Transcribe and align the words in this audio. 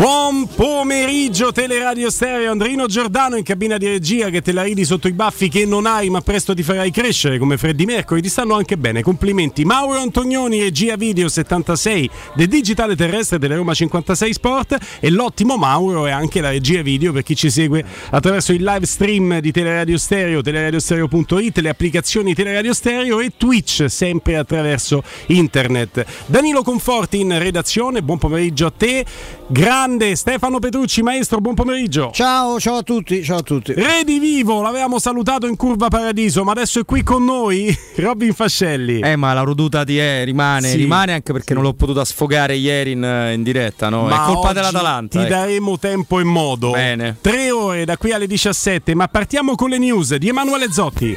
Buon 0.00 0.39
pomeriggio 0.60 1.52
Teleradio 1.52 2.10
Stereo, 2.10 2.50
Andrino 2.50 2.84
Giordano 2.84 3.36
in 3.36 3.44
cabina 3.44 3.78
di 3.78 3.86
regia 3.86 4.28
che 4.28 4.42
te 4.42 4.52
la 4.52 4.62
ridi 4.62 4.84
sotto 4.84 5.08
i 5.08 5.14
baffi 5.14 5.48
che 5.48 5.64
non 5.64 5.86
hai 5.86 6.10
ma 6.10 6.20
presto 6.20 6.54
ti 6.54 6.62
farai 6.62 6.90
crescere 6.90 7.38
come 7.38 7.56
Freddy 7.56 7.86
Mercury, 7.86 8.20
ti 8.20 8.28
stanno 8.28 8.56
anche 8.56 8.76
bene, 8.76 9.00
complimenti. 9.00 9.64
Mauro 9.64 9.98
Antonioni, 9.98 10.60
regia 10.60 10.96
video 10.96 11.30
76 11.30 12.10
del 12.34 12.48
digitale 12.48 12.94
terrestre 12.94 13.38
delle 13.38 13.56
Roma 13.56 13.72
56 13.72 14.32
Sport 14.34 14.78
e 15.00 15.08
l'ottimo 15.08 15.56
Mauro 15.56 16.04
è 16.04 16.10
anche 16.10 16.42
la 16.42 16.50
regia 16.50 16.82
video 16.82 17.10
per 17.12 17.22
chi 17.22 17.34
ci 17.34 17.48
segue 17.48 17.82
attraverso 18.10 18.52
il 18.52 18.62
live 18.62 18.84
stream 18.84 19.38
di 19.40 19.52
Teleradio 19.52 19.96
Stereo, 19.96 20.42
teleradiostereo.it, 20.42 21.56
le 21.56 21.70
applicazioni 21.70 22.34
Teleradio 22.34 22.74
Stereo 22.74 23.20
e 23.20 23.32
Twitch 23.34 23.86
sempre 23.88 24.36
attraverso 24.36 25.02
internet. 25.28 26.04
Danilo 26.26 26.62
Conforti 26.62 27.18
in 27.18 27.38
redazione, 27.38 28.02
buon 28.02 28.18
pomeriggio 28.18 28.66
a 28.66 28.72
te. 28.76 29.06
Grande 29.46 30.14
Stefano 30.16 30.49
Petrucci, 30.58 31.02
maestro, 31.02 31.40
buon 31.40 31.54
pomeriggio. 31.54 32.10
Ciao, 32.12 32.58
ciao 32.58 32.76
a 32.76 32.82
tutti, 32.82 33.22
ciao 33.22 33.38
a 33.38 33.42
tutti. 33.42 33.72
Redivivo, 33.72 34.62
l'avevamo 34.62 34.98
salutato 34.98 35.46
in 35.46 35.56
curva 35.56 35.88
Paradiso, 35.88 36.44
ma 36.44 36.52
adesso 36.52 36.80
è 36.80 36.84
qui 36.84 37.02
con 37.02 37.24
noi 37.24 37.74
Robin 37.96 38.32
Fascelli. 38.32 39.00
Eh, 39.00 39.16
ma 39.16 39.32
la 39.32 39.42
roduta 39.42 39.84
di 39.84 39.98
è, 39.98 40.24
rimane, 40.24 40.68
Sì, 40.68 40.76
rimane 40.76 41.12
anche 41.12 41.32
perché 41.32 41.48
sì. 41.48 41.54
non 41.54 41.62
l'ho 41.62 41.74
potuta 41.74 42.04
sfogare 42.04 42.56
ieri 42.56 42.92
in, 42.92 43.30
in 43.34 43.42
diretta, 43.42 43.88
no? 43.88 44.02
Ma 44.06 44.22
è 44.22 44.26
colpa 44.26 44.48
oggi 44.48 44.54
dell'Atalanta. 44.54 45.18
Ti 45.18 45.24
ecco. 45.24 45.34
daremo 45.34 45.78
tempo 45.78 46.20
e 46.20 46.24
modo. 46.24 46.70
Bene. 46.72 47.16
Tre 47.20 47.50
ore 47.50 47.84
da 47.84 47.96
qui 47.96 48.12
alle 48.12 48.26
17, 48.26 48.94
ma 48.94 49.08
partiamo 49.08 49.54
con 49.54 49.70
le 49.70 49.78
news 49.78 50.14
di 50.16 50.28
Emanuele 50.28 50.72
Zotti. 50.72 51.16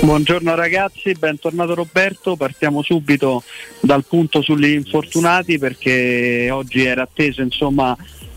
Buongiorno 0.00 0.54
ragazzi, 0.54 1.12
bentornato 1.12 1.74
Roberto. 1.74 2.36
Partiamo 2.36 2.82
subito 2.82 3.42
dal 3.80 4.04
punto 4.04 4.40
sugli 4.40 4.70
infortunati 4.70 5.58
perché 5.58 6.48
oggi 6.50 6.84
era 6.84 7.02
atteso 7.02 7.42
insomma, 7.42 7.96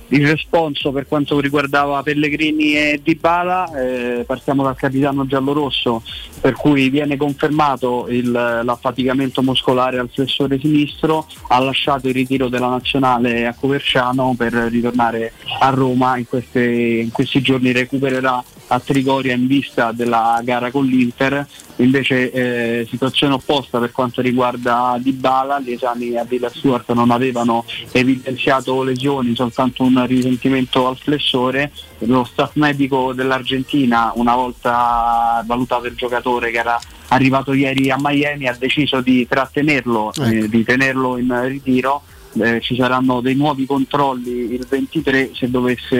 il 0.10 0.28
responso 0.28 0.92
per 0.92 1.08
quanto 1.08 1.40
riguardava 1.40 2.02
Pellegrini 2.04 2.76
e 2.76 3.00
Dybala. 3.04 3.72
Eh, 3.76 4.24
partiamo 4.26 4.64
dal 4.64 4.76
capitano 4.76 5.26
giallorosso 5.26 6.04
per 6.42 6.54
cui 6.54 6.90
viene 6.90 7.18
confermato 7.18 8.08
il- 8.10 8.32
l'affaticamento 8.32 9.42
muscolare 9.42 10.00
al 10.00 10.10
flessore 10.12 10.60
sinistro, 10.60 11.28
ha 11.50 11.60
lasciato 11.60 12.08
il 12.08 12.14
ritiro 12.14 12.48
della 12.48 12.70
nazionale 12.70 13.46
a 13.46 13.54
Coverciano 13.54 14.34
per 14.38 14.54
ritornare 14.54 15.34
a 15.60 15.70
Roma 15.70 16.18
in, 16.18 16.26
queste- 16.28 16.64
in 17.04 17.12
questi 17.12 17.42
giorni 17.42 17.72
recupererà 17.72 18.44
a 18.72 18.80
Trigoria 18.80 19.34
in 19.34 19.48
vista 19.48 19.92
della 19.92 20.40
gara 20.44 20.72
con 20.72 20.86
l'Inter, 20.86 21.46
invece 21.78 22.32
eh, 22.32 22.88
situazione 22.90 23.34
opposta 23.34 23.80
per 23.80 23.92
quanto 23.92 24.22
riguarda 24.22 24.98
Dybala, 25.00 25.60
gli 25.60 25.72
esami 25.72 26.16
a 26.16 26.24
Villa 26.24 26.50
Stewart 26.50 26.92
non 26.94 27.10
avevano 27.12 27.66
evidenziato 27.92 28.84
lesioni, 28.84 29.36
soltanto 29.36 29.84
un 29.84 30.06
risentimento 30.06 30.88
al 30.88 30.98
flessore, 30.98 31.72
lo 32.00 32.24
staff 32.24 32.56
medico 32.56 33.14
dell'Argentina 33.14 34.12
una 34.16 34.36
volta 34.36 35.44
valutato 35.46 35.88
il 35.88 35.96
giocatore 35.96 36.52
che 36.52 36.58
era 36.58 36.80
arrivato 37.10 37.54
ieri 37.54 37.90
a 37.90 37.98
Miami 38.00 38.48
ha 38.48 38.56
deciso 38.58 39.02
di 39.02 39.28
trattenerlo, 39.28 40.14
eh, 40.26 40.48
di 40.48 40.64
tenerlo 40.64 41.18
in 41.18 41.40
ritiro 41.48 42.04
eh, 42.38 42.60
ci 42.62 42.76
saranno 42.76 43.22
dei 43.22 43.36
nuovi 43.36 43.66
controlli 43.66 44.54
il 44.54 44.66
23 44.68 45.32
se 45.34 45.50
dovesse 45.50 45.98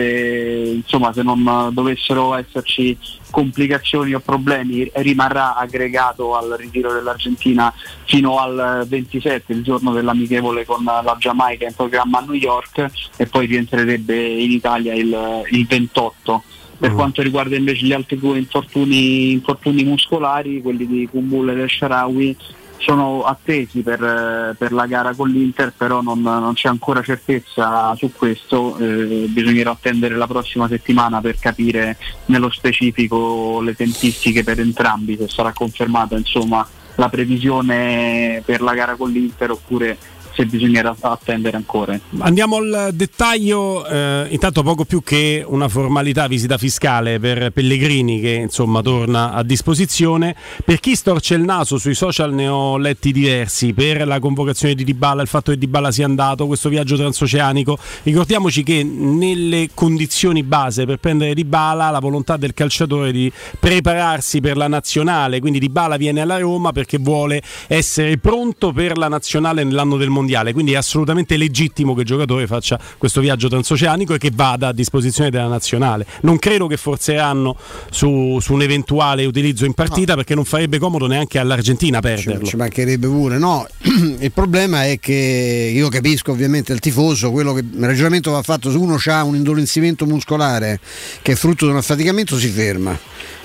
insomma 0.74 1.12
se 1.12 1.22
non 1.22 1.70
dovessero 1.72 2.34
esserci 2.34 2.96
complicazioni 3.30 4.14
o 4.14 4.20
problemi 4.20 4.90
rimarrà 4.94 5.56
aggregato 5.56 6.36
al 6.36 6.54
ritiro 6.56 6.92
dell'Argentina 6.92 7.72
fino 8.04 8.38
al 8.38 8.84
27 8.86 9.52
il 9.52 9.62
giorno 9.62 9.92
dell'amichevole 9.92 10.64
con 10.64 10.84
la 10.84 11.16
Giamaica 11.18 11.66
in 11.66 11.74
programma 11.74 12.18
a 12.18 12.22
New 12.22 12.34
York 12.34 12.86
e 13.16 13.26
poi 13.26 13.46
rientrerebbe 13.46 14.16
in 14.16 14.50
Italia 14.50 14.94
il, 14.94 15.44
il 15.50 15.66
28 15.66 16.42
per 16.80 16.92
Mm. 16.92 16.94
quanto 16.94 17.20
riguarda 17.20 17.56
invece 17.56 17.84
gli 17.84 17.92
altri 17.92 18.18
due 18.18 18.38
infortuni, 18.38 19.32
infortuni 19.32 19.84
muscolari, 19.84 20.62
quelli 20.62 20.86
di 20.86 21.06
Kumbul 21.10 21.50
e 21.50 21.68
Sharawi, 21.68 22.34
sono 22.80 23.24
attesi 23.24 23.82
per, 23.82 24.02
eh, 24.02 24.54
per 24.56 24.72
la 24.72 24.86
gara 24.86 25.14
con 25.14 25.28
l'Inter, 25.28 25.72
però 25.76 26.00
non, 26.00 26.20
non 26.22 26.54
c'è 26.54 26.68
ancora 26.68 27.02
certezza 27.02 27.94
su 27.94 28.10
questo, 28.12 28.76
eh, 28.78 29.26
bisognerà 29.28 29.70
attendere 29.70 30.16
la 30.16 30.26
prossima 30.26 30.66
settimana 30.66 31.20
per 31.20 31.38
capire 31.38 31.98
nello 32.26 32.50
specifico 32.50 33.60
le 33.60 33.76
tempistiche 33.76 34.42
per 34.42 34.60
entrambi, 34.60 35.16
se 35.16 35.28
sarà 35.28 35.52
confermata 35.52 36.16
insomma, 36.16 36.66
la 36.96 37.08
previsione 37.08 38.42
per 38.44 38.62
la 38.62 38.74
gara 38.74 38.96
con 38.96 39.10
l'Inter 39.10 39.50
oppure 39.50 39.98
se 40.34 40.46
bisognerà 40.46 40.94
attendere 41.00 41.56
ancora. 41.56 41.98
Andiamo 42.18 42.56
al 42.56 42.90
dettaglio, 42.92 43.86
eh, 43.86 44.26
intanto 44.30 44.62
poco 44.62 44.84
più 44.84 45.02
che 45.02 45.44
una 45.46 45.68
formalità 45.68 46.26
visita 46.26 46.58
fiscale 46.58 47.18
per 47.18 47.50
Pellegrini 47.50 48.20
che 48.20 48.32
insomma 48.32 48.82
torna 48.82 49.32
a 49.32 49.42
disposizione. 49.42 50.34
Per 50.64 50.80
chi 50.80 50.94
storce 50.94 51.34
il 51.34 51.42
naso 51.42 51.78
sui 51.78 51.94
social 51.94 52.32
ne 52.32 52.48
ho 52.48 52.76
letti 52.76 53.12
diversi, 53.12 53.72
per 53.72 54.06
la 54.06 54.18
convocazione 54.18 54.74
di 54.74 54.84
Dybala, 54.84 55.22
il 55.22 55.28
fatto 55.28 55.50
che 55.50 55.58
Dybala 55.58 55.90
sia 55.90 56.06
andato, 56.06 56.46
questo 56.46 56.68
viaggio 56.68 56.96
transoceanico. 56.96 57.78
Ricordiamoci 58.02 58.62
che 58.62 58.82
nelle 58.84 59.70
condizioni 59.74 60.42
base 60.42 60.86
per 60.86 60.98
prendere 60.98 61.34
Dybala 61.34 61.90
la 61.90 61.98
volontà 61.98 62.36
del 62.36 62.54
calciatore 62.54 63.12
di 63.12 63.30
prepararsi 63.58 64.40
per 64.40 64.56
la 64.56 64.68
nazionale, 64.68 65.40
quindi 65.40 65.58
Dybala 65.58 65.96
viene 65.96 66.20
alla 66.20 66.38
Roma 66.38 66.72
perché 66.72 66.98
vuole 66.98 67.42
essere 67.66 68.18
pronto 68.18 68.72
per 68.72 68.96
la 68.96 69.08
nazionale 69.08 69.64
nell'anno 69.64 69.96
del 69.96 70.08
mondiale, 70.08 70.19
quindi 70.52 70.72
è 70.72 70.76
assolutamente 70.76 71.36
legittimo 71.36 71.94
che 71.94 72.00
il 72.00 72.06
giocatore 72.06 72.46
faccia 72.46 72.78
questo 72.98 73.20
viaggio 73.20 73.48
transoceanico 73.48 74.14
e 74.14 74.18
che 74.18 74.30
vada 74.32 74.68
a 74.68 74.72
disposizione 74.72 75.30
della 75.30 75.46
nazionale. 75.46 76.06
Non 76.22 76.38
credo 76.38 76.66
che 76.66 76.76
forzeranno 76.76 77.56
su, 77.90 78.38
su 78.40 78.52
un 78.52 78.62
eventuale 78.62 79.24
utilizzo 79.24 79.64
in 79.64 79.74
partita 79.74 80.14
perché 80.14 80.34
non 80.34 80.44
farebbe 80.44 80.78
comodo 80.78 81.06
neanche 81.06 81.38
all'Argentina 81.38 81.98
Ci, 81.98 82.02
perderlo. 82.02 82.46
ci 82.46 82.56
mancherebbe 82.56 83.06
pure, 83.06 83.38
no. 83.38 83.66
Il 84.20 84.32
problema 84.32 84.86
è 84.86 84.98
che 84.98 85.72
io 85.74 85.88
capisco 85.88 86.32
ovviamente 86.32 86.72
il 86.72 86.80
tifoso, 86.80 87.30
quello 87.30 87.52
che 87.52 87.60
il 87.60 87.84
ragionamento 87.84 88.30
va 88.30 88.42
fatto 88.42 88.70
se 88.70 88.76
uno 88.76 88.98
ha 89.04 89.24
un 89.24 89.34
indolenzimento 89.36 90.06
muscolare 90.06 90.80
che 91.22 91.32
è 91.32 91.34
frutto 91.34 91.64
di 91.64 91.72
un 91.72 91.78
affaticamento 91.78 92.38
si 92.38 92.48
ferma. 92.48 92.98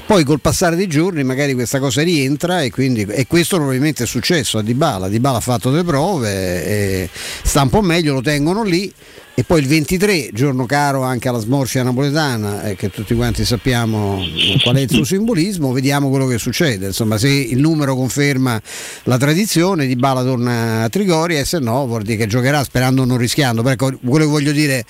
Poi 0.06 0.24
col 0.24 0.40
passare 0.40 0.76
dei 0.76 0.88
giorni 0.88 1.24
magari 1.24 1.56
questa 1.56 1.80
cosa 1.80 2.04
rientra 2.04 2.62
e, 2.62 2.70
quindi, 2.70 3.02
e 3.10 3.26
questo 3.26 3.56
probabilmente 3.56 4.04
è 4.04 4.08
successo 4.08 4.60
a 4.60 4.62
Dybala. 4.62 5.08
Dybala 5.10 5.38
ha 5.38 5.42
fatto 5.42 5.72
le 5.72 5.84
prove, 5.84 6.66
e 6.66 7.10
sta 7.42 7.64
un 7.64 7.70
po' 7.70 7.82
meglio, 7.82 8.14
lo 8.14 8.22
tengono 8.22 8.64
lì 8.64 8.94
e 9.38 9.44
poi 9.44 9.60
il 9.60 9.68
23, 9.68 10.30
giorno 10.32 10.66
caro 10.66 11.02
anche 11.02 11.28
alla 11.28 11.40
smorfia 11.40 11.84
napoletana, 11.84 12.64
eh, 12.64 12.76
che 12.76 12.90
tutti 12.90 13.14
quanti 13.16 13.44
sappiamo 13.44 14.24
qual 14.64 14.78
è 14.78 14.80
il 14.80 14.90
suo 14.90 15.04
simbolismo, 15.04 15.74
vediamo 15.74 16.10
quello 16.10 16.26
che 16.26 16.38
succede. 16.38 16.86
Insomma, 16.86 17.18
se 17.18 17.28
il 17.28 17.60
numero 17.60 17.96
conferma 17.96 18.62
la 19.04 19.18
tradizione, 19.18 19.88
Di 19.88 19.98
Bala 19.98 20.24
torna 20.24 20.84
a 20.84 20.90
Trigoria 20.90 21.40
e 21.40 21.46
se 21.46 21.60
no 21.60 21.86
vuol 21.86 22.04
dire 22.04 22.16
che 22.16 22.28
giocherà 22.28 22.64
sperando 22.64 23.04
non 23.04 23.18
rischiando. 23.18 23.62
Però 23.62 23.74
ecco, 23.74 24.00
quello 24.06 24.24
che 24.24 24.32
voglio 24.32 24.52
dire 24.54 24.86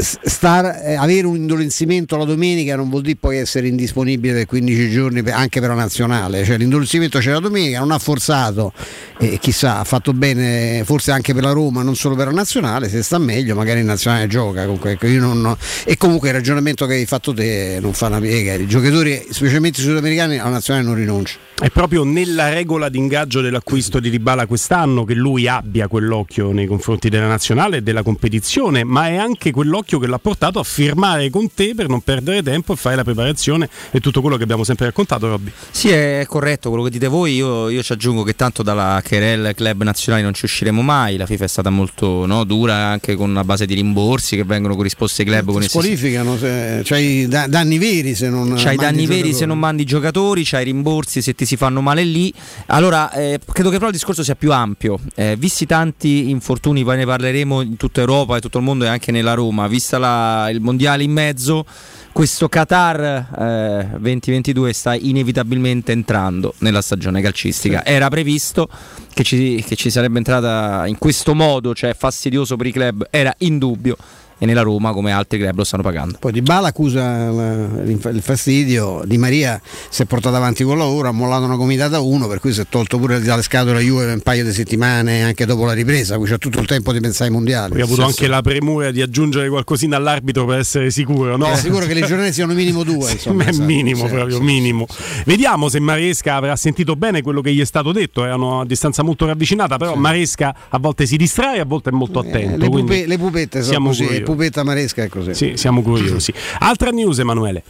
star- 0.00 0.80
eh, 0.84 0.94
avere 0.94 1.26
un 1.26 1.36
indolenzimento 1.36 2.16
la 2.16 2.24
domenica 2.24 2.76
non 2.76 2.88
vuol 2.88 3.02
dire 3.02 3.16
poi 3.18 3.38
essere 3.38 3.66
indisponibile 3.68 4.32
per 4.34 4.46
15 4.46 4.90
giorni 4.90 5.22
per- 5.22 5.34
anche 5.34 5.60
per 5.60 5.70
la 5.70 5.74
nazionale, 5.74 6.44
cioè 6.44 6.56
l'indolenzimento 6.58 7.18
c'è 7.18 7.32
la 7.32 7.40
domenica, 7.40 7.80
non 7.80 7.90
ha 7.92 7.98
forzato 7.98 8.72
e 9.18 9.38
chissà 9.40 9.80
ha 9.80 9.84
fatto 9.84 10.12
bene 10.12 10.82
forse 10.84 11.10
anche 11.10 11.34
per 11.34 11.42
la 11.42 11.52
Roma, 11.52 11.82
non 11.82 11.96
solo 11.96 12.14
per 12.14 12.26
la 12.26 12.32
nazionale, 12.32 12.88
se 12.88 13.02
sta 13.02 13.18
meglio 13.18 13.54
magari 13.54 13.80
in 13.80 13.86
nazionale 13.86 14.26
gioca. 14.26 14.62
Comunque, 14.62 14.92
ecco, 14.92 15.06
non- 15.08 15.56
e 15.84 15.96
comunque 15.96 16.28
il 16.28 16.34
ragionamento 16.34 16.86
che 16.86 16.94
hai 16.94 17.06
fatto 17.06 17.32
te 17.34 17.78
non 17.80 17.92
fa 17.92 18.06
una 18.06 18.20
piega, 18.20 18.54
i 18.54 18.66
giocatori 18.66 19.26
specialmente 19.30 19.80
sudamericani 19.80 20.38
alla 20.38 20.50
nazionale 20.50 20.86
non 20.86 20.94
rinunciano. 20.94 21.46
È 21.58 21.70
proprio 21.70 22.04
nella 22.04 22.50
regola 22.50 22.88
di 22.88 22.98
ingaggio 22.98 23.40
dell'acquisto 23.40 23.98
di 23.98 24.10
Dybala 24.10 24.46
quest'anno 24.46 25.04
che 25.04 25.14
lui 25.14 25.48
abbia 25.48 25.88
quell'occhio 25.88 26.52
nei 26.52 26.66
confronti 26.66 27.08
della 27.08 27.26
nazionale 27.26 27.78
e 27.78 27.82
della 27.82 28.02
competizione, 28.04 28.84
ma 28.84 29.08
è 29.08 29.16
anche 29.16 29.50
quell'occhio 29.50 29.87
che 29.96 30.06
l'ha 30.06 30.18
portato 30.18 30.58
a 30.58 30.62
firmare 30.64 31.30
con 31.30 31.48
te 31.54 31.72
per 31.74 31.88
non 31.88 32.00
perdere 32.02 32.42
tempo 32.42 32.72
e 32.74 32.76
fare 32.76 32.96
la 32.96 33.04
preparazione 33.04 33.68
e 33.90 34.00
tutto 34.00 34.20
quello 34.20 34.36
che 34.36 34.42
abbiamo 34.42 34.64
sempre 34.64 34.86
raccontato, 34.86 35.28
Robby. 35.28 35.50
Sì, 35.70 35.88
è 35.88 36.24
corretto 36.28 36.68
quello 36.68 36.84
che 36.84 36.90
dite 36.90 37.06
voi. 37.06 37.34
Io, 37.36 37.68
io 37.70 37.82
ci 37.82 37.92
aggiungo 37.92 38.22
che 38.24 38.34
tanto 38.36 38.62
dalla 38.62 39.00
Querel 39.06 39.54
Club 39.54 39.82
nazionali 39.84 40.22
non 40.24 40.34
ci 40.34 40.44
usciremo 40.44 40.82
mai. 40.82 41.16
La 41.16 41.24
FIFA 41.26 41.44
è 41.44 41.48
stata 41.48 41.70
molto 41.70 42.26
no, 42.26 42.44
dura 42.44 42.74
anche 42.74 43.14
con 43.14 43.30
una 43.30 43.44
base 43.44 43.64
di 43.64 43.74
rimborsi 43.74 44.36
che 44.36 44.44
vengono 44.44 44.74
corrisposti 44.76 45.22
ai 45.22 45.26
club 45.28 45.46
con 45.52 45.60
Ti 45.60 45.66
i 45.66 45.68
stessi- 45.68 45.96
squalificano, 45.96 46.36
se- 46.36 46.80
c'hai 46.84 47.26
da- 47.28 47.46
danni 47.46 47.78
veri 47.78 48.14
se 48.14 48.28
non 48.28 48.54
C'hai 48.56 48.76
danni 48.76 49.04
i 49.04 49.06
veri 49.06 49.18
se 49.18 49.24
giocatori. 49.28 49.46
non 49.46 49.58
mandi 49.58 49.82
i 49.82 49.86
giocatori, 49.86 50.42
c'hai 50.44 50.62
i 50.62 50.64
rimborsi 50.64 51.22
se 51.22 51.34
ti 51.34 51.46
si 51.46 51.56
fanno 51.56 51.80
male 51.80 52.02
lì. 52.04 52.32
Allora, 52.66 53.12
eh, 53.12 53.38
credo 53.52 53.68
che 53.70 53.76
però 53.76 53.86
il 53.86 53.92
discorso 53.92 54.22
sia 54.24 54.34
più 54.34 54.52
ampio. 54.52 54.98
Eh, 55.14 55.36
visti 55.38 55.66
tanti 55.66 56.30
infortuni, 56.30 56.82
poi 56.84 56.96
ne 56.96 57.04
parleremo 57.06 57.60
in 57.60 57.76
tutta 57.76 58.00
Europa 58.00 58.36
e 58.36 58.40
tutto 58.40 58.58
il 58.58 58.64
mondo 58.64 58.84
e 58.84 58.88
anche 58.88 59.12
nella 59.12 59.34
Roma, 59.34 59.68
vista 59.78 59.98
la- 59.98 60.50
il 60.50 60.60
mondiale 60.60 61.04
in 61.04 61.12
mezzo, 61.12 61.64
questo 62.12 62.48
Qatar 62.48 63.90
eh, 63.92 63.98
2022 63.98 64.72
sta 64.72 64.94
inevitabilmente 64.94 65.92
entrando 65.92 66.54
nella 66.58 66.82
stagione 66.82 67.22
calcistica. 67.22 67.84
Era 67.84 68.08
previsto 68.08 68.68
che 69.14 69.22
ci, 69.22 69.64
che 69.66 69.76
ci 69.76 69.88
sarebbe 69.90 70.18
entrata 70.18 70.84
in 70.86 70.98
questo 70.98 71.34
modo, 71.34 71.74
cioè 71.74 71.94
fastidioso 71.94 72.56
per 72.56 72.66
i 72.66 72.72
club, 72.72 73.06
era 73.10 73.32
indubbio. 73.38 73.96
E 74.38 74.46
nella 74.46 74.62
Roma 74.62 74.92
come 74.92 75.12
altri 75.12 75.38
club 75.38 75.56
lo 75.56 75.64
stanno 75.64 75.82
pagando. 75.82 76.18
Poi 76.18 76.32
Di 76.32 76.42
Bala 76.42 76.68
accusa 76.68 77.26
il 77.28 78.20
fastidio, 78.22 79.02
Di 79.04 79.18
Maria 79.18 79.60
si 79.88 80.02
è 80.02 80.04
portato 80.04 80.36
avanti 80.36 80.64
con 80.64 80.78
lavoro, 80.78 81.08
ha 81.08 81.12
mollato 81.12 81.44
una 81.44 81.56
comitata 81.56 82.00
1 82.00 82.26
per 82.26 82.40
cui 82.40 82.52
si 82.52 82.60
è 82.60 82.66
tolto 82.68 82.98
pure 82.98 83.20
dalle 83.20 83.42
scatole 83.42 83.80
Juve 83.80 84.04
per 84.04 84.14
un 84.14 84.20
paio 84.20 84.44
di 84.44 84.52
settimane 84.52 85.22
anche 85.22 85.44
dopo 85.44 85.64
la 85.64 85.72
ripresa, 85.72 86.16
qui 86.16 86.28
c'è 86.28 86.38
tutto 86.38 86.60
il 86.60 86.66
tempo 86.66 86.92
di 86.92 87.00
pensare 87.00 87.26
ai 87.26 87.34
mondiali. 87.34 87.72
Poi 87.72 87.80
ha 87.80 87.84
avuto 87.84 88.04
anche 88.04 88.26
la 88.26 88.42
premura 88.42 88.90
di 88.90 89.02
aggiungere 89.02 89.48
qualcosina 89.48 89.96
all'arbitro 89.96 90.44
per 90.44 90.58
essere 90.58 90.90
sicuro, 90.90 91.36
no? 91.36 91.50
È 91.50 91.56
sicuro 91.56 91.86
che 91.86 91.94
le 91.94 92.06
giornate 92.06 92.32
siano 92.32 92.52
minimo 92.52 92.84
due, 92.84 93.10
insomma. 93.12 93.44
è 93.44 93.52
minimo 93.52 94.06
sì, 94.06 94.12
proprio, 94.12 94.36
sì, 94.36 94.42
minimo. 94.42 94.86
Sì. 94.88 95.22
Vediamo 95.24 95.68
se 95.68 95.80
Maresca 95.80 96.34
avrà 96.36 96.56
sentito 96.56 96.96
bene 96.96 97.22
quello 97.22 97.40
che 97.40 97.52
gli 97.52 97.60
è 97.60 97.64
stato 97.64 97.92
detto, 97.92 98.24
erano 98.24 98.60
a 98.60 98.66
distanza 98.66 99.02
molto 99.02 99.26
ravvicinata, 99.26 99.76
però 99.76 99.94
Maresca 99.94 100.54
a 100.68 100.78
volte 100.78 101.06
si 101.06 101.16
distrae, 101.16 101.60
a 101.60 101.64
volte 101.64 101.90
è 101.90 101.92
molto 101.92 102.22
eh, 102.22 102.28
attento. 102.28 102.54
Eh, 102.54 102.58
le, 102.58 102.68
pupe, 102.68 103.06
le, 103.06 103.18
pupette 103.18 103.62
sono 103.62 103.86
così, 103.86 104.04
curiosi. 104.04 104.22
Pupetta 104.28 104.62
Maresca 104.62 105.02
è 105.02 105.08
così. 105.08 105.32
Sì, 105.32 105.56
siamo 105.56 105.80
curiosi. 105.80 106.34
Altra 106.58 106.90
news 106.90 107.18
Emanuele. 107.18 107.62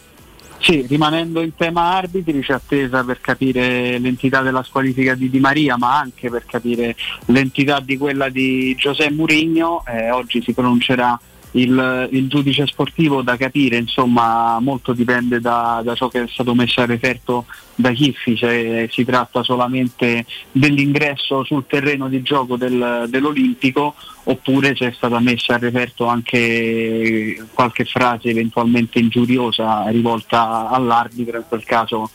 Sì, 0.60 0.84
rimanendo 0.88 1.40
in 1.40 1.54
tema 1.54 1.94
arbitri 1.94 2.40
c'è 2.40 2.54
attesa 2.54 3.04
per 3.04 3.20
capire 3.20 3.96
l'entità 3.98 4.42
della 4.42 4.64
squalifica 4.64 5.14
di 5.14 5.30
Di 5.30 5.38
Maria, 5.38 5.76
ma 5.76 5.96
anche 5.96 6.28
per 6.28 6.44
capire 6.46 6.96
l'entità 7.26 7.78
di 7.78 7.96
quella 7.96 8.28
di 8.28 8.74
Giuseppe 8.76 9.14
Murigno. 9.14 9.84
Eh, 9.86 10.10
oggi 10.10 10.42
si 10.42 10.52
pronuncerà 10.52 11.18
il, 11.52 12.08
il, 12.12 12.28
giudice 12.28 12.66
sportivo 12.66 13.22
da 13.22 13.36
capire, 13.36 13.76
insomma 13.76 14.58
molto 14.60 14.92
dipende 14.92 15.40
da, 15.40 15.80
da, 15.82 15.94
ciò 15.94 16.08
che 16.08 16.22
è 16.22 16.28
stato 16.28 16.54
messo 16.54 16.80
a 16.80 16.86
referto 16.86 17.46
da 17.74 17.90
Chiffi, 17.90 18.36
se 18.36 18.88
si 18.90 19.04
tratta 19.04 19.42
solamente 19.42 20.26
dell'ingresso 20.52 21.44
sul 21.44 21.66
terreno 21.66 22.08
di 22.08 22.22
gioco 22.22 22.56
del, 22.56 23.06
dell'Olimpico 23.08 23.94
oppure 24.24 24.74
se 24.76 24.88
è 24.88 24.92
stata 24.92 25.20
messa 25.20 25.54
a 25.54 25.58
referto 25.58 26.06
anche 26.06 27.42
qualche 27.54 27.84
frase 27.84 28.28
eventualmente 28.28 28.98
ingiuriosa 28.98 29.88
rivolta 29.88 30.68
all'arbitro, 30.68 31.38
in 31.38 31.44
quel 31.48 31.64
caso 31.64 32.10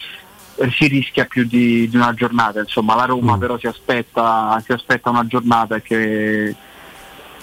eh, 0.56 0.70
si 0.70 0.88
rischia 0.88 1.26
più 1.26 1.46
di, 1.46 1.90
di 1.90 1.96
una 1.96 2.14
giornata, 2.14 2.60
insomma 2.60 2.94
la 2.94 3.06
Roma 3.06 3.36
mm. 3.36 3.40
però 3.40 3.58
si 3.58 3.66
aspetta, 3.66 4.62
si 4.64 4.72
aspetta 4.72 5.10
una 5.10 5.26
giornata 5.26 5.80
che 5.80 6.56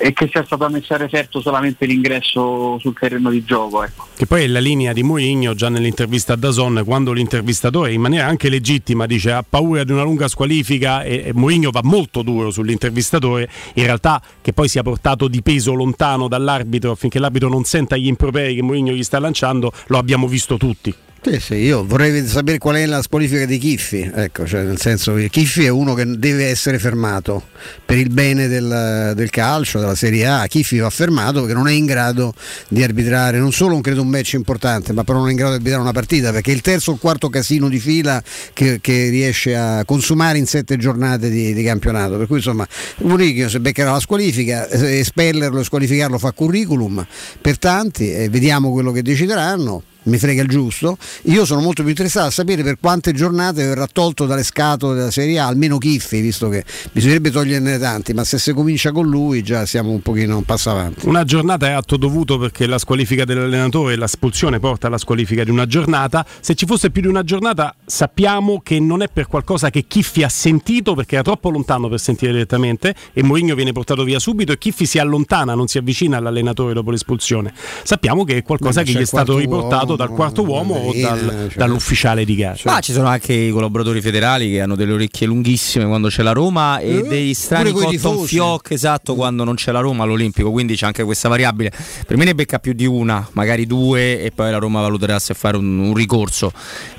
e 0.03 0.15
che 0.15 0.29
sia 0.33 0.43
stata 0.45 0.69
messa 0.71 0.95
a 0.95 0.97
referto 0.97 1.43
solamente 1.43 1.85
l'ingresso 1.85 2.79
sul 2.79 2.95
terreno 2.99 3.29
di 3.29 3.45
gioco. 3.45 3.85
Ecco. 3.85 4.07
Che 4.17 4.25
poi 4.25 4.45
è 4.45 4.47
la 4.47 4.59
linea 4.59 4.95
di 4.95 5.03
Mourinho 5.03 5.55
già 5.55 5.69
nell'intervista 5.69 6.33
a 6.33 6.37
Dazon, 6.37 6.83
quando 6.87 7.13
l'intervistatore 7.13 7.93
in 7.93 8.01
maniera 8.01 8.27
anche 8.27 8.49
legittima 8.49 9.05
dice 9.05 9.33
ha 9.33 9.45
paura 9.47 9.85
di 9.85 9.93
una 9.93 10.03
lunga 10.03 10.27
squalifica 10.27 11.03
e, 11.03 11.25
e 11.27 11.33
Mourinho 11.35 11.71
va 11.71 11.83
molto 11.85 12.23
duro 12.23 12.51
sull'intervistatore, 12.51 13.49
in 13.75 13.85
realtà 13.85 14.23
che 14.41 14.55
poi 14.55 14.69
sia 14.69 14.83
portato 14.83 15.29
di 15.29 15.43
peso 15.43 15.75
lontano 15.75 16.29
dall'arbitro 16.29 16.93
affinché 16.93 17.19
l'arbitro 17.19 17.51
non 17.51 17.65
senta 17.65 17.97
gli 17.97 18.07
improperi 18.07 18.55
che 18.55 18.63
Mourinho 18.63 18.93
gli 18.93 19.03
sta 19.03 19.19
lanciando, 19.19 19.71
lo 19.89 19.99
abbiamo 19.99 20.27
visto 20.27 20.57
tutti. 20.57 20.95
Sì, 21.23 21.39
sì, 21.39 21.55
io 21.57 21.85
vorrei 21.85 22.27
sapere 22.27 22.57
qual 22.57 22.77
è 22.77 22.87
la 22.87 23.03
squalifica 23.03 23.45
di 23.45 23.59
Chiffi, 23.59 24.11
ecco, 24.13 24.47
cioè 24.47 24.63
nel 24.63 24.81
senso 24.81 25.13
che 25.13 25.29
Chiffi 25.29 25.67
è 25.67 25.69
uno 25.69 25.93
che 25.93 26.07
deve 26.17 26.47
essere 26.47 26.79
fermato 26.79 27.49
per 27.85 27.99
il 27.99 28.09
bene 28.09 28.49
del, 28.49 29.13
del, 29.15 29.29
calcio, 29.29 29.81
della 29.81 29.95
Serie 29.95 30.27
A, 30.27 30.47
Chiffi 30.47 30.79
va 30.79 30.89
fermato 30.89 31.41
perché 31.41 31.53
non 31.53 31.69
è 31.69 31.73
in 31.73 31.85
grado 31.85 32.33
di 32.69 32.83
arbitrare 32.83 33.39
non 33.39 33.53
solo 33.53 33.75
un, 33.75 33.83
credo, 33.83 34.01
un 34.01 34.09
match 34.09 34.33
importante, 34.33 34.95
ma 34.95 35.05
però 35.05 35.19
non 35.19 35.29
è 35.29 35.33
in 35.33 35.37
grado 35.37 35.51
di 35.51 35.57
arbitrare 35.59 35.83
una 35.83 35.93
partita, 35.93 36.33
perché 36.33 36.53
è 36.53 36.55
il 36.55 36.63
terzo 36.63 36.93
o 36.93 36.97
quarto 36.97 37.29
casino 37.29 37.69
di 37.69 37.81
fila 37.81 38.23
che, 38.55 38.79
che 38.81 39.11
riesce 39.11 39.55
a 39.55 39.85
consumare 39.85 40.39
in 40.39 40.47
sette 40.47 40.79
giornate 40.79 41.29
di, 41.29 41.53
di 41.53 41.63
campionato, 41.63 42.17
per 42.17 42.29
cui 42.29 42.37
insomma 42.37 42.67
Murigno 43.01 43.51
se 43.51 43.61
beccherà 43.61 43.93
la 43.93 44.01
squalifica, 44.01 44.71
espellerlo 44.71 45.61
e 45.61 45.65
squalificarlo 45.65 46.17
fa 46.17 46.33
curriculum 46.33 47.07
per 47.43 47.59
tanti 47.59 48.11
e 48.11 48.31
vediamo 48.31 48.73
quello 48.73 48.91
che 48.91 49.03
decideranno 49.03 49.83
mi 50.11 50.19
frega 50.19 50.43
il 50.43 50.49
giusto. 50.49 50.99
Io 51.25 51.45
sono 51.47 51.61
molto 51.61 51.83
più 51.83 51.91
interessato 51.91 52.27
a 52.27 52.31
sapere 52.31 52.63
per 52.63 52.77
quante 52.79 53.13
giornate 53.13 53.65
verrà 53.65 53.87
tolto 53.91 54.27
dalle 54.27 54.43
scatole 54.43 54.97
della 54.97 55.11
Serie 55.11 55.39
A, 55.39 55.47
almeno 55.47 55.79
Chiffi, 55.79 56.21
visto 56.21 56.49
che 56.49 56.65
bisognerebbe 56.93 57.31
toglierne 57.31 57.79
tanti, 57.79 58.13
ma 58.13 58.25
se 58.25 58.39
si 58.39 58.53
comincia 58.53 58.93
con 58.93 59.09
lui 59.09 59.43
già 59.43 59.65
siamo 59.65 59.91
un 59.91 60.03
pochino 60.03 60.37
un 60.37 60.45
passo 60.45 60.71
avanti. 60.71 61.07
Una 61.07 61.25
giornata 61.25 61.69
è 61.69 61.71
atto 61.71 61.97
dovuto 61.97 62.39
perché 62.39 62.67
la 62.67 62.79
squalifica 62.79 63.25
dell'allenatore 63.25 63.95
e 63.95 63.97
l'espulsione 63.97 64.59
porta 64.59 64.89
alla 64.89 64.99
squalifica 64.99 65.45
di 65.45 65.51
una 65.51 65.67
giornata. 65.67 66.27
Se 66.41 66.55
ci 66.55 66.67
fosse 66.67 66.91
più 66.91 67.03
di 67.03 67.09
una 67.09 67.23
giornata 67.23 67.75
sappiamo 67.87 68.61
che 68.63 68.81
non 68.81 69.03
è 69.03 69.09
per 69.09 69.27
qualcosa 69.27 69.71
che 69.71 69.85
Chiffi 69.87 70.23
ha 70.23 70.29
sentito 70.29 70.95
perché 70.95 71.15
era 71.15 71.25
troppo 71.25 71.51
lontano 71.51 71.89
per 71.89 72.01
sentire 72.01 72.33
direttamente 72.33 72.95
e 73.13 73.23
Mourinho 73.23 73.55
viene 73.55 73.73
portato 73.73 74.03
via 74.05 74.19
subito 74.19 74.53
e 74.53 74.59
Chiffi 74.59 74.87
si 74.87 74.99
allontana, 74.99 75.55
non 75.55 75.69
si 75.69 75.79
avvicina 75.79 76.17
all'allenatore 76.17 76.75
dopo 76.75 76.91
l'espulsione. 76.91 77.53
Sappiamo 77.85 78.25
che 78.25 78.39
è 78.39 78.43
qualcosa 78.43 78.83
Beh, 78.83 78.87
che 78.87 78.99
gli 78.99 79.03
è 79.03 79.07
stato 79.07 79.37
riportato 79.37 79.97
dal 80.01 80.11
quarto 80.11 80.43
uomo 80.43 80.75
o 80.75 80.93
dal, 80.95 81.49
cioè. 81.51 81.57
dall'ufficiale 81.57 82.25
di 82.25 82.35
gara. 82.35 82.57
Ma 82.65 82.81
ci 82.81 82.93
sono 82.93 83.09
anche 83.09 83.33
i 83.33 83.51
collaboratori 83.51 84.01
federali 84.01 84.51
che 84.51 84.61
hanno 84.61 84.75
delle 84.75 84.93
orecchie 84.93 85.27
lunghissime 85.27 85.87
quando 85.87 86.09
c'è 86.09 86.23
la 86.23 86.33
Roma 86.33 86.79
e 86.79 86.99
eh, 86.99 87.03
dei 87.03 87.35
strani 87.35 87.73
cotton 87.73 88.25
fioc 88.25 88.71
esatto 88.71 89.15
quando 89.15 89.45
non 89.45 89.57
c'è 89.57 89.73
la 89.73 89.81
Roma 89.81 90.05
all'Olimpico, 90.05 90.51
quindi 90.51 90.75
c'è 90.75 90.87
anche 90.87 91.05
questa 91.05 91.29
variabile. 91.29 91.71
Per 92.07 92.17
me 92.17 92.25
ne 92.25 92.35
becca 92.35 92.59
più 92.59 92.73
di 92.73 92.87
una, 92.87 93.27
magari 93.33 93.67
due 93.67 94.23
e 94.23 94.33
poi 94.33 94.51
la 94.51 94.59
Roma 94.59 94.81
valuterà 94.81 95.19
se 95.19 95.35
fare 95.35 95.57
un, 95.57 95.79
un 95.79 95.95
ricorso. 95.95 96.53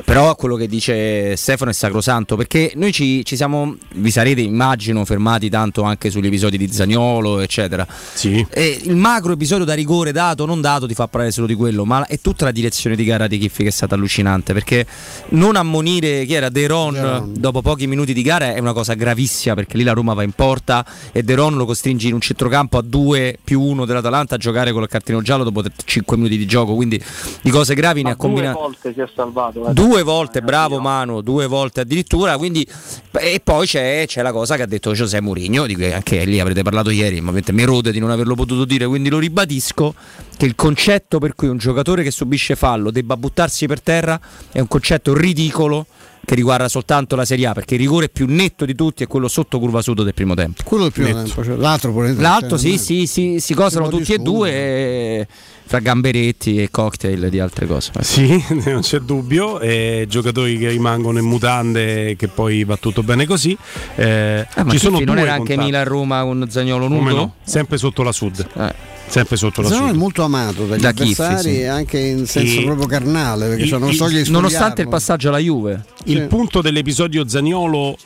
Però 0.06 0.36
quello 0.36 0.56
che 0.56 0.68
dice 0.68 1.36
Stefano 1.36 1.71
è 1.71 1.74
sacrosanto 1.74 2.36
perché 2.36 2.74
noi 2.75 2.92
ci, 2.92 3.25
ci, 3.25 3.36
siamo, 3.36 3.75
vi 3.95 4.12
sarete 4.12 4.42
immagino 4.42 5.06
fermati 5.06 5.50
tanto 5.50 5.83
anche 5.83 6.09
sugli 6.09 6.27
episodi 6.27 6.57
di 6.57 6.71
Zagnolo 6.71 7.39
eccetera. 7.39 7.88
Sì. 8.13 8.45
E 8.50 8.80
il 8.83 8.95
macro 8.95 9.33
episodio 9.33 9.65
da 9.65 9.74
rigore 9.74 10.12
dato 10.12 10.44
o 10.44 10.45
non 10.45 10.62
dato 10.62 10.88
ti 10.88 10.94
fa 10.94 11.07
parlare 11.07 11.31
solo 11.31 11.47
di 11.47 11.56
quello, 11.56 11.86
ma 11.86 12.06
è 12.06 12.19
tutta 12.19 12.45
la 12.45 12.51
direzione 12.51 12.81
direzione 12.81 12.95
di 12.95 13.04
gara 13.04 13.28
di 13.28 13.38
Kiffi 13.38 13.63
che 13.63 13.69
è 13.69 13.72
stata 13.72 13.95
allucinante 13.95 14.54
perché 14.54 14.86
non 15.30 15.56
ammonire 15.56 16.25
chi 16.25 16.33
era? 16.33 16.50
De 16.50 16.68
Ron 16.68 17.33
dopo 17.38 17.62
pochi 17.62 17.86
minuti 17.88 18.13
di 18.13 18.22
gara 18.24 18.54
è 18.54 18.60
una 18.60 18.74
cosa 18.74 18.94
gravissima 18.94 19.54
perché 19.54 19.78
lì 19.78 19.83
la 19.83 19.94
Roma 19.94 20.13
va 20.13 20.24
in 20.24 20.31
porta 20.31 20.86
e 21.12 21.24
De 21.24 21.36
Ron 21.36 21.56
lo 21.56 21.66
costringe 21.66 22.07
in 22.07 22.13
un 22.13 22.22
centrocampo 22.22 22.78
a 22.78 22.81
2 22.81 23.39
più 23.44 23.62
1 23.62 23.86
dell'Atalanta 23.86 24.36
a 24.36 24.38
giocare 24.38 24.72
con 24.72 24.81
il 24.81 24.88
cartellino 24.88 25.24
giallo 25.24 25.44
dopo 25.44 25.63
5 25.83 26.18
minuti 26.18 26.38
di 26.38 26.45
gioco. 26.45 26.75
Quindi 26.75 27.01
di 27.42 27.50
cose 27.50 27.75
gravi 27.75 28.01
Ma 28.01 28.10
ne 28.10 28.13
ha 28.16 28.18
combinato 28.18 28.54
due 28.54 28.62
volte 28.62 28.94
si 28.94 29.01
è 29.01 29.10
salvato 29.13 29.68
eh. 29.68 29.74
due 29.74 30.04
volte 30.04 30.39
eh, 30.39 30.42
bravo 30.42 30.80
Mano 30.80 31.22
due 31.22 31.48
volte 31.48 31.81
addirittura 31.81 32.38
quindi 32.38 32.66
e 33.12 33.42
poi 33.44 33.66
c'è, 33.66 34.06
c'è 34.07 34.22
la 34.22 34.31
cosa 34.31 34.56
che 34.56 34.63
ha 34.63 34.66
detto 34.66 34.94
Giuseppe 34.94 35.24
Mourinho 35.24 35.66
di 35.66 35.75
cui 35.75 35.92
anche 35.92 36.24
lì 36.25 36.39
avrete 36.39 36.62
parlato 36.62 36.89
ieri 36.89 37.22
ma 37.22 37.31
mi 37.31 37.63
rode 37.63 37.92
di 37.92 38.00
non 38.00 38.10
averlo 38.10 38.36
potuto 38.36 38.66
dire 38.66 38.86
quindi 38.88 39.10
lo 39.10 39.19
ribadisco 39.19 39.94
che 40.38 40.45
il 40.45 40.56
concetto 40.56 41.19
per 41.19 41.36
cui 41.36 41.48
un 41.48 41.57
giocatore 41.57 42.04
che 42.04 42.12
subisce 42.12 42.56
fallo 42.56 42.92
debba 42.92 43.18
buttarsi 43.18 43.68
per 43.68 43.81
terra 43.81 44.19
è 44.52 44.59
un 44.59 44.68
concetto 44.68 45.14
ridicolo 45.16 45.85
che 46.23 46.35
riguarda 46.35 46.69
soltanto 46.69 47.16
la 47.16 47.26
Serie 47.26 47.47
A 47.47 47.54
perché 47.54 47.73
il 47.76 47.80
rigore 47.81 48.09
più 48.09 48.26
netto 48.28 48.66
di 48.66 48.76
tutti 48.76 49.04
è 49.04 49.07
quello 49.07 49.28
sotto 49.28 49.59
curva 49.59 49.81
sud 49.81 50.04
del 50.04 50.14
primo 50.14 50.33
tempo. 50.35 50.61
Quello 50.64 50.83
del 50.83 50.92
primo 50.92 51.09
netto. 51.09 51.23
tempo, 51.23 51.44
cioè 51.44 51.56
l'altro, 51.56 51.94
l'altro 52.14 52.57
sì, 52.57 52.78
sì, 52.78 53.07
sì, 53.07 53.40
si 53.40 53.54
cosano 53.54 53.90
tutti 53.90 54.14
e 54.14 54.18
due 54.19 54.52
e, 54.52 55.28
fra 55.66 55.80
gamberetti 55.80 56.61
e 56.61 56.69
cocktail 56.69 57.30
di 57.30 57.40
altre 57.40 57.66
cose. 57.66 57.92
Sì, 58.02 58.42
non 58.66 58.81
c'è 58.81 59.00
dubbio, 59.00 59.59
e 59.59 60.06
giocatori 60.07 60.57
che 60.57 60.69
rimangono 60.69 61.19
in 61.19 61.26
mutande 61.26 62.16
che 62.16 62.28
poi 62.28 62.64
va 62.64 62.78
tutto 62.78 63.04
bene 63.04 63.26
così. 63.26 63.57
Eh, 63.95 64.47
eh, 64.54 64.69
ci 64.69 64.78
sono 64.78 65.00
non 65.00 65.18
era 65.18 65.33
anche 65.33 65.57
Milan-Roma 65.57 66.21
con 66.21 66.45
Zagnolo 66.50 66.88
nudo? 66.88 67.16
No? 67.16 67.33
Sempre 67.44 67.78
sotto 67.78 68.04
la 68.04 68.11
sud. 68.11 68.47
Eh 68.56 69.00
sempre 69.11 69.35
sotto 69.35 69.61
la 69.61 69.69
sua. 69.69 69.89
è 69.89 69.94
molto 69.94 70.23
amato 70.23 70.65
dagli 70.65 70.80
da 70.80 70.89
avversari 70.89 71.35
Kiff, 71.35 71.59
sì. 71.59 71.63
anche 71.63 71.99
in 71.99 72.25
senso 72.25 72.61
e 72.61 72.63
proprio 72.63 72.87
carnale, 72.87 73.47
perché 73.49 73.63
il, 73.63 74.15
il, 74.15 74.31
nonostante 74.31 74.81
il 74.81 74.87
passaggio 74.87 75.27
alla 75.27 75.37
Juve. 75.37 75.83
Il 76.06 76.18
sì. 76.21 76.27
punto 76.27 76.61
dell'episodio 76.61 77.27
Zaniolo 77.27 77.97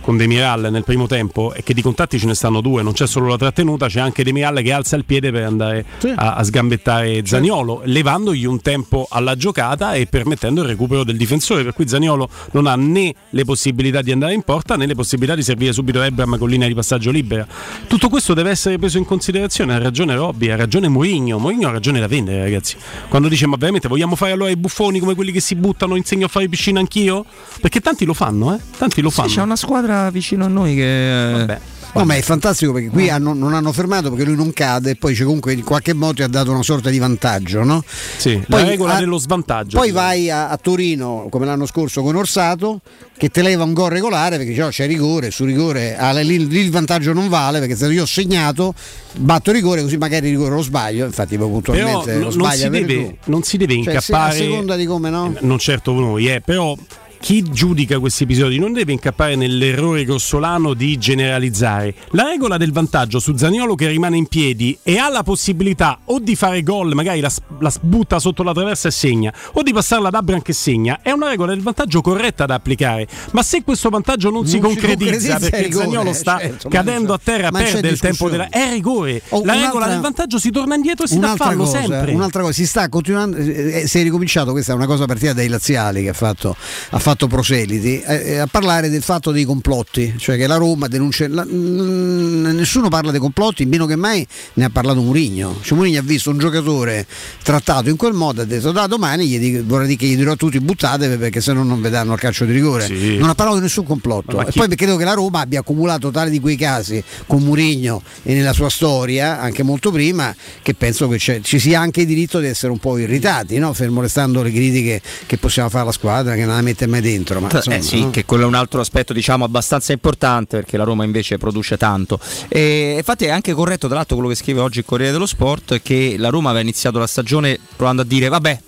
con 0.00 0.16
Demiral 0.16 0.68
nel 0.70 0.84
primo 0.84 1.06
tempo 1.06 1.52
è 1.52 1.62
che 1.62 1.74
di 1.74 1.82
contatti 1.82 2.18
ce 2.18 2.26
ne 2.26 2.34
stanno 2.34 2.60
due, 2.60 2.82
non 2.82 2.92
c'è 2.92 3.06
solo 3.06 3.28
la 3.28 3.36
trattenuta, 3.36 3.88
c'è 3.88 4.00
anche 4.00 4.24
Demiral 4.24 4.60
che 4.62 4.72
alza 4.72 4.96
il 4.96 5.04
piede 5.04 5.30
per 5.30 5.44
andare 5.44 5.84
sì. 5.98 6.12
a, 6.14 6.34
a, 6.34 6.42
sgambettare 6.42 7.24
Zaniolo, 7.24 7.82
levandogli 7.84 8.44
un 8.44 8.60
tempo 8.60 9.06
alla 9.10 9.36
giocata 9.36 9.94
e 9.94 10.06
permettendo 10.06 10.62
il 10.62 10.68
recupero 10.68 11.04
del 11.04 11.16
difensore, 11.16 11.62
per 11.62 11.74
cui 11.74 11.86
Zaniolo 11.86 12.28
non 12.52 12.66
ha 12.66 12.74
né 12.76 13.14
le 13.30 13.44
possibilità 13.44 14.02
di 14.02 14.12
andare 14.12 14.34
in 14.34 14.42
porta 14.42 14.76
né 14.76 14.86
le 14.86 14.94
possibilità 14.94 15.34
di 15.34 15.42
servire 15.42 15.72
subito 15.72 16.02
Ebram 16.02 16.38
con 16.38 16.48
linea 16.48 16.68
di 16.68 16.74
passaggio 16.74 17.10
libera. 17.10 17.46
Tutto 17.86 18.08
questo 18.08 18.34
deve 18.34 18.50
essere 18.50 18.78
preso 18.78 18.98
in 18.98 19.04
considerazione, 19.04 19.74
ha 19.74 19.78
ragione 19.78 20.14
Robby, 20.14 20.50
ha 20.50 20.56
ragione 20.56 20.88
Mourinho, 20.88 21.38
Mourinho 21.38 21.68
ha 21.68 21.72
ragione 21.72 22.00
da 22.00 22.08
vendere 22.08 22.42
ragazzi. 22.42 22.76
Quando 23.08 23.28
dice 23.28 23.46
ma 23.46 23.56
veramente 23.56 23.88
vogliamo 23.88 24.16
fare 24.16 24.32
allora 24.32 24.50
i 24.50 24.56
buffoni 24.56 24.98
come 24.98 25.14
quelli 25.14 25.32
che 25.32 25.40
si 25.40 25.54
buttano, 25.54 25.96
insegno 25.96 26.26
a 26.26 26.28
fare 26.28 26.48
piscina 26.48 26.80
anch'io? 26.80 27.24
Perché 27.60 27.80
tanti 27.80 28.04
lo 28.04 28.14
fanno, 28.14 28.54
eh? 28.54 28.58
Tanti 28.76 29.00
lo 29.00 29.10
fanno. 29.10 29.28
Sì, 29.28 29.36
c'è 29.36 29.42
una 29.42 29.56
squadra 29.56 29.81
squadra 29.82 30.10
vicino 30.10 30.44
a 30.44 30.48
noi 30.48 30.74
che... 30.76 31.32
Vabbè. 31.32 31.60
No, 31.94 32.06
ma 32.06 32.14
è 32.14 32.22
fantastico 32.22 32.72
perché 32.72 32.88
qui 32.88 33.10
hanno, 33.10 33.34
non 33.34 33.52
hanno 33.52 33.70
fermato 33.70 34.08
perché 34.08 34.24
lui 34.24 34.34
non 34.34 34.54
cade 34.54 34.92
e 34.92 34.96
poi 34.96 35.12
c'è 35.14 35.24
comunque 35.24 35.52
in 35.52 35.62
qualche 35.62 35.92
modo 35.92 36.14
ti 36.14 36.22
ha 36.22 36.26
dato 36.26 36.50
una 36.50 36.62
sorta 36.62 36.88
di 36.88 36.98
vantaggio, 36.98 37.64
no? 37.64 37.84
Sì, 38.16 38.42
Poi 38.48 38.62
la 38.62 38.66
regola 38.70 38.94
a- 38.94 38.98
dello 39.00 39.18
svantaggio. 39.18 39.76
Poi 39.76 39.90
vai 39.90 40.30
a, 40.30 40.48
a 40.48 40.56
Torino 40.56 41.26
come 41.30 41.44
l'anno 41.44 41.66
scorso 41.66 42.00
con 42.00 42.16
Orsato 42.16 42.80
che 43.18 43.28
te 43.28 43.42
leva 43.42 43.64
un 43.64 43.74
gol 43.74 43.90
regolare 43.90 44.38
perché 44.38 44.62
"Oh, 44.62 44.70
c'è 44.70 44.86
rigore, 44.86 45.30
su 45.30 45.44
rigore 45.44 45.94
ah, 45.98 46.12
lì, 46.12 46.48
lì 46.48 46.60
il 46.60 46.70
vantaggio 46.70 47.12
non 47.12 47.28
vale 47.28 47.58
perché 47.58 47.76
se 47.76 47.86
io 47.92 48.04
ho 48.04 48.06
segnato 48.06 48.72
batto 49.16 49.52
rigore 49.52 49.82
così 49.82 49.98
magari 49.98 50.28
il 50.28 50.32
rigore 50.32 50.54
lo 50.54 50.62
sbaglio, 50.62 51.04
infatti 51.04 51.36
poi 51.36 51.44
Però 51.50 51.60
puntualmente 51.60 52.12
no- 52.12 52.18
lo 52.20 52.22
non, 52.24 52.32
sbaglia 52.32 52.56
si 52.56 52.68
deve, 52.70 53.16
non 53.26 53.42
si 53.42 53.56
deve 53.58 53.74
Cioè, 53.74 53.82
se- 53.82 53.90
incappare. 54.12 54.30
a 54.30 54.34
seconda 54.38 54.76
di 54.76 54.86
come 54.86 55.10
no? 55.10 55.34
non 55.40 55.58
certo 55.58 55.92
noi, 55.92 56.26
eh, 56.32 56.40
però 56.40 56.74
chi 57.22 57.44
giudica 57.44 58.00
questi 58.00 58.24
episodi 58.24 58.58
non 58.58 58.72
deve 58.72 58.90
incappare 58.90 59.36
nell'errore 59.36 60.04
grossolano 60.04 60.74
di 60.74 60.98
generalizzare. 60.98 61.94
La 62.10 62.24
regola 62.24 62.56
del 62.56 62.72
vantaggio 62.72 63.20
su 63.20 63.36
Zaniolo 63.36 63.76
che 63.76 63.86
rimane 63.86 64.16
in 64.16 64.26
piedi 64.26 64.76
e 64.82 64.98
ha 64.98 65.08
la 65.08 65.22
possibilità 65.22 66.00
o 66.06 66.18
di 66.18 66.34
fare 66.34 66.64
gol, 66.64 66.94
magari 66.94 67.20
la, 67.20 67.30
la 67.60 67.72
butta 67.80 68.18
sotto 68.18 68.42
la 68.42 68.52
traversa 68.52 68.88
e 68.88 68.90
segna, 68.90 69.32
o 69.52 69.62
di 69.62 69.72
passarla 69.72 70.08
ad 70.08 70.16
Abram 70.16 70.42
che 70.42 70.52
segna, 70.52 70.98
è 71.00 71.12
una 71.12 71.28
regola 71.28 71.54
del 71.54 71.62
vantaggio 71.62 72.00
corretta 72.00 72.44
da 72.44 72.54
applicare. 72.54 73.06
Ma 73.30 73.44
se 73.44 73.62
questo 73.62 73.88
vantaggio 73.88 74.28
non, 74.28 74.44
si 74.44 74.58
Non 74.58 74.72
si 74.72 74.80
concretizza 74.80 75.38
perché 75.38 75.62
rigore, 75.62 75.84
Zaniolo 75.84 76.12
sta 76.12 76.38
certo, 76.40 76.68
ma 76.68 76.74
cadendo 76.74 77.14
a 77.14 77.20
terra, 77.22 77.50
perde 77.52 77.88
il 77.88 78.00
tempo 78.00 78.28
della... 78.30 78.48
È 78.48 78.68
rigore. 78.72 79.22
Oh, 79.28 79.44
la 79.44 79.54
regola 79.54 79.86
del 79.86 80.00
vantaggio 80.00 80.40
si 80.40 80.50
torna 80.50 80.74
indietro 80.74 81.04
e 81.04 81.08
si 81.08 81.20
dà 81.20 81.36
fallo 81.36 81.66
cosa, 81.66 81.82
sempre. 81.82 82.14
un'altra 82.14 82.40
cosa, 82.42 82.52
si 82.52 82.66
sta 82.66 82.88
continuando, 82.88 83.36
eh, 83.36 83.86
si 83.86 84.00
è 84.00 84.02
ricominciato, 84.02 84.50
questa 84.50 84.72
è 84.72 84.74
una 84.74 84.86
cosa 84.86 85.04
partita 85.04 85.32
dai 85.34 85.46
laziali 85.46 86.02
che 86.02 86.08
ha 86.08 86.14
fatto, 86.14 86.56
ha 86.90 86.98
fatto 86.98 87.10
Proseliti, 87.16 88.00
eh, 88.00 88.38
a 88.38 88.46
parlare 88.46 88.88
del 88.88 89.02
fatto 89.02 89.30
dei 89.30 89.44
complotti, 89.44 90.14
cioè 90.18 90.36
che 90.36 90.46
la 90.46 90.56
Roma 90.56 90.88
denuncia, 90.88 91.26
la- 91.28 91.44
mm, 91.44 92.46
nessuno 92.56 92.88
parla 92.88 93.10
dei 93.10 93.20
complotti, 93.20 93.64
meno 93.66 93.86
che 93.86 93.96
mai 93.96 94.26
ne 94.54 94.64
ha 94.64 94.70
parlato 94.70 95.00
Murigno, 95.00 95.58
cioè 95.62 95.76
Murigno 95.76 96.00
ha 96.00 96.02
visto 96.02 96.30
un 96.30 96.38
giocatore 96.38 97.06
trattato 97.42 97.88
in 97.88 97.96
quel 97.96 98.12
modo, 98.14 98.42
ha 98.42 98.44
detto 98.44 98.72
da 98.72 98.86
domani 98.86 99.26
gli 99.28 99.38
dico- 99.38 99.62
vorrei 99.64 99.86
dire 99.88 99.98
che 99.98 100.06
gli 100.06 100.16
dirò 100.16 100.32
a 100.32 100.36
tutti 100.36 100.58
buttatevi 100.60 101.16
perché 101.16 101.40
se 101.40 101.52
no 101.52 101.62
non 101.62 101.80
vedranno 101.80 102.12
il 102.14 102.18
calcio 102.20 102.44
di 102.44 102.52
rigore, 102.52 102.86
Sì. 102.86 103.16
non 103.18 103.28
ha 103.28 103.34
parlato 103.34 103.58
di 103.58 103.64
nessun 103.64 103.84
complotto 103.84 104.36
Ma 104.36 104.42
e 104.46 104.50
chi- 104.50 104.58
poi 104.58 104.68
credo 104.74 104.96
che 104.96 105.04
la 105.04 105.12
Roma 105.14 105.40
abbia 105.40 105.60
accumulato 105.60 106.10
tali 106.10 106.30
di 106.30 106.40
quei 106.40 106.56
casi 106.56 107.02
con 107.26 107.42
Murigno 107.42 108.02
e 108.22 108.34
nella 108.34 108.52
sua 108.52 108.68
storia, 108.70 109.40
anche 109.40 109.62
molto 109.62 109.90
prima, 109.90 110.34
che 110.62 110.74
penso 110.74 111.08
che 111.08 111.18
ci 111.18 111.58
sia 111.58 111.80
anche 111.80 112.00
il 112.02 112.06
diritto 112.06 112.38
di 112.40 112.46
essere 112.46 112.72
un 112.72 112.78
po' 112.78 112.96
irritati, 112.98 113.58
no? 113.58 113.72
fermo 113.72 114.00
restando 114.00 114.42
le 114.42 114.50
critiche 114.50 115.00
che 115.26 115.36
possiamo 115.38 115.68
fare 115.68 115.82
alla 115.82 115.92
squadra 115.92 116.34
che 116.34 116.44
non 116.44 116.54
la 116.54 116.62
mette 116.62 116.86
mai 116.86 117.00
dentro. 117.02 117.40
Ma, 117.40 117.48
insomma, 117.52 117.76
eh 117.76 117.82
sì, 117.82 118.02
no? 118.02 118.10
che 118.10 118.24
quello 118.24 118.44
è 118.44 118.46
un 118.46 118.54
altro 118.54 118.80
aspetto 118.80 119.12
diciamo 119.12 119.44
abbastanza 119.44 119.92
importante 119.92 120.56
perché 120.56 120.76
la 120.76 120.84
Roma 120.84 121.04
invece 121.04 121.36
produce 121.36 121.76
tanto. 121.76 122.18
E 122.48 122.94
infatti 122.96 123.26
è 123.26 123.30
anche 123.30 123.52
corretto 123.52 123.86
tra 123.86 123.96
l'altro 123.96 124.16
quello 124.16 124.30
che 124.30 124.36
scrive 124.36 124.60
oggi 124.60 124.78
il 124.78 124.84
Corriere 124.86 125.12
dello 125.12 125.26
Sport 125.26 125.82
che 125.82 126.14
la 126.16 126.30
Roma 126.30 126.48
aveva 126.48 126.62
iniziato 126.62 126.98
la 126.98 127.06
stagione 127.06 127.58
provando 127.76 128.02
a 128.02 128.04
dire 128.04 128.28
vabbè 128.28 128.60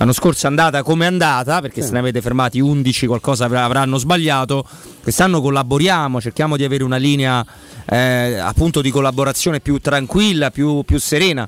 L'anno 0.00 0.14
scorso 0.14 0.46
è 0.46 0.48
andata 0.48 0.82
come 0.82 1.04
è 1.04 1.08
andata, 1.08 1.60
perché 1.60 1.82
se 1.82 1.92
ne 1.92 1.98
avete 1.98 2.22
fermati 2.22 2.58
11 2.58 3.06
qualcosa 3.06 3.44
avr- 3.44 3.58
avranno 3.58 3.98
sbagliato. 3.98 4.66
Quest'anno 5.02 5.42
collaboriamo, 5.42 6.22
cerchiamo 6.22 6.56
di 6.56 6.64
avere 6.64 6.84
una 6.84 6.96
linea 6.96 7.44
eh, 7.84 8.38
appunto 8.38 8.80
di 8.80 8.90
collaborazione 8.90 9.60
più 9.60 9.76
tranquilla, 9.78 10.50
più, 10.50 10.84
più 10.84 10.98
serena. 10.98 11.46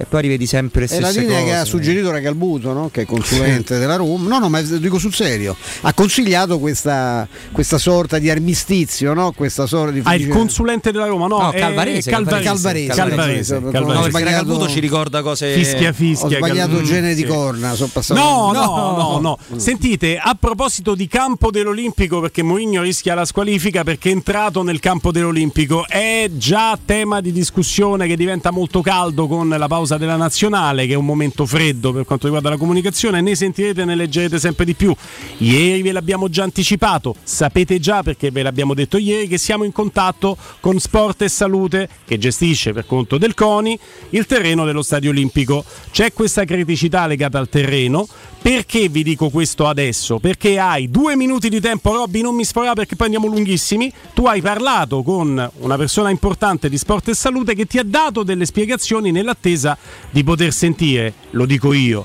E 0.00 0.06
poi 0.06 0.22
rivedi 0.22 0.46
sempre 0.46 0.80
le 0.80 0.86
È 0.86 0.88
stesse 0.88 1.02
la 1.02 1.20
linea 1.20 1.38
cose. 1.40 1.50
che 1.50 1.56
ha 1.58 1.64
suggerito 1.66 2.10
Ragalbuto, 2.10 2.72
no? 2.72 2.88
che 2.90 3.02
è 3.02 3.04
consulente 3.04 3.78
della 3.78 3.96
Roma. 3.96 4.28
No, 4.28 4.38
no, 4.38 4.48
ma 4.48 4.62
dico 4.62 4.98
sul 4.98 5.12
serio. 5.12 5.54
Ha 5.82 5.92
consigliato 5.92 6.58
questa, 6.58 7.28
questa 7.52 7.76
sorta 7.76 8.18
di 8.18 8.30
armistizio, 8.30 9.12
no? 9.12 9.32
questa 9.32 9.66
sorta 9.66 9.90
di 9.92 10.00
Ah, 10.04 10.14
il 10.14 10.28
consulente 10.28 10.90
della 10.90 11.04
Roma, 11.04 11.26
no, 11.26 11.38
No, 11.40 11.50
è 11.50 11.58
Calvarese, 11.58 12.10
Calvarese, 12.10 12.44
Calvarese, 12.48 12.94
Calvarese, 12.94 13.54
Calvarese. 13.54 13.60
Calvarese. 13.72 14.00
No, 14.00 14.08
sbagliato- 14.08 14.30
Ragalbuto 14.30 14.68
ci 14.70 14.80
ricorda 14.80 15.20
cose 15.20 15.52
Fischia, 15.52 15.92
fischia. 15.92 16.26
Ho 16.28 16.30
sbagliato 16.46 16.70
Cal- 16.76 16.80
il 16.80 16.86
genere 16.86 17.14
di 17.14 17.20
sì. 17.20 17.26
corna, 17.26 17.74
sono 17.74 17.90
passato 17.92 18.18
No, 18.20 18.52
no, 18.52 18.96
no, 18.96 19.18
no. 19.50 19.58
Sentite, 19.60 20.16
a 20.16 20.34
proposito 20.40 20.94
di 20.94 21.08
campo 21.08 21.50
dell'Olimpico, 21.50 22.20
perché 22.20 22.42
Mourinho 22.42 22.80
rischia 22.80 23.14
la 23.14 23.26
squalifica 23.26 23.84
perché 23.84 24.08
è 24.08 24.12
entrato 24.12 24.62
nel 24.62 24.80
campo 24.80 25.12
dell'Olimpico, 25.12 25.86
è 25.86 26.30
già 26.32 26.78
tema 26.82 27.20
di 27.20 27.32
discussione 27.32 28.06
che 28.06 28.16
diventa 28.16 28.50
molto 28.50 28.80
caldo 28.80 29.26
con 29.26 29.46
la 29.50 29.66
pausa 29.68 29.88
della 29.96 30.16
nazionale, 30.16 30.86
che 30.86 30.92
è 30.92 30.96
un 30.96 31.04
momento 31.04 31.46
freddo 31.46 31.92
per 31.92 32.04
quanto 32.04 32.26
riguarda 32.26 32.50
la 32.50 32.56
comunicazione. 32.56 33.20
Ne 33.20 33.34
sentirete 33.34 33.82
e 33.82 33.84
ne 33.84 33.94
leggerete 33.94 34.38
sempre 34.38 34.64
di 34.64 34.74
più. 34.74 34.94
Ieri 35.38 35.82
ve 35.82 35.92
l'abbiamo 35.92 36.28
già 36.28 36.42
anticipato, 36.42 37.14
sapete 37.22 37.78
già 37.78 38.02
perché 38.02 38.30
ve 38.30 38.42
l'abbiamo 38.42 38.74
detto 38.74 38.96
ieri 38.96 39.28
che 39.28 39.38
siamo 39.38 39.64
in 39.64 39.72
contatto 39.72 40.36
con 40.60 40.78
Sport 40.78 41.22
e 41.22 41.28
Salute 41.28 41.88
che 42.04 42.18
gestisce 42.18 42.72
per 42.72 42.86
conto 42.86 43.18
del 43.18 43.34
CONI 43.34 43.78
il 44.10 44.26
terreno 44.26 44.64
dello 44.64 44.82
Stadio 44.82 45.10
Olimpico. 45.10 45.64
C'è 45.90 46.12
questa 46.12 46.44
criticità 46.44 47.06
legata 47.06 47.38
al 47.38 47.48
terreno. 47.48 48.06
Perché 48.42 48.88
vi 48.88 49.02
dico 49.02 49.28
questo 49.28 49.66
adesso? 49.66 50.18
Perché 50.18 50.58
hai 50.58 50.90
due 50.90 51.14
minuti 51.14 51.50
di 51.50 51.60
tempo, 51.60 51.92
Robby, 51.92 52.22
non 52.22 52.34
mi 52.34 52.44
sforare 52.46 52.72
perché 52.72 52.96
poi 52.96 53.08
andiamo 53.08 53.26
lunghissimi. 53.26 53.92
Tu 54.14 54.24
hai 54.24 54.40
parlato 54.40 55.02
con 55.02 55.50
una 55.58 55.76
persona 55.76 56.08
importante 56.08 56.70
di 56.70 56.78
Sport 56.78 57.08
e 57.08 57.14
Salute 57.14 57.54
che 57.54 57.66
ti 57.66 57.76
ha 57.76 57.84
dato 57.84 58.22
delle 58.22 58.46
spiegazioni 58.46 59.10
nell'attesa 59.10 59.76
di 60.10 60.24
poter 60.24 60.52
sentire, 60.52 61.14
lo 61.30 61.46
dico 61.46 61.72
io, 61.72 62.04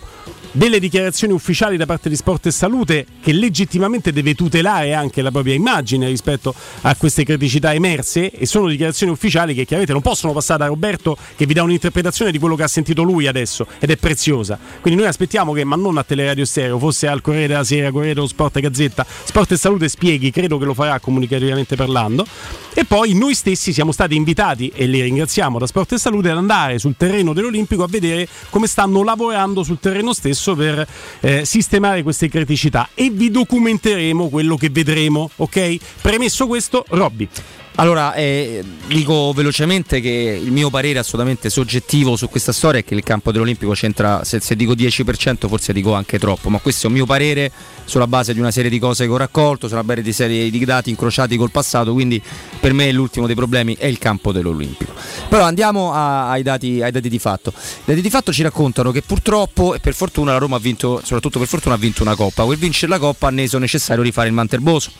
delle 0.51 0.79
dichiarazioni 0.79 1.33
ufficiali 1.33 1.75
da 1.77 1.85
parte 1.85 2.09
di 2.09 2.15
Sport 2.15 2.45
e 2.45 2.51
Salute 2.51 3.05
che 3.21 3.33
legittimamente 3.33 4.13
deve 4.13 4.35
tutelare 4.35 4.93
anche 4.93 5.21
la 5.21 5.31
propria 5.31 5.53
immagine 5.53 6.07
rispetto 6.07 6.53
a 6.81 6.95
queste 6.95 7.23
criticità 7.23 7.73
emerse 7.73 8.31
e 8.31 8.45
sono 8.45 8.67
dichiarazioni 8.67 9.11
ufficiali 9.11 9.53
che 9.53 9.65
chiaramente 9.65 9.93
non 9.93 10.01
possono 10.01 10.33
passare 10.33 10.59
da 10.59 10.67
Roberto 10.67 11.17
che 11.35 11.45
vi 11.45 11.53
dà 11.53 11.63
un'interpretazione 11.63 12.31
di 12.31 12.39
quello 12.39 12.55
che 12.55 12.63
ha 12.63 12.67
sentito 12.67 13.03
lui 13.03 13.27
adesso 13.27 13.67
ed 13.79 13.89
è 13.89 13.97
preziosa. 13.97 14.57
Quindi 14.81 14.99
noi 14.99 15.09
aspettiamo 15.09 15.51
che, 15.51 15.63
ma 15.63 15.75
non 15.75 15.97
a 15.97 16.03
Teleradio 16.03 16.45
Stereo, 16.45 16.79
fosse 16.79 17.07
al 17.07 17.21
Corriere 17.21 17.47
della 17.47 17.63
Sera, 17.63 17.91
Corriere 17.91 18.13
dello 18.13 18.27
Sport, 18.27 18.59
Gazzetta, 18.59 19.05
Sport 19.23 19.51
e 19.51 19.57
Salute 19.57 19.89
spieghi, 19.89 20.31
credo 20.31 20.57
che 20.57 20.65
lo 20.65 20.73
farà 20.73 20.99
comunicativamente 20.99 21.75
parlando. 21.75 22.25
E 22.73 22.83
poi 22.83 23.13
noi 23.13 23.33
stessi 23.35 23.71
siamo 23.71 23.91
stati 23.91 24.15
invitati, 24.15 24.71
e 24.73 24.85
li 24.85 25.01
ringraziamo 25.01 25.57
da 25.57 25.65
Sport 25.65 25.93
e 25.93 25.97
Salute, 25.97 26.29
ad 26.29 26.37
andare 26.37 26.77
sul 26.77 26.95
terreno 26.97 27.33
dell'Olimpico 27.33 27.83
a 27.83 27.87
vedere 27.87 28.27
come 28.49 28.67
stanno 28.67 29.03
lavorando 29.03 29.63
sul 29.63 29.79
terreno 29.79 30.13
stesso 30.15 30.55
per 30.55 30.87
eh, 31.19 31.45
sistemare 31.45 32.01
queste 32.01 32.27
criticità 32.27 32.89
e 32.95 33.11
vi 33.11 33.29
documenteremo 33.29 34.29
quello 34.29 34.57
che 34.57 34.69
vedremo, 34.71 35.29
ok? 35.35 35.77
Premesso 36.01 36.47
questo, 36.47 36.83
Robby. 36.89 37.29
Allora, 37.77 38.13
eh, 38.13 38.63
dico 38.87 39.33
velocemente 39.33 39.99
che 39.99 40.39
il 40.41 40.49
mio 40.53 40.69
parere 40.69 40.99
assolutamente 40.99 41.49
soggettivo 41.49 42.15
su 42.15 42.29
questa 42.29 42.53
storia 42.53 42.79
è 42.79 42.85
che 42.85 42.95
il 42.95 43.03
campo 43.03 43.33
dell'Olimpico 43.33 43.73
c'entra, 43.73 44.23
se, 44.23 44.39
se 44.39 44.55
dico 44.55 44.71
10% 44.71 45.49
forse 45.49 45.73
dico 45.73 45.93
anche 45.93 46.17
troppo, 46.17 46.49
ma 46.49 46.59
questo 46.59 46.85
è 46.85 46.87
un 46.87 46.95
mio 46.95 47.05
parere 47.05 47.51
sulla 47.83 48.07
base 48.07 48.33
di 48.33 48.39
una 48.39 48.51
serie 48.51 48.69
di 48.69 48.79
cose 48.79 49.05
che 49.05 49.11
ho 49.11 49.17
raccolto, 49.17 49.67
sulla 49.67 49.83
base 49.83 50.01
di 50.03 50.13
serie 50.13 50.49
di 50.49 50.63
dati 50.63 50.89
incrociati 50.89 51.35
col 51.35 51.51
passato, 51.51 51.91
quindi 51.91 52.21
per 52.61 52.71
me 52.71 52.89
l'ultimo 52.93 53.25
dei 53.25 53.35
problemi 53.35 53.75
è 53.75 53.87
il 53.87 53.97
campo 53.97 54.31
dell'Olimpico. 54.31 54.93
Però 55.27 55.43
andiamo 55.43 55.91
a- 55.91 56.29
ai, 56.29 56.43
dati, 56.43 56.81
ai 56.81 56.91
dati 56.91 57.09
di 57.09 57.19
fatto. 57.19 57.51
I 57.57 57.83
dati 57.83 58.01
di 58.01 58.09
fatto 58.09 58.31
ci 58.31 58.41
raccontano 58.41 58.91
che 58.91 59.01
purtroppo 59.01 59.75
e 59.75 59.79
per 59.79 59.93
fortuna 59.95 60.31
la 60.31 60.37
Roma 60.37 60.55
ha 60.55 60.59
vinto, 60.59 61.01
soprattutto 61.03 61.39
per 61.39 61.49
fortuna 61.49 61.75
ha 61.75 61.77
vinto 61.77 62.03
una 62.03 62.15
coppa, 62.15 62.45
quel 62.45 62.57
vincere 62.57 62.93
la 62.93 62.99
coppa 62.99 63.27
ha 63.27 63.31
reso 63.31 63.57
necessario 63.57 64.01
rifare 64.01 64.29
il 64.29 64.33
Manterboso 64.33 64.91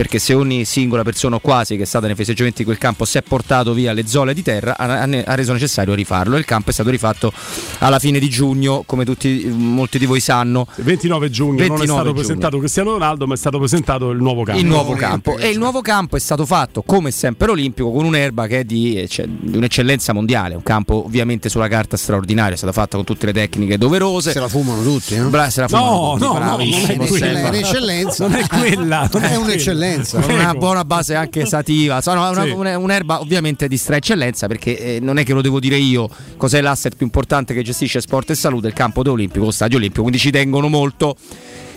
perché 0.00 0.18
se 0.18 0.32
ogni 0.32 0.64
singola 0.64 1.02
persona 1.02 1.38
quasi 1.40 1.76
che 1.76 1.82
è 1.82 1.84
stata 1.84 2.06
nei 2.06 2.14
festeggiamenti 2.20 2.58
di 2.58 2.64
quel 2.64 2.78
campo 2.78 3.04
si 3.04 3.18
è 3.18 3.22
portato 3.22 3.72
via 3.72 3.92
le 3.92 4.06
zole 4.06 4.34
di 4.34 4.42
terra, 4.42 4.76
ha, 4.76 5.02
ha- 5.02 5.34
reso 5.34 5.52
necessario 5.52 5.94
rifarlo. 5.94 6.36
E 6.36 6.38
il 6.38 6.44
campo 6.44 6.70
è 6.70 6.72
stato 6.72 6.90
rifatto 6.90 7.32
alla 7.78 7.98
fine 7.98 8.18
di 8.18 8.28
giugno, 8.28 8.82
come 8.86 9.04
tutti, 9.04 9.44
molti 9.52 9.98
di 9.98 10.06
voi 10.06 10.20
sanno. 10.20 10.66
Il 10.76 10.84
29 10.84 11.30
giugno 11.30 11.52
non 11.52 11.60
è 11.60 11.68
29 11.68 11.86
stato 11.86 12.02
giugno. 12.02 12.14
presentato 12.14 12.58
Cristiano 12.58 12.90
Ronaldo, 12.92 13.26
ma 13.26 13.34
è 13.34 13.36
stato 13.36 13.58
presentato 13.58 14.10
il 14.10 14.18
nuovo 14.18 14.42
campo. 14.42 14.60
Il 14.60 14.66
nuovo 14.66 14.94
campo 14.94 15.36
e 15.38 15.48
il 15.48 15.58
nuovo 15.58 15.80
campo 15.80 16.16
è 16.16 16.20
stato 16.20 16.46
fatto 16.46 16.82
come 16.82 17.10
sempre 17.10 17.50
olimpico 17.50 17.90
con 17.92 18.04
un'erba 18.04 18.46
che 18.46 18.60
è 18.60 18.64
di, 18.64 19.06
cioè, 19.08 19.26
di 19.28 19.56
un'eccellenza 19.56 20.12
mondiale, 20.12 20.54
un 20.54 20.62
campo 20.62 21.04
ovviamente 21.04 21.48
sulla 21.48 21.68
carta 21.68 21.96
straordinario, 21.96 22.54
è 22.54 22.56
stato 22.56 22.72
fatto 22.72 22.96
con 22.96 23.04
tutte 23.04 23.26
le 23.26 23.32
tecniche 23.32 23.78
doverose. 23.78 24.32
Se 24.32 24.40
la 24.40 24.48
fumano 24.48 24.82
tutti, 24.82 25.16
no? 25.16 25.28
Bra- 25.28 25.50
se 25.50 25.60
la 25.62 25.66
No, 25.70 25.78
fumano 25.78 26.12
tutti, 26.12 26.24
no, 26.24 26.32
no, 26.32 26.38
bravissimo, 26.56 27.04
non 27.04 27.06
è. 27.06 27.18
Selva. 27.18 27.48
un'eccellenza. 27.48 28.26
Non 28.26 28.36
è 28.38 28.46
quella, 28.46 29.08
non 29.12 29.22
è 29.22 29.30
è 29.30 29.36
un'eccellenza. 29.36 30.20
con 30.20 30.34
una 30.34 30.54
buona 30.54 30.84
base 30.84 31.14
anche 31.14 31.46
sativa, 31.46 32.00
Sono 32.10 32.30
una- 32.30 32.42
Sì. 32.44 32.50
una- 32.50 32.78
un'erba 32.78 33.20
ovviamente 33.20 33.68
di 33.68 33.76
stra 33.76 33.96
eccellenza 33.96 34.46
perché 34.46 34.96
eh, 34.96 35.00
non 35.00 35.18
è 35.18 35.24
che 35.24 35.32
lo 35.32 35.40
devo 35.42 35.60
dire 35.60 35.76
io 35.76 36.08
cos'è 36.36 36.60
l'asset 36.60 36.94
più 36.96 37.06
importante 37.06 37.54
che 37.54 37.62
gestisce 37.62 38.00
sport 38.00 38.30
e 38.30 38.34
salute, 38.34 38.66
il 38.68 38.72
campo 38.72 39.02
olimpico, 39.08 39.44
lo 39.44 39.50
stadio 39.50 39.76
olimpico, 39.78 40.02
quindi 40.02 40.18
ci 40.20 40.30
tengono 40.30 40.68
molto. 40.68 41.16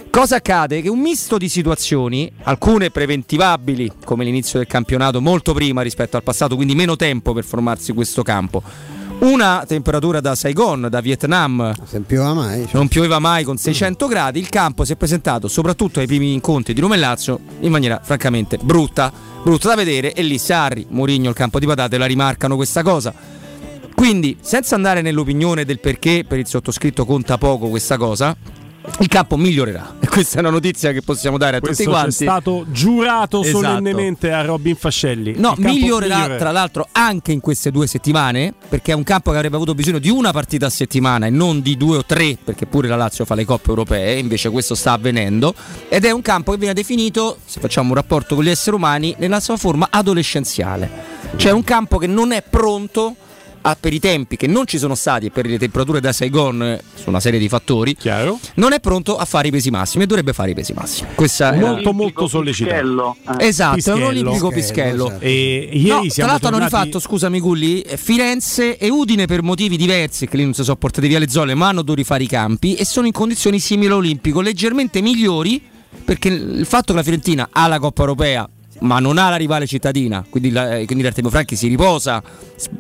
Cosa 0.10 0.36
accade? 0.36 0.82
Che 0.84 0.90
un 0.90 1.00
misto 1.00 1.40
di 1.40 1.50
situazioni, 1.50 2.32
alcune 2.44 2.92
preventivabili, 2.92 3.92
come 4.06 4.24
l'inizio 4.24 4.60
del 4.60 4.68
campionato 4.68 5.20
molto 5.22 5.54
prima 5.54 5.82
rispetto 5.82 6.18
al 6.18 6.24
passato, 6.24 6.56
quindi 6.56 6.76
meno 6.76 6.96
tempo 6.96 7.34
per 7.34 7.44
formarsi 7.44 7.94
questo 7.94 8.22
campo. 8.22 8.62
Una 9.24 9.64
temperatura 9.68 10.20
da 10.20 10.36
Saigon, 10.36 10.88
da 10.90 11.00
Vietnam. 11.00 11.74
Non 11.92 12.06
pioveva 12.06 12.34
mai. 12.34 12.64
Cioè. 12.64 12.72
Non 12.74 12.88
pioveva 12.88 13.20
mai 13.20 13.44
con 13.44 13.58
600 13.58 14.08
gradi. 14.08 14.40
Il 14.40 14.50
campo 14.50 14.84
si 14.86 14.94
è 14.94 14.96
presentato, 14.96 15.48
soprattutto 15.48 16.00
ai 16.00 16.08
primi 16.08 16.34
incontri 16.34 16.74
di 16.74 16.82
Roma 16.82 16.96
e 16.96 16.98
Lazio, 16.98 17.40
in 17.62 17.72
maniera 17.72 18.00
francamente 18.04 18.58
brutta. 18.62 19.12
Brutta 19.44 19.70
da 19.70 19.76
vedere. 19.76 20.14
E 20.14 20.24
lì 20.24 20.38
Sarri, 20.38 20.86
Mourinho, 20.90 21.30
il 21.30 21.36
campo 21.36 21.60
di 21.60 21.66
patate 21.66 21.98
la 21.98 22.06
rimarcano 22.06 22.56
questa 22.56 22.84
cosa. 22.84 23.14
Quindi, 23.96 24.38
senza 24.42 24.76
andare 24.76 25.02
nell'opinione 25.02 25.64
del 25.64 25.80
perché 25.80 26.26
per 26.28 26.40
il 26.40 26.48
sottoscritto 26.48 27.06
conta 27.06 27.38
poco 27.38 27.70
questa 27.70 27.96
cosa, 27.98 28.36
il 29.00 29.08
campo 29.08 29.38
migliorerà. 29.38 29.96
E 30.00 30.08
questa 30.14 30.38
è 30.38 30.40
una 30.40 30.50
notizia 30.50 30.92
che 30.92 31.02
possiamo 31.02 31.38
dare 31.38 31.58
a 31.58 31.60
Questo 31.60 31.84
tutti 31.84 31.96
quanti. 31.96 32.10
è 32.10 32.28
stato 32.28 32.66
giurato 32.70 33.42
Esatto. 33.42 33.58
solennemente 33.60 34.32
a 34.32 34.42
Robin 34.44 34.76
Fascelli. 34.76 35.34
No, 35.38 35.54
migliorerà 35.58 36.16
migliorerà. 36.16 36.38
tra 36.38 36.52
l'altro 36.52 36.88
anche 36.92 37.32
in 37.32 37.40
queste 37.40 37.72
due 37.72 37.88
settimane, 37.88 38.54
perché 38.70 38.92
è 38.92 38.96
un 38.96 39.04
campo 39.04 39.32
che 39.32 39.38
avrebbe 39.38 39.56
avuto 39.56 39.74
bisogno 39.74 40.00
di 40.00 40.10
una 40.10 40.32
partita 40.32 40.66
a 40.66 40.70
settimana 40.70 41.26
e 41.26 41.30
non 41.30 41.62
di 41.62 41.78
due 41.78 41.98
o 41.98 42.06
tre, 42.06 42.38
perché 42.44 42.66
pure 42.66 42.88
la 42.88 42.96
Lazio 42.96 43.26
fa 43.26 43.36
le 43.36 43.46
coppe 43.46 43.70
europee, 43.70 44.20
invece 44.20 44.50
questo 44.50 44.76
sta 44.76 44.92
avvenendo, 44.94 45.54
ed 45.90 46.06
è 46.06 46.12
un 46.12 46.22
campo 46.22 46.52
che 46.52 46.58
viene 46.58 46.74
definito, 46.74 47.38
se 47.46 47.60
facciamo 47.60 47.90
un 47.90 47.96
rapporto 47.96 48.36
con 48.36 48.44
gli 48.44 48.50
esseri 48.50 48.76
umani, 48.76 49.16
nella 49.18 49.40
sua 49.40 49.58
forma 49.58 49.88
adolescenziale. 49.90 50.90
Cioè 51.36 51.52
un 51.52 51.64
campo 51.64 51.98
che 51.98 52.08
non 52.08 52.32
è 52.32 52.44
pronto 52.48 53.16
a- 53.64 53.76
per 53.80 53.94
i 53.94 54.00
tempi 54.00 54.38
che 54.38 54.48
non 54.48 54.66
ci 54.68 54.78
sono 54.78 54.96
stati 54.96 55.26
e 55.28 55.30
per 55.32 55.46
le 55.48 55.58
temperature 55.58 56.00
da 56.00 56.12
Saigon 56.14 56.62
eh, 56.64 56.84
su 56.94 57.10
una 57.10 57.20
serie 57.20 57.40
di 57.40 57.50
fattori, 57.50 57.96
Chiaro? 57.96 58.40
non 58.56 58.74
è 58.74 58.80
pronto 58.80 59.18
a 59.18 59.26
fare 59.26 59.48
i 59.48 59.52
pesi 59.52 59.70
massimi 59.72 60.04
e 60.04 60.08
dovrebbe 60.08 60.34
fare 60.34 60.52
i 60.52 60.54
pesi 60.54 60.74
massimi. 60.74 61.10
Questa 61.16 61.54
è 61.54 61.60
la- 61.60 61.68
Molto, 61.72 61.94
molto 61.94 62.28
sollecitato. 62.28 62.76
Pischello, 62.76 63.16
eh. 63.40 63.46
Esatto, 63.48 63.70
è 63.70 63.70
un 63.70 63.76
Pischello. 63.76 64.08
olimpico 64.08 64.48
Ok, 64.48 64.54
pischello. 64.54 65.08
esatto. 65.08 65.24
E 65.26 65.70
No, 65.74 65.80
ieri 65.80 66.02
tra 66.08 66.10
siamo 66.14 66.30
l'altro 66.32 66.48
hanno 66.50 66.58
tornati... 66.60 66.76
rifatto, 66.86 67.00
scusami 67.00 67.40
Gulli, 67.40 67.82
eh, 67.82 67.98
Firenze 67.98 68.78
e 68.78 68.90
Udine 68.90 69.26
per 69.26 69.42
motivi 69.42 69.78
diversi, 69.78 70.28
che 70.28 70.38
lì 70.38 70.44
non 70.44 70.54
si 70.54 70.64
sono 70.64 70.76
portati 70.78 71.08
via 71.08 71.20
le 71.20 71.30
zolle, 71.30 71.56
ma 71.56 71.68
hanno 71.68 71.82
dovuto 71.82 71.96
rifare 71.96 72.24
i 72.24 72.28
campi 72.28 72.76
e 72.76 72.86
sono 72.86 73.08
in 73.08 73.14
condizioni 73.14 73.60
simili 73.60 73.88
all'Olimpico, 73.88 74.42
leggermente 74.42 75.02
migliori, 75.02 75.62
perché 76.04 76.28
il 76.30 76.66
fatto 76.66 76.92
che 76.92 76.98
la 76.98 77.04
Fiorentina 77.04 77.50
ha 77.52 77.68
la 77.68 77.80
Coppa 77.80 78.02
Europea 78.02 78.48
ma 78.84 79.00
non 79.00 79.18
ha 79.18 79.30
la 79.30 79.36
rivale 79.38 79.66
cittadina, 79.68 80.24
quindi, 80.30 80.52
la, 80.52 80.78
eh, 80.78 80.86
quindi 80.86 81.04
l'Artemio 81.04 81.30
Franchi 81.30 81.56
si 81.56 81.68
riposa 81.68 82.22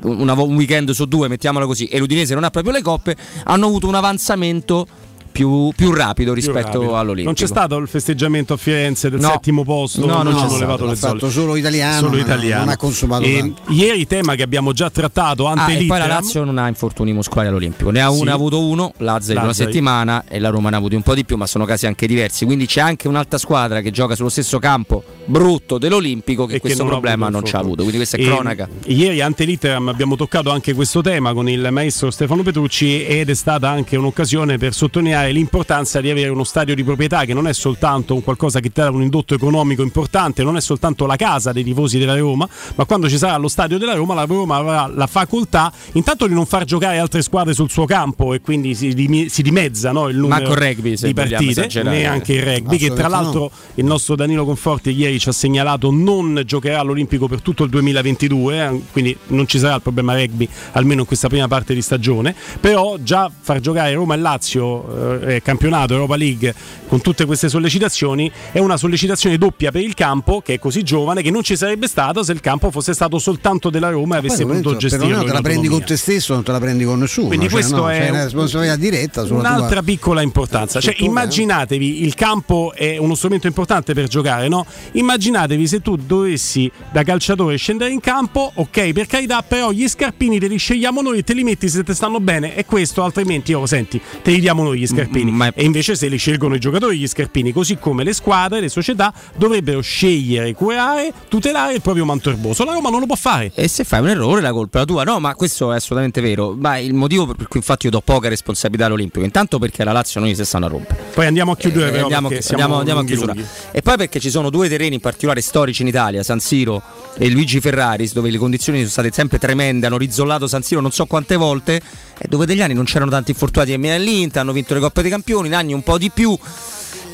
una 0.04 0.34
un 0.34 0.56
weekend 0.56 0.92
su 0.92 1.06
due, 1.06 1.28
mettiamola 1.28 1.66
così, 1.66 1.86
e 1.86 1.98
l'Udinese 2.00 2.34
non 2.34 2.44
ha 2.44 2.50
proprio 2.50 2.74
le 2.74 2.82
coppe, 2.82 3.16
hanno 3.46 3.66
avuto 3.68 3.88
un 3.88 3.96
avanzamento 3.96 4.86
più, 5.34 5.72
più 5.76 5.92
rapido 5.94 6.34
più 6.34 6.42
rispetto 6.42 6.74
rapido. 6.80 6.96
all'Olimpico. 6.96 7.26
Non 7.26 7.34
c'è 7.34 7.48
stato 7.48 7.78
il 7.78 7.88
festeggiamento 7.88 8.54
a 8.54 8.58
Firenze 8.58 9.10
del 9.10 9.20
No. 9.20 9.30
settimo 9.32 9.64
posto, 9.64 10.06
No, 10.06 10.22
non 10.22 10.34
ci 10.34 10.40
c'è 10.42 10.46
hanno 10.46 10.58
levato 10.60 10.86
le 10.86 10.96
zolle. 10.96 11.20
fatto 11.20 11.32
solo 11.32 11.56
italiano, 11.56 12.00
Solo 12.08 12.18
italiano. 12.18 12.66
non 12.66 12.74
ha 12.74 12.78
consumato 12.78 13.24
E. 13.24 13.54
Ieri 13.70 14.06
tema 14.06 14.36
che 14.36 14.44
abbiamo 14.44 14.74
già 14.74 14.92
trattato, 14.92 15.46
ante 15.48 15.62
Ah, 15.74 15.80
e 15.80 15.86
poi 15.88 15.98
la. 15.98 16.06
Lazio 16.06 16.44
non 16.44 16.60
ha 16.60 16.68
infortuni 16.68 17.14
muscolari 17.14 17.48
all'Olimpico, 17.48 17.90
ne 17.90 18.02
ha, 18.02 18.12
Sì. 18.12 18.20
uno, 18.20 18.30
ha 18.30 18.34
avuto 18.36 18.60
uno, 18.64 18.94
Lazzari 18.98 19.40
una 19.40 19.54
settimana 19.54 20.26
e 20.28 20.38
la 20.38 20.50
Roma 20.50 20.70
ne 20.70 20.76
ha 20.76 20.80
avuti 20.80 20.94
un 20.96 21.02
po' 21.02 21.16
di 21.16 21.26
più, 21.26 21.36
ma 21.38 21.48
sono 21.48 21.66
casi 21.66 21.88
anche 21.88 22.06
diversi. 22.06 22.46
Quindi 22.46 22.68
c'è 22.68 22.82
anche 22.82 23.08
un'altra 23.08 23.40
squadra 23.40 23.82
che 23.82 23.90
gioca 23.90 24.14
sullo 24.16 24.30
stesso 24.30 24.60
campo 24.60 25.04
brutto 25.26 25.78
dell'Olimpico 25.78 26.46
che 26.46 26.56
e 26.56 26.60
questo 26.60 26.84
non 26.84 26.92
problema 26.92 27.30
non 27.30 27.46
ci 27.46 27.56
ha 27.56 27.60
avuto. 27.60 27.84
Quindi 27.84 27.98
questa 27.98 28.18
è 28.18 28.22
E 28.22 28.26
cronaca. 28.26 28.68
Ieri 28.86 29.22
ante 29.22 29.46
litteram 29.46 29.88
abbiamo 29.88 30.16
toccato 30.16 30.52
anche 30.52 30.74
questo 30.74 31.02
tema 31.02 31.34
con 31.34 31.50
il 31.50 31.68
maestro 31.72 32.12
Stefano 32.12 32.44
Petrucci 32.44 33.06
ed 33.06 33.30
è 33.30 33.34
stata 33.34 33.70
anche 33.70 33.98
un'occasione 33.98 34.58
per 34.58 34.74
sottolineare 34.74 35.32
l'importanza 35.32 36.02
di 36.02 36.10
avere 36.10 36.30
uno 36.30 36.44
stadio 36.44 36.76
di 36.76 36.84
proprietà 36.84 37.26
che 37.26 37.34
non 37.34 37.48
è 37.48 37.54
soltanto 37.54 38.14
un 38.14 38.24
qualcosa 38.24 38.60
che 38.60 38.72
ti 38.72 38.82
dà 38.82 38.90
un 38.90 39.02
indotto 39.02 39.34
economico 39.34 39.82
importante, 39.82 40.44
non 40.44 40.58
è 40.58 40.62
soltanto 40.62 41.06
la 41.06 41.16
casa 41.16 41.52
dei 41.52 41.64
tifosi 41.64 41.98
della 41.98 42.18
Roma, 42.18 42.48
ma 42.76 42.86
quando 42.86 43.10
ci 43.10 43.18
sarà 43.18 43.38
lo 43.38 43.48
stadio 43.48 43.78
della 43.78 43.94
Roma, 43.94 44.14
la 44.14 44.26
Roma 44.26 44.58
avrà 44.58 44.88
la 44.88 45.08
facoltà 45.08 45.72
intanto 45.94 46.28
di 46.28 46.34
non 46.34 46.46
far 46.46 46.66
giocare 46.66 46.98
altre 46.98 47.22
squadre 47.22 47.54
sul 47.54 47.70
suo 47.70 47.86
campo 47.86 48.34
e 48.34 48.42
quindi 48.42 48.76
si, 48.76 48.94
si 49.30 49.42
dimezza 49.42 49.92
no, 49.92 50.10
il 50.10 50.18
numero 50.18 50.54
rugby, 50.54 50.96
di 50.96 51.14
partite, 51.14 51.70
neanche 51.84 52.34
il 52.34 52.44
rugby, 52.44 52.78
che 52.78 52.94
tra 52.94 53.08
l'altro 53.08 53.52
il 53.76 53.86
nostro 53.86 54.16
Danilo 54.16 54.46
Conforti 54.46 54.92
ieri 54.92 55.13
ci 55.20 55.30
ha 55.30 55.32
segnalato 55.32 55.92
non 55.92 56.42
giocherà 56.46 56.80
all'Olimpico 56.80 57.28
per 57.28 57.42
tutto 57.42 57.64
il 57.64 57.70
2022, 57.70 58.66
eh, 58.66 58.82
quindi 58.92 59.18
non 59.28 59.48
ci 59.48 59.60
sarà 59.60 59.76
il 59.76 59.82
problema 59.82 60.16
rugby 60.16 60.48
almeno 60.72 61.02
in 61.02 61.08
questa 61.08 61.28
prima 61.28 61.48
parte 61.48 61.74
di 61.74 61.82
stagione, 61.82 62.36
però 62.60 62.98
già 63.00 63.32
far 63.42 63.60
giocare 63.60 63.94
Roma 63.94 64.16
e 64.16 64.18
Lazio 64.18 65.22
eh, 65.22 65.42
campionato 65.42 65.94
Europa 65.94 66.16
League 66.16 66.54
con 66.88 67.02
tutte 67.02 67.26
queste 67.26 67.50
sollecitazioni 67.50 68.32
è 68.52 68.60
una 68.60 68.78
sollecitazione 68.78 69.38
doppia 69.38 69.72
per 69.72 69.82
il 69.82 69.94
campo 69.94 70.42
che 70.42 70.56
è 70.56 70.60
così 70.60 70.84
giovane 70.84 71.22
che 71.22 71.32
non 71.32 71.44
ci 71.44 71.56
sarebbe 71.56 71.88
stato 71.88 72.24
se 72.24 72.32
il 72.32 72.40
campo 72.40 72.72
fosse 72.72 72.94
stato 72.94 73.18
soltanto 73.20 73.70
della 73.70 73.90
Roma 73.90 74.16
e 74.16 74.18
avesse 74.20 74.46
potuto 74.46 74.70
momento, 74.70 74.78
gestirlo. 74.78 75.06
perlomeno 75.06 75.28
te 75.28 75.36
la 75.36 75.42
prendi 75.42 75.68
con 75.68 75.84
te 75.84 75.98
stesso, 75.98 76.34
non 76.34 76.44
te 76.44 76.52
la 76.52 76.60
prendi 76.60 76.84
con 76.84 77.00
nessuno. 77.00 77.28
Quindi 77.28 77.46
cioè, 77.46 77.54
questo 77.54 77.76
no, 77.78 77.90
è 77.90 78.10
una 78.10 78.18
un- 78.18 78.24
responsabilità 78.26 78.76
diretta 78.76 79.26
sulla 79.26 79.40
Un'altra 79.40 79.68
tua... 79.68 79.84
piccola 79.84 80.22
importanza, 80.22 80.80
cioè 80.80 80.96
tuo 80.96 81.08
immaginatevi 81.08 82.04
il 82.04 82.14
campo 82.14 82.74
è 82.74 82.98
uno 82.98 83.16
strumento 83.16 83.48
importante 83.48 83.94
per 83.94 84.08
giocare, 84.08 84.48
no? 84.48 84.66
Immaginatevi 85.04 85.68
se 85.68 85.82
tu 85.82 85.98
dovessi 85.98 86.72
da 86.90 87.04
calciatore 87.04 87.58
scendere 87.58 87.92
in 87.92 88.00
campo, 88.00 88.50
ok, 88.56 88.94
per 88.94 89.06
carità, 89.06 89.42
però 89.44 89.72
gli 89.72 89.86
scarpini 89.90 90.40
te 90.40 90.48
li 90.48 90.56
scegliamo 90.56 91.02
noi 91.02 91.18
e 91.18 91.24
te 91.24 91.34
li 91.34 91.44
metti 91.44 91.68
se 91.68 91.84
te 91.84 91.94
stanno 91.94 92.22
bene 92.22 92.56
e 92.56 92.64
questo 92.64 93.04
altrimenti, 93.04 93.52
oh, 93.52 93.66
senti, 93.66 94.00
te 94.22 94.32
li 94.32 94.40
diamo 94.40 94.64
noi 94.64 94.80
gli 94.80 94.88
scarpini. 94.88 95.30
Mm, 95.30 95.42
è- 95.44 95.52
E 95.56 95.66
invece 95.66 95.96
se 95.96 96.08
li 96.08 96.16
scelgono 96.16 96.56
i 96.56 96.60
giocatori 96.60 96.98
gli 96.98 97.06
scarpini, 97.08 97.52
così 97.52 97.78
come 97.78 98.06
le 98.06 98.14
squadre, 98.14 98.62
le 98.62 98.70
società 98.70 99.14
dovrebbero 99.36 99.82
scegliere, 99.82 100.54
curare, 100.54 101.12
tutelare 101.28 101.74
il 101.74 101.82
proprio 101.82 102.06
manto 102.06 102.30
erboso. 102.30 102.64
La 102.64 102.72
Roma 102.72 102.90
non 102.90 103.02
lo 103.02 103.06
può 103.06 103.18
fare. 103.18 103.52
E 103.56 103.68
se 103.68 103.84
fai 103.84 104.00
un 104.00 104.08
errore 104.08 104.40
la 104.40 104.54
colpa 104.54 104.78
è 104.78 104.80
la 104.82 104.86
tua. 104.88 105.04
No, 105.04 105.20
ma 105.20 105.36
questo 105.36 105.74
è 105.74 105.76
assolutamente 105.76 106.22
vero. 106.22 106.56
Ma 106.58 106.78
il 106.78 106.94
motivo 106.94 107.26
per 107.26 107.48
cui 107.50 107.60
infatti 107.60 107.88
io 107.88 107.92
do 107.92 108.00
poca 108.00 108.30
responsabilità 108.30 108.86
all'Olimpico, 108.86 109.26
intanto 109.26 109.60
perché 109.60 109.84
la 109.84 109.92
Lazio 109.92 110.22
noi 110.22 110.34
si 110.34 110.46
stanno 110.46 110.66
a 110.68 110.70
rompere. 110.70 111.02
Poi 111.14 111.26
andiamo 111.26 111.52
a 111.52 111.58
chiudere, 111.58 111.88
Eh, 111.88 111.92
però, 111.92 112.04
andiamo, 112.04 112.28
andiamo- 112.30 112.76
andiamo 112.78 113.00
a 113.02 113.04
chiusura. 113.04 113.34
lunghi. 113.34 113.48
E 113.72 113.82
poi 113.82 113.98
perché 113.98 114.20
ci 114.22 114.30
sono 114.30 114.50
due 114.50 114.70
terreni 114.70 114.93
in 114.96 115.02
particolare 115.02 115.42
storici 115.42 115.82
in 115.82 115.88
Italia, 115.88 116.24
San 116.24 116.40
Siro 116.40 116.82
e 117.18 117.30
Luigi 117.30 117.60
Ferraris, 117.60 118.14
dove 118.14 118.30
le 118.30 118.38
condizioni 118.38 118.80
sono 118.80 118.90
state 118.90 119.12
sempre 119.12 119.40
tremende, 119.40 119.88
hanno 119.88 119.98
rizzollato 119.98 120.48
San 120.48 120.64
Siro 120.64 120.82
non 120.82 120.92
so 120.92 121.06
quante 121.06 121.36
volte, 121.36 121.82
e 122.18 122.28
dove 122.28 122.46
degli 122.46 122.62
anni 122.62 122.74
non 122.74 122.86
c'erano 122.86 123.12
tanti 123.12 123.32
infortunati 123.32 123.74
e 123.74 123.92
all'Inter, 123.92 124.42
hanno 124.42 124.52
vinto 124.52 124.74
le 124.74 124.80
Coppe 124.80 125.02
dei 125.02 125.12
Campioni, 125.12 125.48
in 125.48 125.56
anni 125.56 125.74
un 125.74 125.84
po' 125.84 125.98
di 125.98 126.10
più. 126.10 126.38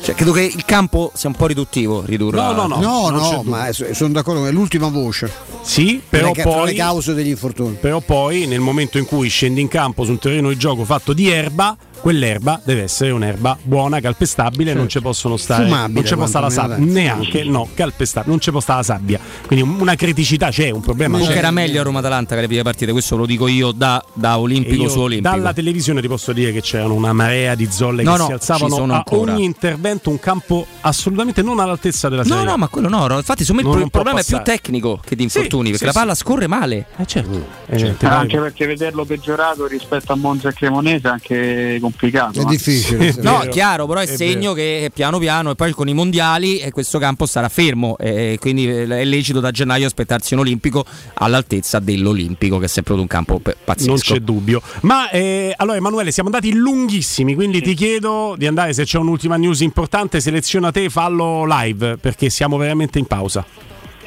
Cioè, 0.02 0.14
credo 0.14 0.32
che 0.32 0.42
il 0.42 0.64
campo 0.64 1.12
sia 1.14 1.28
un 1.28 1.34
po' 1.34 1.46
riduttivo 1.46 2.02
ridurlo. 2.06 2.40
No, 2.40 2.52
no, 2.52 2.66
no. 2.66 2.80
No, 2.80 3.10
no, 3.10 3.42
ma 3.44 3.66
è- 3.66 3.72
sono 3.72 4.12
d'accordo, 4.12 4.46
è 4.46 4.50
l'ultima 4.50 4.88
voce. 4.88 5.30
Sì, 5.62 6.00
però 6.08 6.32
le 6.34 6.42
poi 6.42 6.74
cause 6.74 7.12
degli 7.12 7.28
infortuni. 7.28 7.76
Però 7.78 8.00
poi 8.00 8.46
nel 8.46 8.60
momento 8.60 8.96
in 8.96 9.04
cui 9.04 9.28
scendi 9.28 9.60
in 9.60 9.68
campo 9.68 10.04
su 10.04 10.12
un 10.12 10.18
terreno 10.18 10.48
di 10.48 10.56
gioco 10.56 10.84
fatto 10.84 11.12
di 11.12 11.28
erba, 11.28 11.76
quell'erba 12.00 12.60
deve 12.64 12.82
essere 12.82 13.10
un'erba 13.10 13.56
buona, 13.62 14.00
calpestabile, 14.00 14.72
non 14.74 14.88
ci 14.88 15.00
possono 15.00 15.36
stare 15.36 15.64
Fumabile, 15.64 15.92
non 16.00 16.04
ci 16.06 16.14
può 16.14 16.26
stare 16.26 16.44
la 16.46 16.50
sabbia, 16.50 16.76
neanche 16.78 17.44
no, 17.44 17.68
calpestabile, 17.74 18.30
non 18.32 18.40
ci 18.40 18.50
può 18.50 18.60
stare 18.60 18.78
la 18.78 18.84
sabbia. 18.84 19.20
Quindi 19.46 19.68
una 19.80 19.94
criticità 19.94 20.48
c'è, 20.50 20.70
un 20.70 20.80
problema 20.80 21.12
Comunque 21.12 21.34
c'è. 21.34 21.40
era 21.40 21.50
meglio 21.50 21.80
a 21.80 21.84
Roma-Atalanta 21.84 22.34
che 22.34 22.40
le 22.42 22.46
prime 22.46 22.62
partite, 22.62 22.92
questo 22.92 23.16
lo 23.16 23.26
dico 23.26 23.46
io 23.46 23.72
da, 23.72 24.02
da 24.12 24.38
olimpico 24.38 24.82
io 24.82 24.88
su 24.88 25.00
olimpico. 25.00 25.34
Dalla 25.34 25.52
televisione 25.52 26.00
ti 26.00 26.08
posso 26.08 26.32
dire 26.32 26.52
che 26.52 26.60
c'erano 26.60 26.94
una 26.94 27.12
marea 27.12 27.54
di 27.54 27.68
zolle 27.70 28.02
No, 28.02 28.12
che 28.12 28.18
no, 28.18 28.24
si 28.26 28.32
alzavano 28.32 28.92
a 28.92 28.96
ancora. 28.96 29.32
ogni 29.32 29.44
intervento, 29.44 30.10
un 30.10 30.18
campo 30.18 30.66
assolutamente 30.80 31.42
non 31.42 31.58
all'altezza 31.60 32.08
della 32.08 32.24
serie. 32.24 32.44
No, 32.44 32.50
no, 32.50 32.56
ma 32.56 32.68
quello 32.68 32.88
no. 32.88 33.08
Infatti, 33.16 33.44
secondo 33.44 33.68
me 33.68 33.74
Non- 33.74 33.84
il, 33.84 33.90
problema 33.90 34.20
è 34.20 34.24
più 34.24 34.36
passare. 34.36 34.56
tecnico 34.56 35.00
che 35.04 35.16
di 35.16 35.22
infortuni, 35.22 35.66
Sì, 35.66 35.70
perché 35.72 35.78
sì, 35.78 35.84
la 35.86 35.92
sì. 35.92 35.98
palla 35.98 36.14
scorre 36.14 36.46
male. 36.46 36.86
Eh, 36.96 37.06
certo. 37.06 37.44
Eh, 37.66 37.78
Certo. 37.78 38.06
Anche 38.06 38.38
perché 38.38 38.66
vederlo 38.66 39.04
peggiorato 39.04 39.66
rispetto 39.66 40.12
a 40.12 40.16
Monza 40.16 40.48
e 40.48 40.52
Cremonese 40.54 41.08
anche 41.08 41.76
complicato. 41.90 42.40
È 42.40 42.42
eh. 42.42 42.46
difficile. 42.46 42.98
Sì. 43.10 43.20
No, 43.22 43.38
vero, 43.38 43.42
è 43.42 43.48
chiaro, 43.48 43.86
però 43.86 44.00
è, 44.00 44.06
è 44.06 44.16
segno 44.16 44.52
che 44.52 44.90
piano 44.94 45.18
piano 45.18 45.50
e 45.50 45.54
poi 45.54 45.72
con 45.72 45.88
i 45.88 45.94
mondiali 45.94 46.58
eh, 46.58 46.70
questo 46.70 46.98
campo 46.98 47.26
sarà 47.26 47.48
fermo 47.48 47.96
e 47.98 48.36
quindi 48.40 48.68
eh, 48.68 48.86
è 48.86 49.04
lecito 49.04 49.40
da 49.40 49.50
gennaio 49.50 49.86
aspettarsi 49.86 50.34
un 50.34 50.40
olimpico 50.40 50.84
all'altezza 51.14 51.80
dell'olimpico 51.80 52.58
che 52.58 52.66
è 52.66 52.68
sempre 52.68 52.94
un 52.94 53.06
campo 53.06 53.40
pazzesco. 53.40 53.88
Non 53.88 53.98
c'è 53.98 54.18
dubbio. 54.20 54.62
Ma 54.82 55.10
eh, 55.10 55.52
allora 55.56 55.76
Emanuele, 55.76 56.12
siamo 56.12 56.28
andati 56.28 56.52
lunghissimi, 56.54 57.34
quindi 57.34 57.60
ti 57.60 57.74
chiedo 57.74 58.34
di 58.36 58.46
andare 58.46 58.72
se 58.72 58.84
c'è 58.84 58.98
un'ultima 58.98 59.36
news 59.36 59.60
importante, 59.60 60.20
seleziona 60.20 60.70
te, 60.70 60.88
fallo 60.88 61.44
live 61.46 61.96
perché 61.96 62.30
siamo 62.30 62.56
veramente 62.56 62.98
in 62.98 63.06
pausa. 63.06 63.44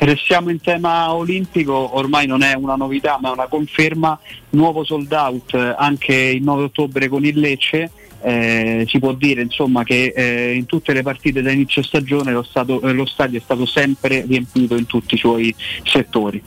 Restiamo 0.03 0.49
in 0.49 0.59
tema 0.59 1.13
olimpico, 1.13 1.95
ormai 1.95 2.27
non 2.27 2.41
è 2.41 2.55
una 2.55 2.75
novità 2.75 3.17
ma 3.21 3.29
è 3.29 3.31
una 3.31 3.47
conferma, 3.47 4.19
nuovo 4.49 4.83
sold 4.83 5.09
out 5.13 5.53
eh, 5.53 5.75
anche 5.77 6.13
il 6.13 6.43
9 6.43 6.63
ottobre 6.63 7.07
con 7.07 7.23
il 7.23 7.39
Lecce, 7.39 7.89
eh, 8.21 8.83
si 8.85 8.99
può 8.99 9.13
dire 9.13 9.41
insomma 9.41 9.85
che 9.85 10.11
eh, 10.13 10.55
in 10.55 10.65
tutte 10.65 10.91
le 10.91 11.03
partite 11.03 11.41
da 11.41 11.51
inizio 11.51 11.81
stagione 11.81 12.33
lo, 12.33 12.43
stato- 12.43 12.81
eh, 12.81 12.91
lo 12.91 13.05
stadio 13.05 13.39
è 13.39 13.41
stato 13.41 13.65
sempre 13.65 14.25
riempito 14.27 14.75
in 14.75 14.87
tutti 14.87 15.15
i 15.15 15.17
suoi 15.17 15.55
settori. 15.83 16.43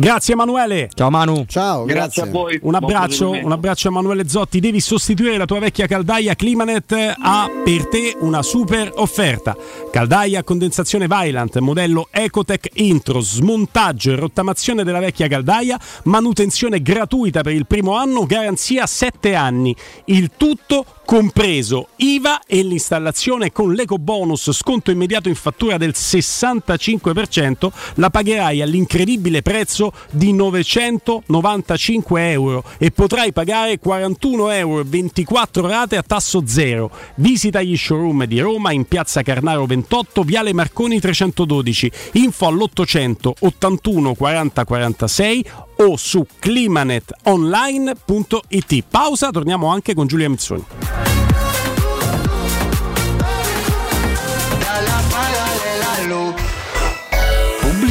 Grazie 0.00 0.34
Emanuele. 0.34 0.88
Ciao 0.94 1.10
Manu. 1.10 1.44
Ciao, 1.48 1.84
grazie. 1.84 2.22
Grazie 2.22 2.22
a 2.22 2.26
voi. 2.26 2.56
Un 2.62 2.76
abbraccio, 2.76 3.30
un 3.30 3.50
abbraccio 3.50 3.88
a 3.88 3.90
Emanuele 3.90 4.28
Zotti. 4.28 4.60
Devi 4.60 4.78
sostituire 4.78 5.36
la 5.36 5.44
tua 5.44 5.58
vecchia 5.58 5.88
caldaia 5.88 6.36
Climanet 6.36 7.14
ha 7.20 7.50
per 7.64 7.88
te 7.88 8.16
una 8.20 8.42
super 8.42 8.92
offerta. 8.94 9.56
Caldaia 9.90 10.38
a 10.38 10.44
condensazione 10.44 11.08
Vylant, 11.08 11.58
modello 11.58 12.06
Ecotech 12.12 12.68
Intro, 12.74 13.18
smontaggio 13.18 14.12
e 14.12 14.14
rottamazione 14.14 14.84
della 14.84 15.00
vecchia 15.00 15.26
caldaia, 15.26 15.76
manutenzione 16.04 16.80
gratuita 16.80 17.40
per 17.40 17.54
il 17.54 17.66
primo 17.66 17.96
anno, 17.96 18.24
garanzia 18.24 18.86
7 18.86 19.34
anni. 19.34 19.74
Il 20.04 20.30
tutto 20.36 20.84
compreso 21.04 21.88
IVA 21.96 22.42
e 22.46 22.62
l'installazione 22.62 23.50
con 23.50 23.72
l'eco 23.72 23.96
bonus 23.96 24.52
sconto 24.52 24.90
immediato 24.90 25.28
in 25.28 25.34
fattura 25.34 25.78
del 25.78 25.94
65% 25.96 27.70
la 27.94 28.10
pagherai 28.10 28.60
all'incredibile 28.60 29.40
prezzo 29.40 29.87
di 30.10 30.32
995 30.32 32.30
euro 32.30 32.64
e 32.78 32.90
potrai 32.90 33.32
pagare 33.32 33.78
41 33.78 34.50
euro 34.50 34.80
e 34.80 34.84
24 34.84 35.66
rate 35.66 35.96
a 35.96 36.02
tasso 36.02 36.46
zero. 36.46 36.90
Visita 37.16 37.62
gli 37.62 37.76
showroom 37.76 38.24
di 38.24 38.40
Roma 38.40 38.72
in 38.72 38.86
piazza 38.86 39.22
Carnaro 39.22 39.66
28, 39.66 40.22
Viale 40.22 40.52
Marconi 40.52 41.00
312, 41.00 41.90
info 42.12 42.46
all'800 42.46 43.32
81 43.40 44.14
40 44.14 44.64
46 44.64 45.44
o 45.78 45.96
su 45.96 46.24
climanetonline.it. 46.38 48.84
Pausa, 48.88 49.30
torniamo 49.30 49.66
anche 49.68 49.94
con 49.94 50.06
Giulia 50.06 50.28
Mizzoni. 50.28 51.27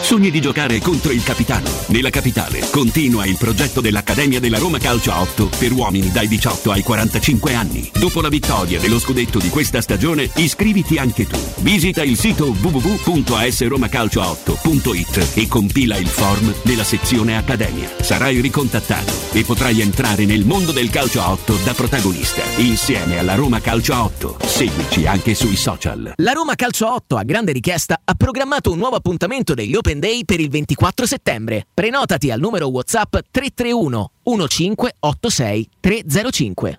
Sogni 0.00 0.30
di 0.30 0.40
giocare 0.40 0.80
contro 0.80 1.12
il 1.12 1.22
capitano. 1.22 1.68
Nella 1.88 2.08
capitale 2.08 2.66
continua 2.70 3.26
il 3.26 3.36
progetto 3.36 3.82
dell'Accademia 3.82 4.40
della 4.40 4.56
Roma 4.58 4.78
Calcio 4.78 5.14
8 5.14 5.50
per 5.58 5.72
uomini 5.72 6.10
dai 6.10 6.28
18 6.28 6.70
ai 6.70 6.82
45 6.82 7.54
anni. 7.54 7.90
Dopo 7.92 8.22
la 8.22 8.30
vittoria 8.30 8.80
dello 8.80 8.98
scudetto 8.98 9.38
di 9.38 9.50
questa 9.50 9.82
stagione, 9.82 10.30
iscriviti 10.36 10.96
anche 10.96 11.26
tu. 11.26 11.38
Visita 11.58 12.02
il 12.02 12.16
sito 12.16 12.56
www.asromacalcio8.it 12.58 15.32
e 15.34 15.46
compila 15.46 15.96
il 15.96 16.08
form 16.08 16.54
nella 16.62 16.84
sezione 16.84 17.36
Accademia. 17.36 17.90
Sarai 18.00 18.40
ricontattato 18.40 19.12
e 19.32 19.44
potrai 19.44 19.82
entrare 19.82 20.24
nel 20.24 20.46
mondo 20.46 20.72
del 20.72 20.88
calcio 20.88 21.22
8 21.22 21.58
da 21.64 21.74
protagonista, 21.74 22.40
insieme 22.56 23.18
alla 23.18 23.34
Roma 23.34 23.60
Calcio 23.60 24.00
8. 24.00 24.38
Seguici 24.42 25.06
anche 25.06 25.34
sui 25.34 25.56
social. 25.56 26.14
La 26.16 26.32
Roma 26.32 26.54
Calcio 26.54 26.90
8 26.90 27.16
a 27.16 27.24
grande 27.24 27.52
richiesta 27.52 28.00
ha 28.02 28.14
programmato 28.14 28.72
un 28.72 28.78
nuovo 28.78 28.96
appuntamento 28.96 29.52
degli 29.52 29.74
Open 29.74 29.87
Day 29.96 30.24
per 30.24 30.40
il 30.40 30.50
24 30.50 31.06
settembre. 31.06 31.66
Prenotati 31.72 32.30
al 32.30 32.40
numero 32.40 32.68
WhatsApp 32.68 33.16
331 33.30 34.10
1586 34.22 35.68
305. 35.80 36.78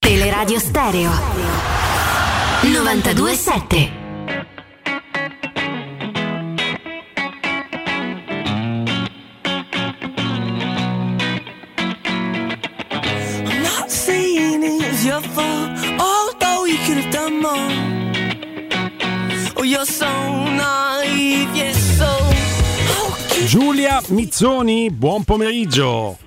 Teleradio 0.00 0.58
Stereo 0.58 1.10
927 2.62 3.90
I'm 13.50 13.62
not 13.62 13.90
saying 13.90 14.62
it's 14.64 15.04
your 15.04 15.20
fault, 15.20 15.70
although 15.98 16.64
you 16.64 16.76
could 16.86 16.98
have 16.98 17.12
done 17.12 17.40
more. 17.40 17.70
Oh, 19.56 19.62
you're 19.62 19.84
so 19.86 20.06
naive, 20.06 21.48
yes, 21.54 21.78
so. 21.98 22.10
Giulia 23.46 24.00
Mizzoni, 24.08 24.90
buon 24.90 25.24
pomeriggio. 25.24 26.18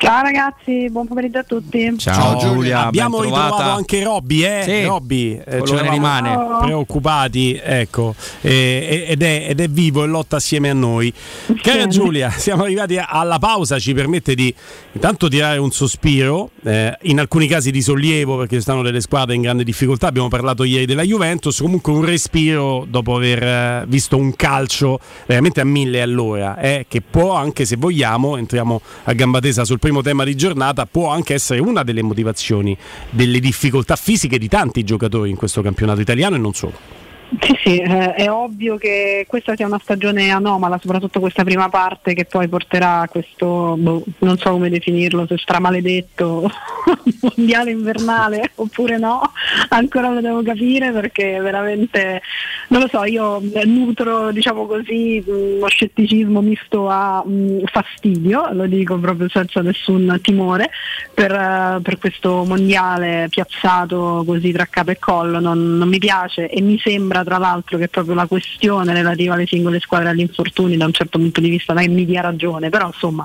Ciao 0.00 0.22
ragazzi, 0.22 0.88
buon 0.90 1.08
pomeriggio 1.08 1.38
a 1.38 1.42
tutti. 1.42 1.92
Ciao, 1.98 2.38
Giulia, 2.38 2.86
abbiamo 2.86 3.20
ritrovato 3.20 3.56
anche 3.62 4.04
Robby, 4.04 4.44
eh? 4.44 4.62
Sì, 4.62 4.84
Robby, 4.84 5.40
eh, 5.44 5.60
che 5.60 5.72
ne 5.72 5.90
rimane. 5.90 6.38
preoccupati, 6.60 7.60
ecco, 7.60 8.14
eh, 8.40 9.06
ed, 9.08 9.22
è, 9.22 9.46
ed 9.48 9.58
è 9.58 9.66
vivo 9.68 10.04
e 10.04 10.06
lotta 10.06 10.36
assieme 10.36 10.70
a 10.70 10.72
noi. 10.72 11.12
Cara 11.60 11.82
Sì. 11.82 11.88
Giulia, 11.88 12.30
siamo 12.38 12.62
arrivati 12.62 12.96
alla 12.96 13.40
pausa, 13.40 13.80
ci 13.80 13.92
permette 13.92 14.36
di 14.36 14.54
intanto 14.92 15.26
tirare 15.26 15.58
un 15.58 15.72
sospiro, 15.72 16.50
eh, 16.62 16.96
in 17.02 17.18
alcuni 17.18 17.48
casi 17.48 17.72
di 17.72 17.82
sollievo 17.82 18.36
perché 18.38 18.54
ci 18.54 18.62
stanno 18.62 18.82
delle 18.82 19.00
squadre 19.00 19.34
in 19.34 19.42
grande 19.42 19.64
difficoltà, 19.64 20.06
abbiamo 20.06 20.28
parlato 20.28 20.62
ieri 20.62 20.86
della 20.86 21.02
Juventus, 21.02 21.58
comunque 21.58 21.92
un 21.92 22.04
respiro 22.04 22.86
dopo 22.88 23.16
aver 23.16 23.42
eh, 23.42 23.84
visto 23.88 24.16
un 24.16 24.32
calcio 24.36 25.00
veramente 25.26 25.60
a 25.60 25.64
mille 25.64 26.00
all'ora, 26.00 26.56
eh, 26.60 26.86
che 26.88 27.00
può 27.00 27.32
anche 27.34 27.64
se 27.64 27.74
vogliamo, 27.74 28.36
entriamo 28.36 28.80
a 29.04 29.12
gamba 29.12 29.40
tesa 29.40 29.64
sul 29.64 29.80
primo 29.88 30.02
tema 30.02 30.24
di 30.24 30.34
giornata, 30.34 30.84
può 30.84 31.08
anche 31.08 31.32
essere 31.32 31.60
una 31.60 31.82
delle 31.82 32.02
motivazioni 32.02 32.76
delle 33.08 33.40
difficoltà 33.40 33.96
fisiche 33.96 34.38
di 34.38 34.46
tanti 34.46 34.84
giocatori 34.84 35.30
in 35.30 35.36
questo 35.36 35.62
campionato 35.62 36.02
italiano 36.02 36.36
e 36.36 36.38
non 36.38 36.52
solo. 36.52 37.07
Sì, 37.40 37.58
sì, 37.62 37.78
eh, 37.78 38.14
è 38.14 38.30
ovvio 38.30 38.78
che 38.78 39.26
questa 39.28 39.54
sia 39.54 39.66
una 39.66 39.78
stagione 39.82 40.30
anomala, 40.30 40.78
soprattutto 40.80 41.20
questa 41.20 41.44
prima 41.44 41.68
parte 41.68 42.14
che 42.14 42.24
poi 42.24 42.48
porterà 42.48 43.00
a 43.00 43.08
questo, 43.08 43.76
boh, 43.76 44.02
non 44.20 44.38
so 44.38 44.52
come 44.52 44.70
definirlo, 44.70 45.26
se 45.26 45.36
stramaledetto 45.36 46.50
mondiale 47.20 47.70
invernale 47.70 48.52
oppure 48.56 48.96
no, 48.96 49.20
ancora 49.68 50.08
lo 50.08 50.22
devo 50.22 50.42
capire 50.42 50.90
perché 50.90 51.38
veramente, 51.40 52.22
non 52.68 52.80
lo 52.80 52.88
so, 52.88 53.04
io 53.04 53.42
eh, 53.52 53.66
nutro, 53.66 54.32
diciamo 54.32 54.66
così, 54.66 55.22
uno 55.26 55.68
scetticismo 55.68 56.40
misto 56.40 56.88
a 56.88 57.22
mh, 57.22 57.64
fastidio, 57.66 58.48
lo 58.52 58.66
dico 58.66 58.96
proprio 58.96 59.28
senza 59.28 59.60
nessun 59.60 60.18
timore, 60.22 60.70
per, 61.12 61.32
eh, 61.32 61.80
per 61.82 61.98
questo 61.98 62.44
mondiale 62.44 63.26
piazzato 63.28 64.22
così 64.26 64.50
tra 64.50 64.64
capo 64.64 64.92
e 64.92 64.98
collo, 64.98 65.40
non, 65.40 65.76
non 65.76 65.88
mi 65.88 65.98
piace 65.98 66.48
e 66.48 66.62
mi 66.62 66.78
sembra 66.78 67.16
tra 67.24 67.38
l'altro 67.38 67.78
che 67.78 67.88
proprio 67.88 68.14
la 68.14 68.26
questione 68.26 68.92
relativa 68.92 69.34
alle 69.34 69.46
singole 69.46 69.80
squadre 69.80 70.10
agli 70.10 70.20
infortuni 70.20 70.76
da 70.76 70.86
un 70.86 70.92
certo 70.92 71.18
punto 71.18 71.40
di 71.40 71.48
vista 71.48 71.74
mi 71.74 72.04
dia 72.04 72.20
ragione, 72.20 72.68
però 72.68 72.86
insomma 72.86 73.24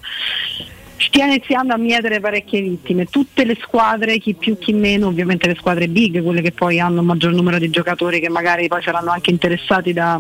stia 0.97 1.25
iniziando 1.25 1.73
a 1.73 1.77
mietere 1.77 2.19
parecchie 2.19 2.62
vittime, 2.62 3.06
tutte 3.06 3.43
le 3.45 3.58
squadre, 3.62 4.17
chi 4.19 4.34
più 4.34 4.58
chi 4.58 4.73
meno, 4.73 5.08
ovviamente 5.08 5.47
le 5.47 5.56
squadre 5.56 5.88
big, 5.88 6.23
quelle 6.23 6.41
che 6.41 6.51
poi 6.51 6.79
hanno 6.79 7.01
un 7.01 7.06
maggior 7.06 7.34
numero 7.34 7.60
di 7.60 7.69
giocatori 7.69 8.19
che 8.19 8.29
magari 8.29 8.67
poi 8.67 8.82
saranno 8.82 9.12
anche 9.12 9.29
interessati 9.29 9.91
da, 9.91 10.19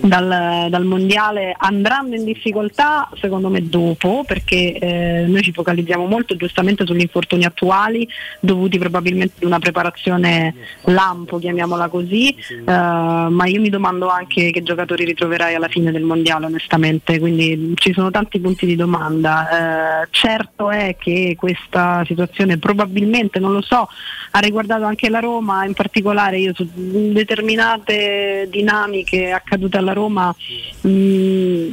dal, 0.00 0.68
dal 0.68 0.84
mondiale 0.84 1.54
andranno 1.56 2.14
in 2.14 2.24
difficoltà 2.24 3.08
secondo 3.20 3.48
me 3.48 3.68
dopo 3.68 4.24
perché 4.26 4.78
eh, 4.78 5.24
noi 5.26 5.42
ci 5.42 5.52
focalizziamo 5.52 6.06
molto 6.06 6.36
giustamente 6.36 6.86
sugli 6.86 7.00
infortuni 7.00 7.44
attuali 7.44 8.08
dovuti 8.40 8.78
probabilmente 8.78 9.34
ad 9.38 9.44
una 9.44 9.58
preparazione 9.58 10.54
lampo 10.84 11.38
chiamiamola 11.38 11.88
così. 11.88 12.30
Eh, 12.30 12.62
ma 12.64 13.46
io 13.46 13.60
mi 13.60 13.68
domando 13.68 14.08
anche 14.08 14.50
che 14.50 14.62
giocatori 14.62 15.04
ritroverai 15.04 15.54
alla 15.54 15.68
fine 15.68 15.90
del 15.90 16.02
mondiale 16.02 16.46
onestamente. 16.46 17.18
Quindi 17.18 17.72
ci 17.76 17.92
sono 17.92 18.10
tanti 18.10 18.40
punti 18.40 18.66
di 18.66 18.76
domanda. 18.76 20.02
Eh, 20.02 20.08
certo 20.10 20.70
è 20.70 20.96
che 20.98 21.34
questa 21.36 22.02
situazione 22.06 22.58
probabilmente 22.58 23.38
non 23.38 23.52
lo 23.52 23.62
so 23.62 23.88
ha 24.32 24.38
riguardato 24.38 24.84
anche 24.84 25.08
la 25.08 25.18
Roma 25.18 25.64
in 25.64 25.74
particolare 25.74 26.38
io 26.38 26.54
su 26.54 26.68
determinate 26.74 28.46
dinamiche 28.48 29.32
accadute 29.32 29.78
alla 29.80 29.92
Roma 29.92 30.34
mh, 30.82 31.66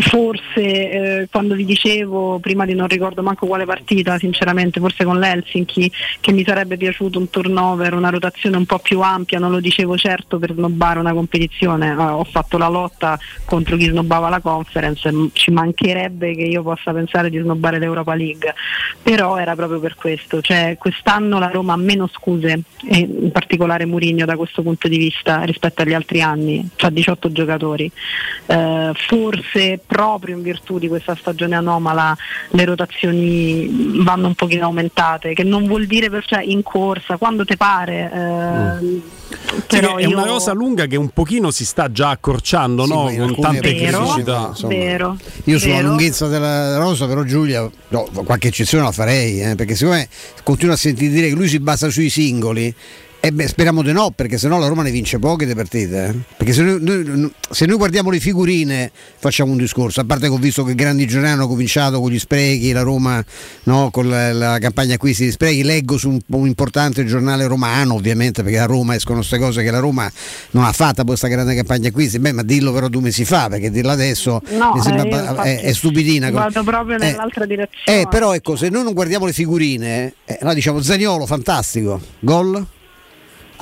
forse 0.00 0.60
eh, 0.60 1.28
quando 1.30 1.54
vi 1.54 1.64
dicevo 1.64 2.38
prima 2.38 2.64
di 2.64 2.74
non 2.74 2.88
ricordo 2.88 3.22
manco 3.22 3.46
quale 3.46 3.64
partita 3.64 4.18
sinceramente 4.18 4.80
forse 4.80 5.04
con 5.04 5.18
l'Helsinki 5.18 5.90
che 6.20 6.32
mi 6.32 6.44
sarebbe 6.44 6.76
piaciuto 6.76 7.18
un 7.18 7.30
turnover 7.30 7.94
una 7.94 8.10
rotazione 8.10 8.56
un 8.56 8.66
po' 8.66 8.78
più 8.78 9.00
ampia 9.00 9.38
non 9.38 9.50
lo 9.50 9.60
dicevo 9.60 9.96
certo 9.96 10.38
per 10.38 10.52
snobbare 10.52 10.98
una 10.98 11.12
competizione 11.12 11.90
eh, 11.90 11.94
ho 11.94 12.24
fatto 12.24 12.58
la 12.58 12.68
lotta 12.68 13.18
contro 13.44 13.76
chi 13.76 13.86
snobbava 13.86 14.28
la 14.28 14.40
conference 14.40 15.10
ci 15.32 15.50
mancherebbe 15.50 16.34
che 16.34 16.42
io 16.42 16.62
possa 16.62 16.92
pensare 16.92 17.30
di 17.30 17.38
snobbare 17.38 17.78
l'Europa 17.78 18.14
League. 18.14 18.54
Però 19.02 19.36
era 19.36 19.54
proprio 19.54 19.80
per 19.80 19.94
questo 19.94 20.40
cioè 20.40 20.76
quest'anno 20.78 21.38
la 21.38 21.48
Roma 21.48 21.74
ha 21.74 21.76
meno 21.76 22.08
scuse 22.08 22.62
in 22.82 23.30
particolare 23.32 23.86
Murigno 23.86 24.24
da 24.24 24.36
questo 24.36 24.62
punto 24.62 24.88
di 24.88 24.98
vista 24.98 25.42
rispetto 25.42 25.82
agli 25.82 25.94
altri 25.94 26.22
anni 26.22 26.68
ha 26.78 26.90
18 26.90 27.32
giocatori. 27.32 27.90
Eh, 28.46 28.92
forse 28.94 29.80
proprio 29.90 30.36
in 30.36 30.42
virtù 30.42 30.78
di 30.78 30.86
questa 30.86 31.16
stagione 31.18 31.56
anomala 31.56 32.16
le 32.50 32.64
rotazioni 32.64 34.02
vanno 34.04 34.28
un 34.28 34.34
pochino 34.34 34.66
aumentate, 34.66 35.34
che 35.34 35.42
non 35.42 35.66
vuol 35.66 35.86
dire 35.86 36.08
per, 36.08 36.24
cioè, 36.24 36.42
in 36.44 36.62
corsa, 36.62 37.16
quando 37.16 37.44
te 37.44 37.56
pare. 37.56 38.10
eh, 38.80 39.00
Sì, 39.30 39.66
però 39.66 39.96
è 39.96 40.04
una 40.06 40.20
io- 40.22 40.26
rosa 40.26 40.52
lunga 40.52 40.86
che 40.86 40.96
un 40.96 41.08
pochino 41.10 41.50
si 41.50 41.64
sta 41.64 41.90
già 41.90 42.10
accorciando, 42.10 42.84
Sì, 42.84 42.92
no? 42.92 43.10
Con 43.32 43.36
tante 43.40 43.74
criticità. 43.74 44.52
Vero, 44.66 45.16
Io 45.44 45.58
sulla 45.58 45.74
vero. 45.76 45.88
lunghezza 45.88 46.26
della 46.28 46.76
rosa, 46.78 47.06
però 47.06 47.22
Giulia, 47.24 47.68
no, 47.88 48.08
qualche 48.24 48.48
eccezione 48.48 48.84
la 48.84 48.92
farei, 48.92 49.42
eh, 49.42 49.54
perché 49.56 49.74
siccome 49.74 50.08
continuo 50.44 50.74
a 50.74 50.76
sentire 50.76 51.12
dire 51.12 51.28
che 51.28 51.34
lui 51.34 51.48
si 51.48 51.58
basa 51.60 51.90
sui 51.90 52.08
singoli, 52.10 52.72
e 53.22 53.32
beh, 53.32 53.48
speriamo 53.48 53.82
di 53.82 53.92
no, 53.92 54.12
perché 54.12 54.38
sennò 54.38 54.58
la 54.58 54.66
Roma 54.66 54.82
ne 54.82 54.90
vince 54.90 55.18
poche 55.18 55.44
di 55.44 55.54
partite. 55.54 56.06
eh. 56.06 56.14
Perché 56.38 56.54
se 56.54 56.62
noi, 56.62 56.80
noi- 57.04 57.32
se 57.50 57.66
noi 57.66 57.76
guardiamo 57.76 58.08
le 58.10 58.18
figurine 58.18 58.90
facciamo 59.18 59.52
un 59.52 59.58
discorso, 59.58 60.00
a 60.00 60.04
parte 60.04 60.26
che 60.28 60.32
ho 60.32 60.38
visto 60.38 60.64
che 60.64 60.74
grandi 60.74 61.06
giornali 61.06 61.34
hanno 61.34 61.46
cominciato 61.46 62.00
con 62.00 62.10
gli 62.10 62.18
sprechi, 62.18 62.72
la 62.72 62.80
Roma 62.80 63.22
no, 63.64 63.90
con 63.90 64.08
la, 64.08 64.32
la 64.32 64.58
campagna 64.58 64.94
acquisti 64.94 65.24
di 65.24 65.30
sprechi, 65.32 65.62
leggo 65.62 65.98
su 65.98 66.08
un, 66.08 66.18
un 66.28 66.46
importante 66.46 67.04
giornale 67.04 67.46
romano 67.46 67.92
ovviamente, 67.94 68.42
perché 68.42 68.58
a 68.58 68.64
Roma 68.64 68.94
escono 68.94 69.18
queste 69.18 69.38
cose 69.38 69.62
che 69.62 69.70
la 69.70 69.80
Roma 69.80 70.10
non 70.52 70.64
ha 70.64 70.72
fatta 70.72 71.04
questa 71.04 71.28
grande 71.28 71.54
campagna 71.54 71.88
acquisti, 71.88 72.18
beh 72.18 72.32
ma 72.32 72.42
dillo 72.42 72.72
però 72.72 72.88
due 72.88 73.02
mesi 73.02 73.26
fa, 73.26 73.48
perché 73.50 73.70
dirlo 73.70 73.90
adesso 73.90 74.40
No, 74.56 74.80
sembra 74.82 75.02
eh, 75.02 75.08
io 75.08 75.10
ba- 75.10 75.20
infatti 75.28 75.48
è, 75.48 75.60
è 75.60 75.72
stupidina. 75.74 76.30
Vado 76.30 76.64
proprio 76.64 76.96
Eh, 76.96 77.00
nell'altra 77.00 77.44
direzione. 77.44 78.00
eh, 78.00 78.06
però 78.08 78.34
ecco, 78.34 78.56
se 78.56 78.70
noi 78.70 78.82
non 78.82 78.94
guardiamo 78.94 79.26
le 79.26 79.32
figurine, 79.34 80.14
eh, 80.24 80.38
noi 80.40 80.54
diciamo 80.54 80.80
Zaniolo, 80.80 81.26
fantastico, 81.26 82.00
gol. 82.20 82.66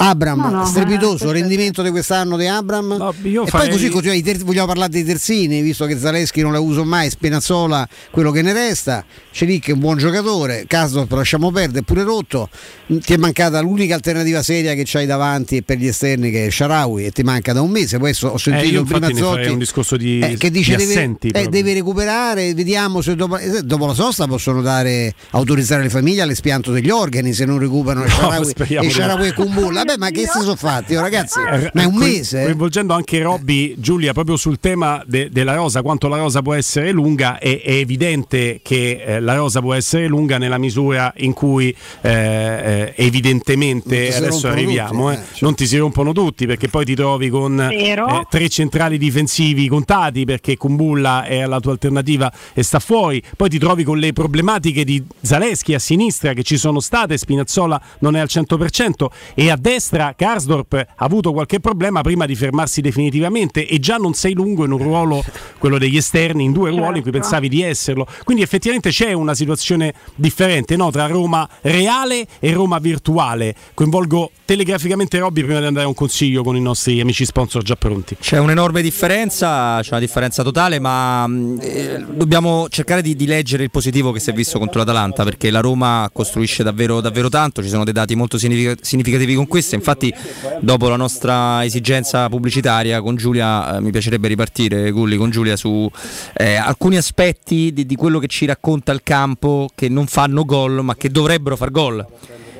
Abram, 0.01 0.41
No, 0.41 0.49
no, 0.51 0.65
strepitoso, 0.65 1.29
eh, 1.31 1.33
rendimento 1.33 1.83
di 1.83 1.91
quest'anno 1.91 2.37
di 2.37 2.47
Abram. 2.47 3.13
io 3.23 3.45
e 3.45 3.47
farei- 3.49 3.69
poi 3.77 3.89
così 3.91 4.23
ter- 4.23 4.45
vogliamo 4.45 4.67
parlare 4.69 4.91
dei 4.91 5.05
terzini, 5.05 5.61
visto 5.61 5.87
che 5.87 5.99
Zaleschi 5.99 6.41
non 6.41 6.53
la 6.53 6.61
uso 6.61 6.85
mai, 6.85 7.11
Spinazzola 7.11 7.87
quello 8.11 8.31
che 8.31 8.43
ne 8.43 8.53
resta, 8.53 9.05
Celic 9.33 9.69
è 9.69 9.73
un 9.73 9.81
buon 9.81 9.99
giocatore, 9.99 10.65
Casdorp 10.69 11.11
lasciamo 11.13 11.51
perdere, 11.51 11.81
è 11.81 11.83
pure 11.83 12.05
rotto, 12.05 12.49
ti 12.87 13.13
è 13.13 13.17
mancata 13.17 13.61
l'unica 13.61 13.95
alternativa 13.97 14.43
seria 14.43 14.75
che 14.75 14.83
c'hai 14.85 15.07
davanti 15.07 15.63
per 15.63 15.79
gli 15.79 15.87
esterni 15.89 16.31
che 16.31 16.47
è 16.47 16.51
Sharawi 16.51 17.05
e 17.07 17.11
ti 17.11 17.23
manca 17.23 17.53
da 17.53 17.61
un 17.61 17.71
mese, 17.71 17.99
poi 17.99 18.15
so- 18.15 18.29
ho 18.29 18.39
sentito 18.39 18.81
Eh, 18.81 18.85
prima 18.85 18.97
infatti 19.09 19.13
ne 19.15 19.21
farei 19.21 19.37
Zotti 19.45 19.53
un 19.53 19.59
discorso 19.59 19.97
di, 19.97 20.19
eh, 20.21 20.37
che 20.37 20.51
dice 20.51 20.77
di 20.77 20.85
deve, 20.85 20.93
assenti. 20.93 21.29
eh, 21.31 21.49
deve 21.49 21.75
recuperare, 21.75 22.55
vediamo 22.55 23.01
se 23.03 23.17
dopo, 23.17 23.37
eh, 23.37 23.63
dopo 23.63 23.87
la 23.87 23.95
sosta 23.95 24.27
possono 24.29 24.63
dare, 24.63 25.13
autorizzare 25.31 25.83
le 25.83 25.91
famiglie 25.91 26.23
all'espianto 26.23 26.71
degli 26.71 26.91
organi 26.91 27.33
se 27.33 27.45
non 27.45 27.59
recuperano 27.59 28.05
No, 28.07 28.11
Sharawi 28.11 28.53
e 28.57 28.75
no. 28.83 28.91
Sharawi 28.91 29.27
e 29.29 29.33
Kumbulla. 29.33 29.87
Vabbè, 29.89 29.99
ma 29.99 30.11
che 30.11 30.27
si 30.27 30.41
sono 30.41 30.55
fatti, 30.55 30.97
oh, 30.97 31.01
ragazzi? 31.01 31.41
Ma 31.73 31.83
è 31.83 31.85
un 31.87 31.95
mese? 31.95 32.43
eh? 32.43 32.45
Coinvolgendo 32.45 32.93
anche 32.93 33.23
Robby, 33.23 33.75
Giulia, 33.79 34.13
proprio 34.13 34.37
sul 34.37 34.61
tema 34.61 35.03
de- 35.07 35.31
della 35.31 35.55
rosa, 35.55 35.81
quanto 35.81 36.09
la 36.09 36.19
rosa 36.19 36.43
può 36.43 36.53
essere 36.53 36.91
lunga, 36.91 37.39
è, 37.39 37.63
è 37.63 37.73
evidente 37.73 38.61
che 38.63 39.03
eh, 39.03 39.21
la 39.21 39.35
rosa 39.37 39.61
può 39.61 39.73
essere 39.73 40.07
lunga 40.07 40.37
nella 40.37 40.59
misura 40.59 41.11
in 41.17 41.33
cui 41.33 41.75
eh, 42.03 42.11
eh, 42.11 42.93
evidentemente, 42.97 44.15
adesso 44.15 44.49
arriviamo, 44.49 45.09
tutti, 45.09 45.17
eh, 45.17 45.23
eh, 45.23 45.25
certo. 45.25 45.45
non 45.47 45.55
ti 45.55 45.67
si 45.67 45.79
rompono 45.79 46.13
tutti 46.13 46.45
perché 46.45 46.69
poi 46.69 46.85
ti 46.85 46.95
trovi 46.95 47.31
con 47.31 47.59
eh, 47.59 48.27
tre 48.29 48.49
centrali 48.51 48.99
difensivi 48.99 49.69
contati 49.69 50.27
perché 50.27 50.59
Kumbulla 50.59 51.25
è 51.25 51.47
la 51.47 51.61
tua 51.61 51.73
alternativa 51.73 52.31
e 52.53 52.63
sta 52.63 52.79
fuori, 52.79 53.23
poi 53.39 53.49
ti 53.49 53.59
trovi 53.59 53.85
con 53.85 53.97
le 53.97 54.13
problematiche 54.13 54.85
di 54.85 55.03
Zaleschi 55.23 55.73
a 55.73 55.79
sinistra 55.79 56.35
che 56.35 56.43
ci 56.43 56.59
sono 56.59 56.81
state, 56.81 57.17
Spinazzola 57.17 57.81
non 58.01 58.17
è 58.17 58.19
al 58.19 58.29
100% 58.31 59.07
e 59.35 59.51
a 59.51 59.57
destra 59.57 59.77
Karsdorp 60.17 60.75
ha 60.75 61.05
avuto 61.05 61.33
qualche 61.33 61.61
problema 61.61 62.01
prima 62.01 62.27
di 62.27 62.35
fermarsi 62.35 62.81
definitivamente 62.81 63.67
e 63.67 63.79
già 63.79 63.97
non 63.97 64.15
sei 64.15 64.35
lungo 64.35 64.65
in 64.65 64.73
un 64.73 64.79
ruolo, 64.79 65.25
quello 65.59 65.79
degli 65.79 65.97
esterni, 65.97 66.45
in 66.45 66.53
due 66.53 66.71
ruoli 66.71 66.99
in 66.99 67.03
cui 67.03 67.13
Certo. 67.13 67.19
pensavi 67.19 67.49
di 67.49 67.63
esserlo. 67.63 68.07
Quindi 68.25 68.43
effettivamente 68.43 68.91
c'è 68.91 69.13
una 69.13 69.35
situazione 69.35 69.95
differente 70.15 70.77
no? 70.77 70.91
tra 70.91 71.07
Roma 71.07 71.49
reale 71.63 72.27
e 72.39 72.53
Roma 72.53 72.79
virtuale. 72.79 73.55
Coinvolgo 73.75 74.31
telegraficamente 74.45 75.19
Robby 75.19 75.43
prima 75.43 75.61
di 75.61 75.67
andare 75.67 75.85
a 75.85 75.89
un 75.89 75.95
consiglio 75.95 76.43
con 76.43 76.57
i 76.57 76.61
nostri 76.61 77.01
amici 77.01 77.25
sponsor 77.25 77.63
già 77.63 77.77
pronti. 77.77 78.17
C'è 78.21 78.39
un'enorme 78.39 78.83
differenza, 78.83 79.81
c'è 79.81 79.91
una 79.91 80.01
differenza 80.01 80.43
totale, 80.43 80.79
ma 80.79 81.27
mh, 81.27 81.59
eh, 81.61 82.05
dobbiamo 82.15 82.69
cercare 82.69 83.03
di, 83.03 83.15
di 83.17 83.27
leggere 83.27 83.65
il 83.65 83.71
positivo 83.71 84.13
che 84.13 84.21
si 84.21 84.31
è 84.31 84.33
visto 84.33 84.59
contro 84.59 84.79
l'Atalanta, 84.81 85.25
perché 85.25 85.51
la 85.51 85.61
Roma 85.61 86.09
costruisce 86.13 86.63
davvero, 86.63 87.01
davvero 87.01 87.29
tanto, 87.29 87.63
ci 87.63 87.69
sono 87.69 87.85
dei 87.85 87.93
dati 87.93 88.15
molto 88.15 88.39
significa- 88.39 88.77
significativi 88.81 89.35
con 89.35 89.47
questo, 89.47 89.68
infatti 89.75 90.13
dopo 90.61 90.89
la 90.89 90.97
nostra 90.97 91.65
esigenza 91.65 92.29
pubblicitaria 92.29 93.01
con 93.01 93.17
Giulia 93.17 93.77
eh, 93.77 93.81
mi 93.81 93.91
piacerebbe 93.91 94.29
ripartire, 94.29 94.91
Gulli, 94.91 95.17
con 95.17 95.31
Giulia 95.31 95.57
su 95.57 95.91
eh, 96.35 96.57
alcuni 96.57 96.97
aspetti 96.97 97.73
di, 97.73 97.87
di 97.87 97.97
quello 97.97 98.19
che 98.19 98.27
ci 98.27 98.47
racconta 98.47 98.93
il 98.93 99.03
campo 99.03 99.69
che 99.75 99.89
non 99.89 100.07
fanno 100.07 100.45
gol 100.45 100.83
ma 100.83 100.95
che 100.95 101.11
dovrebbero 101.11 101.57
far 101.57 101.71
gol. 101.71 102.07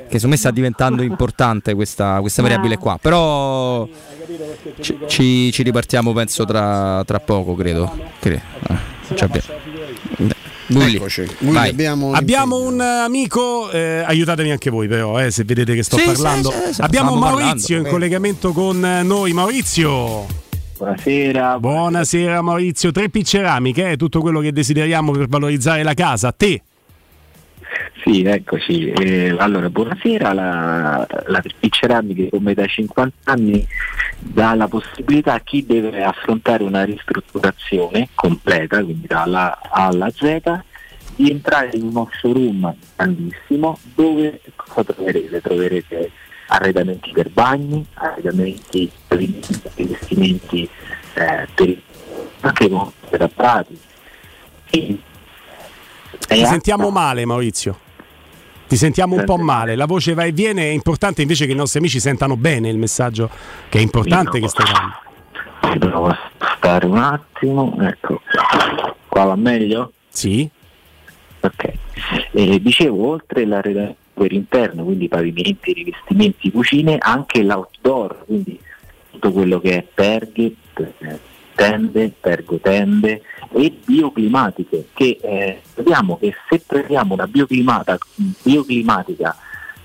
Che 0.09 0.15
secondo 0.15 0.29
me 0.29 0.37
sta 0.37 0.51
diventando 0.51 1.03
importante 1.03 1.75
questa, 1.75 2.21
questa 2.21 2.41
variabile 2.41 2.79
qua. 2.79 2.99
Però 2.99 3.87
ci, 4.81 4.99
ci- 5.07 5.53
ci 5.53 5.63
ripartiamo 5.63 6.15
penso 6.15 6.47
tra, 6.47 7.03
tra 7.05 7.21
poco, 7.21 7.55
credo. 7.55 7.95
Cre- 8.19 8.43
eh, 8.71 10.38
abbiamo- 10.69 11.69
abbiamo 11.69 12.07
un 12.07 12.15
Abbiamo 12.15 12.59
un 12.61 12.81
amico, 12.81 13.71
eh, 13.71 14.03
aiutatemi 14.07 14.51
anche 14.51 14.71
voi 14.71 14.87
però, 14.89 15.19
eh, 15.23 15.31
se 15.31 15.45
vedete 15.45 15.75
che 15.75 15.83
sto 15.83 15.97
Sì, 15.99 16.05
parlando. 16.05 16.51
sì, 16.51 16.57
sì, 16.69 16.75
sì, 16.75 16.81
Abbiamo 16.83 17.15
Maurizio 17.17 17.53
parlando. 17.55 17.77
in 17.77 17.93
collegamento 17.93 18.53
con 18.53 18.85
eh, 18.85 19.03
noi. 19.03 19.33
Maurizio. 19.33 20.27
Buonasera. 20.79 21.59
Buonasera 21.59 22.41
Maurizio. 22.43 22.93
Tre 22.93 23.09
picceramiche, 23.09 23.93
è 23.93 23.97
tutto 23.97 24.21
quello 24.21 24.41
che 24.41 24.53
desideriamo 24.53 25.11
per 25.13 25.27
valorizzare 25.27 25.83
la 25.83 25.95
casa. 25.95 26.29
A 26.29 26.33
te. 26.37 26.63
Sì, 28.03 28.23
eccoci. 28.23 28.91
Eh, 28.91 29.35
allora, 29.39 29.69
buonasera. 29.69 30.33
La, 30.33 31.07
la 31.27 31.43
Ceramiche 31.71 32.29
come 32.31 32.55
da 32.55 32.67
50 32.67 33.33
anni 33.33 33.67
dà 34.19 34.55
la 34.55 34.69
possibilità 34.69 35.35
a 35.35 35.41
chi 35.41 35.65
deve 35.67 36.03
affrontare 36.03 36.63
una 36.63 36.85
ristrutturazione 36.85 38.09
completa, 38.15 38.83
quindi 38.83 39.07
dalla 39.07 39.59
A 39.61 39.87
alla 39.87 40.11
Z, 40.11 40.41
di 41.17 41.31
entrare 41.31 41.71
in 41.75 41.85
uno 41.85 42.09
showroom 42.13 42.75
grandissimo 42.97 43.79
dove 43.95 44.41
cosa 44.57 44.93
troverete? 44.93 45.41
Troverete 45.41 46.11
arredamenti 46.49 47.11
per 47.13 47.31
bagni, 47.31 47.85
arredamenti 47.95 48.91
per 49.07 49.21
investimenti 49.77 50.69
eh, 51.15 51.47
per 51.55 51.77
anche 52.41 52.71
per 53.11 53.23
apparati. 53.23 53.81
E- 54.71 54.99
Ti 56.27 56.47
sentiamo 56.47 56.91
male 56.91 57.25
Maurizio. 57.25 57.87
Ti 58.69 58.77
sentiamo 58.77 59.15
un 59.15 59.25
po' 59.25 59.37
Sente 59.37 59.45
male, 59.45 59.77
la 59.77 59.87
voce 59.87 60.13
va 60.13 60.25
e 60.25 60.33
viene, 60.33 60.65
è 60.65 60.73
importante 60.73 61.23
invece 61.23 61.47
che 61.47 61.53
i 61.53 61.57
nostri 61.57 61.79
amici 61.79 61.99
sentano 62.01 62.37
bene 62.37 62.69
il 62.69 62.77
messaggio 62.77 63.31
che 63.71 63.79
è 63.79 63.81
importante 63.81 64.39
che 64.39 64.49
stai 64.49 64.67
dando. 64.71 65.73
Ci 65.73 65.79
provo 65.79 66.07
a 66.07 66.19
stare 66.57 66.87
un 66.87 66.99
attimo, 66.99 67.77
ecco 67.81 68.21
qua. 69.09 69.25
Va 69.25 69.37
meglio? 69.37 69.93
Sì. 70.09 70.49
Ok. 71.41 71.73
Eh, 72.33 72.61
dicevo, 72.61 73.09
oltre 73.09 73.47
l'arredamento 73.47 73.97
per 74.13 74.33
interno, 74.33 74.85
quindi 74.85 75.09
pavimenti, 75.09 75.73
rivestimenti, 75.73 76.51
cucine, 76.51 76.99
anche 76.99 77.43
l'outdoor, 77.43 78.25
quindi 78.27 78.61
tutto 79.11 79.33
quello 79.33 79.61
che 79.61 79.77
è 79.77 79.83
perghe, 79.83 80.55
eh, 80.75 81.19
tende, 81.55 82.13
pergotende 82.21 83.23
e 83.51 83.79
bioclimatiche, 83.85 84.89
che 84.93 85.19
eh, 85.23 85.63
che 85.75 86.35
se 86.49 86.63
prendiamo 86.67 87.15
una 87.15 87.27
bioclimatica 87.27 87.99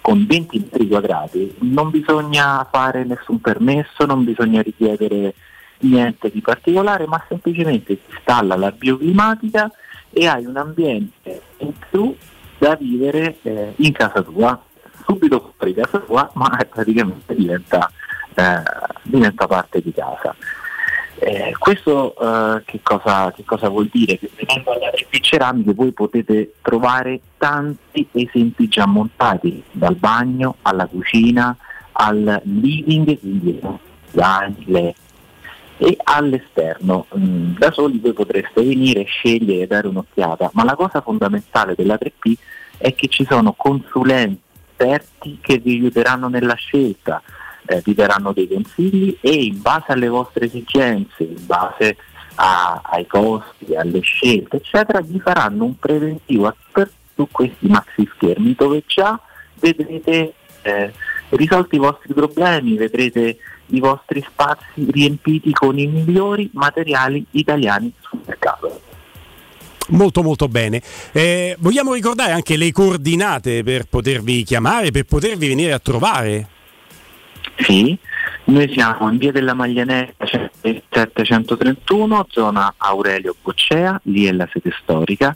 con 0.01 0.25
20 0.27 0.59
metri 0.59 0.87
quadrati 0.87 1.55
non 1.59 1.89
bisogna 1.89 2.67
fare 2.69 3.05
nessun 3.05 3.39
permesso, 3.39 4.05
non 4.05 4.25
bisogna 4.25 4.61
richiedere 4.61 5.33
niente 5.79 6.29
di 6.29 6.41
particolare, 6.41 7.07
ma 7.07 7.23
semplicemente 7.27 7.95
si 7.95 8.13
installa 8.15 8.55
la 8.55 8.71
bioclimatica 8.71 9.71
e 10.09 10.27
hai 10.27 10.45
un 10.45 10.57
ambiente 10.57 11.41
in 11.57 11.73
più 11.89 12.15
da 12.57 12.75
vivere 12.75 13.37
eh, 13.41 13.73
in 13.77 13.91
casa 13.91 14.21
tua, 14.21 14.61
subito 15.05 15.53
fuori 15.57 15.73
casa 15.73 15.99
tua, 15.99 16.29
ma 16.33 16.49
praticamente 16.69 17.35
diventa, 17.35 17.91
eh, 18.33 18.61
diventa 19.03 19.47
parte 19.47 19.81
di 19.81 19.93
casa. 19.93 20.35
Eh, 21.25 21.55
questo 21.57 22.13
eh, 22.19 22.63
che, 22.65 22.81
cosa, 22.83 23.31
che 23.31 23.45
cosa 23.45 23.69
vuol 23.69 23.87
dire? 23.89 24.17
Che 24.17 24.29
venendo 24.35 24.71
alla 24.71 24.89
3P 24.89 25.21
ceramiche 25.21 25.73
voi 25.73 25.93
potete 25.93 26.55
trovare 26.61 27.21
tanti 27.37 28.05
esempi 28.11 28.67
già 28.67 28.85
montati, 28.85 29.63
dal 29.71 29.95
bagno 29.95 30.57
alla 30.63 30.85
cucina 30.85 31.55
al 31.93 32.41
living, 32.43 33.19
quindi 33.19 33.61
le 34.65 34.95
e 35.77 35.97
all'esterno. 36.03 37.07
Mm, 37.17 37.55
da 37.57 37.71
soli 37.71 37.99
voi 37.99 38.13
potreste 38.13 38.61
venire, 38.61 39.03
scegliere 39.03 39.63
e 39.63 39.67
dare 39.67 39.87
un'occhiata, 39.87 40.51
ma 40.53 40.65
la 40.65 40.75
cosa 40.75 41.01
fondamentale 41.01 41.73
della 41.75 41.97
3P 41.97 42.33
è 42.77 42.93
che 42.93 43.07
ci 43.07 43.25
sono 43.25 43.53
consulenti 43.53 44.41
esperti 44.75 45.37
che 45.41 45.57
vi 45.57 45.73
aiuteranno 45.75 46.27
nella 46.27 46.55
scelta, 46.55 47.21
eh, 47.65 47.81
vi 47.83 47.93
daranno 47.93 48.33
dei 48.33 48.47
consigli 48.47 49.17
e 49.21 49.31
in 49.31 49.61
base 49.61 49.91
alle 49.91 50.07
vostre 50.07 50.45
esigenze, 50.45 51.23
in 51.23 51.45
base 51.45 51.97
a, 52.35 52.81
ai 52.83 53.05
costi, 53.07 53.75
alle 53.75 54.01
scelte, 54.01 54.57
eccetera, 54.57 55.01
vi 55.01 55.19
faranno 55.19 55.65
un 55.65 55.77
preventivo 55.77 56.53
su 57.15 57.27
questi 57.31 57.67
maxi 57.67 58.09
schermi 58.15 58.55
dove 58.57 58.83
già 58.87 59.19
vedrete 59.59 60.33
eh, 60.63 60.93
risolti 61.29 61.75
i 61.75 61.79
vostri 61.79 62.13
problemi, 62.13 62.75
vedrete 62.75 63.37
i 63.67 63.79
vostri 63.79 64.23
spazi 64.27 64.87
riempiti 64.89 65.51
con 65.51 65.77
i 65.77 65.87
migliori 65.87 66.49
materiali 66.53 67.25
italiani 67.31 67.91
sul 68.01 68.19
mercato. 68.25 68.81
Molto 69.89 70.23
molto 70.23 70.47
bene. 70.47 70.81
Eh, 71.11 71.55
vogliamo 71.59 71.93
ricordare 71.93 72.31
anche 72.31 72.55
le 72.55 72.71
coordinate 72.71 73.63
per 73.63 73.85
potervi 73.85 74.43
chiamare, 74.43 74.91
per 74.91 75.03
potervi 75.03 75.47
venire 75.47 75.73
a 75.73 75.79
trovare? 75.79 76.47
Sì, 77.55 77.97
noi 78.45 78.71
siamo 78.73 79.09
in 79.09 79.17
via 79.17 79.31
della 79.31 79.53
Maglianetta 79.53 80.25
731, 80.61 82.27
zona 82.29 82.73
Aurelio 82.77 83.35
Boccea, 83.41 83.99
lì 84.05 84.25
è 84.25 84.31
la 84.31 84.47
sede 84.51 84.71
storica, 84.81 85.35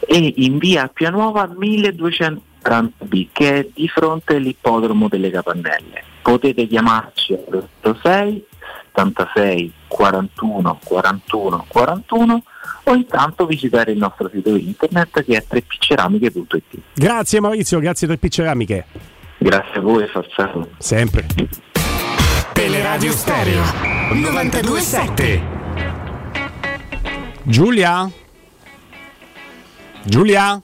e 0.00 0.34
in 0.36 0.58
via 0.58 0.88
Pianuova 0.88 1.48
1240B, 1.48 3.28
che 3.32 3.58
è 3.58 3.66
di 3.72 3.88
fronte 3.88 4.36
all'ippodromo 4.36 5.08
delle 5.08 5.30
Capannelle. 5.30 6.04
Potete 6.22 6.66
chiamarci 6.66 7.32
all'86 7.32 8.42
76 8.92 9.72
41 9.86 10.78
41 10.84 11.64
41 11.68 12.42
o 12.84 12.94
intanto 12.94 13.46
visitare 13.46 13.92
il 13.92 13.98
nostro 13.98 14.28
sito 14.32 14.54
internet 14.54 15.24
che 15.24 15.36
è 15.36 15.44
treppiceramiche.it. 15.46 16.78
Grazie 16.94 17.40
Maurizio, 17.40 17.78
grazie 17.78 18.06
a 18.06 18.10
3P 18.10 18.28
Ceramiche. 18.28 18.84
Grazie 19.42 19.78
a 19.78 19.80
voi, 19.80 20.06
forza. 20.08 20.52
Sempre. 20.78 21.26
Teleradio 22.52 23.10
Stereo 23.12 23.62
927. 24.12 25.42
Giulia? 27.44 28.10
Giulia? 30.04 30.60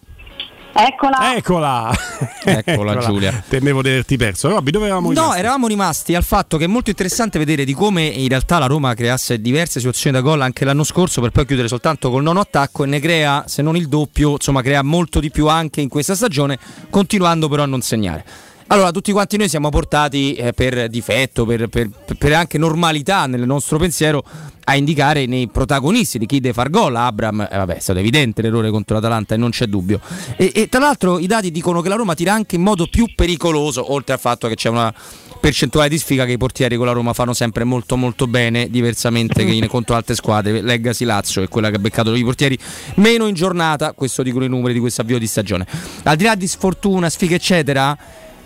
Eccola. 0.78 1.34
Eccola. 1.36 1.90
Eccola, 2.44 2.98
Giulia. 2.98 3.42
Temevo 3.48 3.80
di 3.82 3.88
averti 3.88 4.16
perso. 4.18 4.48
Robby, 4.50 4.70
dove 4.70 4.84
eravamo 4.86 5.08
No, 5.08 5.14
rimasti? 5.20 5.38
eravamo 5.38 5.66
rimasti 5.66 6.14
al 6.14 6.22
fatto 6.22 6.58
che 6.58 6.64
è 6.64 6.68
molto 6.68 6.90
interessante 6.90 7.38
vedere 7.38 7.64
di 7.64 7.72
come 7.72 8.04
in 8.04 8.28
realtà 8.28 8.58
la 8.58 8.66
Roma 8.66 8.94
creasse 8.94 9.40
diverse 9.40 9.78
situazioni 9.80 10.14
da 10.16 10.22
gol 10.22 10.42
anche 10.42 10.64
l'anno 10.66 10.84
scorso 10.84 11.20
per 11.22 11.30
poi 11.30 11.46
chiudere 11.46 11.66
soltanto 11.66 12.10
col 12.10 12.22
nono 12.22 12.40
attacco 12.40 12.84
e 12.84 12.86
ne 12.86 13.00
crea, 13.00 13.44
se 13.46 13.62
non 13.62 13.74
il 13.76 13.88
doppio, 13.88 14.32
insomma 14.32 14.60
crea 14.62 14.82
molto 14.82 15.18
di 15.18 15.30
più 15.30 15.48
anche 15.48 15.80
in 15.80 15.88
questa 15.88 16.14
stagione, 16.14 16.58
continuando 16.90 17.48
però 17.48 17.62
a 17.62 17.66
non 17.66 17.80
segnare. 17.80 18.24
Allora, 18.68 18.90
tutti 18.90 19.12
quanti 19.12 19.36
noi 19.36 19.48
siamo 19.48 19.68
portati 19.68 20.34
eh, 20.34 20.52
per 20.52 20.88
difetto, 20.88 21.46
per, 21.46 21.68
per- 21.68 21.88
per 22.18 22.32
anche 22.32 22.58
normalità 22.58 23.26
nel 23.26 23.46
nostro 23.46 23.78
pensiero, 23.78 24.24
a 24.64 24.74
indicare 24.74 25.26
nei 25.26 25.46
protagonisti 25.46 26.18
di 26.18 26.26
chi 26.26 26.40
deve 26.40 26.52
far 26.52 26.70
gol. 26.70 26.96
Abram, 26.96 27.42
eh, 27.42 27.56
vabbè, 27.56 27.76
è 27.76 27.78
stato 27.78 28.00
evidente 28.00 28.42
l'errore 28.42 28.70
contro 28.70 28.96
l'Atalanta 28.96 29.34
e 29.34 29.38
non 29.38 29.50
c'è 29.50 29.66
dubbio. 29.66 30.00
E, 30.36 30.50
e 30.52 30.68
tra 30.68 30.80
l'altro 30.80 31.20
i 31.20 31.28
dati 31.28 31.52
dicono 31.52 31.80
che 31.80 31.88
la 31.88 31.94
Roma 31.94 32.14
tira 32.14 32.32
anche 32.32 32.56
in 32.56 32.62
modo 32.62 32.88
più 32.88 33.06
pericoloso, 33.14 33.92
oltre 33.92 34.14
al 34.14 34.18
fatto 34.18 34.48
che 34.48 34.56
c'è 34.56 34.68
una 34.68 34.92
percentuale 35.38 35.88
di 35.88 35.98
sfiga 35.98 36.24
che 36.24 36.32
i 36.32 36.36
portieri 36.36 36.74
con 36.74 36.86
la 36.86 36.92
Roma 36.92 37.12
fanno 37.12 37.34
sempre 37.34 37.62
molto 37.62 37.96
molto 37.96 38.26
bene, 38.26 38.68
diversamente 38.68 39.44
che 39.44 39.52
in- 39.52 39.68
contro 39.68 39.94
altre 39.94 40.16
squadre. 40.16 40.60
Leggasi 40.60 41.04
Lazio 41.04 41.40
è 41.40 41.48
quella 41.48 41.70
che 41.70 41.76
ha 41.76 41.78
beccato 41.78 42.12
i 42.12 42.24
portieri 42.24 42.58
meno 42.96 43.28
in 43.28 43.34
giornata, 43.34 43.92
questo 43.92 44.24
dicono 44.24 44.44
i 44.44 44.48
numeri 44.48 44.74
di 44.74 44.80
questo 44.80 45.02
avvio 45.02 45.20
di 45.20 45.26
stagione. 45.28 45.64
Al 46.02 46.16
di 46.16 46.24
là 46.24 46.34
di 46.34 46.48
sfortuna, 46.48 47.08
sfiga 47.08 47.36
eccetera, 47.36 47.96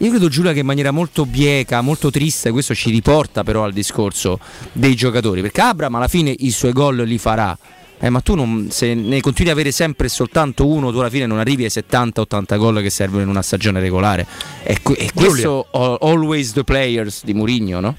io 0.03 0.11
credo 0.11 0.29
Giulia 0.29 0.53
che 0.53 0.61
in 0.61 0.67
maniera 0.67 0.91
molto 0.91 1.27
bieca, 1.27 1.81
molto 1.83 2.11
triste, 2.11 2.51
questo 2.51 2.75
ci 2.75 2.91
riporta 2.91 3.43
però 3.45 3.65
al 3.65 3.73
discorso 3.73 4.39
dei 4.73 4.95
giocatori, 4.95 5.41
perché 5.43 5.61
Abram 5.61 5.95
alla 5.95 6.09
fine 6.09 6.35
i 6.39 6.51
suoi 6.51 6.73
gol 6.73 6.97
li 6.97 7.19
farà. 7.19 7.57
Eh, 8.03 8.09
ma 8.09 8.21
tu 8.23 8.35
non- 8.35 8.69
se 8.71 8.95
ne 8.95 9.21
continui 9.21 9.51
ad 9.51 9.59
avere 9.59 9.73
sempre 9.73 10.09
soltanto 10.09 10.67
uno, 10.67 10.91
tu 10.91 10.99
alla 11.01 11.11
fine 11.11 11.27
non 11.27 11.39
arrivi 11.39 11.65
ai 11.65 11.71
70-80 11.71 12.57
gol 12.57 12.81
che 12.81 12.89
servono 12.89 13.23
in 13.23 13.29
una 13.29 13.43
stagione 13.43 13.79
regolare. 13.79 14.27
E, 14.63 14.79
e 14.97 15.11
questo 15.13 15.67
al- 15.73 15.99
always 16.01 16.53
the 16.53 16.65
players 16.65 17.23
di 17.25 17.35
Mourinho, 17.35 17.81
no? 17.81 17.97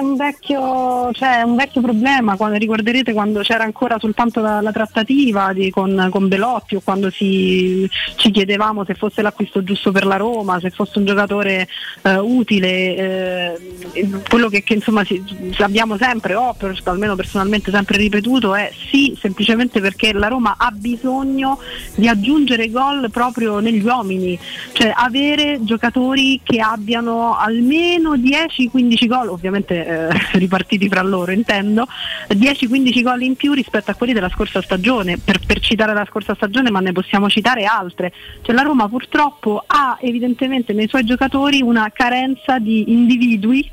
Un 0.00 0.16
vecchio, 0.16 1.12
cioè, 1.12 1.42
un 1.42 1.56
vecchio 1.56 1.82
problema, 1.82 2.36
quando, 2.36 2.56
ricorderete 2.56 3.12
quando 3.12 3.40
c'era 3.40 3.64
ancora 3.64 3.98
soltanto 3.98 4.40
la, 4.40 4.62
la 4.62 4.72
trattativa 4.72 5.52
di- 5.52 5.70
con, 5.70 6.08
con 6.10 6.26
Belotti 6.26 6.74
o 6.74 6.80
quando 6.80 7.10
si, 7.10 7.86
ci 8.16 8.30
chiedevamo 8.30 8.84
se 8.86 8.94
fosse 8.94 9.20
l'acquisto 9.20 9.62
giusto 9.62 9.92
per 9.92 10.06
la 10.06 10.16
Roma, 10.16 10.58
se 10.58 10.70
fosse 10.70 10.98
un 10.98 11.04
giocatore 11.04 11.68
eh, 12.02 12.16
utile, 12.16 12.96
eh, 12.96 14.10
quello 14.26 14.48
che, 14.48 14.62
che, 14.62 14.72
insomma 14.74 15.04
si- 15.04 15.22
abbiamo 15.58 15.98
sempre, 15.98 16.34
o 16.34 16.54
per- 16.54 16.80
almeno 16.84 17.14
personalmente 17.14 17.70
sempre 17.70 17.98
ripetuto, 17.98 18.54
è 18.54 18.72
sì, 18.90 19.14
semplicemente 19.20 19.80
perché 19.80 20.14
la 20.14 20.28
Roma 20.28 20.54
ha 20.56 20.70
bisogno 20.70 21.58
di 21.94 22.08
aggiungere 22.08 22.70
gol 22.70 23.10
proprio 23.10 23.58
negli 23.58 23.84
uomini, 23.84 24.38
cioè 24.72 24.92
avere 24.96 25.58
giocatori 25.60 26.40
che 26.42 26.58
abbiano 26.60 27.36
almeno 27.36 28.14
10-15 28.14 29.06
gol, 29.06 29.28
ovviamente 29.28 29.88
eh, 29.90 30.08
ripartiti 30.38 30.88
fra 30.88 31.02
loro 31.02 31.32
intendo, 31.32 31.86
10-15 32.28 33.02
gol 33.02 33.22
in 33.22 33.36
più 33.36 33.52
rispetto 33.52 33.90
a 33.90 33.94
quelli 33.94 34.12
della 34.12 34.28
scorsa 34.28 34.62
stagione, 34.62 35.18
per, 35.18 35.40
per 35.44 35.60
citare 35.60 35.92
la 35.92 36.06
scorsa 36.08 36.34
stagione 36.34 36.70
ma 36.70 36.80
ne 36.80 36.92
possiamo 36.92 37.28
citare 37.28 37.64
altre, 37.64 38.12
cioè 38.42 38.54
la 38.54 38.62
Roma 38.62 38.88
purtroppo 38.88 39.62
ha 39.66 39.98
evidentemente 40.00 40.72
nei 40.72 40.88
suoi 40.88 41.04
giocatori 41.04 41.60
una 41.62 41.90
carenza 41.92 42.58
di 42.58 42.92
individui 42.92 43.68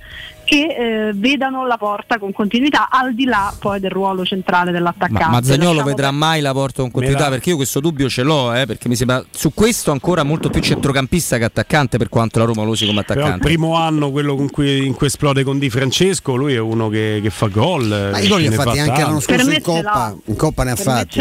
che 0.48 1.08
eh, 1.10 1.12
vedano 1.14 1.68
la 1.68 1.76
porta 1.78 2.18
con 2.18 2.32
continuità 2.32 2.88
al 2.90 3.14
di 3.14 3.26
là 3.26 3.54
poi 3.60 3.82
del 3.82 3.92
ruolo 3.92 4.24
centrale 4.24 4.72
dell'attaccante. 4.72 5.26
Ma, 5.26 5.30
ma 5.30 5.44
Zaniolo 5.44 5.66
Lasciamo 5.74 5.90
vedrà 5.90 6.12
mai 6.12 6.40
la 6.40 6.54
porta 6.54 6.82
con 6.84 6.90
continuità? 6.92 7.24
Me 7.26 7.30
la- 7.30 7.36
Perché 7.36 7.50
io 7.50 7.56
questo 7.58 7.82
dubbio 7.82 8.08
ce 8.08 8.24
l'ho, 8.24 8.54
eh, 8.54 8.66
perché 8.66 8.88
mi 8.88 8.96
sembra 8.96 9.22
su 9.30 9.54
questo 9.54 9.92
ancora 9.92 10.24
molto 10.24 10.50
più 10.50 10.62
centrocampista 10.62 11.38
che 11.38 11.44
attaccante 11.44 11.98
per 11.98 12.08
quanto 12.08 12.40
la 12.40 12.46
Roma 12.46 12.64
lo 12.64 12.70
usi 12.70 12.86
come 12.86 13.04
Però 13.04 13.20
il 13.20 13.26
attaccante. 13.26 13.46
primo 13.46 13.76
anno, 13.76 14.10
quello 14.12 14.36
con 14.38 14.50
cui, 14.50 14.86
in 14.86 14.94
cui 14.94 15.08
esplode 15.08 15.44
con 15.44 15.60
Di 15.60 15.70
Francesco, 15.70 16.36
lui 16.36 16.54
è 16.54 16.60
uno 16.60 16.88
che, 16.88 17.20
che 17.22 17.30
fa 17.30 17.48
gol. 17.48 18.10
Ma 18.12 18.18
i 18.20 18.28
gol 18.30 18.40
li 18.40 18.48
ha 18.48 18.52
fatti 18.52 18.80
anche 18.80 19.02
l'anno 19.02 19.20
Per 19.20 19.40
scorso 19.40 19.52
in. 19.52 19.62
Coppa, 19.62 20.16
in 20.26 20.36
Coppa 20.38 20.64
ne 20.64 20.72
ha 20.72 20.76
Per 20.76 20.86
me 20.86 20.94
fatti. 20.94 21.20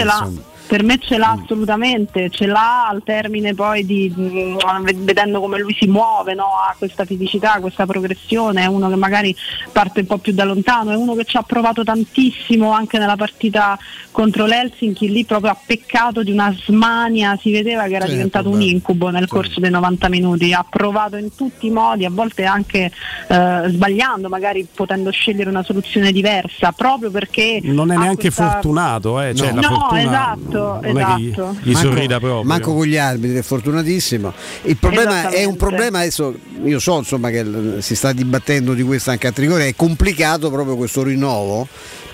Per 0.66 0.82
me 0.82 0.98
ce 0.98 1.16
l'ha 1.16 1.38
assolutamente, 1.40 2.28
ce 2.30 2.46
l'ha 2.46 2.88
al 2.88 3.02
termine 3.04 3.54
poi 3.54 3.84
di 3.86 4.12
mm, 4.16 4.56
vedendo 4.96 5.40
come 5.40 5.58
lui 5.58 5.74
si 5.78 5.86
muove, 5.86 6.34
no? 6.34 6.44
ha 6.44 6.74
questa 6.76 7.04
fisicità, 7.04 7.58
questa 7.60 7.86
progressione, 7.86 8.62
è 8.62 8.66
uno 8.66 8.88
che 8.88 8.96
magari 8.96 9.34
parte 9.72 10.00
un 10.00 10.06
po' 10.06 10.18
più 10.18 10.32
da 10.32 10.44
lontano, 10.44 10.90
è 10.90 10.96
uno 10.96 11.14
che 11.14 11.24
ci 11.24 11.36
ha 11.36 11.42
provato 11.42 11.84
tantissimo 11.84 12.72
anche 12.72 12.98
nella 12.98 13.16
partita 13.16 13.78
contro 14.10 14.46
l'Helsinki, 14.46 15.10
lì 15.10 15.24
proprio 15.24 15.50
ha 15.50 15.56
peccato 15.64 16.22
di 16.22 16.32
una 16.32 16.54
smania, 16.64 17.36
si 17.40 17.50
vedeva 17.52 17.82
che 17.84 17.90
era 17.90 18.06
Certo, 18.06 18.12
diventato 18.12 18.48
un 18.50 18.62
incubo 18.62 19.10
nel 19.10 19.28
corso 19.28 19.60
dei 19.60 19.70
90 19.70 20.08
minuti, 20.08 20.52
ha 20.52 20.64
provato 20.68 21.16
in 21.16 21.34
tutti 21.34 21.66
i 21.66 21.70
modi, 21.70 22.04
a 22.04 22.10
volte 22.10 22.44
anche 22.44 22.90
eh, 23.28 23.62
sbagliando, 23.68 24.28
magari 24.28 24.66
potendo 24.72 25.10
scegliere 25.10 25.50
una 25.50 25.62
soluzione 25.62 26.12
diversa, 26.12 26.72
proprio 26.72 27.10
perché... 27.10 27.60
Non 27.62 27.92
è 27.92 27.96
neanche 27.96 28.32
questa- 28.32 28.52
fortunato, 28.52 29.20
eh? 29.20 29.34
cioè, 29.34 29.52
No. 29.52 29.60
No, 29.66 29.78
fortuna 29.78 30.00
esatto, 30.00 30.55
non 30.56 30.98
è 30.98 31.04
che 31.04 31.20
gli, 31.20 31.26
esatto. 31.28 31.56
gli 31.62 31.72
Manco- 31.72 31.88
sorrida 31.88 32.18
proprio. 32.18 32.42
Manco 32.44 32.74
con 32.74 32.86
gli 32.86 32.96
arbitri, 32.96 33.36
è 33.36 33.42
fortunatissimo. 33.42 34.32
Il 34.62 34.76
problema 34.76 35.28
è 35.30 35.44
un 35.44 35.56
problema 35.56 35.98
adesso, 36.00 36.34
io 36.64 36.78
so 36.78 36.98
insomma 36.98 37.30
che 37.30 37.44
si 37.78 37.94
sta 37.94 38.12
dibattendo 38.12 38.74
di 38.74 38.82
questo 38.82 39.10
anche 39.10 39.26
a 39.26 39.32
Trigoria, 39.32 39.66
è 39.66 39.74
complicato 39.74 40.50
proprio 40.50 40.76
questo 40.76 41.02
rinnovo, 41.02 41.66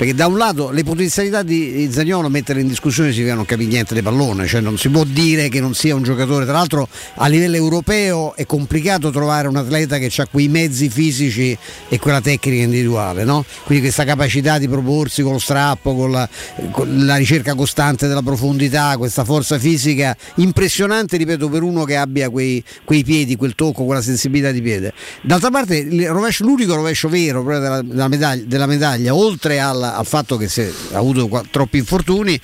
perché 0.03 0.16
da 0.16 0.26
un 0.26 0.36
lato 0.36 0.70
le 0.70 0.82
potenzialità 0.82 1.44
di 1.44 1.88
Zagnolo 1.92 2.28
mettere 2.28 2.61
in 2.61 2.66
discussione 2.66 3.12
significa 3.12 3.36
non 3.36 3.44
capire 3.44 3.68
niente 3.68 3.94
di 3.94 4.03
pallone, 4.03 4.48
cioè 4.48 4.61
non 4.61 4.76
si 4.76 4.88
può 4.88 5.05
dire 5.05 5.48
che 5.48 5.61
non 5.61 5.74
sia 5.74 5.94
un 5.94 6.03
giocatore, 6.03 6.44
tra 6.44 6.55
l'altro 6.55 6.88
a 7.14 7.28
livello 7.28 7.55
europeo 7.55 8.34
è 8.34 8.44
complicato 8.44 9.11
trovare 9.11 9.46
un 9.46 9.55
atleta 9.55 9.98
che 9.98 10.11
ha 10.16 10.26
quei 10.26 10.48
mezzi 10.48 10.88
fisici 10.88 11.57
e 11.88 12.00
quella 12.00 12.20
tecnica 12.20 12.64
individuale, 12.64 13.22
no? 13.22 13.44
quindi 13.62 13.84
questa 13.84 14.03
capacità 14.03 14.59
di 14.59 14.66
proporsi 14.66 15.22
con 15.22 15.34
lo 15.34 15.38
strappo, 15.38 15.94
con 15.94 16.11
la, 16.11 16.28
con 16.72 17.07
la 17.07 17.14
ricerca 17.14 17.55
costante 17.55 18.09
della 18.09 18.22
profondità, 18.22 18.96
questa 18.96 19.22
forza 19.22 19.57
fisica 19.57 20.16
impressionante, 20.36 21.16
ripeto, 21.16 21.48
per 21.48 21.62
uno 21.62 21.84
che 21.84 21.94
abbia 21.94 22.28
quei, 22.28 22.61
quei 22.84 23.05
piedi, 23.05 23.36
quel 23.36 23.55
tocco, 23.55 23.84
quella 23.84 24.03
sensibilità 24.03 24.50
di 24.50 24.62
piede. 24.62 24.92
D'altra 25.20 25.50
parte 25.50 25.84
l'unico 25.84 26.74
rovescio 26.74 27.09
vero 27.09 27.44
della, 27.44 27.82
della 27.82 28.09
medaglia, 28.09 28.42
della 28.44 28.66
medaglia, 28.66 29.14
oltre 29.14 29.61
alla, 29.61 29.91
al 29.97 30.07
fatto 30.07 30.36
che 30.36 30.49
se 30.49 30.72
ha 30.93 30.99
avuto 30.99 31.28
qua- 31.28 31.43
troppi 31.51 31.78
infortuni 31.78 32.38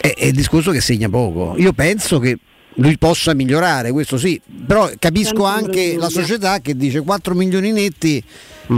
è, 0.00 0.14
è 0.16 0.24
il 0.26 0.32
discorso 0.34 0.70
che 0.70 0.80
segna 0.80 1.08
poco. 1.08 1.54
Io 1.58 1.72
penso 1.72 2.18
che 2.18 2.38
lui 2.74 2.96
possa 2.96 3.34
migliorare, 3.34 3.90
questo 3.90 4.16
sì, 4.18 4.40
però 4.66 4.88
capisco 4.98 5.44
anche 5.44 5.96
la 5.96 6.08
società 6.08 6.60
che 6.60 6.76
dice 6.76 7.00
4 7.02 7.34
milioni 7.34 7.72
netti 7.72 8.22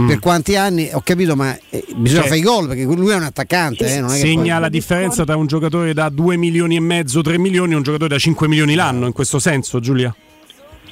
per 0.07 0.19
quanti 0.19 0.55
anni, 0.55 0.89
ho 0.93 1.01
capito, 1.03 1.35
ma 1.35 1.53
eh, 1.69 1.83
bisogna 1.97 2.21
Cioè, 2.21 2.29
fare 2.29 2.39
i 2.39 2.43
gol 2.43 2.67
perché 2.69 2.83
lui 2.83 3.11
è 3.11 3.15
un 3.15 3.23
attaccante. 3.23 3.85
eh, 3.93 3.99
non 3.99 4.09
è 4.09 4.13
che 4.13 4.19
Segna 4.21 4.53
poi- 4.53 4.61
la 4.61 4.69
differenza 4.69 5.25
tra 5.25 5.35
un 5.35 5.45
giocatore 5.47 5.93
da 5.93 6.07
2 6.09 6.37
milioni 6.37 6.77
e 6.77 6.79
mezzo, 6.79 7.21
3 7.21 7.37
milioni 7.37 7.73
e 7.73 7.75
un 7.75 7.83
giocatore 7.83 8.09
da 8.09 8.17
5 8.17 8.47
milioni 8.47 8.73
l'anno, 8.73 9.05
in 9.05 9.11
questo 9.11 9.37
senso, 9.37 9.79
Giulia? 9.81 10.15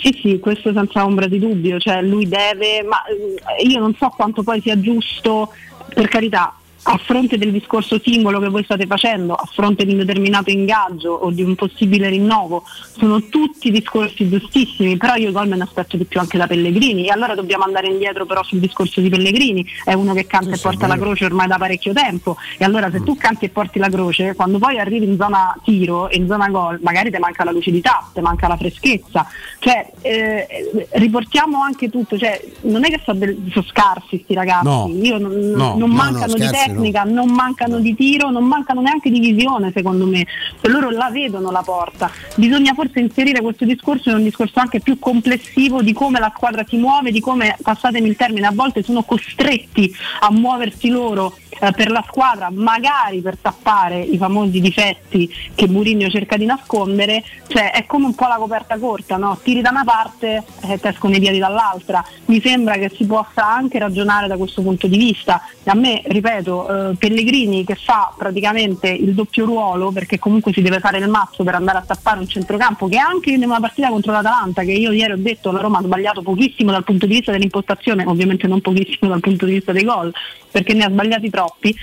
Sì, 0.01 0.17
sì, 0.21 0.39
questo 0.39 0.71
senza 0.73 1.03
ombra 1.05 1.27
di 1.27 1.39
dubbio, 1.39 1.79
cioè 1.79 2.01
lui 2.01 2.27
deve, 2.27 2.83
ma 2.87 3.01
eh, 3.05 3.65
io 3.65 3.79
non 3.79 3.95
so 3.97 4.09
quanto 4.09 4.43
poi 4.43 4.59
sia 4.61 4.77
giusto, 4.79 5.49
per 5.93 6.07
carità, 6.09 6.53
a 6.83 6.97
fronte 6.97 7.37
del 7.37 7.51
discorso 7.51 7.99
singolo 8.01 8.39
che 8.39 8.47
voi 8.47 8.63
state 8.63 8.85
facendo, 8.85 9.33
a 9.33 9.47
fronte 9.51 9.85
di 9.85 9.91
un 9.91 9.97
determinato 9.99 10.49
ingaggio 10.49 11.11
o 11.11 11.29
di 11.31 11.43
un 11.43 11.55
possibile 11.55 12.09
rinnovo, 12.09 12.63
sono 12.97 13.21
tutti 13.27 13.69
discorsi 13.69 14.29
giustissimi, 14.29 14.97
però 14.97 15.15
io 15.15 15.31
gol 15.31 15.47
me 15.47 15.57
ne 15.57 15.63
aspetto 15.63 15.97
di 15.97 16.05
più 16.05 16.19
anche 16.19 16.37
da 16.37 16.47
Pellegrini. 16.47 17.07
E 17.07 17.11
allora 17.11 17.35
dobbiamo 17.35 17.63
andare 17.63 17.87
indietro 17.87 18.25
però 18.25 18.43
sul 18.43 18.59
discorso 18.59 19.01
di 19.01 19.09
Pellegrini, 19.09 19.65
è 19.83 19.93
uno 19.93 20.13
che 20.13 20.25
canta 20.25 20.55
e 20.55 20.59
porta 20.59 20.87
la 20.87 20.97
croce 20.97 21.25
ormai 21.25 21.47
da 21.47 21.57
parecchio 21.57 21.93
tempo. 21.93 22.37
E 22.57 22.63
allora 22.63 22.89
se 22.89 23.03
tu 23.03 23.15
canti 23.17 23.45
e 23.45 23.49
porti 23.49 23.79
la 23.79 23.89
croce, 23.89 24.35
quando 24.35 24.57
poi 24.57 24.79
arrivi 24.79 25.05
in 25.05 25.17
zona 25.17 25.55
tiro 25.63 26.09
e 26.09 26.15
in 26.17 26.27
zona 26.27 26.47
gol, 26.49 26.79
magari 26.81 27.11
ti 27.11 27.17
manca 27.19 27.43
la 27.43 27.51
lucidità, 27.51 28.09
ti 28.13 28.21
manca 28.21 28.47
la 28.47 28.57
freschezza, 28.57 29.27
cioè 29.59 29.91
eh, 30.01 30.47
riportiamo 30.91 31.61
anche 31.61 31.89
tutto, 31.89 32.17
cioè, 32.17 32.41
non 32.61 32.85
è 32.85 32.89
che 32.89 33.01
sono, 33.03 33.19
scarsi 33.67 34.21
sti 34.23 34.33
ragazzi, 34.33 34.67
No. 34.69 34.89
io 35.01 35.17
non, 35.17 35.31
No, 35.31 35.75
non 35.77 35.89
no, 35.89 35.95
mancano 35.95 36.27
no, 36.27 36.33
di 36.35 36.45
scarsi 36.45 36.68
tecnica, 36.73 37.03
non 37.03 37.31
mancano 37.31 37.79
di 37.79 37.95
tiro, 37.95 38.29
non 38.29 38.45
mancano 38.45 38.81
neanche 38.81 39.09
di 39.09 39.19
visione 39.19 39.71
secondo 39.73 40.05
me, 40.05 40.25
e 40.61 40.69
loro 40.69 40.89
la 40.89 41.09
vedono 41.09 41.51
la 41.51 41.61
porta. 41.61 42.09
Bisogna 42.35 42.73
forse 42.73 42.99
inserire 42.99 43.41
questo 43.41 43.65
discorso 43.65 44.09
in 44.09 44.15
un 44.15 44.23
discorso 44.23 44.59
anche 44.59 44.79
più 44.79 44.99
complessivo 44.99 45.81
di 45.81 45.93
come 45.93 46.19
la 46.19 46.31
squadra 46.35 46.65
si 46.67 46.77
muove, 46.77 47.11
di 47.11 47.19
come, 47.19 47.55
passatemi 47.61 48.07
il 48.07 48.15
termine, 48.15 48.47
a 48.47 48.51
volte 48.53 48.83
sono 48.83 49.03
costretti 49.03 49.93
a 50.21 50.31
muoversi 50.31 50.89
loro 50.89 51.35
eh, 51.49 51.71
per 51.71 51.89
la 51.89 52.03
squadra, 52.07 52.49
magari 52.51 53.21
per 53.21 53.37
tappare 53.37 53.99
i 53.99 54.17
famosi 54.17 54.61
difetti 54.61 55.29
che 55.55 55.67
Mourinho 55.67 56.09
cerca 56.09 56.37
di 56.37 56.45
nascondere, 56.45 57.23
cioè 57.47 57.71
è 57.71 57.85
come 57.85 58.05
un 58.05 58.15
po' 58.15 58.27
la 58.27 58.35
coperta 58.35 58.77
corta, 58.77 59.17
no? 59.17 59.37
tiri 59.41 59.61
da 59.61 59.71
una 59.71 59.83
parte 59.83 60.43
e 60.61 60.79
ti 60.79 60.87
escono 60.87 61.15
i 61.15 61.19
piedi 61.19 61.39
dall'altra. 61.39 62.03
Mi 62.25 62.39
sembra 62.41 62.75
che 62.75 62.91
si 62.95 63.05
possa 63.05 63.45
anche 63.45 63.79
ragionare 63.79 64.27
da 64.27 64.37
questo 64.37 64.61
punto 64.61 64.87
di 64.87 64.97
vista. 64.97 65.41
A 65.65 65.75
me, 65.75 66.01
ripeto, 66.05 66.91
eh, 66.91 66.95
Pellegrini 66.95 67.65
che 67.65 67.75
fa 67.75 68.13
praticamente 68.15 68.87
il 68.89 69.13
doppio 69.13 69.45
ruolo, 69.45 69.91
perché 69.91 70.19
comunque 70.19 70.53
si 70.53 70.61
deve 70.61 70.79
fare 70.79 70.99
il 70.99 71.07
mazzo 71.07 71.43
per 71.43 71.55
andare 71.55 71.79
a 71.79 71.83
tappare 71.85 72.19
un 72.19 72.27
centrocampo, 72.27 72.87
che 72.87 72.97
anche 72.97 73.31
in 73.31 73.43
una 73.43 73.59
partita 73.59 73.89
contro 73.89 74.11
l'Atalanta, 74.11 74.63
che 74.63 74.71
io 74.71 74.91
ieri 74.91 75.13
ho 75.13 75.17
detto 75.17 75.51
la 75.51 75.59
Roma 75.59 75.79
ha 75.79 75.83
sbagliato 75.83 76.21
pochissimo 76.21 76.71
dal 76.71 76.83
punto 76.83 77.05
di 77.05 77.15
vista 77.15 77.31
dell'impostazione, 77.31 78.05
ovviamente 78.05 78.47
non 78.47 78.61
pochissimo 78.61 79.09
dal 79.09 79.19
punto 79.19 79.45
di 79.45 79.53
vista 79.53 79.71
dei 79.71 79.83
gol, 79.83 80.11
perché 80.51 80.73
ne 80.73 80.85
ha 80.85 80.89
sbagliati 80.89 81.29
troppi. 81.39 81.75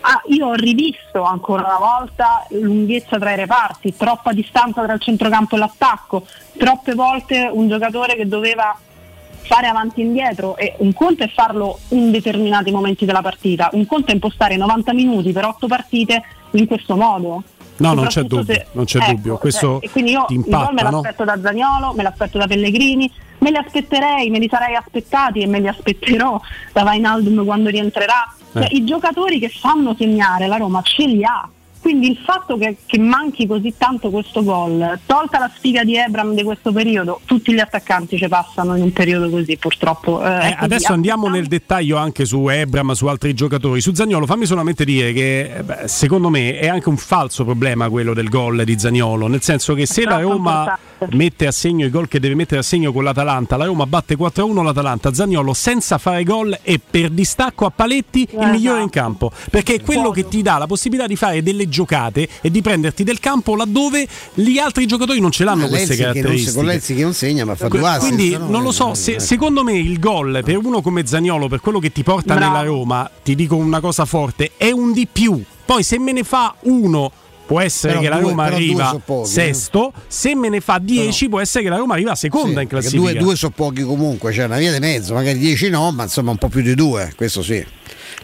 Ah, 0.00 0.20
io 0.26 0.48
ho 0.48 0.54
rivisto 0.54 1.22
ancora 1.22 1.62
una 1.62 1.78
volta 1.78 2.46
lunghezza 2.50 3.18
tra 3.18 3.32
i 3.32 3.36
reparti, 3.36 3.94
troppa 3.96 4.32
distanza 4.32 4.82
tra 4.82 4.94
il 4.94 5.00
centrocampo 5.00 5.56
e 5.56 5.58
l'attacco, 5.58 6.26
troppe 6.56 6.94
volte 6.94 7.48
un 7.52 7.68
giocatore 7.68 8.16
che 8.16 8.26
doveva 8.26 8.76
fare 9.44 9.66
avanti 9.66 10.00
e 10.00 10.04
indietro 10.04 10.56
e 10.56 10.74
un 10.78 10.92
conto 10.94 11.24
è 11.24 11.28
farlo 11.28 11.78
in 11.88 12.10
determinati 12.10 12.70
momenti 12.70 13.04
della 13.04 13.22
partita, 13.22 13.68
un 13.72 13.86
conto 13.86 14.10
è 14.10 14.14
impostare 14.14 14.56
90 14.56 14.92
minuti 14.94 15.32
per 15.32 15.44
8 15.44 15.66
partite 15.66 16.22
in 16.52 16.66
questo 16.66 16.96
modo. 16.96 17.42
No, 17.76 17.94
non 17.94 18.06
c'è 18.06 18.22
dubbio, 18.22 18.54
se- 18.54 18.66
non 18.72 18.84
c'è 18.84 18.98
ecco, 18.98 19.12
dubbio. 19.12 19.38
Questo 19.38 19.78
cioè, 19.80 19.86
e 19.86 19.90
quindi 19.90 20.12
io 20.12 20.24
ti 20.26 20.34
i 20.34 20.36
gol 20.36 20.50
me 20.50 20.58
impatta, 20.58 20.82
no? 20.82 20.90
l'aspetto 20.90 21.24
da 21.24 21.40
Zagnolo, 21.40 21.92
me 21.94 22.02
l'aspetto 22.02 22.38
da 22.38 22.46
Pellegrini, 22.46 23.10
me 23.42 23.50
li 23.50 23.56
aspetterei, 23.56 24.30
me 24.30 24.38
li 24.38 24.48
sarei 24.48 24.74
aspettati 24.74 25.40
e 25.40 25.46
me 25.46 25.60
li 25.60 25.68
aspetterò 25.68 26.40
da 26.72 26.82
Vainaldum 26.82 27.44
quando 27.44 27.68
rientrerà. 27.70 28.32
Cioè, 28.52 28.64
Eh. 28.64 28.76
I 28.76 28.84
giocatori 28.84 29.38
che 29.38 29.50
sanno 29.54 29.94
segnare 29.98 30.46
la 30.46 30.56
Roma 30.56 30.80
ce 30.82 31.06
li 31.06 31.24
ha. 31.24 31.48
Quindi 31.80 32.08
il 32.10 32.16
fatto 32.24 32.56
che, 32.56 32.76
che 32.86 32.96
manchi 32.96 33.44
così 33.44 33.74
tanto 33.76 34.08
questo 34.10 34.44
gol, 34.44 35.00
tolta 35.04 35.40
la 35.40 35.50
sfiga 35.52 35.82
di 35.82 35.96
Ebram 35.96 36.32
di 36.32 36.44
questo 36.44 36.70
periodo, 36.70 37.20
tutti 37.24 37.52
gli 37.52 37.58
attaccanti 37.58 38.16
ci 38.16 38.28
passano 38.28 38.76
in 38.76 38.84
un 38.84 38.92
periodo 38.92 39.28
così 39.28 39.56
purtroppo. 39.56 40.22
Eh, 40.22 40.28
Eh, 40.28 40.38
così. 40.38 40.54
adesso 40.60 40.92
andiamo 40.92 41.26
nel 41.26 41.48
dettaglio 41.48 41.96
anche 41.96 42.24
su 42.24 42.46
Ebram, 42.48 42.92
su 42.92 43.06
altri 43.08 43.34
giocatori. 43.34 43.80
Su 43.80 43.92
Zagnolo 43.94 44.26
fammi 44.26 44.46
solamente 44.46 44.84
dire 44.84 45.12
che 45.12 45.54
eh, 45.56 45.62
beh, 45.64 45.88
secondo 45.88 46.28
me 46.28 46.56
è 46.56 46.68
anche 46.68 46.88
un 46.88 46.96
falso 46.96 47.44
problema 47.44 47.88
quello 47.88 48.14
del 48.14 48.28
gol 48.28 48.62
di 48.62 48.78
Zagnolo, 48.78 49.26
nel 49.26 49.42
senso 49.42 49.74
che 49.74 49.84
se 49.84 50.04
la 50.04 50.20
Roma. 50.20 50.78
Mette 51.10 51.46
a 51.46 51.52
segno 51.52 51.86
i 51.86 51.90
gol 51.90 52.08
che 52.08 52.20
deve 52.20 52.34
mettere 52.34 52.60
a 52.60 52.62
segno 52.62 52.92
con 52.92 53.04
l'Atalanta, 53.04 53.56
la 53.56 53.64
Roma 53.66 53.86
batte 53.86 54.16
4-1 54.16 54.62
l'Atalanta, 54.62 55.12
Zagnolo 55.12 55.52
senza 55.54 55.98
fare 55.98 56.24
gol 56.24 56.58
e 56.62 56.78
per 56.78 57.10
distacco 57.10 57.66
a 57.66 57.70
paletti 57.70 58.20
il 58.22 58.28
Esatto. 58.38 58.46
migliore 58.52 58.82
in 58.82 58.90
campo, 58.90 59.30
perché 59.50 59.74
è 59.74 59.80
quello 59.82 60.10
che 60.10 60.28
ti 60.28 60.42
dà 60.42 60.58
la 60.58 60.66
possibilità 60.66 61.06
di 61.06 61.16
fare 61.16 61.42
delle 61.42 61.68
giocate 61.68 62.28
e 62.40 62.50
di 62.50 62.62
prenderti 62.62 63.04
del 63.04 63.18
campo 63.20 63.56
laddove 63.56 64.06
gli 64.34 64.58
altri 64.58 64.86
giocatori 64.86 65.20
non 65.20 65.30
ce 65.30 65.44
l'hanno 65.44 65.64
Ah, 65.64 65.68
queste 65.68 65.88
Lenzi 65.88 65.96
che 65.96 66.02
non 66.04 66.12
se- 66.14 66.20
caratteristiche. 66.20 66.56
con 66.56 66.66
Lenzi 66.66 66.94
che 66.94 67.02
non 67.02 67.14
segna, 67.14 67.44
ma 67.44 67.54
fa 67.54 67.68
Que- 67.68 67.78
due 67.78 67.88
assist. 67.88 68.06
Quindi 68.14 68.36
no? 68.36 68.46
non 68.48 68.62
lo 68.62 68.72
so, 68.72 68.92
Eh, 68.92 68.94
se- 68.94 69.14
eh. 69.14 69.20
secondo 69.20 69.62
me 69.64 69.72
il 69.78 69.98
gol 69.98 70.40
per 70.44 70.56
uno 70.58 70.80
come 70.82 71.06
Zagnolo, 71.06 71.48
per 71.48 71.60
quello 71.60 71.78
che 71.78 71.92
ti 71.92 72.02
porta 72.02 72.34
Bravo. 72.34 72.52
nella 72.52 72.64
Roma, 72.64 73.10
ti 73.22 73.34
dico 73.34 73.56
una 73.56 73.80
cosa 73.80 74.04
forte, 74.04 74.52
è 74.56 74.70
un 74.70 74.92
di 74.92 75.06
più. 75.10 75.42
Poi 75.64 75.82
se 75.82 75.98
me 75.98 76.12
ne 76.12 76.24
fa 76.24 76.54
uno 76.62 77.10
può 77.46 77.60
essere 77.60 77.94
Però 77.94 78.04
che 78.04 78.08
la 78.08 78.18
due- 78.18 78.30
Roma 78.30 78.44
arriva 78.44 79.00
pochi, 79.04 79.28
eh. 79.28 79.32
sesto, 79.32 79.92
se 80.06 80.34
me 80.34 80.48
ne 80.48 80.60
fa 80.60 80.78
10 80.78 81.28
può 81.28 81.40
essere 81.40 81.64
che 81.64 81.70
la 81.70 81.76
Roma 81.76 81.94
arriva 81.94 82.14
seconda 82.14 82.60
in 82.60 82.68
Perché 82.68 82.88
classifica. 82.88 83.12
Due, 83.12 83.14
due 83.20 83.36
sono 83.36 83.52
pochi 83.54 83.82
comunque, 83.82 84.32
c'è 84.32 84.44
una 84.44 84.58
via 84.58 84.72
di 84.72 84.78
mezzo, 84.78 85.14
magari 85.14 85.38
10 85.38 85.68
no, 85.70 85.90
ma 85.92 86.04
insomma 86.04 86.30
un 86.30 86.38
po' 86.38 86.48
più 86.48 86.62
di 86.62 86.74
due, 86.74 87.12
questo 87.16 87.42
sì. 87.42 87.64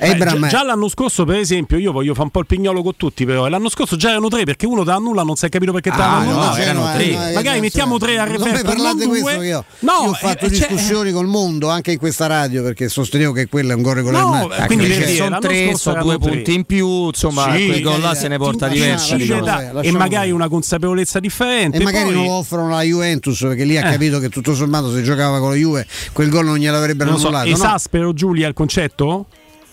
Eh, 0.01 0.11
Ebram, 0.11 0.41
già, 0.43 0.47
già 0.49 0.63
l'anno 0.65 0.89
scorso, 0.89 1.25
per 1.25 1.37
esempio, 1.37 1.77
io 1.79 1.93
voglio 1.93 2.13
fare 2.13 2.25
un 2.25 2.31
po' 2.31 2.41
il 2.41 2.47
pignolo 2.47 2.83
con 2.83 2.93
tutti, 2.97 3.25
però 3.25 3.49
l'anno 3.49 3.69
scorso 3.69 3.97
già 3.97 4.11
erano 4.11 4.29
tre 4.29 4.45
perché 4.45 4.67
uno 4.67 4.85
da 4.85 4.97
nulla 4.99 5.23
non 5.23 5.37
si 5.37 5.47
è 5.47 5.49
capito 5.49 5.73
perché 5.73 5.91
Ah, 5.91 5.97
davano 5.97 6.31
no, 6.31 6.37
nulla. 6.37 6.59
erano 6.59 6.93
tre. 6.93 7.07
no, 7.13 7.29
eh, 7.29 7.33
Magari 7.35 7.57
no, 7.57 7.63
mettiamo 7.63 7.99
tre 7.99 8.19
a 8.19 8.25
non 8.25 8.33
referto, 8.37 8.65
parlate 8.65 9.05
non 9.05 9.15
di 9.15 9.21
questo 9.21 9.43
io, 9.43 9.65
No, 9.81 9.93
io 10.05 10.09
ho 10.11 10.13
fatto 10.15 10.45
eh, 10.47 10.53
cioè- 10.53 10.69
discussioni 10.69 11.11
col 11.13 11.27
mondo 11.27 11.69
anche 11.69 11.93
in 11.93 11.99
questa 11.99 12.27
radio 12.27 12.63
perché 12.63 12.89
sostenevo 12.89 13.33
che 13.33 13.47
quello 13.49 13.73
è 13.73 13.75
un 13.75 13.83
gol 13.83 13.95
regolare. 13.97 14.25
No, 14.25 14.49
quindi 14.67 14.85
Invece- 14.85 14.99
per 14.99 15.07
dire, 15.07 15.17
sono 15.17 15.29
l'anno 15.31 15.41
tre, 15.41 15.65
scorso 15.67 15.79
sono 15.91 16.03
due 16.03 16.19
tre. 16.19 16.31
punti 16.31 16.55
in 16.55 16.65
più, 16.65 17.07
insomma, 17.07 17.55
Sì, 17.57 17.67
quei 17.67 17.81
gol 17.83 18.01
là 18.01 18.13
eh, 18.13 18.15
se 18.17 18.29
ne 18.29 18.39
porta 18.39 18.69
diversi. 18.69 19.17
diciamo. 19.17 19.81
e 19.81 19.91
magari 19.93 20.31
una 20.31 20.49
consapevolezza 20.49 21.19
differente. 21.21 21.79
E 21.79 21.83
magari 21.83 22.11
non 22.11 22.25
lo 22.25 22.33
offrono 22.35 22.69
la 22.69 22.83
Juventus 22.83 23.41
perché 23.41 23.65
lì 23.65 23.77
ha 23.77 23.87
Eh. 23.89 23.93
capito 23.93 24.19
che 24.21 24.29
tutto 24.29 24.55
sommato 24.55 24.93
se 24.93 25.03
giocava 25.03 25.39
con 25.41 25.51
la 25.51 25.57
Juve 25.57 25.87
quel 26.13 26.29
gol 26.31 26.45
non 26.45 26.57
gliel'avrebbero 26.57 27.15
annullato. 27.15 27.49
no? 27.49 27.55
esaspero 27.55 28.13
Giulia 28.13 28.47
il 28.49 28.55
concetto? 28.55 29.27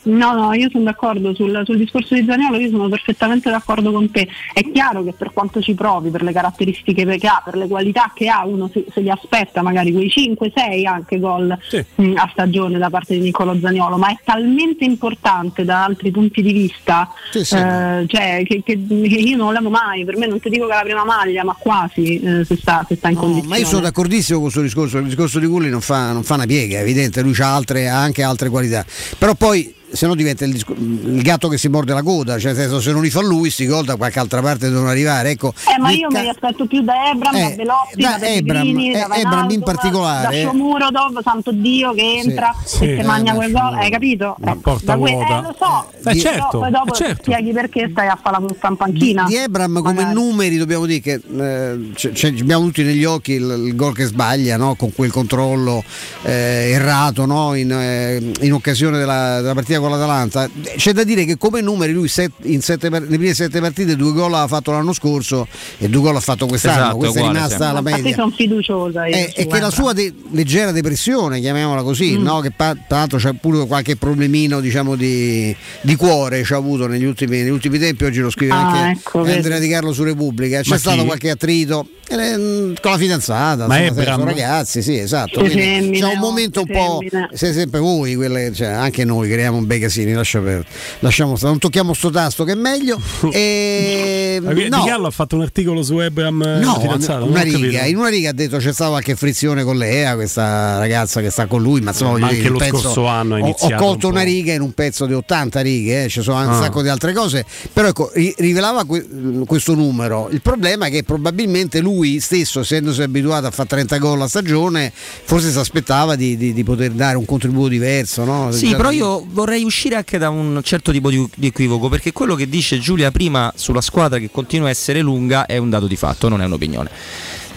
No, 0.06 0.34
no, 0.34 0.54
io 0.54 0.70
sono 0.70 0.84
d'accordo 0.84 1.34
sul, 1.34 1.62
sul 1.66 1.78
discorso 1.78 2.14
di 2.14 2.24
Zaniolo, 2.26 2.58
io 2.60 2.70
sono 2.70 2.88
perfettamente 2.90 3.50
d'accordo 3.50 3.92
con 3.92 4.10
te. 4.12 4.28
È 4.54 4.62
chiaro 4.72 5.04
che 5.04 5.14
per 5.14 5.32
quanto 5.34 5.62
ci 5.62 5.74
provi, 5.74 6.10
per 6.12 6.22
le 6.24 6.32
caratteristiche 6.32 7.06
che 7.06 7.28
ha, 7.28 7.42
per 7.44 7.56
le 7.56 7.68
qualità 7.68 8.12
che 8.14 8.28
ha, 8.28 8.46
uno 8.46 8.70
se, 8.72 8.86
se 8.94 9.02
li 9.02 9.10
aspetta 9.10 9.62
magari 9.64 9.92
quei 9.92 10.12
5-6 10.16 10.86
anche 10.88 11.20
gol 11.20 11.58
mh, 11.96 12.14
a 12.16 12.30
stagione 12.32 12.78
da 12.78 12.90
parte 12.90 13.16
di 13.16 13.22
Nicolo 13.22 13.58
Zaniolo, 13.60 13.98
ma 13.98 14.10
è 14.10 14.18
talmente 14.24 14.84
importante 14.86 15.64
da 15.66 15.84
altri 15.86 16.12
punti 16.12 16.42
di 16.42 16.54
vista 16.54 17.12
Sì, 17.32 17.44
sì. 17.44 17.56
eh, 17.56 18.06
cioè, 18.08 18.44
che, 18.46 18.62
che- 18.64 18.86
che 18.88 19.16
io 19.16 19.38
non 19.38 19.54
l'amo 19.54 19.70
mai, 19.70 20.06
per 20.06 20.18
me 20.18 20.28
non 20.28 20.40
ti 20.40 20.50
dico 20.50 20.68
che 20.68 20.74
è 20.74 20.76
la 20.76 20.82
prima 20.84 21.04
maglia, 21.04 21.44
ma 21.44 21.56
quasi 21.58 22.20
eh, 22.20 22.46
se, 22.46 22.56
sta, 22.58 22.86
se 22.88 22.96
sta 22.96 23.08
in 23.10 23.16
No, 23.16 23.22
condizione. 23.22 23.50
ma 23.50 23.58
io 23.58 23.66
sono 23.66 23.82
d'accordissimo 23.82 24.34
con 24.40 24.44
questo 24.52 24.62
discorso, 24.62 24.98
il 25.00 25.06
discorso 25.06 25.40
di 25.40 25.48
Gulli 25.48 25.70
non 25.70 25.82
fa, 25.82 26.12
non 26.12 26.24
fa 26.24 26.36
una 26.36 26.46
piega, 26.46 26.78
è 26.78 26.82
evidente, 26.82 27.22
lui 27.22 27.34
ha, 27.40 27.56
altre, 27.56 27.90
ha 27.90 28.00
anche 28.00 28.22
altre 28.24 28.50
qualità. 28.50 28.86
Però 29.18 29.34
poi 29.34 29.74
se 29.96 30.06
no 30.08 30.16
diventa 30.16 30.46
il, 30.46 30.56
il 30.56 31.22
gatto 31.22 31.48
che 31.48 31.58
si 31.58 31.68
morde 31.68 31.94
la 31.94 32.04
coda, 32.04 32.38
cioè 32.38 32.54
nel 32.54 32.62
senso, 32.62 32.80
se 32.82 32.92
non 32.92 33.02
li 33.02 33.10
fa 33.10 33.22
lui, 33.22 33.50
sti 33.50 33.66
gol 33.66 33.86
da 33.86 33.96
qualche 33.96 34.20
altra 34.20 34.42
parte 34.42 34.70
devono 34.70 34.90
arrivare. 34.90 35.30
Ecco, 35.32 35.54
Eh, 35.76 35.80
ma 35.80 35.92
io 35.92 36.08
ca- 36.10 36.18
me 36.18 36.24
li 36.24 36.30
aspetto 36.30 36.66
più 36.66 36.82
da 36.82 37.10
Ebram, 37.12 37.34
da 37.34 37.40
Eh, 37.40 37.56
da 37.56 37.64
da, 37.96 38.18
Pellegrini, 38.20 38.94
Ebram, 38.94 39.08
da 39.10 39.16
eh, 39.16 39.20
Ebram 39.22 39.50
in 39.50 39.62
particolare. 39.64 40.42
da 40.44 40.48
Shomurodov, 40.50 41.22
santo 41.24 41.52
Dio 41.52 41.94
che 41.94 42.20
entra 42.24 42.54
sì, 42.64 42.84
e 42.84 42.94
eh, 42.98 43.02
si 43.02 43.06
mangia 43.08 43.32
da 43.32 43.38
quel 43.38 43.52
gol, 43.52 43.74
hai 43.74 43.90
capito? 43.90 44.36
Una 44.40 44.52
Eh, 44.54 44.56
porta 44.58 44.86
da 44.86 44.98
que- 44.98 45.12
eh, 45.12 45.42
lo 45.42 45.56
so, 45.58 45.88
Eh, 45.92 46.02
però 46.02 46.16
certo, 46.20 46.60
poi 46.60 46.72
dopo 46.72 46.94
eh, 46.94 46.98
certo. 46.98 47.24
spieghi 47.32 47.52
perché 47.52 47.88
stai 47.92 48.08
a 48.08 48.20
fare 48.22 48.38
la 48.40 48.42
in 48.42 48.48
di, 48.48 48.76
panchina. 48.78 49.24
di 49.26 49.36
Ebram 49.36 49.82
come 49.82 49.94
Magari. 49.94 50.14
numeri 50.14 50.58
dobbiamo 50.58 50.86
dire 50.86 51.00
che 51.00 51.14
eh, 51.38 51.90
c- 51.94 52.12
c- 52.12 52.36
abbiamo 52.42 52.66
tutti 52.66 52.84
negli 52.84 53.04
occhi 53.06 53.34
il, 53.34 53.64
il 53.68 53.76
gol 53.76 53.94
che 53.96 54.06
sbaglia 54.06 54.58
no? 54.58 54.76
con 54.76 54.94
quel 54.94 55.12
controllo 55.12 55.84
eh, 56.24 56.72
errato 56.74 57.26
no? 57.26 57.54
in, 57.56 57.72
eh, 57.72 58.32
in 58.42 58.54
occasione 58.54 58.98
della, 58.98 59.42
della 59.42 59.54
partita 59.54 59.80
con 59.88 59.98
l'Atalanta. 59.98 60.50
C'è 60.76 60.92
da 60.94 61.04
dire 61.04 61.26
che 61.26 61.38
come 61.38 61.62
numeri 61.62 61.94
lui 61.94 62.08
set, 62.08 62.32
in 62.44 62.62
sette, 62.62 62.90
nelle 62.90 63.06
prime 63.18 63.34
sette 63.34 63.60
partite 63.60 63.96
due 63.96 64.12
gol 64.14 64.34
ha 64.34 64.48
fatto 64.48 64.72
l'anno 64.72 64.94
scorso 64.94 65.48
e 65.78 65.88
due 65.90 66.02
gol 66.02 66.16
ha 66.16 66.20
fatto 66.20 66.46
quest'anno. 66.48 66.76
Esatto, 66.82 66.98
Questa 66.98 67.20
uguale, 67.20 67.38
è 67.38 67.42
rimasta 67.42 67.68
sì. 67.68 67.74
la 67.74 67.82
media. 67.82 68.14
sono 68.16 68.32
fiduciosa. 68.32 69.06
io 69.08 69.16
Eh, 69.16 69.32
è 69.34 69.48
che 69.48 69.60
la 69.60 69.70
sua 69.70 69.94
de- 69.94 70.14
leggera 70.32 70.72
depressione, 70.72 71.40
chiamiamola 71.40 71.84
così, 71.84 72.18
Mm. 72.18 72.24
no? 72.24 72.40
che 72.40 72.52
pa- 72.52 72.76
tra 72.88 72.98
l'altro 73.00 73.18
c'è 73.18 73.34
pure 73.34 73.66
qualche 73.68 73.96
problemino 73.96 74.60
diciamo, 74.60 74.96
di, 74.96 75.56
di 75.82 75.96
cuore 75.96 76.42
c'ha 76.44 76.56
avuto 76.56 76.88
negli 76.88 77.04
ultimi, 77.06 77.38
negli 77.40 77.50
ultimi 77.50 77.78
tempi, 77.80 78.04
oggi 78.06 78.20
lo 78.20 78.30
scrive 78.30 78.54
Ah, 78.54 78.68
anche 78.70 79.00
ecco, 79.00 79.22
vedi. 79.22 79.38
Andrea 79.38 79.60
Di 79.60 79.68
Carlo 79.70 79.94
su 79.94 80.04
Repubblica, 80.04 80.62
c'è 80.62 80.70
Ma 80.70 80.78
stato 80.78 81.00
chi? 81.00 81.06
qualche 81.06 81.30
attrito 81.30 81.88
eh, 82.08 82.38
mm, 82.38 82.74
con 82.82 82.92
la 82.92 82.98
fidanzata, 82.98 83.68
Ma 83.68 83.80
insomma, 83.80 84.04
sono 84.04 84.24
ragazzi, 84.26 84.82
sì 84.84 84.98
esatto, 84.98 85.44
femmine, 85.46 85.98
c'è 85.98 86.06
un 86.06 86.20
momento 86.20 86.62
un 86.62 86.68
po', 86.68 87.00
femmine. 87.00 87.30
se 87.34 87.52
sempre 87.54 87.80
voi, 87.80 88.16
quelle, 88.16 88.52
cioè, 88.54 88.68
anche 88.68 89.04
noi 89.06 89.28
creiamo 89.30 89.58
un 89.58 89.66
bei 89.76 89.80
casini, 89.80 90.14
lascia 90.14 90.40
per, 90.40 90.66
lasciamo 91.00 91.36
stare, 91.36 91.52
non 91.52 91.60
tocchiamo 91.60 91.94
sto 91.94 92.10
tasto 92.10 92.44
che 92.44 92.54
è 92.54 92.56
meglio. 92.56 93.00
E, 93.36 94.40
no. 94.42 94.54
Di 94.54 94.70
Gallo 94.70 95.08
ha 95.08 95.12
fatto 95.12 95.36
un 95.36 95.42
articolo 95.42 95.84
su 95.84 96.00
Ebram 96.00 96.42
eh, 96.42 96.60
No, 96.60 96.80
fidanzato, 96.80 97.26
una 97.26 97.42
riga, 97.42 97.84
in 97.86 97.98
una 97.98 98.08
riga 98.10 98.30
ha 98.30 98.34
detto 98.34 98.58
c'è 98.58 98.72
stata 98.74 98.90
qualche 98.92 99.16
frizione 99.16 99.64
con 99.64 99.78
Lea, 99.78 100.16
questa 100.16 100.78
ragazza 100.78 101.22
che 101.22 101.30
sta 101.30 101.46
con 101.48 101.62
lui, 101.62 101.82
ma 101.82 101.92
insomma 101.92 102.18
Ma 102.18 102.28
anche 102.28 102.38
dire, 102.40 102.50
lo 102.50 102.58
pezzo- 102.58 102.78
scorso 102.78 103.08
anno 103.08 103.36
ha 103.36 103.40
ho- 103.40 103.56
ho, 103.60 103.76
colto 103.76 104.08
un 104.08 104.14
una 104.16 104.24
riga 104.24 104.54
in 104.54 104.62
un 104.62 104.72
pezzo 104.74 105.06
di 105.06 105.14
80 105.14 105.60
righe, 105.62 106.06
eh, 106.06 106.10
ci 106.10 106.22
sono 106.22 106.38
anche 106.38 106.52
un 106.52 106.58
Ah. 106.58 106.64
sacco 106.64 106.82
di 106.82 106.88
altre 106.90 107.12
cose, 107.14 107.46
però 107.74 107.88
ecco, 107.90 108.10
ri- 108.14 108.34
rivelava 108.38 108.86
que- 108.86 109.06
questo 109.46 109.74
numero. 109.76 110.30
Il 110.32 110.42
problema 110.42 110.86
è 110.86 110.90
che 110.92 111.04
probabilmente 111.04 111.80
lui 111.82 112.20
stesso, 112.20 112.62
essendosi 112.62 113.02
abituato 113.02 113.48
a 113.48 113.52
fare 113.52 113.68
30 113.68 113.98
gol 113.98 114.22
a 114.22 114.28
stagione, 114.28 114.92
forse 114.94 115.52
si 115.52 115.58
aspettava 115.58 116.16
di, 116.16 116.38
di- 116.38 116.54
di 116.54 116.64
poter 116.64 116.92
dare 116.92 117.18
un 117.18 117.26
contributo 117.26 117.68
diverso. 117.68 118.24
No? 118.24 118.52
Sì, 118.52 118.70
Già 118.70 118.76
però 118.78 118.92
io 118.92 119.26
vorrei 119.30 119.55
uscire 119.64 119.96
anche 119.96 120.18
da 120.18 120.30
un 120.30 120.60
certo 120.64 120.92
tipo 120.92 121.10
di, 121.10 121.28
di 121.36 121.48
equivoco, 121.48 121.90
perché 121.90 122.12
quello 122.12 122.36
che 122.36 122.50
dice 122.50 122.80
Giulia 122.80 123.12
prima 123.12 123.52
sulla 123.56 123.82
squadra 123.82 124.20
che 124.20 124.30
continua 124.32 124.68
a 124.68 124.72
essere 124.72 125.02
lunga 125.02 125.46
è 125.46 125.58
un 125.58 125.70
dato 125.70 125.88
di 125.88 125.96
fatto, 125.96 126.28
non 126.30 126.42
è 126.42 126.46
un'opinione. 126.46 126.90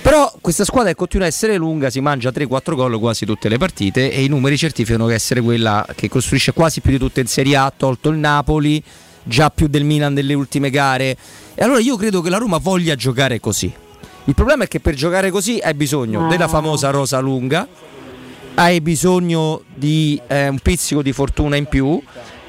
Però 0.00 0.32
questa 0.40 0.64
squadra 0.64 0.90
che 0.90 0.96
continua 0.96 1.26
a 1.26 1.28
essere 1.28 1.56
lunga 1.56 1.90
si 1.90 2.00
mangia 2.00 2.30
3-4 2.30 2.74
gol 2.74 2.98
quasi 2.98 3.26
tutte 3.26 3.48
le 3.48 3.58
partite 3.58 4.10
e 4.10 4.22
i 4.22 4.28
numeri 4.28 4.56
certificano 4.56 5.06
che 5.06 5.14
essere 5.14 5.40
quella 5.42 5.84
che 5.94 6.08
costruisce 6.08 6.52
quasi 6.52 6.80
più 6.80 6.92
di 6.92 6.98
tutte 6.98 7.20
in 7.20 7.26
Serie 7.26 7.56
A, 7.56 7.72
tolto 7.76 8.08
il 8.08 8.16
Napoli, 8.16 8.82
già 9.24 9.50
più 9.50 9.66
del 9.66 9.84
Milan 9.84 10.14
delle 10.14 10.34
ultime 10.34 10.70
gare. 10.70 11.16
E 11.54 11.62
allora 11.62 11.80
io 11.80 11.96
credo 11.96 12.20
che 12.22 12.30
la 12.30 12.38
Roma 12.38 12.58
voglia 12.58 12.94
giocare 12.94 13.40
così. 13.40 13.70
Il 14.24 14.34
problema 14.34 14.64
è 14.64 14.68
che 14.68 14.80
per 14.80 14.94
giocare 14.94 15.30
così 15.30 15.58
hai 15.62 15.74
bisogno 15.74 16.26
Ah. 16.26 16.28
della 16.28 16.48
famosa 16.48 16.90
rosa 16.90 17.18
lunga, 17.18 17.66
hai 18.58 18.80
bisogno 18.80 19.62
di 19.72 20.20
eh, 20.26 20.48
un 20.48 20.58
pizzico 20.58 21.00
di 21.00 21.12
fortuna 21.12 21.54
in 21.54 21.66
più 21.66 22.02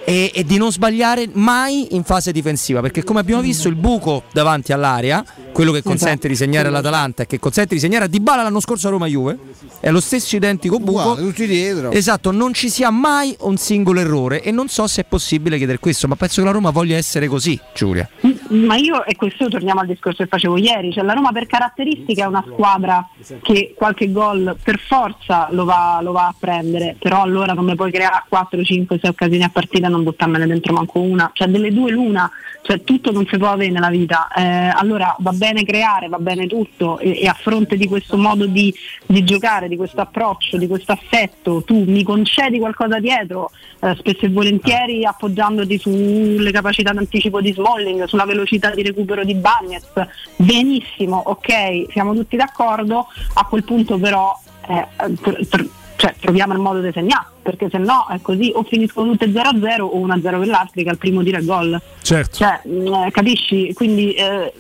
e, 0.04 0.32
e 0.34 0.44
di 0.44 0.58
non 0.58 0.72
sbagliare 0.72 1.30
mai 1.34 1.94
in 1.94 2.04
fase 2.04 2.32
difensiva 2.32 2.82
perché 2.82 3.04
come 3.04 3.20
abbiamo 3.20 3.44
visto 3.44 3.68
il 3.68 3.76
buco 3.76 4.24
davanti 4.34 4.74
all'area 4.74 5.24
quello 5.52 5.72
che 5.72 5.84
consente 5.84 6.28
di 6.28 6.36
segnare 6.36 6.70
all'Atalanta 6.70 7.24
e 7.24 7.28
che 7.28 7.38
consente 7.38 7.76
di 7.76 7.80
segnare 7.80 8.06
a 8.06 8.08
Dybala 8.08 8.42
l'anno 8.42 8.60
scorso 8.60 8.88
a 8.88 8.90
Roma 8.90 9.06
Juve 9.06 9.38
è 9.80 9.92
lo 9.92 10.00
stesso 10.00 10.36
identico 10.36 10.80
buco. 10.80 11.12
Uguale, 11.12 11.22
tutti 11.22 11.46
dietro. 11.46 11.92
esatto 11.92 12.32
non 12.32 12.54
ci 12.54 12.72
sia 12.72 12.90
mai 12.90 13.36
un 13.42 13.58
singolo 13.58 14.00
errore 14.00 14.42
e 14.42 14.50
non 14.50 14.68
so 14.68 14.88
se 14.88 15.02
è 15.02 15.06
possibile 15.06 15.58
chiedere 15.58 15.78
questo 15.78 16.08
ma 16.08 16.16
penso 16.16 16.42
che 16.42 16.48
la 16.48 16.54
Roma 16.54 16.72
voglia 16.72 16.98
essere 16.98 17.28
così 17.28 17.60
Giulia 17.76 18.10
Ma 18.50 18.76
io, 18.78 19.06
e 19.06 19.16
questo 19.16 19.48
torniamo 19.48 19.82
al 19.82 19.88
discorso 19.88 20.24
che 20.24 20.30
facevo 20.30 20.58
ieri, 20.58 20.92
cioè 20.92 21.04
la 21.04 21.14
Roma 21.14 21.32
per 21.32 21.46
caratteristica 21.46 22.24
è 22.24 22.28
una 22.28 22.44
squadra 22.48 23.08
che 23.42 23.74
qualche 23.76 24.12
gol 24.12 24.58
per 24.62 24.80
forza 24.80 25.48
lo 25.52 25.66
va, 25.66 26.00
lo 26.02 26.12
va 26.12 26.28
a 26.28 26.36
prendere, 26.38 26.96
però 26.98 27.22
allora 27.22 27.54
come 27.54 27.76
puoi 27.76 27.92
creare 27.92 28.24
4, 28.28 28.64
5, 28.64 29.00
6 29.00 29.10
occasioni 29.10 29.44
a 29.44 29.50
partita 29.50 29.86
e 29.86 29.90
non 29.90 30.04
buttarmene 30.04 30.48
dentro 30.48 30.74
manco 30.74 31.00
una, 31.00 31.30
cioè 31.34 31.48
delle 31.48 31.72
due 31.72 31.92
l'una, 31.92 32.30
cioè 32.64 32.84
tutto 32.84 33.12
non 33.12 33.28
si 33.28 33.38
può 33.38 33.50
avere 33.52 33.72
nella 33.72 33.90
vita, 33.90 34.28
Eh, 34.36 34.42
allora 34.42 35.16
va 35.20 35.32
bene 35.32 35.64
creare, 35.64 36.08
va 36.08 36.18
bene 36.18 36.48
tutto 36.48 36.98
e, 36.98 37.22
e 37.22 37.28
a 37.28 37.34
fronte 37.34 37.78
di 37.78 37.88
questo 37.88 38.18
modo 38.18 38.48
di, 38.48 38.74
di 39.06 39.24
giocare, 39.24 39.68
di 39.68 39.76
questo 39.78 40.02
approccio, 40.02 40.58
di 40.58 40.68
questo 40.68 40.92
assetto, 40.92 41.62
tu 41.64 41.84
mi 41.86 42.04
concedi 42.04 42.58
qualcosa 42.58 43.00
dietro, 43.00 43.52
eh, 43.82 43.96
spesso 43.96 44.26
e 44.26 44.30
volentieri 44.30 45.06
appoggiandoti 45.06 45.78
sulle 45.78 46.52
capacità 46.52 46.94
d'anticipo 46.94 47.42
di 47.42 47.54
Smalling, 47.54 48.06
sulla 48.06 48.26
velocità 48.26 48.38
di 48.76 48.84
recupero 48.84 49.24
di 49.24 49.36
Bagnez, 49.36 49.88
benissimo, 50.36 51.18
ok, 51.26 51.92
siamo 51.92 52.14
tutti 52.14 52.36
d'accordo, 52.36 53.08
a 53.34 53.46
quel 53.46 53.64
punto 53.64 53.98
però 53.98 54.38
eh, 54.68 54.88
tr- 55.22 55.48
tr- 55.48 55.70
cioè, 55.96 56.16
troviamo 56.20 56.54
il 56.54 56.60
modo 56.60 56.80
di 56.80 56.92
segnare, 56.94 57.28
perché 57.42 57.68
se 57.70 57.78
no 57.78 58.08
è 58.10 58.20
così, 58.22 58.52
o 58.54 58.64
finiscono 58.64 59.12
tutte 59.12 59.28
0-0 59.28 59.82
o 59.82 60.08
1-0 60.08 60.22
per 60.22 60.48
l'Astri 60.48 60.84
che 60.84 60.90
al 60.90 60.98
primo 60.98 61.24
tiro 61.24 61.38
è 61.38 61.44
gol. 61.44 61.80
Certo. 62.02 62.38
Cioè, 62.38 62.62
mh, 62.66 62.94
eh, 63.08 63.12
capisci? 63.12 63.74
Quindi 63.74 64.14
eh, 64.14 64.54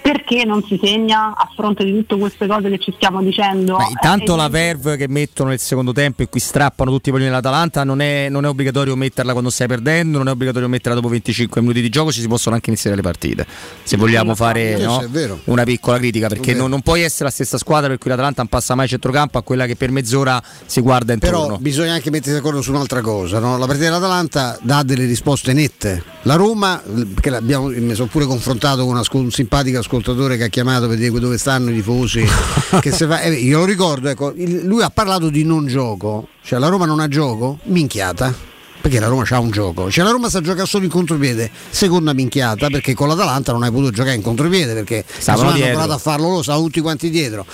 perché 0.00 0.44
non 0.44 0.62
si 0.64 0.78
segna 0.82 1.34
a 1.36 1.48
fronte 1.54 1.84
di 1.84 1.92
tutte 1.92 2.16
queste 2.16 2.46
cose 2.46 2.68
che 2.70 2.78
ci 2.78 2.92
stiamo 2.94 3.22
dicendo? 3.22 3.76
Beh, 3.76 3.88
intanto 3.90 4.34
Eh, 4.34 4.36
la 4.36 4.48
verve 4.48 4.96
che 4.96 5.08
mettono 5.08 5.50
nel 5.50 5.58
secondo 5.58 5.92
tempo 5.92 6.22
e 6.22 6.28
qui 6.28 6.40
strappano 6.40 6.90
tutti 6.90 7.08
i 7.08 7.12
palloni 7.12 7.30
dell'Atalanta 7.30 7.84
non 7.84 8.00
è, 8.00 8.28
non 8.28 8.44
è 8.44 8.48
obbligatorio 8.48 8.96
metterla 8.96 9.32
quando 9.32 9.50
stai 9.50 9.66
perdendo, 9.66 10.18
non 10.18 10.28
è 10.28 10.30
obbligatorio 10.30 10.68
metterla 10.68 10.94
dopo 10.94 11.08
25 11.08 11.60
minuti 11.60 11.80
di 11.80 11.88
gioco, 11.88 12.12
ci 12.12 12.20
si 12.20 12.28
possono 12.28 12.54
anche 12.54 12.70
iniziare 12.70 12.96
le 12.96 13.02
partite. 13.02 13.46
Se 13.82 13.96
vogliamo 13.96 14.34
fare 14.34 14.76
no, 14.78 15.04
una 15.44 15.64
piccola 15.64 15.98
critica, 15.98 16.28
perché 16.28 16.54
non, 16.54 16.70
non 16.70 16.82
puoi 16.82 17.02
essere 17.02 17.24
la 17.24 17.30
stessa 17.30 17.58
squadra 17.58 17.88
per 17.88 17.98
cui 17.98 18.10
l'Atalanta 18.10 18.42
non 18.42 18.48
passa 18.48 18.74
mai 18.74 18.86
a 18.86 18.88
centrocampo 18.88 19.38
a 19.38 19.42
quella 19.42 19.66
che 19.66 19.76
per 19.76 19.90
mezz'ora 19.90 20.42
si 20.66 20.80
guarda 20.80 21.12
intorno. 21.12 21.44
Però 21.46 21.56
bisogna 21.58 21.92
anche 21.92 22.10
mettersi 22.26 22.32
d'accordo 22.32 22.60
su 22.62 22.70
un'altra 22.72 23.00
cosa, 23.00 23.38
no? 23.38 23.56
la 23.56 23.66
partita 23.66 23.86
dell'Atalanta 23.86 24.58
dà 24.60 24.82
delle 24.82 25.04
risposte 25.04 25.52
nette. 25.52 26.02
La 26.22 26.34
Roma, 26.34 26.82
perché 27.14 27.30
l'abbiamo- 27.30 27.68
mi 27.68 27.94
sono 27.94 28.08
pure 28.08 28.26
confrontato 28.26 28.82
con 28.84 28.94
un, 28.94 28.96
ascol- 28.98 29.22
un 29.22 29.30
simpatico 29.30 29.78
ascoltatore 29.78 30.36
che 30.36 30.44
ha 30.44 30.48
chiamato 30.48 30.88
per 30.88 30.96
dire 30.96 31.18
dove 31.18 31.38
stanno 31.38 31.70
i 31.70 31.74
tifosi, 31.74 32.24
che 32.80 32.90
se 32.90 33.06
fa- 33.06 33.20
eh, 33.20 33.32
io 33.32 33.58
lo 33.58 33.64
ricordo, 33.64 34.08
ecco, 34.08 34.32
lui 34.34 34.82
ha 34.82 34.90
parlato 34.90 35.28
di 35.30 35.44
non 35.44 35.66
gioco, 35.66 36.28
cioè 36.42 36.58
la 36.58 36.68
Roma 36.68 36.86
non 36.86 37.00
ha 37.00 37.08
gioco, 37.08 37.58
minchiata. 37.64 38.54
Perché 38.78 39.00
la 39.00 39.08
Roma 39.08 39.24
c'ha 39.24 39.40
un 39.40 39.50
gioco, 39.50 39.90
cioè 39.90 40.04
la 40.04 40.10
Roma 40.10 40.28
sta 40.28 40.40
giocando 40.40 40.66
solo 40.66 40.84
in 40.84 40.90
contropiede, 40.90 41.50
seconda 41.70 42.12
minchiata 42.12 42.68
perché 42.68 42.94
con 42.94 43.08
l'Atalanta 43.08 43.50
non 43.50 43.64
hai 43.64 43.70
potuto 43.72 43.90
giocare 43.90 44.14
in 44.14 44.22
contropiede 44.22 44.74
perché 44.74 45.04
Stavano 45.18 45.50
provato 45.58 45.92
a 45.92 45.98
farlo 45.98 46.28
loro, 46.28 46.42
stavano 46.42 46.66
tutti 46.66 46.80
quanti 46.80 47.10
dietro. 47.10 47.44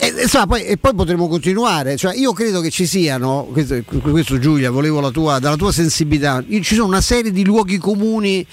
E, 0.00 0.14
e 0.16 0.28
sa, 0.28 0.46
poi, 0.46 0.64
e 0.64 0.78
poi 0.78 0.94
potremo 0.94 1.28
continuare. 1.28 1.96
Cioè, 1.96 2.16
io 2.16 2.32
credo 2.32 2.60
che 2.60 2.70
ci 2.70 2.86
siano, 2.86 3.48
questo, 3.52 3.82
questo 3.84 4.38
Giulia, 4.38 4.70
volevo 4.70 5.00
la 5.00 5.10
tua, 5.10 5.38
dalla 5.38 5.56
tua 5.56 5.72
sensibilità, 5.72 6.42
ci 6.48 6.74
sono 6.74 6.86
una 6.86 7.02
serie 7.02 7.30
di 7.30 7.44
luoghi 7.44 7.76
comuni 7.76 8.46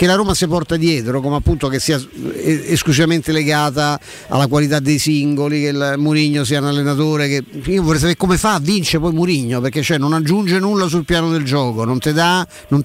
che 0.00 0.06
la 0.06 0.14
Roma 0.14 0.34
si 0.34 0.46
porta 0.46 0.76
dietro, 0.76 1.20
come 1.20 1.36
appunto 1.36 1.68
che 1.68 1.78
sia 1.78 2.00
eh, 2.36 2.64
esclusivamente 2.68 3.32
legata 3.32 4.00
alla 4.28 4.46
qualità 4.46 4.78
dei 4.78 4.98
singoli, 4.98 5.60
che 5.60 5.68
il 5.68 5.94
Murigno 5.98 6.42
sia 6.44 6.60
un 6.60 6.66
allenatore 6.66 7.28
che 7.28 7.44
io 7.70 7.82
vorrei 7.82 7.98
sapere 7.98 8.16
come 8.16 8.38
fa 8.38 8.54
a 8.54 8.60
vincere 8.60 9.02
poi 9.02 9.12
Murigno, 9.12 9.60
perché 9.60 9.82
cioè, 9.82 9.98
non 9.98 10.14
aggiunge 10.14 10.58
nulla 10.58 10.88
sul 10.88 11.04
piano 11.04 11.30
del 11.30 11.44
gioco, 11.44 11.84
non 11.84 11.98
ti 11.98 12.12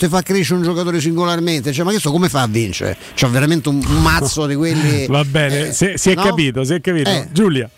fa 0.07 0.21
crescere 0.23 0.57
un 0.57 0.63
giocatore 0.63 0.99
singolarmente, 0.99 1.71
cioè, 1.71 1.85
ma 1.85 1.91
questo 1.91 2.11
come 2.11 2.27
fa 2.27 2.41
a 2.41 2.47
vincere? 2.47 2.97
C'ha 3.13 3.27
veramente 3.27 3.69
un, 3.69 3.79
mazzo 4.01 4.45
di 4.45 4.55
quelli. 4.55 5.07
Va 5.07 5.23
bene, 5.23 5.71
si, 5.71 5.93
si 5.95 6.11
è 6.11 6.15
no? 6.15 6.23
capito, 6.23 6.63
si 6.65 6.73
è 6.73 6.81
capito. 6.81 7.09
Eh. 7.09 7.27
Giulia. 7.31 7.69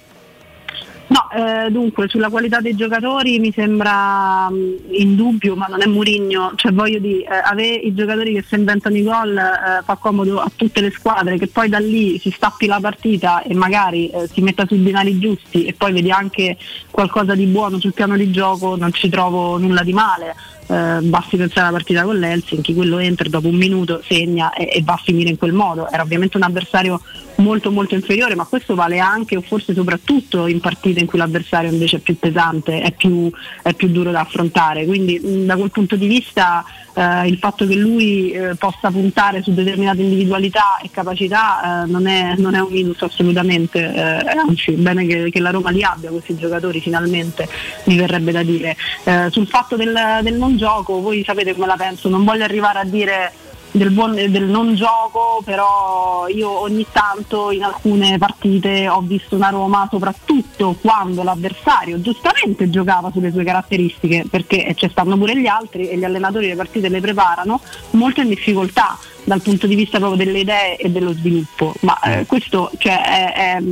No, 1.09 1.29
eh, 1.31 1.71
dunque 1.71 2.09
sulla 2.09 2.29
qualità 2.29 2.59
dei 2.59 2.75
giocatori 2.75 3.39
mi 3.39 3.53
sembra 3.53 4.49
mh, 4.49 4.75
indubbio, 4.89 5.55
ma 5.55 5.67
non 5.67 5.81
è 5.81 5.85
Murigno, 5.85 6.51
cioè 6.55 6.73
voglio 6.73 6.99
dire, 6.99 7.23
eh, 7.23 7.41
avere 7.43 7.75
i 7.75 7.93
giocatori 7.93 8.33
che 8.33 8.43
si 8.45 8.55
inventano 8.55 8.97
i 8.97 9.03
gol 9.03 9.37
eh, 9.37 9.83
fa 9.85 9.95
comodo 9.95 10.39
a 10.41 10.51
tutte 10.53 10.81
le 10.81 10.91
squadre, 10.91 11.37
che 11.37 11.47
poi 11.47 11.69
da 11.69 11.79
lì 11.79 12.19
si 12.19 12.29
stappi 12.29 12.65
la 12.65 12.79
partita 12.81 13.41
e 13.41 13.53
magari 13.53 14.09
eh, 14.09 14.27
si 14.27 14.41
metta 14.41 14.65
sui 14.67 14.77
binari 14.79 15.17
giusti 15.17 15.65
e 15.65 15.73
poi 15.73 15.93
vedi 15.93 16.11
anche 16.11 16.57
qualcosa 16.91 17.35
di 17.35 17.45
buono 17.45 17.79
sul 17.79 17.93
piano 17.93 18.17
di 18.17 18.29
gioco, 18.29 18.75
non 18.75 18.91
ci 18.91 19.07
trovo 19.07 19.57
nulla 19.57 19.83
di 19.83 19.93
male. 19.93 20.35
Eh, 20.69 20.99
basti 21.03 21.37
pensare 21.37 21.67
alla 21.67 21.77
partita 21.77 22.03
con 22.03 22.19
l'Helsinki, 22.19 22.73
quello 22.73 22.97
entra 22.97 23.29
dopo 23.29 23.47
un 23.47 23.55
minuto, 23.55 24.01
segna 24.05 24.51
e, 24.51 24.67
e 24.73 24.81
va 24.83 24.93
a 24.93 25.01
finire 25.01 25.29
in 25.29 25.37
quel 25.37 25.53
modo. 25.53 25.89
Era 25.89 26.03
ovviamente 26.03 26.35
un 26.35 26.43
avversario 26.43 26.99
molto 27.37 27.71
molto 27.71 27.95
inferiore, 27.95 28.35
ma 28.35 28.45
questo 28.45 28.75
vale 28.75 28.99
anche 28.99 29.37
o 29.37 29.41
forse 29.41 29.73
soprattutto 29.73 30.47
in 30.47 30.59
partite 30.59 30.99
in 30.99 31.05
cui 31.05 31.17
l'avversario 31.17 31.71
invece 31.71 31.97
è 31.97 31.99
più 31.99 32.17
pesante, 32.17 32.81
è 32.81 32.91
più, 32.91 33.29
è 33.61 33.73
più 33.73 33.89
duro 33.89 34.11
da 34.11 34.21
affrontare. 34.21 34.85
Quindi 34.85 35.45
da 35.45 35.55
quel 35.55 35.71
punto 35.71 35.95
di 35.95 36.07
vista 36.07 36.63
eh, 36.93 37.27
il 37.27 37.37
fatto 37.37 37.67
che 37.67 37.75
lui 37.75 38.31
eh, 38.31 38.55
possa 38.55 38.89
puntare 38.89 39.43
su 39.43 39.53
determinate 39.53 40.01
individualità 40.01 40.77
e 40.81 40.89
capacità 40.89 41.83
eh, 41.83 41.89
non, 41.89 42.07
è, 42.07 42.33
non 42.37 42.55
è 42.55 42.59
un 42.59 42.71
minus 42.71 43.01
assolutamente, 43.01 43.79
eh, 43.93 44.37
anzi 44.47 44.71
bene 44.71 45.05
che, 45.05 45.29
che 45.29 45.39
la 45.39 45.51
Roma 45.51 45.69
li 45.69 45.83
abbia 45.83 46.09
questi 46.09 46.35
giocatori 46.35 46.81
finalmente, 46.81 47.47
mi 47.85 47.97
verrebbe 47.97 48.31
da 48.31 48.43
dire. 48.43 48.75
Eh, 49.03 49.27
sul 49.29 49.47
fatto 49.47 49.75
del, 49.75 49.95
del 50.23 50.35
non 50.35 50.57
gioco, 50.57 51.01
voi 51.01 51.23
sapete 51.23 51.53
come 51.53 51.67
la 51.67 51.75
penso, 51.75 52.09
non 52.09 52.23
voglio 52.23 52.43
arrivare 52.43 52.79
a 52.79 52.85
dire 52.85 53.31
del, 53.77 53.91
buon, 53.91 54.13
del 54.15 54.43
non 54.43 54.75
gioco, 54.75 55.41
però 55.43 56.27
io 56.27 56.49
ogni 56.49 56.85
tanto 56.91 57.51
in 57.51 57.63
alcune 57.63 58.17
partite 58.17 58.87
ho 58.89 59.01
visto 59.01 59.35
una 59.35 59.49
Roma, 59.49 59.87
soprattutto 59.89 60.75
quando 60.81 61.23
l'avversario 61.23 62.01
giustamente 62.01 62.69
giocava 62.69 63.11
sulle 63.11 63.31
sue 63.31 63.43
caratteristiche, 63.43 64.25
perché 64.29 64.73
ci 64.75 64.89
stanno 64.89 65.17
pure 65.17 65.39
gli 65.39 65.47
altri 65.47 65.89
e 65.89 65.97
gli 65.97 66.03
allenatori 66.03 66.47
le 66.47 66.55
partite 66.55 66.89
le 66.89 67.01
preparano, 67.01 67.61
molto 67.91 68.21
in 68.21 68.29
difficoltà 68.29 68.97
dal 69.27 69.41
punto 69.41 69.67
di 69.67 69.75
vista 69.75 69.97
proprio 69.97 70.23
delle 70.23 70.39
idee 70.39 70.77
e 70.77 70.89
dello 70.89 71.11
sviluppo. 71.11 71.73
Ma 71.81 71.99
eh, 71.99 72.25
questo 72.25 72.71
cioè, 72.77 73.01
è, 73.03 73.57
è, 73.57 73.63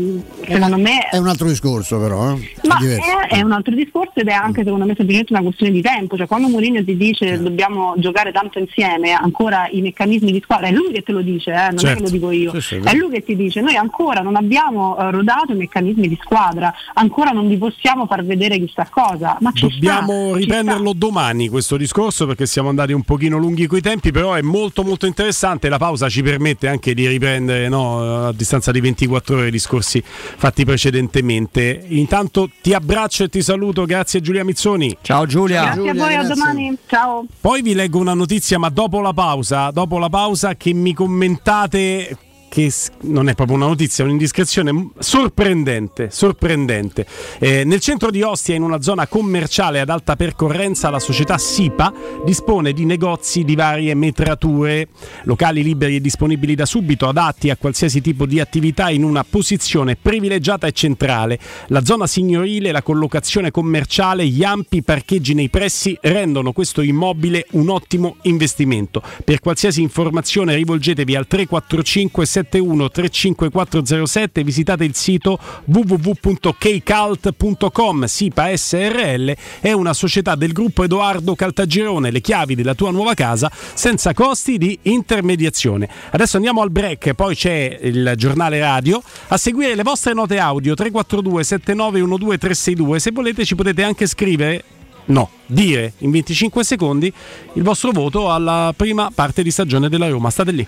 secondo 0.51 0.77
me 0.77 1.07
È 1.09 1.17
un 1.17 1.29
altro 1.29 1.47
discorso 1.47 1.97
però, 1.97 2.33
eh? 2.33 2.51
ma 2.67 2.75
diverso. 2.77 3.19
è, 3.19 3.37
è 3.37 3.41
un 3.41 3.53
altro 3.53 3.73
discorso 3.73 4.11
ed 4.15 4.27
è 4.27 4.33
anche 4.33 4.63
secondo 4.63 4.83
me 4.83 4.93
semplicemente 4.95 5.31
una 5.31 5.43
questione 5.43 5.71
di 5.71 5.81
tempo, 5.81 6.17
cioè 6.17 6.27
quando 6.27 6.49
Mourinho 6.49 6.83
ti 6.83 6.97
dice 6.97 7.41
dobbiamo 7.41 7.93
giocare 7.97 8.33
tanto 8.33 8.59
insieme, 8.59 9.13
ancora 9.13 9.69
i 9.71 9.79
meccanismi 9.79 10.33
di 10.33 10.41
squadra, 10.43 10.67
è 10.67 10.71
lui 10.71 10.91
che 10.91 11.03
te 11.03 11.13
lo 11.13 11.21
dice, 11.21 11.51
eh, 11.51 11.53
non 11.53 11.75
è 11.75 11.77
Certo. 11.77 11.95
che 11.95 12.03
lo 12.03 12.09
dico 12.09 12.31
io, 12.31 12.51
Sì, 12.59 12.61
sì, 12.61 12.75
è 12.83 12.93
lui 12.93 13.09
che 13.11 13.23
ti 13.23 13.37
dice 13.37 13.61
noi 13.61 13.77
ancora 13.77 14.19
non 14.19 14.35
abbiamo 14.35 14.97
eh, 14.97 15.09
rodato 15.11 15.53
i 15.53 15.55
meccanismi 15.55 16.09
di 16.09 16.19
squadra, 16.21 16.73
ancora 16.95 17.31
non 17.31 17.47
vi 17.47 17.55
possiamo 17.55 18.07
far 18.07 18.25
vedere 18.25 18.59
chissà 18.59 18.87
cosa, 18.91 19.37
ma 19.39 19.53
Dobbiamo 19.55 20.29
sta, 20.31 20.37
riprenderlo 20.37 20.91
domani 20.91 21.47
questo 21.47 21.77
discorso 21.77 22.25
perché 22.25 22.45
siamo 22.45 22.67
andati 22.67 22.91
un 22.91 23.03
pochino 23.03 23.37
lunghi 23.37 23.67
coi 23.67 23.79
tempi, 23.79 24.11
però 24.11 24.33
è 24.33 24.41
molto 24.41 24.83
molto 24.83 25.05
interessante. 25.05 25.43
La 25.45 25.77
pausa 25.77 26.09
ci 26.09 26.23
permette 26.23 26.67
anche 26.67 26.95
di 26.95 27.07
riprendere 27.07 27.69
no, 27.69 28.25
a 28.25 28.33
distanza 28.33 28.71
di 28.71 28.81
24 28.81 29.37
ore 29.37 29.47
i 29.49 29.51
discorsi 29.51 30.03
fatti 30.03 30.65
precedentemente. 30.65 31.85
Intanto 31.89 32.49
ti 32.63 32.73
abbraccio 32.73 33.25
e 33.25 33.29
ti 33.29 33.43
saluto, 33.43 33.85
grazie 33.85 34.21
Giulia 34.21 34.43
Mizzoni. 34.43 34.97
Ciao 35.03 35.27
Giulia. 35.27 35.65
Grazie 35.65 35.89
a 35.91 35.93
voi, 35.93 36.15
a 36.15 36.23
domani, 36.23 36.75
ciao. 36.87 37.25
Poi 37.39 37.61
vi 37.61 37.75
leggo 37.75 37.99
una 37.99 38.15
notizia, 38.15 38.57
ma 38.57 38.69
dopo 38.69 39.01
la 39.01 39.13
pausa, 39.13 39.69
dopo 39.69 39.99
la 39.99 40.09
pausa 40.09 40.55
che 40.55 40.73
mi 40.73 40.95
commentate 40.95 42.17
che 42.55 42.71
non 43.01 43.27
è 43.27 43.35
proprio 43.35 43.57
una 43.57 43.67
notizia, 43.67 44.05
è 44.05 44.07
un'indiscrezione 44.07 44.91
sorprendente, 44.97 46.09
sorprendente. 46.09 47.05
Eh, 47.37 47.65
nel 47.65 47.81
centro 47.81 48.09
di 48.09 48.21
Ostia, 48.21 48.55
in 48.55 48.61
una 48.61 48.81
zona 48.81 49.07
commerciale 49.07 49.81
ad 49.81 49.89
alta 49.89 50.15
percorrenza, 50.15 50.89
la 50.89 50.99
società 50.99 51.37
SIPA 51.37 51.93
dispone 52.23 52.71
di 52.71 52.85
negozi 52.85 53.43
di 53.43 53.55
varie 53.55 53.93
metrature, 53.93 54.87
locali 55.23 55.63
liberi 55.63 55.97
e 55.97 55.99
disponibili 55.99 56.55
da 56.55 56.65
subito, 56.65 57.09
adatti 57.09 57.49
a 57.49 57.57
qualsiasi 57.57 57.99
tipo 57.99 58.25
di 58.25 58.39
attività 58.39 58.89
in 58.89 59.03
una 59.03 59.25
posizione 59.29 59.97
privilegiata 59.97 60.65
e 60.65 60.71
centrale. 60.71 61.37
La 61.67 61.83
zona 61.83 62.07
signorile, 62.07 62.71
la 62.71 62.83
collocazione 62.83 63.51
commerciale, 63.51 64.25
gli 64.27 64.45
ampi 64.45 64.81
parcheggi 64.81 65.33
nei 65.33 65.49
pressi 65.49 65.97
rendono 65.99 66.53
questo 66.53 66.79
immobile 66.79 67.47
un 67.51 67.67
ottimo 67.67 68.15
investimento. 68.21 69.03
Per 69.25 69.41
qualsiasi 69.41 69.81
informazione 69.81 70.55
rivolgetevi 70.55 71.17
al 71.17 71.27
345 71.27 72.25
71 72.45 72.89
35407 72.89 74.43
visitate 74.43 74.83
il 74.85 74.95
sito 74.95 75.37
www.kcalt.com 75.65 78.05
SIPA 78.05 78.55
SRL 78.55 79.35
è 79.59 79.71
una 79.71 79.93
società 79.93 80.35
del 80.35 80.51
gruppo 80.51 80.83
Edoardo 80.83 81.33
Caltagirone 81.35 82.11
le 82.11 82.21
chiavi 82.21 82.53
della 82.55 82.75
tua 82.75 82.91
nuova 82.91 83.15
casa 83.15 83.51
senza 83.73 84.13
costi 84.13 84.57
di 84.57 84.77
intermediazione 84.83 85.89
adesso 86.11 86.37
andiamo 86.37 86.61
al 86.61 86.71
break 86.71 87.13
poi 87.13 87.35
c'è 87.35 87.77
il 87.81 88.13
giornale 88.15 88.59
radio 88.59 89.03
a 89.27 89.37
seguire 89.37 89.75
le 89.75 89.83
vostre 89.83 90.13
note 90.13 90.37
audio 90.37 90.75
342 90.75 91.43
7912 91.43 92.37
362 92.37 92.99
se 92.99 93.11
volete 93.11 93.43
ci 93.45 93.55
potete 93.55 93.83
anche 93.83 94.07
scrivere 94.07 94.63
No, 95.07 95.29
dire 95.45 95.93
in 95.99 96.09
25 96.09 96.63
secondi 96.63 97.13
il 97.53 97.61
vostro 97.61 97.91
voto 97.91 98.31
alla 98.31 98.73
prima 98.75 99.11
parte 99.13 99.43
di 99.43 99.51
stagione 99.51 99.87
della 99.87 100.09
Roma. 100.09 100.31
State 100.31 100.51
lì. 100.51 100.67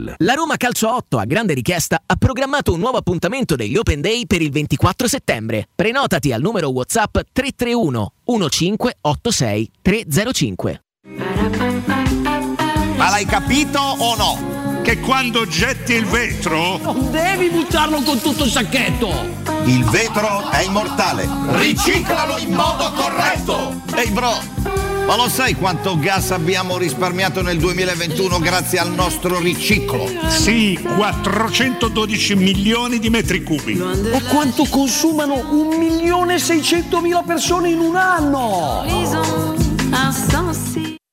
La 0.17 0.33
Roma 0.33 0.57
Calcio 0.57 0.93
8 0.93 1.17
a 1.19 1.25
grande 1.25 1.53
richiesta 1.53 2.01
ha 2.05 2.15
programmato 2.15 2.73
un 2.73 2.79
nuovo 2.79 2.97
appuntamento 2.97 3.55
degli 3.55 3.77
Open 3.77 4.01
Day 4.01 4.25
per 4.25 4.41
il 4.41 4.51
24 4.51 5.07
settembre. 5.07 5.67
Prenotati 5.75 6.31
al 6.31 6.41
numero 6.41 6.69
WhatsApp 6.69 7.17
331 7.31 8.13
1586 8.25 9.71
305. 9.81 10.83
Ma 12.95 13.09
l'hai 13.09 13.25
capito 13.25 13.79
o 13.79 14.15
no? 14.15 14.81
Che 14.81 14.99
quando 14.99 15.45
getti 15.45 15.93
il 15.93 16.05
vetro, 16.05 16.77
Non 16.77 17.11
devi 17.11 17.49
buttarlo 17.49 18.01
con 18.01 18.19
tutto 18.19 18.45
il 18.45 18.49
sacchetto! 18.49 19.39
il 19.65 19.83
vetro 19.85 20.49
è 20.49 20.63
immortale. 20.63 21.27
Riciclalo 21.49 22.37
in 22.39 22.51
modo 22.53 22.91
corretto! 22.93 23.81
Ehi 23.95 24.09
bro, 24.09 24.33
ma 25.11 25.17
lo 25.17 25.27
sai 25.27 25.55
quanto 25.55 25.99
gas 25.99 26.31
abbiamo 26.31 26.77
risparmiato 26.77 27.41
nel 27.41 27.57
2021 27.57 28.39
grazie 28.39 28.79
al 28.79 28.93
nostro 28.93 29.39
riciclo? 29.39 30.07
Sì, 30.29 30.79
412 30.81 32.35
milioni 32.35 32.97
di 32.97 33.09
metri 33.09 33.43
cubi. 33.43 33.73
Ma 33.73 34.23
quanto 34.29 34.63
consumano 34.69 35.35
1.600.000 35.35 37.25
persone 37.25 37.71
in 37.71 37.79
un 37.79 37.97
anno? 37.97 38.83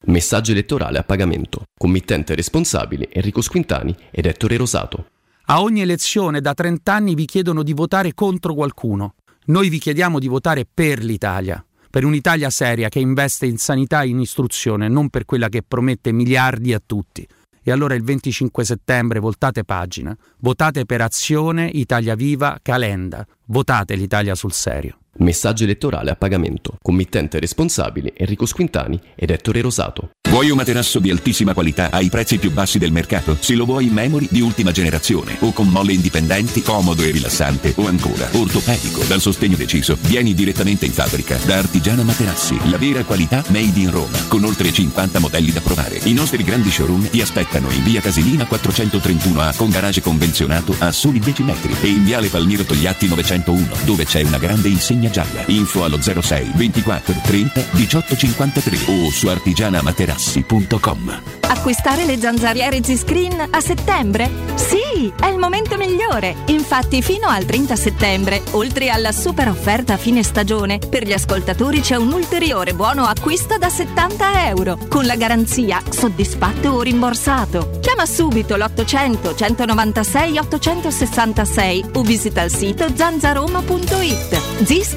Messaggio 0.05 0.53
elettorale 0.53 0.99
a 0.99 1.03
pagamento. 1.03 1.63
Committente 1.77 2.37
responsabile 2.37 3.09
Enrico 3.11 3.41
Squintani 3.41 3.97
ed 4.13 4.27
Ettore 4.27 4.57
Rosato. 4.59 5.07
A 5.47 5.61
ogni 5.61 5.81
elezione 5.81 6.41
da 6.41 6.55
30 6.55 6.93
anni 6.93 7.17
vi 7.17 7.25
chiedono 7.25 7.65
di 7.65 7.73
votare 7.73 8.15
contro 8.15 8.55
qualcuno. 8.55 9.15
Noi 9.47 9.69
vi 9.69 9.81
chiediamo 9.81 10.21
di 10.21 10.29
votare 10.29 10.69
per 10.73 11.03
l'Italia, 11.03 11.61
per 11.91 12.05
un'Italia 12.05 12.51
seria 12.51 12.89
che 12.89 12.99
investe 12.99 13.47
in 13.47 13.59
sanità 13.59 14.03
e 14.03 14.09
in 14.09 14.21
istruzione, 14.21 14.89
non 14.89 15.09
per 15.09 15.25
quella 15.25 15.49
che 15.49 15.63
promette 15.67 16.13
miliardi 16.13 16.73
a 16.73 16.83
tutti. 16.85 17.27
E 17.63 17.71
allora 17.71 17.95
il 17.95 18.03
25 18.03 18.65
settembre 18.65 19.19
voltate 19.19 19.65
pagina, 19.65 20.17
votate 20.39 20.87
per 20.87 21.01
Azione, 21.01 21.69
Italia 21.73 22.15
Viva, 22.15 22.59
Calenda, 22.63 23.27
votate 23.47 23.95
l'Italia 23.95 24.35
sul 24.35 24.53
serio. 24.53 24.98
Messaggio 25.19 25.65
elettorale 25.65 26.11
a 26.11 26.17
pagamento. 26.17 26.77
Committente 26.83 27.39
responsabile 27.39 28.13
Enrico 28.17 28.47
Squintani 28.47 29.01
ed 29.15 29.31
Ettore 29.31 29.61
Rosato. 29.61 30.11
Vuoi 30.29 30.51
un 30.51 30.57
materasso 30.57 30.99
di 30.99 31.11
altissima 31.11 31.55
qualità 31.55 31.91
ai 31.91 32.11
prezzi 32.11 32.37
più 32.37 32.53
bassi 32.53 32.79
del 32.79 32.93
mercato? 32.93 33.37
Se 33.41 33.55
lo 33.55 33.65
vuoi 33.65 33.87
in 33.87 33.95
memory 33.95 34.29
di 34.31 34.43
ultima 34.43 34.73
generazione 34.73 35.37
o 35.41 35.53
con 35.53 35.69
molle 35.69 35.95
indipendenti, 35.95 36.63
comodo 36.63 37.03
e 37.03 37.11
rilassante 37.11 37.73
o 37.77 37.87
ancora 37.87 38.29
ortopedico 38.33 39.03
dal 39.05 39.21
sostegno 39.21 39.57
deciso, 39.57 39.97
vieni 40.03 40.35
direttamente 40.35 40.85
in 40.85 40.93
fabbrica 40.93 41.39
da 41.47 41.57
Artigiana 41.57 42.03
Materassi, 42.03 42.71
la 42.71 42.77
vera 42.77 43.05
qualità 43.05 43.43
made 43.49 43.79
in 43.79 43.91
Roma, 43.91 44.19
con 44.29 44.45
oltre 44.45 44.71
50 44.71 45.19
modelli 45.19 45.51
da 45.51 45.61
provare. 45.61 45.99
I 46.05 46.13
nostri 46.13 46.45
grandi 46.45 46.71
showroom 46.71 47.09
ti 47.09 47.23
aspettano 47.23 47.71
in 47.71 47.83
via 47.83 48.03
Casilina 48.03 48.45
431A 48.45 49.57
con 49.57 49.71
garage 49.71 50.03
convenzionato 50.03 50.75
a 50.79 50.93
soli 50.93 51.21
10 51.21 51.43
metri 51.43 51.75
e 51.81 51.89
in 51.89 52.05
viale 52.05 52.29
Palmiro 52.29 52.65
Togliatti 52.65 53.09
901 53.09 53.69
dove 53.85 54.05
c'è 54.05 54.23
una 54.23 54.39
grande 54.39 54.69
insegna 54.69 55.08
gialla. 55.11 55.43
Info 55.47 55.85
allo 55.85 56.01
06 56.01 56.53
24 56.55 57.15
30 57.23 57.65
18 57.71 58.17
53 58.17 58.79
o 58.87 59.11
su 59.11 59.29
artigianamaterassi.com. 59.29 61.21
Acquistare 61.41 62.05
le 62.05 62.19
zanzariere 62.19 62.83
Z-Screen 62.83 63.49
a 63.51 63.61
settembre? 63.61 64.31
Sì, 64.55 65.11
è 65.19 65.27
il 65.27 65.39
momento 65.39 65.77
migliore. 65.77 66.37
Infatti 66.47 67.01
fino 67.03 67.27
al 67.29 67.45
30 67.47 67.75
settembre, 67.75 68.43
oltre 68.51 68.91
alla 68.91 69.13
super 69.13 69.49
offerta 69.49 69.95
a 69.95 69.97
fine 69.97 70.23
stagione, 70.23 70.79
per 70.79 71.07
gli 71.07 71.13
ascoltatori 71.13 71.81
c'è 71.81 71.97
un 71.97 72.13
ulteriore 72.13 72.75
buono 72.75 73.05
acquisto 73.05 73.57
da 73.57 73.71
70 73.71 74.47
euro, 74.49 74.79
con 74.89 75.07
la 75.07 75.17
garanzia 75.17 75.83
soddisfatto 75.89 76.71
o 76.71 76.83
rimborsato. 76.83 77.79
Chiama 77.81 78.05
subito 78.05 78.57
l'800 78.57 79.35
196 79.35 80.39
866 80.39 81.85
o 81.95 82.03
visita 82.03 82.43
il 82.43 82.51
sito 82.51 82.87
zanzaroma.it. 82.95 84.65
Z-Screen, 84.65 84.97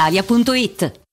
brispalitalia.it. 0.09 1.00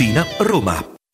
Tiburtina, 0.00 0.24
Roma. 0.38 0.99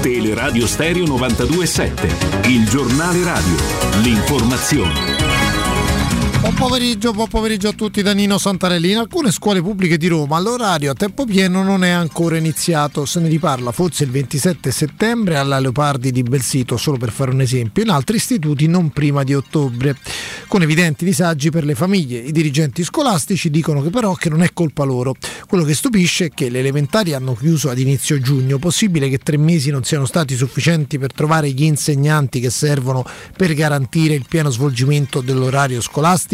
Teleradio 0.00 0.66
Stereo 0.66 1.04
92.7 1.04 2.48
Il 2.48 2.68
giornale 2.68 3.22
radio. 3.22 3.54
L'informazione 4.02 5.15
Buon 6.38 6.54
pomeriggio, 6.54 7.12
buon 7.12 7.28
pomeriggio 7.28 7.68
a 7.68 7.72
tutti 7.72 8.02
da 8.02 8.12
Nino 8.12 8.38
Santarelli. 8.38 8.90
In 8.90 8.98
alcune 8.98 9.32
scuole 9.32 9.62
pubbliche 9.62 9.96
di 9.96 10.06
Roma 10.06 10.38
l'orario 10.38 10.92
a 10.92 10.94
tempo 10.94 11.24
pieno 11.24 11.62
non 11.62 11.82
è 11.82 11.88
ancora 11.88 12.36
iniziato, 12.36 13.04
se 13.04 13.20
ne 13.20 13.28
riparla 13.28 13.72
forse 13.72 14.04
il 14.04 14.10
27 14.10 14.70
settembre 14.70 15.38
alla 15.38 15.58
Leopardi 15.58 16.12
di 16.12 16.22
Belsito, 16.22 16.76
solo 16.76 16.98
per 16.98 17.10
fare 17.10 17.30
un 17.30 17.40
esempio, 17.40 17.82
in 17.82 17.88
altri 17.88 18.16
istituti 18.16 18.68
non 18.68 18.90
prima 18.90 19.24
di 19.24 19.34
ottobre, 19.34 19.96
con 20.46 20.62
evidenti 20.62 21.04
disagi 21.04 21.50
per 21.50 21.64
le 21.64 21.74
famiglie. 21.74 22.18
I 22.18 22.32
dirigenti 22.32 22.84
scolastici 22.84 23.50
dicono 23.50 23.82
che 23.82 23.90
però 23.90 24.12
che 24.12 24.28
non 24.28 24.42
è 24.42 24.50
colpa 24.52 24.84
loro. 24.84 25.14
Quello 25.48 25.64
che 25.64 25.74
stupisce 25.74 26.26
è 26.26 26.30
che 26.30 26.50
le 26.50 26.60
elementari 26.60 27.14
hanno 27.14 27.34
chiuso 27.34 27.70
ad 27.70 27.78
inizio 27.78 28.20
giugno, 28.20 28.58
possibile 28.58 29.08
che 29.08 29.18
tre 29.18 29.38
mesi 29.38 29.70
non 29.70 29.84
siano 29.84 30.04
stati 30.04 30.36
sufficienti 30.36 30.98
per 30.98 31.12
trovare 31.12 31.50
gli 31.50 31.64
insegnanti 31.64 32.40
che 32.40 32.50
servono 32.50 33.04
per 33.36 33.54
garantire 33.54 34.14
il 34.14 34.26
pieno 34.28 34.50
svolgimento 34.50 35.20
dell'orario 35.22 35.80
scolastico? 35.80 36.25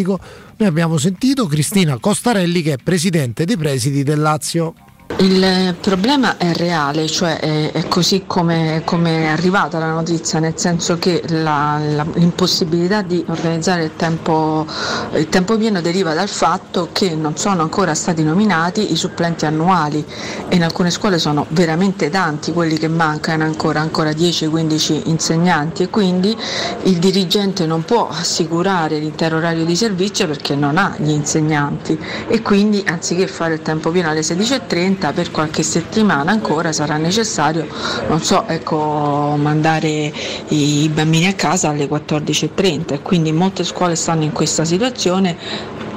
Noi 0.57 0.69
abbiamo 0.69 0.97
sentito 0.97 1.47
Cristina 1.47 1.99
Costarelli 1.99 2.63
che 2.63 2.75
è 2.75 2.77
presidente 2.83 3.45
dei 3.45 3.57
presidi 3.57 4.03
del 4.03 4.21
Lazio. 4.21 4.75
Il 5.19 5.77
problema 5.81 6.37
è 6.37 6.53
reale, 6.53 7.07
cioè 7.07 7.39
è, 7.39 7.71
è 7.71 7.87
così 7.87 8.25
come, 8.27 8.83
come 8.85 9.23
è 9.23 9.27
arrivata 9.27 9.79
la 9.79 9.91
notizia, 9.93 10.41
nel 10.41 10.55
senso 10.57 10.99
che 10.99 11.23
la- 11.29 11.79
la- 11.95 12.07
l'impossibilità 12.15 13.03
di 13.03 13.25
organizzare 13.29 13.85
il 13.85 13.93
tempo, 13.95 14.67
il 15.15 15.29
tempo 15.29 15.57
pieno 15.57 15.81
deriva 15.81 16.13
dal 16.15 16.29
fatto 16.29 16.89
che 16.91 17.15
non 17.15 17.37
sono 17.37 17.63
ancora 17.63 17.95
stati 17.95 18.25
nominati 18.25 18.91
i 18.91 18.97
supplenti 18.97 19.47
annuali. 19.47 20.05
E 20.49 20.57
in 20.57 20.65
alcune 20.65 20.91
scuole 20.91 21.19
sono 21.21 21.47
veramente 21.51 22.11
tanti 22.11 22.53
quelli 22.53 22.77
che 22.77 22.89
mancano 22.89 23.45
ancora, 23.45 23.81
ancora 23.81 24.11
10-15 24.11 25.03
insegnanti. 25.05 25.85
E 25.85 25.89
quindi 25.91 26.37
il 26.85 26.99
dirigente 26.99 27.65
non 27.67 27.85
può 27.85 28.09
assicurare 28.09 28.99
l'intero 28.99 29.37
orario 29.37 29.65
di 29.65 29.77
servizio 29.77 30.27
perché 30.27 30.57
non 30.57 30.79
ha 30.79 30.95
gli 30.99 31.11
insegnanti. 31.11 31.97
E 32.27 32.43
quindi 32.43 32.83
anziché 32.87 33.29
fare 33.29 33.55
il 33.55 33.63
tempo 33.63 33.91
pieno 33.91 34.09
alle 34.11 34.23
16.30 34.23 35.02
per 35.11 35.33
qualche 35.33 35.65
settimana 35.65 36.31
ancora 36.31 36.73
sarà 36.73 36.97
necessario, 36.99 37.67
non 38.09 38.23
so, 38.23 38.47
ecco, 38.47 39.35
mandare 39.37 40.13
i 40.49 40.89
bambini 40.93 41.27
a 41.27 41.35
casa 41.35 41.71
alle 41.71 41.89
14.30 41.89 42.93
e 42.93 43.03
quindi 43.03 43.33
molte 43.33 43.65
scuole 43.65 43.97
stanno 43.97 44.23
in 44.23 44.33
questa 44.33 44.65
situazione 44.65 45.37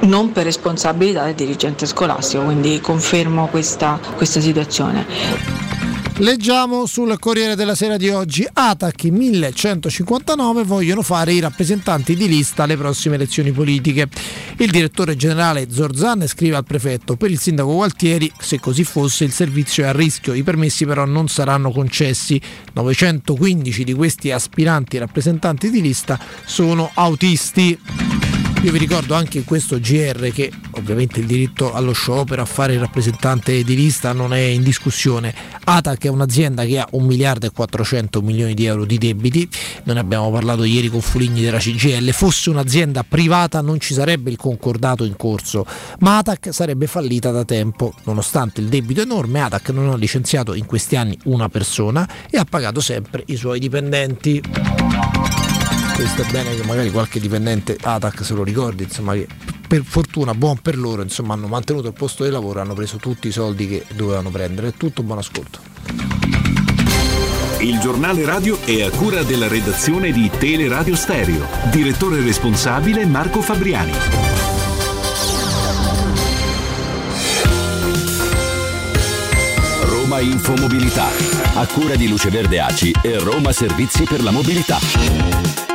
non 0.00 0.32
per 0.32 0.44
responsabilità 0.44 1.24
del 1.24 1.34
dirigente 1.34 1.86
scolastico, 1.86 2.42
quindi 2.42 2.80
confermo 2.80 3.46
questa, 3.46 3.98
questa 4.16 4.40
situazione. 4.40 5.65
Leggiamo 6.18 6.86
sul 6.86 7.18
Corriere 7.18 7.56
della 7.56 7.74
Sera 7.74 7.98
di 7.98 8.08
oggi, 8.08 8.48
Atac 8.50 9.04
1159 9.04 10.64
vogliono 10.64 11.02
fare 11.02 11.34
i 11.34 11.40
rappresentanti 11.40 12.16
di 12.16 12.26
lista 12.26 12.62
alle 12.62 12.78
prossime 12.78 13.16
elezioni 13.16 13.52
politiche. 13.52 14.08
Il 14.56 14.70
direttore 14.70 15.14
generale 15.14 15.70
Zorzan 15.70 16.26
scrive 16.26 16.56
al 16.56 16.64
prefetto, 16.64 17.16
per 17.16 17.30
il 17.30 17.38
sindaco 17.38 17.74
Gualtieri, 17.74 18.32
se 18.38 18.58
così 18.58 18.82
fosse 18.82 19.24
il 19.24 19.32
servizio 19.32 19.84
è 19.84 19.88
a 19.88 19.92
rischio, 19.92 20.32
i 20.32 20.42
permessi 20.42 20.86
però 20.86 21.04
non 21.04 21.28
saranno 21.28 21.70
concessi. 21.70 22.40
915 22.72 23.84
di 23.84 23.92
questi 23.92 24.30
aspiranti 24.30 24.96
rappresentanti 24.96 25.68
di 25.70 25.82
lista 25.82 26.18
sono 26.46 26.90
autisti. 26.94 28.35
Io 28.66 28.72
vi 28.72 28.78
ricordo 28.78 29.14
anche 29.14 29.38
in 29.38 29.44
questo 29.44 29.78
GR 29.78 30.32
che 30.32 30.50
ovviamente 30.72 31.20
il 31.20 31.26
diritto 31.26 31.72
allo 31.72 31.92
sciopero, 31.92 32.42
a 32.42 32.44
fare 32.44 32.72
il 32.72 32.80
rappresentante 32.80 33.62
di 33.62 33.76
lista 33.76 34.12
non 34.12 34.34
è 34.34 34.40
in 34.40 34.64
discussione. 34.64 35.32
ATAC 35.62 36.06
è 36.06 36.08
un'azienda 36.08 36.64
che 36.64 36.80
ha 36.80 36.88
1 36.90 37.06
miliardo 37.06 37.46
e 37.46 37.52
400 37.52 38.20
milioni 38.22 38.54
di 38.54 38.64
euro 38.64 38.84
di 38.84 38.98
debiti, 38.98 39.48
noi 39.84 39.94
ne 39.94 40.00
abbiamo 40.00 40.32
parlato 40.32 40.64
ieri 40.64 40.88
con 40.88 41.00
Fuligni 41.00 41.42
della 41.42 41.58
CGL, 41.58 42.10
fosse 42.10 42.50
un'azienda 42.50 43.04
privata 43.04 43.60
non 43.60 43.78
ci 43.78 43.94
sarebbe 43.94 44.30
il 44.30 44.36
concordato 44.36 45.04
in 45.04 45.14
corso, 45.14 45.64
ma 46.00 46.18
ATAC 46.18 46.52
sarebbe 46.52 46.88
fallita 46.88 47.30
da 47.30 47.44
tempo, 47.44 47.94
nonostante 48.02 48.60
il 48.60 48.66
debito 48.66 49.00
enorme 49.00 49.42
ATAC 49.42 49.68
non 49.68 49.90
ha 49.90 49.96
licenziato 49.96 50.54
in 50.54 50.66
questi 50.66 50.96
anni 50.96 51.16
una 51.26 51.48
persona 51.48 52.08
e 52.28 52.36
ha 52.36 52.44
pagato 52.44 52.80
sempre 52.80 53.22
i 53.26 53.36
suoi 53.36 53.60
dipendenti 53.60 54.42
questo 55.96 56.20
è 56.20 56.30
bene 56.30 56.54
che 56.54 56.62
magari 56.62 56.90
qualche 56.90 57.18
dipendente 57.18 57.76
ATAC 57.80 58.22
se 58.22 58.34
lo 58.34 58.44
ricordi, 58.44 58.82
insomma 58.82 59.14
che 59.14 59.26
per 59.66 59.82
fortuna, 59.82 60.34
buon 60.34 60.58
per 60.58 60.76
loro, 60.76 61.00
insomma 61.00 61.32
hanno 61.32 61.46
mantenuto 61.46 61.88
il 61.88 61.94
posto 61.94 62.22
di 62.22 62.30
lavoro, 62.30 62.60
hanno 62.60 62.74
preso 62.74 62.98
tutti 62.98 63.28
i 63.28 63.32
soldi 63.32 63.66
che 63.66 63.84
dovevano 63.94 64.28
prendere. 64.30 64.68
È 64.68 64.72
tutto, 64.76 65.02
buon 65.02 65.18
ascolto. 65.18 65.58
Il 67.60 67.78
giornale 67.78 68.26
radio 68.26 68.60
è 68.62 68.82
a 68.82 68.90
cura 68.90 69.22
della 69.22 69.48
redazione 69.48 70.12
di 70.12 70.30
Teleradio 70.38 70.94
Stereo. 70.94 71.46
Direttore 71.70 72.20
responsabile 72.20 73.06
Marco 73.06 73.40
Fabriani. 73.40 73.92
Roma 79.84 80.20
Infomobilità, 80.20 81.08
a 81.54 81.66
cura 81.66 81.96
di 81.96 82.06
Luce 82.06 82.28
Verde 82.28 82.60
Aci 82.60 82.92
e 83.02 83.18
Roma 83.18 83.52
Servizi 83.52 84.04
per 84.04 84.22
la 84.22 84.30
Mobilità. 84.30 85.65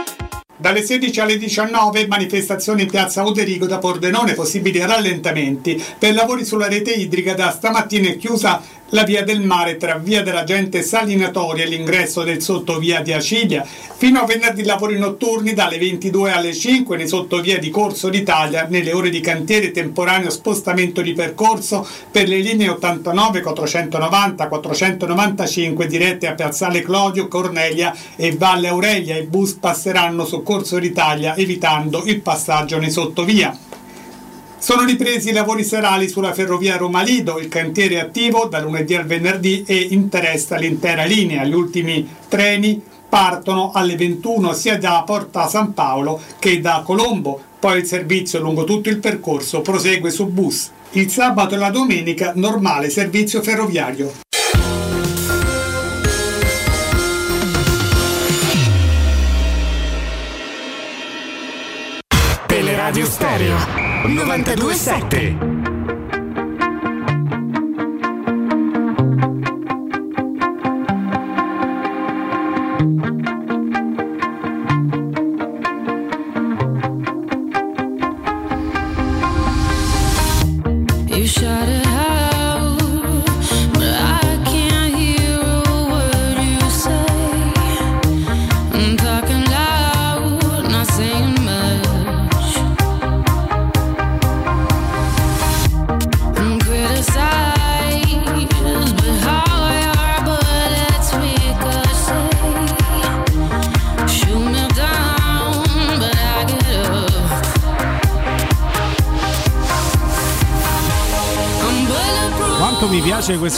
Dalle 0.61 0.83
16 0.83 1.19
alle 1.21 1.39
19 1.39 2.05
manifestazioni 2.05 2.83
in 2.83 2.87
piazza 2.87 3.23
Uderigo 3.23 3.65
da 3.65 3.79
Pordenone, 3.79 4.35
possibili 4.35 4.77
rallentamenti. 4.77 5.83
Per 5.97 6.13
lavori 6.13 6.45
sulla 6.45 6.67
rete 6.67 6.91
idrica 6.91 7.33
da 7.33 7.49
stamattina 7.49 8.09
è 8.09 8.17
chiusa 8.17 8.61
la 8.91 9.03
via 9.03 9.23
del 9.23 9.41
mare 9.41 9.77
tra 9.77 9.95
via 9.95 10.21
della 10.23 10.43
gente 10.43 10.81
Salinatoria 10.81 11.63
e 11.63 11.67
l'ingresso 11.67 12.23
del 12.23 12.41
sottovia 12.41 13.01
di 13.01 13.13
Acilia. 13.13 13.65
Fino 13.65 14.21
a 14.21 14.25
venerdì 14.25 14.63
lavori 14.63 14.97
notturni 14.97 15.53
dalle 15.53 15.77
22 15.77 16.31
alle 16.31 16.53
5 16.53 16.97
nei 16.97 17.07
sottovia 17.07 17.59
di 17.59 17.69
Corso 17.69 18.09
d'Italia 18.09 18.67
nelle 18.69 18.93
ore 18.93 19.09
di 19.09 19.19
cantiere 19.19 19.71
temporaneo 19.71 20.29
spostamento 20.29 21.01
di 21.01 21.13
percorso 21.13 21.87
per 22.09 22.27
le 22.27 22.39
linee 22.39 22.69
89, 22.69 23.41
490, 23.41 24.47
495 24.47 25.87
dirette 25.87 26.27
a 26.27 26.33
Piazzale 26.33 26.81
Clodio, 26.81 27.27
Cornelia 27.27 27.95
e 28.15 28.35
Valle 28.35 28.67
Aurelia. 28.67 29.17
I 29.17 29.23
bus 29.23 29.53
passeranno 29.53 30.25
su 30.25 30.43
Corso 30.43 30.79
d'Italia 30.79 31.35
evitando 31.35 32.03
il 32.05 32.21
passaggio 32.21 32.77
nei 32.77 32.91
sottovia. 32.91 33.69
Sono 34.61 34.83
ripresi 34.83 35.29
i 35.29 35.33
lavori 35.33 35.63
serali 35.63 36.07
sulla 36.07 36.33
ferrovia 36.33 36.77
Roma-Lido, 36.77 37.39
il 37.39 37.47
cantiere 37.47 37.95
è 37.95 37.99
attivo 38.01 38.45
da 38.45 38.61
lunedì 38.61 38.93
al 38.93 39.07
venerdì 39.07 39.63
e 39.65 39.87
interessa 39.89 40.55
l'intera 40.55 41.03
linea. 41.03 41.43
Gli 41.43 41.55
ultimi 41.55 42.07
treni 42.27 42.79
partono 43.09 43.71
alle 43.73 43.95
21 43.95 44.53
sia 44.53 44.77
da 44.77 45.01
Porta 45.03 45.47
San 45.47 45.73
Paolo 45.73 46.21
che 46.37 46.61
da 46.61 46.83
Colombo, 46.85 47.41
poi 47.59 47.79
il 47.79 47.85
servizio 47.87 48.39
lungo 48.39 48.63
tutto 48.63 48.89
il 48.89 48.99
percorso 48.99 49.61
prosegue 49.61 50.11
su 50.11 50.27
bus. 50.27 50.69
Il 50.91 51.09
sabato 51.09 51.55
e 51.55 51.57
la 51.57 51.71
domenica 51.71 52.33
normale 52.35 52.91
servizio 52.91 53.41
ferroviario. 53.41 54.13
Teleradio 62.45 63.05
Stereo 63.05 63.80
927 64.03 65.70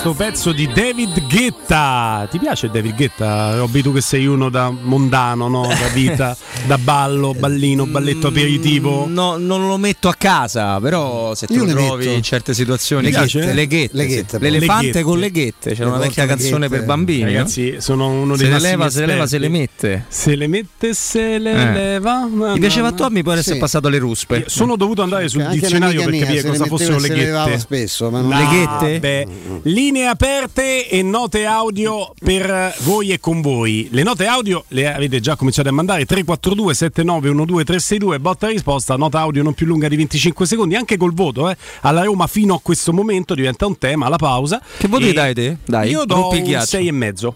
questo 0.04 0.14
pezzo 0.22 0.52
di 0.52 0.68
David 0.68 1.28
Guetta. 1.30 2.28
Ti 2.30 2.38
piace 2.38 2.70
David 2.70 2.94
Guetta? 2.94 3.56
Robby, 3.56 3.82
tu 3.82 3.94
che 3.94 4.02
sei 4.02 4.26
uno 4.26 4.50
da 4.50 4.70
mondano, 4.70 5.48
no? 5.48 5.66
Da 5.68 5.88
vita, 5.94 6.36
da 6.68 6.78
ballo, 6.78 7.34
ballino, 7.34 7.86
balletto 7.86 8.28
aperitivo. 8.28 9.06
No, 9.08 9.38
non 9.38 9.66
lo 9.66 9.78
metto 9.78 10.10
a 10.10 10.14
casa, 10.16 10.78
però 10.82 11.34
se 11.36 11.46
le 11.50 11.56
trovi 11.68 12.06
metto. 12.06 12.18
in 12.18 12.22
certe 12.22 12.54
situazioni, 12.54 13.12
ghette, 13.12 13.54
le 13.54 13.66
ghette, 13.66 13.96
Le 13.96 14.06
ghette, 14.06 14.40
l'elefante 14.40 14.92
Le 14.92 15.02
con 15.04 15.20
le 15.20 15.32
ghette, 15.32 15.70
c'era 15.72 15.86
Le 15.86 15.90
una 15.96 16.00
vecchia 16.00 16.26
canzone 16.26 16.68
per 16.68 16.84
bambini. 16.84 17.24
Ragazzi, 17.24 17.76
sono 17.80 18.10
uno 18.10 18.36
dei 18.36 18.48
se 18.48 18.52
le 18.52 18.60
leva, 18.60 18.90
se 18.90 19.00
le 19.00 19.06
leva, 19.06 19.26
se 19.26 19.38
le 19.38 19.48
mette. 19.48 20.06
Se 20.10 20.36
le 20.36 20.48
mette, 20.48 20.94
se 20.94 21.38
le 21.38 21.52
Eh. 21.52 21.72
leva. 21.72 22.28
Mi 22.30 22.60
piaceva 22.60 22.90
a 22.90 22.92
Tommy, 22.92 23.22
poi 23.22 23.34
adesso 23.34 23.52
Sì. 23.52 23.56
è 23.56 23.60
passato 23.60 23.88
alle 23.88 24.00
ruspe. 24.00 24.36
Io 24.40 24.44
sono 24.48 24.76
dovuto 24.76 25.02
andare 25.02 25.30
sul 25.30 25.48
dizionario 25.50 26.04
per 26.04 26.20
capire 26.20 26.44
cosa 26.44 26.66
fossero 26.66 26.96
le 27.00 27.08
se 27.08 27.16
le 27.16 27.24
levava 27.24 27.46
ghette. 27.46 27.60
spesso, 27.60 28.10
ma 28.10 28.20
non- 28.20 28.32
No, 28.34 28.38
Le 28.40 28.48
ghette? 28.48 29.00
beh, 29.00 29.28
linee 29.94 30.08
aperte 30.08 30.90
e 30.90 31.04
note 31.04 31.46
audio 31.46 32.14
per 32.18 32.74
voi 32.80 33.12
e 33.12 33.20
con 33.20 33.42
voi. 33.42 33.90
Le 33.92 34.02
note 34.02 34.26
audio 34.26 34.64
le 34.70 34.92
avete 34.92 35.20
già 35.20 35.36
cominciato 35.36 35.70
a 35.70 35.72
mandare 35.72 36.04
342 36.06 36.74
7912 36.74 37.64
362 37.64 38.20
botta 38.20 38.48
e 38.48 38.54
risposta, 38.54 38.96
nota 38.96 39.20
audio 39.20 39.44
non 39.44 39.54
più 39.54 39.68
lunga 39.68 39.88
di 39.88 39.96
25 39.96 40.48
secondi, 40.48 40.76
anche 40.76 40.98
col 40.98 41.14
voto, 41.14 41.48
eh. 41.48 41.56
Alla 41.82 42.04
Roma 42.04 42.26
fino 42.26 42.56
a 42.56 42.60
questo 42.60 42.92
momento 42.92 43.36
diventa 43.36 43.68
un 43.68 43.78
tema 43.78 44.08
alla 44.08 44.16
pausa. 44.16 44.60
Che 44.80 44.88
voto 44.88 45.06
gli 45.06 45.14
dai 45.14 45.36
te? 45.36 45.58
Dai, 45.64 45.92
Io 45.92 46.06
do 46.06 46.30
un 46.30 46.42
ghiaccio. 46.42 46.66
6 46.66 46.88
e 46.88 46.92
mezzo. 46.92 47.36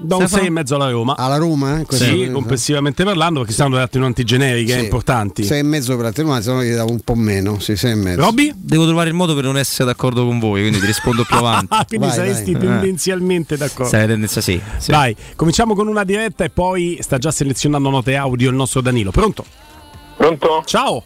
Do 0.00 0.16
un 0.18 0.22
Stefano? 0.22 0.42
6 0.42 0.46
e 0.46 0.50
mezzo 0.50 0.74
alla 0.76 0.90
Roma. 0.90 1.16
Alla 1.16 1.36
Roma? 1.38 1.80
eh? 1.80 1.84
Questo- 1.84 2.04
Sì, 2.04 2.30
complessivamente 2.32 3.02
parlando, 3.04 3.40
perché 3.40 3.54
stanno 3.54 3.76
delle 3.76 3.88
notti 4.06 4.22
generiche 4.24 4.72
Sì. 4.72 4.78
eh, 4.78 4.82
importanti. 4.82 5.42
Sei 5.42 5.58
e 5.58 5.62
mezzo 5.62 5.96
per 5.96 6.06
Atenuati, 6.06 6.42
se 6.44 6.52
no 6.52 6.62
gli 6.62 6.72
davo 6.72 6.92
un 6.92 7.00
po' 7.00 7.14
meno. 7.16 7.58
Sì, 7.58 7.76
sei 7.76 7.92
e 7.92 7.94
mezzo. 7.96 8.20
Robby? 8.20 8.52
Devo 8.54 8.86
trovare 8.86 9.08
il 9.08 9.14
modo 9.14 9.34
per 9.34 9.44
non 9.44 9.58
essere 9.58 9.84
d'accordo 9.86 10.24
con 10.24 10.38
voi, 10.38 10.60
quindi 10.60 10.78
ti 10.78 10.86
rispondo 10.86 11.24
più 11.24 11.34
avanti. 11.36 11.66
Ah, 11.74 11.84
quindi 11.86 12.06
Vai, 12.06 12.14
saresti 12.14 12.52
vai. 12.52 12.60
tendenzialmente 12.62 13.56
d'accordo. 13.56 13.90
Sai, 13.90 14.06
tendenza 14.06 14.40
sì. 14.40 14.60
sì. 14.76 14.90
Dai, 14.92 15.16
cominciamo 15.34 15.74
con 15.74 15.88
una 15.88 16.04
diretta 16.04 16.44
e 16.44 16.50
poi 16.50 16.98
sta 17.00 17.18
già 17.18 17.30
selezionando 17.32 17.90
note 17.90 18.14
audio 18.14 18.50
il 18.50 18.56
nostro 18.56 18.80
Danilo. 18.80 19.10
Pronto? 19.10 19.44
Pronto? 20.16 20.62
Ciao. 20.64 21.02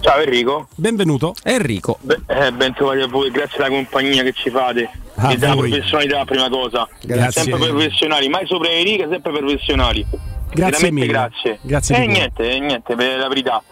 Ciao 0.00 0.20
Enrico. 0.20 0.68
Benvenuto. 0.76 1.34
Enrico. 1.42 1.98
Be- 2.02 2.20
eh, 2.26 2.52
ben 2.52 2.72
trovati 2.72 3.00
a 3.00 3.08
voi, 3.08 3.32
grazie 3.32 3.58
alla 3.58 3.68
compagnia 3.74 4.22
che 4.22 4.32
ci 4.32 4.48
fate. 4.48 4.88
A 5.20 5.32
e 5.32 5.36
della 5.36 5.54
voi. 5.54 5.70
professionalità, 5.70 6.24
prima 6.24 6.48
cosa. 6.48 6.88
Grazie. 7.02 7.42
Sempre 7.42 7.68
professionali, 7.68 8.28
mai 8.28 8.46
sopra 8.46 8.68
le 8.68 8.82
righe, 8.82 9.08
sempre 9.10 9.32
professionali. 9.32 10.06
Grazie 10.10 10.54
Veramente 10.54 10.90
mille. 10.90 11.06
grazie. 11.06 11.58
Grazie 11.60 11.94
E 11.96 11.98
cuore. 11.98 12.12
niente, 12.12 12.50
eh, 12.50 12.58
niente, 12.60 12.94
per 12.94 13.18
la 13.18 13.28
verità. 13.28 13.62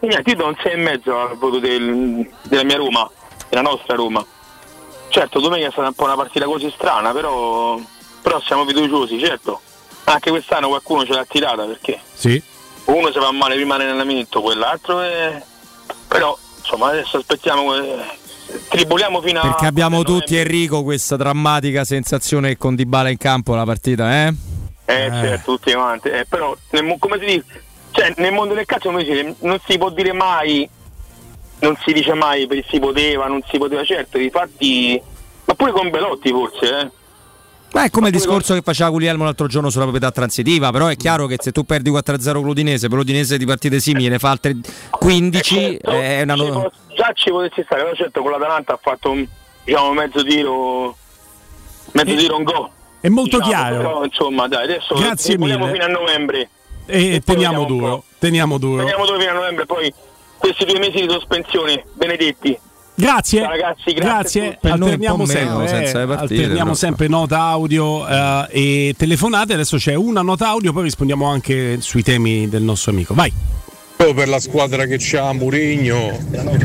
E 0.00 0.06
niente, 0.06 0.30
io 0.30 0.36
do 0.36 0.46
un 0.46 0.56
6 0.62 0.72
e 0.72 0.76
mezzo 0.76 1.16
al 1.18 1.36
voto 1.36 1.58
del- 1.58 2.28
della 2.42 2.64
mia 2.64 2.76
Roma, 2.76 3.08
della 3.48 3.62
nostra 3.62 3.94
Roma. 3.96 4.24
Certo, 5.08 5.38
domenica 5.40 5.68
è 5.68 5.70
stata 5.72 5.88
un 5.88 5.94
po' 5.94 6.04
una 6.04 6.16
partita 6.16 6.44
così 6.46 6.70
strana, 6.74 7.12
però, 7.12 7.78
però 8.20 8.40
siamo 8.40 8.66
fiduciosi, 8.66 9.18
certo. 9.20 9.60
Anche 10.04 10.30
quest'anno 10.30 10.68
qualcuno 10.68 11.04
ce 11.06 11.12
l'ha 11.12 11.24
tirata 11.24 11.64
perché 11.64 12.00
Sì. 12.12 12.42
uno 12.86 13.12
si 13.12 13.18
fa 13.18 13.30
male 13.30 13.54
prima 13.54 13.76
in 13.76 13.82
allenamento, 13.82 14.40
quell'altro 14.42 15.00
è... 15.00 15.40
Però 16.08 16.36
insomma 16.58 16.88
adesso 16.88 17.16
aspettiamo 17.18 17.74
eh, 17.76 17.96
triboliamo 18.68 19.20
fino 19.20 19.40
a... 19.40 19.42
Perché 19.42 19.66
abbiamo 19.66 20.02
tutti 20.02 20.36
Enrico 20.36 20.82
questa 20.82 21.16
drammatica 21.16 21.84
sensazione 21.84 22.50
che 22.50 22.56
con 22.56 22.74
Dybala 22.74 23.10
in 23.10 23.16
campo 23.16 23.54
la 23.54 23.64
partita, 23.64 24.26
eh? 24.26 24.34
Eh, 24.86 25.08
certo, 25.10 25.56
tutti 25.56 25.72
quanti. 25.72 26.08
Eh, 26.08 26.26
però, 26.28 26.56
nel, 26.70 26.96
come 26.98 27.18
si 27.18 27.24
dice? 27.24 27.44
Cioè, 27.90 28.12
nel 28.16 28.32
mondo 28.32 28.54
del 28.54 28.66
calcio 28.66 28.90
dice, 28.96 29.36
non 29.40 29.58
si 29.66 29.78
può 29.78 29.90
dire 29.90 30.12
mai, 30.12 30.68
non 31.60 31.76
si 31.84 31.92
dice 31.92 32.12
mai 32.14 32.46
per 32.46 32.64
si 32.68 32.78
poteva, 32.78 33.26
non 33.26 33.40
si 33.48 33.56
poteva, 33.56 33.84
certo, 33.84 34.18
infatti, 34.18 35.00
ma 35.44 35.54
pure 35.54 35.72
con 35.72 35.90
Belotti 35.90 36.30
forse, 36.30 36.80
eh. 36.80 36.90
Ma 37.74 37.82
è 37.82 37.90
come 37.90 38.06
il 38.06 38.12
discorso 38.12 38.54
che 38.54 38.62
faceva 38.62 38.88
Guglielmo 38.90 39.24
l'altro 39.24 39.48
giorno 39.48 39.68
sulla 39.68 39.82
proprietà 39.82 40.12
transitiva, 40.12 40.70
però 40.70 40.86
è 40.86 40.94
chiaro 40.96 41.26
che 41.26 41.38
se 41.40 41.50
tu 41.50 41.64
perdi 41.64 41.90
4-0 41.90 42.32
con 42.34 42.42
l'Udinese, 42.44 42.86
per 42.88 42.98
l'Udinese 42.98 43.36
di 43.36 43.44
partite 43.44 43.80
simili 43.80 44.08
ne 44.08 44.20
fa 44.20 44.30
altre 44.30 44.54
15, 44.90 45.78
è 45.78 46.22
una... 46.22 46.36
Ci 46.36 46.50
può- 46.50 46.70
già 46.94 47.10
ci 47.14 47.30
potessi 47.30 47.62
stare, 47.64 47.82
però 47.82 47.94
certo 47.96 48.22
con 48.22 48.30
l'Atalanta 48.30 48.74
ha 48.74 48.78
fatto 48.80 49.10
un, 49.10 49.26
diciamo, 49.64 49.92
mezzo 49.92 50.22
tiro, 50.22 50.96
mezzo 51.92 52.14
tiro 52.14 52.36
un 52.36 52.44
go. 52.44 52.70
È 53.00 53.08
molto 53.08 53.38
Diciamo, 53.38 53.50
chiaro. 53.52 53.76
Però, 53.78 54.04
insomma, 54.04 54.46
dai, 54.46 54.64
adesso 54.64 54.94
Grazie 54.94 55.36
mille. 55.36 55.72
fino 55.72 55.84
a 55.84 55.88
novembre. 55.88 56.48
E 56.86 57.20
poi 57.24 57.34
teniamo 57.34 57.64
duro, 57.64 58.04
teniamo 58.20 58.56
duro. 58.56 58.84
Vediamo 58.84 59.04
dove 59.04 59.18
fino 59.18 59.32
a 59.32 59.34
novembre, 59.34 59.66
poi 59.66 59.92
questi 60.38 60.64
due 60.64 60.78
mesi 60.78 61.00
di 61.00 61.08
sospensione, 61.10 61.84
benedetti. 61.94 62.56
Grazie, 62.96 63.40
Ciao, 63.40 63.50
ragazzi, 63.50 63.92
grazie. 63.92 64.40
grazie. 64.40 64.70
Alterniamo 64.70 65.26
sempre, 65.26 65.68
senza 65.68 65.98
le 65.98 66.04
eh, 66.04 66.06
partite, 66.06 66.34
alterniamo 66.34 66.74
sempre 66.74 67.08
nota 67.08 67.40
audio 67.40 68.06
eh, 68.06 68.46
e 68.50 68.94
telefonate. 68.96 69.54
Adesso 69.54 69.76
c'è 69.78 69.94
una 69.94 70.22
nota 70.22 70.48
audio, 70.48 70.72
poi 70.72 70.84
rispondiamo 70.84 71.26
anche 71.26 71.80
sui 71.80 72.02
temi 72.02 72.48
del 72.48 72.62
nostro 72.62 72.92
amico. 72.92 73.14
Vai. 73.14 73.32
Io 73.98 74.14
per 74.14 74.28
la 74.28 74.38
squadra 74.38 74.86
che 74.86 74.96
c'ha 74.98 75.32
Murigno 75.32 76.16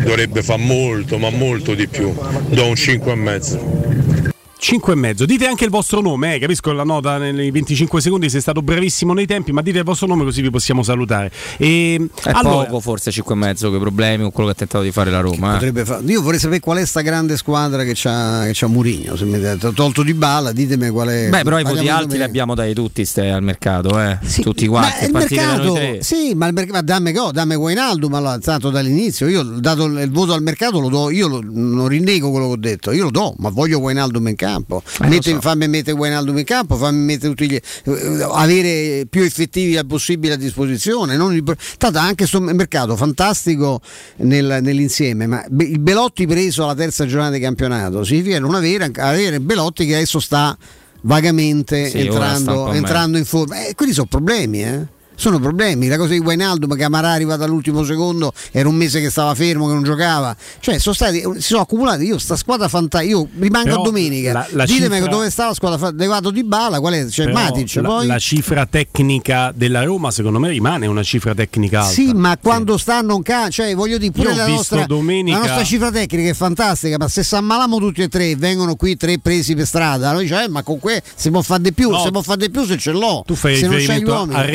dovrebbe 0.03 0.43
fare 0.43 0.61
molto, 0.61 1.17
ma 1.17 1.29
molto 1.29 1.73
di 1.73 1.87
più. 1.87 2.13
Do 2.49 2.65
un 2.65 2.75
5 2.75 3.11
e 3.11 3.15
mezzo. 3.15 4.28
5 4.61 4.91
e 4.91 4.95
mezzo. 4.97 5.25
Dite 5.25 5.47
anche 5.47 5.63
il 5.63 5.69
vostro 5.69 6.01
nome, 6.01 6.35
eh, 6.35 6.39
capisco 6.39 6.73
la 6.73 6.83
nota 6.83 7.17
nei 7.17 7.49
25 7.49 8.01
secondi, 8.01 8.29
sei 8.29 8.41
stato 8.41 8.61
bravissimo 8.61 9.13
nei 9.13 9.25
tempi, 9.25 9.53
ma 9.53 9.61
dite 9.61 9.77
il 9.79 9.83
vostro 9.85 10.05
nome 10.05 10.25
così 10.25 10.41
vi 10.41 10.49
possiamo 10.49 10.83
salutare. 10.83 11.31
E, 11.57 12.09
È 12.21 12.29
allora, 12.31 12.65
poco 12.65 12.81
forse 12.81 13.09
5 13.09 13.33
e 13.33 13.37
mezzo 13.37 13.71
che 13.71 13.77
problemi 13.79 14.23
con 14.23 14.33
quello 14.33 14.49
che 14.49 14.55
ha 14.55 14.57
tentato 14.59 14.83
di 14.83 14.91
fare 14.91 15.11
la 15.11 15.21
Roma. 15.21 15.57
eh. 15.59 15.85
Fa- 15.85 16.01
Io 16.05 16.21
vorrei 16.21 16.39
sapere 16.39 16.59
qual 16.59 16.77
è 16.79 16.85
sta 16.85 16.99
grande 16.99 17.37
squadra 17.37 17.83
che 17.83 17.93
c'ha, 17.95 18.43
che 18.47 18.51
c'ha 18.53 18.67
Murigno. 18.67 19.15
Se 19.15 19.23
mi 19.23 19.39
date- 19.39 19.71
tolto 19.73 20.03
di 20.03 20.13
balla, 20.13 20.51
ditemi 20.51 20.89
qual 20.89 21.07
è. 21.07 21.29
Beh, 21.29 21.43
però 21.43 21.57
i 21.57 21.63
voti 21.63 21.87
alti 21.87 22.17
li 22.17 22.23
abbiamo 22.23 22.53
dai 22.53 22.73
tutti 22.73 23.05
ste 23.05 23.29
al 23.29 23.41
mercato, 23.41 23.97
eh. 23.97 24.19
tutti 24.41 24.67
Ma 24.67 24.79
quanti. 24.81 25.05
il 25.05 25.11
mercato, 25.13 25.77
sì, 26.01 26.33
ma, 26.35 26.47
il 26.47 26.53
merc- 26.53 26.71
ma 26.71 26.81
dammi 26.81 27.13
go, 27.13 27.31
dammi 27.31 27.55
Guainaldo, 27.55 28.09
ma 28.09 28.19
l'ho 28.19 28.37
tanto 28.39 28.69
dall'inizio. 28.69 29.27
Io 29.29 29.39
ho 29.39 29.43
dato 29.43 29.85
il, 29.85 29.99
il 29.99 30.11
voto 30.11 30.33
al 30.33 30.41
mercato, 30.41 30.79
lo 30.81 30.89
do, 30.89 31.09
io 31.09 31.27
lo- 31.29 31.41
non 31.41 31.87
rinnego 31.87 32.29
quello 32.29 32.47
che 32.47 32.51
ho 32.53 32.57
detto, 32.57 32.91
io 32.91 33.03
lo 33.05 33.11
do, 33.11 33.33
ma 33.37 33.47
voglio 33.49 33.79
Guainaldo 33.79 34.17
in 34.19 34.35
campo. 34.35 34.47
Eh, 34.57 34.63
lo 35.03 35.07
Mettimi- 35.07 35.35
so. 35.35 35.41
Fammi 35.41 35.67
mettere 35.67 35.95
Guainaldo 35.95 36.37
in 36.37 36.43
campo, 36.43 36.75
fammi 36.75 37.03
mettere 37.03 37.33
tutti 37.33 37.49
gli. 37.49 37.55
eh, 37.55 38.27
avere 38.31 39.05
più 39.09 39.21
effettivi 39.23 39.79
possibile 39.85 40.33
a 40.33 40.37
disposizione. 40.37 41.17
non 41.17 41.33
il- 41.33 41.43
tanto 41.77 41.97
anche 41.99 42.25
sto 42.27 42.39
mercato 42.39 42.95
fantastico 42.95 43.81
nel- 44.17 44.59
nell'insieme, 44.61 45.27
ma 45.27 45.43
il 45.59 45.79
Belotti 45.79 46.25
preso 46.27 46.63
alla 46.63 46.75
terza 46.75 47.05
giornata 47.05 47.33
di 47.33 47.39
campionato 47.39 48.03
significa 48.03 48.39
non 48.39 48.55
avere, 48.55 48.91
avere 48.95 49.39
Belotti 49.39 49.85
che 49.85 49.95
adesso 49.95 50.19
sta 50.19 50.57
vagamente 51.01 51.89
Sì, 51.89 51.99
entrando, 51.99 52.71
entrando 52.73 53.17
in 53.17 53.25
forma. 53.25 53.65
Eh, 53.65 53.75
quelli 53.75 53.93
sono 53.93 54.07
problemi, 54.07 54.63
eh. 54.63 54.85
Sono 55.19 55.37
problemi, 55.37 55.87
la 55.89 55.97
cosa 55.97 56.13
di 56.13 56.19
Wijnaldum 56.19 56.75
che 56.77 56.83
Amarà 56.85 57.09
è 57.09 57.15
arrivato 57.15 57.43
all'ultimo 57.43 57.83
secondo, 57.83 58.31
era 58.51 58.69
un 58.69 58.75
mese 58.75 59.01
che 59.01 59.09
stava 59.09 59.35
fermo, 59.35 59.67
che 59.67 59.73
non 59.73 59.83
giocava. 59.83 60.33
Cioè, 60.61 60.77
sono 60.79 60.95
stati, 60.95 61.19
si 61.19 61.41
sono 61.41 61.61
accumulati. 61.63 62.05
Io 62.05 62.17
sta 62.17 62.37
squadra 62.37 62.69
fantastica, 62.69 63.11
io 63.11 63.27
rimango 63.37 63.67
Però 63.69 63.81
a 63.81 63.83
domenica. 63.83 64.31
la- 64.31 64.47
la 64.51 64.65
Ditemi 64.65 64.95
cifra- 64.95 65.09
dove 65.11 65.29
sta 65.29 65.47
la 65.47 65.53
squadra 65.53 65.77
fa- 65.77 65.91
levato 65.93 66.31
di 66.31 66.45
bala, 66.45 66.79
qual 66.79 66.93
è? 66.93 67.05
Però 67.13 67.33
Matic, 67.33 67.75
la, 67.75 67.81
poi 67.81 68.07
la 68.07 68.17
cifra 68.17 68.65
tecnica 68.65 69.51
della 69.53 69.83
Roma, 69.83 70.09
secondo 70.09 70.39
me, 70.39 70.49
rimane 70.49 70.87
una 70.87 71.03
cifra 71.03 71.33
tecnica 71.35 71.81
alta. 71.81 71.91
Sì, 71.91 72.13
ma 72.13 72.37
quando 72.41 72.77
sta 72.77 73.01
non 73.01 73.21
ca- 73.21 73.49
cioè 73.49 73.75
voglio 73.75 73.97
dire, 73.97 74.11
pure 74.13 74.33
la 74.33 74.47
nostra, 74.47 74.85
domenica- 74.85 75.37
la 75.37 75.43
nostra 75.45 75.63
cifra 75.65 75.91
tecnica 75.91 76.29
è 76.29 76.33
fantastica, 76.33 76.95
ma 76.97 77.07
se 77.09 77.23
si 77.23 77.35
ammaliamo 77.35 77.77
tutti 77.77 78.01
e 78.01 78.07
tre, 78.07 78.35
vengono 78.37 78.75
qui 78.75 78.95
tre 78.95 79.19
presi 79.19 79.53
per 79.53 79.65
strada, 79.65 80.13
noi 80.13 80.23
diciamo, 80.23 80.43
eh, 80.45 80.49
ma 80.49 80.63
con 80.63 80.79
que 80.79 81.03
si 81.15 81.29
può 81.29 81.41
fare 81.41 81.61
di 81.61 81.73
più, 81.73 81.89
No. 81.89 81.99
si 82.03 82.09
può 82.11 82.21
fare 82.21 82.37
di 82.39 82.49
più 82.49 82.63
se 82.65 82.77
ce 82.77 82.91
l'ho. 82.91 83.23
Tu 83.25 83.35
fai 83.35 83.57
se 83.57 83.61
non 83.63 83.71
c'hai 83.71 83.77
gli 83.79 83.81
riferimento 83.81 84.13
uomini. 84.19 84.39
al 84.39 84.45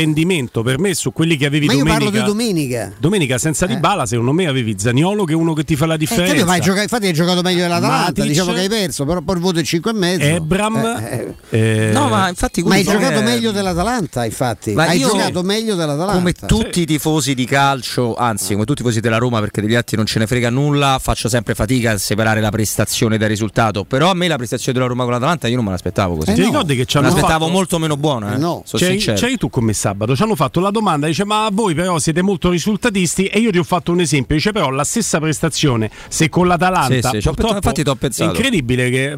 rendimento 0.55 0.63
per 0.63 0.79
me 0.79 0.95
su 0.95 1.13
quelli 1.13 1.37
che 1.37 1.47
avevi 1.47 1.67
Ma 1.67 1.73
io 1.73 1.79
domenica. 1.79 2.05
parlo 2.05 2.19
di 2.19 2.25
domenica. 2.27 2.93
Domenica 2.99 3.39
senza 3.39 3.67
di 3.67 3.77
bala, 3.77 4.07
secondo 4.07 4.33
me 4.33 4.47
avevi 4.47 4.77
Zaniolo 4.79 5.25
che 5.25 5.33
è 5.33 5.37
uno 5.37 5.53
che 5.53 5.65
ti 5.65 5.75
fa 5.77 5.87
la 5.87 5.95
Eh, 5.95 5.99
differenza. 5.99 6.29
capito, 6.33 6.47
ma 6.47 6.53
hai 6.53 6.61
giocato- 6.61 6.83
infatti 6.83 7.07
hai 7.07 7.13
giocato 7.13 7.43
meglio 7.43 7.63
dell'Atalanta, 7.63 8.05
Matic, 8.07 8.25
diciamo 8.25 8.53
che 8.53 8.61
hai 8.61 8.69
perso, 8.69 9.05
però 9.05 9.21
poi 9.21 9.35
il 9.37 9.41
voto 9.41 9.59
è 9.59 9.63
5 9.65 9.91
e 9.91 9.95
mezzo. 9.95 10.23
Ebram, 10.25 10.73
Eh, 10.85 11.35
eh, 11.51 11.91
No, 11.93 12.09
ma 12.09 12.29
infatti 12.29 12.63
ma 12.63 12.75
hai 12.75 12.85
giocato 12.85 13.19
è- 13.19 13.23
meglio 13.23 13.51
dell'Atalanta, 13.51 14.25
infatti. 14.25 14.73
Ma 14.73 14.85
hai 14.87 14.99
io- 14.99 15.09
giocato 15.09 15.43
meglio 15.43 15.75
dell'Atalanta. 15.75 16.13
Come 16.15 16.33
tutti 16.33 16.83
i 16.83 16.87
tifosi 16.87 17.35
di 17.35 17.45
calcio, 17.47 18.15
anzi 18.15 18.53
come 18.53 18.65
tutti 18.65 18.81
i 18.81 18.85
tifosi 18.85 19.01
della 19.01 19.19
Roma, 19.19 19.41
perché 19.41 19.61
degli 19.61 19.75
altri 19.75 19.97
non 19.97 20.07
ce 20.07 20.19
ne 20.19 20.27
frega 20.27 20.51
nulla, 20.51 20.99
faccio 21.01 21.29
sempre 21.29 21.55
fatica 21.55 21.93
a 21.93 21.99
separare 21.99 22.41
la 22.41 22.51
prestazione 22.51 23.19
dal 23.19 23.29
risultato. 23.29 23.85
Però 23.85 24.11
a 24.11 24.15
me 24.15 24.29
la 24.29 24.37
prestazione 24.37 24.73
della 24.79 24.89
Roma 24.89 25.03
con 25.05 25.13
l'Atalanta 25.13 25.49
io 25.49 25.57
non 25.57 25.65
me 25.65 25.71
l'aspettavo 25.73 26.17
così. 26.17 26.33
Ti 26.35 26.43
ricordi 26.43 26.77
che 26.77 26.85
ci 26.85 26.97
Me 26.99 27.05
hanno 27.07 27.15
l'aspettavo 27.15 27.45
fatto- 27.45 27.57
molto 27.57 27.79
meno 27.79 27.97
buona, 27.97 28.35
eh? 28.35 28.39
Sono 28.39 28.63
C'eri, 28.77 28.99
c'eri 28.99 29.37
tu 29.37 29.49
come 29.51 29.73
sabato, 29.73 30.15
ci 30.15 30.23
hanno 30.23 30.35
fatto 30.35 30.43
la 30.61 30.70
domanda, 30.70 31.07
dice 31.07 31.24
ma 31.24 31.49
voi 31.53 31.74
però 31.74 31.99
siete 31.99 32.22
molto 32.22 32.51
risultatisti 32.51 33.26
e 33.26 33.38
io 33.38 33.51
ti 33.51 33.59
ho 33.59 33.62
fatto 33.64 33.92
un 33.92 34.01
esempio, 34.01 34.34
dice 34.36 34.53
però 34.53 34.70
la 34.70 34.84
stessa 34.84 35.18
prestazione 35.20 35.90
se 36.09 36.28
con 36.28 36.47
l'Atalanta, 36.47 37.11
Sì, 37.11 37.20
sì, 37.20 37.28
ho 37.28 37.32
pensato- 37.32 37.55
infatti 37.57 37.82
t'ho 37.82 37.95
pensato. 37.95 38.30
è 38.30 38.34
incredibile 38.34 38.90
che, 38.90 39.12
eh, 39.12 39.16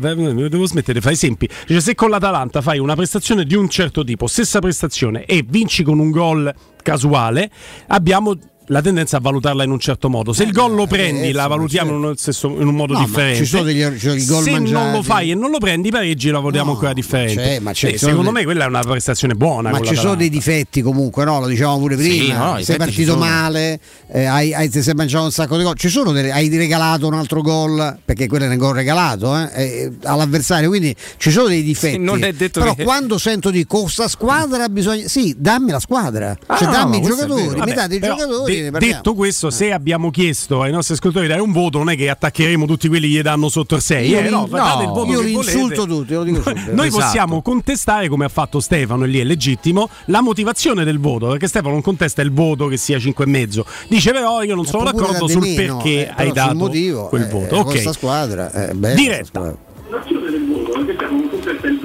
devo 0.49 0.67
smettere 0.67 0.95
di 0.95 1.01
fare 1.01 1.15
esempi, 1.15 1.49
dice 1.67 1.81
se 1.81 1.95
con 1.95 2.11
l'Atalanta 2.11 2.61
fai 2.63 2.79
una 2.79 2.95
prestazione 2.95 3.45
di 3.45 3.55
un 3.55 3.69
certo 3.69 4.05
tipo, 4.05 4.27
stessa 4.27 4.59
prestazione 4.61 5.25
e 5.25 5.45
vinci 5.47 5.83
con 5.83 5.99
un 5.99 6.11
gol 6.11 6.53
casuale, 6.83 7.51
abbiamo 7.89 8.37
la 8.69 8.83
tendenza 8.83 9.17
a 9.19 9.21
valutarla 9.21 9.63
in 9.65 9.71
un 9.71 9.79
certo 9.79 10.09
modo. 10.09 10.33
Se 10.33 10.43
il 10.43 10.53
gol 10.53 10.75
lo 10.75 10.87
prendi, 10.87 11.33
la 11.33 11.47
valutiamo 11.47 11.91
in 11.97 12.03
un, 12.05 12.17
stesso- 12.17 12.49
in 12.49 12.67
un 12.67 12.75
modo 12.75 12.95
No, 12.95 13.01
differente. 13.05 13.39
ci 13.39 13.45
sono 13.47 13.63
degli- 13.63 13.93
ci 13.93 13.99
sono 13.99 14.15
i 14.15 14.25
gol 14.25 14.43
Se 14.43 14.51
non 14.51 14.63
mangiati. 14.63 14.97
lo 14.97 15.03
fai 15.03 15.31
e 15.31 15.35
non 15.35 15.51
lo 15.51 15.59
prendi, 15.59 15.91
pareggi 15.91 16.31
la 16.31 16.41
valutiamo 16.41 16.73
ancora 16.73 16.93
differente. 16.93 17.35
c'è, 17.43 17.59
ma 17.61 17.73
c'è- 17.73 17.91
Sì, 17.93 17.99
sono 17.99 18.11
secondo 18.11 18.31
dei- 18.33 18.41
me 18.41 18.45
quella 18.45 18.65
è 18.65 18.69
una 18.69 18.81
prestazione 18.83 19.35
buona. 19.35 19.71
Ma 19.71 19.81
ci 19.81 19.95
sono 19.95 20.15
dei 20.15 20.29
difetti 20.31 20.83
comunque, 20.83 21.25
no? 21.25 21.41
Lo 21.41 21.47
dicevamo 21.47 21.79
pure 21.79 21.97
Sì, 22.01 22.09
prima. 22.19 22.53
no, 22.53 22.59
i 22.59 22.65
sei 22.65 22.77
partito 22.77 23.17
male, 23.17 23.79
eh, 24.09 24.25
hai, 24.25 24.53
hai- 24.55 24.69
ti 24.69 24.83
sei 24.83 24.95
mangiato 24.95 25.25
un 25.25 25.31
sacco 25.33 25.57
di 25.57 25.63
gol. 25.63 25.77
Ci 25.77 25.89
sono 25.89 26.13
delle- 26.13 26.33
hai 26.33 26.49
regalato 26.57 27.07
un 27.07 27.15
altro 27.15 27.43
gol, 27.43 27.99
perché 28.05 28.27
quello 28.27 28.45
è 28.45 28.49
un 28.49 28.57
gol 28.57 28.75
regalato 28.75 29.37
eh, 29.37 29.49
eh, 29.55 29.93
all'avversario, 30.05 30.69
quindi 30.69 30.95
ci 31.19 31.31
sono 31.31 31.49
dei 31.49 31.63
difetti. 31.63 31.99
non 31.99 32.23
è 32.25 32.33
detto 32.33 32.61
Però 32.61 32.75
che- 32.75 32.83
quando 32.85 33.19
sento 33.19 33.51
di 33.51 33.65
con 33.67 33.89
sta 33.89 34.09
squadra 34.09 34.69
bisogna. 34.69 35.07
Sì, 35.09 35.35
dammi 35.39 35.71
la 35.71 35.81
squadra. 35.81 36.37
Ah, 36.47 36.57
cioè, 36.57 36.67
no, 36.67 36.73
dammi 36.73 36.99
no, 37.01 37.03
i 37.03 37.07
è 37.07 37.11
giocatori, 37.11 37.61
mi 37.61 37.73
date 37.73 37.95
i 37.95 38.01
giocatori. 38.01 38.55
De- 38.63 38.79
detto 38.79 39.15
questo, 39.15 39.51
se 39.51 39.73
abbiamo 39.73 40.11
chiesto 40.11 40.63
ai 40.63 40.73
nostri 40.73 40.95
ascoltatori 40.95 41.27
di 41.27 41.33
dare 41.33 41.45
un 41.45 41.53
voto, 41.53 41.79
non 41.79 41.91
è 41.91 41.97
che 41.97 42.09
attaccheremo 42.09 42.67
tutti 42.67 42.89
quelli 42.89 43.09
che 43.09 43.19
gli 43.19 43.23
danno 43.23 43.49
sotto 43.49 43.77
il 43.77 43.83
6. 43.83 44.09
Io 44.09 44.19
eh, 44.19 44.29
no, 44.29 44.47
voto 44.47 45.07
io 45.07 45.21
li 45.21 45.33
insulto 45.33 45.87
tutti, 45.87 46.15
lo 46.15 46.25
dico. 46.25 46.43
Noi 46.73 46.89
Esatto. 46.89 47.03
possiamo 47.03 47.43
contestare, 47.43 48.09
come 48.09 48.25
ha 48.25 48.29
fatto 48.29 48.61
Stefano, 48.61 49.05
e 49.05 49.09
lì 49.09 49.19
è 49.21 49.25
legittimo, 49.25 49.89
la 50.07 50.21
motivazione 50.21 50.85
del 50.85 50.99
voto, 50.99 51.29
perché 51.29 51.49
Stefano 51.49 51.73
non 51.73 51.83
contesta 51.83 52.23
il 52.23 52.33
voto 52.33 52.67
che 52.69 52.77
sia 52.77 52.99
5,5. 52.99 53.65
Dice 53.89 54.13
però 54.13 54.43
io 54.43 54.55
non 54.55 54.65
sono 54.65 54.85
d'accordo 54.85 55.27
da 55.27 55.33
sul 55.33 55.43
meno, 55.43 55.77
perché 55.77 56.09
eh, 56.09 56.13
hai 56.15 56.33
dato 56.33 56.55
motivo, 56.55 57.09
quel 57.09 57.23
eh, 57.23 57.29
voto. 57.29 57.49
con 57.49 57.59
ok. 57.59 57.71
questa 57.71 57.93
squadra, 57.93 58.51
eh, 58.53 58.75
bella 58.75 58.95
Diretta. 58.95 59.66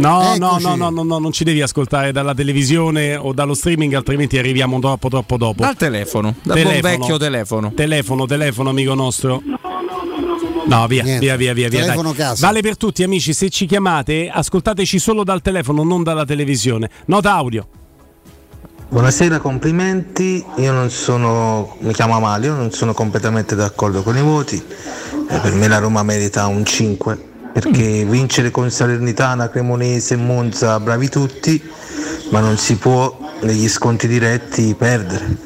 No, 0.01 0.35
no, 0.35 0.57
no, 0.59 0.75
no, 0.75 0.89
no, 0.89 1.03
no, 1.03 1.19
non 1.19 1.31
ci 1.31 1.43
devi 1.43 1.61
ascoltare 1.61 2.11
dalla 2.11 2.33
televisione 2.33 3.15
o 3.15 3.33
dallo 3.33 3.53
streaming, 3.53 3.93
altrimenti 3.93 4.35
arriviamo 4.39 4.79
troppo, 4.79 5.09
troppo 5.09 5.37
dopo. 5.37 5.61
Dal 5.61 5.75
telefono, 5.75 6.33
dal 6.41 6.59
buon 6.59 6.79
vecchio 6.81 7.17
telefono. 7.17 7.71
Telefono, 7.73 8.25
telefono, 8.25 8.69
amico 8.71 8.95
nostro. 8.95 9.43
No, 10.65 10.87
via, 10.87 11.03
Niente. 11.03 11.23
via, 11.25 11.35
via, 11.35 11.53
via, 11.53 11.69
via. 11.69 11.81
Telefono 11.81 12.09
dai. 12.09 12.17
casa. 12.17 12.47
Vale 12.47 12.61
per 12.61 12.77
tutti, 12.77 13.03
amici. 13.03 13.33
Se 13.33 13.49
ci 13.49 13.67
chiamate, 13.67 14.29
ascoltateci 14.33 14.97
solo 14.97 15.23
dal 15.23 15.41
telefono, 15.41 15.83
non 15.83 16.01
dalla 16.01 16.25
televisione. 16.25 16.89
Nota 17.05 17.33
audio. 17.33 17.67
Buonasera, 18.89 19.39
complimenti. 19.39 20.43
Io 20.57 20.71
non 20.71 20.89
sono, 20.89 21.75
mi 21.81 21.93
chiamo 21.93 22.15
Amalio, 22.15 22.55
non 22.55 22.71
sono 22.71 22.93
completamente 22.93 23.55
d'accordo 23.55 24.01
con 24.01 24.17
i 24.17 24.21
voti. 24.21 24.55
Eh, 25.29 25.39
per 25.39 25.53
me 25.53 25.67
la 25.67 25.77
Roma 25.77 26.01
merita 26.03 26.47
un 26.47 26.65
5 26.65 27.29
perché 27.51 28.05
vincere 28.05 28.51
con 28.51 28.69
Salernitana, 28.71 29.49
Cremonese, 29.49 30.15
Monza, 30.15 30.79
bravi 30.79 31.09
tutti, 31.09 31.61
ma 32.29 32.39
non 32.39 32.57
si 32.57 32.77
può 32.77 33.17
negli 33.41 33.67
sconti 33.67 34.07
diretti 34.07 34.73
perdere. 34.77 35.37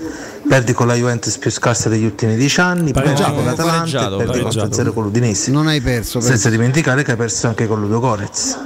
Perdi 0.47 0.73
con 0.73 0.87
la 0.87 0.95
Juventus 0.95 1.37
più 1.37 1.49
scarsa 1.51 1.89
degli 1.89 2.03
ultimi 2.05 2.35
dieci 2.35 2.59
anni, 2.59 2.91
perdi 2.91 3.09
Pareggiato. 3.09 3.33
con 3.33 3.45
l'Atalanta 3.45 4.05
e 4.05 4.15
perdi 4.17 4.39
pareggiato. 4.41 4.83
4-0 4.83 4.93
con 4.93 5.03
l'Udinese. 5.03 5.51
Non 5.51 5.67
hai 5.67 5.81
perso. 5.81 6.19
penso. 6.19 6.27
Senza 6.27 6.49
dimenticare 6.49 7.03
che 7.03 7.11
hai 7.11 7.17
perso 7.17 7.47
anche 7.47 7.67
con 7.67 7.79
Ludo 7.81 7.99
Corez. 7.99 8.57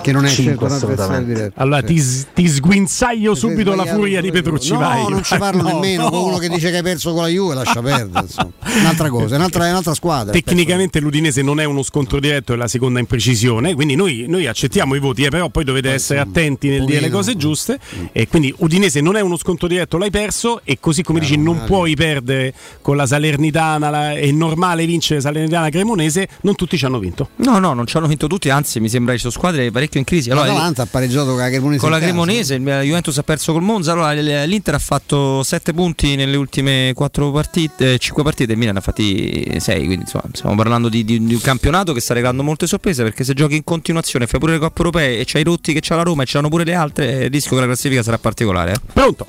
Che 0.00 0.12
non 0.12 0.24
è 0.24 0.28
certo 0.28 0.66
assolutamente. 0.66 1.52
Allora 1.56 1.82
ti, 1.82 2.02
ti 2.32 2.48
sguinzaglio 2.48 3.34
subito 3.34 3.74
la 3.74 3.84
furia 3.86 4.20
di 4.20 4.30
Petrucci. 4.30 4.72
No, 4.72 4.78
vai. 4.78 5.08
non 5.08 5.22
ci 5.22 5.36
parlo 5.36 5.62
No, 5.64 5.68
nemmeno. 5.68 6.04
no. 6.04 6.10
Con 6.10 6.24
uno 6.24 6.38
che 6.38 6.48
dice 6.48 6.70
che 6.70 6.76
hai 6.76 6.82
perso 6.82 7.12
con 7.12 7.22
la 7.22 7.28
Juve, 7.28 7.54
lascia 7.54 7.80
perdere. 7.82 8.24
insomma. 8.24 8.50
Un'altra 8.80 9.08
cosa, 9.08 9.36
un'altra, 9.36 9.68
un'altra 9.68 9.94
squadra. 9.94 10.32
Tecnicamente 10.34 11.00
l'Udinese 11.00 11.42
non 11.42 11.60
è 11.60 11.64
uno 11.64 11.82
scontro 11.82 12.20
diretto, 12.20 12.52
è 12.52 12.56
la 12.56 12.68
seconda 12.68 12.98
imprecisione, 13.00 13.74
quindi 13.74 13.94
noi, 13.94 14.26
noi 14.28 14.46
accettiamo 14.46 14.94
i 14.94 14.98
voti, 14.98 15.24
eh, 15.24 15.28
però 15.28 15.48
poi 15.48 15.64
dovete 15.64 15.90
essere 15.90 16.20
attenti 16.20 16.68
nel 16.68 16.84
dire 16.84 17.00
le 17.00 17.10
cose 17.10 17.36
giuste. 17.36 17.78
E 18.12 18.28
quindi 18.28 18.54
Udinese 18.58 19.00
non 19.00 19.16
è 19.16 19.20
uno 19.20 19.36
scontro 19.36 19.66
diretto, 19.68 19.96
l'hai 19.98 20.10
perso 20.10 20.60
e 20.64 20.78
così 20.80 20.93
come 21.02 21.20
dici 21.20 21.36
non 21.36 21.62
puoi 21.64 21.94
perdere 21.94 22.52
con 22.80 22.96
la 22.96 23.06
Salernitana, 23.06 23.90
la- 23.90 24.12
è 24.14 24.30
normale 24.30 24.86
vincere 24.86 25.20
Salernitana 25.20 25.68
Cremonese, 25.70 26.28
non 26.42 26.54
tutti 26.54 26.76
ci 26.78 26.84
hanno 26.84 26.98
vinto. 26.98 27.28
No, 27.36 27.58
no, 27.58 27.72
non 27.74 27.86
ci 27.86 27.96
hanno 27.96 28.06
vinto 28.06 28.26
tutti, 28.26 28.48
anzi 28.50 28.80
mi 28.80 28.88
sembra 28.88 29.12
che 29.12 29.18
ci 29.18 29.28
sono 29.28 29.34
squadre 29.36 29.70
parecchio 29.70 29.98
in 29.98 30.06
crisi. 30.06 30.30
Allora, 30.30 30.46
L'Atalanta 30.48 30.82
ha 30.82 30.86
pareggiato 30.86 31.26
con 31.30 31.38
la 31.38 31.48
Cremonese. 31.48 31.80
con 31.80 31.90
la. 31.90 31.98
Cremonese, 31.98 32.54
il 32.54 32.62
Juventus 32.62 33.18
ha 33.18 33.22
perso 33.22 33.52
col 33.52 33.62
Monza, 33.62 33.92
allora 33.92 34.12
l'Inter 34.12 34.74
ha 34.74 34.78
fatto 34.78 35.42
7 35.42 35.72
punti 35.72 36.16
nelle 36.16 36.36
ultime 36.36 36.92
4 36.94 37.30
partite, 37.30 37.98
5 37.98 38.22
partite, 38.22 38.52
il 38.52 38.58
Milan 38.58 38.74
ne 38.74 38.80
ha 38.80 38.82
fatti 38.82 39.46
6, 39.58 39.76
quindi 39.84 40.02
insomma 40.04 40.24
stiamo 40.32 40.54
parlando 40.54 40.88
di, 40.88 41.04
di- 41.04 41.24
di 41.24 41.34
un 41.34 41.40
campionato 41.40 41.92
che 41.92 42.00
sta 42.00 42.14
regalando 42.14 42.42
molte 42.42 42.66
sorprese 42.66 43.02
perché 43.02 43.24
se 43.24 43.34
giochi 43.34 43.56
in 43.56 43.64
continuazione, 43.64 44.26
fai 44.26 44.38
pure 44.40 44.52
le 44.52 44.58
coppe 44.58 44.78
europee 44.78 45.18
e 45.18 45.24
c'hai 45.26 45.40
i 45.42 45.44
rotti 45.44 45.72
che 45.72 45.80
c'ha 45.80 45.96
la 45.96 46.02
Roma 46.02 46.22
e 46.22 46.26
c'hanno 46.28 46.48
pure 46.48 46.64
le 46.64 46.74
altre, 46.74 47.20
eh, 47.20 47.24
il 47.24 47.30
rischio 47.30 47.54
che 47.54 47.60
la 47.60 47.66
classifica 47.66 48.02
sarà 48.02 48.18
particolare. 48.18 48.72
eh. 48.72 48.76
Pronto? 48.92 49.26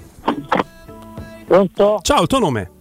Pronto? 1.46 2.00
Ciao, 2.02 2.22
il 2.24 2.28
tuo 2.28 2.40
nome? 2.40 2.72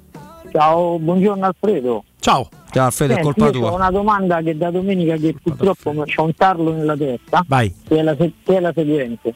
Ciao, 0.52 0.98
buongiorno 0.98 1.44
Alfredo. 1.44 2.04
Ciao. 2.20 2.48
Ciao 2.70 2.86
Alfredo, 2.86 3.14
è 3.14 3.20
colpa 3.20 3.44
io 3.44 3.48
ho 3.50 3.52
tua. 3.52 3.70
una 3.72 3.90
domanda 3.90 4.40
che 4.42 4.56
da 4.56 4.70
domenica 4.70 5.14
che 5.16 5.34
purtroppo 5.40 5.92
c'ho 5.92 6.22
un 6.24 6.34
tarlo 6.34 6.72
nella 6.72 6.96
testa, 6.96 7.44
Vai. 7.46 7.72
che 7.86 7.98
è 7.98 8.02
la, 8.02 8.16
che 8.16 8.32
è 8.46 8.58
la 8.60 8.72
seguente. 8.74 9.32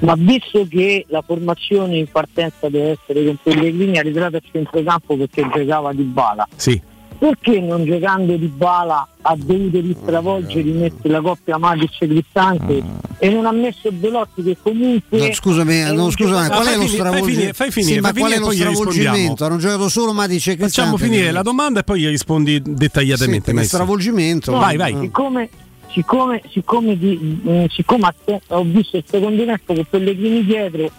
Ma 0.00 0.14
visto 0.16 0.64
che 0.68 1.04
la 1.08 1.22
formazione 1.22 1.96
in 1.98 2.06
partenza 2.10 2.68
deve 2.68 2.90
essere 3.00 3.26
con 3.26 3.36
Pellegrini, 3.42 3.98
ha 3.98 4.02
ritirato 4.02 4.36
a 4.36 4.40
centrocampo 4.50 5.16
perché 5.16 5.46
giocava 5.52 5.92
di 5.92 6.02
bala, 6.04 6.46
Sì. 6.54 6.80
Perché 7.18 7.60
non 7.60 7.84
giocando 7.84 8.36
di 8.36 8.46
bala 8.46 9.06
ha 9.22 9.34
dovuto 9.36 9.80
ristravolgere 9.80 10.62
di 10.62 10.70
mettere 10.72 11.08
la 11.10 11.20
coppia 11.20 11.58
Matic 11.58 11.90
e 12.00 12.06
Cristante 12.06 12.82
e 13.18 13.28
non 13.30 13.44
ha 13.46 13.52
messo 13.52 13.90
Belotti 13.90 14.42
che 14.42 14.56
comunque 14.62 15.18
No, 15.18 15.32
scusami, 15.32 15.74
è 15.74 15.92
no, 15.92 16.10
scusami, 16.10 16.46
giocatore- 16.46 16.48
qual 16.48 16.66
è 16.66 16.76
lo 16.76 16.78
fai 16.80 16.86
finire, 16.86 16.88
fai 16.88 16.88
stravolgimento? 16.88 17.26
finire, 17.34 17.52
fai 17.52 17.70
finire, 17.72 17.94
Sì, 17.94 18.00
ma 18.00 18.08
fai 18.12 18.18
qual 18.20 18.30
è 18.30 18.34
finire, 18.34 18.64
lo 18.64 18.70
stravolgimento? 18.74 19.44
Hanno 19.44 19.56
giocato 19.58 19.88
solo 19.88 20.12
Matic 20.12 20.36
e 20.36 20.40
Cristante. 20.56 20.68
Facciamo 20.68 20.96
finire 20.96 21.30
la 21.32 21.42
domanda 21.42 21.80
e 21.80 21.82
poi 21.84 22.00
gli 22.00 22.08
rispondi 22.08 22.62
dettagliatamente. 22.64 23.48
Sì, 23.50 23.54
maestro. 23.54 23.76
stravolgimento. 23.78 24.52
No, 24.52 24.58
Vai, 24.58 24.76
vai. 24.76 24.96
Siccome, 25.00 25.48
siccome, 25.90 26.42
siccome, 26.50 26.96
di- 26.98 27.40
mh, 27.42 27.66
siccome 27.70 28.06
a 28.06 28.14
te- 28.24 28.40
ho 28.48 28.62
visto 28.62 28.96
il 28.96 29.04
secondo 29.10 29.44
tempo 29.44 29.74
con 29.74 29.84
Pellegrini 29.90 30.44
dietro, 30.44 30.90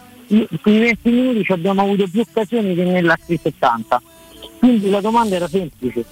quei 0.61 0.79
20 0.79 1.09
minuti 1.09 1.43
ci 1.43 1.51
abbiamo 1.53 1.81
avuto 1.81 2.05
più 2.11 2.19
occasioni 2.21 2.75
che 2.75 2.83
nell'altri 2.83 3.39
70. 3.41 4.01
Quindi 4.59 4.89
la 4.89 5.01
domanda 5.01 5.35
era 5.35 5.47
semplice. 5.47 6.03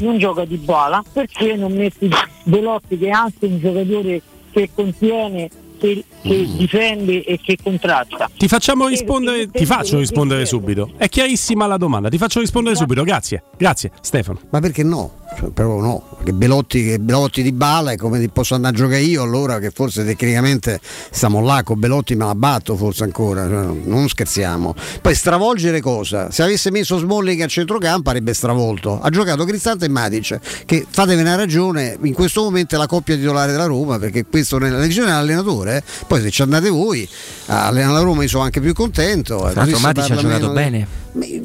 Non 0.00 0.18
gioca 0.18 0.44
di 0.44 0.56
bala, 0.56 1.02
perché 1.10 1.56
non 1.56 1.72
metti 1.72 2.08
Belotti 2.44 2.98
che 2.98 3.06
è 3.06 3.10
anche 3.10 3.46
un 3.46 3.58
giocatore 3.58 4.20
che 4.52 4.70
contiene, 4.74 5.50
che, 5.84 6.04
che 6.22 6.48
difende 6.56 7.22
e 7.24 7.38
che 7.42 7.58
contrasta? 7.62 8.30
Ti 8.34 8.48
facciamo 8.48 8.86
rispondere, 8.86 9.50
ti 9.50 9.66
faccio 9.66 9.98
rispondere 9.98 10.46
subito. 10.46 10.92
È 10.96 11.08
chiarissima 11.08 11.66
la 11.66 11.76
domanda, 11.76 12.08
ti 12.08 12.16
faccio 12.16 12.40
rispondere 12.40 12.74
subito. 12.74 13.02
Grazie, 13.02 13.42
grazie 13.56 13.90
Stefano. 14.00 14.40
Ma 14.50 14.60
perché 14.60 14.82
no? 14.82 15.22
Cioè, 15.36 15.50
proprio 15.50 15.80
no. 15.80 16.18
Che 16.22 16.32
Belotti, 16.32 16.84
che 16.84 16.98
Belotti 16.98 17.42
di 17.42 17.52
bala 17.52 17.92
è 17.92 17.96
come 17.96 18.26
posso 18.28 18.54
andare 18.54 18.74
a 18.74 18.78
giocare 18.78 19.00
io 19.00 19.22
allora 19.22 19.58
che 19.58 19.70
forse 19.70 20.04
tecnicamente 20.04 20.80
stiamo 21.10 21.40
là 21.40 21.62
con 21.62 21.78
Belotti 21.78 22.14
me 22.14 22.24
la 22.24 22.34
batto 22.34 22.76
forse 22.76 23.04
ancora, 23.04 23.46
cioè, 23.46 23.66
non 23.84 24.08
scherziamo. 24.08 24.74
Poi 25.02 25.14
stravolgere 25.14 25.80
cosa? 25.80 26.30
Se 26.30 26.42
avesse 26.42 26.70
messo 26.70 26.96
Smalling 26.98 27.40
a 27.42 27.46
centrocampo 27.46 28.08
avrebbe 28.08 28.32
stravolto. 28.32 29.00
Ha 29.00 29.10
giocato 29.10 29.44
Cristante 29.44 29.84
e 29.86 29.88
Matic 29.88 30.38
che 30.64 30.86
fatevene 30.88 31.28
una 31.28 31.36
ragione, 31.36 31.98
in 32.02 32.14
questo 32.14 32.42
momento 32.42 32.74
è 32.74 32.78
la 32.78 32.86
coppia 32.86 33.16
titolare 33.16 33.52
della 33.52 33.66
Roma 33.66 33.98
perché 33.98 34.24
questo 34.24 34.58
nella 34.58 34.78
decisione 34.78 35.08
dell'allenatore, 35.08 35.73
eh. 35.76 35.82
poi 36.06 36.20
se 36.22 36.30
ci 36.30 36.42
andate 36.42 36.68
voi 36.68 37.08
a 37.46 37.66
allenare 37.66 37.92
la 37.92 38.00
Roma 38.00 38.22
io 38.22 38.28
sono 38.28 38.44
anche 38.44 38.60
più 38.60 38.72
contento. 38.72 39.42
L'altro 39.42 39.76
si 39.76 39.82
Matic 39.82 40.02
ha 40.04 40.06
giocato 40.16 40.26
meno 40.26 40.48
di- 40.48 40.54
bene. 40.54 40.86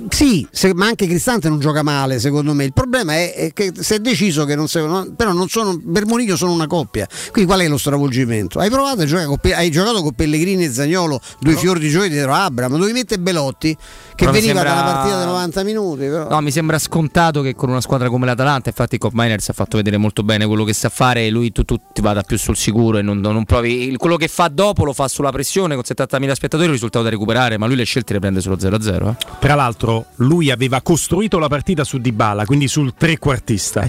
Sì, 0.10 0.48
se- 0.52 0.74
ma 0.74 0.88
anche 0.88 1.06
Cristante 1.08 1.48
non 1.50 1.60
gioca 1.60 1.84
male, 1.84 2.20
secondo 2.20 2.54
me. 2.54 2.64
Il 2.66 2.74
problema 2.74 3.14
è, 3.14 3.34
è 3.34 3.54
che 3.54 3.72
si 3.78 3.94
è 3.94 4.00
deciso 4.00 4.46
che 4.46 4.56
non 4.56 4.68
se- 4.68 4.82
no, 4.82 5.08
però 5.16 5.32
non 5.32 5.48
sono 5.48 5.80
Mourinho 5.84 6.36
sono 6.36 6.52
una 6.54 6.68
coppia. 6.68 7.08
Quindi 7.32 7.50
qual 7.52 7.62
è 7.64 7.68
lo 7.68 7.78
stravolgimento? 7.78 8.60
Hai 8.60 8.70
provato 8.70 9.02
a 9.02 9.06
giocare 9.06 9.28
con 9.28 9.38
hai 9.54 9.70
giocato 9.70 10.02
con 10.02 10.14
Pellegrini 10.14 10.66
e 10.66 10.72
Zagnolo, 10.72 11.20
due 11.40 11.56
fiori 11.56 11.80
di 11.80 11.90
gioia 11.90 12.10
dietro 12.10 12.34
Abram, 12.34 12.72
dovevi 12.72 12.94
mettere 12.94 13.22
Belotti 13.22 13.76
che 13.76 14.26
Però 14.26 14.32
veniva 14.32 14.54
sembra- 14.60 14.74
dalla 14.74 14.92
partita 14.92 15.18
dei 15.18 15.26
90 15.28 15.64
minuti, 15.64 16.00
però. 16.06 16.30
No, 16.30 16.42
mi 16.42 16.52
sembra 16.52 16.80
scontato 16.80 17.42
che 17.42 17.56
con 17.56 17.70
una 17.70 17.82
squadra 17.82 18.10
come 18.10 18.26
l'Atalanta, 18.26 18.70
infatti 18.70 18.98
Cop 18.98 19.12
Miners 19.14 19.50
ha 19.50 19.54
fatto 19.54 19.78
vedere 19.78 19.98
molto 19.98 20.24
bene 20.24 20.46
quello 20.46 20.64
che 20.64 20.74
sa 20.74 20.90
fare 20.90 21.26
e 21.26 21.30
lui 21.30 21.52
tu, 21.52 21.64
tu 21.64 21.78
ti 21.94 22.02
vada 22.02 22.24
più 22.24 22.38
sul 22.38 22.58
sicuro 22.58 22.98
e 22.98 23.02
non, 23.02 23.20
non 23.20 23.46
provi 23.46 23.88
il- 23.88 23.98
quello 23.98 24.18
che 24.18 24.28
fa 24.28 24.48
dopo 24.52 24.84
lo 24.84 24.94
fa 24.94 25.08
sulla 25.08 25.32
pressione 25.32 25.76
con 25.76 25.84
70.000 25.86 26.34
spettatori, 26.34 26.66
il 26.68 26.74
risultato 26.74 27.04
da 27.04 27.10
recuperare, 27.12 27.58
ma 27.58 27.66
lui 27.68 27.76
le 27.76 27.84
scelte 27.84 28.14
le 28.14 28.20
prende 28.20 28.42
solo 28.42 28.58
0-0. 28.58 29.10
eh. 29.10 29.16
L'altro, 29.60 30.06
lui 30.18 30.52
aveva 30.52 30.82
costruito 30.82 31.38
la 31.38 31.50
partita 31.50 31.84
su 31.84 31.98
Dybala, 31.98 32.46
quindi 32.46 32.70
sul 32.70 32.94
trequartista. 32.96 33.86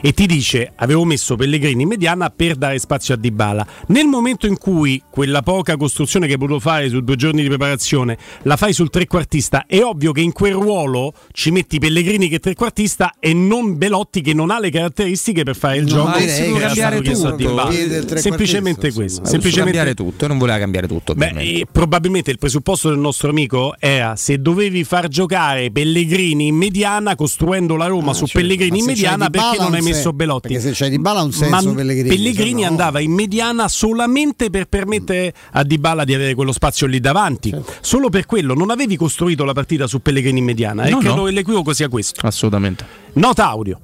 E 0.00 0.12
ti 0.12 0.26
dice: 0.26 0.72
avevo 0.74 1.04
messo 1.04 1.36
Pellegrini 1.36 1.82
in 1.82 1.88
mediana 1.88 2.28
per 2.28 2.56
dare 2.56 2.76
spazio 2.80 3.14
a 3.14 3.16
Dybala. 3.16 3.64
Nel 3.86 4.06
momento 4.06 4.48
in 4.48 4.58
cui 4.58 5.00
quella 5.08 5.42
poca 5.42 5.76
costruzione 5.76 6.26
che 6.26 6.32
hai 6.32 6.38
potuto 6.40 6.58
fare 6.58 6.88
su 6.88 7.02
due 7.02 7.14
giorni 7.14 7.42
di 7.42 7.46
preparazione 7.46 8.18
la 8.42 8.56
fai 8.56 8.72
sul 8.72 8.90
trequartista, 8.90 9.66
è 9.68 9.80
ovvio 9.80 10.10
che 10.10 10.22
in 10.22 10.32
quel 10.32 10.54
ruolo 10.54 11.12
ci 11.30 11.52
metti 11.52 11.78
Pellegrini 11.78 12.28
che 12.28 12.36
è 12.36 12.40
trequartista 12.40 13.12
e 13.20 13.32
non 13.32 13.78
Belotti 13.78 14.22
che 14.22 14.34
non 14.34 14.50
ha 14.50 14.58
le 14.58 14.70
caratteristiche 14.70 15.44
per 15.44 15.54
fare 15.54 15.76
il 15.76 15.86
gioco 15.86 16.18
si 16.18 16.42
può 16.48 16.56
era 16.56 16.66
cambiare 16.66 17.00
tutto. 17.00 18.16
Semplicemente 18.16 18.92
questo. 18.92 19.24
Semplicemente 19.24 19.76
cambiare 19.76 19.94
tutto, 19.94 20.26
non 20.26 20.38
voleva 20.38 20.58
cambiare 20.58 20.88
tutto. 20.88 21.14
Beh, 21.14 21.34
e 21.36 21.66
probabilmente 21.70 22.32
il 22.32 22.38
presupposto 22.38 22.88
del 22.88 22.98
nostro 22.98 23.30
amico 23.30 23.76
era 23.78 24.16
se 24.16 24.40
dovevi 24.40 24.82
far 24.82 25.10
giocare 25.12 25.70
Pellegrini 25.70 26.48
in 26.48 26.56
mediana 26.56 27.14
costruendo 27.14 27.76
la 27.76 27.86
Roma 27.86 28.14
su 28.14 28.24
Pellegrini 28.26 28.78
in 28.78 28.84
Ah, 28.84 28.86
mediana 28.86 29.30
perché 29.30 29.58
non 29.58 29.74
ha 29.74 29.76
hai 29.76 29.82
messo 29.82 30.12
Belotti? 30.12 30.48
perché 30.48 30.62
se 30.62 30.72
c'hai 30.74 30.90
Dybala 30.90 31.20
ha 31.20 31.22
un 31.22 31.32
senso 31.32 31.68
Ma 31.68 31.74
Pellegrini, 31.74 32.62
no- 32.62 32.66
andava 32.68 32.98
in 33.00 33.12
mediana 33.12 33.68
solamente 33.68 34.48
per 34.50 34.66
permettere 34.66 35.32
a 35.52 35.62
Dybala 35.62 36.04
di 36.04 36.14
avere 36.14 36.34
quello 36.34 36.50
spazio 36.52 36.86
lì 36.86 36.98
davanti. 36.98 37.50
Certo. 37.50 37.72
Solo 37.80 38.08
per 38.08 38.24
quello 38.26 38.54
non 38.54 38.70
avevi 38.70 38.96
costruito 38.96 39.44
la 39.44 39.52
partita 39.52 39.86
su 39.86 40.00
Pellegrini 40.00 40.38
in 40.38 40.44
mediana 40.46 40.84
e 40.84 40.90
No, 40.90 40.98
credo 40.98 41.14
no. 41.16 41.24
che 41.24 41.30
l'equivoco 41.32 41.72
sia 41.74 41.88
questo. 41.88 42.26
Assolutamente. 42.26 42.84
Nota 43.12 43.46
audio. 43.48 43.78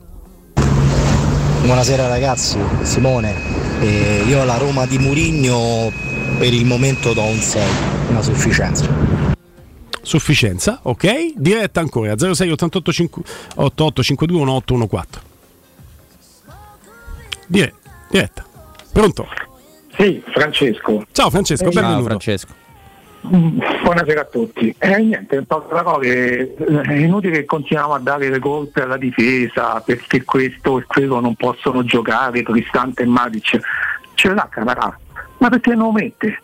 Buonasera 1.62 2.08
ragazzi, 2.08 2.56
Simone. 2.82 3.34
Eh, 3.80 4.24
io 4.26 4.40
alla 4.40 4.56
Roma 4.56 4.86
di 4.86 4.98
Murigno 4.98 5.92
per 6.38 6.52
il 6.54 6.64
momento 6.64 7.12
do 7.12 7.22
un 7.24 7.38
6, 7.38 7.62
una 8.08 8.22
sufficienza. 8.22 9.27
Sufficienza, 10.08 10.78
ok? 10.84 11.34
Diretta 11.36 11.80
ancora 11.80 12.16
06 12.16 12.50
88 12.50 12.92
88 13.56 14.02
52 14.02 14.38
1814. 14.38 15.26
Dire- 17.46 17.74
diretta. 18.08 18.42
Pronto? 18.90 19.28
Sì, 19.98 20.22
Francesco. 20.32 21.04
Ciao 21.12 21.28
Francesco, 21.28 21.64
Eh, 21.64 21.72
benvenuto. 21.72 21.98
ciao, 21.98 22.06
Francesco. 22.06 22.52
Buonasera 23.20 24.20
a 24.22 24.24
tutti. 24.24 24.74
Eh, 24.78 24.96
niente, 24.98 25.44
cosa 25.46 25.98
che 25.98 26.54
è 26.54 26.92
inutile 26.94 27.40
che 27.40 27.44
continuiamo 27.44 27.92
a 27.92 27.98
dare 27.98 28.30
le 28.30 28.38
colpe 28.38 28.80
alla 28.80 28.96
difesa 28.96 29.80
perché 29.84 30.24
questo 30.24 30.78
e 30.78 30.84
quello 30.86 31.20
non 31.20 31.34
possono 31.34 31.84
giocare, 31.84 32.42
Cristante 32.42 33.02
e 33.02 33.06
Matic. 33.06 33.60
Ce 34.14 34.32
l'ha 34.32 34.48
Camarà, 34.50 34.98
ma 35.36 35.48
perché 35.50 35.74
non 35.74 35.86
lo 35.88 35.92
mette? 35.92 36.40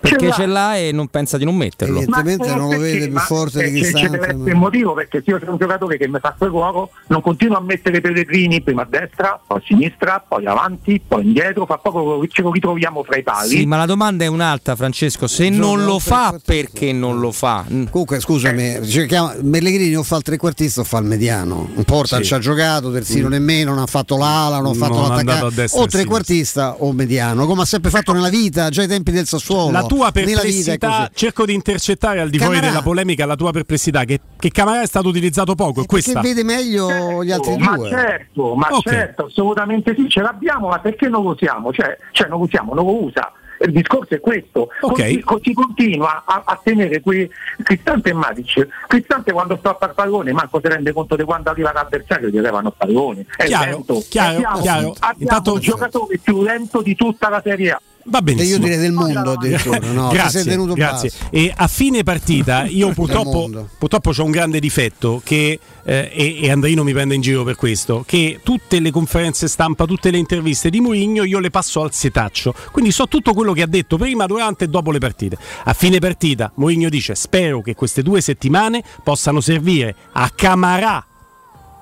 Perché 0.00 0.26
l'ha. 0.28 0.32
ce 0.32 0.46
l'ha 0.46 0.76
e 0.76 0.92
non 0.92 1.08
pensa 1.08 1.36
di 1.38 1.44
non 1.44 1.56
metterlo. 1.56 1.96
Evidentemente 1.98 2.46
eh, 2.48 2.54
non 2.54 2.70
lo 2.70 2.78
vede 2.78 3.08
più 3.08 3.18
forte 3.18 3.64
eh, 3.64 3.70
di 3.70 3.80
Cristante. 3.80 4.18
essere 4.18 4.32
il 4.50 4.54
motivo 4.56 4.94
perché 4.94 5.22
se 5.24 5.30
io 5.30 5.38
sono 5.38 5.52
un 5.52 5.58
giocatore 5.58 5.96
che 5.98 6.08
mi 6.08 6.18
fa 6.20 6.34
quel 6.38 6.50
ruolo 6.50 6.90
non 7.08 7.20
continuo 7.20 7.56
a 7.56 7.60
mettere 7.60 8.00
Pellegrini 8.00 8.62
prima 8.62 8.82
a 8.82 8.86
destra, 8.88 9.40
poi 9.46 9.58
a 9.58 9.62
sinistra, 9.64 10.24
poi 10.26 10.46
avanti, 10.46 11.00
poi 11.06 11.24
indietro, 11.24 11.66
fa 11.66 11.78
poco 11.78 12.20
che 12.20 12.28
ce 12.30 12.42
lo 12.42 12.50
ritroviamo 12.52 13.02
fra 13.02 13.16
i 13.16 13.22
pali. 13.22 13.48
Sì, 13.48 13.66
ma 13.66 13.76
la 13.76 13.86
domanda 13.86 14.24
è 14.24 14.28
un'altra, 14.28 14.76
Francesco. 14.76 15.26
Se 15.26 15.48
non 15.50 15.84
lo 15.84 15.98
fa, 15.98 16.34
perché 16.44 16.92
non 16.92 17.18
lo 17.18 17.32
fa? 17.32 17.64
Comunque, 17.90 18.20
scusami, 18.20 18.86
cerchiamo- 18.86 19.32
Pellegrini 19.50 19.96
o 19.96 20.02
fa 20.02 20.16
il 20.16 20.22
trequartista 20.22 20.80
o 20.80 20.84
fa 20.84 20.98
il 20.98 21.04
mediano. 21.06 21.68
Un 21.74 21.84
Porta 21.84 22.16
Sì. 22.18 22.24
ci 22.24 22.34
ha 22.34 22.38
giocato, 22.38 22.92
Terzino 22.92 23.28
Mm. 23.28 23.30
nemmeno, 23.30 23.70
non 23.74 23.82
ha 23.82 23.86
fatto 23.86 24.16
l'ala, 24.16 24.58
non 24.60 24.72
ha 24.72 24.74
fatto 24.74 24.94
Non 24.94 25.08
l'attaccante. 25.08 25.66
O 25.72 25.86
trequartista 25.86 26.76
o 26.78 26.92
mediano, 26.92 27.46
come 27.46 27.62
ha 27.62 27.64
sempre 27.66 27.90
fatto 27.90 28.12
nella 28.12 28.28
vita, 28.28 28.68
già 28.70 28.82
ai 28.82 28.88
tempi 28.88 29.10
del 29.10 29.26
Sassuolo. 29.26 29.70
La 29.70 29.82
tua 29.88 30.12
perplessità, 30.12 31.10
cerco 31.12 31.44
di 31.44 31.54
intercettare 31.54 32.20
al 32.20 32.30
di 32.30 32.38
fuori 32.38 32.54
Camarà- 32.54 32.70
della 32.72 32.82
polemica 32.82 33.26
la 33.26 33.36
tua 33.36 33.50
perplessità, 33.50 34.04
che, 34.04 34.20
che 34.38 34.50
Camarà 34.50 34.82
è 34.82 34.86
stato 34.86 35.08
utilizzato 35.08 35.54
poco, 35.54 35.82
è 35.82 35.86
Perché 35.86 35.88
questa. 35.88 36.20
vede 36.20 36.44
meglio 36.44 37.24
gli 37.24 37.30
altri 37.32 37.56
ma 37.58 37.76
due. 37.76 37.88
certo, 37.88 38.54
ma 38.54 38.68
Ok. 38.70 38.88
certo, 38.88 39.24
assolutamente 39.26 39.94
sì, 39.94 40.08
ce 40.08 40.20
l'abbiamo, 40.20 40.68
ma 40.68 40.78
perché 40.78 41.08
non 41.08 41.22
lo 41.24 41.30
usiamo? 41.30 41.72
Cioè, 41.72 41.96
cioè 42.12 42.28
non 42.28 42.38
lo 42.38 42.44
usiamo, 42.44 42.74
non 42.74 42.84
lo 42.84 43.02
usa. 43.04 43.32
Il 43.60 43.72
discorso 43.72 44.14
è 44.14 44.20
questo, 44.20 44.68
Ok. 44.82 44.94
Conti- 44.94 45.20
con- 45.22 45.40
si 45.42 45.52
continua 45.52 46.22
a, 46.24 46.42
a 46.46 46.60
tenere 46.62 47.00
qui 47.00 47.28
Cristante 47.64 48.10
e 48.10 48.12
Matic. 48.12 48.68
Cristante 48.86 49.32
quando 49.32 49.56
sta 49.56 49.70
a 49.70 49.76
far 49.76 49.94
pallone 49.94 50.30
manco 50.32 50.60
si 50.62 50.68
rende 50.68 50.92
conto 50.92 51.16
di 51.16 51.24
quando 51.24 51.50
arriva 51.50 51.72
l'avversario 51.72 52.28
gli 52.28 52.38
levano 52.38 52.68
il 52.68 52.74
pallone. 52.78 53.26
È 53.36 53.46
Chiaro, 53.46 53.70
lento. 53.72 54.04
chiaro, 54.08 54.36
abbiamo, 54.36 54.60
chiaro. 54.60 54.94
abbiamo 55.00 55.14
Intanto- 55.18 55.54
il 55.56 55.60
giocatore 55.60 56.18
più 56.18 56.40
lento 56.44 56.82
di 56.82 56.94
tutta 56.94 57.28
la 57.28 57.40
Serie 57.42 57.72
A. 57.72 57.80
Va 58.08 58.22
benissimo. 58.22 58.56
io 58.56 58.58
direi 58.58 58.78
del 58.78 58.92
mondo 58.92 59.32
addirittura, 59.32 59.78
no? 59.92 60.08
Ti 60.10 60.14
grazie, 60.14 60.66
grazie. 60.74 61.12
E 61.30 61.52
a 61.54 61.66
fine 61.66 62.02
partita 62.02 62.64
io 62.68 62.92
purtroppo, 62.92 63.68
purtroppo 63.78 64.12
ho 64.16 64.24
un 64.24 64.30
grande 64.30 64.60
difetto 64.60 65.20
che, 65.22 65.58
eh, 65.84 66.10
e, 66.12 66.38
e 66.42 66.50
Andrino 66.50 66.82
mi 66.84 66.92
prende 66.92 67.14
in 67.14 67.20
giro 67.20 67.44
per 67.44 67.56
questo, 67.56 68.04
che 68.06 68.40
tutte 68.42 68.80
le 68.80 68.90
conferenze 68.90 69.46
stampa, 69.46 69.84
tutte 69.84 70.10
le 70.10 70.18
interviste 70.18 70.70
di 70.70 70.80
Mourinho 70.80 71.24
io 71.24 71.38
le 71.38 71.50
passo 71.50 71.82
al 71.82 71.92
setaccio. 71.92 72.54
Quindi 72.72 72.90
so 72.90 73.08
tutto 73.08 73.34
quello 73.34 73.52
che 73.52 73.62
ha 73.62 73.66
detto 73.66 73.96
prima, 73.96 74.26
durante 74.26 74.64
e 74.64 74.68
dopo 74.68 74.90
le 74.90 74.98
partite. 74.98 75.36
A 75.64 75.72
fine 75.74 75.98
partita 75.98 76.50
Mourinho 76.54 76.88
dice 76.88 77.14
spero 77.14 77.60
che 77.60 77.74
queste 77.74 78.02
due 78.02 78.20
settimane 78.20 78.82
possano 79.02 79.40
servire 79.40 79.94
a 80.12 80.30
Camarà 80.34 81.04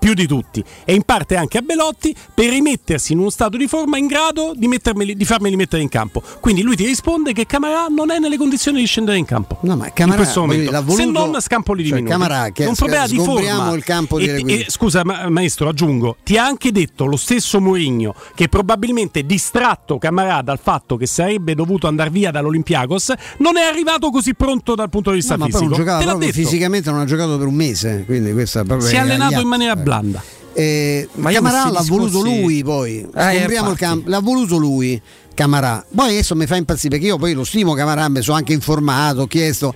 più 0.07 0.15
di 0.15 0.29
tutti 0.29 0.63
e 0.85 0.95
in 0.95 1.03
parte 1.03 1.35
anche 1.35 1.59
a 1.59 1.63
Belotti 1.63 2.15
per 2.33 2.49
rimettersi 2.51 3.13
in 3.13 3.19
uno 3.19 3.29
stato 3.29 3.57
di 3.57 3.67
forma 3.67 3.99
in 3.99 4.07
grado 4.07 4.53
di, 4.55 4.69
di 5.17 5.25
farmeli 5.25 5.57
mettere 5.57 5.83
in 5.83 5.89
campo. 5.89 6.23
Quindi 6.39 6.63
lui 6.63 6.77
ti 6.77 6.87
risponde 6.87 7.33
che 7.33 7.45
Camarà 7.45 7.87
non 7.89 8.13
è 8.13 8.19
nelle 8.21 8.37
condizioni 8.37 8.79
di 8.79 8.87
scendere 8.87 9.19
in 9.19 9.25
campo. 9.25 9.59
No, 9.63 9.75
ma 9.75 9.87
in 9.87 9.93
Camarà, 9.93 10.19
questo 10.19 10.43
voglio 10.47 10.71
momento. 10.71 10.83
voluto- 10.85 10.97
Se 10.97 11.05
non 11.29 11.41
scampoli 11.41 11.83
di 11.83 11.89
cioè, 11.89 11.99
minuti. 11.99 12.17
Camarà 12.17 12.51
che 12.51 12.65
è 12.65 12.69
un 12.69 12.75
problema 12.77 13.07
di 13.09 13.17
forma. 13.19 13.75
il 13.75 13.83
campo 13.83 14.19
di 14.19 14.27
E- 14.29 14.45
e- 14.47 14.67
scusa 14.69 15.03
ma- 15.05 15.29
maestro, 15.29 15.69
aggiungo, 15.69 16.19
ti 16.23 16.37
ha 16.37 16.45
anche 16.45 16.71
detto 16.71 17.07
lo 17.07 17.17
stesso 17.17 17.61
Mourinho 17.61 18.15
che 18.37 18.49
probabilmente 18.49 19.27
distratto 19.27 19.99
Camarà 19.99 20.41
dal 20.43 20.61
fatto 20.63 20.97
che 20.97 21.07
sarebbe 21.07 21.57
dovuto 21.57 21.89
andare 21.89 22.11
via 22.11 22.31
dall'Olympiakos, 22.31 23.13
non 23.39 23.57
è 23.57 23.63
arrivato 23.63 24.11
così 24.11 24.35
pronto 24.35 24.77
dal 24.77 24.89
punto 24.89 25.11
di 25.11 25.17
vista 25.17 25.35
No, 25.35 25.47
ma 25.47 25.49
poi 25.51 25.61
non 25.63 25.71
fisico. 25.73 25.85
giocava 25.99 26.21
fisicamente, 26.31 26.91
non 26.93 27.01
ha 27.01 27.05
giocato 27.07 27.37
per 27.39 27.49
un 27.49 27.55
mese. 27.55 28.05
Quindi 28.07 28.33
questa 28.33 28.63
Si 28.79 28.95
è 28.95 28.99
allenato 28.99 29.41
in 29.41 29.49
maniera 29.49 29.73
atti. 29.73 29.83
Blanda. 30.01 30.23
Eh, 30.53 31.09
Ma 31.15 31.31
Camarà 31.33 31.71
l'ha 31.71 31.83
voluto 31.83 32.23
discorsi- 32.23 32.41
lui 32.43 32.63
poi. 32.65 33.07
Sgombriamo 33.15 33.71
il 33.71 33.77
campo. 33.77 34.09
L'ha 34.09 34.21
voluto 34.21 34.57
lui. 34.57 35.01
Camarà. 35.35 35.85
Poi 35.95 36.09
adesso 36.09 36.35
mi 36.35 36.47
fa 36.47 36.57
impazzire 36.57 36.89
perché 36.89 37.07
io 37.07 37.19
poi 37.19 37.35
lo 37.35 37.45
stimo 37.45 37.75
Camarà, 37.75 38.09
mi 38.09 38.23
sono 38.23 38.39
anche 38.39 38.55
informato, 38.55 39.23
ho 39.23 39.27
chiesto. 39.27 39.75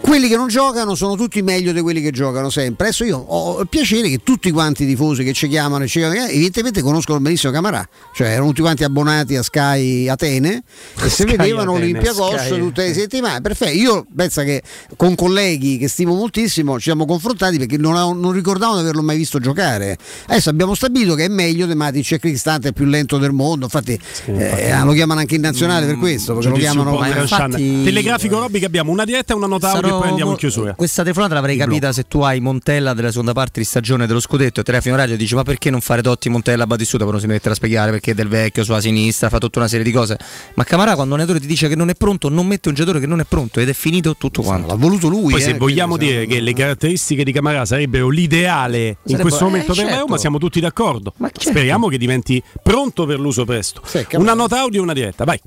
Quelli 0.00 0.28
che 0.28 0.36
non 0.36 0.48
giocano 0.48 0.94
sono 0.94 1.16
tutti 1.16 1.42
meglio 1.42 1.72
di 1.72 1.80
quelli 1.80 2.00
che 2.00 2.10
giocano 2.10 2.50
sempre. 2.50 2.86
Adesso 2.86 3.04
io 3.04 3.18
ho 3.18 3.60
il 3.60 3.68
piacere 3.68 4.08
che 4.08 4.20
tutti 4.22 4.50
quanti 4.50 4.84
i 4.84 4.86
tifosi 4.86 5.22
che 5.24 5.32
ci 5.32 5.48
chiamano, 5.48 5.84
e 5.84 5.86
ci 5.88 5.98
chiamano 5.98 6.20
eh, 6.20 6.30
evidentemente 6.30 6.80
conoscono 6.82 7.20
benissimo 7.20 7.52
Camarà, 7.52 7.86
cioè 8.14 8.28
erano 8.28 8.48
tutti 8.48 8.60
quanti 8.60 8.84
abbonati 8.84 9.36
a 9.36 9.42
Sky 9.42 10.08
Atene 10.08 10.62
e 11.02 11.08
se 11.08 11.24
vedevano 11.26 11.72
Atene, 11.72 11.84
Olympiacos 11.90 12.34
Sky. 12.46 12.58
tutte 12.58 12.86
le 12.86 12.94
settimane. 12.94 13.40
Perfetto, 13.40 13.76
io 13.76 14.06
penso 14.14 14.42
che 14.42 14.62
con 14.96 15.14
colleghi 15.14 15.78
che 15.78 15.88
stimo 15.88 16.14
moltissimo 16.14 16.76
ci 16.76 16.82
siamo 16.84 17.04
confrontati 17.04 17.58
perché 17.58 17.76
non, 17.76 17.94
ho- 17.94 18.12
non 18.14 18.32
ricordavo 18.32 18.74
di 18.74 18.80
averlo 18.80 19.02
mai 19.02 19.16
visto 19.16 19.38
giocare. 19.38 19.96
Adesso 20.26 20.48
abbiamo 20.50 20.74
stabilito 20.74 21.14
che 21.14 21.26
è 21.26 21.28
meglio 21.28 21.66
di 21.66 21.74
Matic 21.74 22.12
e 22.12 22.18
Cristante, 22.18 22.68
è 22.68 22.72
più 22.72 22.84
lento 22.86 23.18
del 23.18 23.32
mondo. 23.32 23.64
Infatti, 23.64 23.98
eh, 24.26 24.72
lo 24.82 24.92
chiamano 24.92 25.20
anche 25.20 25.34
in 25.34 25.42
nazionale 25.42 25.86
per 25.86 25.98
questo, 25.98 26.34
perché 26.34 26.48
lo 26.48 26.56
chiamano. 26.56 27.04
infatti- 27.20 27.82
Telegrafico 27.84 28.38
Robby 28.38 28.58
che 28.58 28.66
abbiamo 28.66 28.90
una 28.90 29.04
diretta 29.04 29.32
e 29.32 29.36
una 29.36 29.46
nota 29.46 29.70
Sarò 29.80 29.98
poi 29.98 30.08
andiamo 30.08 30.30
in 30.32 30.36
chiusura. 30.36 30.74
Questa 30.74 31.02
telefonata 31.02 31.34
l'avrei 31.34 31.54
Il 31.54 31.60
capita 31.60 31.78
blocco. 31.78 31.94
se 31.94 32.04
tu 32.08 32.20
hai 32.20 32.40
Montella 32.40 32.94
della 32.94 33.10
seconda 33.10 33.32
parte 33.32 33.60
di 33.60 33.66
stagione 33.66 34.06
dello 34.06 34.20
scudetto 34.20 34.60
e 34.60 34.62
Telefino 34.62 34.96
Radio 34.96 35.14
e 35.14 35.16
dici 35.16 35.34
ma 35.34 35.42
perché 35.42 35.70
non 35.70 35.80
fare 35.80 36.02
Totti, 36.02 36.28
Montella, 36.28 36.66
Batistuta 36.66 37.04
per 37.04 37.12
non 37.12 37.20
si 37.20 37.26
mettere 37.26 37.50
a 37.52 37.56
spiegare 37.56 37.90
perché 37.90 38.10
è 38.12 38.14
del 38.14 38.28
vecchio 38.28 38.64
sulla 38.64 38.80
sinistra, 38.80 39.28
fa 39.28 39.38
tutta 39.38 39.58
una 39.58 39.68
serie 39.68 39.84
di 39.84 39.92
cose. 39.92 40.18
Ma 40.54 40.64
Camarà 40.64 40.94
quando 40.94 41.14
un 41.14 41.20
allenatore 41.20 41.40
ti 41.40 41.46
dice 41.46 41.68
che 41.68 41.74
non 41.76 41.88
è 41.88 41.94
pronto, 41.94 42.28
non 42.28 42.46
mette 42.46 42.68
un 42.68 42.74
giocatore 42.74 43.00
che 43.00 43.06
non 43.06 43.20
è 43.20 43.24
pronto 43.24 43.60
ed 43.60 43.68
è 43.68 43.72
finito 43.72 44.16
tutto 44.16 44.42
quanto. 44.42 44.66
L'ha 44.68 44.74
voluto 44.74 45.08
lui. 45.08 45.30
Poi 45.32 45.40
eh, 45.40 45.44
se 45.44 45.54
vogliamo 45.54 45.96
quindi, 45.96 46.14
dire 46.14 46.26
che 46.26 46.40
le 46.40 46.52
caratteristiche 46.52 47.24
di 47.24 47.32
Camarà 47.32 47.64
sarebbero 47.64 48.08
l'ideale 48.08 48.86
in 48.86 48.94
Sarebbe- 49.04 49.22
questo 49.22 49.40
eh, 49.40 49.44
momento 49.44 49.72
per 49.74 49.84
la 49.84 49.90
certo. 49.90 50.04
Roma, 50.06 50.18
siamo 50.18 50.38
tutti 50.38 50.60
d'accordo. 50.60 51.12
Ma 51.18 51.28
certo. 51.28 51.50
Speriamo 51.50 51.88
che 51.88 51.98
diventi 51.98 52.42
pronto 52.62 53.06
per 53.06 53.18
l'uso 53.20 53.44
presto. 53.44 53.82
Sì, 53.84 54.06
una 54.12 54.34
nota 54.34 54.60
audio 54.60 54.80
e 54.80 54.82
una 54.82 54.92
diretta, 54.92 55.24
vai. 55.24 55.40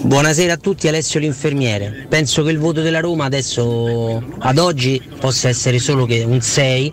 Buonasera 0.00 0.54
a 0.54 0.56
tutti, 0.56 0.88
Alessio 0.88 1.20
l'infermiere. 1.20 2.06
Penso 2.08 2.42
che 2.42 2.50
il 2.50 2.58
voto 2.58 2.80
della 2.80 3.00
Roma 3.00 3.26
adesso 3.26 4.22
ad 4.38 4.58
oggi 4.58 5.00
possa 5.20 5.48
essere 5.48 5.78
solo 5.78 6.06
che 6.06 6.24
un 6.24 6.40
6, 6.40 6.92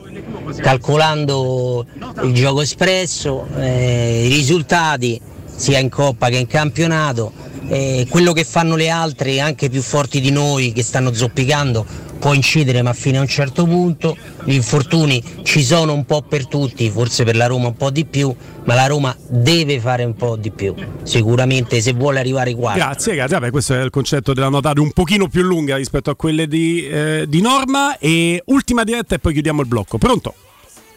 calcolando 0.58 1.86
il 2.24 2.34
gioco 2.34 2.62
espresso, 2.62 3.48
eh, 3.58 4.26
i 4.26 4.34
risultati 4.36 5.20
sia 5.56 5.80
in 5.80 5.90
Coppa 5.90 6.28
che 6.28 6.38
in 6.38 6.48
campionato, 6.48 7.32
eh, 7.70 8.06
quello 8.10 8.34
che 8.34 8.44
fanno 8.44 8.76
le 8.76 8.90
altre 8.90 9.40
anche 9.40 9.70
più 9.70 9.82
forti 9.82 10.20
di 10.20 10.32
noi 10.32 10.74
che 10.74 10.84
stanno 10.84 11.14
zoppicando 11.14 11.86
può 12.20 12.34
incidere 12.34 12.82
ma 12.82 12.94
fino 12.94 13.20
a 13.20 13.22
un 13.22 13.28
certo 13.28 13.66
punto, 13.66 14.18
gli 14.44 14.54
infortuni 14.54 15.24
ci 15.44 15.64
sono 15.64 15.94
un 15.94 16.06
po' 16.06 16.22
per 16.22 16.48
tutti, 16.48 16.90
forse 16.90 17.24
per 17.24 17.36
la 17.36 17.48
Roma 17.48 17.68
un 17.68 17.76
po' 17.76 17.90
di 17.90 18.06
più, 18.06 18.34
ma 18.66 18.76
la 18.76 18.86
Roma 18.88 19.16
deve 19.28 19.80
fare 19.80 20.04
un 20.04 20.14
po' 20.16 20.36
di 20.36 20.52
più, 20.52 20.76
sicuramente 21.04 21.82
se 21.82 21.94
vuole 21.94 22.20
arrivare 22.20 22.54
quarto. 22.54 22.80
Grazie, 22.80 23.16
grazie. 23.16 23.40
Vabbè, 23.40 23.52
questo 23.52 23.74
è 23.74 23.82
il 23.82 23.90
concetto 23.90 24.34
della 24.34 24.50
nota 24.50 24.70
audio 24.70 24.84
un 24.84 24.92
pochino 24.92 25.28
più 25.28 25.42
lunga 25.42 25.78
rispetto 25.78 26.10
a 26.10 26.16
quelle 26.16 26.48
di, 26.48 26.88
eh, 26.88 27.26
di 27.28 27.42
norma. 27.42 27.98
E 27.98 28.42
ultima 28.46 28.84
diretta 28.84 29.16
e 29.16 29.20
poi 29.20 29.34
chiudiamo 29.34 29.62
il 29.62 29.68
blocco. 29.68 29.98
Pronto? 29.98 30.34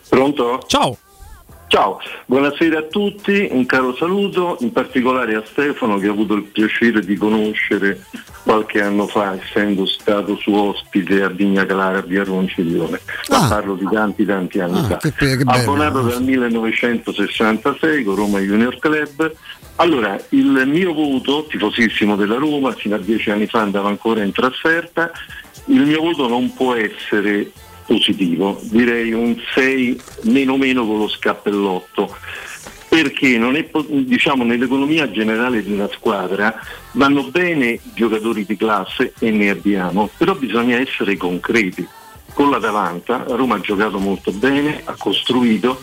Pronto? 0.08 0.62
Ciao. 0.66 0.98
Ciao, 1.68 1.98
buonasera 2.26 2.80
a 2.80 2.82
tutti, 2.82 3.48
un 3.50 3.64
caro 3.64 3.96
saluto, 3.96 4.58
in 4.60 4.72
particolare 4.72 5.36
a 5.36 5.42
Stefano 5.42 5.96
che 5.96 6.06
ho 6.06 6.12
avuto 6.12 6.34
il 6.34 6.42
piacere 6.42 7.00
di 7.00 7.16
conoscere 7.16 8.04
qualche 8.42 8.82
anno 8.82 9.06
fa, 9.06 9.36
essendo 9.40 9.86
stato 9.86 10.36
suo 10.36 10.70
ospite 10.70 11.22
a 11.22 11.28
Vigna 11.28 11.64
Clara, 11.64 11.98
a 11.98 12.02
Via 12.02 12.24
Ronciglione. 12.24 13.00
Ah. 13.28 13.46
parlo 13.48 13.74
di 13.76 13.86
tanti 13.90 14.24
tanti 14.24 14.58
anni 14.58 14.78
Ah, 14.78 14.82
fa. 14.84 14.96
che- 14.96 15.12
che. 15.14 15.38
Abbonato 15.44 16.02
dal 16.02 16.22
1966 16.22 18.04
con 18.04 18.14
Roma 18.16 18.38
Junior 18.40 18.78
Club. 18.78 19.32
Allora, 19.76 20.20
il 20.30 20.62
mio 20.66 20.92
voto, 20.92 21.46
tifosissimo 21.48 22.16
della 22.16 22.36
Roma, 22.36 22.72
fino 22.72 22.94
a 22.94 22.98
dieci 22.98 23.30
anni 23.30 23.46
fa 23.46 23.60
andava 23.60 23.88
ancora 23.88 24.22
in 24.22 24.32
trasferta, 24.32 25.10
il 25.66 25.82
mio 25.82 26.00
voto 26.02 26.28
non 26.28 26.52
può 26.54 26.74
essere 26.74 27.50
positivo, 27.86 28.60
direi 28.64 29.12
un 29.12 29.36
6 29.54 30.00
meno 30.22 30.56
meno 30.56 30.86
con 30.86 30.98
lo 30.98 31.08
scappellotto, 31.08 32.14
perché 32.92 33.38
è, 33.38 33.68
diciamo, 33.88 34.44
nell'economia 34.44 35.10
generale 35.10 35.62
di 35.62 35.72
una 35.72 35.88
squadra 35.90 36.54
vanno 36.90 37.22
bene 37.30 37.80
giocatori 37.94 38.44
di 38.44 38.54
classe 38.54 39.14
e 39.18 39.30
ne 39.30 39.48
abbiamo, 39.48 40.10
però 40.14 40.34
bisogna 40.34 40.76
essere 40.76 41.16
concreti. 41.16 41.88
Con 42.34 42.50
la 42.50 42.58
Davanta 42.58 43.24
Roma 43.28 43.54
ha 43.54 43.60
giocato 43.60 43.98
molto 43.98 44.30
bene, 44.30 44.82
ha 44.84 44.94
costruito, 44.98 45.82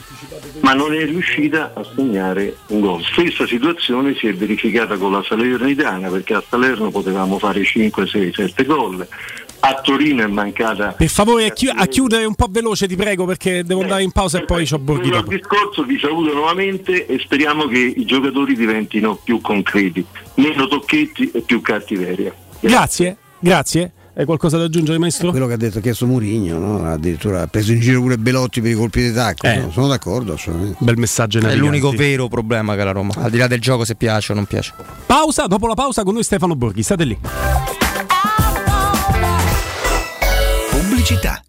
ma 0.59 0.73
non 0.73 0.93
è 0.93 1.03
riuscita 1.05 1.73
a 1.73 1.83
segnare 1.95 2.57
un 2.67 2.79
gol. 2.79 3.03
Stessa 3.03 3.47
situazione 3.47 4.13
si 4.13 4.27
è 4.27 4.33
verificata 4.35 4.95
con 4.97 5.11
la 5.11 5.23
Salernitana, 5.23 6.09
perché 6.09 6.35
a 6.35 6.43
Salerno 6.47 6.91
potevamo 6.91 7.39
fare 7.39 7.63
5, 7.63 8.05
6, 8.05 8.33
7 8.33 8.65
gol. 8.65 9.07
A 9.61 9.81
Torino 9.81 10.23
è 10.23 10.27
mancata 10.27 10.93
Per 10.97 11.09
favore, 11.09 11.47
a, 11.47 11.51
chi- 11.51 11.67
a 11.67 11.85
chiudere 11.87 12.23
un 12.23 12.35
po' 12.35 12.47
veloce, 12.49 12.87
ti 12.87 12.95
prego, 12.95 13.25
perché 13.25 13.63
devo 13.63 13.81
andare 13.81 14.03
in 14.03 14.11
pausa 14.11 14.39
e 14.39 14.45
poi 14.45 14.65
ci 14.65 14.75
dopo. 14.77 14.93
al 14.93 15.25
discorso 15.27 15.83
vi 15.83 15.99
saluto 15.99 16.33
nuovamente 16.33 17.05
e 17.05 17.19
speriamo 17.19 17.67
che 17.67 17.77
i 17.77 18.05
giocatori 18.05 18.55
diventino 18.55 19.15
più 19.21 19.41
concreti, 19.41 20.05
meno 20.35 20.67
tocchetti 20.67 21.31
e 21.33 21.41
più 21.41 21.61
cattiveria. 21.61 22.33
Grazie, 22.61 23.17
grazie. 23.39 23.91
Hai 24.15 24.25
qualcosa 24.25 24.57
da 24.57 24.65
aggiungere, 24.65 24.97
maestro? 24.97 25.29
Quello 25.29 25.47
che 25.47 25.53
ha 25.53 25.57
detto, 25.57 25.77
ha 25.77 25.81
chiesto 25.81 26.05
Murigno, 26.05 26.57
no? 26.57 26.91
addirittura 26.91 27.43
ha 27.43 27.47
preso 27.47 27.71
in 27.71 27.79
giro 27.79 28.01
pure 28.01 28.17
Belotti 28.17 28.59
per 28.59 28.71
i 28.71 28.73
colpi 28.73 29.01
di 29.01 29.13
tacco. 29.13 29.47
Eh. 29.47 29.57
no? 29.57 29.71
Sono 29.71 29.87
d'accordo, 29.87 30.33
assolutamente. 30.33 30.83
Bel 30.83 30.97
messaggio 30.97 31.39
È 31.39 31.55
l'unico 31.55 31.91
vero 31.91 32.27
problema 32.27 32.75
che 32.75 32.81
ha 32.81 32.85
la 32.85 32.91
Roma, 32.91 33.13
al 33.15 33.29
di 33.29 33.37
là 33.37 33.47
del 33.47 33.61
gioco 33.61 33.85
se 33.85 33.95
piace 33.95 34.33
o 34.33 34.35
non 34.35 34.45
piace. 34.45 34.73
Pausa, 35.05 35.45
dopo 35.45 35.67
la 35.67 35.73
pausa 35.73 36.03
con 36.03 36.15
noi 36.15 36.23
Stefano 36.23 36.55
Borghi, 36.55 36.83
state 36.83 37.03
lì. 37.05 37.17
Pubblicità. 40.99 41.48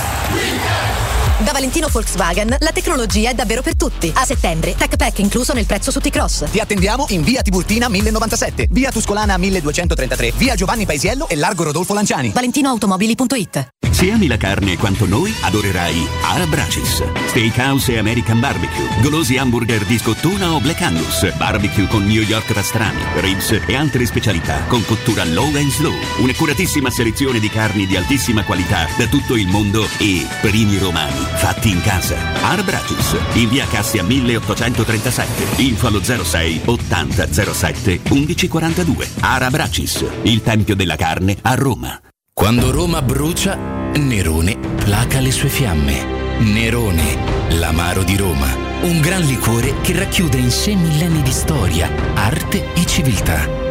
Da 1.43 1.53
Valentino 1.53 1.87
Volkswagen 1.87 2.55
la 2.59 2.71
tecnologia 2.71 3.31
è 3.31 3.33
davvero 3.33 3.63
per 3.63 3.75
tutti. 3.75 4.11
A 4.13 4.25
settembre, 4.25 4.75
Tech 4.75 4.95
Pack 4.95 5.17
incluso 5.19 5.53
nel 5.53 5.65
prezzo 5.65 5.89
su 5.89 5.99
T-Cross. 5.99 6.51
Ti 6.51 6.59
attendiamo 6.59 7.07
in 7.09 7.23
via 7.23 7.41
Tiburtina 7.41 7.89
1097, 7.89 8.67
via 8.69 8.91
Tuscolana 8.91 9.37
1233, 9.37 10.33
via 10.35 10.53
Giovanni 10.53 10.85
Paisiello 10.85 11.27
e 11.27 11.35
largo 11.35 11.63
Rodolfo 11.63 11.95
Lanciani. 11.95 12.29
ValentinoAutomobili.it 12.29 13.69
Se 13.89 14.11
ami 14.11 14.27
la 14.27 14.37
carne 14.37 14.77
quanto 14.77 15.07
noi, 15.07 15.33
adorerai 15.41 16.07
Arabracis. 16.25 17.03
Steakhouse 17.29 17.93
e 17.93 17.97
American 17.97 18.39
Barbecue. 18.39 19.01
Golosi 19.01 19.37
hamburger 19.37 19.83
di 19.85 19.97
scottuna 19.97 20.53
o 20.53 20.59
Black 20.59 20.81
Angus. 20.81 21.33
Barbecue 21.37 21.87
con 21.87 22.05
New 22.05 22.21
York 22.21 22.53
pastrami, 22.53 23.01
ribs 23.15 23.59
e 23.65 23.75
altre 23.75 24.05
specialità 24.05 24.63
con 24.67 24.85
cottura 24.85 25.25
low 25.25 25.55
and 25.55 25.71
slow. 25.71 25.93
Un'accuratissima 26.19 26.91
selezione 26.91 27.39
di 27.39 27.49
carni 27.49 27.87
di 27.87 27.97
altissima 27.97 28.43
qualità 28.43 28.87
da 28.95 29.07
tutto 29.07 29.35
il 29.35 29.47
mondo 29.47 29.87
e 29.97 30.27
primi 30.41 30.77
romani 30.77 31.30
fatti 31.35 31.69
in 31.69 31.81
casa. 31.81 32.15
Arabracis. 32.41 33.17
In 33.33 33.49
via 33.49 33.65
Cassia 33.67 34.03
1837. 34.03 35.61
Info 35.61 35.87
allo 35.87 36.01
06 36.03 36.61
80 36.65 37.27
07 37.31 38.01
1142. 38.09 39.09
Arabracis. 39.19 40.05
Il 40.23 40.41
tempio 40.41 40.75
della 40.75 40.95
carne 40.95 41.37
a 41.41 41.55
Roma. 41.55 41.99
Quando 42.33 42.71
Roma 42.71 43.01
brucia, 43.01 43.55
Nerone 43.93 44.57
placa 44.57 45.19
le 45.19 45.31
sue 45.31 45.49
fiamme. 45.49 46.39
Nerone, 46.39 47.49
l'amaro 47.49 48.03
di 48.03 48.15
Roma. 48.17 48.47
Un 48.81 48.99
gran 48.99 49.21
liquore 49.21 49.75
che 49.81 49.93
racchiude 49.93 50.37
in 50.37 50.49
sé 50.49 50.73
millenni 50.73 51.21
di 51.21 51.31
storia, 51.31 51.89
arte 52.15 52.73
e 52.73 52.85
civiltà. 52.85 53.70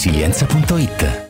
laresilienza.it. 0.00 1.29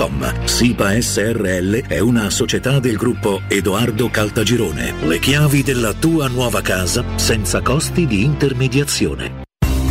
www.keicalt.com. 0.01 0.45
SIPA 0.45 1.01
SRL 1.01 1.87
è 1.87 1.99
una 1.99 2.29
società 2.29 2.79
del 2.79 2.95
gruppo 2.95 3.41
Edoardo 3.47 4.09
Caltagirone. 4.09 4.93
Le 5.01 5.19
chiavi 5.19 5.61
della 5.63 5.93
tua 5.93 6.27
nuova 6.27 6.61
casa 6.61 7.03
senza 7.15 7.61
costi 7.61 8.07
di 8.07 8.23
intermediazione. 8.23 9.43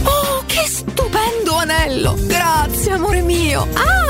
Oh, 0.04 0.42
che 0.46 0.66
stupendo 0.66 1.54
anello! 1.54 2.16
Grazie, 2.26 2.92
amore 2.92 3.22
mio! 3.22 3.66
Ah, 3.74 4.09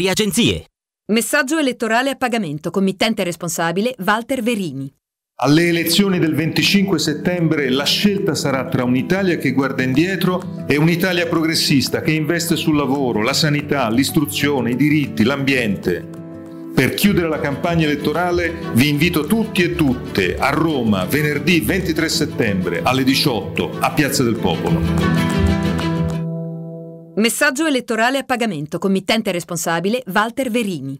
agenzie. 0.09 0.65
Messaggio 1.11 1.57
elettorale 1.57 2.11
a 2.11 2.15
pagamento. 2.15 2.69
Committente 2.71 3.23
responsabile 3.23 3.95
Walter 3.99 4.41
Verini. 4.41 4.91
Alle 5.43 5.67
elezioni 5.67 6.19
del 6.19 6.35
25 6.35 6.99
settembre 6.99 7.69
la 7.71 7.83
scelta 7.83 8.35
sarà 8.35 8.67
tra 8.67 8.83
un'Italia 8.83 9.37
che 9.37 9.53
guarda 9.53 9.81
indietro 9.81 10.65
e 10.67 10.77
un'Italia 10.77 11.25
progressista 11.25 12.01
che 12.01 12.11
investe 12.11 12.55
sul 12.55 12.75
lavoro, 12.75 13.23
la 13.23 13.33
sanità, 13.33 13.89
l'istruzione, 13.89 14.71
i 14.71 14.75
diritti, 14.75 15.23
l'ambiente. 15.23 16.07
Per 16.73 16.93
chiudere 16.93 17.27
la 17.27 17.39
campagna 17.39 17.85
elettorale 17.85 18.53
vi 18.73 18.89
invito 18.89 19.25
tutti 19.25 19.63
e 19.63 19.75
tutte 19.75 20.37
a 20.37 20.49
Roma 20.51 21.05
venerdì 21.05 21.59
23 21.59 22.07
settembre 22.07 22.81
alle 22.83 23.03
18 23.03 23.77
a 23.79 23.91
Piazza 23.91 24.23
del 24.23 24.35
Popolo. 24.35 25.50
Messaggio 27.21 27.67
elettorale 27.67 28.17
a 28.17 28.23
pagamento. 28.23 28.79
Committente 28.79 29.31
responsabile 29.31 30.01
Walter 30.07 30.49
Verini. 30.49 30.99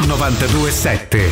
927. 0.00 1.30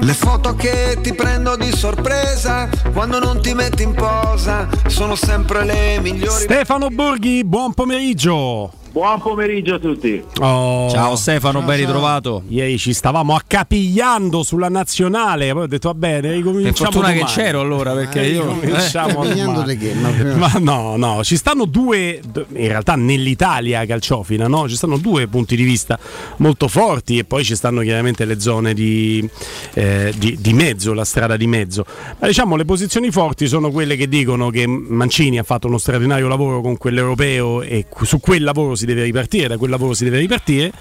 Le 0.00 0.14
foto 0.14 0.54
che 0.54 0.98
ti 1.02 1.14
prendo 1.14 1.56
di 1.56 1.70
sorpresa 1.70 2.68
quando 2.92 3.18
non 3.18 3.40
ti 3.42 3.52
metti 3.54 3.82
in 3.82 3.94
posa 3.94 4.66
sono 4.86 5.14
sempre 5.14 5.64
le 5.64 5.98
migliori. 6.00 6.42
Stefano 6.42 6.88
Borghi, 6.88 7.44
buon 7.44 7.74
pomeriggio. 7.74 8.81
Buon 8.92 9.20
pomeriggio 9.22 9.76
a 9.76 9.78
tutti. 9.78 10.22
Oh. 10.40 10.90
Ciao 10.90 11.16
Stefano, 11.16 11.60
Ciao, 11.60 11.66
ben 11.66 11.78
ciao. 11.78 11.86
ritrovato. 11.86 12.42
Ieri 12.48 12.76
ci 12.76 12.92
stavamo 12.92 13.34
accapigliando 13.34 14.42
sulla 14.42 14.68
nazionale, 14.68 15.50
poi 15.54 15.62
ho 15.62 15.66
detto 15.66 15.88
va 15.88 15.94
bene, 15.94 16.30
ricominciamo 16.32 16.72
Per 16.72 16.74
fortuna 16.76 17.06
che 17.08 17.18
domani. 17.20 17.32
c'ero 17.34 17.60
allora, 17.62 17.94
perché 17.94 18.20
Eh, 18.20 18.28
io- 18.32 18.52
ricominciamo 18.60 19.24
Eh, 19.24 19.76
che? 19.78 19.94
Ma- 19.94 20.10
Ma 20.36 20.52
no, 20.58 20.96
no, 20.98 21.24
ci 21.24 21.36
stanno 21.38 21.64
due, 21.64 22.20
in 22.34 22.68
realtà 22.68 22.94
nell'Italia 22.96 23.86
calciofila, 23.86 24.46
no? 24.46 24.68
ci 24.68 24.76
stanno 24.76 24.98
due 24.98 25.26
punti 25.26 25.56
di 25.56 25.62
vista 25.62 25.98
molto 26.38 26.68
forti 26.68 27.16
e 27.16 27.24
poi 27.24 27.44
ci 27.44 27.54
stanno 27.56 27.80
chiaramente 27.80 28.26
le 28.26 28.38
zone 28.40 28.74
di, 28.74 29.26
eh, 29.72 30.12
di- 30.18 30.36
di 30.38 30.52
mezzo, 30.52 30.92
la 30.92 31.06
strada 31.06 31.38
di 31.38 31.46
mezzo. 31.46 31.86
Ma 32.18 32.26
diciamo 32.26 32.56
le 32.56 32.66
posizioni 32.66 33.10
forti 33.10 33.46
sono 33.46 33.70
quelle 33.70 33.96
che 33.96 34.06
dicono 34.06 34.50
che 34.50 34.66
Mancini 34.66 35.38
ha 35.38 35.44
fatto 35.44 35.66
uno 35.66 35.78
straordinario 35.78 36.28
lavoro 36.28 36.60
con 36.60 36.76
quell'europeo 36.76 37.62
e 37.62 37.86
su 38.02 38.20
quel 38.20 38.42
lavoro 38.42 38.74
si 38.74 38.80
deve 38.86 39.02
ripartire, 39.02 39.48
da 39.48 39.56
quel 39.56 39.70
lavoro 39.70 39.94
si 39.94 40.04
deve 40.04 40.18
ripartire 40.18 40.72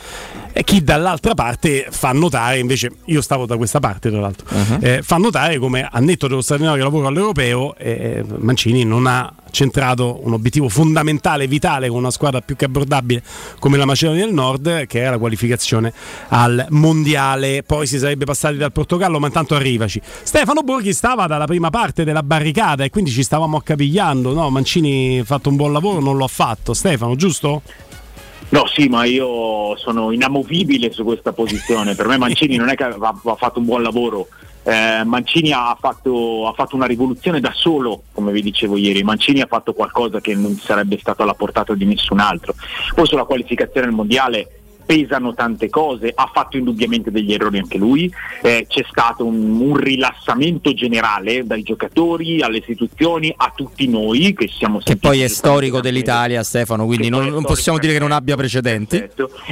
e 0.54 0.64
chi 0.64 0.84
dall'altra 0.84 1.34
parte 1.34 1.88
fa 1.90 2.12
notare, 2.12 2.60
invece 2.60 2.92
io 3.06 3.22
stavo 3.22 3.46
da 3.46 3.58
questa 3.58 3.80
parte 3.80 4.10
tra 4.10 4.20
l'altro, 4.20 4.46
eh, 4.80 5.02
fa 5.02 5.18
notare 5.18 5.58
come 5.58 5.88
a 5.90 6.00
netto 6.00 6.28
dello 6.28 6.42
straordinario 6.42 6.84
lavoro 6.84 7.08
all'europeo 7.08 7.76
eh, 7.76 8.24
Mancini 8.38 8.84
non 8.84 9.08
ha 9.08 9.34
centrato 9.52 10.20
un 10.24 10.34
obiettivo 10.34 10.70
fondamentale, 10.70 11.48
vitale 11.48 11.90
con 11.90 11.98
una 11.98 12.12
squadra 12.12 12.42
più 12.42 12.56
che 12.56 12.66
abbordabile 12.66 13.22
come 13.60 13.78
la 13.78 13.86
Macedonia 13.86 14.26
del 14.26 14.34
Nord 14.34 14.88
che 14.88 15.00
era 15.00 15.12
la 15.12 15.18
qualificazione 15.18 15.94
al 16.30 16.66
mondiale 16.70 17.64
poi 17.64 17.86
si 17.86 18.00
sarebbe 18.00 18.26
passati 18.26 18.58
dal 18.58 18.72
Portogallo 18.72 19.20
ma 19.20 19.28
intanto 19.28 19.56
arrivaci 19.56 20.02
Stefano 20.04 20.62
Borghi 20.62 20.94
stava 20.94 21.28
dalla 21.28 21.46
prima 21.46 21.70
parte 21.70 22.04
della 22.04 22.24
barricata 22.24 22.84
e 22.84 22.90
quindi 22.90 23.12
ci 23.12 23.24
stavamo 23.24 23.58
accapigliando 23.58 24.34
no? 24.34 24.50
Mancini 24.50 25.20
ha 25.20 25.24
fatto 25.24 25.50
un 25.50 25.56
buon 25.56 25.74
lavoro 25.74 26.00
non 26.00 26.18
lo 26.18 26.24
ha 26.24 26.30
fatto 26.30 26.74
Stefano 26.74 27.16
giusto? 27.16 27.62
No, 28.52 28.68
sì, 28.68 28.90
ma 28.90 29.06
io 29.06 29.78
sono 29.78 30.12
inamovibile 30.12 30.92
su 30.92 31.06
questa 31.06 31.32
posizione. 31.32 31.96
Per 31.96 32.06
me 32.08 32.18
Mancini 32.18 32.58
non 32.58 32.68
è 32.68 32.76
che 32.76 32.84
ha 32.84 33.36
fatto 33.38 33.60
un 33.60 33.66
buon 33.66 33.82
lavoro. 33.82 34.28
Eh, 34.64 35.04
Mancini 35.04 35.52
ha 35.52 35.76
fatto, 35.80 36.48
ha 36.48 36.54
fatto 36.54 36.76
una 36.76 36.86
rivoluzione 36.86 37.40
da 37.40 37.52
solo, 37.54 38.04
come 38.14 38.32
vi 38.32 38.42
dicevo 38.42 38.78
ieri. 38.78 39.04
Mancini 39.04 39.42
ha 39.42 39.48
fatto 39.48 39.74
qualcosa 39.74 40.22
che 40.22 40.36
non 40.36 40.56
sarebbe 40.58 40.98
stato 41.00 41.24
alla 41.24 41.34
portata 41.34 41.74
di 41.74 41.86
nessun 41.86 42.20
altro. 42.20 42.54
Poi 42.94 43.06
sulla 43.06 43.26
qualificazione 43.26 43.88
al 43.88 43.94
mondiale 43.94 44.61
pesano 44.86 45.34
tante 45.34 45.70
cose, 45.70 46.12
ha 46.14 46.30
fatto 46.34 46.58
indubbiamente 46.58 47.12
degli 47.12 47.34
errori 47.34 47.60
anche 47.60 47.78
lui, 47.78 48.12
eh, 48.42 48.66
c'è 48.68 48.84
stato 48.90 49.26
un, 49.26 49.60
un 49.60 49.76
rilassamento 49.76 50.74
generale 50.74 51.46
dai 51.46 51.64
giocatori 51.64 52.42
alle 52.42 52.58
istituzioni, 52.58 53.34
a 53.36 53.52
tutti 53.56 53.88
noi 53.88 54.34
che 54.34 54.48
siamo 54.48 54.80
Che 54.80 54.98
poi 54.98 55.22
è 55.22 55.28
storico 55.28 55.82
dell'Italia, 55.82 56.44
Stefano, 56.44 56.86
quindi 56.86 57.10
non, 57.10 57.28
non 57.28 57.44
possiamo 57.44 57.78
dire 57.78 57.94
che 57.94 58.00
non 58.00 58.12
abbia 58.12 58.36
precedenti. 58.36 58.98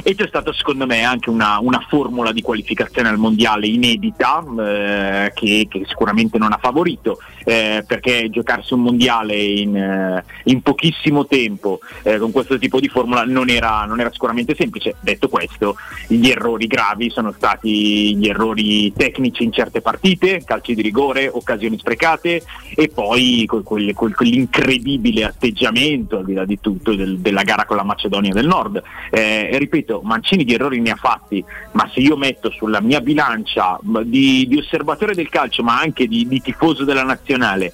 e 0.02 0.14
c'è 0.14 0.26
stata 0.26 0.52
secondo 0.52 0.86
me 0.86 1.02
anche 1.02 1.30
una, 1.30 1.58
una 1.60 1.84
formula 1.88 2.32
di 2.32 2.42
qualificazione 2.42 3.08
al 3.08 3.18
mondiale 3.18 3.66
inedita 3.66 4.44
eh, 4.58 5.32
che, 5.34 5.66
che 5.68 5.84
sicuramente 5.86 6.38
non 6.38 6.52
ha 6.52 6.58
favorito 6.60 7.18
eh, 7.44 7.84
perché 7.86 8.28
giocarsi 8.30 8.74
un 8.74 8.80
mondiale 8.82 9.36
in, 9.36 9.76
eh, 9.76 10.24
in 10.44 10.62
pochissimo 10.62 11.26
tempo 11.26 11.80
eh, 12.02 12.18
con 12.18 12.30
questo 12.32 12.58
tipo 12.58 12.80
di 12.80 12.88
formula 12.88 13.24
non 13.24 13.48
era, 13.48 13.84
non 13.84 14.00
era 14.00 14.10
sicuramente 14.12 14.54
semplice. 14.54 14.96
Detto 15.00 15.28
questo, 15.28 15.76
gli 16.08 16.28
errori 16.28 16.66
gravi 16.66 17.10
sono 17.10 17.32
stati 17.32 18.16
gli 18.16 18.28
errori 18.28 18.92
tecnici 18.92 19.44
in 19.44 19.52
certe 19.52 19.80
partite, 19.80 20.42
calci 20.44 20.74
di 20.74 20.82
rigore, 20.82 21.28
occasioni 21.28 21.78
sprecate 21.78 22.42
e 22.74 22.88
poi 22.88 23.44
quel- 23.46 23.62
quel- 23.62 23.94
quel- 23.94 24.14
quell'incredibile 24.14 25.24
atteggiamento 25.24 26.18
al 26.18 26.24
di 26.24 26.34
là 26.34 26.44
di 26.44 26.60
tutto 26.60 26.94
del- 26.94 27.18
della 27.18 27.42
gara 27.42 27.64
con 27.64 27.76
la 27.76 27.84
Macedonia 27.84 28.32
del 28.32 28.46
Nord. 28.46 28.82
Eh, 29.10 29.56
ripeto, 29.58 30.00
Mancini 30.02 30.44
di 30.44 30.54
errori 30.54 30.80
ne 30.80 30.90
ha 30.90 30.96
fatti, 30.96 31.44
ma 31.72 31.88
se 31.92 32.00
io 32.00 32.16
metto 32.16 32.50
sulla 32.50 32.80
mia 32.80 33.00
bilancia 33.00 33.78
di, 34.04 34.46
di 34.46 34.56
osservatore 34.58 35.14
del 35.14 35.28
calcio, 35.28 35.62
ma 35.62 35.78
anche 35.80 36.06
di, 36.06 36.26
di 36.26 36.40
tifoso 36.40 36.84
della 36.84 37.02
nazionale, 37.04 37.38
nazionale 37.40 37.72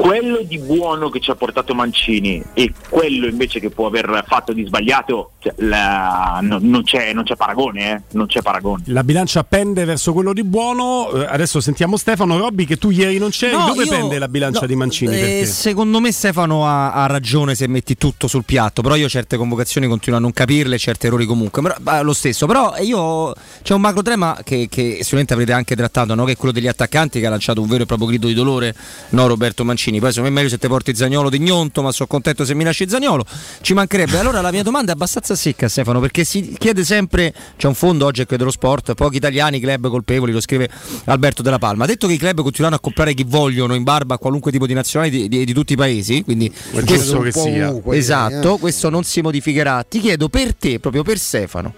quello 0.00 0.40
di 0.42 0.58
buono 0.58 1.10
che 1.10 1.20
ci 1.20 1.30
ha 1.30 1.34
portato 1.34 1.74
Mancini 1.74 2.42
e 2.54 2.72
quello 2.88 3.26
invece 3.26 3.60
che 3.60 3.68
può 3.68 3.86
aver 3.86 4.24
fatto 4.26 4.54
di 4.54 4.64
sbagliato, 4.64 5.32
cioè, 5.40 5.52
la- 5.58 6.38
no- 6.42 6.58
non, 6.60 6.82
c'è, 6.84 7.12
non 7.12 7.24
c'è 7.24 7.36
paragone, 7.36 7.92
eh? 7.92 8.00
non 8.12 8.26
c'è 8.26 8.40
paragone. 8.40 8.84
La 8.86 9.04
bilancia 9.04 9.44
pende 9.44 9.84
verso 9.84 10.12
quello 10.14 10.32
di 10.32 10.42
buono. 10.42 11.10
Eh, 11.12 11.26
Adesso 11.30 11.60
sentiamo 11.60 11.96
Stefano 11.98 12.38
Robbi 12.38 12.64
che 12.64 12.76
tu 12.76 12.90
ieri 12.90 13.18
non 13.18 13.28
c'eri. 13.30 13.54
No, 13.54 13.66
Dove 13.66 13.84
io- 13.84 13.90
pende 13.90 14.18
la 14.18 14.28
bilancia 14.28 14.60
no, 14.62 14.66
di 14.66 14.74
Mancini? 14.74 15.40
eh, 15.40 15.44
secondo 15.44 16.00
me 16.00 16.12
Stefano 16.12 16.66
ha, 16.66 16.92
ha 16.92 17.06
ragione 17.06 17.54
se 17.54 17.66
metti 17.68 17.96
tutto 17.96 18.26
sul 18.26 18.44
piatto, 18.44 18.80
però 18.80 18.94
io 18.96 19.08
certe 19.08 19.36
convocazioni 19.36 19.86
continuo 19.86 20.18
a 20.18 20.22
non 20.22 20.32
capirle, 20.32 20.78
certi 20.78 21.06
errori 21.08 21.26
comunque, 21.26 21.60
però, 21.60 22.02
lo 22.02 22.12
stesso, 22.14 22.46
però 22.46 22.74
io 22.78 23.34
c'è 23.62 23.74
un 23.74 23.80
macro 23.82 24.00
tema 24.02 24.38
che, 24.42 24.66
che 24.70 24.98
sicuramente 25.00 25.34
avrete 25.34 25.52
anche 25.52 25.76
trattato, 25.76 26.14
no? 26.14 26.24
che 26.24 26.32
è 26.32 26.36
quello 26.36 26.52
degli 26.54 26.68
attaccanti 26.68 27.20
che 27.20 27.26
ha 27.26 27.30
lanciato 27.30 27.60
un 27.60 27.68
vero 27.68 27.82
e 27.82 27.86
proprio 27.86 28.08
grido 28.08 28.26
di 28.28 28.34
dolore, 28.34 28.74
no 29.10 29.26
Roberto 29.26 29.64
Mancini, 29.64 29.89
poi 29.98 30.10
secondo 30.10 30.30
me 30.30 30.36
è 30.36 30.42
meglio 30.42 30.48
se 30.48 30.58
te 30.58 30.68
porti 30.68 30.94
Zagnolo 30.94 31.28
di 31.28 31.40
Gnonto, 31.40 31.82
ma 31.82 31.90
sono 31.90 32.08
contento 32.08 32.44
se 32.44 32.54
mi 32.54 32.64
lasci 32.64 32.88
Zagnolo, 32.88 33.24
ci 33.62 33.74
mancherebbe. 33.74 34.18
Allora 34.18 34.40
la 34.40 34.50
mia 34.50 34.62
domanda 34.62 34.92
è 34.92 34.94
abbastanza 34.94 35.34
secca 35.34 35.68
Stefano, 35.68 36.00
perché 36.00 36.24
si 36.24 36.54
chiede 36.58 36.84
sempre, 36.84 37.34
c'è 37.56 37.66
un 37.66 37.74
fondo 37.74 38.04
oggi 38.06 38.24
che 38.26 38.36
dello 38.36 38.50
sport, 38.50 38.94
pochi 38.94 39.16
italiani, 39.16 39.58
club 39.58 39.88
colpevoli, 39.88 40.32
lo 40.32 40.40
scrive 40.40 40.68
Alberto 41.06 41.42
Della 41.42 41.58
Palma, 41.58 41.84
ha 41.84 41.86
detto 41.86 42.06
che 42.06 42.12
i 42.12 42.18
club 42.18 42.42
continueranno 42.42 42.76
a 42.76 42.80
comprare 42.80 43.14
chi 43.14 43.24
vogliono 43.26 43.74
in 43.74 43.82
barba 43.82 44.14
a 44.14 44.18
qualunque 44.18 44.52
tipo 44.52 44.66
di 44.66 44.74
nazionale 44.74 45.10
di, 45.10 45.28
di- 45.28 45.44
di 45.44 45.52
tutti 45.52 45.72
i 45.72 45.76
paesi, 45.76 46.22
quindi 46.22 46.52
giusto 46.84 47.20
che 47.20 47.32
sia. 47.32 47.74
esatto, 47.90 48.56
eh. 48.56 48.58
questo 48.58 48.90
non 48.90 49.04
si 49.04 49.20
modificherà. 49.20 49.84
Ti 49.88 50.00
chiedo 50.00 50.28
per 50.28 50.54
te, 50.54 50.78
proprio 50.78 51.02
per 51.02 51.18
Stefano, 51.18 51.74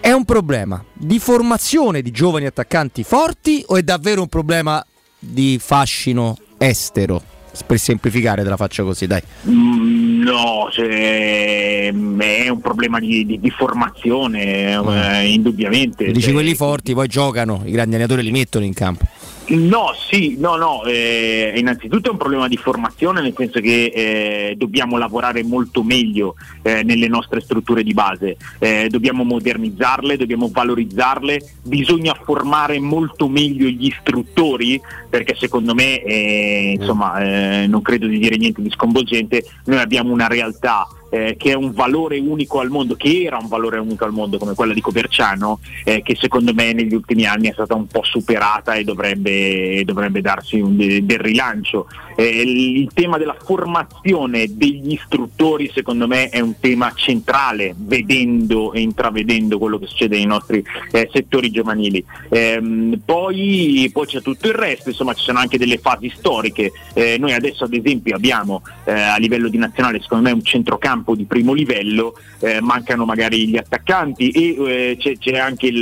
è 0.00 0.10
un 0.10 0.24
problema 0.24 0.84
di 0.92 1.18
formazione 1.18 2.02
di 2.02 2.10
giovani 2.10 2.46
attaccanti 2.46 3.04
forti 3.04 3.62
o 3.68 3.76
è 3.76 3.82
davvero 3.82 4.22
un 4.22 4.28
problema 4.28 4.84
di 5.18 5.60
fascino 5.62 6.36
estero? 6.58 7.31
Per 7.66 7.78
semplificare 7.78 8.42
te 8.42 8.48
la 8.48 8.56
faccio 8.56 8.84
così, 8.84 9.06
dai. 9.06 9.22
Mm, 9.48 10.22
no, 10.22 10.68
cioè, 10.70 11.88
è 11.88 12.48
un 12.48 12.60
problema 12.60 12.98
di, 12.98 13.26
di, 13.26 13.38
di 13.38 13.50
formazione, 13.50 14.72
eh, 14.72 15.28
indubbiamente. 15.28 16.06
Dici 16.06 16.20
Cioè, 16.20 16.32
quelli 16.32 16.54
forti, 16.54 16.94
poi 16.94 17.08
giocano, 17.08 17.62
i 17.64 17.70
grandi 17.70 17.94
allenatori 17.94 18.22
li 18.22 18.30
mettono 18.30 18.64
in 18.64 18.72
campo. 18.72 19.06
No, 19.44 19.92
sì, 20.08 20.36
no, 20.38 20.56
no, 20.56 20.84
eh, 20.84 21.52
innanzitutto 21.56 22.08
è 22.08 22.12
un 22.12 22.16
problema 22.16 22.46
di 22.46 22.56
formazione 22.56 23.20
nel 23.20 23.34
senso 23.36 23.60
che 23.60 23.92
eh, 23.92 24.54
dobbiamo 24.56 24.96
lavorare 24.96 25.42
molto 25.42 25.82
meglio 25.82 26.36
eh, 26.62 26.82
nelle 26.84 27.08
nostre 27.08 27.40
strutture 27.40 27.82
di 27.82 27.92
base, 27.92 28.36
Eh, 28.60 28.86
dobbiamo 28.88 29.24
modernizzarle, 29.24 30.16
dobbiamo 30.16 30.48
valorizzarle, 30.50 31.42
bisogna 31.62 32.14
formare 32.22 32.78
molto 32.78 33.28
meglio 33.28 33.66
gli 33.66 33.86
istruttori 33.86 34.80
perché 35.10 35.34
secondo 35.34 35.74
me, 35.74 36.02
eh, 36.02 36.76
insomma, 36.78 37.18
eh, 37.18 37.66
non 37.66 37.82
credo 37.82 38.06
di 38.06 38.18
dire 38.18 38.36
niente 38.36 38.62
di 38.62 38.70
sconvolgente, 38.70 39.44
noi 39.64 39.78
abbiamo 39.78 40.12
una 40.12 40.28
realtà 40.28 40.86
eh, 41.12 41.36
che 41.36 41.50
è 41.50 41.54
un 41.54 41.72
valore 41.72 42.18
unico 42.18 42.58
al 42.60 42.70
mondo, 42.70 42.96
che 42.96 43.24
era 43.24 43.36
un 43.36 43.46
valore 43.46 43.78
unico 43.78 44.06
al 44.06 44.12
mondo 44.12 44.38
come 44.38 44.54
quella 44.54 44.72
di 44.72 44.80
Coverciano, 44.80 45.60
eh, 45.84 46.00
che 46.02 46.16
secondo 46.18 46.54
me 46.54 46.72
negli 46.72 46.94
ultimi 46.94 47.26
anni 47.26 47.48
è 47.48 47.52
stata 47.52 47.74
un 47.74 47.86
po' 47.86 48.02
superata 48.02 48.74
e 48.74 48.84
dovrebbe, 48.84 49.82
dovrebbe 49.84 50.22
darsi 50.22 50.58
un, 50.58 50.74
de- 50.74 51.04
del 51.04 51.18
rilancio. 51.18 51.86
Eh, 52.16 52.40
il, 52.40 52.76
il 52.78 52.90
tema 52.94 53.18
della 53.18 53.36
formazione 53.38 54.56
degli 54.56 54.92
istruttori 54.92 55.70
secondo 55.74 56.06
me 56.06 56.30
è 56.30 56.40
un 56.40 56.58
tema 56.58 56.92
centrale, 56.94 57.74
vedendo 57.76 58.72
e 58.72 58.80
intravedendo 58.80 59.58
quello 59.58 59.78
che 59.78 59.88
succede 59.88 60.16
nei 60.16 60.26
nostri 60.26 60.64
eh, 60.92 61.10
settori 61.12 61.50
giovanili. 61.50 62.02
Ehm, 62.30 63.02
poi, 63.04 63.90
poi 63.92 64.06
c'è 64.06 64.22
tutto 64.22 64.48
il 64.48 64.54
resto, 64.54 64.88
insomma 64.88 65.12
ci 65.12 65.24
sono 65.24 65.40
anche 65.40 65.58
delle 65.58 65.76
fasi 65.76 66.10
storiche. 66.16 66.72
Eh, 66.94 67.18
noi 67.18 67.34
adesso 67.34 67.64
ad 67.64 67.74
esempio 67.74 68.16
abbiamo 68.16 68.62
eh, 68.84 68.92
a 68.92 69.18
livello 69.18 69.48
di 69.48 69.58
nazionale 69.58 70.00
secondo 70.00 70.28
me 70.28 70.34
un 70.34 70.42
centrocampo 70.42 71.01
di 71.14 71.24
primo 71.24 71.52
livello, 71.52 72.14
eh, 72.40 72.60
mancano 72.60 73.04
magari 73.04 73.48
gli 73.48 73.56
attaccanti 73.56 74.30
e 74.30 74.56
eh, 74.58 74.96
c'è, 74.98 75.18
c'è 75.18 75.36
anche 75.38 75.66
il, 75.66 75.76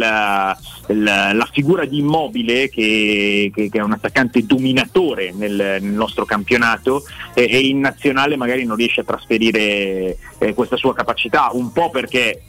il- 0.89 1.03
la 1.03 1.49
figura 1.53 1.85
di 1.85 1.99
Immobile 1.99 2.69
che, 2.69 3.51
che- 3.55 3.69
che 3.71 3.79
è 3.79 3.83
un 3.83 3.93
attaccante 3.93 4.45
dominatore 4.45 5.33
nel, 5.33 5.55
nel 5.81 5.93
nostro 5.93 6.25
campionato 6.25 7.05
eh, 7.35 7.47
e 7.49 7.59
in 7.61 7.81
nazionale 7.81 8.37
magari 8.37 8.65
non 8.65 8.77
riesce 8.77 9.01
a 9.03 9.05
trasferire 9.05 10.17
eh, 10.39 10.55
questa 10.55 10.77
sua 10.77 10.95
capacità, 10.95 11.51
un 11.53 11.71
po' 11.73 11.91
perché 11.91 12.43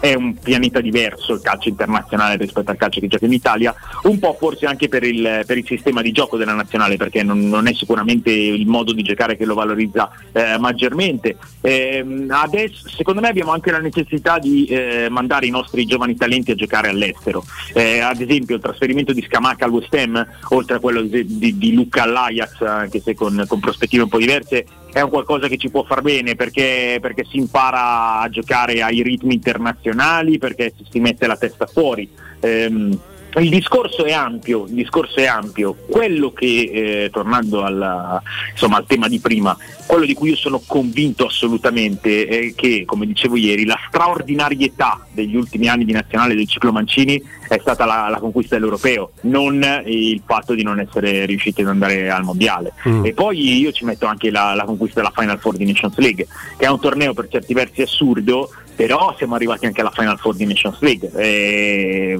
è 0.00 0.14
un 0.14 0.36
pianeta 0.38 0.80
diverso 0.80 1.34
il 1.34 1.40
calcio 1.40 1.68
internazionale 1.68 2.36
rispetto 2.36 2.70
al 2.70 2.76
calcio 2.76 3.00
che 3.00 3.08
gioca 3.08 3.26
in 3.26 3.32
Italia, 3.32 3.74
un 4.04 4.18
po' 4.18 4.36
forse 4.38 4.66
anche 4.66 4.88
per 4.88 5.02
il, 5.02 5.42
per 5.46 5.58
il 5.58 5.66
sistema 5.66 6.02
di 6.02 6.12
gioco 6.12 6.36
della 6.36 6.52
nazionale, 6.52 6.96
perché 6.96 7.22
non, 7.22 7.48
non 7.48 7.66
è 7.66 7.74
sicuramente 7.74 8.30
il 8.30 8.66
modo 8.66 8.92
di 8.92 9.02
giocare 9.02 9.36
che 9.36 9.44
lo 9.44 9.54
valorizza 9.54 10.10
eh, 10.32 10.58
maggiormente. 10.58 11.36
Ehm, 11.60 12.26
adesso, 12.30 12.88
secondo 12.88 13.20
me 13.20 13.28
abbiamo 13.28 13.52
anche 13.52 13.70
la 13.70 13.78
necessità 13.78 14.38
di 14.38 14.66
eh, 14.66 15.08
mandare 15.10 15.46
i 15.46 15.50
nostri 15.50 15.84
giovani 15.86 16.16
talenti 16.16 16.50
a 16.50 16.54
giocare 16.54 16.88
all'estero. 16.88 17.44
Eh, 17.72 18.00
ad 18.00 18.20
esempio 18.20 18.56
il 18.56 18.62
trasferimento 18.62 19.12
di 19.12 19.22
Scamacca 19.22 19.64
al 19.64 19.70
West 19.70 19.94
Ham, 19.94 20.26
oltre 20.50 20.76
a 20.76 20.80
quello 20.80 21.02
di, 21.02 21.24
di- 21.38 21.58
di 21.58 21.72
Luca 21.72 22.02
all'Ajax, 22.02 22.60
anche 22.62 23.00
se 23.00 23.14
con, 23.14 23.44
con 23.46 23.60
prospettive 23.60 24.02
un 24.02 24.08
po' 24.08 24.18
diverse, 24.18 24.64
è 24.94 25.00
un 25.00 25.10
qualcosa 25.10 25.48
che 25.48 25.56
ci 25.56 25.70
può 25.70 25.82
far 25.82 26.02
bene 26.02 26.36
perché, 26.36 26.98
perché 27.00 27.24
si 27.24 27.36
impara 27.36 28.20
a 28.20 28.28
giocare 28.28 28.80
ai 28.80 29.02
ritmi 29.02 29.34
internazionali, 29.34 30.38
perché 30.38 30.72
si, 30.88 31.00
mette 31.00 31.26
la 31.26 31.36
testa 31.36 31.66
fuori. 31.66 32.08
Ehm, 32.38 32.96
il 33.40 33.48
discorso 33.48 34.04
è 34.04 34.12
ampio, 34.12 34.64
il 34.66 34.74
discorso 34.74 35.18
è 35.18 35.26
ampio. 35.26 35.74
Quello 35.88 36.32
che, 36.32 36.70
eh, 37.04 37.10
tornando 37.10 37.62
alla- 37.62 38.22
insomma, 38.50 38.76
al 38.76 38.86
tema 38.86 39.08
di 39.08 39.18
prima, 39.18 39.56
quello 39.86 40.04
di 40.04 40.14
cui 40.14 40.30
io 40.30 40.36
sono 40.36 40.62
convinto 40.66 41.26
assolutamente 41.26 42.26
è 42.26 42.54
che, 42.54 42.84
come 42.84 43.06
dicevo 43.06 43.36
ieri, 43.36 43.64
la 43.64 43.78
straordinarietà 43.88 45.04
degli 45.10 45.36
ultimi 45.36 45.68
anni 45.68 45.84
di 45.84 45.92
nazionale 45.92 46.34
del 46.34 46.48
ciclo 46.48 46.72
Mancini 46.72 47.20
è 47.48 47.58
stata 47.60 47.84
la, 47.84 48.08
la 48.08 48.18
conquista 48.18 48.54
dell'europeo, 48.54 49.12
non 49.22 49.82
il 49.86 50.22
fatto 50.24 50.54
di 50.54 50.62
non 50.62 50.80
essere 50.80 51.26
riusciti 51.26 51.62
ad 51.62 51.68
andare 51.68 52.10
al 52.10 52.24
mondiale. 52.24 52.72
Mm. 52.88 53.04
E 53.04 53.12
poi 53.12 53.58
io 53.58 53.72
ci 53.72 53.84
metto 53.84 54.06
anche 54.06 54.30
la, 54.30 54.54
la 54.54 54.64
conquista 54.64 55.00
della 55.00 55.12
Final 55.14 55.38
Four 55.38 55.56
di 55.56 55.66
Nations 55.66 55.96
League, 55.98 56.26
che 56.56 56.64
è 56.64 56.68
un 56.68 56.80
torneo 56.80 57.12
per 57.12 57.28
certi 57.28 57.52
versi 57.52 57.82
assurdo, 57.82 58.50
però 58.74 59.14
siamo 59.16 59.34
arrivati 59.34 59.66
anche 59.66 59.80
alla 59.80 59.92
Final 59.94 60.18
Four 60.18 60.34
di 60.34 60.46
Nations 60.46 60.80
League. 60.80 61.10
E, 61.14 62.18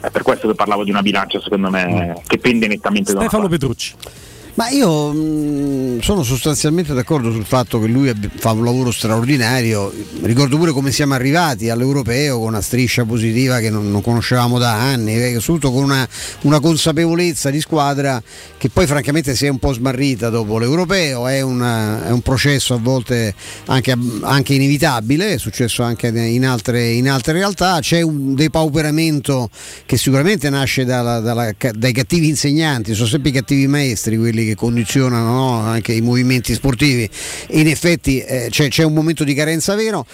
è 0.00 0.10
per 0.10 0.22
questo 0.22 0.48
che 0.48 0.54
parlavo 0.54 0.84
di 0.84 0.90
una 0.90 1.02
bilancia, 1.02 1.40
secondo 1.40 1.70
me, 1.70 2.20
che 2.26 2.38
pende 2.38 2.66
nettamente 2.66 3.12
da 3.12 3.20
Stefano. 3.20 3.48
Petrucci. 3.48 3.94
Ma 4.58 4.70
io 4.70 5.12
mh, 5.12 6.00
sono 6.00 6.24
sostanzialmente 6.24 6.92
d'accordo 6.92 7.30
sul 7.30 7.44
fatto 7.44 7.78
che 7.78 7.86
lui 7.86 8.12
fa 8.38 8.50
un 8.50 8.64
lavoro 8.64 8.90
straordinario. 8.90 9.92
Ricordo 10.22 10.56
pure 10.56 10.72
come 10.72 10.90
siamo 10.90 11.14
arrivati 11.14 11.70
all'europeo 11.70 12.38
con 12.38 12.48
una 12.48 12.60
striscia 12.60 13.04
positiva 13.04 13.60
che 13.60 13.70
non, 13.70 13.88
non 13.88 14.02
conoscevamo 14.02 14.58
da 14.58 14.72
anni, 14.80 15.14
eh, 15.14 15.34
soprattutto 15.38 15.70
con 15.70 15.84
una, 15.84 16.08
una 16.40 16.58
consapevolezza 16.58 17.50
di 17.50 17.60
squadra 17.60 18.20
che 18.56 18.68
poi 18.68 18.88
francamente 18.88 19.36
si 19.36 19.46
è 19.46 19.48
un 19.48 19.60
po' 19.60 19.72
smarrita 19.72 20.28
dopo 20.28 20.58
l'europeo. 20.58 21.28
È, 21.28 21.40
una- 21.40 22.08
è 22.08 22.10
un 22.10 22.22
processo 22.22 22.74
a 22.74 22.78
volte 22.78 23.32
anche, 23.66 23.96
anche 24.22 24.54
inevitabile, 24.54 25.34
è 25.34 25.38
successo 25.38 25.84
anche 25.84 26.08
in 26.08 26.44
altre, 26.44 26.90
in 26.94 27.08
altre 27.08 27.34
realtà. 27.34 27.78
C'è 27.80 28.00
un 28.00 28.34
depauperamento 28.34 29.50
che 29.86 29.96
sicuramente 29.96 30.50
nasce 30.50 30.84
dalla- 30.84 31.20
dalla- 31.20 31.54
dai 31.76 31.92
cattivi 31.92 32.26
insegnanti, 32.26 32.94
sono 32.94 33.06
sempre 33.06 33.30
i 33.30 33.32
cattivi 33.34 33.68
maestri 33.68 34.16
quelli 34.16 34.46
che 34.48 34.54
condizionano 34.54 35.32
no, 35.32 35.60
anche 35.60 35.92
i 35.92 36.00
movimenti 36.00 36.54
sportivi. 36.54 37.08
In 37.50 37.68
effetti 37.68 38.20
eh, 38.20 38.48
c'è, 38.50 38.68
c'è 38.68 38.84
un 38.84 38.92
momento 38.92 39.24
di 39.24 39.34
carenza 39.34 39.74
vero. 39.74 40.06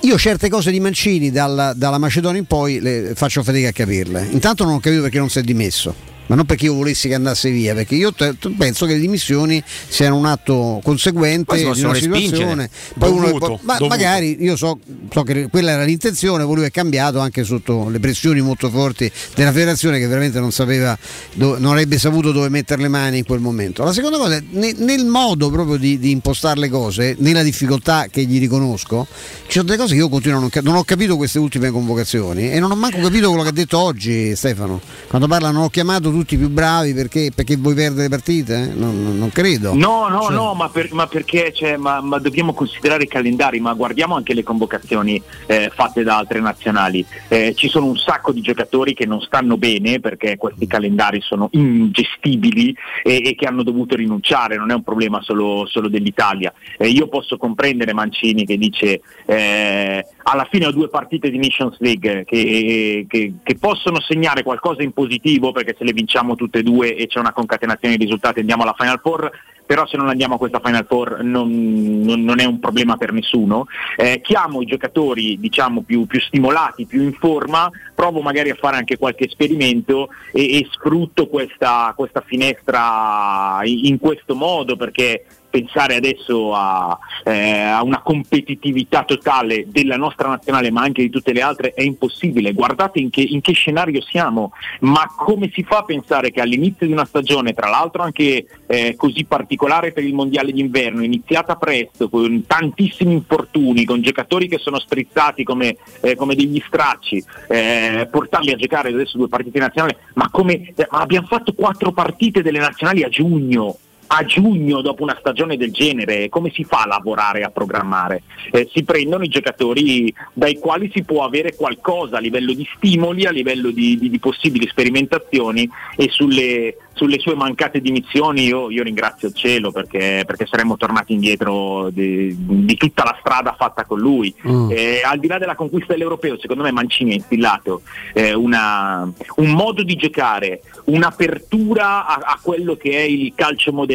Io 0.00 0.18
certe 0.18 0.50
cose 0.50 0.70
di 0.70 0.80
Mancini 0.80 1.30
dalla, 1.30 1.72
dalla 1.72 1.98
Macedonia 1.98 2.38
in 2.38 2.46
poi 2.46 2.78
le 2.78 3.12
faccio 3.14 3.42
fatica 3.42 3.68
a 3.68 3.72
capirle. 3.72 4.28
Intanto 4.30 4.64
non 4.64 4.74
ho 4.74 4.80
capito 4.80 5.02
perché 5.02 5.18
non 5.18 5.30
si 5.30 5.38
è 5.38 5.42
dimesso. 5.42 6.13
Ma 6.26 6.36
non 6.36 6.46
perché 6.46 6.64
io 6.66 6.74
volessi 6.74 7.08
che 7.08 7.14
andasse 7.14 7.50
via, 7.50 7.74
perché 7.74 7.94
io 7.96 8.12
te- 8.12 8.34
penso 8.56 8.86
che 8.86 8.94
le 8.94 9.00
dimissioni 9.00 9.62
siano 9.88 10.16
un 10.16 10.24
atto 10.26 10.80
conseguente 10.82 11.54
di 11.56 11.62
una 11.64 11.94
situazione. 12.30 12.70
Poi 12.98 13.10
uno- 13.10 13.26
Dovuto, 13.26 13.58
ma 13.62 13.74
dovuto. 13.76 13.86
magari 13.88 14.42
io 14.42 14.56
so, 14.56 14.78
so 15.12 15.22
che 15.22 15.48
quella 15.50 15.72
era 15.72 15.84
l'intenzione, 15.84 16.44
poi 16.44 16.54
lui 16.56 16.64
è 16.64 16.70
cambiato 16.70 17.18
anche 17.18 17.44
sotto 17.44 17.88
le 17.90 18.00
pressioni 18.00 18.40
molto 18.40 18.70
forti 18.70 19.10
della 19.34 19.52
federazione 19.52 19.98
che 19.98 20.06
veramente 20.06 20.40
non 20.40 20.50
sapeva, 20.50 20.96
dove- 21.34 21.58
non 21.58 21.72
avrebbe 21.72 21.98
saputo 21.98 22.32
dove 22.32 22.48
mettere 22.48 22.80
le 22.80 22.88
mani 22.88 23.18
in 23.18 23.24
quel 23.24 23.40
momento. 23.40 23.84
La 23.84 23.92
seconda 23.92 24.16
cosa, 24.16 24.36
è 24.36 24.42
ne- 24.50 24.74
nel 24.78 25.04
modo 25.04 25.50
proprio 25.50 25.76
di, 25.76 25.98
di 25.98 26.10
impostare 26.10 26.58
le 26.58 26.68
cose, 26.70 27.16
nella 27.18 27.42
difficoltà 27.42 28.06
che 28.10 28.24
gli 28.24 28.38
riconosco, 28.38 29.06
ci 29.46 29.52
sono 29.52 29.64
delle 29.64 29.76
cose 29.76 29.92
che 29.94 30.00
io 30.00 30.08
continuo 30.08 30.38
a 30.38 30.40
non, 30.40 30.50
non 30.62 30.76
ho 30.76 30.84
capito 30.84 31.16
queste 31.16 31.38
ultime 31.38 31.70
convocazioni 31.70 32.50
e 32.50 32.58
non 32.60 32.70
ho 32.70 32.76
manco 32.76 32.98
capito 33.00 33.28
quello 33.28 33.42
che 33.42 33.48
ha 33.50 33.52
detto 33.52 33.78
oggi 33.78 34.34
Stefano, 34.34 34.80
quando 35.08 35.26
parla 35.28 35.50
non 35.50 35.64
ho 35.64 35.68
chiamato 35.68 36.10
tutti 36.14 36.36
più 36.36 36.48
bravi 36.48 36.92
perché, 36.94 37.30
perché 37.34 37.56
vuoi 37.56 37.74
perdere 37.74 38.08
partite? 38.08 38.54
Eh? 38.70 38.74
Non, 38.74 39.16
non- 39.18 39.30
credo. 39.30 39.74
No, 39.74 40.08
no, 40.08 40.22
Cioè- 40.22 40.34
no, 40.34 40.54
ma, 40.54 40.68
per- 40.68 40.92
ma 40.92 41.06
perché 41.06 41.52
cioè, 41.52 41.76
ma, 41.76 42.00
ma 42.00 42.18
dobbiamo 42.18 42.52
considerare 42.54 43.04
i 43.04 43.08
calendari, 43.08 43.58
ma 43.60 43.72
guardiamo 43.74 44.14
anche 44.14 44.32
le 44.34 44.42
convocazioni 44.42 45.20
eh, 45.46 45.70
fatte 45.74 46.02
da 46.02 46.16
altre 46.18 46.40
nazionali. 46.40 47.04
Eh, 47.28 47.54
ci 47.56 47.68
sono 47.68 47.86
un 47.86 47.96
sacco 47.96 48.32
di 48.32 48.40
giocatori 48.40 48.94
che 48.94 49.06
non 49.06 49.20
stanno 49.20 49.56
bene 49.56 50.00
perché 50.00 50.36
questi 50.36 50.66
calendari 50.66 51.20
sono 51.20 51.48
ingestibili 51.52 52.74
e, 53.02 53.22
e 53.24 53.34
che 53.34 53.46
hanno 53.46 53.62
dovuto 53.62 53.96
rinunciare, 53.96 54.56
non 54.56 54.70
è 54.70 54.74
un 54.74 54.82
problema 54.82 55.20
solo, 55.22 55.66
solo 55.66 55.88
dell'Italia. 55.88 56.52
Eh, 56.78 56.88
io 56.88 57.08
posso 57.08 57.36
comprendere 57.36 57.92
Mancini 57.92 58.44
che 58.44 58.56
dice 58.56 59.00
eh, 59.26 60.06
alla 60.24 60.46
fine 60.50 60.66
ho 60.66 60.70
due 60.72 60.88
partite 60.88 61.30
di 61.30 61.38
Nations 61.38 61.76
League 61.78 62.24
che, 62.26 63.04
che- 63.08 63.32
che 63.42 63.54
possono 63.56 64.00
segnare 64.00 64.42
qualcosa 64.42 64.82
in 64.82 64.92
positivo 64.92 65.52
perché 65.52 65.74
se 65.78 65.84
le 65.84 65.92
vinciamo 66.04 66.34
tutte 66.34 66.58
e 66.58 66.62
due 66.62 66.94
e 66.94 67.06
c'è 67.06 67.18
una 67.18 67.32
concatenazione 67.32 67.96
di 67.96 68.04
risultati 68.04 68.40
andiamo 68.40 68.62
alla 68.62 68.74
Final 68.76 69.00
Four, 69.02 69.30
però 69.66 69.86
se 69.86 69.96
non 69.96 70.08
andiamo 70.08 70.34
a 70.34 70.38
questa 70.38 70.60
Final 70.62 70.84
Four 70.86 71.22
non, 71.22 72.02
non- 72.02 72.22
non 72.22 72.38
è 72.40 72.44
un 72.44 72.60
problema 72.60 72.96
per 72.98 73.12
nessuno. 73.12 73.66
Eh, 73.96 74.20
chiamo 74.22 74.60
i 74.60 74.66
giocatori 74.66 75.38
diciamo 75.38 75.80
più, 75.80 76.06
più 76.06 76.20
stimolati, 76.20 76.84
più 76.84 77.02
in 77.02 77.14
forma, 77.14 77.70
provo 77.94 78.20
magari 78.20 78.50
a 78.50 78.54
fare 78.54 78.76
anche 78.76 78.98
qualche 78.98 79.24
esperimento 79.24 80.10
e, 80.32 80.58
e 80.58 80.68
sfrutto 80.70 81.26
questa, 81.28 81.94
questa 81.96 82.22
finestra 82.26 83.60
in, 83.64 83.98
questo 83.98 84.34
modo 84.34 84.76
perché 84.76 85.24
pensare 85.54 85.94
adesso 85.94 86.52
a, 86.52 86.98
eh, 87.22 87.60
a 87.60 87.84
una 87.84 88.02
competitività 88.02 89.04
totale 89.04 89.66
della 89.68 89.96
nostra 89.96 90.26
nazionale 90.26 90.72
ma 90.72 90.82
anche 90.82 91.02
di 91.02 91.10
tutte 91.10 91.32
le 91.32 91.42
altre 91.42 91.74
è 91.74 91.82
impossibile. 91.82 92.52
Guardate 92.52 92.98
in 92.98 93.08
che, 93.08 93.20
in 93.20 93.40
che 93.40 93.52
scenario 93.52 94.00
siamo, 94.02 94.50
ma 94.80 95.06
come 95.16 95.52
si 95.54 95.62
fa 95.62 95.78
a 95.78 95.84
pensare 95.84 96.32
che 96.32 96.40
all'inizio 96.40 96.86
di 96.86 96.92
una 96.92 97.04
stagione, 97.04 97.54
tra 97.54 97.68
l'altro 97.68 98.02
anche 98.02 98.46
eh, 98.66 98.94
così 98.96 99.26
particolare 99.26 99.92
per 99.92 100.02
il 100.02 100.12
mondiale 100.12 100.50
d'inverno, 100.50 101.04
iniziata 101.04 101.54
presto, 101.54 102.08
con 102.08 102.44
tantissimi 102.48 103.12
infortuni, 103.12 103.84
con 103.84 104.02
giocatori 104.02 104.48
che 104.48 104.58
sono 104.58 104.80
strizzati 104.80 105.44
come, 105.44 105.76
eh, 106.00 106.16
come 106.16 106.34
degli 106.34 106.60
stracci, 106.66 107.22
eh, 107.48 108.08
portarli 108.10 108.50
a 108.50 108.56
giocare 108.56 108.88
adesso 108.88 109.18
due 109.18 109.28
partite 109.28 109.60
nazionali, 109.60 109.94
ma 110.14 110.28
come 110.32 110.72
eh, 110.74 110.88
ma 110.90 110.98
abbiamo 110.98 111.28
fatto 111.28 111.52
quattro 111.52 111.92
partite 111.92 112.42
delle 112.42 112.58
nazionali 112.58 113.04
a 113.04 113.08
giugno 113.08 113.78
a 114.06 114.24
giugno 114.24 114.80
dopo 114.80 115.02
una 115.02 115.16
stagione 115.18 115.56
del 115.56 115.72
genere 115.72 116.28
come 116.28 116.50
si 116.52 116.64
fa 116.64 116.82
a 116.82 116.86
lavorare 116.86 117.40
e 117.40 117.42
a 117.44 117.50
programmare? 117.50 118.22
Eh, 118.50 118.68
si 118.72 118.84
prendono 118.84 119.24
i 119.24 119.28
giocatori 119.28 120.14
dai 120.32 120.58
quali 120.58 120.90
si 120.92 121.02
può 121.02 121.24
avere 121.24 121.54
qualcosa 121.54 122.16
a 122.16 122.20
livello 122.20 122.52
di 122.52 122.68
stimoli, 122.76 123.26
a 123.26 123.30
livello 123.30 123.70
di, 123.70 123.96
di, 123.98 124.10
di 124.10 124.18
possibili 124.18 124.66
sperimentazioni 124.68 125.68
e 125.96 126.08
sulle, 126.10 126.76
sulle 126.92 127.18
sue 127.18 127.34
mancate 127.34 127.80
dimissioni 127.80 128.44
io, 128.44 128.70
io 128.70 128.82
ringrazio 128.82 129.28
il 129.28 129.34
cielo 129.34 129.70
perché, 129.70 130.24
perché 130.26 130.46
saremmo 130.46 130.76
tornati 130.76 131.12
indietro 131.12 131.90
di, 131.90 132.34
di, 132.36 132.76
tutta 132.76 133.04
la 133.04 133.16
strada 133.20 133.54
fatta 133.58 133.84
con 133.84 133.98
lui. 133.98 134.34
Mm. 134.46 134.70
Eh, 134.70 135.00
al 135.04 135.18
di 135.18 135.26
là 135.26 135.38
della 135.38 135.54
conquista 135.54 135.92
dell'europeo, 135.92 136.38
secondo 136.38 136.62
me 136.62 136.72
Mancini 136.72 137.12
ha 137.12 137.14
instillato 137.14 137.82
eh, 138.12 138.34
una, 138.34 139.10
un 139.36 139.50
modo 139.50 139.82
di 139.82 139.96
giocare, 139.96 140.62
un'apertura 140.84 142.06
a, 142.06 142.14
a, 142.14 142.38
quello 142.42 142.76
che 142.76 142.90
è 142.90 143.02
il 143.02 143.32
calcio 143.34 143.72
moderno 143.72 143.92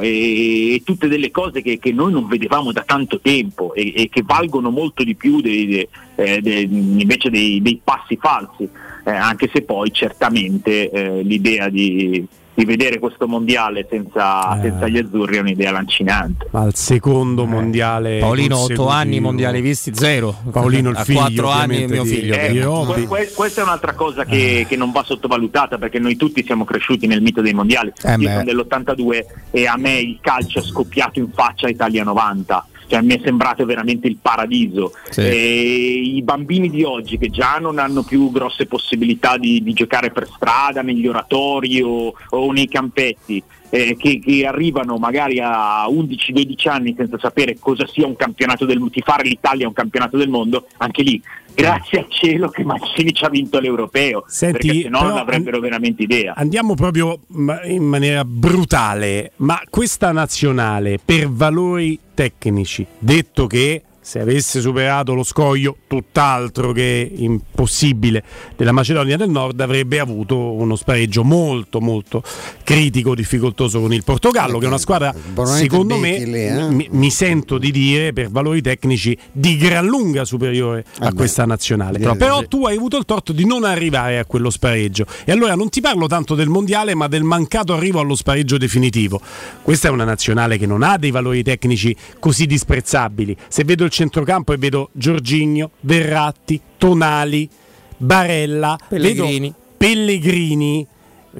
e, 0.00 0.74
e 0.74 0.82
tutte 0.84 1.08
delle 1.08 1.30
cose 1.30 1.62
che, 1.62 1.78
che, 1.78 1.92
noi 1.92 2.12
non 2.12 2.26
vedevamo 2.26 2.72
da 2.72 2.82
tanto 2.82 3.20
tempo 3.20 3.74
e, 3.74 3.92
e 3.94 4.08
che 4.08 4.22
valgono 4.24 4.70
molto 4.70 5.04
di 5.04 5.14
più 5.14 5.40
dei, 5.40 5.86
eh, 6.14 6.40
dei, 6.40 6.62
invece 6.64 7.30
dei, 7.30 7.60
dei 7.62 7.80
passi 7.82 8.16
falsi. 8.16 8.68
Eh, 9.04 9.10
anche 9.10 9.48
se 9.52 9.62
poi 9.62 9.90
certamente 9.90 10.90
eh, 10.90 11.22
l'idea 11.22 11.68
di, 11.68 12.26
di 12.58 12.64
vedere 12.64 12.98
questo 12.98 13.28
mondiale 13.28 13.86
senza, 13.88 14.58
eh. 14.58 14.62
senza, 14.62 14.88
gli 14.88 14.98
azzurri 14.98 15.36
è 15.36 15.40
un'idea 15.40 15.70
lancinante. 15.70 16.48
Al 16.50 16.74
secondo 16.74 17.46
mondiale. 17.46 18.18
Paolino, 18.18 18.58
otto 18.58 18.88
anni 18.88 19.20
mondiali 19.20 19.60
visti, 19.60 19.94
zero. 19.94 20.34
Paolino, 20.50 20.90
il 20.90 20.96
figlio. 21.06 21.20
quattro 21.20 21.50
anni 21.50 21.86
mio 21.86 22.04
figlio. 22.04 22.34
Eh, 22.34 23.06
que- 23.06 23.30
questa 23.32 23.60
è 23.60 23.64
un'altra 23.64 23.94
cosa 23.94 24.24
che, 24.24 24.66
che, 24.68 24.74
non 24.74 24.90
va 24.90 25.04
sottovalutata 25.04 25.78
perché 25.78 26.00
noi 26.00 26.16
tutti 26.16 26.42
siamo 26.44 26.64
cresciuti 26.64 27.06
nel 27.06 27.22
mito 27.22 27.42
dei 27.42 27.54
mondiali. 27.54 27.92
Eh 28.02 28.16
Io 28.16 28.28
sono 28.28 28.42
dell'82 28.42 29.24
e 29.52 29.66
a 29.68 29.76
me 29.76 29.96
il 30.00 30.18
calcio 30.20 30.58
è 30.58 30.62
scoppiato 30.62 31.20
in 31.20 31.30
faccia 31.32 31.68
Italia 31.68 32.02
90 32.02 32.66
cioè, 32.88 33.02
mi 33.02 33.14
è 33.14 33.20
sembrato 33.22 33.64
veramente 33.64 34.08
il 34.08 34.16
paradiso. 34.20 34.92
Sì. 35.10 36.16
I 36.16 36.22
bambini 36.22 36.70
di 36.70 36.82
oggi 36.82 37.18
che 37.18 37.28
già 37.28 37.58
non 37.58 37.78
hanno 37.78 38.02
più 38.02 38.30
grosse 38.32 38.66
possibilità 38.66 39.36
di, 39.36 39.62
di 39.62 39.72
giocare 39.74 40.10
per 40.10 40.26
strada, 40.26 40.82
negli 40.82 41.06
oratori 41.06 41.80
o, 41.82 42.14
o 42.30 42.52
nei 42.52 42.66
campetti, 42.66 43.42
eh, 43.70 43.96
che, 43.98 44.18
che, 44.18 44.46
arrivano 44.46 44.96
magari 44.96 45.40
a 45.40 45.86
11-12 45.88 46.68
anni 46.68 46.94
senza 46.96 47.18
sapere 47.18 47.58
cosa 47.58 47.86
sia 47.86 48.06
un 48.06 48.16
campionato 48.16 48.64
del 48.64 48.78
mondo, 48.78 48.94
fare 49.04 49.28
l'Italia 49.28 49.66
un 49.66 49.72
campionato 49.72 50.16
del 50.16 50.28
mondo, 50.28 50.66
anche 50.78 51.02
lì 51.02 51.22
grazie 51.54 51.98
al 51.98 52.06
cielo 52.08 52.48
che 52.50 52.62
Mancini 52.62 53.12
ci 53.12 53.24
ha 53.24 53.28
vinto 53.28 53.58
l'europeo, 53.58 54.24
Senti, 54.28 54.66
perché 54.66 54.82
se 54.82 54.88
no 54.88 55.02
non 55.02 55.16
avrebbero 55.16 55.58
veramente 55.58 56.04
idea. 56.04 56.34
Andiamo 56.36 56.74
proprio 56.74 57.20
in 57.64 57.82
maniera 57.82 58.24
brutale, 58.24 59.32
ma 59.36 59.60
questa 59.68 60.12
nazionale 60.12 60.98
per 61.04 61.28
valori 61.28 61.98
tecnici, 62.14 62.86
detto 62.98 63.46
che 63.46 63.82
se 64.08 64.20
avesse 64.20 64.62
superato 64.62 65.12
lo 65.12 65.22
scoglio 65.22 65.76
tutt'altro 65.86 66.72
che 66.72 67.12
impossibile. 67.14 68.24
Della 68.56 68.72
Macedonia 68.72 69.18
del 69.18 69.28
Nord 69.28 69.60
avrebbe 69.60 70.00
avuto 70.00 70.54
uno 70.54 70.76
spareggio 70.76 71.24
molto 71.24 71.78
molto 71.82 72.22
critico, 72.64 73.14
difficoltoso 73.14 73.82
con 73.82 73.92
il 73.92 74.04
Portogallo 74.04 74.56
che 74.56 74.64
è 74.64 74.68
una 74.68 74.78
squadra 74.78 75.14
secondo 75.44 75.98
me 75.98 76.24
lì, 76.24 76.46
eh? 76.46 76.70
mi, 76.70 76.88
mi, 76.90 77.10
sento 77.10 77.58
di 77.58 77.70
dire 77.70 78.14
per 78.14 78.30
valori 78.30 78.62
tecnici 78.62 79.14
di 79.30 79.58
gran 79.58 79.84
lunga 79.84 80.24
superiore 80.24 80.86
a 81.00 81.12
questa 81.12 81.44
nazionale. 81.44 81.98
Però, 81.98 82.14
però 82.14 82.42
tu 82.44 82.64
hai 82.64 82.76
avuto 82.76 82.96
il 82.96 83.04
torto 83.04 83.34
di 83.34 83.44
non 83.44 83.64
arrivare 83.64 84.18
a 84.18 84.24
quello 84.24 84.48
spareggio. 84.48 85.04
E 85.26 85.32
allora 85.32 85.54
non 85.54 85.68
ti 85.68 85.82
parlo 85.82 86.06
tanto 86.06 86.34
del 86.34 86.48
mondiale 86.48 86.94
ma 86.94 87.08
del 87.08 87.24
mancato 87.24 87.74
arrivo 87.74 88.00
allo 88.00 88.14
spareggio 88.14 88.56
definitivo. 88.56 89.20
Questa 89.60 89.88
è 89.88 89.90
una 89.90 90.04
nazionale 90.04 90.56
che 90.56 90.64
non 90.64 90.82
ha 90.82 90.96
dei 90.96 91.10
valori 91.10 91.42
tecnici 91.42 91.94
così 92.18 92.46
disprezzabili. 92.46 93.36
Se 93.48 93.64
vedo 93.64 93.84
il 93.84 93.96
centrocampo 93.98 94.52
e 94.52 94.56
vedo 94.58 94.90
Giorginio, 94.92 95.70
Verratti, 95.80 96.60
Tonali, 96.78 97.48
Barella, 97.96 98.78
Pellegrini. 98.88 99.52
Pellegrini 99.76 100.86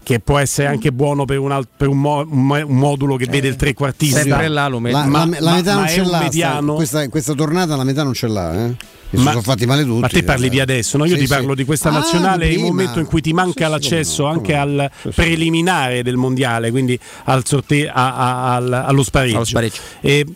che 0.02 0.20
può 0.20 0.38
essere 0.38 0.68
anche 0.68 0.92
buono 0.92 1.24
per 1.24 1.38
un, 1.38 1.50
alt- 1.52 1.68
per 1.76 1.88
un, 1.88 2.00
mo- 2.00 2.26
un 2.28 2.76
modulo 2.76 3.16
che 3.16 3.26
vede 3.26 3.48
il 3.48 3.56
trequartista. 3.56 4.20
Sempre 4.20 4.48
là 4.48 4.66
lo 4.68 4.80
La, 4.80 5.06
ma, 5.06 5.24
la, 5.26 5.36
la 5.40 5.54
metà 5.54 5.74
ma, 5.74 5.80
non 5.80 5.88
ce 5.88 6.04
l'ha. 6.04 6.18
mediano. 6.18 6.74
Questa, 6.74 7.08
questa, 7.08 7.34
tornata 7.34 7.76
la 7.76 7.84
metà 7.84 8.02
non 8.02 8.12
ce 8.12 8.26
l'ha. 8.26 8.66
Eh? 8.66 8.74
Ma, 9.10 9.30
sono 9.30 9.42
fatti 9.42 9.66
male 9.66 9.84
tutti. 9.84 10.00
Ma 10.00 10.08
te 10.08 10.22
parli 10.22 10.48
di 10.48 10.60
adesso, 10.60 10.98
no? 10.98 11.04
io 11.04 11.14
sì, 11.14 11.22
ti 11.22 11.26
parlo 11.28 11.50
sì. 11.50 11.56
di 11.56 11.64
questa 11.64 11.90
nazionale 11.90 12.52
ah, 12.52 12.58
un 12.58 12.62
momento 12.64 12.98
in 12.98 13.06
cui 13.06 13.20
ti 13.20 13.32
manca 13.32 13.64
sì, 13.66 13.70
l'accesso 13.70 14.24
no, 14.24 14.30
anche 14.30 14.54
al 14.54 14.90
preliminare 15.14 16.02
del 16.02 16.16
mondiale, 16.16 16.70
quindi 16.70 16.98
al 17.24 17.46
sorte- 17.46 17.88
a, 17.88 18.14
a, 18.14 18.54
al, 18.56 18.72
allo 18.72 19.02
spareggio. 19.02 19.36
Allo 19.36 19.44
spareggio. 19.44 19.80
E, 20.00 20.26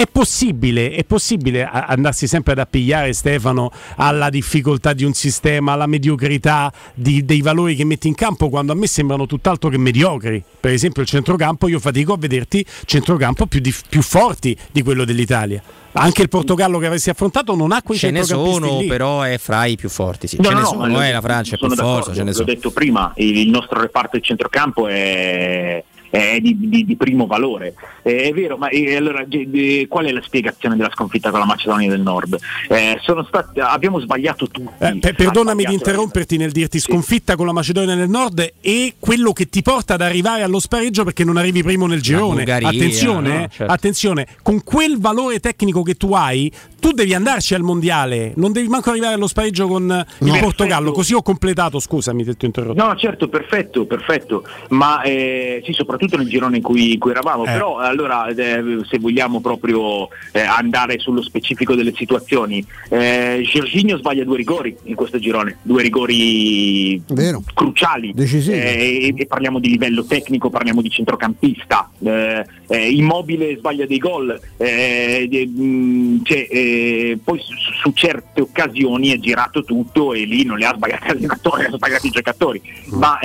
è 0.00 0.06
possibile, 0.10 0.92
è 0.92 1.04
possibile 1.04 1.62
andarsi 1.62 2.26
sempre 2.26 2.52
ad 2.52 2.58
appigliare 2.58 3.12
Stefano 3.12 3.70
alla 3.96 4.30
difficoltà 4.30 4.94
di 4.94 5.04
un 5.04 5.12
sistema, 5.12 5.72
alla 5.72 5.86
mediocrità 5.86 6.72
di, 6.94 7.22
dei 7.26 7.42
valori 7.42 7.74
che 7.74 7.84
metti 7.84 8.08
in 8.08 8.14
campo 8.14 8.48
quando 8.48 8.72
a 8.72 8.74
me 8.74 8.86
sembrano 8.86 9.26
tutt'altro 9.26 9.68
che 9.68 9.76
mediocri. 9.76 10.42
Per 10.58 10.72
esempio 10.72 11.02
il 11.02 11.08
centrocampo, 11.08 11.68
io 11.68 11.78
fatico 11.78 12.14
a 12.14 12.16
vederti 12.16 12.64
centrocampo 12.86 13.44
più, 13.44 13.60
di, 13.60 13.74
più 13.90 14.00
forti 14.00 14.56
di 14.72 14.82
quello 14.82 15.04
dell'Italia. 15.04 15.62
Anche 15.92 16.22
il 16.22 16.30
Portogallo 16.30 16.78
che 16.78 16.86
avessi 16.86 17.10
affrontato 17.10 17.54
non 17.54 17.70
ha 17.70 17.82
quei 17.82 17.98
Ce 17.98 18.10
ne 18.10 18.22
sono, 18.22 18.78
lì. 18.78 18.86
però 18.86 19.20
è 19.20 19.36
fra 19.36 19.66
i 19.66 19.76
più 19.76 19.90
forti. 19.90 20.28
Sì. 20.28 20.36
No, 20.36 20.44
ce 20.44 20.50
no, 20.50 20.56
ne 20.56 20.62
no, 20.62 20.68
sono, 20.68 21.04
eh, 21.04 21.12
la 21.12 21.20
Francia 21.20 21.56
è 21.56 21.58
più 21.58 21.68
forte. 21.74 22.14
Ce 22.14 22.22
ne 22.22 22.32
L'ho 22.32 22.44
detto 22.44 22.70
prima, 22.70 23.12
il 23.16 23.50
nostro 23.50 23.78
reparto 23.78 24.16
di 24.16 24.22
centrocampo 24.22 24.88
è 24.88 25.84
è 26.10 26.40
di, 26.40 26.56
di, 26.58 26.84
di, 26.84 26.96
primo 26.96 27.26
valore. 27.26 27.74
Eh, 28.02 28.24
è 28.24 28.32
vero, 28.32 28.56
ma 28.56 28.68
eh, 28.68 28.96
allora 28.96 29.24
eh, 29.28 29.86
qual 29.88 30.06
è 30.06 30.12
la 30.12 30.22
spiegazione 30.22 30.76
della 30.76 30.90
sconfitta 30.90 31.30
con 31.30 31.38
la 31.38 31.46
Macedonia 31.46 31.88
del 31.88 32.00
Nord? 32.00 32.36
Eh, 32.68 32.98
stati, 33.00 33.60
abbiamo 33.60 34.00
sbagliato 34.00 34.48
tutti. 34.48 34.68
Eh, 34.78 34.98
per, 34.98 35.14
perdonami 35.14 35.64
di 35.64 35.72
interromperti 35.72 36.36
nel 36.36 36.50
dirti 36.50 36.80
sconfitta 36.80 37.32
sì. 37.32 37.38
con 37.38 37.46
la 37.46 37.52
Macedonia 37.52 37.94
del 37.94 38.08
Nord 38.08 38.54
e 38.60 38.94
quello 38.98 39.32
che 39.32 39.48
ti 39.48 39.62
porta 39.62 39.94
ad 39.94 40.00
arrivare 40.00 40.42
allo 40.42 40.58
spareggio 40.58 41.04
perché 41.04 41.24
non 41.24 41.36
arrivi 41.36 41.62
primo 41.62 41.86
nel 41.86 42.02
girone. 42.02 42.42
attenzione, 42.42 43.38
no? 43.38 43.48
certo. 43.48 43.72
attenzione, 43.72 44.26
con 44.42 44.64
quel 44.64 44.98
valore 44.98 45.38
tecnico 45.38 45.82
che 45.82 45.94
tu 45.94 46.12
hai, 46.12 46.52
tu 46.80 46.90
devi 46.92 47.14
andarci 47.14 47.54
al 47.54 47.62
mondiale, 47.62 48.32
non 48.36 48.52
devi 48.52 48.66
manco 48.66 48.90
arrivare 48.90 49.14
allo 49.14 49.28
spareggio 49.28 49.68
con 49.68 49.84
no. 49.86 50.34
il 50.34 50.40
Portogallo. 50.40 50.92
Così 50.92 51.14
ho 51.14 51.22
completato, 51.22 51.78
scusami, 51.78 52.24
ti 52.24 52.30
ho 52.30 52.46
interrotto. 52.46 52.82
No, 52.82 52.96
certo, 52.96 53.28
perfetto, 53.28 53.84
perfetto. 53.84 54.44
Ma 54.70 55.02
eh, 55.02 55.62
sì, 55.64 55.72
soprattutto 55.72 55.99
soprattutto 56.00 56.16
nel 56.16 56.28
girone 56.28 56.56
in 56.56 56.62
cui, 56.62 56.94
in 56.94 56.98
cui 56.98 57.10
eravamo, 57.10 57.44
eh. 57.44 57.52
però 57.52 57.76
allora 57.76 58.26
eh, 58.28 58.80
se 58.88 58.98
vogliamo 58.98 59.40
proprio 59.40 60.08
eh, 60.32 60.40
andare 60.40 60.98
sullo 60.98 61.22
specifico 61.22 61.74
delle 61.74 61.92
situazioni, 61.94 62.64
eh, 62.88 63.42
Giorginio 63.44 63.98
sbaglia 63.98 64.24
due 64.24 64.38
rigori 64.38 64.74
in 64.84 64.94
questo 64.94 65.18
girone, 65.18 65.58
due 65.62 65.82
rigori 65.82 67.02
Vero. 67.08 67.42
cruciali 67.52 68.14
eh, 68.16 68.44
e, 68.48 69.14
e, 69.16 69.26
parliamo 69.26 69.58
di 69.58 69.68
livello 69.68 70.04
tecnico, 70.04 70.48
parliamo 70.48 70.80
di 70.80 70.90
centrocampista, 70.90 71.90
eh, 72.02 72.46
Immobile 72.70 73.56
sbaglia 73.56 73.84
dei 73.84 73.98
gol, 73.98 74.40
mm, 74.62 76.22
cioè, 76.22 77.18
poi 77.22 77.38
su, 77.40 77.54
su, 77.82 77.92
certe 77.92 78.40
occasioni 78.40 79.10
è 79.10 79.18
girato 79.18 79.64
tutto 79.64 80.14
e 80.14 80.24
lì 80.24 80.44
non 80.44 80.56
le 80.56 80.66
ha 80.66 80.74
sbagliate 80.74 81.08
l'allenatore, 81.08 81.66
ha 81.70 81.70
sbagliato 81.72 82.06
i 82.06 82.10
giocatori, 82.10 82.62
mm. 82.62 82.98
ma 82.98 83.18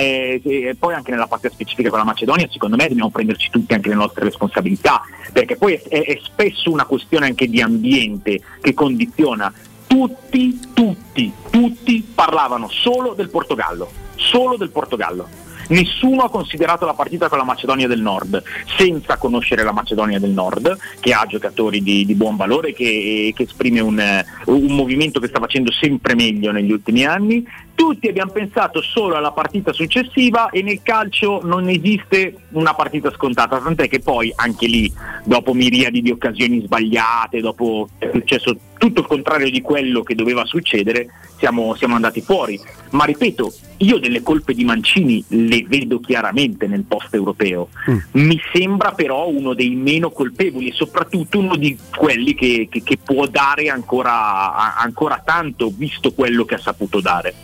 poi 0.78 0.94
anche 0.94 1.12
nella 1.12 1.28
parte 1.28 1.48
specifica 1.48 1.90
con 1.90 1.98
la 1.98 2.04
Macedonia 2.04 2.48
secondo 2.50 2.65
me 2.74 2.88
dobbiamo 2.88 3.10
prenderci 3.10 3.50
tutti 3.50 3.74
anche 3.74 3.90
le 3.90 3.94
nostre 3.94 4.24
responsabilità, 4.24 5.02
perché 5.32 5.56
poi 5.56 5.74
è, 5.74 5.80
è 5.88 6.18
spesso 6.22 6.72
una 6.72 6.84
questione 6.84 7.26
anche 7.26 7.48
di 7.48 7.60
ambiente 7.60 8.40
che 8.60 8.74
condiziona. 8.74 9.52
Tutti, 9.86 10.58
tutti, 10.74 11.32
tutti 11.48 12.04
parlavano 12.12 12.68
solo 12.68 13.14
del 13.14 13.28
Portogallo, 13.28 13.88
solo 14.16 14.56
del 14.56 14.70
Portogallo 14.70 15.44
Nessuno 15.68 16.22
ha 16.22 16.30
considerato 16.30 16.86
la 16.86 16.94
partita 16.94 17.28
con 17.28 17.38
la 17.38 17.44
Macedonia 17.44 17.88
del 17.88 18.00
Nord 18.00 18.42
senza 18.76 19.16
conoscere 19.16 19.62
la 19.62 19.72
Macedonia 19.72 20.18
del 20.18 20.30
Nord, 20.30 20.76
che 21.00 21.12
ha 21.12 21.26
giocatori 21.26 21.82
di, 21.82 22.04
di 22.04 22.14
buon 22.14 22.36
valore, 22.36 22.72
che, 22.72 23.32
che 23.34 23.42
esprime 23.42 23.80
un, 23.80 24.24
un, 24.46 24.74
movimento 24.74 25.20
che 25.20 25.28
sta 25.28 25.40
facendo 25.40 25.72
sempre 25.72 26.14
meglio 26.14 26.52
negli 26.52 26.70
ultimi 26.70 27.04
anni. 27.04 27.44
Tutti 27.74 28.08
abbiamo 28.08 28.32
pensato 28.32 28.80
solo 28.80 29.16
alla 29.16 29.32
partita 29.32 29.72
successiva 29.72 30.48
e 30.48 30.62
nel 30.62 30.80
calcio 30.82 31.40
non 31.44 31.68
esiste 31.68 32.34
una 32.52 32.72
partita 32.72 33.12
scontata, 33.12 33.58
tant'è 33.58 33.88
che 33.88 34.00
poi 34.00 34.32
anche 34.34 34.66
lì, 34.66 34.90
dopo 35.24 35.52
miriadi 35.52 36.00
di 36.00 36.10
occasioni 36.10 36.62
sbagliate, 36.62 37.40
dopo 37.40 37.88
è 37.98 38.10
successo 38.12 38.56
tutto 38.78 39.00
il 39.00 39.06
contrario 39.06 39.50
di 39.50 39.60
quello 39.60 40.02
che 40.02 40.14
doveva 40.14 40.44
succedere, 40.44 41.08
siamo, 41.38 41.74
siamo 41.74 41.94
andati 41.94 42.20
fuori. 42.20 42.60
Ma 42.90 43.04
ripeto, 43.04 43.52
io 43.78 43.98
delle 43.98 44.22
colpe 44.22 44.54
di 44.54 44.64
Mancini 44.64 45.22
le 45.28 45.64
vedo 45.66 46.00
chiaramente 46.00 46.66
nel 46.66 46.84
post 46.84 47.14
europeo. 47.14 47.68
Mm. 47.90 47.98
Mi 48.12 48.40
sembra 48.52 48.92
però 48.92 49.28
uno 49.28 49.54
dei 49.54 49.74
meno 49.74 50.10
colpevoli 50.10 50.68
e 50.68 50.72
soprattutto 50.72 51.38
uno 51.38 51.56
di 51.56 51.76
quelli 51.94 52.34
che, 52.34 52.68
che, 52.70 52.82
che 52.82 52.98
può 53.02 53.26
dare 53.26 53.68
ancora, 53.68 54.76
ancora 54.76 55.22
tanto, 55.24 55.72
visto 55.74 56.12
quello 56.12 56.44
che 56.44 56.54
ha 56.54 56.58
saputo 56.58 57.00
dare. 57.00 57.34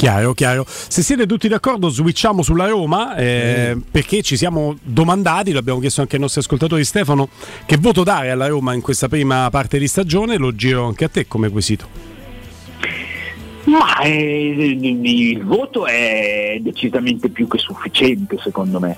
Chiaro, 0.00 0.32
chiaro. 0.32 0.64
Se 0.66 1.02
siete 1.02 1.26
tutti 1.26 1.46
d'accordo, 1.46 1.90
switchiamo 1.90 2.40
sulla 2.40 2.66
Roma 2.66 3.16
eh, 3.16 3.76
perché 3.90 4.22
ci 4.22 4.38
siamo 4.38 4.74
domandati, 4.82 5.52
l'abbiamo 5.52 5.78
chiesto 5.78 6.00
anche 6.00 6.14
ai 6.14 6.22
nostri 6.22 6.40
ascoltatori 6.40 6.86
Stefano, 6.86 7.28
che 7.66 7.76
voto 7.76 8.02
dare 8.02 8.30
alla 8.30 8.46
Roma 8.46 8.72
in 8.72 8.80
questa 8.80 9.08
prima 9.08 9.50
parte 9.50 9.78
di 9.78 9.86
stagione, 9.86 10.38
lo 10.38 10.54
giro 10.54 10.86
anche 10.86 11.04
a 11.04 11.08
te 11.10 11.28
come 11.28 11.50
quesito. 11.50 12.09
Ma 13.64 13.98
eh, 14.00 14.78
il 14.80 15.44
voto 15.44 15.86
è 15.86 16.58
decisamente 16.60 17.28
più 17.28 17.46
che 17.46 17.58
sufficiente 17.58 18.38
secondo 18.42 18.80
me, 18.80 18.96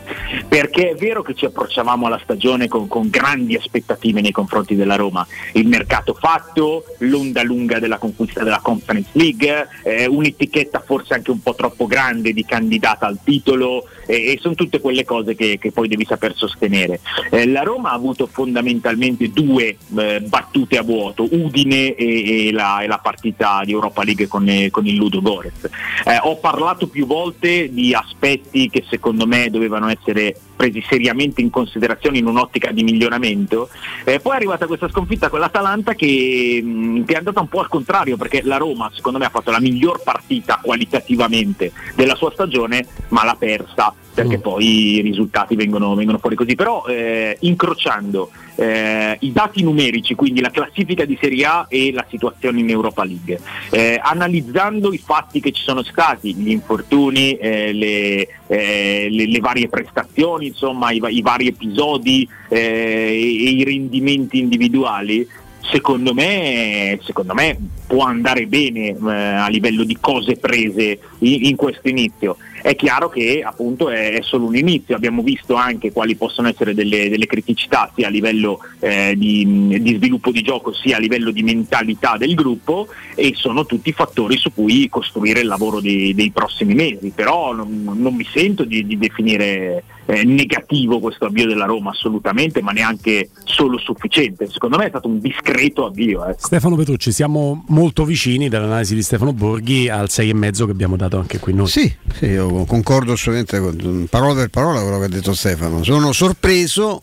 perché 0.49 0.91
è 0.91 0.95
vero 0.95 1.23
che 1.23 1.35
ci 1.35 1.45
approcciavamo 1.45 2.07
alla 2.07 2.21
stagione 2.23 2.69
con, 2.69 2.87
con 2.87 3.09
grandi 3.11 3.57
aspettative 3.57 4.21
nei 4.21 4.31
confronti 4.31 4.77
della 4.77 4.97
Roma, 4.97 5.27
il 5.55 5.67
mercato 5.67 6.15
fatto, 6.15 6.85
l'onda 6.99 7.43
lunga 7.43 7.81
della 7.81 7.99
conquista 7.99 8.45
della 8.45 8.61
Conference 8.63 9.11
League, 9.13 9.69
eh, 9.83 10.07
un'etichetta 10.07 10.81
forse 10.81 11.15
anche 11.15 11.33
un 11.33 11.43
po' 11.43 11.55
troppo 11.55 11.87
grande 11.87 12.33
di 12.33 12.45
candidata 12.45 13.07
al 13.07 13.19
titolo 13.23 13.85
eh, 14.07 14.33
e 14.33 14.39
sono 14.41 14.55
tutte 14.55 14.81
quelle 14.81 15.05
cose 15.05 15.35
che, 15.35 15.59
che 15.59 15.73
poi 15.73 15.89
devi 15.89 16.05
saper 16.05 16.35
sostenere. 16.37 17.01
Eh, 17.31 17.47
la 17.47 17.63
Roma 17.63 17.91
ha 17.91 17.95
avuto 17.95 18.27
fondamentalmente 18.27 19.31
due 19.31 19.77
eh, 19.97 20.21
battute 20.21 20.79
a 20.79 20.83
vuoto, 20.83 21.27
Udine 21.31 21.95
e, 21.95 22.47
e, 22.47 22.53
la, 22.53 22.81
e 22.81 22.87
la 22.87 22.99
partita 22.99 23.63
di 23.65 23.73
Europa 23.73 24.05
League 24.05 24.29
con 24.29 24.49
con 24.71 24.87
il 24.87 24.95
Ludo 24.95 25.21
Gorez. 25.21 25.65
Eh, 26.05 26.19
ho 26.23 26.37
parlato 26.37 26.87
più 26.87 27.07
volte 27.07 27.73
di 27.73 27.95
aspetti 27.95 28.69
che 28.69 28.85
secondo 28.89 29.27
me 29.27 29.51
dovevano 29.51 29.89
essere 29.89 30.37
presi 30.63 30.85
seriamente 30.89 31.41
in 31.41 31.51
considerazione 31.51 32.19
in 32.19 32.27
un'ottica 32.27 32.71
di 32.71 32.85
miglioramento. 32.85 33.69
Eh, 34.05 34.21
poi 34.21 34.35
è 34.35 34.37
arrivata 34.37 34.67
questa 34.67 34.89
sconfitta 34.89 35.29
con 35.29 35.41
l'Atalanta 35.41 35.95
che, 35.95 36.61
mh, 36.63 36.69
mm, 36.69 37.03
che, 37.03 37.15
è 37.15 37.17
andata 37.17 37.41
un 37.41 37.49
po' 37.49 37.61
al 37.61 37.69
contrario 37.69 38.17
perché 38.17 38.43
la 38.45 38.59
Roma 38.59 38.91
secondo 38.95 39.19
me 39.19 39.25
ha 39.25 39.31
fatto 39.31 39.51
la 39.51 39.61
miglior 39.61 40.03
partita 40.03 40.61
qualitativamente 40.63 41.73
della 41.97 42.15
sua 42.15 42.31
stagione 42.31 42.87
ma 43.09 43.25
l'ha 43.25 43.37
persa 43.37 43.93
perché 44.15 44.39
mm. 44.39 44.41
poi 44.41 44.97
i 44.97 45.01
risultati 45.01 45.57
vengono, 45.57 45.95
vengono 45.95 46.19
fuori 46.19 46.37
così. 46.37 46.55
Però 46.55 46.85
eh, 46.87 47.37
incrociando 47.41 48.31
eh, 48.57 49.17
i 49.21 49.33
dati 49.33 49.63
numerici, 49.63 50.15
quindi 50.15 50.41
la 50.41 50.51
classifica 50.51 51.05
di 51.05 51.19
Serie 51.21 51.45
A 51.45 51.67
e 51.69 51.93
la 51.93 52.05
situazione 52.09 52.61
in 52.61 52.69
Europa 52.69 53.05
League, 53.05 53.41
eh, 53.71 54.01
analizzando 54.03 54.93
i 54.93 54.99
fatti 54.99 55.41
che 55.41 55.53
ci 55.53 55.63
sono 55.63 55.83
stati, 55.83 56.35
gli 56.35 56.51
infortuni, 56.51 57.35
eh, 57.37 57.73
le, 57.73 58.29
eh, 58.53 59.09
le, 59.11 59.27
le, 59.27 59.41
varie 59.41 59.69
prestazioni, 59.69 60.49
insomma 60.49 60.91
i, 60.91 61.01
i 61.09 61.23
vari 61.23 61.47
episodi 61.47 62.29
eh, 62.51 62.59
e, 62.59 63.47
e 63.47 63.51
i 63.51 63.65
rendimenti 63.65 64.39
individuali, 64.39 65.27
secondo 65.61 66.13
me, 66.13 66.99
secondo 67.03 67.33
me, 67.33 67.57
può 67.87 68.05
andare 68.05 68.47
bene 68.47 68.89
eh, 68.89 69.11
a 69.11 69.49
livello 69.49 69.85
di 69.85 69.97
cose 69.99 70.37
prese 70.37 70.99
in, 71.21 71.47
in 71.47 71.57
questo 71.57 71.89
inizio. 71.89 72.37
È 72.63 72.77
chiaro 72.77 73.09
che 73.09 73.43
appunto 73.45 73.91
è, 73.91 74.21
solo 74.23 74.47
un 74.47 74.57
inizio, 74.57 74.95
abbiamo 74.95 75.23
visto 75.23 75.55
anche 75.55 75.91
quali 75.91 76.15
possono 76.15 76.47
essere 76.47 76.75
delle, 76.75 77.09
delle 77.09 77.27
criticità 77.27 77.91
sia 77.93 78.07
a 78.07 78.11
livello 78.11 78.61
eh, 78.79 79.15
di, 79.17 79.81
di, 79.81 79.95
sviluppo 79.97 80.31
di 80.31 80.43
gioco 80.43 80.73
sia 80.73 80.97
a 80.97 81.01
livello 81.01 81.33
di 81.33 81.43
mentalità 81.43 82.17
del 82.17 82.35
gruppo 82.35 82.87
e 83.17 83.33
sono 83.35 83.67
tutti 83.67 83.91
fattori 83.91 84.37
su 84.37 84.55
cui 84.55 84.89
costruire 84.89 85.41
il 85.41 85.49
lavoro 85.49 85.81
dei, 85.81 86.15
dei 86.15 86.31
prossimi 86.31 86.75
mesi, 86.75 87.11
però 87.13 87.53
non, 87.53 87.97
non 87.97 88.15
mi 88.15 88.27
sento 88.33 88.63
di, 88.63 88.87
di 88.87 88.97
definire 88.97 89.83
eh, 90.07 90.25
negativo 90.25 90.99
questo 90.99 91.27
avvio 91.27 91.47
della 91.47 91.65
Roma 91.65 91.91
assolutamente, 91.91 92.63
ma 92.63 92.73
neanche 92.73 93.31
solo 93.45 93.79
sufficiente. 93.79 94.49
Secondo 94.51 94.77
me 94.79 94.87
è 94.87 94.89
stato 94.89 95.09
un 95.09 95.21
discreto 95.21 95.87
avvio. 95.87 96.25
Ecco. 96.27 96.47
Stefano 96.47 96.77
Petrucci, 96.77 97.13
siamo 97.13 97.65
molto 97.69 98.05
vicini 98.05 98.49
dall'analisi 98.49 98.95
di 98.95 99.03
Stefano 99.03 99.33
Borghi 99.33 99.89
al 99.89 100.07
6,5 100.09 100.65
che 100.65 100.71
abbiamo 100.71 100.97
dato 100.97 101.19
anche 101.19 101.39
qui 101.39 101.53
noi. 101.55 101.69
Sì, 101.69 101.93
sì 102.15 102.27
io 102.27 102.65
concordo 102.65 103.13
assolutamente 103.13 103.61
con 103.61 104.07
parola 104.11 104.35
per 104.35 104.49
parola 104.49 104.81
quello 104.81 104.99
che 104.99 105.05
ha 105.05 105.09
detto 105.09 105.35
Stefano. 105.35 105.83
Sono 105.85 106.13
sorpreso, 106.13 107.03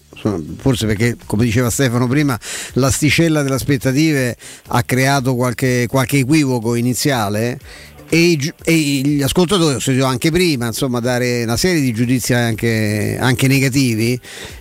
forse 0.58 0.86
perché, 0.86 1.16
come 1.26 1.46
diceva 1.46 1.70
Stefano 1.70 2.08
prima, 2.08 2.38
l'asticella 2.74 3.42
delle 3.42 3.56
aspettative 3.56 4.36
ha 4.68 4.84
creato 4.84 5.36
qualche, 5.36 5.88
qualche 5.88 6.18
equivoco 6.18 6.76
iniziale. 6.76 7.60
E, 8.12 8.54
e, 8.64 8.74
gli 8.74 9.22
ascoltatori, 9.22 9.76
ho 9.76 9.80
sentito 9.80 10.06
anche 10.06 10.32
prima, 10.32 10.66
insomma, 10.66 11.00
dare 11.00 11.44
una 11.44 11.58
serie 11.58 11.80
di 11.80 11.94
giudizi 11.94 12.34
anche, 12.34 13.16
anche 13.20 13.48
negativi 13.48 14.20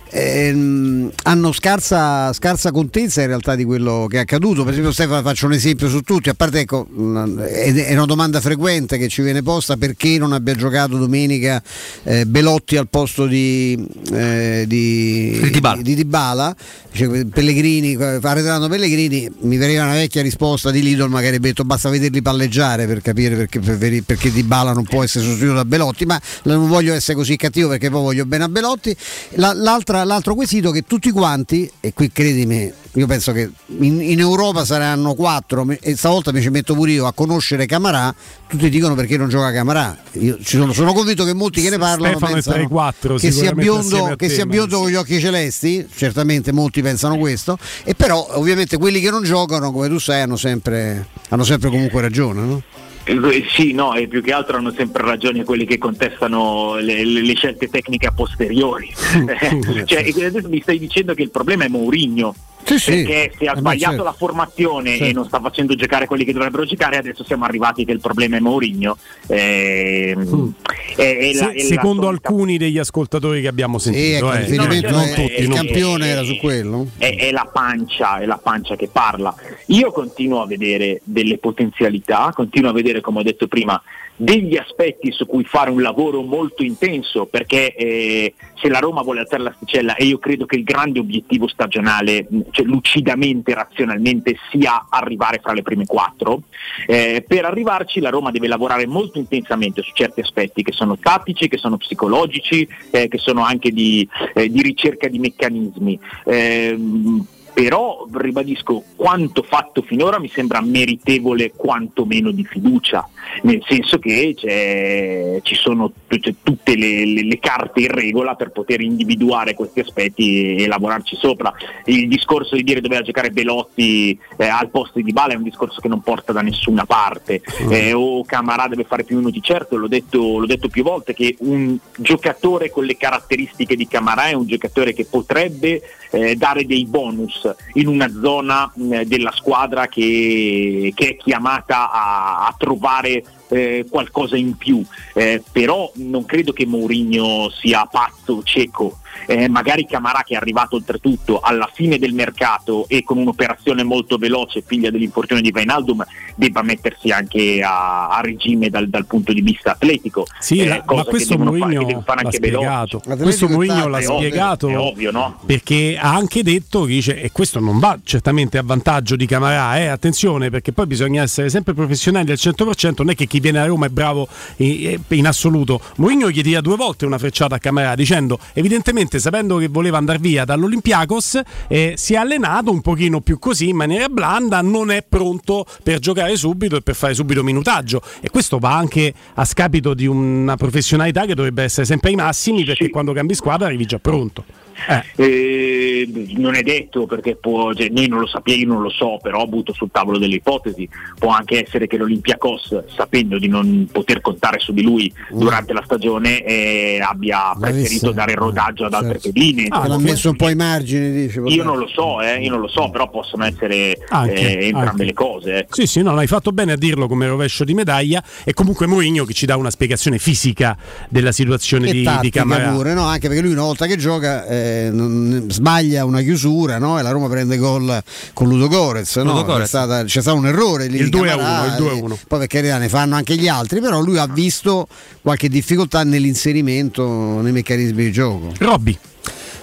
ehm, 0.09 1.11
hanno 1.23 1.51
scarsa, 1.51 2.31
scarsa, 2.33 2.71
contezza 2.71 3.21
in 3.21 3.27
realtà 3.27 3.55
di 3.55 3.63
quello 3.63 4.07
che 4.09 4.17
è 4.17 4.19
accaduto. 4.21 4.63
Per 4.63 4.71
esempio, 4.71 4.91
Stefano, 4.91 5.21
faccio 5.21 5.45
un 5.45 5.53
esempio 5.53 5.89
su 5.89 6.01
tutti. 6.01 6.29
A 6.29 6.33
parte, 6.33 6.59
ecco, 6.59 6.87
è 6.87 7.93
una 7.93 8.05
domanda 8.05 8.41
frequente 8.41 8.97
che 8.97 9.07
ci 9.07 9.21
viene 9.21 9.41
posta 9.41 9.77
perché 9.77 10.17
non 10.17 10.33
abbia 10.33 10.55
giocato 10.55 10.97
domenica 10.97 11.61
eh, 12.03 12.25
Belotti 12.25 12.77
al 12.77 12.87
posto 12.89 13.25
di, 13.25 13.87
eh, 14.11 14.65
di, 14.67 15.39
di, 15.41 15.49
Dybala. 15.51 15.81
di 15.81 15.95
Dybala. 15.95 16.55
Cioè, 16.91 17.25
Pellegrini, 17.25 17.95
arretrando 17.95 18.67
Pellegrini, 18.67 19.29
mi 19.41 19.57
veniva 19.57 19.83
una 19.83 19.93
vecchia 19.93 20.21
risposta 20.21 20.71
di 20.71 20.81
Lidl, 20.81 21.07
magari 21.07 21.27
avrebbe 21.27 21.49
detto 21.49 21.63
basta 21.63 21.89
vederli 21.89 22.21
palleggiare 22.21 22.87
per 22.87 23.01
capire 23.01 23.35
perché, 23.35 23.59
per, 23.59 23.77
perché 24.03 24.31
Dybala 24.31 24.73
non 24.73 24.83
può 24.83 25.03
essere 25.03 25.23
sostituito 25.23 25.55
da 25.55 25.65
Belotti, 25.65 26.05
ma 26.05 26.19
non 26.43 26.67
voglio 26.67 26.93
essere 26.93 27.15
così 27.15 27.35
cattivo 27.35 27.69
perché 27.69 27.89
poi 27.89 28.01
voglio 28.01 28.25
bene 28.25 28.45
a 28.45 28.49
Belotti. 28.49 28.95
La, 29.35 29.53
l'altra 29.53 29.98
l'altro 30.03 30.35
quesito 30.35 30.71
che 30.71 30.83
tutti 30.83 31.11
quanti, 31.11 31.69
e 31.79 31.93
qui 31.93 32.11
credimi, 32.11 32.71
io 32.93 33.07
penso 33.07 33.31
che 33.31 33.49
in, 33.79 34.01
in, 34.01 34.19
Europa 34.19 34.65
saranno 34.65 35.13
quattro 35.13 35.65
e 35.79 35.95
stavolta 35.95 36.31
mi 36.31 36.41
ci 36.41 36.49
metto 36.49 36.73
pure 36.73 36.91
io 36.91 37.05
a 37.05 37.13
conoscere 37.13 37.65
Camarà, 37.65 38.13
tutti 38.47 38.69
dicono 38.69 38.95
perché 38.95 39.17
non 39.17 39.29
gioca 39.29 39.51
Camarà. 39.51 39.97
Io 40.13 40.37
sono, 40.41 40.73
sono, 40.73 40.93
convinto 40.93 41.23
che 41.23 41.33
molti 41.33 41.61
che 41.61 41.69
ne 41.69 41.77
parlano 41.77 42.17
Stefano 42.17 42.33
pensano 42.33 42.67
4, 42.67 43.15
che 43.15 43.31
sia 43.31 43.53
biondo, 43.53 44.15
che 44.15 44.29
sia 44.29 44.45
biondo 44.45 44.79
con 44.79 44.89
gli 44.89 44.95
occhi 44.95 45.19
celesti, 45.19 45.87
certamente 45.93 46.51
molti 46.51 46.81
pensano 46.81 47.17
questo, 47.17 47.57
e 47.83 47.95
però 47.95 48.27
ovviamente 48.31 48.77
quelli 48.77 48.99
che 48.99 49.09
non 49.11 49.23
giocano, 49.23 49.71
come 49.71 49.87
tu 49.87 49.99
sai, 49.99 50.21
hanno 50.21 50.37
sempre, 50.37 51.07
hanno 51.29 51.43
sempre 51.43 51.69
comunque 51.69 52.01
ragione. 52.01 52.41
No? 52.41 52.63
Eh, 53.09 53.45
sì, 53.49 53.73
no, 53.73 53.95
e 53.95 54.07
più 54.07 54.21
che 54.21 54.31
altro 54.31 54.57
hanno 54.57 54.71
sempre 54.71 55.03
ragione 55.03 55.43
quelli 55.43 55.65
che 55.65 55.79
contestano 55.79 56.75
le, 56.75 57.03
le 57.03 57.35
scelte 57.35 57.67
tecniche 57.67 58.05
a 58.05 58.11
posteriori. 58.11 58.93
cioè, 59.85 60.07
adesso 60.25 60.47
mi 60.47 60.61
stai 60.61 60.77
dicendo 60.77 61.15
che 61.15 61.23
il 61.23 61.31
problema 61.31 61.65
è 61.65 61.69
Mourinho. 61.69 62.35
Sì, 62.63 63.03
perché 63.03 63.31
se 63.37 63.45
ha 63.47 63.53
eh, 63.53 63.57
sbagliato 63.57 63.91
certo. 63.91 64.03
la 64.03 64.13
formazione 64.13 64.89
certo. 64.91 65.05
e 65.05 65.13
non 65.13 65.25
sta 65.25 65.39
facendo 65.39 65.75
giocare 65.75 66.05
quelli 66.05 66.23
che 66.23 66.33
dovrebbero 66.33 66.65
giocare, 66.65 66.97
adesso 66.97 67.23
siamo 67.23 67.45
arrivati 67.45 67.85
che 67.85 67.91
il 67.91 67.99
problema 67.99 68.37
è 68.37 68.39
Mourinho. 68.39 68.97
Eh, 69.27 70.15
mm. 70.17 70.49
è, 70.95 71.17
è 71.17 71.33
la, 71.33 71.51
Se, 71.51 71.59
secondo 71.61 72.03
solita... 72.03 72.27
alcuni 72.27 72.57
degli 72.57 72.77
ascoltatori 72.77 73.41
che 73.41 73.47
abbiamo 73.47 73.77
sentito, 73.79 74.31
eh. 74.33 74.47
no, 74.55 74.65
non 74.65 75.13
tutti, 75.13 75.39
il 75.39 75.49
campione 75.49 76.07
era 76.07 76.23
su 76.23 76.37
quello. 76.37 76.87
È, 76.97 77.15
è, 77.15 77.31
la 77.31 77.49
pancia, 77.51 78.19
è 78.19 78.25
la 78.25 78.39
pancia 78.41 78.75
che 78.75 78.87
parla. 78.91 79.33
Io 79.67 79.91
continuo 79.91 80.41
a 80.41 80.45
vedere 80.45 81.01
delle 81.03 81.37
potenzialità, 81.37 82.31
continuo 82.35 82.69
a 82.69 82.73
vedere, 82.73 83.01
come 83.01 83.19
ho 83.19 83.23
detto 83.23 83.47
prima, 83.47 83.81
degli 84.21 84.57
aspetti 84.57 85.13
su 85.13 85.25
cui 85.25 85.45
fare 85.45 85.69
un 85.69 85.81
lavoro 85.81 86.21
molto 86.21 86.61
intenso 86.61 87.25
perché 87.25 87.73
eh, 87.73 88.33
se 88.61 88.67
la 88.67 88.79
Roma 88.79 89.01
vuole 89.01 89.21
alzare 89.21 89.43
l'asticella 89.43 89.95
e 89.95 90.03
io 90.03 90.17
credo 90.17 90.45
che 90.45 90.57
il 90.57 90.63
grande 90.63 90.99
obiettivo 90.99 91.47
stagionale 91.47 92.27
cioè, 92.51 92.65
lucidamente, 92.65 93.53
razionalmente 93.53 94.35
sia 94.51 94.87
arrivare 94.89 95.39
fra 95.41 95.53
le 95.53 95.61
prime 95.61 95.85
quattro. 95.85 96.41
Eh, 96.85 97.23
per 97.25 97.45
arrivarci 97.45 98.01
la 98.01 98.09
Roma 98.09 98.31
deve 98.31 98.47
lavorare 98.47 98.85
molto 98.85 99.19
intensamente 99.19 99.81
su 99.81 99.91
certi 99.93 100.19
aspetti 100.19 100.63
che 100.63 100.73
sono 100.73 100.97
tattici, 100.97 101.47
che 101.47 101.57
sono 101.57 101.77
psicologici 101.77 102.67
eh, 102.91 103.07
che 103.07 103.17
sono 103.19 103.45
anche 103.45 103.71
di, 103.71 104.05
eh, 104.33 104.49
di 104.49 104.61
ricerca 104.61 105.07
di 105.07 105.19
meccanismi. 105.19 105.97
Ehm, 106.25 107.25
però 107.59 108.07
ribadisco 108.09 108.81
quanto 108.95 109.43
fatto 109.43 109.81
finora 109.81 110.17
mi 110.17 110.29
sembra 110.29 110.61
meritevole 110.61 111.51
quantomeno 111.51 112.31
di 112.31 112.45
fiducia, 112.45 113.05
nel 113.41 113.61
senso 113.67 113.99
che 113.99 115.41
ci 115.43 115.55
sono 115.55 115.91
cioè, 116.07 116.35
tutte 116.41 116.77
le, 116.77 117.03
le, 117.03 117.23
le, 117.25 117.37
carte 117.39 117.81
in 117.81 117.91
regola 117.91 118.35
per 118.35 118.51
poter 118.51 118.79
individuare 118.79 119.55
questi 119.55 119.81
aspetti 119.81 120.55
e, 120.55 120.63
e 120.63 120.67
lavorarci 120.67 121.17
sopra. 121.17 121.53
Il 121.83 122.07
discorso 122.07 122.55
di 122.55 122.63
dire 122.63 122.79
doveva 122.79 123.01
giocare 123.01 123.29
Belotti 123.29 124.17
eh, 124.37 124.47
al 124.47 124.69
posto 124.69 125.01
di 125.01 125.11
Bala 125.11 125.33
è 125.33 125.35
un 125.35 125.43
discorso 125.43 125.81
che 125.81 125.89
non 125.89 125.99
porta 125.99 126.31
da 126.31 126.39
nessuna 126.39 126.85
parte, 126.85 127.41
mm. 127.63 127.71
eh, 127.73 127.91
o 127.91 128.23
Camarà 128.23 128.69
deve 128.69 128.85
fare 128.85 129.03
più 129.03 129.17
minuti, 129.17 129.41
certo 129.41 129.75
l'ho 129.75 129.89
detto, 129.89 130.37
l'ho 130.37 130.45
detto 130.45 130.69
più 130.69 130.83
volte 130.83 131.13
che 131.13 131.35
un 131.39 131.77
giocatore 131.97 132.69
con 132.69 132.85
le 132.85 132.95
caratteristiche 132.95 133.75
di 133.75 133.85
Camarà 133.85 134.27
è 134.27 134.33
un 134.33 134.47
giocatore 134.47 134.93
che 134.93 135.03
potrebbe 135.03 135.81
eh, 136.11 136.35
dare 136.37 136.65
dei 136.65 136.85
bonus 136.85 137.47
in 137.73 137.87
una 137.87 138.09
zona 138.21 138.71
mh, 138.73 139.01
della 139.03 139.31
squadra 139.31 139.87
che, 139.87 140.91
che, 140.95 141.09
è 141.09 141.15
chiamata 141.17 141.91
a, 141.91 142.47
a 142.47 142.55
trovare 142.57 143.23
eh, 143.49 143.85
qualcosa 143.89 144.37
in 144.37 144.55
più, 144.57 144.83
eh, 145.13 145.43
però 145.51 145.91
non 145.95 146.25
credo 146.25 146.53
che 146.53 146.65
Mourinho 146.65 147.49
sia 147.49 147.87
pazzo, 147.89 148.43
cieco, 148.43 148.99
eh, 149.25 149.47
magari 149.49 149.85
Camarà 149.85 150.23
che 150.23 150.33
è 150.33 150.37
arrivato 150.37 150.75
oltretutto 150.75 151.39
alla 151.39 151.69
fine 151.73 151.97
del 151.97 152.13
mercato 152.13 152.85
e 152.87 153.03
con 153.03 153.17
un'operazione 153.17 153.83
molto 153.83 154.17
veloce, 154.17 154.63
figlia 154.65 154.89
dell'infortunio 154.89 155.41
di 155.41 155.51
Vainaldum, 155.51 156.05
debba 156.35 156.61
mettersi 156.61 157.09
anche 157.09 157.61
a, 157.61 158.09
a 158.09 158.21
regime 158.21 158.69
dal, 158.69 158.87
dal, 158.87 159.05
punto 159.05 159.33
di 159.33 159.41
vista 159.41 159.71
atletico. 159.71 160.25
Sì, 160.39 160.59
eh, 160.59 160.67
la, 160.67 160.83
ma 160.85 161.03
questo 161.03 161.37
Mourinho 161.37 162.03
l'ha 162.05 162.31
spiegato. 162.31 162.99
Questo 162.99 163.47
Mourinho 163.47 163.87
l'ha 163.87 164.01
spiegato 164.01 164.67
ovvio, 164.79 165.11
no? 165.11 165.39
perché 165.45 165.97
ha 165.99 166.13
anche 166.13 166.43
detto 166.43 166.83
che 166.83 166.93
dice, 166.93 167.21
e 167.21 167.31
questo 167.31 167.59
non 167.59 167.79
va 167.79 167.97
certamente 168.03 168.57
a 168.57 168.63
vantaggio 168.63 169.15
di 169.15 169.25
Camarà, 169.25 169.77
eh, 169.77 169.87
attenzione 169.87 170.49
perché 170.49 170.71
poi 170.71 170.85
bisogna 170.85 171.21
essere 171.23 171.49
sempre 171.49 171.73
professionali 171.73 172.31
al 172.31 172.37
100%, 172.39 172.93
non 172.97 173.09
è 173.09 173.15
che 173.15 173.25
chi 173.25 173.39
viene 173.39 173.59
a 173.59 173.65
Roma 173.65 173.87
è 173.87 173.89
bravo 173.89 174.27
in, 174.57 174.99
in 175.07 175.27
assoluto. 175.27 175.81
Mourinho 175.97 176.29
gli 176.29 176.41
tira 176.41 176.61
due 176.61 176.75
volte 176.75 177.05
una 177.05 177.17
frecciata 177.17 177.55
a 177.55 177.59
Camarà 177.59 177.95
dicendo 177.95 178.39
evidentemente 178.53 179.08
sapendo 179.17 179.57
che 179.57 179.67
voleva 179.67 179.97
andare 179.97 180.19
via 180.19 180.45
dall'Olympiakos 180.45 181.41
eh, 181.67 181.93
si 181.97 182.13
è 182.13 182.17
allenato 182.17 182.69
un 182.69 182.81
pochino 182.81 183.21
più 183.21 183.39
così 183.39 183.69
in 183.69 183.75
maniera 183.77 184.07
blanda, 184.09 184.61
non 184.61 184.91
è 184.91 185.03
pronto 185.07 185.65
per 185.81 185.97
giocare 185.97 186.35
subito 186.35 186.75
e 186.75 186.81
per 186.81 186.93
fare 186.95 187.15
subito 187.15 187.43
minutaggio 187.43 188.01
e 188.21 188.29
questo 188.29 188.59
va 188.59 188.75
anche 188.75 189.11
a 189.33 189.45
scapito 189.45 189.93
di 189.93 190.05
una 190.05 190.55
professionalità 190.57 191.25
che 191.25 191.33
dovrebbe 191.33 191.63
essere 191.63 191.85
sempre 191.85 192.09
ai 192.09 192.15
massimi 192.15 192.63
perché 192.63 192.85
sì. 192.85 192.91
quando 192.91 193.13
cambi 193.13 193.33
squadra 193.33 193.65
arrivi 193.65 193.85
già 193.85 193.97
pronto. 193.97 194.43
Eh. 194.87 195.03
Eh, 195.15 196.27
non 196.37 196.55
è 196.55 196.61
detto 196.61 197.05
perché 197.05 197.35
può, 197.35 197.73
cioè, 197.73 197.89
noi 197.89 198.07
non 198.07 198.19
lo 198.19 198.27
sappiamo, 198.27 198.61
io 198.61 198.67
non 198.67 198.81
lo 198.81 198.89
so, 198.89 199.19
però 199.21 199.45
butto 199.45 199.73
sul 199.73 199.89
tavolo 199.91 200.17
delle 200.17 200.35
ipotesi. 200.35 200.87
Può 201.17 201.29
anche 201.29 201.63
essere 201.63 201.87
che 201.87 201.97
l'Olympiacos, 201.97 202.83
sapendo 202.95 203.37
di 203.37 203.47
non 203.47 203.87
poter 203.91 204.21
contare 204.21 204.59
su 204.59 204.71
di 204.73 204.81
lui 204.81 205.11
mm. 205.33 205.39
durante 205.39 205.73
la 205.73 205.81
stagione, 205.83 206.43
eh, 206.43 206.99
abbia 207.01 207.55
preferito 207.59 208.11
dare 208.11 208.33
rodaggio 208.35 208.85
ad 208.85 208.93
altre 208.93 209.19
certo. 209.19 209.31
pedine. 209.31 209.67
Ah, 209.69 209.87
l'ha 209.87 209.97
messo 209.97 210.29
un 210.29 210.35
po' 210.35 210.45
ai 210.45 210.55
margini, 210.55 211.11
dice. 211.11 211.41
Io 211.45 211.63
non 211.63 211.77
lo 211.77 211.87
so, 211.87 212.21
eh, 212.21 212.41
io 212.41 212.49
non 212.49 212.61
lo 212.61 212.67
so, 212.67 212.89
però 212.89 213.09
possono 213.09 213.45
essere 213.45 213.97
anche, 214.09 214.59
eh, 214.59 214.65
entrambe 214.65 214.89
anche. 214.89 215.03
le 215.05 215.13
cose. 215.13 215.57
Ecco. 215.59 215.75
Sì, 215.75 215.87
sì, 215.87 216.01
no, 216.01 216.15
hai 216.15 216.27
fatto 216.27 216.51
bene 216.51 216.73
a 216.73 216.77
dirlo 216.77 217.07
come 217.07 217.27
rovescio 217.27 217.63
di 217.63 217.73
medaglia. 217.73 218.23
E 218.43 218.53
comunque 218.53 218.87
Mourinho 218.87 219.25
che 219.25 219.33
ci 219.33 219.45
dà 219.45 219.55
una 219.55 219.69
spiegazione 219.69 220.17
fisica 220.17 220.77
della 221.09 221.31
situazione 221.31 221.91
di, 221.91 222.07
di 222.21 222.29
Camarà. 222.29 222.71
Pure, 222.71 222.93
no? 222.93 223.03
Anche 223.03 223.27
perché 223.27 223.41
lui 223.43 223.51
una 223.51 223.63
volta 223.63 223.85
che 223.85 223.97
gioca 223.97 224.45
eh, 224.69 224.89
non, 224.91 225.45
sbaglia 225.49 226.05
una 226.05 226.21
chiusura 226.21 226.77
no? 226.77 226.99
e 226.99 227.01
la 227.01 227.11
Roma 227.11 227.27
prende 227.27 227.57
gol 227.57 228.01
con 228.33 228.47
Ludo 228.47 228.67
Gorez. 228.67 229.15
No? 229.17 229.43
C'è, 229.43 229.65
stata, 229.65 230.03
c'è, 230.03 230.21
stato 230.21 230.37
un 230.37 230.47
errore 230.47 230.87
lì. 230.87 230.97
Il 230.97 231.09
2 231.09 231.31
a 231.31 231.35
1. 231.35 231.65
Il 231.65 231.75
2 231.77 231.89
a 231.89 231.93
1. 231.93 232.19
Poi 232.27 232.39
perché 232.39 232.61
ne 232.61 232.89
fanno 232.89 233.15
anche 233.15 233.35
gli 233.35 233.47
altri, 233.47 233.79
però 233.79 234.01
lui 234.01 234.17
ha 234.17 234.27
visto 234.27 234.87
qualche 235.21 235.49
difficoltà 235.49 236.03
nell'inserimento 236.03 237.41
nei 237.41 237.51
meccanismi 237.51 238.03
di 238.03 238.11
gioco. 238.11 238.53
Robby. 238.57 238.97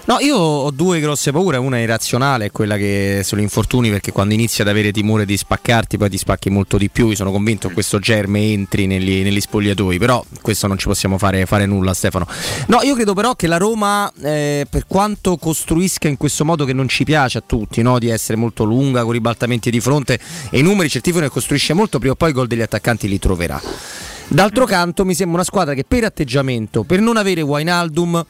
No, 0.09 0.19
io 0.20 0.37
ho 0.37 0.70
due 0.70 1.01
grosse 1.01 1.33
paure, 1.33 1.57
una 1.57 1.81
irrazionale 1.81 2.45
è 2.45 2.51
quella 2.53 2.77
che 2.77 3.23
sono 3.24 3.41
infortuni 3.41 3.91
perché 3.91 4.12
quando 4.12 4.35
inizi 4.35 4.62
ad 4.62 4.69
avere 4.69 4.93
timore 4.93 5.24
di 5.24 5.37
spaccarti 5.37 5.99
poi 5.99 6.09
ti 6.09 6.16
spacchi 6.16 6.49
molto 6.49 6.77
di 6.77 6.89
più, 6.89 7.09
io 7.09 7.16
sono 7.16 7.33
convinto 7.33 7.66
che 7.66 7.74
questo 7.74 7.99
germe 7.99 8.53
entri 8.53 8.87
negli, 8.87 9.24
negli 9.24 9.41
spogliatoi, 9.41 9.99
però 9.99 10.24
questo 10.43 10.69
non 10.69 10.78
ci 10.78 10.87
possiamo 10.87 11.19
fare, 11.19 11.45
fare, 11.45 11.66
nulla 11.66 11.93
Stefano. 11.93 12.24
No, 12.69 12.83
io 12.83 12.95
credo 12.95 13.15
però 13.15 13.35
che 13.35 13.49
la 13.49 13.57
Roma 13.57 14.09
eh, 14.23 14.65
per 14.70 14.87
quanto 14.87 15.39
costruisca 15.39 16.07
in 16.07 16.16
questo 16.16 16.45
modo 16.45 16.65
che 16.65 16.73
non 16.73 16.87
ci 16.87 17.03
piace 17.03 17.39
a 17.39 17.43
tutti, 17.45 17.83
no? 17.83 17.99
di 17.99 18.09
essere 18.09 18.39
molto 18.39 18.62
lunga 18.62 19.03
con 19.03 19.11
ribaltamenti 19.11 19.70
di 19.70 19.81
fronte 19.81 20.20
e 20.51 20.59
i 20.61 20.62
numeri 20.62 20.89
certificano 20.89 21.27
che 21.27 21.35
costruisce 21.35 21.73
molto, 21.73 21.99
prima 21.99 22.12
o 22.12 22.16
poi 22.16 22.31
i 22.31 22.33
gol 22.33 22.47
degli 22.47 22.62
attaccanti 22.62 23.09
li 23.09 23.19
troverà. 23.19 23.61
D'altro 24.28 24.66
canto 24.66 25.05
mi 25.05 25.15
sembra 25.15 25.39
una 25.39 25.45
squadra 25.45 25.74
che 25.74 25.83
per 25.83 26.05
atteggiamento, 26.05 26.85
per 26.85 27.01
non 27.01 27.16
avere 27.16 27.41
Wainaldum 27.43 28.24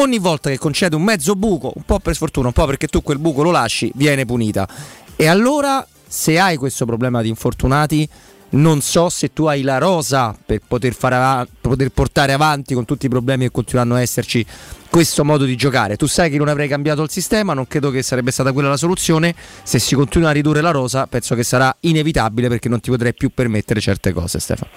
ogni 0.00 0.18
volta 0.18 0.50
che 0.50 0.58
concede 0.58 0.96
un 0.96 1.02
mezzo 1.02 1.34
buco, 1.34 1.72
un 1.74 1.82
po' 1.84 1.98
per 1.98 2.14
sfortuna, 2.14 2.48
un 2.48 2.52
po' 2.52 2.66
perché 2.66 2.88
tu 2.88 3.02
quel 3.02 3.18
buco 3.18 3.42
lo 3.42 3.50
lasci, 3.50 3.90
viene 3.94 4.24
punita. 4.24 4.68
E 5.16 5.26
allora, 5.26 5.86
se 6.06 6.38
hai 6.38 6.56
questo 6.56 6.86
problema 6.86 7.22
di 7.22 7.28
infortunati, 7.28 8.08
non 8.50 8.80
so 8.80 9.08
se 9.08 9.32
tu 9.32 9.44
hai 9.44 9.62
la 9.62 9.78
rosa 9.78 10.36
per 10.44 10.60
poter, 10.66 10.96
av- 11.00 11.46
poter, 11.60 11.90
portare 11.90 12.32
avanti 12.32 12.74
con 12.74 12.84
tutti 12.84 13.06
i 13.06 13.08
problemi 13.08 13.44
che 13.44 13.50
continueranno 13.50 13.94
a 13.96 14.00
esserci 14.00 14.44
questo 14.88 15.24
modo 15.24 15.44
di 15.44 15.54
giocare. 15.56 15.96
Tu 15.96 16.06
sai 16.06 16.30
che 16.30 16.38
non 16.38 16.48
avrei 16.48 16.66
cambiato 16.66 17.02
il 17.02 17.10
sistema, 17.10 17.54
non 17.54 17.66
credo 17.68 17.90
che 17.90 18.02
sarebbe 18.02 18.32
stata 18.32 18.52
quella 18.52 18.68
la 18.68 18.76
soluzione. 18.76 19.34
Se 19.62 19.78
si 19.78 19.94
continua 19.94 20.30
a 20.30 20.32
ridurre 20.32 20.62
la 20.62 20.72
rosa, 20.72 21.06
penso 21.06 21.34
che 21.34 21.44
sarà 21.44 21.74
inevitabile 21.80 22.48
perché 22.48 22.68
non 22.68 22.80
ti 22.80 22.90
potrei 22.90 23.14
più 23.14 23.30
permettere 23.32 23.80
certe 23.80 24.12
cose, 24.12 24.40
Stefano. 24.40 24.70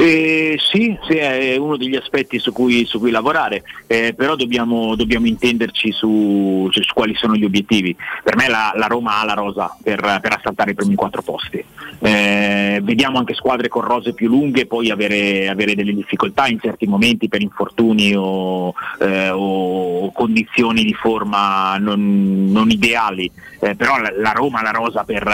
Eh, 0.00 0.56
sì, 0.60 0.96
sì, 1.08 1.16
è 1.16 1.56
uno 1.56 1.76
degli 1.76 1.96
aspetti 1.96 2.38
su 2.38 2.52
cui, 2.52 2.84
su 2.84 3.00
cui 3.00 3.10
lavorare, 3.10 3.64
eh, 3.88 4.14
però 4.16 4.36
dobbiamo, 4.36 4.94
dobbiamo 4.94 5.26
intenderci 5.26 5.90
su, 5.90 6.68
cioè, 6.70 6.84
su, 6.84 6.94
quali 6.94 7.16
sono 7.16 7.34
gli 7.34 7.44
obiettivi. 7.44 7.96
Per 8.22 8.36
me 8.36 8.48
la, 8.48 8.72
la 8.76 8.86
Roma 8.86 9.18
ha 9.18 9.24
la 9.24 9.32
rosa 9.32 9.76
per, 9.82 10.00
per, 10.00 10.36
assaltare 10.36 10.70
i 10.70 10.74
primi 10.74 10.94
quattro 10.94 11.22
posti. 11.22 11.64
Eh, 11.98 12.78
vediamo 12.80 13.18
anche 13.18 13.34
squadre 13.34 13.66
con 13.66 13.82
rose 13.82 14.12
più 14.14 14.28
lunghe 14.28 14.66
poi 14.66 14.90
avere, 14.90 15.48
avere 15.48 15.74
delle 15.74 15.92
difficoltà 15.92 16.46
in 16.46 16.60
certi 16.60 16.86
momenti 16.86 17.26
per 17.26 17.42
infortuni 17.42 18.14
o, 18.14 18.72
eh, 19.00 19.30
o 19.30 20.12
condizioni 20.12 20.84
di 20.84 20.94
forma 20.94 21.76
non, 21.78 22.52
non 22.52 22.70
ideali, 22.70 23.28
eh, 23.58 23.74
però 23.74 23.98
la, 23.98 24.12
la, 24.16 24.30
Roma 24.30 24.60
ha 24.60 24.62
la 24.62 24.70
rosa 24.70 25.02
per, 25.02 25.24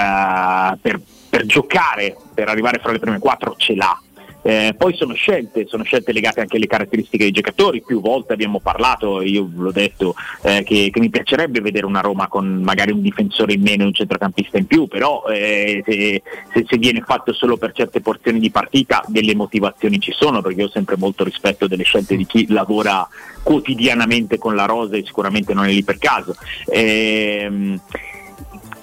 per, 0.81 0.99
per 1.29 1.45
giocare, 1.45 2.17
per 2.33 2.49
arrivare 2.49 2.79
fra 2.79 2.93
le 2.93 2.99
prime 2.99 3.19
quattro 3.19 3.57
ce 3.59 3.75
l'ha. 3.75 3.99
Eh, 4.47 4.75
poi 4.77 4.95
sono 4.95 5.15
scelte, 5.15 5.67
sono 5.67 5.85
scelte 5.85 6.13
legate 6.13 6.41
anche 6.41 6.57
alle 6.57 6.67
caratteristiche 6.67 7.25
dei 7.25 7.33
giocatori, 7.33 7.83
più 7.83 8.03
volte 8.03 8.35
abbiamo 8.35 8.61
parlato, 8.61 9.23
io 9.23 9.49
l'ho 9.55 9.73
detto, 9.73 10.15
eh, 10.43 10.63
che, 10.63 10.91
che, 10.93 11.01
mi 11.01 11.09
piacerebbe 11.09 11.63
vedere 11.63 11.87
una 11.87 12.01
Roma 12.01 12.29
con 12.29 12.61
magari 12.63 12.93
un 12.93 13.01
difensore 13.01 13.55
in 13.55 13.63
meno 13.63 13.85
e 13.85 13.87
un 13.87 13.95
centrocampista 13.95 14.59
in 14.59 14.67
più, 14.67 14.87
però 14.87 15.25
eh, 15.29 15.83
se, 15.87 16.23
se, 16.53 16.65
se, 16.69 16.77
viene 16.77 17.01
fatto 17.01 17.33
solo 17.33 17.57
per 17.57 17.73
certe 17.73 18.03
porzioni 18.03 18.39
di 18.39 18.51
partita 18.51 19.03
delle 19.07 19.35
motivazioni 19.35 19.99
ci 19.99 20.13
sono, 20.13 20.43
perché 20.43 20.61
io 20.61 20.67
ho 20.67 20.71
sempre 20.71 20.97
molto 20.99 21.25
rispetto 21.25 21.67
delle 21.67 21.85
scelte 21.85 22.15
di 22.15 22.27
chi 22.27 22.47
lavora 22.49 23.09
quotidianamente 23.43 24.37
con 24.37 24.55
la 24.55 24.67
rosa 24.67 24.97
e 24.97 25.05
sicuramente 25.07 25.55
non 25.55 25.65
è 25.65 25.73
lì 25.73 25.83
per 25.83 25.97
caso. 25.97 26.35
Ehm, 26.67 27.81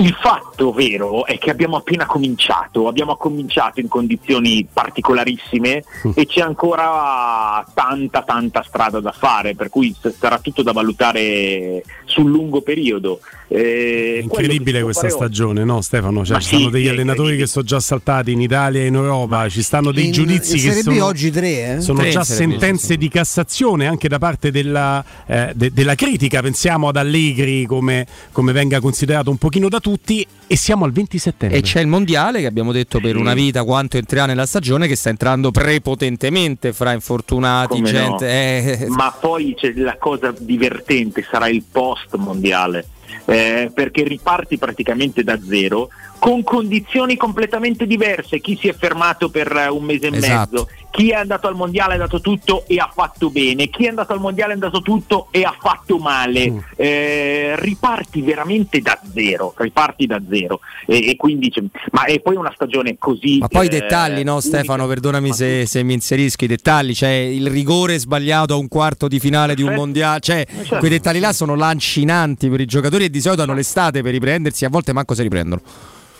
il 0.01 0.17
fatto 0.19 0.71
vero 0.71 1.25
è 1.25 1.37
che 1.37 1.51
abbiamo 1.51 1.77
appena 1.77 2.05
cominciato, 2.05 2.87
abbiamo 2.87 3.15
cominciato 3.15 3.79
in 3.79 3.87
condizioni 3.87 4.67
particolarissime 4.71 5.83
mm. 6.07 6.11
e 6.15 6.25
c'è 6.25 6.41
ancora 6.41 7.63
tanta 7.73 8.23
tanta 8.23 8.63
strada 8.63 8.99
da 8.99 9.11
fare, 9.11 9.53
per 9.53 9.69
cui 9.69 9.95
sarà 10.17 10.39
tutto 10.39 10.63
da 10.63 10.71
valutare 10.71 11.83
sul 12.05 12.29
lungo 12.29 12.61
periodo. 12.61 13.19
Eh, 13.53 14.21
incredibile 14.23 14.81
questa 14.81 15.09
stagione, 15.09 15.65
no 15.65 15.81
Stefano? 15.81 16.23
Cioè, 16.23 16.39
ci 16.39 16.47
sì, 16.47 16.55
stanno 16.55 16.69
degli 16.69 16.87
allenatori 16.87 17.35
che 17.35 17.47
sono 17.47 17.65
già 17.65 17.81
saltati 17.81 18.31
in 18.31 18.39
Italia 18.39 18.81
e 18.81 18.85
in 18.85 18.95
Europa, 18.95 19.49
ci 19.49 19.61
stanno 19.61 19.91
dei 19.91 20.05
in, 20.05 20.11
giudizi 20.13 20.55
in 20.55 20.71
che 20.71 20.81
sono, 20.81 21.03
oggi 21.03 21.31
tre, 21.31 21.75
eh? 21.75 21.81
sono 21.81 21.99
tre 21.99 22.11
già 22.11 22.23
sentenze 22.23 22.95
di 22.95 23.09
Cassazione 23.09 23.87
anche 23.87 24.07
da 24.07 24.19
parte 24.19 24.51
della, 24.51 25.03
eh, 25.25 25.51
de, 25.53 25.73
della 25.73 25.95
critica. 25.95 26.41
Pensiamo 26.41 26.87
ad 26.87 26.95
Allegri 26.95 27.65
come, 27.65 28.07
come 28.31 28.53
venga 28.53 28.79
considerato 28.79 29.29
un 29.29 29.37
pochino 29.37 29.67
da 29.67 29.81
tutti 29.81 30.25
e 30.47 30.55
siamo 30.55 30.85
al 30.85 30.93
20 30.93 31.17
settembre. 31.17 31.57
E 31.57 31.61
c'è 31.61 31.81
il 31.81 31.87
mondiale 31.87 32.39
che 32.39 32.45
abbiamo 32.45 32.71
detto 32.71 33.01
per 33.01 33.17
una 33.17 33.33
vita 33.33 33.65
quanto 33.65 33.97
entrerà 33.97 34.25
nella 34.27 34.45
stagione 34.45 34.87
che 34.87 34.95
sta 34.95 35.09
entrando 35.09 35.51
prepotentemente 35.51 36.71
fra 36.71 36.93
infortunati, 36.93 37.73
Come 37.73 37.91
gente. 37.91 38.25
No. 38.25 38.31
Eh. 38.31 38.85
Ma 38.87 39.13
poi 39.19 39.55
c'è 39.57 39.73
la 39.75 39.97
cosa 39.97 40.33
divertente, 40.37 41.25
sarà 41.29 41.49
il 41.49 41.65
post 41.69 42.15
mondiale. 42.15 42.85
Eh, 43.31 43.71
perché 43.73 44.03
riparti 44.03 44.57
praticamente 44.57 45.23
da 45.23 45.39
zero 45.41 45.87
con 46.21 46.43
condizioni 46.43 47.17
completamente 47.17 47.87
diverse. 47.87 48.39
Chi 48.39 48.55
si 48.55 48.67
è 48.67 48.75
fermato 48.75 49.31
per 49.31 49.69
un 49.71 49.83
mese 49.83 50.05
e 50.05 50.15
esatto. 50.15 50.51
mezzo, 50.51 50.69
chi 50.91 51.09
è 51.09 51.15
andato 51.15 51.47
al 51.47 51.55
mondiale 51.55 51.95
ha 51.95 51.97
dato 51.97 52.21
tutto 52.21 52.65
e 52.67 52.77
ha 52.77 52.91
fatto 52.93 53.31
bene, 53.31 53.69
chi 53.69 53.85
è 53.85 53.87
andato 53.87 54.13
al 54.13 54.19
mondiale 54.19 54.53
ha 54.53 54.57
dato 54.57 54.83
tutto 54.83 55.29
e 55.31 55.41
ha 55.41 55.55
fatto 55.59 55.97
male. 55.97 56.51
Mm. 56.51 56.57
Eh, 56.75 57.55
riparti 57.57 58.21
veramente 58.21 58.81
da 58.81 59.01
zero, 59.11 59.55
riparti 59.57 60.05
da 60.05 60.21
zero. 60.29 60.59
E, 60.85 61.09
e 61.09 61.15
quindi, 61.15 61.51
ma 61.89 62.03
è 62.03 62.19
poi 62.19 62.35
una 62.35 62.51
stagione 62.53 62.97
così. 62.99 63.39
Ma 63.39 63.47
poi 63.47 63.65
i 63.65 63.75
eh, 63.75 63.79
dettagli, 63.79 64.21
no, 64.21 64.39
Stefano? 64.41 64.85
Perdonami 64.85 65.33
se, 65.33 65.65
se, 65.65 65.81
mi 65.81 65.93
inserisco. 65.93 66.45
I 66.45 66.49
dettagli, 66.49 66.93
cioè 66.93 67.09
il 67.09 67.47
rigore 67.47 67.97
sbagliato 67.97 68.53
a 68.53 68.57
un 68.57 68.67
quarto 68.67 69.07
di 69.07 69.19
finale 69.19 69.55
di 69.55 69.63
un 69.63 69.69
certo. 69.69 69.83
mondiale, 69.83 70.19
cioè 70.19 70.45
certo. 70.47 70.77
quei 70.77 70.91
dettagli 70.91 71.19
là 71.19 71.33
sono 71.33 71.55
lancinanti 71.55 72.47
per 72.47 72.61
i 72.61 72.65
giocatori 72.65 73.05
e 73.05 73.09
di 73.09 73.21
solito 73.21 73.41
hanno 73.41 73.55
l'estate 73.55 74.03
per 74.03 74.11
riprendersi, 74.11 74.65
a 74.65 74.69
volte 74.69 74.93
manco 74.93 75.15
si 75.15 75.23
riprendono. 75.23 75.61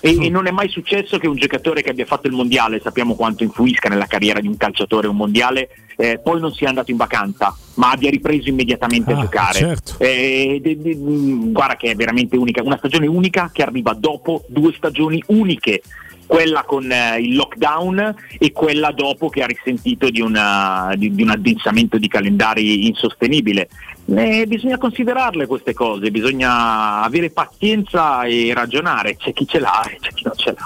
E, 0.03 0.26
e, 0.26 0.30
non 0.30 0.48
è 0.48 0.52
mai 0.52 0.68
successo 0.68 1.19
che 1.19 1.28
un 1.28 1.36
giocatore 1.36 1.84
che 1.84 1.91
abbia 1.91 2.06
fatto 2.06 2.28
il 2.28 2.34
mondiale, 2.34 2.82
sappiamo 2.82 3.15
quanto 3.15 3.44
influisca 3.44 3.88
nella 3.88 4.07
carriera 4.07 4.40
di 4.40 4.48
un 4.48 4.57
calciatore 4.57 5.07
un 5.07 5.15
mondiale, 5.15 5.69
eh, 5.95 6.19
poi 6.22 6.40
non 6.40 6.52
sia 6.52 6.69
andato 6.69 6.90
in 6.90 6.98
vacanza, 6.98 7.56
ma 7.76 7.91
abbia 7.91 8.10
ripreso 8.10 8.49
immediatamente 8.49 9.14
ah, 9.14 9.18
a 9.18 9.22
giocare. 9.22 9.60
Certo. 9.60 9.95
Eh, 9.99 10.60
de, 10.61 10.82
de, 10.82 10.95
guarda 10.98 11.76
che 11.76 11.91
è 11.91 11.95
veramente 11.95 12.36
unica, 12.36 12.64
una 12.64 12.78
stagione 12.78 13.06
unica 13.06 13.52
che 13.53 13.61
arriva 13.61 13.94
dopo 13.94 14.44
due 14.48 14.73
stagioni 14.76 15.22
uniche. 15.28 15.82
quella 16.26 16.64
con 16.64 16.90
eh, 16.90 17.19
il 17.19 17.36
lockdown 17.36 18.15
e 18.40 18.53
quella 18.53 18.91
dopo 18.91 19.28
che 19.28 19.44
ha 19.44 19.45
risentito 19.45 20.10
di, 20.10 20.22
una, 20.22 20.94
di, 20.95 21.14
di 21.14 21.23
un 21.23 21.30
addensamento 21.30 21.98
di 21.98 22.07
calendari 22.07 22.88
insostenibile. 22.88 23.68
Eh, 24.06 24.45
bisogna 24.48 24.78
considerarle 24.78 25.45
queste 25.45 25.73
cose, 25.73 26.11
bisogna 26.11 27.02
avere 27.02 27.30
pazienza 27.30 28.23
e 28.23 28.52
ragionare, 28.53 29.15
c'è 29.15 29.32
chi 29.32 29.48
ce 29.48 29.60
l'ha 29.60 29.84
e 29.84 29.98
c'è 30.02 30.11
chi 30.14 30.23
non 30.26 30.34
ce 30.36 30.52
l'ha. 30.52 30.65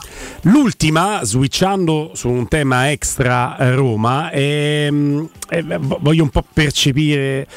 L'ultima, 0.49 1.19
switchando 1.23 2.11
su 2.13 2.29
un 2.29 2.47
tema 2.47 2.89
extra 2.91 3.57
eh, 3.57 3.75
Roma, 3.75 4.31
ehm, 4.31 5.29
eh, 5.49 5.63
voglio 5.79 6.23
un 6.23 6.29
po' 6.29 6.43
percepire, 6.51 7.47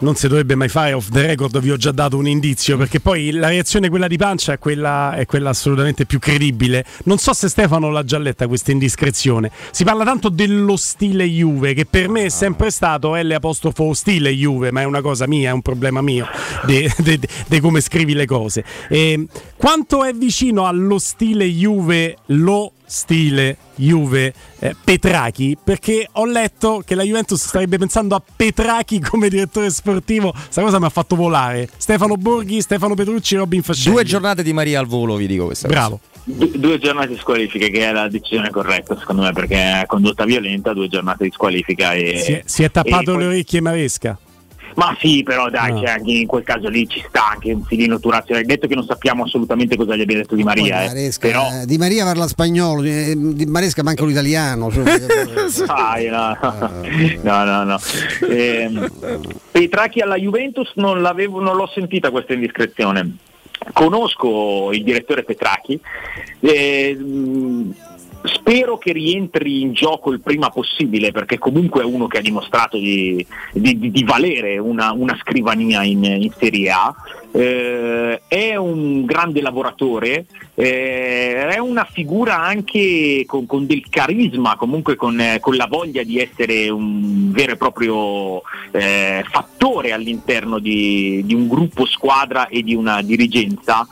non 0.00 0.14
si 0.14 0.28
dovrebbe 0.28 0.54
mai 0.54 0.68
fare 0.68 0.92
off 0.92 1.08
the 1.08 1.26
record, 1.26 1.58
vi 1.60 1.70
ho 1.70 1.76
già 1.76 1.92
dato 1.92 2.16
un 2.16 2.26
indizio, 2.26 2.76
perché 2.76 3.00
poi 3.00 3.30
la 3.30 3.48
reazione 3.48 3.88
quella 3.88 4.08
di 4.08 4.16
pancia 4.16 4.52
è 4.52 4.58
quella, 4.58 5.14
è 5.14 5.24
quella 5.26 5.50
assolutamente 5.50 6.04
più 6.06 6.18
credibile. 6.18 6.84
Non 7.04 7.18
so 7.18 7.32
se 7.32 7.48
Stefano 7.48 7.90
l'ha 7.90 8.04
già 8.04 8.18
letta 8.18 8.46
questa 8.46 8.72
indiscrezione. 8.72 9.50
Si 9.70 9.84
parla 9.84 10.04
tanto 10.04 10.28
dello 10.28 10.76
stile 10.76 11.24
Juve, 11.24 11.72
che 11.74 11.86
per 11.86 12.08
me 12.08 12.24
è 12.24 12.28
sempre 12.28 12.70
stato 12.70 13.14
L 13.14 13.30
apostrofo 13.32 13.94
stile 13.94 14.32
Juve, 14.32 14.70
ma 14.70 14.82
è 14.82 14.84
una 14.84 15.00
cosa 15.00 15.26
mia, 15.30 15.50
è 15.50 15.52
un 15.52 15.62
problema 15.62 16.02
mio 16.02 16.26
di 16.66 17.60
come 17.60 17.80
scrivi 17.80 18.14
le 18.14 18.26
cose. 18.26 18.64
E 18.88 19.26
quanto 19.56 20.04
è 20.04 20.12
vicino 20.12 20.66
allo 20.66 20.98
stile 20.98 21.46
Juve 21.46 22.16
lo 22.26 22.72
stile 22.84 23.56
Juve 23.76 24.32
eh, 24.58 24.74
Petrachi? 24.82 25.56
Perché 25.62 26.08
ho 26.12 26.26
letto 26.26 26.82
che 26.84 26.94
la 26.94 27.02
Juventus 27.02 27.46
starebbe 27.46 27.78
pensando 27.78 28.14
a 28.14 28.22
Petrachi 28.36 29.00
come 29.00 29.28
direttore 29.28 29.70
sportivo. 29.70 30.32
Questa 30.32 30.62
cosa 30.62 30.78
mi 30.78 30.86
ha 30.86 30.90
fatto 30.90 31.16
volare. 31.16 31.68
Stefano 31.76 32.16
Borghi, 32.16 32.60
Stefano 32.60 32.94
Petrucci, 32.94 33.36
Robin 33.36 33.62
Fascelli. 33.62 33.94
Due 33.94 34.04
giornate 34.04 34.42
di 34.42 34.52
Maria 34.52 34.80
al 34.80 34.86
volo 34.86 35.16
vi 35.16 35.26
dico 35.26 35.46
questa 35.46 35.68
bravo. 35.68 36.00
Du- 36.22 36.52
due 36.54 36.78
giornate 36.78 37.08
di 37.08 37.16
squalifica 37.16 37.66
che 37.68 37.88
è 37.88 37.92
la 37.92 38.06
decisione 38.08 38.50
corretta 38.50 38.96
secondo 38.96 39.22
me 39.22 39.32
perché 39.32 39.80
è 39.80 39.86
condotta 39.86 40.24
violenta 40.26 40.74
due 40.74 40.86
giornate 40.86 41.24
di 41.24 41.30
squalifica 41.30 41.94
e, 41.94 42.18
si 42.18 42.32
è, 42.32 42.42
si 42.44 42.62
è 42.62 42.70
tappato 42.70 43.16
le 43.16 43.26
orecchie 43.26 43.62
Maresca 43.62 44.18
ma 44.74 44.96
sì, 45.00 45.22
però 45.22 45.48
dai, 45.50 45.72
no. 45.72 45.82
anche 45.86 46.10
in 46.10 46.26
quel 46.26 46.42
caso 46.42 46.68
lì 46.68 46.86
ci 46.88 47.04
sta 47.08 47.30
anche 47.30 47.52
un 47.52 47.62
filino 47.64 47.98
Turazio. 47.98 48.36
Hai 48.36 48.44
detto 48.44 48.66
che 48.66 48.74
non 48.74 48.84
sappiamo 48.84 49.24
assolutamente 49.24 49.76
cosa 49.76 49.96
gli 49.96 50.02
abbia 50.02 50.16
detto 50.18 50.34
Di 50.34 50.44
Maria. 50.44 50.82
Eh. 50.82 50.86
Maresca, 50.86 51.26
però... 51.26 51.48
eh, 51.62 51.66
Di 51.66 51.78
Maria 51.78 52.04
parla 52.04 52.26
spagnolo, 52.26 52.82
di, 52.82 53.34
di 53.34 53.46
Maresca 53.46 53.82
manca 53.82 54.04
l'italiano. 54.04 54.70
Cioè, 54.70 55.00
Sai, 55.48 56.06
no. 56.10 56.36
no, 57.22 57.44
no, 57.44 57.64
no. 57.64 57.78
Eh, 58.28 58.90
Petracchi 59.50 60.00
alla 60.00 60.16
Juventus 60.16 60.72
non, 60.76 61.00
non 61.00 61.56
l'ho 61.56 61.70
sentita 61.72 62.10
questa 62.10 62.32
indiscrezione. 62.34 63.16
Conosco 63.72 64.70
il 64.72 64.82
direttore 64.82 65.22
Petracchi. 65.22 65.78
Eh, 66.40 66.96
Spero 68.22 68.76
che 68.76 68.92
rientri 68.92 69.62
in 69.62 69.72
gioco 69.72 70.12
il 70.12 70.20
prima 70.20 70.50
possibile 70.50 71.10
perché 71.10 71.38
comunque 71.38 71.82
è 71.82 71.84
uno 71.84 72.06
che 72.06 72.18
ha 72.18 72.20
dimostrato 72.20 72.76
di, 72.76 73.24
di, 73.52 73.90
di 73.90 74.04
valere 74.04 74.58
una, 74.58 74.92
una 74.92 75.16
scrivania 75.20 75.82
in, 75.84 76.04
in, 76.04 76.30
Serie 76.38 76.70
A, 76.70 76.94
eh, 77.32 78.20
è 78.28 78.56
un 78.56 79.04
grande 79.06 79.40
lavoratore, 79.40 80.26
eh, 80.54 81.48
è 81.48 81.58
una 81.58 81.84
figura 81.90 82.42
anche 82.42 83.24
con, 83.26 83.46
con 83.46 83.66
del 83.66 83.88
carisma, 83.88 84.56
comunque 84.56 84.96
con, 84.96 85.20
con, 85.40 85.56
la 85.56 85.66
voglia 85.66 86.02
di 86.02 86.18
essere 86.18 86.68
un 86.68 87.30
vero 87.32 87.52
e 87.52 87.56
proprio 87.56 88.42
eh, 88.72 89.24
fattore 89.30 89.92
all'interno 89.92 90.58
di, 90.58 91.22
di 91.24 91.34
un 91.34 91.48
gruppo 91.48 91.86
squadra 91.86 92.48
e 92.48 92.62
di 92.62 92.74
una 92.74 93.00
dirigenza. 93.00 93.86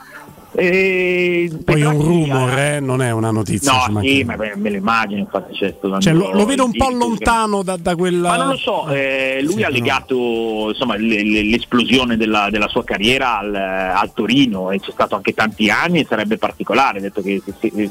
E 0.51 1.51
Poi 1.63 1.81
è 1.81 1.85
un 1.85 2.01
rumor, 2.01 2.57
eh, 2.57 2.79
non 2.79 3.01
è 3.01 3.11
una 3.11 3.29
notizia. 3.29 3.87
No, 3.87 4.01
sì, 4.01 4.23
ma 4.23 4.35
me 4.35 4.69
lo 4.69 4.75
immagino, 4.75 5.19
infatti 5.19 5.53
c'è 5.53 5.75
cioè, 5.99 6.13
lo, 6.13 6.31
lo, 6.31 6.45
vedo 6.45 6.65
un 6.65 6.71
po' 6.71 6.89
lontano 6.89 7.61
da, 7.61 7.77
da, 7.77 7.95
quella. 7.95 8.29
Ma 8.29 8.37
non 8.37 8.47
lo 8.49 8.57
so, 8.57 8.87
eh, 8.89 9.39
lui 9.43 9.57
sì, 9.57 9.63
ha 9.63 9.69
legato 9.69 10.15
no. 10.15 10.69
insomma, 10.69 10.95
l'esplosione 10.95 12.17
della, 12.17 12.49
della, 12.49 12.67
sua 12.67 12.83
carriera 12.83 13.37
al, 13.37 13.53
al, 13.53 14.11
Torino 14.13 14.71
e 14.71 14.79
c'è 14.79 14.91
stato 14.91 15.15
anche 15.15 15.33
tanti 15.33 15.69
anni 15.69 15.99
e 15.99 16.05
sarebbe 16.09 16.37
particolare, 16.37 16.99
detto 16.99 17.21
che 17.21 17.41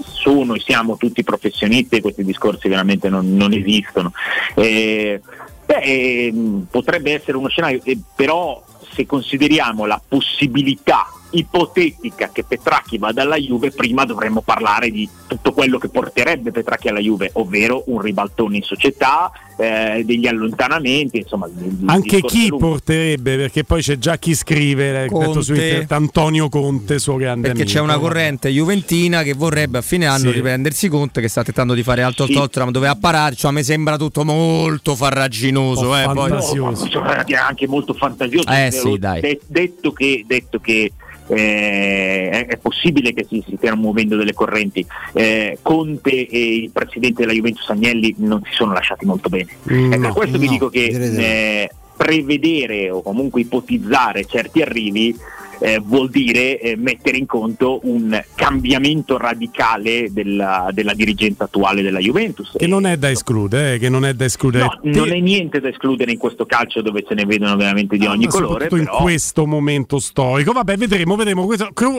sono 0.02 0.54
e 0.54 0.60
siamo 0.60 0.96
tutti 0.96 1.22
professionisti 1.22 1.96
e 1.96 2.00
questi 2.00 2.24
discorsi 2.24 2.68
veramente 2.68 3.08
non, 3.08 3.36
non 3.36 3.52
esistono. 3.52 4.12
Eh, 4.54 5.20
beh, 5.64 6.32
potrebbe 6.70 7.14
essere 7.14 7.36
uno 7.36 7.48
scenario, 7.48 7.80
eh, 7.84 7.98
però 8.16 8.62
se 8.92 9.06
consideriamo 9.06 9.86
la 9.86 10.00
possibilità 10.06 11.06
ipotetica 11.30 12.30
che 12.32 12.44
Petracchi 12.44 12.98
vada 12.98 13.22
alla 13.22 13.36
Juve, 13.36 13.70
prima 13.70 14.04
dovremmo 14.04 14.40
parlare 14.40 14.90
di 14.90 15.08
tutto 15.26 15.52
quello 15.52 15.78
che 15.78 15.88
porterebbe 15.88 16.50
Petracchi 16.50 16.88
alla 16.88 17.00
Juve, 17.00 17.30
ovvero 17.34 17.84
un 17.86 18.00
ribaltone 18.00 18.56
in 18.56 18.62
società, 18.62 19.30
eh, 19.58 20.02
degli 20.04 20.26
allontanamenti, 20.26 21.18
insomma. 21.18 21.48
Anche 21.86 22.22
chi 22.22 22.48
porterebbe, 22.48 23.36
perché 23.36 23.64
poi 23.64 23.82
c'è 23.82 23.98
già 23.98 24.16
chi 24.16 24.34
scrive, 24.34 25.04
eh, 25.04 25.08
Conte, 25.08 25.42
su 25.42 25.52
internet, 25.52 25.92
Antonio 25.92 26.48
Conte, 26.48 26.98
suo 26.98 27.16
grande 27.16 27.48
perché 27.48 27.62
amico. 27.62 27.76
c'è 27.76 27.82
una 27.82 27.98
corrente 27.98 28.48
juventina 28.48 29.22
che 29.22 29.34
vorrebbe 29.34 29.78
a 29.78 29.82
fine 29.82 30.06
anno 30.06 30.30
sì. 30.30 30.30
riprendersi 30.30 30.88
Conte, 30.88 31.20
che 31.20 31.28
sta 31.28 31.42
tentando 31.42 31.74
di 31.74 31.82
fare 31.82 32.02
alto 32.02 32.26
sì. 32.26 32.32
Tottenham 32.32 32.70
dove 32.70 32.88
apparare, 32.88 33.34
cioè, 33.34 33.50
a 33.50 33.54
me 33.54 33.62
sembra 33.62 33.96
tutto 33.96 34.24
molto 34.24 34.94
farraginoso. 34.94 35.96
Eh, 35.96 36.04
fantasioso. 36.04 36.88
Poi... 36.88 37.02
No, 37.02 37.40
anche 37.40 37.66
molto 37.66 37.94
fantasioso. 37.94 38.48
Eh, 38.48 38.70
sì, 38.70 38.96
dai. 38.98 39.38
detto 39.46 39.92
che, 39.92 40.24
detto 40.26 40.60
che 40.60 40.92
eh, 41.28 42.28
è, 42.30 42.46
è, 42.46 42.56
possibile 42.58 43.12
che 43.12 43.26
si, 43.28 43.42
si, 43.46 43.56
stiano 43.56 43.80
muovendo 43.80 44.16
delle 44.16 44.34
correnti. 44.34 44.84
Eh, 45.12 45.58
Conte 45.62 46.26
e 46.26 46.54
il 46.56 46.70
presidente 46.70 47.22
della 47.22 47.34
Juventus 47.34 47.68
Agnelli 47.68 48.14
non 48.18 48.42
si 48.44 48.52
sono 48.52 48.72
lasciati 48.72 49.04
molto 49.04 49.28
bene. 49.28 49.48
Mm, 49.70 49.92
e 49.92 49.98
per 49.98 50.12
questo 50.12 50.36
no, 50.36 50.42
vi 50.42 50.48
dico 50.48 50.68
che 50.68 50.84
eh, 50.86 51.70
prevedere 51.96 52.90
o 52.90 53.02
comunque 53.02 53.40
ipotizzare 53.42 54.24
certi 54.24 54.62
arrivi 54.62 55.16
eh, 55.60 55.80
vuol 55.82 56.08
dire 56.10 56.60
eh, 56.60 56.76
mettere 56.76 57.16
in 57.16 57.26
conto 57.26 57.80
un 57.82 58.22
cambiamento 58.34 59.16
radicale 59.16 60.08
della, 60.10 60.68
della, 60.72 60.94
dirigenza 60.94 61.44
attuale 61.44 61.82
della 61.82 61.98
Juventus. 61.98 62.54
Che 62.56 62.66
non 62.66 62.86
è 62.86 62.96
da 62.96 63.10
escludere, 63.10 63.74
eh, 63.74 63.78
che 63.78 63.88
non 63.88 64.04
è 64.04 64.14
da 64.14 64.24
escludere. 64.24 64.64
No, 64.64 64.80
non 64.82 65.12
è 65.12 65.18
niente 65.18 65.60
da 65.60 65.68
escludere 65.68 66.12
in 66.12 66.18
questo 66.18 66.46
calcio 66.46 66.82
dove 66.82 67.04
se 67.06 67.14
ne 67.14 67.24
vedono 67.24 67.56
veramente 67.56 67.96
di 67.96 68.04
no, 68.04 68.12
ogni 68.12 68.26
colore. 68.26 68.68
Però... 68.68 68.80
in 68.80 68.88
questo 68.88 69.46
momento 69.46 69.98
storico. 69.98 70.52
Vabbè, 70.52 70.76
vedremo, 70.76 71.16
vedremo. 71.16 71.48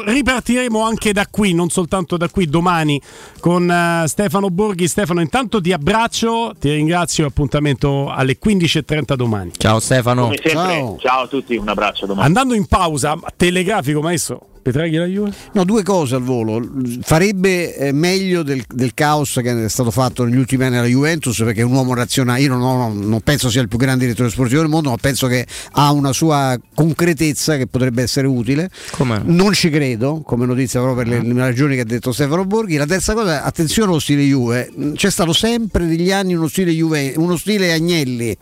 Ripartiremo 0.05 0.81
anche 0.81 1.13
da 1.13 1.27
qui, 1.29 1.53
non 1.53 1.69
soltanto 1.69 2.17
da 2.17 2.29
qui 2.29 2.47
domani 2.47 3.01
con 3.39 3.67
uh, 3.67 4.07
Stefano 4.07 4.49
Borghi. 4.49 4.87
Stefano, 4.87 5.21
intanto 5.21 5.59
ti 5.61 5.71
abbraccio, 5.71 6.55
ti 6.59 6.71
ringrazio. 6.71 7.25
Appuntamento 7.25 8.09
alle 8.09 8.37
15.30 8.43 9.13
domani. 9.13 9.51
Ciao 9.57 9.79
Stefano. 9.79 10.23
Come 10.23 10.39
sempre, 10.41 10.51
ciao. 10.51 10.97
ciao 10.99 11.21
a 11.23 11.27
tutti, 11.27 11.55
un 11.55 11.67
abbraccio 11.67 12.05
domani. 12.05 12.27
Andando 12.27 12.53
in 12.53 12.65
pausa, 12.65 13.17
te 13.35 13.48
telegrafico, 13.49 14.01
maestro. 14.01 14.47
Petraghi 14.61 14.97
la 14.97 15.05
Juve? 15.05 15.33
No, 15.53 15.63
due 15.63 15.83
cose 15.83 16.15
al 16.15 16.21
volo. 16.21 16.61
Farebbe 17.01 17.75
eh, 17.75 17.91
meglio 17.91 18.43
del, 18.43 18.63
del, 18.67 18.93
caos 18.93 19.39
che 19.41 19.65
è 19.65 19.69
stato 19.69 19.89
fatto 19.89 20.25
negli 20.25 20.37
ultimi 20.37 20.65
anni 20.65 20.77
alla 20.77 20.87
Juventus 20.87 21.37
perché 21.39 21.61
è 21.61 21.63
un 21.63 21.73
uomo 21.73 21.93
razionale. 21.93 22.41
Io 22.41 22.49
non, 22.49 22.61
ho, 22.61 22.93
non, 22.93 23.21
penso 23.21 23.49
sia 23.49 23.61
il 23.61 23.67
più 23.67 23.77
grande 23.77 24.03
direttore 24.03 24.29
sportivo 24.29 24.61
del 24.61 24.69
mondo, 24.69 24.89
ma 24.89 24.97
penso 24.97 25.27
che 25.27 25.47
ha 25.71 25.91
una 25.91 26.13
sua 26.13 26.59
concretezza 26.75 27.57
che 27.57 27.67
potrebbe 27.67 28.03
essere 28.03 28.27
utile. 28.27 28.69
Com'è? 28.91 29.21
Non 29.23 29.53
ci 29.53 29.69
credo, 29.69 30.21
come 30.23 30.45
notizia 30.45 30.81
proprio 30.81 31.03
per 31.03 31.23
le, 31.23 31.33
le 31.33 31.39
ragioni 31.39 31.75
che 31.75 31.81
ha 31.81 31.85
detto 31.85 32.11
Stefano 32.11 32.45
Borghi. 32.45 32.75
La 32.75 32.85
terza 32.85 33.13
cosa, 33.13 33.43
attenzione 33.43 33.89
allo 33.89 33.99
stile 33.99 34.23
Juve. 34.23 34.69
C'è 34.93 35.09
stato 35.09 35.33
sempre 35.33 35.85
negli 35.85 36.11
anni 36.11 36.35
uno 36.35 36.47
stile 36.47 36.71
Juve, 36.71 37.13
uno 37.15 37.37
stile 37.37 37.71
Agnelli 37.71 38.37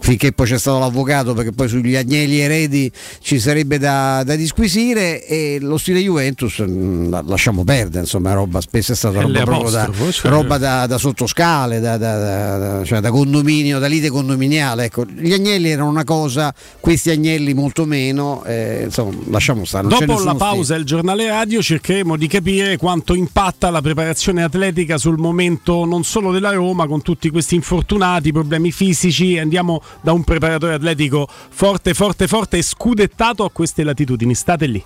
finché 0.00 0.32
poi 0.32 0.46
c'è 0.46 0.58
stato 0.58 0.78
l'avvocato 0.78 1.34
perché 1.34 1.52
poi 1.52 1.68
sugli 1.68 1.94
agnelli 1.94 2.40
eredi 2.40 2.90
ci 3.20 3.38
sarebbe 3.38 3.78
da, 3.78 4.22
da 4.24 4.34
disquisire 4.34 5.24
e 5.26 5.58
lo 5.60 5.76
stile 5.76 6.00
Juventus 6.00 6.62
mm, 6.66 7.14
lasciamo 7.26 7.64
perdere 7.64 8.00
insomma 8.00 8.32
roba 8.32 8.60
spesso 8.62 8.92
è 8.92 8.94
stata 8.94 9.20
roba, 9.20 9.42
proprio 9.42 9.70
da, 9.70 9.90
roba 10.22 10.58
da, 10.58 10.86
da 10.86 10.96
sottoscale 10.96 11.80
da, 11.80 11.98
da, 11.98 12.82
cioè 12.84 13.00
da 13.00 13.10
condominio 13.10 13.78
da 13.78 13.86
lite 13.86 14.08
condominiale 14.08 14.84
ecco. 14.84 15.04
Gli 15.04 15.32
agnelli 15.32 15.68
erano 15.68 15.90
una 15.90 16.04
cosa 16.04 16.52
questi 16.80 17.10
agnelli 17.10 17.52
molto 17.52 17.84
meno 17.84 18.42
eh, 18.44 18.84
insomma 18.84 19.14
lasciamo 19.28 19.66
stare 19.66 19.86
dopo 19.86 20.18
la 20.22 20.34
pausa 20.34 20.76
il 20.76 20.84
giornale 20.84 21.28
radio 21.28 21.60
cercheremo 21.60 22.16
di 22.16 22.26
capire 22.26 22.78
quanto 22.78 23.14
impatta 23.14 23.68
la 23.68 23.82
preparazione 23.82 24.42
atletica 24.42 24.96
sul 24.96 25.18
momento 25.18 25.84
non 25.84 26.04
solo 26.04 26.32
della 26.32 26.52
Roma 26.52 26.86
con 26.86 27.02
tutti 27.02 27.28
questi 27.28 27.54
infortunati 27.54 28.32
problemi 28.32 28.72
fisici 28.72 29.38
andiamo 29.38 29.82
da 30.00 30.12
un 30.12 30.24
preparatore 30.24 30.74
atletico 30.74 31.28
forte, 31.50 31.94
forte, 31.94 32.26
forte 32.26 32.58
e 32.58 32.62
scudettato 32.62 33.44
a 33.44 33.50
queste 33.50 33.84
latitudini. 33.84 34.34
State 34.34 34.66
lì. 34.66 34.84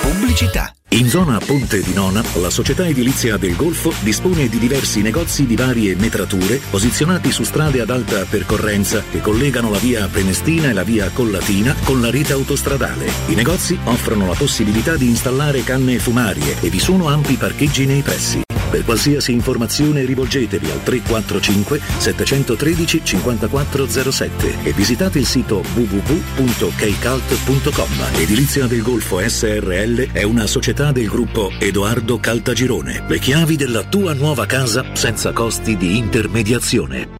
Pubblicità. 0.00 0.72
In 0.92 1.08
zona 1.08 1.38
Ponte 1.38 1.82
di 1.82 1.92
Nona, 1.92 2.20
la 2.40 2.50
società 2.50 2.84
edilizia 2.84 3.36
del 3.36 3.54
Golfo 3.54 3.92
dispone 4.00 4.48
di 4.48 4.58
diversi 4.58 5.02
negozi 5.02 5.46
di 5.46 5.54
varie 5.54 5.94
metrature 5.94 6.60
posizionati 6.68 7.30
su 7.30 7.44
strade 7.44 7.80
ad 7.80 7.90
alta 7.90 8.24
percorrenza 8.28 9.00
che 9.08 9.20
collegano 9.20 9.70
la 9.70 9.78
via 9.78 10.08
Prenestina 10.08 10.68
e 10.68 10.72
la 10.72 10.82
via 10.82 11.08
Collatina 11.10 11.76
con 11.84 12.00
la 12.00 12.10
rete 12.10 12.32
autostradale. 12.32 13.08
I 13.28 13.34
negozi 13.34 13.78
offrono 13.84 14.26
la 14.26 14.34
possibilità 14.34 14.96
di 14.96 15.06
installare 15.06 15.62
canne 15.62 16.00
fumarie 16.00 16.60
e 16.60 16.68
vi 16.70 16.80
sono 16.80 17.06
ampi 17.06 17.34
parcheggi 17.34 17.86
nei 17.86 18.02
pressi. 18.02 18.42
Per 18.70 18.84
qualsiasi 18.84 19.32
informazione 19.32 20.04
rivolgetevi 20.04 20.70
al 20.70 20.80
345 20.82 21.80
713 21.98 23.00
5407 23.02 24.62
e 24.62 24.72
visitate 24.72 25.18
il 25.18 25.26
sito 25.26 25.64
www.keicalt.com. 25.74 27.88
Edilizia 28.14 28.66
del 28.66 28.82
Golfo 28.82 29.20
SRL 29.26 30.12
è 30.12 30.22
una 30.22 30.46
società 30.46 30.92
del 30.92 31.08
gruppo 31.08 31.50
Edoardo 31.58 32.18
Caltagirone. 32.18 33.04
Le 33.08 33.18
chiavi 33.18 33.56
della 33.56 33.82
tua 33.82 34.14
nuova 34.14 34.46
casa 34.46 34.94
senza 34.94 35.32
costi 35.32 35.76
di 35.76 35.98
intermediazione. 35.98 37.19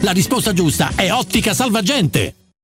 La 0.00 0.12
risposta 0.12 0.52
giusta 0.52 0.92
è 0.94 1.10
Ottica 1.10 1.54
Salvagente. 1.54 2.45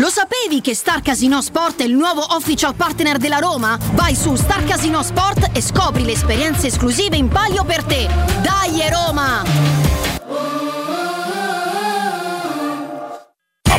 Lo 0.00 0.08
sapevi 0.08 0.62
che 0.62 0.74
Star 0.74 1.02
Casino 1.02 1.42
Sport 1.42 1.82
è 1.82 1.84
il 1.84 1.92
nuovo 1.92 2.24
official 2.30 2.74
partner 2.74 3.18
della 3.18 3.36
Roma? 3.36 3.78
Vai 3.92 4.14
su 4.14 4.34
Star 4.34 4.64
Casino 4.64 5.02
Sport 5.02 5.50
e 5.52 5.60
scopri 5.60 6.04
le 6.04 6.12
esperienze 6.12 6.68
esclusive 6.68 7.16
in 7.16 7.28
palio 7.28 7.64
per 7.64 7.84
te. 7.84 8.08
Dai 8.40 8.80
Roma! 8.88 9.89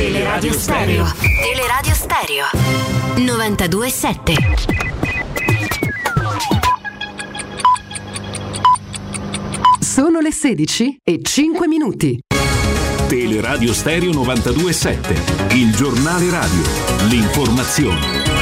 Teleradio 0.00 0.54
Stereo. 0.54 1.12
Teleradio 1.20 1.92
Stereo 1.92 2.46
927. 3.16 4.34
Sono 9.78 10.20
le 10.20 10.32
16 10.32 11.00
e 11.04 11.20
5 11.20 11.68
minuti. 11.68 12.18
Teleradio 13.08 13.74
Stereo 13.74 14.12
927. 14.12 15.56
Il 15.56 15.76
giornale 15.76 16.30
radio. 16.30 16.62
L'informazione. 17.10 18.39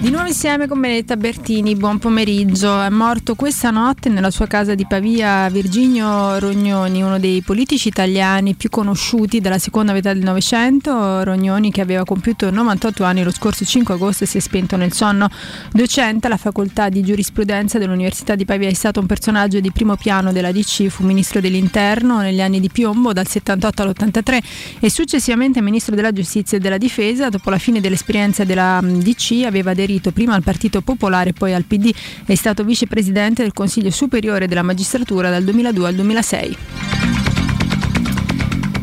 Di 0.00 0.08
nuovo 0.08 0.28
insieme 0.28 0.66
con 0.66 0.80
Benedetta 0.80 1.14
Bertini, 1.18 1.76
buon 1.76 1.98
pomeriggio. 1.98 2.80
È 2.80 2.88
morto 2.88 3.34
questa 3.34 3.70
notte 3.70 4.08
nella 4.08 4.30
sua 4.30 4.46
casa 4.46 4.74
di 4.74 4.86
Pavia 4.86 5.46
Virginio 5.50 6.38
Rognoni, 6.38 7.02
uno 7.02 7.18
dei 7.18 7.42
politici 7.42 7.88
italiani 7.88 8.54
più 8.54 8.70
conosciuti 8.70 9.42
della 9.42 9.58
seconda 9.58 9.92
metà 9.92 10.14
del 10.14 10.22
Novecento. 10.22 11.22
Rognoni 11.22 11.70
che 11.70 11.82
aveva 11.82 12.04
compiuto 12.04 12.50
98 12.50 13.04
anni 13.04 13.22
lo 13.22 13.30
scorso 13.30 13.66
5 13.66 13.92
agosto 13.92 14.24
si 14.24 14.38
è 14.38 14.40
spento 14.40 14.76
nel 14.76 14.94
sonno. 14.94 15.28
Docente 15.70 16.28
alla 16.28 16.38
facoltà 16.38 16.88
di 16.88 17.02
giurisprudenza 17.02 17.76
dell'Università 17.76 18.36
di 18.36 18.46
Pavia 18.46 18.70
è 18.70 18.72
stato 18.72 19.00
un 19.00 19.06
personaggio 19.06 19.60
di 19.60 19.70
primo 19.70 19.96
piano 19.96 20.32
della 20.32 20.50
DC, 20.50 20.86
fu 20.86 21.04
ministro 21.04 21.42
dell'interno 21.42 22.20
negli 22.22 22.40
anni 22.40 22.58
di 22.58 22.70
piombo 22.70 23.12
dal 23.12 23.28
78 23.28 23.82
all'83 23.82 24.38
e 24.80 24.88
successivamente 24.88 25.60
ministro 25.60 25.94
della 25.94 26.10
giustizia 26.10 26.56
e 26.56 26.60
della 26.60 26.78
difesa. 26.78 27.28
Dopo 27.28 27.50
la 27.50 27.58
fine 27.58 27.80
dell'esperienza 27.80 28.44
della 28.44 28.80
DC 28.82 29.42
aveva 29.44 29.72
aderito 29.72 29.88
prima 30.12 30.34
al 30.34 30.44
Partito 30.44 30.80
Popolare 30.82 31.30
e 31.30 31.32
poi 31.32 31.52
al 31.52 31.64
PD. 31.64 31.92
È 32.24 32.34
stato 32.34 32.62
vicepresidente 32.62 33.42
del 33.42 33.52
Consiglio 33.52 33.90
Superiore 33.90 34.46
della 34.46 34.62
Magistratura 34.62 35.30
dal 35.30 35.42
2002 35.42 35.88
al 35.88 35.94
2006. 35.94 36.56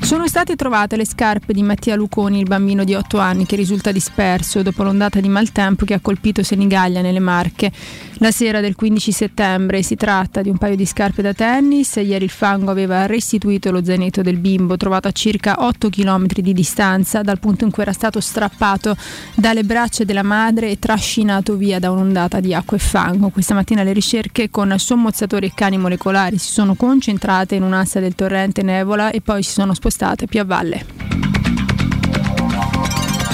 Sono 0.07 0.25
state 0.25 0.55
trovate 0.55 0.95
le 0.95 1.05
scarpe 1.05 1.51
di 1.51 1.61
Mattia 1.61 1.97
Luconi, 1.97 2.39
il 2.39 2.47
bambino 2.47 2.85
di 2.85 2.93
8 2.93 3.17
anni 3.17 3.45
che 3.45 3.57
risulta 3.57 3.91
disperso 3.91 4.61
dopo 4.61 4.83
l'ondata 4.83 5.19
di 5.19 5.27
maltempo 5.27 5.83
che 5.83 5.93
ha 5.95 5.99
colpito 5.99 6.43
Senigallia 6.43 7.01
nelle 7.01 7.19
Marche. 7.19 7.71
La 8.19 8.31
sera 8.31 8.61
del 8.61 8.75
15 8.75 9.11
settembre 9.11 9.83
si 9.83 9.95
tratta 9.95 10.41
di 10.41 10.49
un 10.49 10.57
paio 10.57 10.75
di 10.75 10.87
scarpe 10.87 11.21
da 11.21 11.33
tennis. 11.33 11.97
Ieri 11.97 12.23
il 12.23 12.31
fango 12.31 12.71
aveva 12.71 13.05
restituito 13.05 13.69
lo 13.69 13.83
zainetto 13.83 14.23
del 14.23 14.37
bimbo, 14.37 14.75
trovato 14.75 15.07
a 15.07 15.11
circa 15.11 15.57
8 15.59 15.89
km 15.89 16.25
di 16.37 16.51
distanza 16.51 17.21
dal 17.21 17.37
punto 17.37 17.63
in 17.63 17.69
cui 17.69 17.83
era 17.83 17.93
stato 17.93 18.19
strappato 18.19 18.97
dalle 19.35 19.63
braccia 19.63 20.03
della 20.03 20.23
madre 20.23 20.71
e 20.71 20.79
trascinato 20.79 21.55
via 21.57 21.77
da 21.77 21.91
un'ondata 21.91 22.39
di 22.39 22.55
acqua 22.55 22.77
e 22.77 22.79
fango. 22.79 23.29
Questa 23.29 23.53
mattina 23.53 23.83
le 23.83 23.93
ricerche 23.93 24.49
con 24.49 24.73
sommozzatori 24.79 25.45
e 25.45 25.51
cani 25.53 25.77
molecolari 25.77 26.39
si 26.39 26.51
sono 26.51 26.73
concentrate 26.73 27.53
in 27.53 27.61
un'asta 27.61 27.99
del 27.99 28.15
torrente 28.15 28.63
Nevola 28.63 29.11
e 29.11 29.21
poi 29.21 29.43
si 29.43 29.51
sono 29.51 29.75
spostate 29.75 30.25
più 30.25 30.39
a 30.39 30.45
valle. 30.45 30.85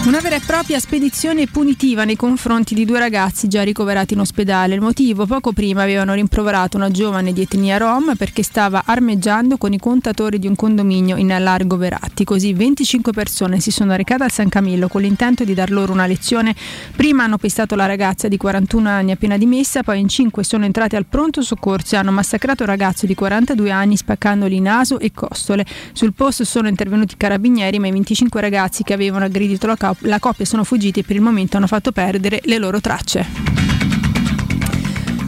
Una 0.06 0.20
vera 0.20 0.36
e 0.36 0.42
propria 0.46 0.82
spedizione 0.82 1.48
punitiva 1.48 2.04
nei 2.04 2.18
confronti 2.18 2.76
di 2.76 2.84
due 2.84 3.00
ragazzi 3.00 3.48
già 3.48 3.64
ricoverati 3.64 4.16
in 4.16 4.20
ospedale. 4.20 4.76
Il 4.76 4.82
motivo, 4.82 5.26
poco 5.26 5.54
prima 5.54 5.84
avevano 5.84 6.14
rimproverato 6.14 6.76
una 6.76 6.92
giovane 6.92 7.32
di 7.32 7.44
etnia 7.44 7.78
rom 7.78 8.14
perché 8.18 8.44
stava 8.44 8.84
armeggiando 8.86 9.56
con 9.56 9.72
i 9.72 9.80
contatori 9.80 10.40
di 10.40 10.48
un 10.48 10.58
condominio 10.58 11.16
in 11.16 11.34
Largo 11.40 11.78
Veratti. 11.78 12.26
Così 12.26 12.52
25 12.52 13.14
persone 13.14 13.62
si 13.62 13.72
sono 13.72 13.96
recate 13.96 14.26
al 14.26 14.32
San 14.32 14.50
Camillo 14.50 14.90
con 14.90 15.00
l'intento 15.00 15.46
di 15.46 15.54
dar 15.54 15.72
loro 15.72 15.94
una 15.94 16.06
lezione. 16.06 16.54
Prima 16.94 17.24
hanno 17.24 17.38
pestato 17.38 17.76
la 17.76 17.86
ragazza 17.86 18.28
di 18.28 18.36
41 18.36 18.90
anni 18.90 19.12
appena 19.12 19.38
dimessa, 19.38 19.84
poi 19.84 20.02
in 20.02 20.10
5 20.10 20.44
sono 20.44 20.66
entrati 20.66 20.98
al 20.98 21.06
pronto 21.06 21.42
soccorso 21.42 21.96
e 21.96 22.00
hanno 22.00 22.12
massacrato 22.12 22.64
il 22.64 22.70
ragazzo 22.70 23.06
di 23.06 23.16
42 23.16 23.72
anni 23.72 23.96
spaccandogli 23.96 24.60
naso 24.60 25.00
e 25.00 25.14
costole. 25.14 25.66
Sul 25.94 26.12
posto 26.12 26.44
sono 26.44 26.68
intervenuti 26.68 27.14
i 27.14 27.18
carabinieri, 27.18 27.80
ma 27.80 27.88
i 27.88 27.92
25 27.92 28.42
ragazzi 28.42 28.84
che 28.84 28.92
avevano 28.92 29.24
aggredito 29.24 29.66
la, 29.66 29.78
cop- 29.78 29.92
la 30.02 30.20
coppia 30.20 30.46
sono 30.46 30.64
fuggiti 30.64 31.00
e 31.00 31.04
per 31.04 31.16
il 31.16 31.22
momento 31.22 31.58
hanno 31.58 31.68
fatto 31.68 31.92
perdere 31.92 32.42
le 32.44 32.58
loro 32.58 32.80
tracce. 32.82 33.26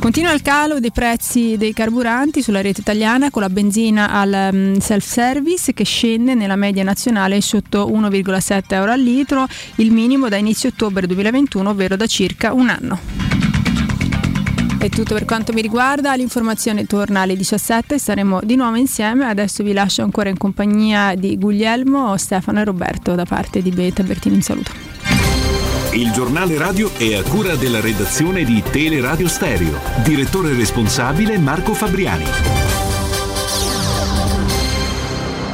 Continua 0.06 0.34
il 0.34 0.44
calo 0.44 0.80
dei 0.80 0.92
prezzi 0.92 1.56
dei 1.58 1.74
carburanti 1.74 2.44
sulla 2.44 2.62
rete 2.62 2.82
italiana 2.82 3.32
con 3.32 3.42
la 3.42 3.50
benzina 3.50 4.12
al 4.12 4.50
um, 4.54 4.78
self-service 4.78 5.74
che 5.74 5.84
scende 5.84 6.36
nella 6.36 6.56
media 6.56 6.84
nazionale 6.84 7.42
sotto 7.42 7.90
1,7 7.90 8.62
euro 8.68 8.92
al 8.92 9.02
litro, 9.02 9.48
il 9.78 9.92
minimo 9.92 10.30
da 10.30 10.38
inizio 10.38 10.70
ottobre 10.70 11.08
2021, 11.08 11.70
ovvero 11.72 11.96
da 11.96 12.06
circa 12.06 12.54
un 12.54 12.70
anno. 12.70 13.45
È 14.86 14.90
tutto 14.90 15.16
per 15.16 15.26
quanto 15.26 15.52
mi 15.52 15.64
riguarda, 15.64 16.14
l'informazione 16.14 16.86
torna 16.86 17.22
alle 17.22 17.36
17, 17.36 17.98
saremo 17.98 18.42
di 18.44 18.56
nuovo 18.56 18.76
insieme, 18.76 19.26
adesso 19.26 19.64
vi 19.64 19.74
lascio 19.74 20.04
ancora 20.04 20.30
in 20.30 20.38
compagnia 20.38 21.16
di 21.16 21.40
Guglielmo, 21.40 22.16
Stefano 22.18 22.60
e 22.60 22.66
Roberto 22.66 23.16
da 23.16 23.26
parte 23.26 23.64
di 23.64 23.72
Beta 23.72 24.04
Bertini, 24.04 24.36
un 24.36 24.42
saluto. 24.44 24.72
Il 25.94 26.12
giornale 26.12 26.56
radio 26.60 26.94
è 26.98 27.16
a 27.16 27.24
cura 27.24 27.56
della 27.56 27.82
redazione 27.82 28.44
di 28.44 28.62
Teleradio 28.62 29.28
Stereo. 29.28 29.80
Direttore 30.04 30.54
responsabile 30.54 31.40
Marco 31.40 31.74
Fabriani. 31.74 32.26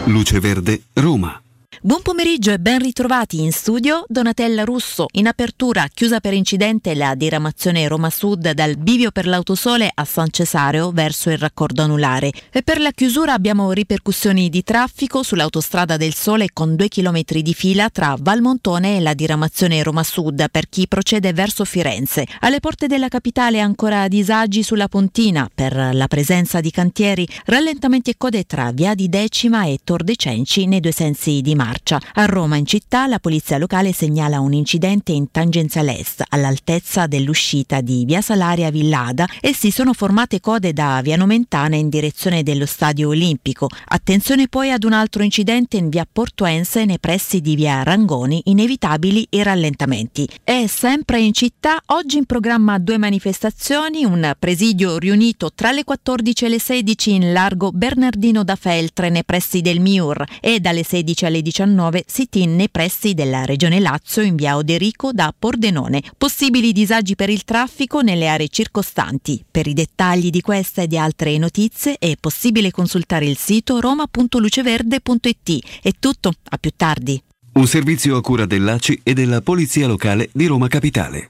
Luce 0.07 0.41
Verde, 0.41 0.81
Roma. 0.95 1.41
Buon 1.83 2.03
pomeriggio 2.03 2.51
e 2.51 2.59
ben 2.59 2.77
ritrovati 2.77 3.41
in 3.41 3.51
studio 3.51 4.03
Donatella 4.07 4.63
Russo. 4.63 5.07
In 5.13 5.25
apertura 5.25 5.87
chiusa 5.91 6.19
per 6.19 6.33
incidente 6.33 6.93
la 6.93 7.15
diramazione 7.15 7.87
Roma 7.87 8.11
Sud 8.11 8.51
dal 8.51 8.77
bivio 8.77 9.09
per 9.09 9.25
l'autosole 9.25 9.89
a 9.91 10.05
San 10.05 10.29
Cesareo 10.29 10.91
verso 10.91 11.31
il 11.31 11.39
raccordo 11.39 11.81
anulare. 11.81 12.31
E 12.51 12.61
per 12.61 12.79
la 12.79 12.91
chiusura 12.91 13.33
abbiamo 13.33 13.71
ripercussioni 13.71 14.49
di 14.49 14.61
traffico 14.63 15.23
sull'autostrada 15.23 15.97
del 15.97 16.13
Sole 16.13 16.49
con 16.53 16.75
due 16.75 16.87
chilometri 16.87 17.41
di 17.41 17.55
fila 17.55 17.89
tra 17.89 18.15
Valmontone 18.15 18.97
e 18.97 18.99
la 18.99 19.15
diramazione 19.15 19.81
Roma 19.81 20.03
Sud 20.03 20.51
per 20.51 20.69
chi 20.69 20.87
procede 20.87 21.33
verso 21.33 21.65
Firenze. 21.65 22.27
Alle 22.41 22.59
porte 22.59 22.85
della 22.85 23.07
capitale 23.07 23.59
ancora 23.59 24.07
disagi 24.07 24.61
sulla 24.61 24.87
Pontina 24.87 25.49
per 25.51 25.75
la 25.93 26.07
presenza 26.07 26.59
di 26.59 26.69
cantieri, 26.69 27.27
rallentamenti 27.45 28.11
e 28.11 28.15
code 28.19 28.43
tra 28.43 28.71
Via 28.71 28.93
di 28.93 29.09
Decima 29.09 29.65
e 29.65 29.79
Tor 29.83 30.03
dei 30.03 30.15
Cenci 30.15 30.67
nei 30.67 30.79
due 30.79 30.91
sensi 30.91 31.41
di 31.41 31.55
mare. 31.55 31.70
Marcia. 31.71 32.01
A 32.15 32.25
Roma 32.25 32.57
in 32.57 32.65
città 32.65 33.07
la 33.07 33.19
polizia 33.19 33.57
locale 33.57 33.93
segnala 33.93 34.41
un 34.41 34.53
incidente 34.53 35.13
in 35.13 35.31
tangenziale 35.31 35.97
est 35.97 36.23
all'altezza 36.29 37.07
dell'uscita 37.07 37.79
di 37.79 38.03
Via 38.05 38.21
Salaria 38.21 38.69
Villada 38.69 39.25
e 39.39 39.53
si 39.53 39.71
sono 39.71 39.93
formate 39.93 40.41
code 40.41 40.73
da 40.73 40.99
Via 41.01 41.15
Nomentana 41.15 41.77
in 41.77 41.87
direzione 41.87 42.43
dello 42.43 42.65
Stadio 42.65 43.09
Olimpico. 43.09 43.69
Attenzione 43.85 44.47
poi 44.47 44.71
ad 44.71 44.83
un 44.83 44.93
altro 44.93 45.23
incidente 45.23 45.77
in 45.77 45.89
Via 45.89 46.05
Portuense 46.11 46.83
nei 46.83 46.99
pressi 46.99 47.39
di 47.39 47.55
Via 47.55 47.83
Rangoni, 47.83 48.41
inevitabili 48.45 49.27
i 49.31 49.43
rallentamenti. 49.43 50.27
E 50.43 50.67
sempre 50.67 51.21
in 51.21 51.33
città 51.33 51.81
oggi 51.87 52.17
in 52.17 52.25
programma 52.25 52.77
due 52.79 52.97
manifestazioni, 52.97 54.03
un 54.03 54.33
presidio 54.37 54.97
riunito 54.97 55.51
tra 55.53 55.71
le 55.71 55.83
14 55.83 56.45
e 56.45 56.49
le 56.49 56.59
16 56.59 57.13
in 57.13 57.33
largo 57.33 57.71
Bernardino 57.71 58.43
da 58.43 58.55
Feltre 58.55 59.09
nei 59.09 59.23
pressi 59.23 59.61
del 59.61 59.79
Miur 59.79 60.23
e 60.41 60.59
dalle 60.59 60.83
16 60.83 61.25
alle 61.25 61.41
19 61.61 62.05
sit-in 62.07 62.55
nei 62.55 62.69
pressi 62.69 63.13
della 63.13 63.45
Regione 63.45 63.79
Lazio 63.79 64.23
in 64.23 64.35
via 64.35 64.57
Oderico 64.57 65.11
da 65.11 65.33
Pordenone. 65.37 66.01
Possibili 66.17 66.71
disagi 66.71 67.15
per 67.15 67.29
il 67.29 67.43
traffico 67.43 68.01
nelle 68.01 68.27
aree 68.27 68.47
circostanti. 68.47 69.43
Per 69.49 69.67
i 69.67 69.73
dettagli 69.73 70.31
di 70.31 70.41
questa 70.41 70.81
e 70.81 70.87
di 70.87 70.97
altre 70.97 71.37
notizie 71.37 71.97
è 71.99 72.15
possibile 72.19 72.71
consultare 72.71 73.25
il 73.25 73.37
sito 73.37 73.79
roma.luceverde.it. 73.79 75.59
È 75.81 75.91
tutto, 75.99 76.33
a 76.49 76.57
più 76.57 76.71
tardi. 76.75 77.21
Un 77.53 77.67
servizio 77.67 78.15
a 78.15 78.21
cura 78.21 78.45
dell'ACI 78.45 79.01
e 79.03 79.13
della 79.13 79.41
Polizia 79.41 79.85
Locale 79.85 80.29
di 80.33 80.47
Roma 80.47 80.67
Capitale. 80.67 81.29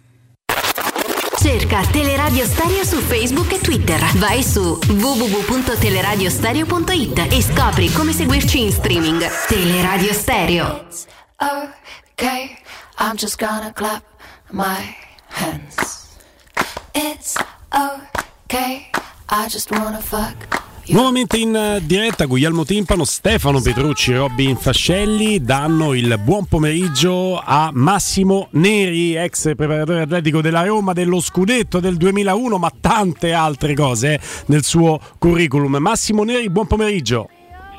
Cerca 1.41 1.81
Teleradio 1.91 2.45
Stereo 2.45 2.85
su 2.85 2.97
Facebook 2.97 3.51
e 3.51 3.59
Twitter. 3.59 3.99
Vai 4.17 4.43
su 4.43 4.77
www.teleradiostereo.it 4.87 7.27
e 7.31 7.41
scopri 7.41 7.91
come 7.91 8.13
seguirci 8.13 8.61
in 8.61 8.71
streaming. 8.71 9.27
Teleradio 9.47 10.13
Stereo. 10.13 10.85
Okay, 11.37 12.57
I'm 12.99 13.15
just 13.15 13.39
gonna 13.39 13.73
clap 13.73 14.03
my 14.51 14.95
hands. 15.29 16.09
It's 16.93 17.33
okay, 17.73 18.91
I 19.27 19.47
just 19.47 19.71
wanna 19.71 19.99
fuck. 19.99 20.61
Nuovamente 20.91 21.37
in 21.37 21.55
eh, 21.55 21.81
diretta 21.85 22.25
Guglielmo 22.25 22.65
Timpano, 22.65 23.05
Stefano 23.05 23.61
Petrucci, 23.61 24.13
Robin 24.13 24.57
Fascelli 24.57 25.39
danno 25.39 25.93
il 25.93 26.19
buon 26.21 26.47
pomeriggio 26.47 27.41
a 27.41 27.71
Massimo 27.73 28.49
Neri, 28.51 29.15
ex 29.15 29.55
preparatore 29.55 30.01
atletico 30.01 30.41
della 30.41 30.63
Roma, 30.63 30.91
dello 30.91 31.21
scudetto 31.21 31.79
del 31.79 31.95
2001, 31.95 32.57
ma 32.57 32.69
tante 32.77 33.31
altre 33.31 33.73
cose 33.73 34.15
eh, 34.15 34.19
nel 34.47 34.63
suo 34.63 34.99
curriculum. 35.17 35.77
Massimo 35.77 36.23
Neri, 36.25 36.49
buon 36.49 36.67
pomeriggio. 36.67 37.29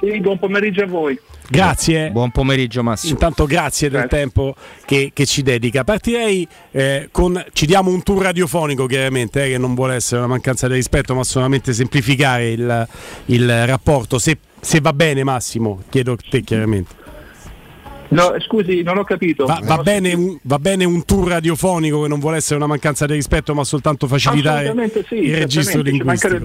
Sì, 0.01 0.19
buon 0.19 0.39
pomeriggio 0.39 0.83
a 0.83 0.87
voi. 0.87 1.21
Grazie. 1.53 2.11
Buon 2.11 2.31
pomeriggio 2.31 2.83
Massimo. 2.83 3.13
Intanto 3.13 3.45
grazie 3.45 3.91
del 3.91 4.07
tempo 4.09 4.55
che, 4.87 5.11
che 5.13 5.27
ci 5.27 5.43
dedica. 5.43 5.85
Partirei 5.85 6.49
eh, 6.71 7.09
con, 7.13 7.45
ci 7.53 7.67
diamo 7.67 7.91
un 7.91 8.03
tour 8.03 8.23
radiofonico 8.23 8.87
chiaramente, 8.87 9.45
eh, 9.45 9.51
che 9.51 9.59
non 9.59 9.75
vuole 9.75 9.97
essere 9.97 10.21
una 10.21 10.29
mancanza 10.29 10.67
di 10.67 10.75
rispetto, 10.75 11.15
ma 11.15 11.23
solamente 11.25 11.75
semplificare 11.75 12.51
il, 12.51 12.89
il 13.27 13.67
rapporto. 13.67 14.19
Se, 14.19 14.39
se 14.61 14.81
va 14.81 14.95
bene 14.95 15.25
Massimo, 15.25 15.83
chiedo 15.91 16.13
a 16.13 16.17
te 16.17 16.41
chiaramente. 16.41 17.02
No, 18.13 18.35
scusi, 18.41 18.83
non 18.83 18.99
ho 18.99 19.05
capito. 19.05 19.47
Va, 19.47 19.61
va, 19.63 19.79
bene 19.79 20.13
un, 20.13 20.39
va, 20.43 20.59
bene 20.59 20.85
un, 20.85 21.05
tour 21.05 21.29
radiofonico 21.29 22.03
che 22.03 22.09
non 22.09 22.19
vuole 22.19 22.37
essere 22.37 22.57
una 22.57 22.67
mancanza 22.67 23.07
di 23.07 23.15
rispetto, 23.15 23.55
ma 23.55 23.65
soltanto 23.65 24.07
facilitare 24.07 24.75
sì, 25.09 25.15
il 25.15 25.37
registro 25.37 25.81
linguistico. 25.81 26.39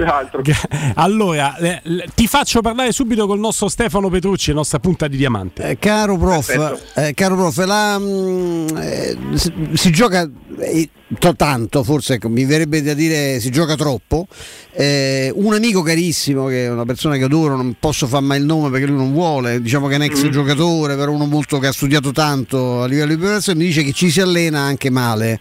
Allora, 0.96 1.58
eh, 1.58 1.82
ti 2.16 2.28
faccio 2.28 2.62
parlare 2.62 2.92
subito 2.92 3.28
col 3.28 3.40
nostro 3.40 3.68
Stefano 3.68 4.10
Petrucci, 4.10 4.54
nostra 4.54 4.80
punta 4.80 5.08
di 5.08 5.18
diamante. 5.18 5.72
Eh, 5.72 5.78
caro 5.78 6.18
prof, 6.18 6.92
eh, 6.96 7.14
caro 7.14 7.36
prof 7.36 7.66
la, 7.66 7.98
mh, 7.98 8.04
mm, 8.04 8.68
eh, 8.78 9.18
si, 9.34 9.54
si, 9.74 9.92
gioca 9.92 10.30
eh, 10.60 10.90
tanto, 11.36 11.84
forse 11.84 12.16
ecco, 12.16 12.30
mi 12.30 12.46
verrebbe 12.46 12.82
da 12.82 12.94
dire 12.94 13.40
si 13.40 13.50
gioca 13.50 13.76
troppo. 13.76 14.28
Eh, 14.74 15.32
un 15.34 15.54
amico 15.54 15.82
carissimo, 15.82 16.48
che 16.48 16.66
è 16.66 16.70
una 16.70 16.86
persona 16.86 17.18
che 17.18 17.24
adoro, 17.24 17.56
non 17.56 17.76
posso 17.80 18.08
fare 18.08 18.26
mai 18.26 18.40
il 18.40 18.46
nome 18.46 18.70
perché 18.70 18.86
lui 18.86 18.98
non 18.98 19.14
vuole, 19.14 19.62
diciamo 19.62 19.88
che 19.88 19.94
è 19.94 19.98
un 19.98 20.04
ex 20.04 20.26
mm. 20.26 20.30
giocatore, 20.30 20.96
però 20.96 21.12
uno 21.12 21.26
molto 21.26 21.60
che 21.60 21.68
ha 21.68 21.72
studiato 21.72 22.12
tanto 22.12 22.84
a 22.84 22.88
livello 22.88 23.14
di 23.14 23.18
preparazione, 23.18 23.60
mi 23.60 23.66
dice 23.66 23.84
che 23.84 23.94
ci 23.94 24.10
si 24.10 24.20
allena 24.20 24.60
anche 24.60 24.90
male. 24.90 25.40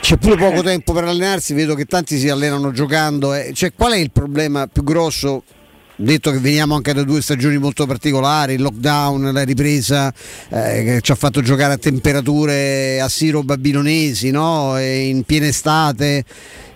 C'è 0.00 0.16
pure 0.16 0.36
poco 0.36 0.62
tempo 0.62 0.92
per 0.92 1.04
allenarsi, 1.04 1.52
vedo 1.52 1.74
che 1.74 1.84
tanti 1.84 2.18
si 2.18 2.28
allenano 2.28 2.72
giocando. 2.72 3.34
Eh. 3.34 3.52
Cioè, 3.54 3.72
qual 3.74 3.92
è 3.92 3.98
il 3.98 4.10
problema 4.10 4.66
più 4.66 4.82
grosso? 4.82 5.44
Detto 6.02 6.30
che 6.30 6.38
veniamo 6.38 6.76
anche 6.76 6.94
da 6.94 7.02
due 7.02 7.20
stagioni 7.20 7.58
molto 7.58 7.84
particolari, 7.84 8.54
il 8.54 8.62
lockdown, 8.62 9.34
la 9.34 9.42
ripresa 9.42 10.10
eh, 10.48 10.82
che 10.82 10.98
ci 11.02 11.12
ha 11.12 11.14
fatto 11.14 11.42
giocare 11.42 11.74
a 11.74 11.76
temperature 11.76 12.98
a 13.02 13.08
siro 13.10 13.42
babilonesi, 13.42 14.30
no? 14.30 14.78
in 14.80 15.24
piena 15.24 15.48
estate. 15.48 16.24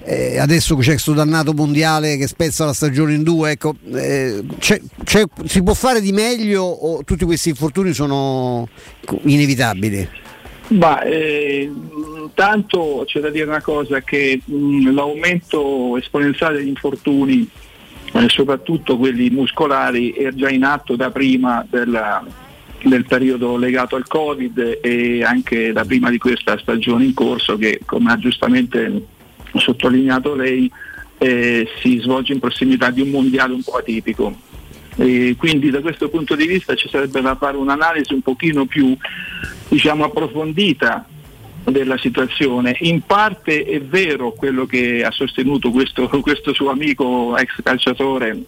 Eh, 0.05 0.39
adesso 0.39 0.77
c'è 0.77 0.91
questo 0.91 1.15
dannato 1.15 1.55
mondiale 1.55 2.19
che 2.19 2.27
spezza 2.27 2.67
la 2.67 2.75
stagione 2.75 3.15
in 3.15 3.23
due, 3.23 3.53
ecco, 3.53 3.77
eh, 3.95 4.45
c'è, 4.59 4.79
c'è, 5.03 5.25
si 5.47 5.63
può 5.63 5.73
fare 5.73 6.03
di 6.03 6.13
meglio 6.13 6.63
o 6.63 7.03
tutti 7.05 7.25
questi 7.25 7.49
infortuni 7.49 7.95
sono 7.95 8.69
inevitabili? 9.23 10.07
Ma 10.69 11.01
eh, 11.03 11.73
c'è 12.35 13.21
da 13.21 13.31
dire 13.31 13.47
una 13.47 13.63
cosa 13.63 14.03
che 14.03 14.43
mh, 14.45 14.93
l'aumento 14.93 15.97
esponenziale 15.97 16.59
degli 16.59 16.69
infortuni, 16.69 17.49
eh, 18.15 18.29
soprattutto 18.29 18.97
quelli 18.97 19.29
muscolari, 19.31 20.13
è 20.13 20.31
già 20.33 20.49
in 20.49 20.63
atto 20.63 20.95
da 20.95 21.11
prima 21.11 21.67
della, 21.69 22.25
del 22.83 23.05
periodo 23.07 23.57
legato 23.57 23.97
al 23.97 24.07
Covid 24.07 24.79
e 24.81 25.25
anche 25.25 25.73
da 25.73 25.85
prima 25.85 26.11
di 26.11 26.19
questa 26.19 26.57
stagione 26.59 27.05
in 27.05 27.15
corso 27.15 27.57
che 27.57 27.81
come 27.85 28.13
ha 28.13 28.19
giustamente 28.19 29.07
sottolineato 29.55 30.35
lei, 30.35 30.71
eh, 31.19 31.69
si 31.81 31.99
svolge 31.99 32.33
in 32.33 32.39
prossimità 32.39 32.91
di 32.91 33.01
un 33.01 33.11
mondiale 33.11 33.53
un 33.53 33.63
po' 33.63 33.79
atipico. 33.79 34.33
E 34.97 35.35
quindi 35.37 35.71
da 35.71 35.81
questo 35.81 36.09
punto 36.09 36.37
di 36.37 36.47
vista 36.47 36.77
ci 36.77 36.89
sarebbe 36.89 37.21
da 37.21 37.35
fare 37.35 37.57
un'analisi 37.57 38.15
un 38.15 38.23
pochino 38.23 38.65
più 38.65 38.97
diciamo, 39.69 40.05
approfondita 40.05 41.09
della 41.65 41.99
situazione. 41.99 42.77
In 42.81 43.03
parte 43.03 43.65
è 43.65 43.81
vero 43.81 44.33
quello 44.33 44.67
che 44.67 45.05
ha 45.05 45.11
sostenuto 45.11 45.71
questo, 45.71 46.09
questo 46.21 46.53
suo 46.53 46.71
amico 46.71 47.37
ex 47.37 47.63
calciatore 47.63 48.43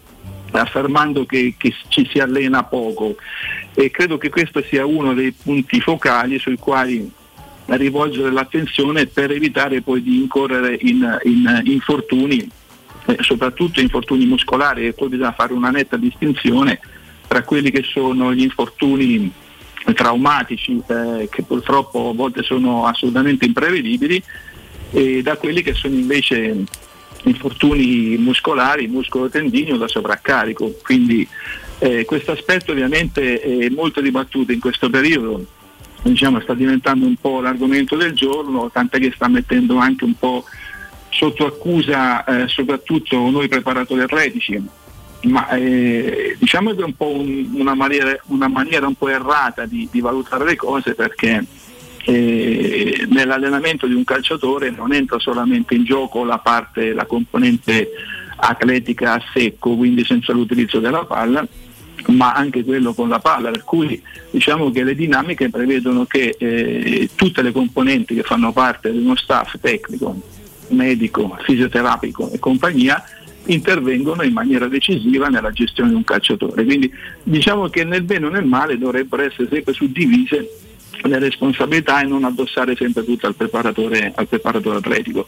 affermando 0.51 1.25
che, 1.25 1.55
che, 1.57 1.73
ci 1.89 2.07
si 2.09 2.19
allena 2.19 2.63
poco 2.63 3.17
e 3.73 3.91
credo 3.91 4.17
che 4.17 4.29
questo 4.29 4.63
sia 4.63 4.85
uno 4.85 5.13
dei 5.13 5.31
punti 5.31 5.81
focali 5.81 6.39
sui 6.39 6.57
quali 6.57 7.11
rivolgere 7.65 8.31
l'attenzione 8.31 9.07
per 9.07 9.31
evitare 9.31 9.81
poi 9.81 10.01
di 10.01 10.21
incorrere 10.21 10.77
in, 10.81 11.19
in 11.23 11.61
infortuni, 11.65 12.49
eh, 13.05 13.17
soprattutto 13.19 13.81
infortuni 13.81 14.25
muscolari 14.25 14.87
e 14.87 14.93
poi 14.93 15.09
bisogna 15.09 15.33
fare 15.33 15.51
una 15.51 15.69
netta 15.69 15.97
distinzione 15.97 16.79
tra 17.27 17.43
quelli 17.43 17.69
che 17.69 17.83
sono 17.83 18.33
gli 18.33 18.43
infortuni 18.43 19.31
traumatici 19.93 20.81
eh, 20.87 21.27
che 21.31 21.43
purtroppo 21.43 22.09
a 22.09 22.13
volte 22.13 22.43
sono 22.43 22.85
assolutamente 22.85 23.45
imprevedibili 23.45 24.21
e 24.91 25.21
da 25.21 25.37
quelli 25.37 25.61
che 25.61 25.73
sono 25.73 25.95
invece 25.95 26.63
infortuni 27.23 28.17
muscolari, 28.17 28.87
muscolo-tendineo 28.87 29.77
da 29.77 29.87
sovraccarico. 29.87 30.79
Quindi 30.83 31.27
eh, 31.79 32.05
questo 32.05 32.31
aspetto 32.31 32.71
ovviamente 32.71 33.39
è 33.39 33.69
molto 33.69 34.01
dibattuto 34.01 34.51
in 34.51 34.59
questo 34.59 34.89
periodo 34.89 35.45
diciamo, 36.01 36.39
sta 36.41 36.53
diventando 36.53 37.05
un 37.05 37.15
po' 37.15 37.41
l'argomento 37.41 37.95
del 37.95 38.13
giorno, 38.13 38.69
tant'è 38.71 38.99
che 38.99 39.11
sta 39.15 39.27
mettendo 39.27 39.77
anche 39.77 40.03
un 40.03 40.17
po' 40.17 40.45
sotto 41.09 41.45
accusa 41.45 42.23
eh, 42.23 42.47
soprattutto 42.47 43.17
noi 43.29 43.47
preparatori 43.47 44.01
atletici, 44.01 44.61
ma 45.27 45.49
eh, 45.49 46.35
diciamo 46.39 46.73
che 46.73 46.81
è 46.81 46.85
un 46.85 46.95
po' 46.95 47.09
un, 47.09 47.49
una, 47.53 47.75
maniera, 47.75 48.17
una, 48.27 48.47
maniera, 48.47 48.87
un 48.87 48.95
po' 48.95 49.09
errata 49.09 49.65
di, 49.65 49.87
di 49.91 49.99
valutare 49.99 50.45
le 50.45 50.55
cose 50.55 50.95
perché 50.95 51.45
eh, 52.05 53.05
nell'allenamento 53.09 53.85
di 53.85 53.93
un 53.93 54.03
calciatore 54.03 54.69
non 54.69 54.93
entra 54.93 55.19
solamente 55.19 55.75
in 55.75 55.83
gioco 55.83 56.23
la 56.23 56.37
parte, 56.37 56.93
la 56.93 57.05
componente 57.05 57.89
atletica 58.37 59.13
a 59.13 59.23
secco, 59.33 59.75
quindi 59.75 60.05
senza 60.05 60.31
l'utilizzo 60.31 60.79
della 60.79 61.05
palla, 61.05 61.45
ma 62.07 62.33
anche 62.33 62.63
quello 62.63 62.93
con 62.93 63.09
la 63.09 63.19
palla, 63.19 63.51
per 63.51 63.63
cui 63.63 64.01
diciamo 64.29 64.71
che 64.71 64.83
le 64.83 64.95
dinamiche 64.95 65.49
prevedono 65.49 66.05
che 66.05 66.35
eh, 66.37 67.09
tutte 67.15 67.41
le 67.41 67.51
componenti 67.51 68.15
che 68.15 68.23
fanno 68.23 68.53
parte 68.53 68.91
di 68.91 68.99
uno 68.99 69.15
staff 69.15 69.55
tecnico, 69.59 70.15
medico, 70.69 71.37
fisioterapico 71.43 72.31
e 72.31 72.39
compagnia 72.39 73.03
intervengono 73.47 74.23
in 74.23 74.33
maniera 74.33 74.67
decisiva 74.67 75.27
nella 75.27 75.51
gestione 75.51 75.89
di 75.89 75.95
un 75.95 76.03
calciatore. 76.03 76.63
Quindi 76.63 76.91
diciamo 77.23 77.67
che 77.69 77.83
nel 77.83 78.03
bene 78.03 78.27
o 78.27 78.29
nel 78.29 78.45
male 78.45 78.77
dovrebbero 78.77 79.23
essere 79.23 79.47
sempre 79.51 79.73
suddivise 79.73 80.49
le 81.03 81.19
responsabilità 81.19 82.01
e 82.01 82.05
non 82.05 82.23
addossare 82.23 82.75
sempre 82.75 83.03
tutto 83.03 83.27
al 83.27 83.35
preparatore, 83.35 84.11
al 84.15 84.27
preparatore 84.27 84.77
atletico. 84.77 85.25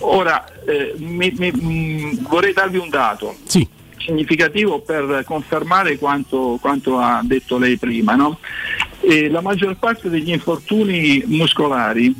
Ora 0.00 0.44
eh, 0.64 0.94
mi, 0.98 1.32
mi, 1.36 1.50
mh, 1.50 2.28
vorrei 2.28 2.52
darvi 2.52 2.78
un 2.78 2.88
dato. 2.88 3.36
Sì 3.44 3.80
significativo 4.02 4.80
per 4.80 5.22
confermare 5.24 5.96
quanto, 5.96 6.58
quanto 6.60 6.98
ha 6.98 7.20
detto 7.22 7.56
lei 7.56 7.76
prima. 7.76 8.16
No? 8.16 8.38
E 9.00 9.28
la 9.28 9.40
maggior 9.40 9.76
parte 9.76 10.10
degli 10.10 10.30
infortuni 10.30 11.22
muscolari 11.26 12.12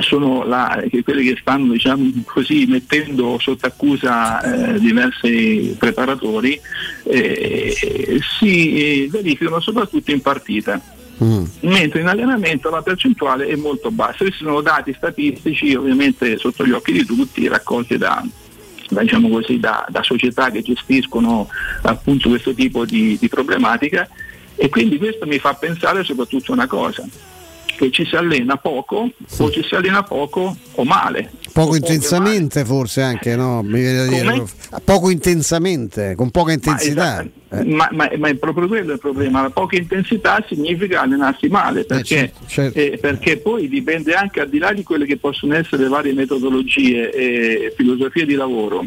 sono 0.00 0.44
la, 0.44 0.82
che 0.88 1.02
quelli 1.02 1.28
che 1.28 1.38
stanno 1.40 1.72
diciamo, 1.72 2.10
così, 2.24 2.66
mettendo 2.66 3.38
sotto 3.38 3.66
accusa 3.66 4.40
eh, 4.40 4.78
diversi 4.78 5.74
preparatori 5.78 6.60
eh, 7.04 8.20
si 8.38 9.04
eh, 9.04 9.08
verificano 9.10 9.60
soprattutto 9.60 10.10
in 10.10 10.20
partita. 10.20 10.80
Mm. 11.22 11.44
Mentre 11.60 12.00
in 12.00 12.06
allenamento 12.06 12.70
la 12.70 12.82
percentuale 12.82 13.46
è 13.46 13.56
molto 13.56 13.90
bassa. 13.90 14.18
Questi 14.18 14.44
sono 14.44 14.60
dati 14.60 14.94
statistici 14.96 15.74
ovviamente 15.74 16.38
sotto 16.38 16.64
gli 16.64 16.70
occhi 16.70 16.92
di 16.92 17.04
tutti 17.04 17.48
raccolti 17.48 17.98
da, 17.98 18.24
da, 18.88 19.00
diciamo 19.00 19.28
così, 19.28 19.58
da, 19.58 19.84
da 19.88 20.02
società 20.02 20.50
che 20.50 20.62
gestiscono 20.62 21.48
appunto 21.82 22.28
questo 22.28 22.54
tipo 22.54 22.84
di, 22.84 23.16
di 23.18 23.28
problematica 23.28 24.08
e 24.60 24.68
quindi 24.68 24.98
questo 24.98 25.24
mi 25.26 25.38
fa 25.38 25.54
pensare 25.54 26.02
soprattutto 26.02 26.52
una 26.52 26.66
cosa, 26.66 27.06
che 27.78 27.92
ci 27.92 28.04
si 28.04 28.16
allena 28.16 28.56
poco 28.56 29.08
o 29.38 29.50
ci 29.52 29.62
si 29.62 29.76
allena 29.76 30.02
poco 30.02 30.56
o 30.74 30.84
male. 30.84 31.30
Poco 31.52 31.76
intensamente 31.76 32.64
forse 32.64 33.02
anche, 33.02 33.36
no? 33.36 33.62
Mi 33.62 33.80
viene 33.80 34.04
da 34.04 34.06
dire. 34.06 34.44
Poco 34.84 35.10
intensamente, 35.10 36.16
con 36.16 36.30
poca 36.30 36.52
intensità. 36.52 37.20
esatto. 37.20 37.66
Ma, 37.66 37.88
ma- 37.92 38.10
ma 38.18 38.28
è 38.28 38.34
proprio 38.34 38.66
quello 38.66 38.92
il 38.92 38.98
problema, 38.98 39.40
la 39.40 39.50
poca 39.50 39.76
intensità 39.76 40.44
significa 40.46 41.00
allenarsi 41.00 41.46
male, 41.48 41.84
perché, 41.84 42.32
certo, 42.32 42.40
certo. 42.46 42.78
eh, 42.78 42.98
perché 43.00 43.38
poi 43.38 43.68
dipende 43.68 44.12
anche 44.12 44.40
al 44.40 44.50
di 44.50 44.58
là 44.58 44.72
di 44.72 44.82
quelle 44.82 45.06
che 45.06 45.16
possono 45.16 45.54
essere 45.54 45.88
varie 45.88 46.12
metodologie 46.12 47.10
e 47.10 47.72
filosofie 47.74 48.26
di 48.26 48.34
lavoro. 48.34 48.84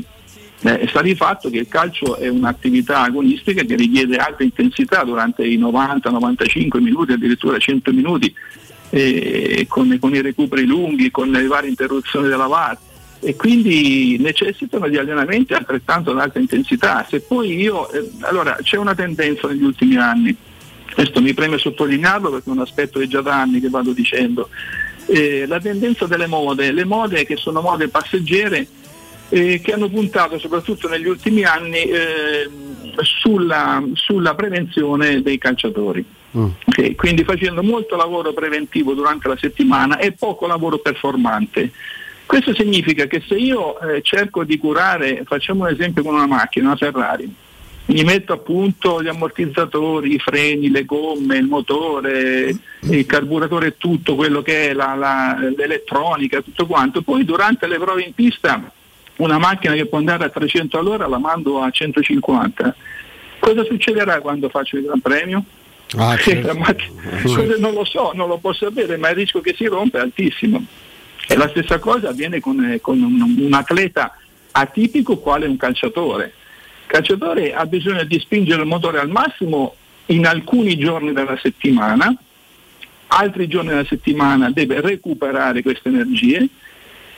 Eh, 0.64 0.86
sta 0.90 1.02
di 1.02 1.16
fatto 1.16 1.50
che 1.50 1.58
il 1.58 1.68
calcio 1.68 2.18
è 2.18 2.28
un'attività 2.28 3.02
agonistica 3.02 3.64
che 3.64 3.76
richiede 3.76 4.18
alta 4.18 4.44
intensità 4.44 5.04
durante 5.04 5.44
i 5.44 5.58
90-95 5.58 6.80
minuti, 6.80 7.14
addirittura 7.14 7.58
100 7.58 7.92
minuti, 7.92 8.32
eh, 8.92 9.66
con, 9.68 9.98
con 10.00 10.14
i 10.14 10.22
recuperi 10.22 10.66
lunghi, 10.66 11.10
con 11.10 11.32
le 11.32 11.48
varie 11.48 11.70
interruzioni 11.70 12.28
della 12.28 12.48
VAR 12.48 12.78
e 13.24 13.36
quindi 13.36 14.18
necessitano 14.20 14.88
di 14.88 14.98
allenamenti 14.98 15.54
altrettanto 15.54 16.12
ad 16.12 16.20
alta 16.20 16.40
intensità. 16.40 17.06
Se 17.10 17.22
poi 17.22 17.56
io, 17.56 17.90
eh, 17.92 18.10
allora 18.22 18.58
c'è 18.62 18.78
una 18.78 18.96
tendenza 18.96 19.48
negli 19.48 19.64
ultimi 19.64 19.96
anni, 19.96 20.36
questo 20.94 21.22
mi 21.22 21.34
preme 21.34 21.58
sottolinearlo 21.58 22.32
perché 22.32 22.50
è 22.50 22.54
un 22.54 22.60
aspetto 22.60 23.00
che 23.00 23.08
già 23.08 23.22
da 23.22 23.40
anni 23.40 23.60
che 23.60 23.70
vado 23.70 23.94
dicendo, 23.94 24.50
eh, 25.06 25.46
la 25.48 25.60
tendenza 25.60 26.06
delle 26.06 26.28
mode, 26.28 26.72
le 26.72 26.86
mode 26.86 27.26
che 27.26 27.38
sono 27.38 27.62
mode 27.62 27.88
passeggere 27.88 28.68
eh, 29.30 29.62
che 29.64 29.74
hanno 29.74 29.90
puntato 29.90 30.38
soprattutto 30.38 30.90
negli 30.90 31.08
ultimi 31.08 31.44
anni 31.44 31.84
eh, 31.84 32.50
sulla, 33.02 33.82
sulla 33.94 34.36
prevenzione 34.36 35.22
dei 35.22 35.38
calciatori. 35.38 36.04
Ok, 36.34 36.96
Quindi 36.96 37.24
facendo 37.24 37.62
molto 37.62 37.96
lavoro 37.96 38.32
preventivo 38.34 38.94
durante 38.94 39.28
la 39.28 39.38
settimana 39.38 39.98
e 39.98 40.14
poco 40.14 40.48
lavoro 40.48 40.78
performante. 40.80 41.72
Questo 42.26 42.54
significa 42.54 43.06
che 43.08 43.22
se 43.28 43.36
io 43.36 43.78
eh, 43.82 44.02
cerco 44.02 44.44
di 44.46 44.58
curare, 44.58 45.24
facciamo 45.26 45.64
un 45.66 45.70
esempio 45.72 46.02
con 46.04 46.14
una 46.14 46.28
macchina, 46.28 46.68
una 46.68 46.78
Ferrari, 46.78 47.30
gli 47.84 48.04
metto 48.04 48.32
a 48.32 48.38
punto 48.38 49.04
gli 49.04 49.10
ammortizzatori, 49.10 50.14
i 50.14 50.20
freni, 50.20 50.70
le 50.72 50.86
gomme, 50.86 51.36
il 51.38 51.48
motore, 51.48 52.56
il 52.82 53.06
carburatore 53.06 53.76
tutto 53.76 54.16
quello 54.16 54.42
che 54.42 54.70
è 54.70 54.74
la- 54.74 54.96
la- 54.96 55.38
l'elettronica, 55.58 56.42
tutto 56.42 56.66
quanto, 56.68 57.02
poi 57.02 57.26
durante 57.26 57.68
le 57.68 57.78
prove 57.78 58.04
in 58.04 58.14
pista 58.14 58.72
una 59.18 59.38
macchina 59.38 59.74
che 59.74 59.88
può 59.88 59.98
andare 59.98 60.24
a 60.24 60.30
300 60.30 60.80
all'ora 60.80 61.08
la 61.08 61.18
mando 61.20 61.62
a 61.62 61.70
150. 61.70 62.74
Cosa 63.40 63.64
succederà 63.66 64.22
quando 64.22 64.48
faccio 64.48 64.78
il 64.78 64.84
Gran 64.84 65.02
Premio? 65.02 65.44
Ah, 65.98 66.16
certo. 66.18 66.56
macchina- 66.56 67.58
non 67.58 67.74
lo 67.74 67.84
so, 67.84 68.12
non 68.14 68.28
lo 68.28 68.38
posso 68.38 68.66
sapere, 68.66 68.98
ma 68.98 69.10
il 69.10 69.16
rischio 69.16 69.42
che 69.42 69.54
si 69.56 69.66
rompe 69.66 69.98
è 69.98 70.02
altissimo. 70.02 70.64
E 71.28 71.36
la 71.36 71.48
stessa 71.50 71.80
cosa 71.80 72.10
avviene 72.10 72.40
con, 72.40 72.64
eh, 72.64 72.82
con 72.82 73.02
un, 73.02 73.36
un 73.38 73.54
atleta 73.54 74.16
atipico 74.52 75.18
quale 75.18 75.48
un 75.48 75.58
calciatore. 75.58 76.26
Il 76.26 76.88
calciatore 76.88 77.54
ha 77.54 77.66
bisogno 77.66 78.04
di 78.04 78.20
spingere 78.20 78.62
il 78.62 78.68
motore 78.68 79.00
al 79.00 79.10
massimo 79.10 79.76
in 80.08 80.26
alcuni 80.26 80.78
giorni 80.78 81.14
della 81.14 81.38
settimana, 81.42 82.14
altri 83.08 83.48
giorni 83.48 83.70
della 83.70 83.86
settimana 83.86 84.50
deve 84.52 84.82
recuperare 84.82 85.62
queste 85.62 85.90
energie 85.90 86.48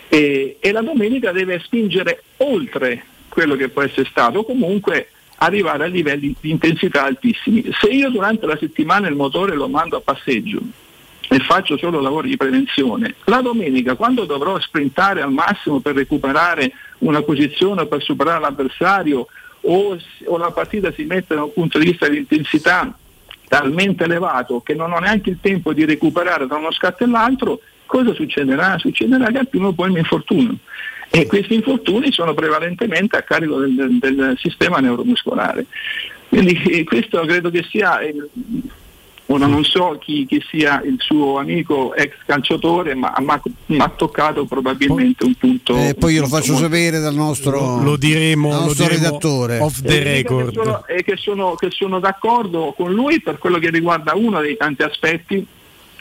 e, 0.10 0.58
e 0.60 0.72
la 0.72 0.82
domenica 0.82 1.32
deve 1.32 1.60
spingere 1.60 2.24
oltre 2.38 3.04
quello 3.30 3.56
che 3.56 3.70
può 3.70 3.82
essere 3.82 4.08
stato 4.10 4.44
comunque 4.44 5.10
arrivare 5.46 5.84
a 5.84 5.88
livelli 5.88 6.36
di 6.40 6.50
intensità 6.50 7.04
altissimi. 7.04 7.64
Se 7.80 7.88
io 7.88 8.10
durante 8.10 8.46
la 8.46 8.58
settimana 8.58 9.08
il 9.08 9.16
motore 9.16 9.56
lo 9.56 9.68
mando 9.68 9.98
a 9.98 10.02
passeggio 10.02 10.60
e 11.28 11.40
faccio 11.40 11.78
solo 11.78 12.00
lavori 12.00 12.30
di 12.30 12.38
prevenzione, 12.38 13.16
la 13.26 13.42
domenica 13.42 13.96
quando 13.96 14.26
dovrò 14.26 14.60
sprintare 14.60 15.22
al 15.22 15.32
massimo 15.32 15.80
per 15.80 15.96
recuperare 15.96 16.72
una 17.00 17.22
posizione 17.22 17.82
o 17.82 17.88
per 17.88 18.02
superare 18.02 18.40
l'avversario 18.40 19.28
o, 19.62 19.98
o 20.26 20.38
la 20.38 20.52
partita 20.52 20.92
si 20.92 21.04
mette 21.04 21.36
da 21.36 21.44
un 21.44 21.54
punto 21.54 21.80
di 21.80 21.86
vista 21.86 22.08
di 22.08 22.18
intensità 22.18 22.96
talmente 23.48 24.06
elevato 24.06 24.62
che 24.62 24.74
non 24.74 24.92
ho 24.92 25.00
neanche 25.00 25.30
il 25.30 25.38
tempo 25.42 25.74
di 25.74 25.86
recuperare 25.86 26.48
da 26.48 26.56
uno 26.56 26.72
scatto 26.72 27.04
e 27.04 27.08
l'altro, 27.08 27.60
cosa 27.86 28.14
succederà? 28.14 28.78
Succederà 28.78 29.28
che 29.28 29.38
al 29.40 29.48
primo 29.48 29.74
poi 29.74 29.92
mi 29.92 30.00
infortuno. 30.00 30.58
E 31.16 31.28
questi 31.28 31.54
infortuni 31.54 32.12
sono 32.12 32.34
prevalentemente 32.34 33.18
a 33.18 33.22
carico 33.22 33.60
del, 33.60 33.76
del- 33.76 34.00
del 34.00 34.36
sistema 34.40 34.80
neuromuscolare. 34.80 35.68
Quindi 36.28 36.60
eh, 36.72 36.84
questo 36.86 37.20
credo 37.22 37.52
che 37.52 37.64
sia, 37.70 38.02
il- 38.02 38.28
ora 39.28 39.46
non 39.46 39.64
so 39.64 40.00
chi, 40.02 40.26
chi 40.26 40.44
sia 40.50 40.82
il 40.84 40.96
suo 40.98 41.38
amico 41.38 41.94
ex 41.94 42.14
calciatore, 42.26 42.96
ma 42.96 43.14
ha 43.14 43.90
toccato 43.96 44.46
probabilmente 44.46 45.24
un 45.24 45.36
punto. 45.36 45.76
E 45.78 45.94
poi 45.94 46.14
glielo 46.16 46.26
faccio 46.26 46.54
molto- 46.54 46.68
sapere 46.68 47.00
dal 47.00 47.14
nostro, 47.14 47.80
Lo 47.84 47.96
diremo, 47.96 48.50
dal 48.50 48.60
lo 48.62 48.66
nostro 48.66 48.86
diremo 48.88 49.04
redattore. 49.06 49.60
off 49.60 49.78
E 49.84 49.88
the 49.88 50.04
record. 50.04 50.48
Che 50.50 50.54
sono, 50.64 50.86
e 50.88 51.04
che 51.04 51.16
sono- 51.18 51.54
che 51.56 51.68
sono 51.70 52.00
d'accordo 52.00 52.74
con 52.76 52.92
lui 52.92 53.22
per 53.22 53.38
quello 53.38 53.60
che 53.60 53.70
riguarda 53.70 54.16
uno 54.16 54.42
dei 54.42 54.58
tanti 54.58 54.82
aspetti 54.82 55.46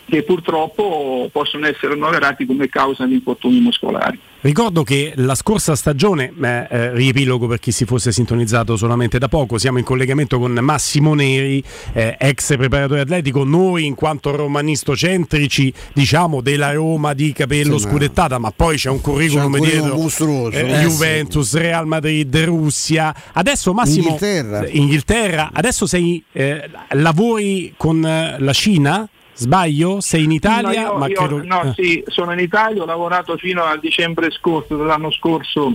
che 0.07 0.23
purtroppo 0.23 1.29
possono 1.31 1.67
essere 1.67 1.93
annoverati 1.93 2.47
come 2.47 2.71
causa 2.71 3.05
di 3.05 3.13
infortuni 3.13 3.61
muscolari. 3.61 4.19
Ricordo 4.43 4.83
che 4.83 5.13
la 5.17 5.37
scorsa 5.37 5.77
stagione, 5.77 6.33
eh, 6.41 6.93
riepilogo 6.95 7.47
per 7.47 7.61
chi 7.61 7.71
si 7.71 7.85
fosse 7.85 8.11
sintonizzato 8.11 8.77
solamente 8.77 9.19
da 9.19 9.29
poco, 9.29 9.57
siamo 9.57 9.79
in 9.79 9.85
collegamento 9.85 10.41
con 10.41 10.51
Massimo 10.61 11.15
Neri, 11.15 11.63
eh, 11.93 12.17
ex 12.19 12.57
preparatore 12.57 13.03
atletico, 13.03 13.45
noi 13.45 13.87
in 13.87 13.95
quanto 13.95 14.35
romanisto-centrici 14.35 15.73
diciamo 15.93 16.41
della 16.41 16.73
Roma 16.73 17.15
di 17.15 17.33
capello 17.33 17.79
Sì, 17.79 17.87
scudettata, 17.87 18.39
ma 18.39 18.51
poi 18.51 18.79
c'è 18.79 18.91
un 18.91 19.01
curriculum, 19.01 19.43
C'è 19.43 19.47
un 19.47 19.53
curriculum 19.53 19.81
dietro, 19.85 20.03
mostruoso, 20.03 20.57
eh, 20.57 20.71
eh, 20.73 20.81
Juventus, 20.81 21.55
Real 21.55 21.87
Madrid, 21.87 22.37
Russia. 22.39 23.15
Adesso 23.35 23.73
Massimo... 23.73 24.09
Inghilterra. 24.09 24.67
Inghilterra. 24.69 25.51
Adesso 25.53 25.87
sei, 25.87 26.21
eh, 26.33 26.69
lavori 26.95 27.75
con 27.77 28.01
la 28.01 28.53
Cina? 28.53 29.09
Sbaglio? 29.35 30.01
Sei 30.01 30.25
in 30.25 30.31
Italia? 30.33 30.85
No, 30.87 30.93
io- 30.93 30.99
ma 30.99 31.07
io- 31.09 31.15
credo- 31.15 31.43
no, 31.45 31.63
eh. 31.63 31.73
sì, 31.75 32.05
sono 32.07 32.33
in 32.33 32.39
Italia, 32.39 32.83
ho 32.83 32.87
lavorato 32.87 33.37
fino 33.37 33.63
a 33.63 33.77
dicembre 33.79 34.31
scorso, 34.31 34.77
dell'anno 34.77 35.11
scorso 35.11 35.75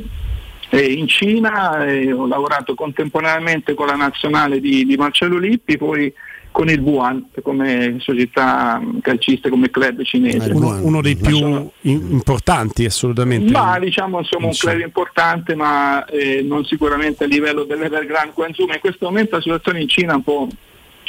eh, 0.70 0.92
in 0.94 1.08
Cina, 1.08 1.86
e 1.86 2.12
ho 2.12 2.28
lavorato 2.28 2.76
contemporaneamente 2.76 3.74
con 3.74 3.88
la 3.88 3.96
nazionale 3.96 4.60
di, 4.60 4.86
di 4.86 4.96
Marcello 4.98 5.38
Lippi, 5.38 5.78
poi 5.78 6.14
con 6.50 6.70
il 6.70 6.80
Wuhan 6.80 7.30
come 7.44 7.98
società 8.00 8.80
mh, 8.80 9.02
calcista, 9.02 9.48
come 9.48 9.70
club 9.70 10.02
cinese. 10.02 10.50
uno, 10.52 10.80
uno 10.82 11.02
dei 11.02 11.16
più 11.16 11.38
in- 11.82 12.08
importanti 12.12 12.84
assolutamente. 12.86 13.52
Ma 13.52 13.78
diciamo 13.78 14.20
insomma 14.20 14.48
un 14.48 14.54
club 14.54 14.80
importante 14.80 15.54
ma 15.54 16.04
eh, 16.06 16.42
non 16.42 16.66
sicuramente 16.66 17.26
a 17.26 17.28
livello 17.28 17.64
dell'Evergrande. 17.64 18.32
Qua, 18.34 18.48
Insomma 18.48 18.74
in 18.74 18.80
questo 18.80 19.06
momento 19.06 19.36
la 19.36 19.42
situazione 19.42 19.82
in 19.82 19.88
Cina 19.88 20.14
è 20.14 20.16
un 20.16 20.24
po', 20.24 20.48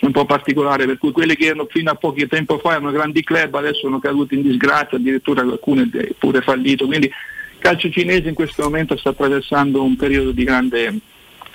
un 0.06 0.12
po' 0.12 0.24
particolare, 0.24 0.86
per 0.86 0.98
cui 0.98 1.12
quelli 1.12 1.36
che 1.36 1.46
erano 1.46 1.66
fino 1.68 1.90
a 1.90 1.94
poco 1.94 2.26
tempo 2.26 2.58
fa 2.58 2.72
erano 2.72 2.90
grandi 2.90 3.22
club 3.22 3.54
adesso 3.54 3.80
sono 3.80 3.98
caduti 3.98 4.34
in 4.34 4.42
disgrazia, 4.42 4.98
addirittura 4.98 5.42
qualcuno 5.42 5.82
è 5.82 6.14
pure 6.18 6.40
fallito. 6.40 6.86
Quindi 6.86 7.06
il 7.06 7.58
calcio 7.58 7.90
cinese 7.90 8.28
in 8.28 8.34
questo 8.34 8.62
momento 8.62 8.96
sta 8.96 9.10
attraversando 9.10 9.82
un 9.82 9.96
periodo 9.96 10.30
di 10.30 10.44
grande 10.44 11.00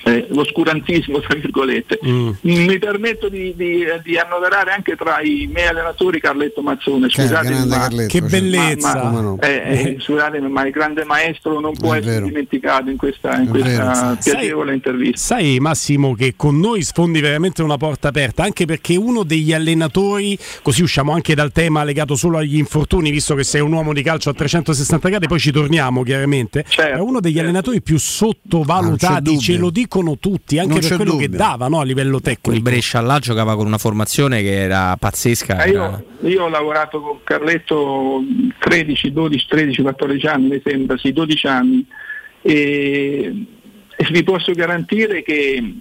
eh, 0.03 0.27
oscurantismo, 0.33 1.19
tra 1.19 1.35
virgolette. 1.35 1.99
Mm. 2.05 2.29
Mi 2.41 2.77
permetto 2.79 3.29
di, 3.29 3.53
di- 3.55 3.85
di 4.03 4.17
annoverare 4.17 4.71
anche 4.71 4.95
tra 4.95 5.21
i 5.21 5.49
miei 5.51 5.67
allenatori 5.67 6.19
Carletto 6.19 6.61
Mazzone. 6.61 7.07
Grande 7.07 7.65
ma- 7.65 7.77
Carletto, 7.77 8.07
Che 8.11 8.19
cioè. 8.19 8.29
bellezza! 8.29 8.93
ma- 8.95 8.99
Come 9.01 9.21
no? 9.21 9.37
eh, 9.41 9.47
eh, 9.49 9.97
scusatemi, 9.99 10.49
ma 10.49 10.65
il 10.65 10.71
grande 10.71 11.03
maestro 11.05 11.59
non 11.59 11.73
può 11.73 11.93
È 11.93 11.97
essere 11.97 12.13
vero. 12.15 12.25
dimenticato 12.27 12.89
in 12.89 12.97
questa, 12.97 13.37
in 13.37 13.47
questa 13.49 14.17
piacevole 14.21 14.73
intervista. 14.73 15.17
Sai 15.35 15.59
Massimo 15.59 16.13
che 16.15 16.33
con 16.35 16.59
noi 16.59 16.83
sfondi 16.83 17.19
veramente 17.21 17.61
una 17.63 17.77
porta 17.77 18.09
aperta, 18.09 18.43
anche 18.43 18.65
perché 18.65 18.95
uno 18.95 19.23
degli 19.23 19.53
allenatori, 19.53 20.37
così 20.61 20.81
usciamo 20.83 21.13
anche 21.13 21.33
dal 21.35 21.51
tema 21.51 21.83
legato 21.83 22.15
solo 22.15 22.37
agli 22.37 22.57
infortuni, 22.57 23.09
visto 23.11 23.35
che 23.35 23.43
sei 23.43 23.61
un 23.61 23.71
uomo 23.71 23.93
di 23.93 24.01
calcio 24.03 24.29
a 24.29 24.33
360 24.33 25.09
gradi, 25.09 25.27
poi 25.27 25.39
ci 25.39 25.51
torniamo 25.51 26.03
chiaramente, 26.03 26.65
Certo, 26.67 26.97
è 26.97 26.99
uno 26.99 27.19
degli 27.19 27.39
allenatori 27.39 27.81
più 27.81 27.97
sottovalutati, 27.97 29.39
ce 29.39 29.57
lo 29.57 29.69
dico 29.69 29.92
vincono 29.93 30.17
tutti, 30.17 30.57
anche 30.57 30.79
per 30.79 30.95
quello 30.95 31.15
che 31.17 31.29
dubbio. 31.29 31.37
dava 31.37 31.67
no, 31.67 31.79
a 31.79 31.83
livello 31.83 32.19
tecnico. 32.19 32.51
Il 32.51 32.61
Brescia 32.61 32.99
là 33.01 33.19
giocava 33.19 33.55
con 33.55 33.67
una 33.67 33.77
formazione 33.77 34.41
che 34.41 34.61
era 34.61 34.95
pazzesca. 34.97 35.65
Io, 35.65 36.03
io 36.21 36.43
ho 36.43 36.49
lavorato 36.49 36.99
con 36.99 37.19
Carletto 37.23 38.23
13, 38.57 39.11
12, 39.11 39.45
13, 39.47 39.81
14 39.83 40.27
anni, 40.27 40.47
mi 40.47 40.61
sembra, 40.63 40.97
sì, 40.97 41.13
12 41.13 41.47
anni 41.47 41.85
e, 42.41 43.45
e 43.95 44.07
vi 44.11 44.23
posso 44.23 44.51
garantire 44.53 45.21
che, 45.21 45.75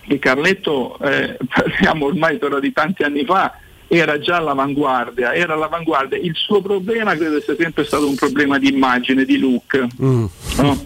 che 0.00 0.18
Carletto, 0.18 0.98
eh, 0.98 1.36
parliamo 1.46 2.06
ormai 2.06 2.38
di 2.60 2.72
tanti 2.72 3.04
anni 3.04 3.24
fa, 3.24 3.56
era 3.94 4.18
già 4.18 4.36
all'avanguardia, 4.36 5.34
era 5.34 5.52
all'avanguardia. 5.52 6.16
Il 6.16 6.34
suo 6.34 6.62
problema 6.62 7.14
credo 7.14 7.38
sia 7.42 7.54
sempre 7.54 7.84
stato 7.84 8.08
un 8.08 8.14
problema 8.14 8.58
di 8.58 8.68
immagine, 8.68 9.26
di 9.26 9.38
look. 9.38 9.86
Mm. 10.02 10.24
no? 10.56 10.82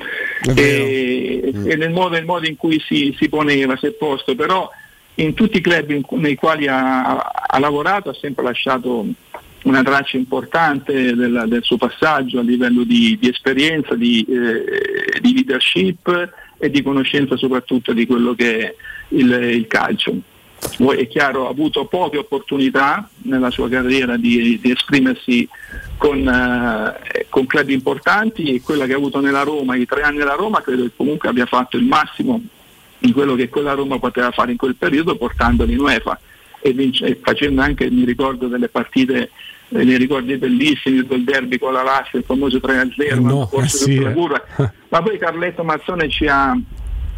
E, 0.56 1.52
e 1.52 1.76
nel, 1.76 1.92
modo, 1.92 2.16
nel 2.16 2.24
modo 2.24 2.46
in 2.46 2.56
cui 2.56 2.80
si, 2.80 3.14
si 3.16 3.28
poneva, 3.28 3.76
si 3.76 3.86
è 3.86 3.92
posto, 3.92 4.34
però 4.34 4.68
in 5.14 5.34
tutti 5.34 5.58
i 5.58 5.60
club 5.60 5.90
in 5.90 6.02
nei 6.20 6.34
quali 6.34 6.66
ha, 6.66 7.16
ha 7.16 7.58
lavorato 7.60 8.10
ha 8.10 8.14
sempre 8.14 8.44
lasciato 8.44 9.06
una 9.62 9.82
traccia 9.84 10.16
importante 10.16 11.14
del, 11.14 11.44
del 11.46 11.62
suo 11.62 11.76
passaggio 11.76 12.40
a 12.40 12.42
livello 12.42 12.82
di, 12.82 13.16
di 13.20 13.28
esperienza, 13.28 13.94
di, 13.94 14.26
eh, 14.28 15.20
di 15.20 15.32
leadership 15.32 16.32
e 16.58 16.70
di 16.70 16.82
conoscenza 16.82 17.36
soprattutto 17.36 17.92
di 17.92 18.04
quello 18.04 18.34
che 18.34 18.58
è 18.58 18.74
il, 19.10 19.32
il 19.32 19.66
calcio. 19.68 20.20
È 20.68 21.08
chiaro, 21.08 21.46
ha 21.46 21.50
avuto 21.50 21.86
poche 21.86 22.18
opportunità 22.18 23.08
nella 23.22 23.50
sua 23.50 23.68
carriera 23.68 24.16
di, 24.16 24.58
di 24.60 24.70
esprimersi 24.70 25.48
con, 25.96 26.26
eh, 26.26 27.26
con 27.28 27.46
club 27.46 27.68
importanti 27.70 28.54
e 28.54 28.62
quella 28.62 28.86
che 28.86 28.92
ha 28.92 28.96
avuto 28.96 29.20
nella 29.20 29.42
Roma, 29.42 29.76
i 29.76 29.86
tre 29.86 30.02
anni 30.02 30.18
nella 30.18 30.34
Roma, 30.34 30.60
credo 30.60 30.82
che 30.82 30.92
comunque 30.96 31.28
abbia 31.28 31.46
fatto 31.46 31.76
il 31.76 31.84
massimo 31.84 32.42
di 32.98 33.12
quello 33.12 33.34
che 33.34 33.48
quella 33.48 33.74
Roma 33.74 33.98
poteva 33.98 34.30
fare 34.30 34.52
in 34.52 34.56
quel 34.56 34.76
periodo 34.76 35.16
portandoli 35.16 35.72
in 35.72 35.80
UEFA 35.80 36.18
e, 36.60 36.72
vince- 36.72 37.06
e 37.06 37.18
facendo 37.22 37.60
anche, 37.60 37.90
mi 37.90 38.04
ricordo 38.04 38.48
delle 38.48 38.68
partite, 38.68 39.30
eh, 39.68 39.84
dei 39.84 39.96
ricordi 39.96 40.36
bellissimi 40.36 41.06
del 41.06 41.24
derby 41.24 41.58
con 41.58 41.72
la 41.72 41.82
Lazio, 41.82 42.18
il 42.18 42.24
famoso 42.24 42.58
3-0, 42.58 43.20
no, 43.20 43.50
eh 43.52 43.68
sì, 43.68 43.96
eh. 43.96 44.14
ma 44.88 45.02
poi 45.02 45.18
Carletto 45.18 45.62
Mazzone 45.62 46.08
ci 46.08 46.26
ha, 46.26 46.56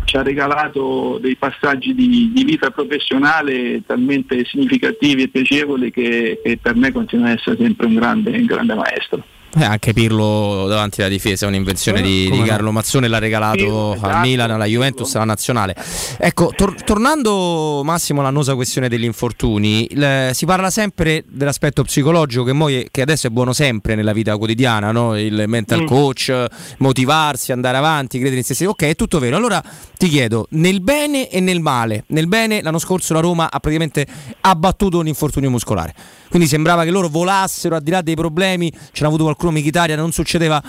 ci 0.08 0.16
ha 0.16 0.22
regalato 0.22 1.18
dei 1.20 1.36
passaggi 1.36 1.94
di, 1.94 2.32
di 2.32 2.42
vita 2.42 2.70
professionale 2.70 3.82
talmente 3.84 4.42
significativi 4.46 5.24
e 5.24 5.28
piacevoli 5.28 5.90
che, 5.90 6.40
che 6.42 6.56
per 6.56 6.76
me 6.76 6.90
continua 6.92 7.26
ad 7.26 7.36
essere 7.36 7.58
sempre 7.58 7.86
un 7.86 7.94
grande, 7.94 8.30
un 8.30 8.46
grande 8.46 8.74
maestro. 8.74 9.22
Eh, 9.56 9.64
anche 9.64 9.94
Pirlo 9.94 10.66
davanti 10.68 11.00
alla 11.00 11.08
difesa 11.10 11.46
è 11.46 11.48
un'invenzione 11.48 12.02
di, 12.02 12.30
di. 12.30 12.42
Carlo 12.42 12.70
Mazzone, 12.70 13.08
l'ha 13.08 13.18
regalato 13.18 13.92
al 13.92 13.96
esatto, 13.96 14.18
Milan, 14.18 14.50
alla 14.50 14.66
Juventus, 14.66 15.14
alla 15.14 15.24
Nazionale. 15.24 15.74
Ecco, 16.18 16.52
tor- 16.54 16.82
tornando 16.84 17.80
Massimo 17.82 18.20
all'annosa 18.20 18.54
questione 18.54 18.90
degli 18.90 19.04
infortuni, 19.04 19.86
il- 19.90 20.30
si 20.34 20.44
parla 20.44 20.68
sempre 20.68 21.24
dell'aspetto 21.26 21.82
psicologico 21.82 22.44
che, 22.44 22.52
mo- 22.52 22.66
che 22.90 23.00
adesso 23.00 23.26
è 23.26 23.30
buono 23.30 23.54
sempre 23.54 23.94
nella 23.94 24.12
vita 24.12 24.36
quotidiana, 24.36 24.92
no? 24.92 25.18
il 25.18 25.44
mental 25.46 25.82
Mm. 25.82 25.86
coach, 25.86 26.44
motivarsi, 26.78 27.50
andare 27.50 27.78
avanti, 27.78 28.18
credere 28.18 28.36
in 28.40 28.44
se 28.44 28.52
stessi. 28.52 28.68
Ok, 28.68 28.82
è 28.84 28.94
tutto 28.96 29.18
vero. 29.18 29.36
Allora 29.36 29.62
ti 29.96 30.08
chiedo, 30.08 30.46
nel 30.50 30.82
bene 30.82 31.30
e 31.30 31.40
nel 31.40 31.60
male, 31.60 32.04
nel 32.08 32.28
bene 32.28 32.60
l'anno 32.60 32.78
scorso 32.78 33.14
la 33.14 33.20
Roma 33.20 33.44
ha 33.50 33.58
praticamente 33.60 34.06
abbattuto 34.42 34.98
un 34.98 35.06
infortunio 35.06 35.48
muscolare. 35.48 35.94
Quindi 36.28 36.46
sembrava 36.46 36.84
che 36.84 36.90
loro 36.90 37.08
volassero 37.08 37.74
al 37.76 37.82
di 37.82 37.90
là 37.90 38.02
dei 38.02 38.14
problemi, 38.14 38.70
ce 38.70 39.00
n'ha 39.00 39.06
avuto 39.06 39.22
qualcuno 39.22 39.36
Michitaria, 39.46 39.96
non 39.96 40.12
succedeva 40.12 40.62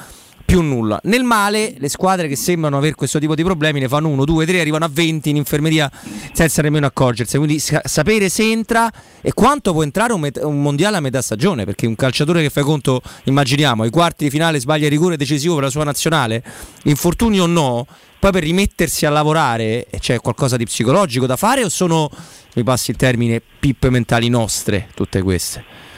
più 0.50 0.62
nulla. 0.62 1.00
Nel 1.04 1.24
male, 1.24 1.76
le 1.78 1.90
squadre 1.90 2.28
che 2.28 2.36
sembrano 2.36 2.78
avere 2.78 2.96
questo 2.96 3.20
tipo 3.20 3.36
di 3.36 3.44
problemi 3.44 3.80
ne 3.80 3.88
fanno 3.88 4.08
uno, 4.08 4.26
due, 4.26 4.48
tre, 4.48 4.60
arrivano 4.60 4.84
a 4.84 4.90
20 4.92 5.30
in 5.30 5.36
infermeria 5.36 5.92
senza 6.34 6.64
nemmeno 6.64 6.88
accorgersi. 6.88 7.38
Quindi 7.38 7.60
sa- 7.60 7.84
sapere 7.86 8.30
se 8.30 8.50
entra 8.50 8.92
e 9.22 9.32
quanto 9.34 9.74
può 9.74 9.84
entrare 9.84 10.12
un, 10.12 10.22
met- 10.22 10.40
un 10.42 10.60
mondiale 10.60 10.98
a 10.98 11.02
metà 11.02 11.22
stagione, 11.22 11.66
perché 11.66 11.86
un 11.86 11.96
calciatore 11.96 12.42
che 12.42 12.50
fai 12.50 12.64
conto, 12.64 13.00
immaginiamo, 13.26 13.84
ai 13.84 13.92
quarti 13.92 14.24
di 14.24 14.32
finale 14.32 14.60
sbaglia 14.60 14.86
il 14.86 14.92
rigore 14.92 15.18
decisivo 15.18 15.54
per 15.54 15.66
la 15.66 15.70
sua 15.70 15.84
nazionale, 15.84 16.44
infortuni 16.86 17.40
o 17.40 17.46
no, 17.46 17.86
poi 18.18 18.32
per 18.32 18.42
rimettersi 18.42 19.06
a 19.06 19.12
lavorare 19.12 19.86
eh, 19.88 20.00
c'è 20.00 20.20
qualcosa 20.20 20.58
di 20.58 20.66
psicologico 20.66 21.28
da 21.28 21.36
fare 21.36 21.64
o 21.64 21.70
sono, 21.70 22.10
mi 22.56 22.64
passi 22.64 22.90
il 22.90 22.98
termine, 22.98 23.40
pippe 23.60 23.92
mentali 23.92 24.30
nostre 24.30 24.90
tutte 24.96 25.22
queste? 25.22 25.89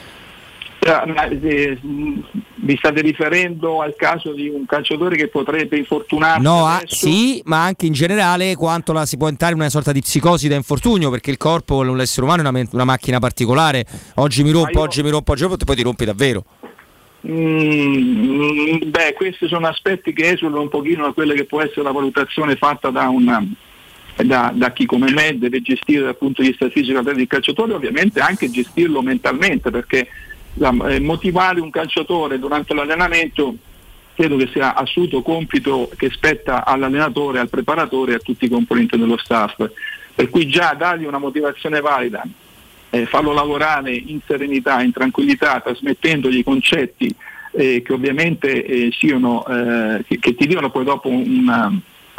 Eh, 0.84 1.78
mh, 1.80 2.24
vi 2.56 2.76
state 2.76 3.02
riferendo 3.02 3.82
al 3.82 3.94
caso 3.96 4.32
di 4.32 4.48
un 4.48 4.66
calciatore 4.66 5.14
che 5.14 5.28
potrebbe 5.28 5.76
infortunarsi? 5.76 6.42
No, 6.42 6.66
ah, 6.66 6.82
sì, 6.84 7.40
ma 7.44 7.62
anche 7.62 7.86
in 7.86 7.92
generale 7.92 8.56
quanto 8.56 8.92
la 8.92 9.06
si 9.06 9.16
può 9.16 9.28
entrare 9.28 9.52
in 9.52 9.60
una 9.60 9.70
sorta 9.70 9.92
di 9.92 10.00
psicosi 10.00 10.48
da 10.48 10.56
infortunio, 10.56 11.08
perché 11.08 11.30
il 11.30 11.36
corpo, 11.36 11.84
l'essere 11.84 12.26
umano 12.26 12.42
è 12.42 12.48
una, 12.48 12.64
una 12.72 12.84
macchina 12.84 13.20
particolare. 13.20 13.86
Oggi 14.16 14.42
mi 14.42 14.50
rompo, 14.50 14.80
oggi 14.80 15.04
mi 15.04 15.10
rompo, 15.10 15.30
oggi 15.30 15.42
mi 15.42 15.48
rompo, 15.50 15.62
e 15.62 15.66
poi 15.66 15.76
ti 15.76 15.82
rompi 15.82 16.04
davvero. 16.04 16.44
Mm, 17.28 18.78
beh, 18.86 19.14
questi 19.14 19.46
sono 19.46 19.68
aspetti 19.68 20.12
che 20.12 20.30
esulano 20.30 20.62
un 20.62 20.68
pochino 20.68 21.04
da 21.04 21.12
quella 21.12 21.34
che 21.34 21.44
può 21.44 21.62
essere 21.62 21.82
la 21.82 21.92
valutazione 21.92 22.56
fatta 22.56 22.90
da, 22.90 23.08
una, 23.08 23.40
da, 24.16 24.50
da 24.52 24.72
chi 24.72 24.86
come 24.86 25.12
me 25.12 25.38
deve 25.38 25.62
gestire 25.62 26.02
dal 26.02 26.16
punto 26.16 26.42
di 26.42 26.48
vista 26.48 26.68
fisico 26.68 26.98
il 26.98 27.26
calciatore, 27.28 27.72
ovviamente 27.72 28.18
anche 28.18 28.50
gestirlo 28.50 29.00
mentalmente, 29.00 29.70
perché 29.70 30.08
motivare 30.54 31.60
un 31.60 31.70
calciatore 31.70 32.38
durante 32.38 32.74
l'allenamento 32.74 33.56
credo 34.14 34.36
che 34.36 34.48
sia 34.52 34.74
assoluto 34.74 35.22
compito 35.22 35.90
che 35.96 36.10
spetta 36.10 36.64
all'allenatore, 36.64 37.38
al 37.38 37.48
preparatore 37.48 38.12
e 38.12 38.14
a 38.16 38.18
tutti 38.18 38.44
i 38.44 38.48
componenti 38.48 38.98
dello 38.98 39.16
staff. 39.16 39.64
Per 40.14 40.28
cui 40.28 40.46
già 40.46 40.74
dargli 40.74 41.06
una 41.06 41.18
motivazione 41.18 41.80
valida, 41.80 42.22
eh, 42.90 43.06
farlo 43.06 43.32
lavorare 43.32 43.94
in 43.94 44.20
serenità, 44.26 44.82
in 44.82 44.92
tranquillità, 44.92 45.60
trasmettendogli 45.60 46.44
concetti 46.44 47.14
eh, 47.52 47.82
che 47.82 47.92
ovviamente 47.92 48.64
eh, 48.64 48.90
siano, 48.92 49.46
eh, 49.46 50.04
che, 50.06 50.18
che 50.18 50.34
ti 50.34 50.46
diano 50.46 50.70
poi 50.70 50.84
dopo 50.84 51.08
una- 51.08 51.72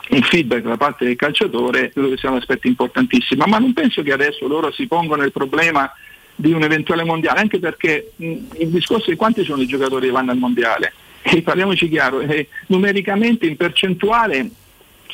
un 0.09 0.21
feedback 0.21 0.63
da 0.63 0.77
parte 0.77 1.05
del 1.05 1.15
calciatore, 1.15 1.91
credo 1.91 2.09
che 2.09 2.17
sia 2.17 2.29
un 2.29 2.37
aspetto 2.37 2.67
importantissimo. 2.67 3.45
Ma 3.47 3.57
non 3.57 3.73
penso 3.73 4.01
che 4.01 4.11
adesso 4.11 4.47
loro 4.47 4.71
si 4.71 4.85
pongano 4.87 5.23
il 5.23 5.31
problema 5.31 5.89
di 6.35 6.51
un 6.51 6.63
eventuale 6.63 7.03
mondiale, 7.03 7.39
anche 7.39 7.59
perché 7.59 8.11
mh, 8.15 8.25
il 8.59 8.69
discorso 8.69 9.09
di 9.09 9.15
quanti 9.15 9.43
sono 9.43 9.61
i 9.61 9.67
giocatori 9.67 10.07
che 10.07 10.11
vanno 10.11 10.31
al 10.31 10.37
mondiale. 10.37 10.93
E 11.21 11.41
parliamoci 11.41 11.87
chiaro, 11.87 12.19
eh, 12.21 12.47
numericamente 12.67 13.45
in 13.45 13.55
percentuale 13.55 14.49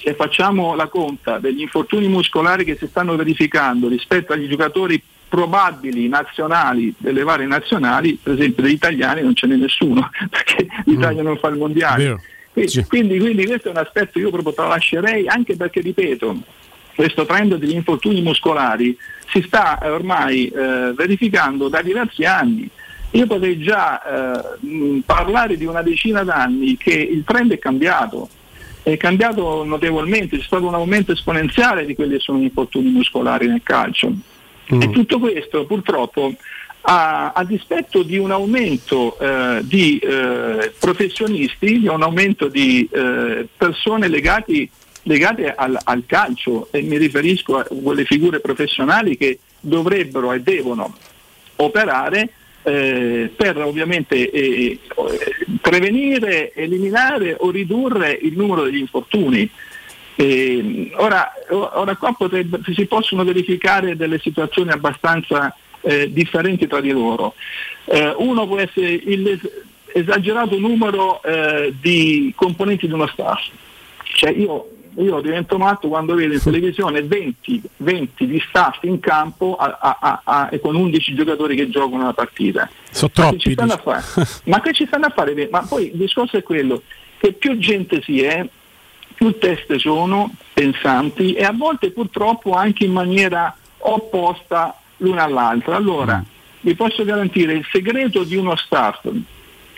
se 0.02 0.14
facciamo 0.14 0.76
la 0.76 0.88
conta 0.88 1.40
degli 1.40 1.62
infortuni 1.62 2.08
muscolari 2.08 2.64
che 2.64 2.78
si 2.78 2.88
stanno 2.88 3.16
verificando 3.16 3.88
rispetto 3.88 4.34
agli 4.34 4.48
giocatori 4.48 5.02
probabili 5.28 6.08
nazionali 6.08 6.94
delle 6.98 7.24
varie 7.24 7.46
nazionali, 7.46 8.18
per 8.22 8.34
esempio 8.34 8.64
degli 8.64 8.74
italiani 8.74 9.22
non 9.22 9.36
ce 9.36 9.46
n'è 9.46 9.56
nessuno, 9.56 10.10
perché 10.30 10.68
l'Italia 10.86 11.22
non 11.22 11.38
fa 11.38 11.50
il 11.50 11.58
mondiale. 11.58 12.20
Quindi, 12.52 12.86
quindi- 12.88 13.20
quindi 13.20 13.46
questo 13.46 13.68
è 13.68 13.72
un 13.72 13.78
aspetto 13.78 14.14
che 14.14 14.20
io 14.20 14.32
proprio 14.32 14.54
tralascerei 14.54 15.28
anche 15.28 15.56
perché, 15.56 15.82
ripeto, 15.82 16.42
questo 17.00 17.26
trend 17.26 17.56
degli 17.56 17.76
infortuni 17.76 18.22
muscolari 18.22 18.94
si 19.30 19.42
sta 19.48 19.80
eh, 19.80 19.90
ormai 19.90 20.48
eh, 20.48 20.92
verificando 20.94 21.70
da 21.70 21.82
diversi 21.82 22.26
anni. 22.26 22.70
Io 23.12 23.26
potrei 23.26 23.58
già 23.58 24.02
eh, 24.04 25.02
parlare 25.06 25.56
di 25.56 25.64
una 25.64 25.82
decina 25.82 26.26
d'anni 26.26 26.76
che 26.76 26.92
il 26.92 27.24
trend 27.24 27.54
è 27.54 27.58
cambiato, 27.58 28.28
è 28.84 28.98
cambiato 28.98 29.64
notevolmente, 29.64 30.40
c'è 30.40 30.44
stato 30.44 30.68
un 30.68 30.74
aumento 30.74 31.14
esponenziale 31.14 31.86
di 31.86 31.96
quelli 31.96 32.16
che 32.16 32.20
sono 32.20 32.40
gli 32.40 32.44
infortuni 32.44 32.90
muscolari 32.90 33.48
nel 33.48 33.62
calcio. 33.64 34.12
E 34.66 34.90
tutto 34.90 35.20
questo 35.20 35.66
purtroppo 35.66 36.34
a, 36.82 37.32
a 37.32 37.46
dispetto 37.46 38.04
di 38.04 38.18
un 38.18 38.32
aumento 38.32 39.18
eh, 39.20 39.62
di 39.64 39.98
eh, 40.00 40.74
professionisti, 40.78 41.80
di 41.80 41.88
un 41.88 42.04
aumento 42.04 42.50
di 42.50 42.88
eh, 42.92 43.48
persone 43.56 44.10
legati, 44.10 44.70
legate 45.10 45.54
al, 45.56 45.78
al 45.84 46.04
calcio 46.06 46.68
e 46.72 46.84
mi 46.84 46.98
riferisco 46.98 47.58
a 47.58 47.64
quelle 47.64 48.06
figure 48.06 48.40
professionali 48.40 49.18
che 49.18 49.40
dovrebbero 49.60 50.32
e 50.32 50.42
devono 50.42 50.96
operare 51.58 52.30
eh, 52.62 53.32
per 53.36 53.58
ovviamente 53.58 54.30
eh, 54.30 54.80
eh, 54.80 54.80
prevenire, 55.62 56.54
eliminare 56.54 57.36
o 57.40 57.50
ridurre 57.50 58.18
il 58.22 58.38
numero 58.38 58.64
degli 58.64 58.78
infortuni. 58.78 59.50
Eh, 60.16 60.92
ora, 60.98 61.32
ora 61.50 61.96
qua 61.96 62.14
potrebbe- 62.14 62.60
si 62.72 62.86
possono 62.86 63.24
verificare 63.24 63.96
delle 63.96 64.20
situazioni 64.20 64.70
abbastanza 64.70 65.56
eh, 65.82 66.12
differenti 66.14 66.68
tra 66.68 66.82
di 66.82 66.92
loro. 66.92 67.34
Eh, 67.86 68.14
uno 68.18 68.46
può 68.46 68.60
essere 68.60 68.92
il 68.92 69.40
esagerato 69.92 70.60
numero 70.60 71.20
di 71.82 72.32
componenti 72.36 72.86
di 72.86 72.94
uno 72.94 73.08
staff. 73.08 73.48
Cioè 74.04 74.30
io, 74.32 74.79
io 74.98 75.22
divento 75.22 75.58
matto 75.58 75.88
quando 75.88 76.16
vedo 76.16 76.34
in 76.34 76.42
televisione 76.42 77.02
20, 77.04 77.62
20 77.78 78.26
di 78.28 78.42
staff 78.48 78.84
in 78.84 79.00
campo 79.00 79.56
a- 79.56 79.78
a- 80.00 80.22
a- 80.24 80.50
e 80.52 80.60
con 80.60 80.76
11 80.76 81.14
giocatori 81.16 81.56
che 81.56 81.70
giocano 81.70 82.04
una 82.04 82.14
partita. 82.14 82.70
Sono 82.92 83.12
Ma 83.16 83.30
che 83.30 83.38
troppi. 83.38 83.82
fare? 83.82 84.04
Ma 84.46 84.62
che 84.62 84.74
ci 84.74 84.86
stanno 84.86 85.06
a 85.06 85.10
fare? 85.10 85.48
Ma 85.52 85.62
poi 85.62 85.88
il 85.92 85.98
discorso 85.98 86.38
è 86.38 86.44
quello 86.44 86.82
che 87.20 87.34
più 87.34 87.58
gente 87.58 88.02
si 88.02 88.22
è, 88.24 88.48
più 89.14 89.38
teste 89.38 89.78
sono 89.80 90.34
pensanti 90.54 91.34
e 91.34 91.44
a 91.44 91.52
volte 91.54 91.92
purtroppo 91.92 92.54
anche 92.54 92.86
in 92.86 92.92
maniera 92.94 93.56
opposta 93.80 94.76
l'una 94.98 95.24
all'altra. 95.24 95.76
Allora, 95.76 96.24
vi 96.62 96.76
posso 96.76 97.04
garantire 97.04 97.54
il 97.54 97.66
segreto 97.72 98.24
di 98.24 98.36
uno 98.36 98.56
staff 98.56 99.08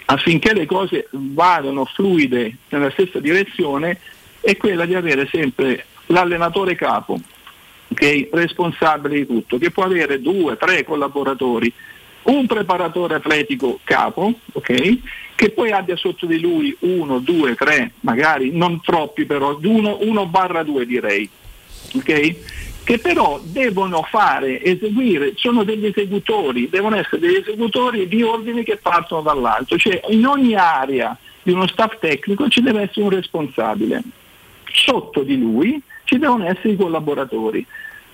affinché 0.05 0.53
le 0.53 0.65
cose 0.65 1.07
vadano 1.11 1.85
fluide 1.85 2.57
nella 2.69 2.89
stessa 2.91 3.19
direzione 3.19 3.99
è 4.41 4.57
quella 4.57 4.85
di 4.85 4.95
avere 4.95 5.27
sempre 5.31 5.85
l'allenatore 6.07 6.75
capo, 6.75 7.19
è 7.93 8.27
responsabile 8.31 9.15
di 9.15 9.25
tutto, 9.25 9.57
che 9.57 9.71
può 9.71 9.83
avere 9.83 10.19
due, 10.21 10.57
tre 10.57 10.83
collaboratori, 10.83 11.71
un 12.23 12.45
preparatore 12.45 13.15
atletico 13.15 13.79
capo, 13.83 14.33
ok, 14.53 14.97
che 15.35 15.49
poi 15.51 15.71
abbia 15.71 15.95
sotto 15.95 16.25
di 16.25 16.39
lui 16.39 16.75
uno, 16.79 17.19
due, 17.19 17.55
tre, 17.55 17.93
magari 18.01 18.51
non 18.51 18.81
troppi 18.81 19.25
però, 19.25 19.57
uno, 19.61 19.97
uno 20.01 20.25
barra 20.25 20.63
due 20.63 20.85
direi, 20.85 21.29
ok? 21.95 22.35
che 22.83 22.97
però 22.97 23.39
devono 23.43 24.01
fare, 24.09 24.61
eseguire, 24.61 25.33
sono 25.35 25.63
degli 25.63 25.85
esecutori, 25.85 26.67
devono 26.69 26.97
essere 26.97 27.19
degli 27.19 27.35
esecutori 27.35 28.07
di 28.07 28.23
ordini 28.23 28.63
che 28.63 28.77
partono 28.77 29.21
dall'alto, 29.21 29.77
cioè 29.77 30.01
in 30.09 30.25
ogni 30.25 30.55
area 30.55 31.15
di 31.43 31.51
uno 31.51 31.67
staff 31.67 31.99
tecnico 31.99 32.49
ci 32.49 32.61
deve 32.61 32.81
essere 32.81 33.03
un 33.03 33.09
responsabile, 33.11 34.01
sotto 34.73 35.23
di 35.23 35.39
lui 35.39 35.81
ci 36.03 36.17
devono 36.17 36.45
essere 36.45 36.71
i 36.71 36.75
collaboratori. 36.75 37.65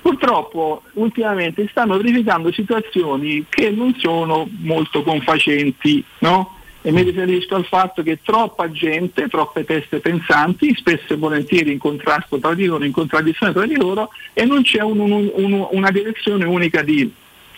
Purtroppo 0.01 0.84
ultimamente 0.93 1.67
stanno 1.69 1.97
verificando 1.97 2.51
situazioni 2.51 3.45
che 3.49 3.71
non 3.71 3.93
sono 3.97 4.47
molto 4.61 5.03
confacenti, 5.03 6.03
no? 6.19 6.57
e 6.88 6.91
mi 6.91 7.01
riferisco 7.01 7.55
al 7.55 7.65
fatto 7.65 8.01
che 8.01 8.19
troppa 8.23 8.71
gente, 8.71 9.27
troppe 9.27 9.65
teste 9.65 9.99
pensanti, 9.99 10.73
spesso 10.73 11.13
e 11.13 11.17
volentieri 11.17 11.73
in 11.73 11.79
contrasto 11.79 12.39
tra 12.39 12.53
di 12.53 12.65
loro, 12.65 12.85
in 12.85 12.93
contraddizione 12.93 13.51
tra 13.51 13.65
di 13.65 13.75
loro 13.75 14.11
e 14.31 14.45
non 14.45 14.61
c'è 14.61 14.81
un, 14.81 14.99
un, 14.99 15.29
un, 15.34 15.67
una 15.71 15.91
direzione 15.91 16.45
unica 16.45 16.84
di, 16.84 17.11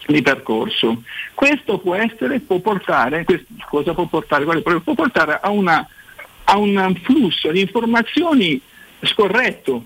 di, 0.08 0.22
percorso. 0.24 1.04
Questo 1.36 1.78
può 1.78 1.94
essere, 1.94 2.40
può 2.40 2.58
portare, 2.58 3.24
questo, 3.24 3.46
cosa 3.70 3.94
può 3.94 4.06
portare? 4.06 4.46
Può 4.62 4.94
portare 4.96 5.40
a, 5.40 5.50
una, 5.52 5.88
a 6.46 6.58
un 6.58 6.96
flusso 7.04 7.52
di 7.52 7.60
informazioni 7.60 8.60
scorretto, 9.02 9.84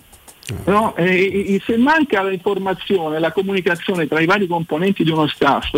No? 0.65 0.94
E, 0.98 1.53
e, 1.53 1.61
se 1.65 1.77
manca 1.77 2.22
l'informazione, 2.22 3.19
la 3.19 3.31
comunicazione 3.31 4.07
tra 4.07 4.19
i 4.19 4.26
vari 4.26 4.45
componenti 4.45 5.03
di 5.03 5.10
uno 5.10 5.27
staff, 5.27 5.73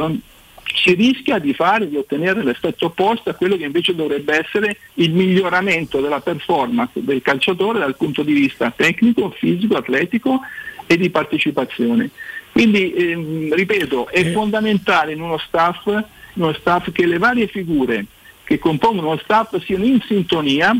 si 0.73 0.93
rischia 0.93 1.37
di 1.37 1.53
fare, 1.53 1.87
di 1.87 1.97
ottenere 1.97 2.43
l'effetto 2.43 2.87
opposto 2.87 3.29
a 3.29 3.33
quello 3.33 3.57
che 3.57 3.65
invece 3.65 3.95
dovrebbe 3.95 4.37
essere 4.37 4.77
il 4.95 5.11
miglioramento 5.13 6.01
della 6.01 6.19
performance 6.19 7.03
del 7.03 7.21
calciatore 7.21 7.79
dal 7.79 7.95
punto 7.95 8.23
di 8.23 8.33
vista 8.33 8.73
tecnico, 8.75 9.29
fisico, 9.29 9.77
atletico 9.77 10.41
e 10.87 10.97
di 10.97 11.09
partecipazione. 11.09 12.09
Quindi, 12.51 12.93
ehm, 12.93 13.53
ripeto, 13.53 14.09
è 14.09 14.31
fondamentale 14.31 15.13
in 15.13 15.21
uno 15.21 15.37
staff, 15.37 15.85
uno 16.33 16.53
staff 16.53 16.91
che 16.91 17.05
le 17.05 17.17
varie 17.17 17.47
figure 17.47 18.05
che 18.43 18.59
compongono 18.59 19.11
lo 19.11 19.19
staff 19.23 19.57
siano 19.63 19.85
in 19.85 19.99
sintonia, 20.07 20.75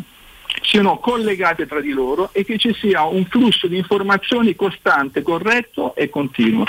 siano 0.61 0.98
collegate 0.99 1.65
tra 1.65 1.82
di 1.82 1.91
loro 1.91 2.30
e 2.32 2.44
che 2.44 2.57
ci 2.57 2.73
sia 2.73 3.03
un 3.03 3.26
flusso 3.26 3.68
di 3.68 3.78
informazioni 3.78 4.55
costante, 4.55 5.21
corretto 5.21 5.96
e 5.96 6.10
continuo. 6.10 6.65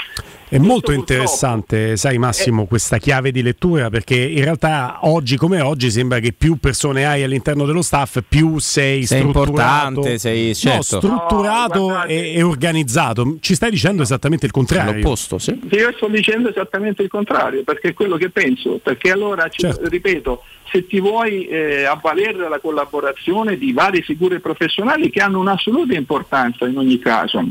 È 0.48 0.58
molto 0.58 0.92
interessante, 0.92 1.96
sai 1.96 2.18
Massimo, 2.18 2.62
Eh. 2.62 2.66
questa 2.68 2.98
chiave 2.98 3.32
di 3.32 3.42
lettura 3.42 3.90
perché 3.90 4.14
in 4.14 4.44
realtà 4.44 4.98
oggi 5.02 5.36
come 5.36 5.60
oggi 5.60 5.90
sembra 5.90 6.20
che 6.20 6.32
più 6.32 6.56
persone 6.58 7.04
hai 7.04 7.24
all'interno 7.24 7.64
dello 7.66 7.82
staff, 7.82 8.20
più 8.28 8.58
sei, 8.60 9.04
Sei 9.06 9.18
strutturato, 9.18 9.48
importante, 9.48 10.18
sei- 10.18 10.46
No, 10.48 10.54
certo. 10.54 10.82
strutturato 10.82 12.04
e, 12.04 12.34
e 12.36 12.42
organizzato. 12.42 13.38
Ci 13.40 13.56
stai 13.56 13.70
dicendo 13.70 14.02
esattamente 14.02 14.46
il 14.46 14.52
contrario. 14.52 14.92
L'opposto, 14.94 15.38
sì. 15.38 15.58
Sì, 15.68 15.74
Io 15.78 15.92
sto 15.96 16.06
dicendo 16.06 16.48
esattamente 16.48 17.02
il 17.02 17.08
contrario, 17.08 17.64
perché 17.64 17.88
è 17.88 17.92
quello 17.92 18.16
che 18.16 18.30
penso, 18.30 18.78
perché 18.80 19.10
allora, 19.10 19.48
ci- 19.48 19.62
Certo. 19.62 19.88
ripeto, 19.88 20.44
se 20.70 20.86
ti 20.86 21.00
vuoi 21.00 21.46
eh, 21.48 21.84
avvalere 21.86 22.34
della 22.34 22.60
collaborazione 22.60 23.58
di 23.58 23.72
varie 23.72 24.02
figure 24.02 24.38
professionali 24.38 25.10
che 25.10 25.20
hanno 25.20 25.40
un'assoluta 25.40 25.94
importanza 25.94 26.66
in 26.68 26.76
ogni 26.78 27.00
caso, 27.00 27.44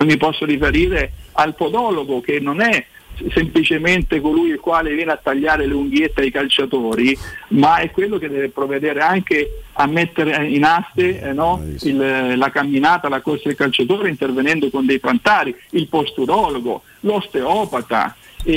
mi 0.00 0.16
posso 0.16 0.44
riferire 0.44 1.12
al 1.32 1.54
podologo 1.54 2.20
che 2.20 2.38
non 2.40 2.60
è 2.60 2.84
semplicemente 3.32 4.20
colui 4.20 4.48
il 4.50 4.58
quale 4.58 4.94
viene 4.94 5.12
a 5.12 5.20
tagliare 5.22 5.66
le 5.66 5.74
unghiette 5.74 6.22
ai 6.22 6.30
calciatori, 6.30 7.16
ma 7.48 7.76
è 7.76 7.90
quello 7.90 8.18
che 8.18 8.28
deve 8.28 8.48
provvedere 8.48 9.00
anche 9.00 9.62
a 9.74 9.86
mettere 9.86 10.46
in 10.46 10.64
aste 10.64 11.20
eh, 11.20 11.32
no, 11.32 11.62
il- 11.82 12.32
la 12.36 12.50
camminata, 12.50 13.08
la 13.08 13.20
corsa 13.20 13.42
del 13.48 13.56
calciatore 13.56 14.08
intervenendo 14.08 14.70
con 14.70 14.86
dei 14.86 14.98
plantari, 14.98 15.54
il 15.70 15.86
posturologo, 15.88 16.82
l'osteopata, 17.00 18.16
e, 18.44 18.56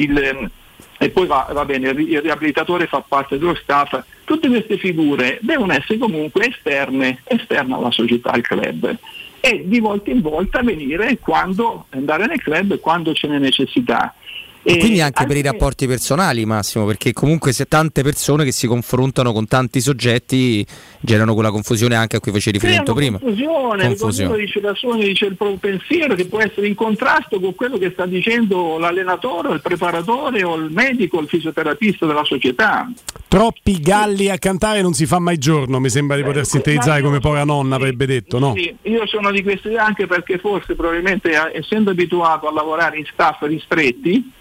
il- 0.00 0.50
e 0.98 1.08
poi 1.10 1.26
va, 1.26 1.48
va 1.52 1.64
bene, 1.64 1.90
il 1.90 2.20
riabilitatore 2.20 2.86
fa 2.86 3.02
parte 3.06 3.38
dello 3.38 3.54
staff. 3.54 3.98
Tutte 4.24 4.48
queste 4.48 4.78
figure 4.78 5.38
devono 5.42 5.72
essere 5.72 5.98
comunque 5.98 6.48
esterne, 6.48 7.20
esterne 7.24 7.74
alla 7.74 7.90
società, 7.90 8.30
al 8.32 8.42
club 8.42 8.96
e 9.40 9.64
di 9.66 9.80
volta 9.80 10.10
in 10.10 10.20
volta 10.20 10.62
venire 10.62 11.18
quando 11.18 11.86
andare 11.90 12.26
nel 12.26 12.40
club 12.40 12.78
quando 12.78 13.12
ce 13.14 13.26
n'è 13.28 13.38
necessità. 13.38 14.14
E 14.62 14.76
quindi 14.76 15.00
anche 15.00 15.24
per 15.24 15.36
i 15.36 15.42
rapporti 15.42 15.86
personali, 15.86 16.44
Massimo, 16.44 16.84
perché 16.84 17.14
comunque 17.14 17.52
se 17.52 17.66
tante 17.66 18.02
persone 18.02 18.44
che 18.44 18.52
si 18.52 18.66
confrontano 18.66 19.32
con 19.32 19.46
tanti 19.46 19.80
soggetti 19.80 20.64
generano 21.00 21.32
quella 21.32 21.50
confusione 21.50 21.94
anche 21.94 22.16
a 22.16 22.20
cui 22.20 22.30
facevi 22.30 22.58
riferimento 22.58 22.92
prima. 22.92 23.18
Confusione, 23.18 23.86
Confusione. 23.86 24.36
dice 24.36 24.60
la 24.60 24.74
sua, 24.74 24.96
dice 24.96 25.26
il 25.26 25.36
proprio 25.36 25.56
pensiero 25.58 26.14
che 26.14 26.26
può 26.26 26.40
essere 26.40 26.66
in 26.66 26.74
contrasto 26.74 27.40
con 27.40 27.54
quello 27.54 27.78
che 27.78 27.90
sta 27.92 28.04
dicendo 28.04 28.78
l'allenatore, 28.78 29.48
o 29.48 29.52
il 29.54 29.62
preparatore 29.62 30.44
o 30.44 30.56
il 30.56 30.70
medico, 30.70 31.16
o 31.16 31.20
il 31.20 31.28
fisioterapista 31.28 32.04
della 32.04 32.24
società. 32.24 32.90
Troppi 33.28 33.80
galli 33.80 34.28
a 34.28 34.36
cantare 34.36 34.82
non 34.82 34.92
si 34.92 35.06
fa 35.06 35.18
mai 35.18 35.38
giorno, 35.38 35.80
mi 35.80 35.88
sembra 35.88 36.16
di 36.16 36.22
poter 36.22 36.44
sintetizzare 36.44 37.00
come 37.00 37.20
pora 37.20 37.44
nonna 37.44 37.76
avrebbe 37.76 38.04
detto, 38.04 38.38
no? 38.38 38.54
Sì, 38.54 38.74
io 38.82 39.06
sono 39.06 39.30
di 39.30 39.42
questa 39.42 39.68
idea 39.68 39.86
anche 39.86 40.06
perché 40.06 40.38
forse 40.38 40.74
probabilmente 40.74 41.30
eh, 41.30 41.58
essendo 41.58 41.90
abituato 41.92 42.46
a 42.46 42.52
lavorare 42.52 42.98
in 42.98 43.06
staff 43.10 43.40
ristretti 43.42 44.32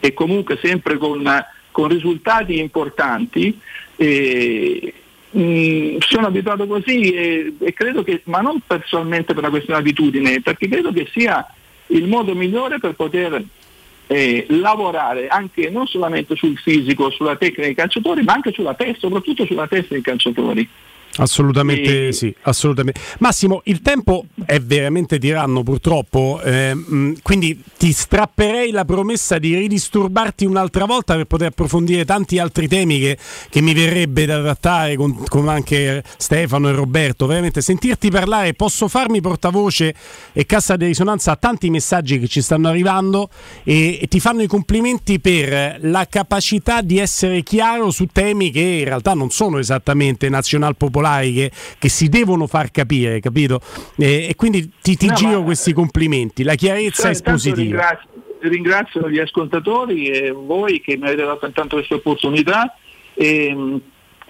e 0.00 0.12
comunque 0.12 0.58
sempre 0.62 0.96
con, 0.98 1.22
con 1.70 1.88
risultati 1.88 2.58
importanti, 2.58 3.58
eh, 3.96 4.92
mh, 5.30 5.96
sono 5.98 6.26
abituato 6.26 6.66
così 6.66 7.12
e, 7.12 7.54
e 7.58 7.72
credo 7.72 8.02
che, 8.02 8.22
ma 8.24 8.40
non 8.40 8.60
personalmente 8.66 9.34
per 9.34 9.42
una 9.42 9.50
questione 9.50 9.82
di 9.82 9.88
abitudine, 9.88 10.40
perché 10.40 10.68
credo 10.68 10.92
che 10.92 11.08
sia 11.12 11.46
il 11.88 12.06
modo 12.06 12.34
migliore 12.34 12.78
per 12.78 12.94
poter 12.94 13.42
eh, 14.08 14.46
lavorare 14.50 15.28
anche 15.28 15.68
non 15.70 15.86
solamente 15.86 16.36
sul 16.36 16.56
fisico, 16.58 17.10
sulla 17.10 17.36
tecnica 17.36 17.62
dei 17.62 17.74
calciatori, 17.74 18.22
ma 18.22 18.34
anche 18.34 18.52
sulla 18.52 18.74
testa, 18.74 19.00
soprattutto 19.00 19.44
sulla 19.44 19.66
testa 19.66 19.94
dei 19.94 20.02
calciatori. 20.02 20.68
Assolutamente 21.18 22.12
sì, 22.12 22.34
assolutamente. 22.42 23.00
Massimo, 23.18 23.62
il 23.64 23.80
tempo 23.80 24.26
è 24.44 24.60
veramente 24.60 25.18
tiranno 25.18 25.62
purtroppo, 25.62 26.40
ehm, 26.42 27.16
quindi 27.22 27.62
ti 27.76 27.92
strapperei 27.92 28.70
la 28.70 28.84
promessa 28.84 29.38
di 29.38 29.54
ridisturbarti 29.54 30.44
un'altra 30.44 30.84
volta 30.84 31.14
per 31.14 31.24
poter 31.24 31.48
approfondire 31.48 32.04
tanti 32.04 32.38
altri 32.38 32.68
temi 32.68 32.98
che, 32.98 33.18
che 33.48 33.60
mi 33.60 33.72
verrebbe 33.72 34.26
da 34.26 34.40
trattare 34.40 34.96
con, 34.96 35.24
con 35.28 35.48
anche 35.48 36.02
Stefano 36.16 36.68
e 36.68 36.72
Roberto. 36.72 37.26
Veramente 37.26 37.60
sentirti 37.60 38.10
parlare, 38.10 38.54
posso 38.54 38.88
farmi 38.88 39.20
portavoce 39.20 39.94
e 40.32 40.46
cassa 40.46 40.76
di 40.76 40.86
risonanza 40.86 41.32
a 41.32 41.36
tanti 41.36 41.70
messaggi 41.70 42.18
che 42.18 42.28
ci 42.28 42.42
stanno 42.42 42.68
arrivando 42.68 43.28
e, 43.64 43.98
e 44.00 44.06
ti 44.06 44.20
fanno 44.20 44.42
i 44.42 44.46
complimenti 44.46 45.18
per 45.20 45.78
la 45.80 46.06
capacità 46.08 46.82
di 46.82 46.98
essere 46.98 47.42
chiaro 47.42 47.90
su 47.90 48.06
temi 48.06 48.50
che 48.50 48.60
in 48.60 48.84
realtà 48.84 49.14
non 49.14 49.30
sono 49.30 49.58
esattamente 49.58 50.28
nazional 50.28 50.76
popolari, 50.76 51.04
che, 51.32 51.50
che 51.78 51.88
si 51.88 52.08
devono 52.08 52.46
far 52.46 52.70
capire, 52.70 53.20
capito? 53.20 53.60
E, 53.96 54.26
e 54.28 54.34
quindi 54.34 54.70
ti, 54.80 54.96
ti 54.96 55.06
No, 55.06 55.14
giro 55.14 55.42
questi 55.42 55.72
complimenti, 55.72 56.42
la 56.42 56.54
chiarezza 56.54 57.02
Sì, 57.02 57.06
è 57.08 57.16
intanto 57.16 57.38
espositiva. 57.38 57.62
Ringrazio, 57.62 58.08
ringrazio 58.40 59.10
gli 59.10 59.18
ascoltatori 59.18 60.08
e 60.08 60.30
voi 60.30 60.80
che 60.80 60.96
mi 60.96 61.06
avete 61.06 61.24
dato 61.24 61.46
intanto 61.46 61.76
questa 61.76 61.94
opportunità. 61.94 62.76
E, 63.14 63.54
mh, 63.54 63.80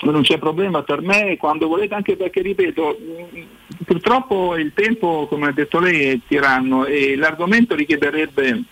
non 0.03 0.21
c'è 0.21 0.37
problema 0.39 0.83
per 0.83 1.01
me 1.01 1.39
quando 1.39 1.69
volete, 1.69 1.95
anche 1.95 2.17
perché 2.17 2.43
ripeto, 2.43 2.99
mh, 2.99 3.85
purtroppo 3.85 4.55
il 4.57 4.73
tempo, 4.75 5.27
come 5.27 5.49
ha 5.49 5.53
detto 5.53 5.81
lei, 5.81 6.11
è 6.11 6.19
tiranno 6.27 6.85
e 6.85 7.17
l'argomento 7.17 7.75
richiederebbe 7.75 8.63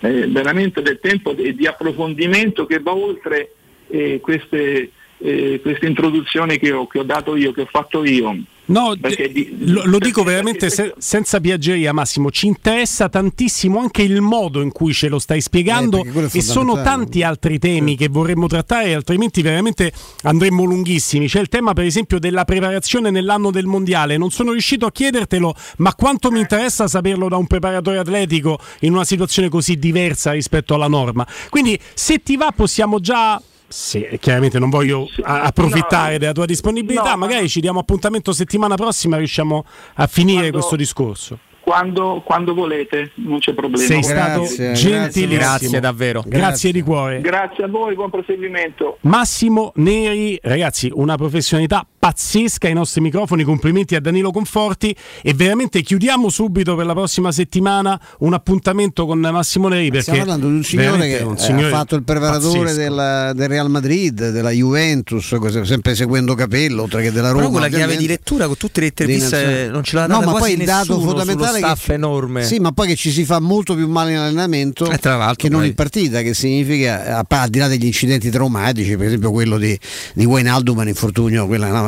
eh, 0.00 0.26
veramente 0.26 0.82
del 0.82 0.98
tempo 1.00 1.32
di, 1.32 1.54
di 1.54 1.66
approfondimento 1.66 2.66
che 2.66 2.80
va 2.80 2.92
oltre 2.92 3.52
eh, 3.88 4.18
queste, 4.20 4.90
eh, 5.24 5.58
queste 5.62 5.86
introduzioni 5.86 6.58
che 6.58 6.70
ho, 6.72 6.86
che 6.86 6.98
ho 6.98 7.02
dato 7.04 7.34
io, 7.34 7.52
che 7.52 7.62
ho 7.62 7.68
fatto 7.70 8.04
io. 8.04 8.36
No, 8.66 8.94
Perché 8.98 9.30
di- 9.30 9.56
lo, 9.66 9.82
lo 9.84 9.98
dico 9.98 10.22
veramente 10.22 10.70
se- 10.70 10.94
senza 10.96 11.38
piaggeria, 11.38 11.92
Massimo. 11.92 12.30
Ci 12.30 12.46
interessa 12.46 13.10
tantissimo 13.10 13.78
anche 13.78 14.00
il 14.02 14.22
modo 14.22 14.62
in 14.62 14.72
cui 14.72 14.94
ce 14.94 15.08
lo 15.08 15.18
stai 15.18 15.42
spiegando 15.42 16.02
Eh, 16.02 16.28
e 16.32 16.40
sono 16.40 16.80
tanti 16.82 17.22
altri 17.22 17.58
temi 17.58 17.94
che 17.94 18.08
vorremmo 18.08 18.46
trattare, 18.46 18.94
altrimenti 18.94 19.42
veramente 19.42 19.92
andremmo 20.22 20.64
lunghissimi. 20.64 21.26
C'è 21.26 21.40
il 21.40 21.48
tema, 21.48 21.74
per 21.74 21.84
esempio, 21.84 22.18
della 22.18 22.46
preparazione 22.46 23.10
nell'anno 23.10 23.50
del 23.50 23.66
mondiale. 23.66 24.16
Non 24.16 24.30
sono 24.30 24.52
riuscito 24.52 24.86
a 24.86 24.92
chiedertelo, 24.92 25.54
ma 25.78 25.94
quanto 25.94 26.30
mi 26.30 26.40
interessa 26.40 26.88
saperlo 26.88 27.28
da 27.28 27.36
un 27.36 27.46
preparatore 27.46 27.98
atletico 27.98 28.58
in 28.80 28.92
una 28.92 29.04
situazione 29.04 29.50
così 29.50 29.78
diversa 29.78 30.32
rispetto 30.32 30.72
alla 30.72 30.88
norma. 30.88 31.26
Quindi, 31.50 31.78
se 31.92 32.22
ti 32.22 32.36
va, 32.38 32.50
possiamo 32.56 32.98
già. 32.98 33.40
Sì, 33.66 34.06
chiaramente 34.20 34.58
non 34.58 34.70
voglio 34.70 35.08
a- 35.22 35.42
approfittare 35.42 36.12
No, 36.12 36.18
della 36.18 36.32
tua 36.32 36.44
disponibilità, 36.44 37.10
no, 37.10 37.16
magari 37.16 37.48
ci 37.48 37.60
diamo 37.60 37.80
appuntamento 37.80 38.32
settimana 38.32 38.76
prossima, 38.76 39.16
riusciamo 39.16 39.64
a 39.94 40.06
finire 40.06 40.38
Quando- 40.50 40.58
questo 40.58 40.76
discorso. 40.76 41.38
Quando, 41.64 42.22
quando 42.24 42.52
volete, 42.52 43.12
non 43.14 43.38
c'è 43.38 43.54
problema. 43.54 43.86
Sei 43.86 44.02
stato 44.02 44.40
Grazie, 44.40 44.72
gentilissimo. 44.74 45.38
Grazie 45.38 45.80
davvero. 45.80 46.22
Grazie 46.26 46.72
di 46.72 46.82
cuore. 46.82 47.22
Grazie 47.22 47.64
a 47.64 47.68
voi, 47.68 47.94
buon 47.94 48.10
proseguimento. 48.10 48.98
Massimo 49.00 49.72
Neri, 49.76 50.38
ragazzi, 50.42 50.90
una 50.92 51.16
professionalità 51.16 51.86
pazzesca 51.98 52.66
ai 52.66 52.74
nostri 52.74 53.00
microfoni. 53.00 53.44
Complimenti 53.44 53.94
a 53.94 54.00
Danilo 54.00 54.30
Conforti. 54.30 54.94
E 55.22 55.32
veramente 55.32 55.80
chiudiamo 55.80 56.28
subito 56.28 56.76
per 56.76 56.84
la 56.84 56.92
prossima 56.92 57.32
settimana 57.32 57.98
un 58.18 58.34
appuntamento 58.34 59.06
con 59.06 59.18
Massimo 59.20 59.68
Neri. 59.68 59.88
Perché 59.88 60.02
Stiamo 60.02 60.18
parlando 60.18 60.48
di 60.48 60.54
un 60.56 60.64
signore 60.64 61.08
che 61.08 61.18
è 61.20 61.22
un 61.22 61.34
eh, 61.34 61.38
signore 61.38 61.66
ha 61.68 61.70
fatto 61.70 61.94
il 61.94 62.02
preparatore 62.02 62.58
pazzesco. 62.58 62.94
del, 62.94 63.32
del 63.36 63.48
Real 63.48 63.70
Madrid, 63.70 64.30
della 64.32 64.50
Juventus, 64.50 65.34
sempre 65.62 65.94
seguendo 65.94 66.34
Capello, 66.34 66.82
oltre 66.82 67.00
che 67.00 67.10
della 67.10 67.28
Roma. 67.28 67.40
Però 67.40 67.52
con 67.52 67.60
la 67.62 67.68
chiave 67.68 67.96
di 67.96 68.06
lettura, 68.06 68.46
con 68.46 68.58
tutte 68.58 68.80
le 68.80 68.86
interviste, 68.86 69.68
non 69.70 69.82
ce 69.82 69.96
l'ha 69.96 70.06
No, 70.06 70.18
data 70.18 70.26
ma 70.26 70.32
quasi 70.32 70.52
poi 70.52 70.60
il 70.60 70.66
dato 70.66 71.00
fondamentale 71.00 71.53
è 71.56 71.58
staff 71.58 71.86
che 71.86 71.92
enorme. 71.94 72.44
Sì, 72.44 72.58
ma 72.58 72.72
poi 72.72 72.88
che 72.88 72.96
ci 72.96 73.10
si 73.10 73.24
fa 73.24 73.40
molto 73.40 73.74
più 73.74 73.88
male 73.88 74.12
in 74.12 74.18
allenamento 74.18 74.90
Eh, 74.90 74.98
tra 74.98 75.16
l'altro, 75.16 75.48
che 75.48 75.48
non 75.54 75.64
in 75.64 75.74
partita, 75.74 76.22
che 76.22 76.34
significa, 76.34 77.18
a- 77.18 77.26
al 77.28 77.48
di 77.48 77.58
là 77.58 77.68
degli 77.68 77.84
incidenti 77.86 78.30
traumatici, 78.30 78.96
per 78.96 79.06
esempio 79.06 79.30
quello 79.30 79.58
di, 79.58 79.78
di 80.14 80.24
Wijnaldum, 80.24 80.78
un 80.78 80.88
infortunio, 80.88 81.46
quella 81.46 81.66
è 81.68 81.70
una, 81.70 81.80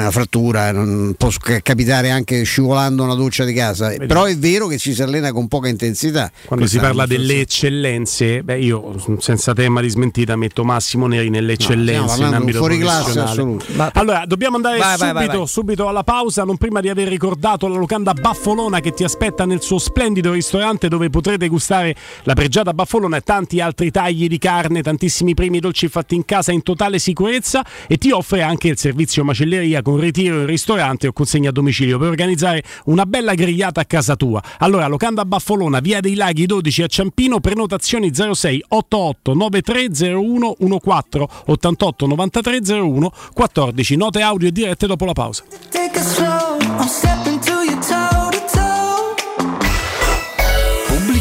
una 0.00 0.10
frattura, 0.10 0.72
non 0.72 1.14
può 1.16 1.28
capitare 1.62 2.10
anche 2.10 2.42
scivolando 2.44 3.02
una 3.04 3.14
doccia 3.14 3.44
di 3.44 3.52
casa. 3.52 3.94
Però 4.06 4.24
è 4.24 4.36
vero 4.36 4.66
che 4.66 4.78
ci 4.78 4.94
si 4.94 5.02
allena 5.02 5.32
con 5.32 5.48
poca 5.48 5.68
intensità. 5.68 6.30
Quando 6.44 6.66
si 6.66 6.78
parla 6.78 7.06
delle 7.06 7.40
eccellenze, 7.40 8.42
beh, 8.42 8.58
io 8.58 8.94
senza 9.18 9.52
tema 9.54 9.80
di 9.80 9.88
smentita 9.88 10.36
metto 10.36 10.64
Massimo 10.64 11.06
Neri 11.06 11.30
nelle 11.30 11.52
eccellenze 11.54 12.14
in 12.16 12.22
di 12.22 12.28
un 12.28 12.34
ambito 12.34 12.58
fuoriclasse 12.58 12.98
professionale. 13.12 13.30
assoluto. 13.30 13.64
Ma- 13.74 13.90
Allora, 13.94 14.24
dobbiamo 14.26 14.56
andare 14.56 14.78
Vai, 14.78 14.96
vai, 14.96 15.08
subito, 15.08 15.14
vai, 15.28 15.36
vai. 15.38 15.46
subito 15.46 15.88
alla 15.88 16.02
pausa, 16.04 16.44
non 16.44 16.56
prima 16.56 16.80
di 16.80 16.88
aver 16.88 17.08
ricordato 17.08 17.66
la 17.68 17.76
locanda 17.76 18.12
Baffolona 18.14 18.80
che 18.80 18.92
ti 18.92 19.01
aspetta 19.02 19.44
nel 19.44 19.60
suo 19.62 19.78
splendido 19.78 20.32
ristorante 20.32 20.88
dove 20.88 21.10
potrete 21.10 21.48
gustare 21.48 21.94
la 22.24 22.34
pregiata 22.34 22.72
Baffolona 22.72 23.16
e 23.16 23.20
tanti 23.20 23.60
altri 23.60 23.90
tagli 23.90 24.28
di 24.28 24.38
carne, 24.38 24.82
tantissimi 24.82 25.34
primi 25.34 25.60
dolci 25.60 25.88
fatti 25.88 26.14
in 26.14 26.24
casa 26.24 26.52
in 26.52 26.62
totale 26.62 26.98
sicurezza 26.98 27.64
e 27.86 27.98
ti 27.98 28.10
offre 28.10 28.42
anche 28.42 28.68
il 28.68 28.78
servizio 28.78 29.24
macelleria 29.24 29.82
con 29.82 29.98
ritiro 29.98 30.40
in 30.40 30.46
ristorante 30.46 31.06
o 31.06 31.12
consegna 31.12 31.50
a 31.50 31.52
domicilio 31.52 31.98
per 31.98 32.08
organizzare 32.08 32.62
una 32.86 33.06
bella 33.06 33.34
grigliata 33.34 33.80
a 33.80 33.84
casa 33.84 34.16
tua. 34.16 34.42
Allora, 34.58 34.86
locanda 34.86 35.24
Baffolona, 35.24 35.80
via 35.80 36.00
dei 36.00 36.14
Laghi 36.14 36.46
12 36.46 36.82
a 36.82 36.86
Ciampino, 36.86 37.40
prenotazioni 37.40 38.10
06 38.14 38.64
88 38.68 39.34
93 39.34 39.88
01 40.14 40.56
14 40.80 41.42
88 41.46 42.06
93 42.06 42.60
01 42.72 43.10
14. 43.32 43.96
Note 43.96 44.20
audio 44.20 44.48
e 44.48 44.52
dirette 44.52 44.86
dopo 44.86 45.04
la 45.04 45.12
pausa. 45.12 45.44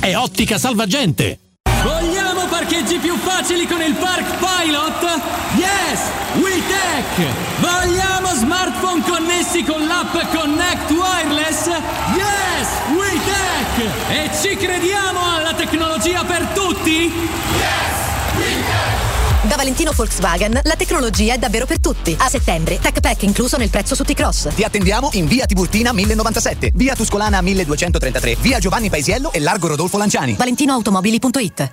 è 0.00 0.14
Ottica 0.18 0.58
Salvagente! 0.58 1.38
Vogliamo 1.82 2.44
parcheggi 2.46 2.98
più 2.98 3.16
facili 3.16 3.66
con 3.66 3.80
il 3.80 3.94
Park 3.94 4.36
Pilot? 4.36 5.20
Yes! 5.56 6.00
WeTech! 6.34 7.32
Vogliamo 7.58 8.34
smartphone 8.34 9.02
connessi 9.02 9.64
con 9.64 9.86
l'app 9.86 10.12
Connect 10.34 10.90
Wireless? 10.90 11.66
Yes! 12.14 12.68
WeTech! 12.94 14.10
E 14.10 14.30
ci 14.38 14.56
crediamo 14.56 15.34
alla 15.36 15.54
tecnologia 15.54 16.22
per 16.22 16.48
tutti? 16.52 18.01
Da 19.52 19.58
Valentino 19.58 19.92
Volkswagen 19.94 20.58
la 20.64 20.76
tecnologia 20.76 21.34
è 21.34 21.38
davvero 21.38 21.66
per 21.66 21.78
tutti. 21.78 22.16
A 22.18 22.30
settembre, 22.30 22.78
Tech 22.78 22.98
Pack 23.00 23.22
incluso 23.24 23.58
nel 23.58 23.68
prezzo 23.68 23.94
su 23.94 24.02
T-Cross. 24.02 24.54
Ti 24.54 24.62
attendiamo 24.62 25.10
in 25.12 25.26
via 25.26 25.44
Tiburtina 25.44 25.92
1097, 25.92 26.72
via 26.74 26.94
Tuscolana 26.94 27.42
1233, 27.42 28.36
via 28.40 28.58
Giovanni 28.58 28.88
Paisiello 28.88 29.30
e 29.30 29.40
largo 29.40 29.66
Rodolfo 29.66 29.98
Lanciani. 29.98 30.36
ValentinoAutomobili.it 30.36 31.72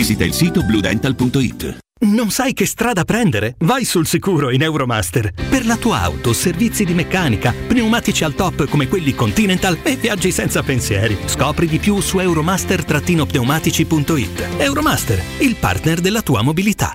visita 0.00 0.24
il 0.24 0.32
sito 0.32 0.62
bluedental.it. 0.62 1.76
Non 2.06 2.30
sai 2.30 2.54
che 2.54 2.64
strada 2.64 3.04
prendere? 3.04 3.56
Vai 3.58 3.84
sul 3.84 4.06
sicuro 4.06 4.48
in 4.48 4.62
Euromaster. 4.62 5.34
Per 5.34 5.66
la 5.66 5.76
tua 5.76 6.00
auto, 6.00 6.32
servizi 6.32 6.86
di 6.86 6.94
meccanica, 6.94 7.52
pneumatici 7.52 8.24
al 8.24 8.34
top 8.34 8.66
come 8.70 8.88
quelli 8.88 9.14
Continental 9.14 9.78
e 9.82 9.96
viaggi 9.96 10.32
senza 10.32 10.62
pensieri. 10.62 11.18
Scopri 11.26 11.66
di 11.66 11.78
più 11.78 12.00
su 12.00 12.18
euromaster-pneumatici.it. 12.18 14.48
Euromaster, 14.56 15.22
il 15.40 15.56
partner 15.56 16.00
della 16.00 16.22
tua 16.22 16.40
mobilità. 16.40 16.94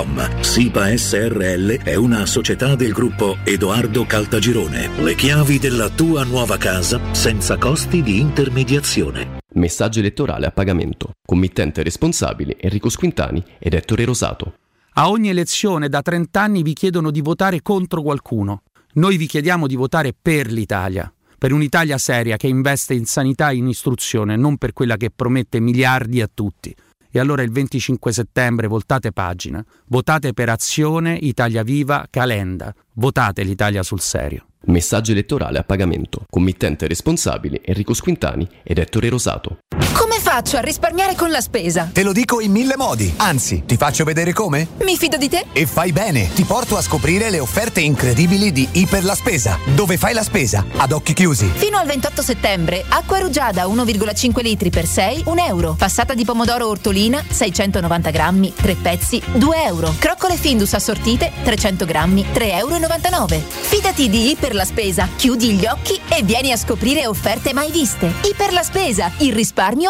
www.keicalt.com. 0.01 0.41
SIPA 0.41 0.97
SRL 0.97 1.83
è 1.83 1.95
una 1.95 2.25
società 2.25 2.75
del 2.75 2.91
gruppo 2.91 3.37
Edoardo 3.43 4.05
Caltagirone. 4.05 5.01
Le 5.01 5.15
chiavi 5.15 5.59
della 5.59 5.89
tua 5.89 6.23
nuova 6.23 6.57
casa 6.57 7.13
senza 7.13 7.57
costi 7.57 8.01
di 8.01 8.19
intermediazione. 8.19 9.39
Messaggio 9.53 9.99
elettorale 9.99 10.47
a 10.47 10.51
pagamento. 10.51 11.11
Committente 11.25 11.83
responsabile 11.83 12.57
Enrico 12.59 12.89
Squintani 12.89 13.43
ed 13.59 13.73
Ettore 13.73 14.05
Rosato. 14.05 14.55
A 14.93 15.09
ogni 15.09 15.29
elezione 15.29 15.87
da 15.87 16.01
30 16.01 16.41
anni 16.41 16.63
vi 16.63 16.73
chiedono 16.73 17.11
di 17.11 17.21
votare 17.21 17.61
contro 17.61 18.01
qualcuno. 18.01 18.63
Noi 18.93 19.15
vi 19.15 19.25
chiediamo 19.25 19.67
di 19.67 19.75
votare 19.75 20.13
per 20.19 20.51
l'Italia, 20.51 21.11
per 21.37 21.53
un'Italia 21.53 21.97
seria 21.97 22.35
che 22.35 22.47
investe 22.47 22.93
in 22.93 23.05
sanità 23.05 23.51
e 23.51 23.55
in 23.55 23.67
istruzione, 23.67 24.35
non 24.35 24.57
per 24.57 24.73
quella 24.73 24.97
che 24.97 25.09
promette 25.09 25.61
miliardi 25.61 26.21
a 26.21 26.29
tutti. 26.31 26.75
E 27.11 27.19
allora 27.19 27.41
il 27.41 27.51
25 27.51 28.11
settembre 28.13 28.67
voltate 28.67 29.11
pagina, 29.11 29.63
votate 29.87 30.33
per 30.33 30.49
Azione, 30.49 31.17
Italia 31.19 31.61
Viva, 31.61 32.07
Calenda, 32.09 32.73
votate 32.93 33.43
l'Italia 33.43 33.83
sul 33.83 33.99
serio. 33.99 34.45
Messaggio 34.65 35.11
elettorale 35.11 35.57
a 35.57 35.63
pagamento. 35.63 36.25
Committente 36.29 36.87
responsabile 36.87 37.61
Enrico 37.63 37.93
Squintani 37.93 38.47
ed 38.63 38.77
Ettore 38.77 39.09
Rosato. 39.09 39.57
Come 40.01 40.17
faccio 40.19 40.57
a 40.57 40.61
risparmiare 40.61 41.13
con 41.13 41.29
la 41.29 41.41
spesa? 41.41 41.91
Te 41.93 42.01
lo 42.01 42.11
dico 42.11 42.41
in 42.41 42.51
mille 42.51 42.75
modi. 42.75 43.13
Anzi, 43.17 43.65
ti 43.67 43.77
faccio 43.77 44.03
vedere 44.03 44.33
come? 44.33 44.69
Mi 44.79 44.97
fido 44.97 45.15
di 45.15 45.29
te? 45.29 45.45
E 45.53 45.67
fai 45.67 45.91
bene, 45.91 46.33
ti 46.33 46.43
porto 46.43 46.75
a 46.75 46.81
scoprire 46.81 47.29
le 47.29 47.39
offerte 47.39 47.81
incredibili 47.81 48.51
di 48.51 48.67
Iper 48.71 49.03
la 49.03 49.13
Spesa, 49.13 49.59
dove 49.75 49.97
fai 49.97 50.15
la 50.15 50.23
spesa 50.23 50.65
ad 50.77 50.91
occhi 50.91 51.13
chiusi. 51.13 51.51
Fino 51.53 51.77
al 51.77 51.85
28 51.85 52.23
settembre, 52.23 52.83
acqua 52.89 53.19
rugiada 53.19 53.65
1,5 53.67 54.41
litri 54.41 54.71
per 54.71 54.87
6, 54.87 55.21
1 55.27 55.45
euro. 55.45 55.75
Passata 55.77 56.15
di 56.15 56.25
pomodoro 56.25 56.67
ortolina, 56.67 57.23
690 57.29 58.09
grammi, 58.09 58.53
3 58.55 58.75
pezzi, 58.81 59.21
2 59.33 59.63
euro. 59.65 59.93
Croccole 59.99 60.35
Findus 60.35 60.73
assortite, 60.73 61.31
300 61.43 61.85
grammi, 61.85 62.25
3,99 62.33 62.57
euro. 62.57 63.43
Fidati 63.51 64.09
di 64.09 64.31
Iper 64.31 64.55
la 64.55 64.65
Spesa, 64.65 65.07
chiudi 65.15 65.53
gli 65.53 65.67
occhi 65.67 65.99
e 66.09 66.23
vieni 66.23 66.51
a 66.51 66.57
scoprire 66.57 67.05
offerte 67.05 67.53
mai 67.53 67.69
viste. 67.69 68.11
Iper 68.23 68.51
la 68.51 68.63
Spesa, 68.63 69.11
il 69.17 69.33
risparmio 69.33 69.89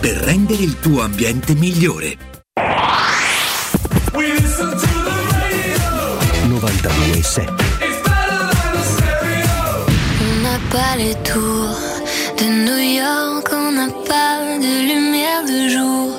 per 0.00 0.16
rendere 0.24 0.62
il 0.62 0.78
tuo 0.78 1.02
ambiente 1.02 1.54
migliore. 1.54 2.16
92.7 6.48 7.48
On 10.20 10.42
n'a 10.42 10.58
pas 10.70 10.96
les 10.96 11.14
tours 11.22 11.76
de 12.38 12.44
New 12.44 12.82
York, 13.02 13.48
on 13.52 13.72
n'a 13.72 13.88
pas 14.06 14.40
de 14.58 14.72
lumière 14.90 15.44
de 15.44 15.68
jour. 15.68 16.10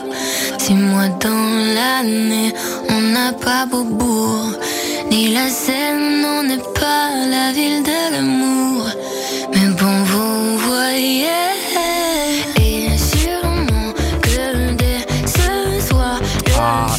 Six 0.57 0.73
mois 0.73 1.09
dans 1.19 1.73
l'année, 1.75 2.53
on 2.89 3.01
n'a 3.01 3.33
pas 3.33 3.65
Beaubourg, 3.65 4.51
ni 5.11 5.33
la 5.33 5.49
Seine, 5.49 6.25
on 6.25 6.43
n'est 6.43 6.65
pas 6.81 7.09
la 7.29 7.51
ville 7.51 7.83
de 7.83 8.13
l'amour. 8.13 8.87
Mais 9.53 9.67
bon, 9.79 10.03
vous 10.11 10.57
voyez, 10.57 11.52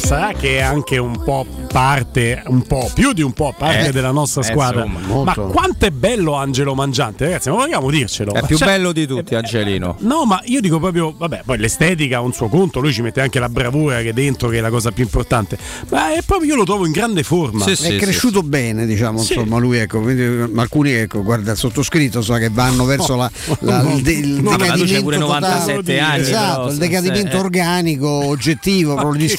sarà 0.05 0.33
che 0.33 0.57
è 0.57 0.61
anche 0.61 0.97
un 0.99 1.19
po' 1.23 1.45
parte, 1.67 2.43
un 2.45 2.61
po' 2.61 2.89
più 2.93 3.11
di 3.11 3.23
un 3.23 3.33
po' 3.33 3.53
parte 3.57 3.87
Eh, 3.87 3.91
della 3.91 4.11
nostra 4.11 4.41
eh, 4.41 4.45
squadra. 4.45 4.85
insomma, 4.85 5.33
ma 5.35 5.43
quanto 5.47 5.85
è 5.87 5.89
bello 5.89 6.33
Angelo 6.35 6.75
Mangiante, 6.75 7.25
ragazzi, 7.25 7.49
ma 7.49 7.55
vogliamo 7.55 7.89
dircelo. 7.89 8.33
È 8.33 8.43
più 8.45 8.55
cioè- 8.57 8.67
bello 8.67 8.91
di 8.91 9.07
tutti, 9.07 9.33
Angelino. 9.33 9.95
No, 9.99 10.25
ma 10.25 10.39
io 10.45 10.61
dico 10.61 10.79
proprio, 10.79 11.13
vabbè, 11.17 11.41
poi 11.43 11.57
l'estetica 11.57 12.17
ha 12.17 12.21
un 12.21 12.33
suo 12.33 12.47
conto, 12.49 12.79
lui 12.79 12.93
ci 12.93 13.01
mette 13.01 13.19
anche 13.21 13.39
la 13.39 13.49
bravura 13.49 14.01
che 14.01 14.09
è 14.09 14.13
dentro, 14.13 14.47
che 14.49 14.57
è 14.59 14.61
la 14.61 14.69
cosa 14.69 14.91
più 14.91 15.03
importante. 15.03 15.57
Ma 15.89 16.13
è 16.13 16.21
proprio, 16.23 16.49
io 16.51 16.55
lo 16.55 16.65
trovo 16.65 16.85
in 16.85 16.91
grande 16.91 17.23
forma. 17.23 17.65
è 17.65 17.95
cresciuto 17.97 18.43
bene, 18.43 18.85
diciamo, 18.85 19.17
Sì. 19.19 19.33
insomma, 19.33 19.57
lui 19.57 19.77
ecco, 19.79 20.01
quindi, 20.01 20.51
ma 20.53 20.61
alcuni 20.61 20.91
ecco, 20.91 21.23
guarda 21.23 21.51
il 21.53 21.57
sottoscritto 21.57 22.21
so 22.21 22.33
che 22.35 22.49
vanno 22.49 22.85
verso 22.85 23.15
la, 23.15 23.29
la- 23.61 23.81
il, 23.91 24.01
de- 24.03 24.11
il 24.11 24.27
No, 24.43 24.55
decadimento 24.55 25.01
pure 25.01 25.17
totale. 25.17 25.39
97 25.47 25.99
anni, 25.99 26.19
Esatto, 26.21 26.59
però, 26.61 26.71
il 26.71 26.77
decadimento 26.77 27.35
eh. 27.35 27.39
organico, 27.39 28.07
oggettivo, 28.07 28.93
proprio 28.95 29.13
il 29.23 29.29
che 29.29 29.35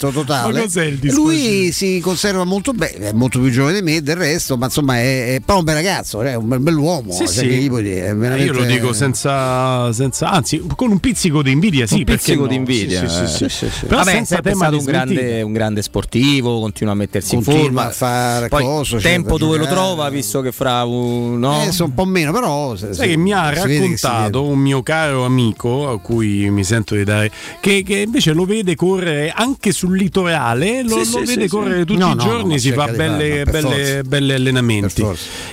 no? 0.00 0.10
totale. 0.10 0.52
Ma 0.52 0.60
cos'è 0.60 0.84
il 0.84 0.98
Lui 1.12 1.72
si 1.72 2.00
conserva 2.00 2.44
molto 2.44 2.72
bene, 2.72 3.08
è 3.10 3.12
molto 3.12 3.40
più 3.40 3.50
giovane 3.50 3.76
di 3.76 3.82
me 3.82 4.02
del 4.02 4.16
resto, 4.16 4.56
ma 4.56 4.66
insomma 4.66 4.98
è, 4.98 5.34
è 5.34 5.40
proprio 5.40 5.58
un 5.58 5.64
bel 5.64 5.74
ragazzo, 5.74 6.22
è 6.22 6.34
un 6.34 6.48
bel, 6.48 6.60
bell'uomo. 6.60 7.12
Sì, 7.12 7.18
cioè, 7.26 7.28
sì. 7.28 7.46
che 7.48 7.54
gli 7.56 7.68
puoi 7.68 7.82
dire, 7.82 8.14
veramente- 8.14 8.44
Io 8.44 8.52
lo 8.52 8.64
dico 8.64 8.92
senza, 8.92 9.92
senza- 9.92 10.30
anzi, 10.30 10.62
con 10.76 10.90
un 10.90 10.98
pizzico 10.98 11.42
di 11.42 11.50
invidia, 11.50 11.86
sì. 11.86 11.96
un 11.98 12.04
pizzico 12.04 12.42
no? 12.42 12.46
di 12.48 12.54
invidia. 12.54 13.06
Sì, 13.08 13.26
sì, 13.26 13.44
eh. 13.44 13.48
sì, 13.48 13.68
sì. 13.70 13.86
Vabbè, 13.86 13.86
Però 13.86 14.00
è 14.02 14.04
senza 14.12 14.40
tema 14.40 14.56
stato 14.56 14.70
di 14.72 14.78
un 14.78 14.84
grande, 14.84 15.42
un 15.42 15.52
grande 15.52 15.82
sportivo, 15.82 16.60
continua 16.60 16.92
a 16.92 16.96
mettersi 16.96 17.34
in 17.34 17.42
Continua 17.44 17.64
forma. 17.66 17.86
a 17.86 17.90
fare 17.90 18.48
Poi, 18.48 18.62
cose, 18.64 18.90
cioè, 19.00 19.00
tempo 19.00 19.38
dove 19.38 19.56
lo 19.58 19.64
giocare. 19.64 19.74
trova, 19.80 20.08
visto 20.10 20.40
che 20.40 20.52
fra 20.52 20.84
un. 20.84 21.38
No? 21.38 21.62
Eh, 21.62 21.82
un 21.82 21.94
po' 21.94 22.04
meno, 22.04 22.32
però. 22.32 22.76
se- 22.76 22.92
Sai 22.92 22.94
se- 22.94 23.06
che 23.08 23.16
mi 23.16 23.32
ha 23.32 23.50
raccontato 23.52 24.44
un 24.44 24.58
mio 24.58 24.82
caro 24.82 25.24
amico 25.24 25.88
a 25.90 25.98
cui 26.00 26.48
mi 26.50 26.64
sento 26.64 26.94
di 26.94 27.04
dare 27.04 27.30
che, 27.60 27.82
che 27.82 27.98
invece 27.98 28.32
lo 28.32 28.44
vede 28.44 28.74
correre 28.76 29.32
anche 29.34 29.72
editoriale 29.92 30.82
lo, 30.82 30.88
Sì, 30.88 30.96
lo 30.96 31.04
sì, 31.04 31.24
vede 31.24 31.42
sì, 31.42 31.48
correre 31.48 31.78
sì. 31.80 31.84
tutti 31.86 31.98
No, 31.98 32.12
i 32.12 32.16
giorni, 32.16 32.52
no, 32.54 32.58
si 32.58 32.72
fa 32.72 32.86
belle, 32.88 33.44
belle, 33.44 34.02
belli 34.06 34.32
allenamenti. 34.32 35.04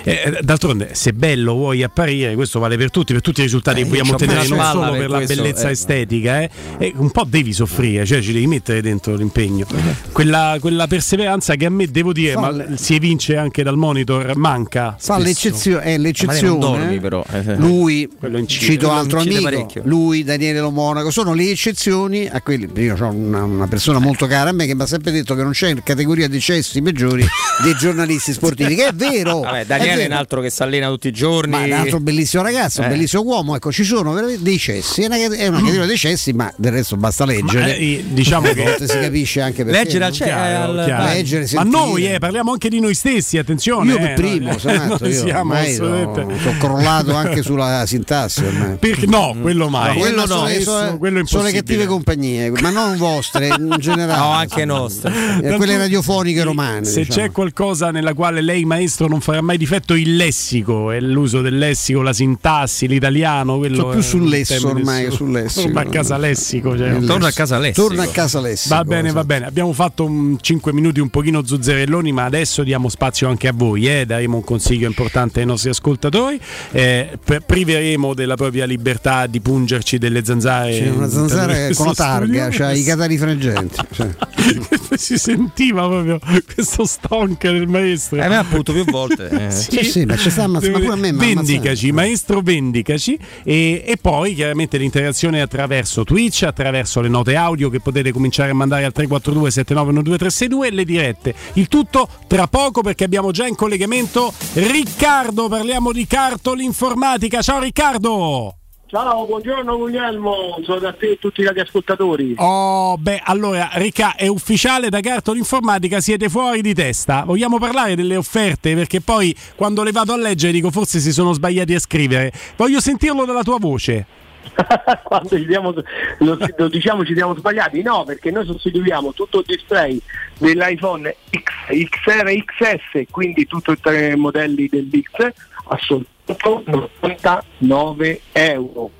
Eh, 0.04 0.38
d'altronde, 0.42 0.90
se 0.92 1.12
bello 1.12 1.54
vuoi 1.54 1.82
apparire, 1.82 2.34
questo 2.34 2.58
vale 2.58 2.76
per 2.76 2.90
tutti, 2.90 3.12
per 3.12 3.22
tutti 3.22 3.40
i 3.40 3.44
risultati 3.44 3.80
Eh, 3.80 3.82
che 3.84 3.88
vogliamo 3.88 4.12
ottenere, 4.14 4.46
non 4.48 4.64
solo 4.70 4.90
per 4.90 4.98
per 5.00 5.10
la 5.10 5.16
questo, 5.18 5.34
bellezza 5.34 5.68
eh. 5.68 5.72
estetica, 5.72 6.40
eh. 6.42 6.50
Un 6.96 7.10
po' 7.10 7.24
devi 7.24 7.52
soffrire, 7.52 8.04
cioè 8.06 8.20
ci 8.20 8.32
devi 8.32 8.46
mettere 8.46 8.80
dentro 8.82 9.14
l'impegno. 9.14 9.66
Quella, 10.12 10.56
quella 10.60 10.86
perseveranza 10.86 11.54
che 11.54 11.66
a 11.66 11.70
me 11.70 11.86
devo 11.86 12.12
dire, 12.12 12.34
ma 12.36 12.64
si 12.76 12.94
evince 12.94 13.36
anche 13.36 13.62
dal 13.62 13.76
monitor, 13.76 14.36
manca. 14.36 14.96
Fa 14.98 15.18
l'eccezione, 15.18 15.82
è 15.82 15.98
Ma 15.98 16.02
lei 16.32 16.42
non 16.42 16.58
dormi, 16.58 16.98
l'eccezione. 16.98 17.00
però. 17.00 17.24
Eh, 17.32 17.56
Lui, 17.56 18.08
cito 18.46 18.90
altro 18.90 19.20
amico, 19.20 19.42
parecchio. 19.42 19.82
lui, 19.84 20.24
Daniele 20.24 20.60
Lo 20.60 20.70
Monaco, 20.70 21.10
sono 21.10 21.32
le 21.34 21.50
eccezioni 21.50 22.26
a 22.26 22.40
quelli. 22.42 22.68
Io 22.76 22.96
ho 22.98 23.08
una, 23.10 23.42
una 23.42 23.66
persona 23.66 23.98
molto 23.98 24.19
cara 24.26 24.50
a 24.50 24.52
me 24.52 24.66
che 24.66 24.74
mi 24.74 24.82
ha 24.82 24.86
sempre 24.86 25.10
detto 25.12 25.34
che 25.34 25.42
non 25.42 25.52
c'è 25.52 25.74
categoria 25.82 26.28
di 26.28 26.40
cessi 26.40 26.80
peggiori 26.82 27.24
dei 27.62 27.74
giornalisti 27.74 28.32
sportivi, 28.32 28.74
che 28.74 28.88
è 28.88 28.92
vero. 28.92 29.40
Vabbè, 29.40 29.60
è 29.60 29.64
Daniele 29.66 29.92
è, 29.92 29.96
vero. 29.96 30.10
un 30.12 30.16
altro 30.18 30.40
che 30.40 30.50
si 30.50 30.62
allena 30.62 30.88
tutti 30.88 31.08
i 31.08 31.12
giorni. 31.12 31.50
Ma 31.52 31.62
è 31.62 31.66
un 31.66 31.72
altro 31.72 32.00
bellissimo 32.00 32.42
ragazzo, 32.42 32.80
un 32.80 32.86
Eh. 32.86 32.90
bellissimo 32.90 33.22
uomo. 33.22 33.56
Ecco, 33.56 33.70
ci 33.72 33.84
sono 33.84 34.14
dei 34.38 34.58
cessi. 34.58 35.02
È 35.02 35.06
una, 35.06 35.16
è 35.16 35.46
una 35.46 35.58
categoria 35.58 35.86
dei 35.86 35.96
cessi, 35.98 36.32
ma 36.32 36.52
del 36.56 36.72
resto 36.72 36.96
basta 36.96 37.24
leggere. 37.24 37.60
Ma, 37.60 37.72
eh, 37.74 38.04
diciamo 38.08 38.48
A 38.48 38.52
che- 38.52 38.62
volte 38.62 38.88
si 38.88 38.98
capisce 38.98 39.40
anche 39.40 39.64
perché. 39.64 39.84
Leggere 39.84 40.04
al- 40.04 40.10
no? 40.10 40.16
Chiaro, 40.24 40.78
al- 40.78 40.84
chiaro. 40.84 41.04
leggere, 41.04 41.46
Ma 41.54 41.62
noi 41.62 42.06
eh, 42.12 42.18
parliamo 42.18 42.52
anche 42.52 42.68
di 42.68 42.80
noi 42.80 42.94
stessi, 42.94 43.38
attenzione. 43.38 43.90
Io 43.92 43.98
eh, 43.98 44.00
per 44.00 44.14
primo, 44.14 44.50
noi- 44.50 44.58
sono 44.58 44.84
noi 45.00 45.10
io 45.10 45.20
siamo 45.20 45.54
sono, 45.74 46.12
sono 46.40 46.56
crollato 46.58 47.14
anche 47.14 47.42
sulla 47.42 47.84
sintassi 47.86 48.44
ormai. 48.44 48.76
Perché 48.76 49.06
no, 49.06 49.36
quello 49.40 49.68
mai. 49.68 49.94
No, 49.94 49.98
quello 50.00 50.20
no, 50.20 50.26
sono, 50.26 50.60
sono, 50.60 50.98
quello 50.98 51.20
è 51.20 51.26
sono 51.26 51.42
le 51.44 51.52
cattive 51.52 51.86
compagnie, 51.86 52.50
ma 52.50 52.70
non 52.70 52.96
vostre, 52.96 53.46
in 53.48 53.74
generale. 53.78 54.08
No, 54.16 54.30
anche 54.32 54.64
nostre. 54.64 55.12
Eh, 55.42 55.56
quelle 55.56 55.76
radiofoniche 55.76 56.42
romane. 56.42 56.84
Se 56.84 57.02
diciamo. 57.02 57.26
c'è 57.26 57.32
qualcosa 57.32 57.90
nella 57.90 58.14
quale 58.14 58.40
lei, 58.40 58.64
maestro, 58.64 59.06
non 59.06 59.20
farà 59.20 59.40
mai 59.40 59.58
difetto, 59.58 59.94
il 59.94 60.16
lessico, 60.16 60.90
è 60.90 61.00
l'uso 61.00 61.40
del 61.40 61.56
lessico, 61.58 62.02
la 62.02 62.12
sintassi, 62.12 62.86
l'italiano. 62.86 63.58
Quello 63.58 63.76
Sono 63.76 63.90
più 63.90 64.00
sul 64.00 64.28
lesso 64.28 64.68
ormai 64.68 65.04
che 65.04 65.10
su- 65.10 65.16
sul 65.16 65.30
lessico. 65.30 65.62
Torna 65.66 65.80
a 65.80 65.84
casa 65.92 66.16
lessico. 66.18 66.76
Cioè. 66.76 66.98
Torna 67.04 67.28
a 67.28 67.32
casa 67.32 67.58
lessico. 67.58 67.86
Torna 67.86 68.02
a 68.02 68.08
casa 68.08 68.40
lessico. 68.40 68.74
Va 68.74 68.84
bene, 68.84 69.12
va 69.12 69.24
bene. 69.24 69.46
Abbiamo 69.46 69.72
fatto 69.72 70.04
un 70.04 70.38
5 70.40 70.72
minuti 70.72 71.00
un 71.00 71.08
pochino 71.08 71.44
zuzzerelloni, 71.44 72.12
ma 72.12 72.24
adesso 72.24 72.62
diamo 72.62 72.88
spazio 72.88 73.28
anche 73.28 73.48
a 73.48 73.52
voi. 73.54 73.88
Eh? 73.88 74.06
Daremo 74.06 74.36
un 74.36 74.44
consiglio 74.44 74.86
importante 74.86 75.40
ai 75.40 75.46
nostri 75.46 75.70
ascoltatori. 75.70 76.40
Eh, 76.72 77.18
priveremo 77.44 78.14
della 78.14 78.36
propria 78.36 78.64
libertà 78.64 79.26
di 79.26 79.40
pungerci 79.40 79.98
delle 79.98 80.24
zanzare. 80.24 80.70
C'è 80.70 80.90
una 80.90 81.08
zanzara 81.08 81.68
con 81.74 81.86
la 81.86 81.94
targa, 81.94 82.48
c'ha 82.50 82.72
i 82.72 82.82
catari 82.82 83.18
frangenti. 83.18 83.78
Si 84.96 85.18
sentiva 85.18 85.86
proprio 85.86 86.18
questo 86.54 86.84
stonk 86.84 87.42
del 87.42 87.66
maestro. 87.68 88.18
Eh, 88.18 88.24
a 88.24 88.28
me 88.28 88.36
appunto 88.36 88.72
più 88.72 88.84
volte. 88.84 89.28
eh. 89.28 89.50
Sì, 89.60 89.84
sì, 89.84 90.04
ma 90.04 90.16
ci 90.16 90.30
sta 90.30 90.44
ammazz- 90.44 90.68
ma 90.68 90.78
pure 90.78 90.92
a 90.92 90.96
me 90.96 91.12
Vendicaci, 91.12 91.92
maestro 91.92 92.40
vendicaci 92.40 93.18
e, 93.44 93.82
e 93.86 93.96
poi 94.00 94.34
chiaramente 94.34 94.78
l'interazione 94.78 95.40
attraverso 95.40 96.04
Twitch, 96.04 96.42
attraverso 96.42 97.00
le 97.00 97.08
note 97.08 97.36
audio 97.36 97.68
che 97.70 97.80
potete 97.80 98.12
cominciare 98.12 98.50
a 98.50 98.54
mandare 98.54 98.84
al 98.84 98.92
342 98.92 99.50
7912 99.50 100.66
e 100.66 100.70
le 100.70 100.84
dirette. 100.84 101.34
Il 101.54 101.68
tutto 101.68 102.08
tra 102.26 102.46
poco 102.46 102.82
perché 102.82 103.04
abbiamo 103.04 103.30
già 103.30 103.46
in 103.46 103.54
collegamento 103.54 104.32
Riccardo, 104.54 105.48
parliamo 105.48 105.92
di 105.92 106.06
cartoli 106.06 106.64
informatica. 106.64 107.42
Ciao 107.42 107.60
Riccardo! 107.60 108.59
Ciao, 108.90 109.24
buongiorno 109.24 109.76
Guglielmo, 109.76 110.58
sono 110.64 110.80
da 110.80 110.92
te 110.92 111.12
e 111.12 111.18
tutti 111.20 111.42
gli 111.42 111.44
radioascoltatori. 111.44 112.34
Oh, 112.38 112.98
beh, 112.98 113.20
allora, 113.22 113.70
Ricca, 113.74 114.16
è 114.16 114.26
ufficiale 114.26 114.88
da 114.88 114.98
Cartoli 114.98 115.38
Informatica, 115.38 116.00
siete 116.00 116.28
fuori 116.28 116.60
di 116.60 116.74
testa. 116.74 117.22
Vogliamo 117.22 117.60
parlare 117.60 117.94
delle 117.94 118.16
offerte? 118.16 118.74
Perché 118.74 119.00
poi 119.00 119.32
quando 119.54 119.84
le 119.84 119.92
vado 119.92 120.12
a 120.12 120.16
leggere 120.16 120.52
dico 120.52 120.72
forse 120.72 120.98
si 120.98 121.12
sono 121.12 121.32
sbagliati 121.32 121.72
a 121.72 121.78
scrivere. 121.78 122.32
Voglio 122.56 122.80
sentirlo 122.80 123.24
dalla 123.24 123.44
tua 123.44 123.58
voce. 123.60 124.06
Quando 125.04 125.28
ci 125.28 125.46
diamo, 125.46 125.72
lo, 126.18 126.36
lo 126.56 126.68
diciamo 126.68 127.04
ci 127.04 127.14
siamo 127.14 127.36
sbagliati? 127.36 127.82
No, 127.82 128.02
perché 128.02 128.32
noi 128.32 128.44
sostituiamo 128.44 129.12
tutto 129.12 129.38
il 129.38 129.44
display 129.46 130.02
dell'iPhone 130.36 131.14
X, 131.30 131.88
XR 131.88 132.26
e 132.26 132.44
XS, 132.44 133.08
quindi 133.08 133.46
tutti 133.46 133.70
i 133.70 133.78
tre 133.80 134.16
modelli 134.16 134.66
dell'X 134.66 135.32
a 135.68 135.78
soltanto 135.78 136.18
99 136.64 138.20
euro. 138.32 138.90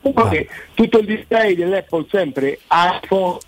Poi 0.00 0.48
tutto 0.74 0.98
il 0.98 1.06
display 1.06 1.54
dell'Apple 1.54 2.06
sempre 2.10 2.58
iPhone 2.68 3.38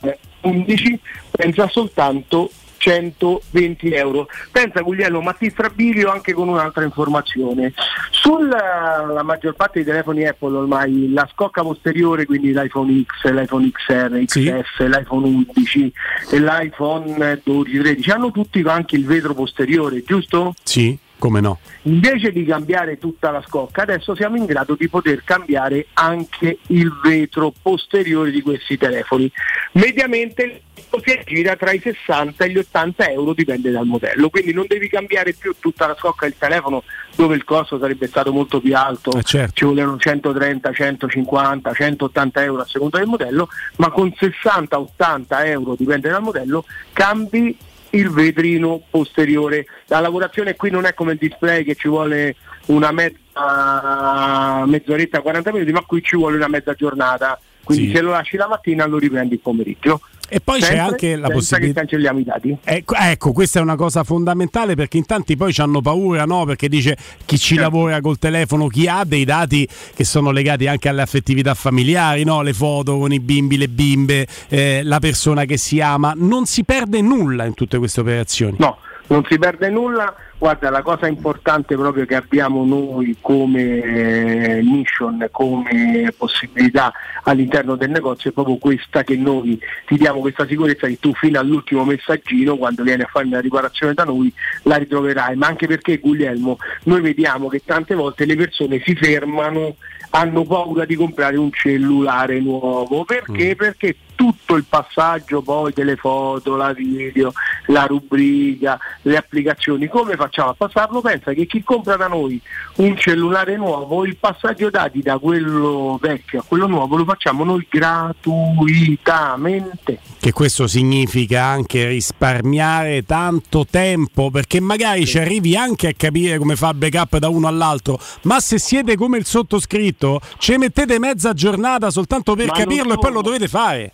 11 0.42 1.00
pensa 1.30 1.68
soltanto 1.68 2.50
120 2.82 3.92
euro. 3.92 4.26
Pensa 4.50 4.80
Guglielmo, 4.80 5.20
ma 5.20 5.32
ti 5.34 5.48
strabilio 5.50 6.10
anche 6.10 6.32
con 6.32 6.48
un'altra 6.48 6.82
informazione. 6.82 7.72
Sulla 8.10 9.06
la 9.06 9.22
maggior 9.22 9.54
parte 9.54 9.82
dei 9.82 9.84
telefoni 9.84 10.26
Apple 10.26 10.56
ormai 10.56 11.12
la 11.12 11.28
scocca 11.30 11.62
posteriore, 11.62 12.26
quindi 12.26 12.52
l'iPhone 12.52 13.04
X, 13.04 13.30
l'iPhone 13.30 13.70
XR, 13.70 14.24
XS, 14.24 14.86
l'iPhone 14.88 15.44
11 15.54 15.92
e 16.32 16.40
l'iPhone 16.40 17.40
12, 17.42 17.78
13 17.78 18.10
hanno 18.10 18.30
tutti 18.32 18.60
anche 18.66 18.96
il 18.96 19.06
vetro 19.06 19.32
posteriore, 19.32 20.02
giusto? 20.02 20.54
Sì, 20.64 20.98
come 21.22 21.40
no? 21.40 21.60
Invece 21.82 22.32
di 22.32 22.44
cambiare 22.44 22.98
tutta 22.98 23.30
la 23.30 23.40
scocca, 23.46 23.82
adesso 23.82 24.12
siamo 24.16 24.34
in 24.34 24.44
grado 24.44 24.74
di 24.74 24.88
poter 24.88 25.22
cambiare 25.22 25.86
anche 25.92 26.58
il 26.66 26.92
vetro 27.00 27.52
posteriore 27.62 28.32
di 28.32 28.42
questi 28.42 28.76
telefoni. 28.76 29.30
Mediamente 29.74 30.62
si 30.74 31.12
aggira 31.12 31.54
tra 31.54 31.70
i 31.70 31.78
60 31.78 32.44
e 32.44 32.50
gli 32.50 32.58
80 32.58 33.10
euro, 33.10 33.34
dipende 33.34 33.70
dal 33.70 33.86
modello. 33.86 34.30
Quindi 34.30 34.52
non 34.52 34.64
devi 34.66 34.88
cambiare 34.88 35.32
più 35.32 35.54
tutta 35.60 35.86
la 35.86 35.94
scocca 35.96 36.26
del 36.26 36.34
telefono 36.36 36.82
dove 37.14 37.36
il 37.36 37.44
costo 37.44 37.78
sarebbe 37.78 38.08
stato 38.08 38.32
molto 38.32 38.60
più 38.60 38.74
alto, 38.74 39.22
ci 39.22 39.64
volevano 39.64 39.98
130, 39.98 40.72
150, 40.72 41.72
180 41.72 42.42
euro 42.42 42.62
a 42.62 42.66
seconda 42.66 42.98
del 42.98 43.06
modello, 43.06 43.48
ma 43.76 43.90
con 43.90 44.12
60-80 44.12 45.46
euro, 45.46 45.76
dipende 45.76 46.08
dal 46.08 46.22
modello, 46.22 46.64
cambi 46.92 47.56
il 47.92 48.10
vetrino 48.10 48.82
posteriore. 48.90 49.66
La 49.86 50.00
lavorazione 50.00 50.56
qui 50.56 50.70
non 50.70 50.84
è 50.84 50.94
come 50.94 51.12
il 51.12 51.18
display 51.18 51.64
che 51.64 51.74
ci 51.74 51.88
vuole 51.88 52.36
una 52.66 52.90
mezza 52.92 54.64
mezz'oretta, 54.66 55.20
40 55.20 55.52
minuti, 55.52 55.72
ma 55.72 55.82
qui 55.82 56.02
ci 56.02 56.16
vuole 56.16 56.36
una 56.36 56.48
mezza 56.48 56.74
giornata. 56.74 57.38
Quindi 57.64 57.86
Sì. 57.88 57.94
se 57.94 58.00
lo 58.00 58.10
lasci 58.10 58.36
la 58.36 58.48
mattina 58.48 58.86
lo 58.86 58.98
riprendi 58.98 59.34
il 59.34 59.40
pomeriggio. 59.40 60.00
E 60.28 60.40
poi 60.40 60.60
c'è 60.60 60.66
Sempre 60.66 60.80
anche 60.82 61.16
la 61.16 61.28
possibilità- 61.28 61.80
che 61.80 61.86
cancelliamo 61.86 62.18
i 62.18 62.24
dati. 62.24 62.56
Ecco, 62.64 62.94
ecco, 62.94 63.32
questa 63.32 63.58
è 63.58 63.62
una 63.62 63.76
cosa 63.76 64.02
fondamentale 64.02 64.74
perché 64.74 64.96
in 64.96 65.04
tanti 65.04 65.36
poi 65.36 65.52
hanno 65.58 65.82
paura, 65.82 66.24
no? 66.24 66.44
Perché 66.46 66.68
dice 66.70 66.96
chi 67.26 67.36
ci 67.36 67.48
Certo. 67.54 67.62
lavora 67.62 68.00
col 68.00 68.18
telefono, 68.18 68.66
chi 68.68 68.86
ha 68.88 69.04
dei 69.04 69.24
dati 69.26 69.68
che 69.94 70.04
sono 70.04 70.30
legati 70.30 70.66
anche 70.68 70.88
alle 70.88 71.02
affettività 71.02 71.52
familiari, 71.54 72.24
no? 72.24 72.40
Le 72.40 72.54
foto 72.54 72.96
con 72.98 73.12
i 73.12 73.20
bimbi, 73.20 73.58
le 73.58 73.68
bimbe, 73.68 74.26
eh, 74.48 74.80
la 74.84 75.00
persona 75.00 75.44
che 75.44 75.58
si 75.58 75.80
ama, 75.80 76.14
non 76.16 76.46
si 76.46 76.64
perde 76.64 77.02
nulla 77.02 77.44
in 77.44 77.52
tutte 77.54 77.76
queste 77.76 78.00
operazioni. 78.00 78.56
No, 78.58 78.78
non 79.08 79.24
si 79.28 79.38
perde 79.38 79.68
nulla. 79.68 80.14
Guarda, 80.42 80.70
la 80.70 80.82
cosa 80.82 81.06
importante 81.06 81.76
proprio 81.76 82.04
che 82.04 82.16
abbiamo 82.16 82.64
noi 82.64 83.16
come 83.20 83.80
eh, 83.80 84.60
mission, 84.60 85.28
come 85.30 86.12
possibilità 86.18 86.92
all'interno 87.22 87.76
del 87.76 87.90
negozio 87.90 88.30
è 88.30 88.32
proprio 88.32 88.56
questa 88.56 89.04
che 89.04 89.14
noi 89.14 89.56
ti 89.86 89.94
diamo 89.94 90.18
questa 90.18 90.44
sicurezza 90.44 90.88
che 90.88 90.98
tu 90.98 91.14
fino 91.14 91.38
all'ultimo 91.38 91.84
messaggino, 91.84 92.56
quando 92.56 92.82
vieni 92.82 93.02
a 93.02 93.08
fare 93.08 93.26
una 93.26 93.38
riparazione 93.38 93.94
da 93.94 94.02
noi, 94.02 94.34
la 94.64 94.78
ritroverai. 94.78 95.36
Ma 95.36 95.46
anche 95.46 95.68
perché 95.68 95.98
Guglielmo, 95.98 96.56
noi 96.86 97.02
vediamo 97.02 97.46
che 97.46 97.62
tante 97.64 97.94
volte 97.94 98.24
le 98.24 98.34
persone 98.34 98.82
si 98.84 98.96
fermano, 98.96 99.76
hanno 100.10 100.42
paura 100.42 100.84
di 100.84 100.96
comprare 100.96 101.36
un 101.36 101.52
cellulare 101.52 102.40
nuovo. 102.40 103.04
Perché? 103.04 103.54
Perché 103.54 103.94
tutto 104.14 104.54
il 104.54 104.64
passaggio 104.68 105.40
poi 105.42 105.72
delle 105.72 105.96
foto, 105.96 106.54
la 106.56 106.72
video, 106.72 107.32
la 107.66 107.84
rubrica, 107.84 108.78
le 109.02 109.16
applicazioni, 109.16 109.88
come 109.88 110.16
facciamo 110.16 110.50
a 110.50 110.54
passarlo? 110.54 111.00
Pensa 111.00 111.32
che 111.32 111.46
chi 111.46 111.62
compra 111.62 111.96
da 111.96 112.08
noi 112.08 112.40
un 112.76 112.96
cellulare 112.96 113.56
nuovo, 113.56 114.04
il 114.04 114.16
passaggio 114.16 114.70
dati 114.70 115.02
da 115.02 115.18
quello 115.18 115.98
vecchio 116.00 116.40
a 116.40 116.44
quello 116.46 116.66
nuovo 116.66 116.96
lo 116.96 117.04
facciamo 117.04 117.44
noi 117.44 117.66
gratuitamente. 117.68 119.98
Che 120.18 120.32
questo 120.32 120.66
significa 120.66 121.44
anche 121.44 121.86
risparmiare 121.86 123.04
tanto 123.04 123.66
tempo 123.68 124.30
perché 124.30 124.60
magari 124.60 125.04
ci 125.06 125.18
arrivi 125.18 125.56
anche 125.56 125.88
a 125.88 125.92
capire 125.96 126.38
come 126.38 126.56
fa 126.56 126.70
il 126.70 126.76
backup 126.76 127.18
da 127.18 127.28
uno 127.28 127.48
all'altro, 127.48 127.98
ma 128.22 128.40
se 128.40 128.58
siete 128.58 128.96
come 128.96 129.18
il 129.18 129.26
sottoscritto 129.26 130.20
ci 130.38 130.56
mettete 130.56 130.98
mezza 130.98 131.32
giornata 131.32 131.90
soltanto 131.90 132.34
per 132.34 132.46
Ma 132.46 132.52
capirlo 132.52 132.94
e 132.94 132.98
poi 132.98 133.12
lo 133.12 133.22
dovete 133.22 133.48
fare. 133.48 133.92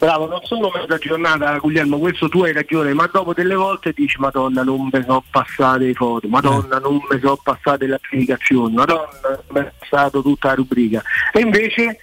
Bravo, 0.00 0.26
non 0.26 0.40
sono 0.44 0.70
mezza 0.74 0.96
giornata 0.96 1.58
Guglielmo, 1.58 1.98
questo 1.98 2.26
tu 2.30 2.42
hai 2.42 2.54
ragione, 2.54 2.94
ma 2.94 3.06
dopo 3.12 3.34
delle 3.34 3.54
volte 3.54 3.92
dici 3.94 4.18
Madonna 4.18 4.62
non 4.62 4.88
mi 4.90 5.04
so 5.06 5.22
passate 5.30 5.84
le 5.84 5.92
foto, 5.92 6.26
Madonna 6.26 6.78
non 6.78 6.94
mi 7.06 7.20
so 7.20 7.38
passate 7.42 7.86
le 7.86 7.96
applicazioni, 7.96 8.72
Madonna 8.72 9.10
non 9.22 9.38
mi 9.48 9.60
è 9.60 9.72
passato 9.78 10.22
tutta 10.22 10.48
la 10.48 10.54
rubrica. 10.54 11.02
E 11.34 11.40
invece 11.40 11.98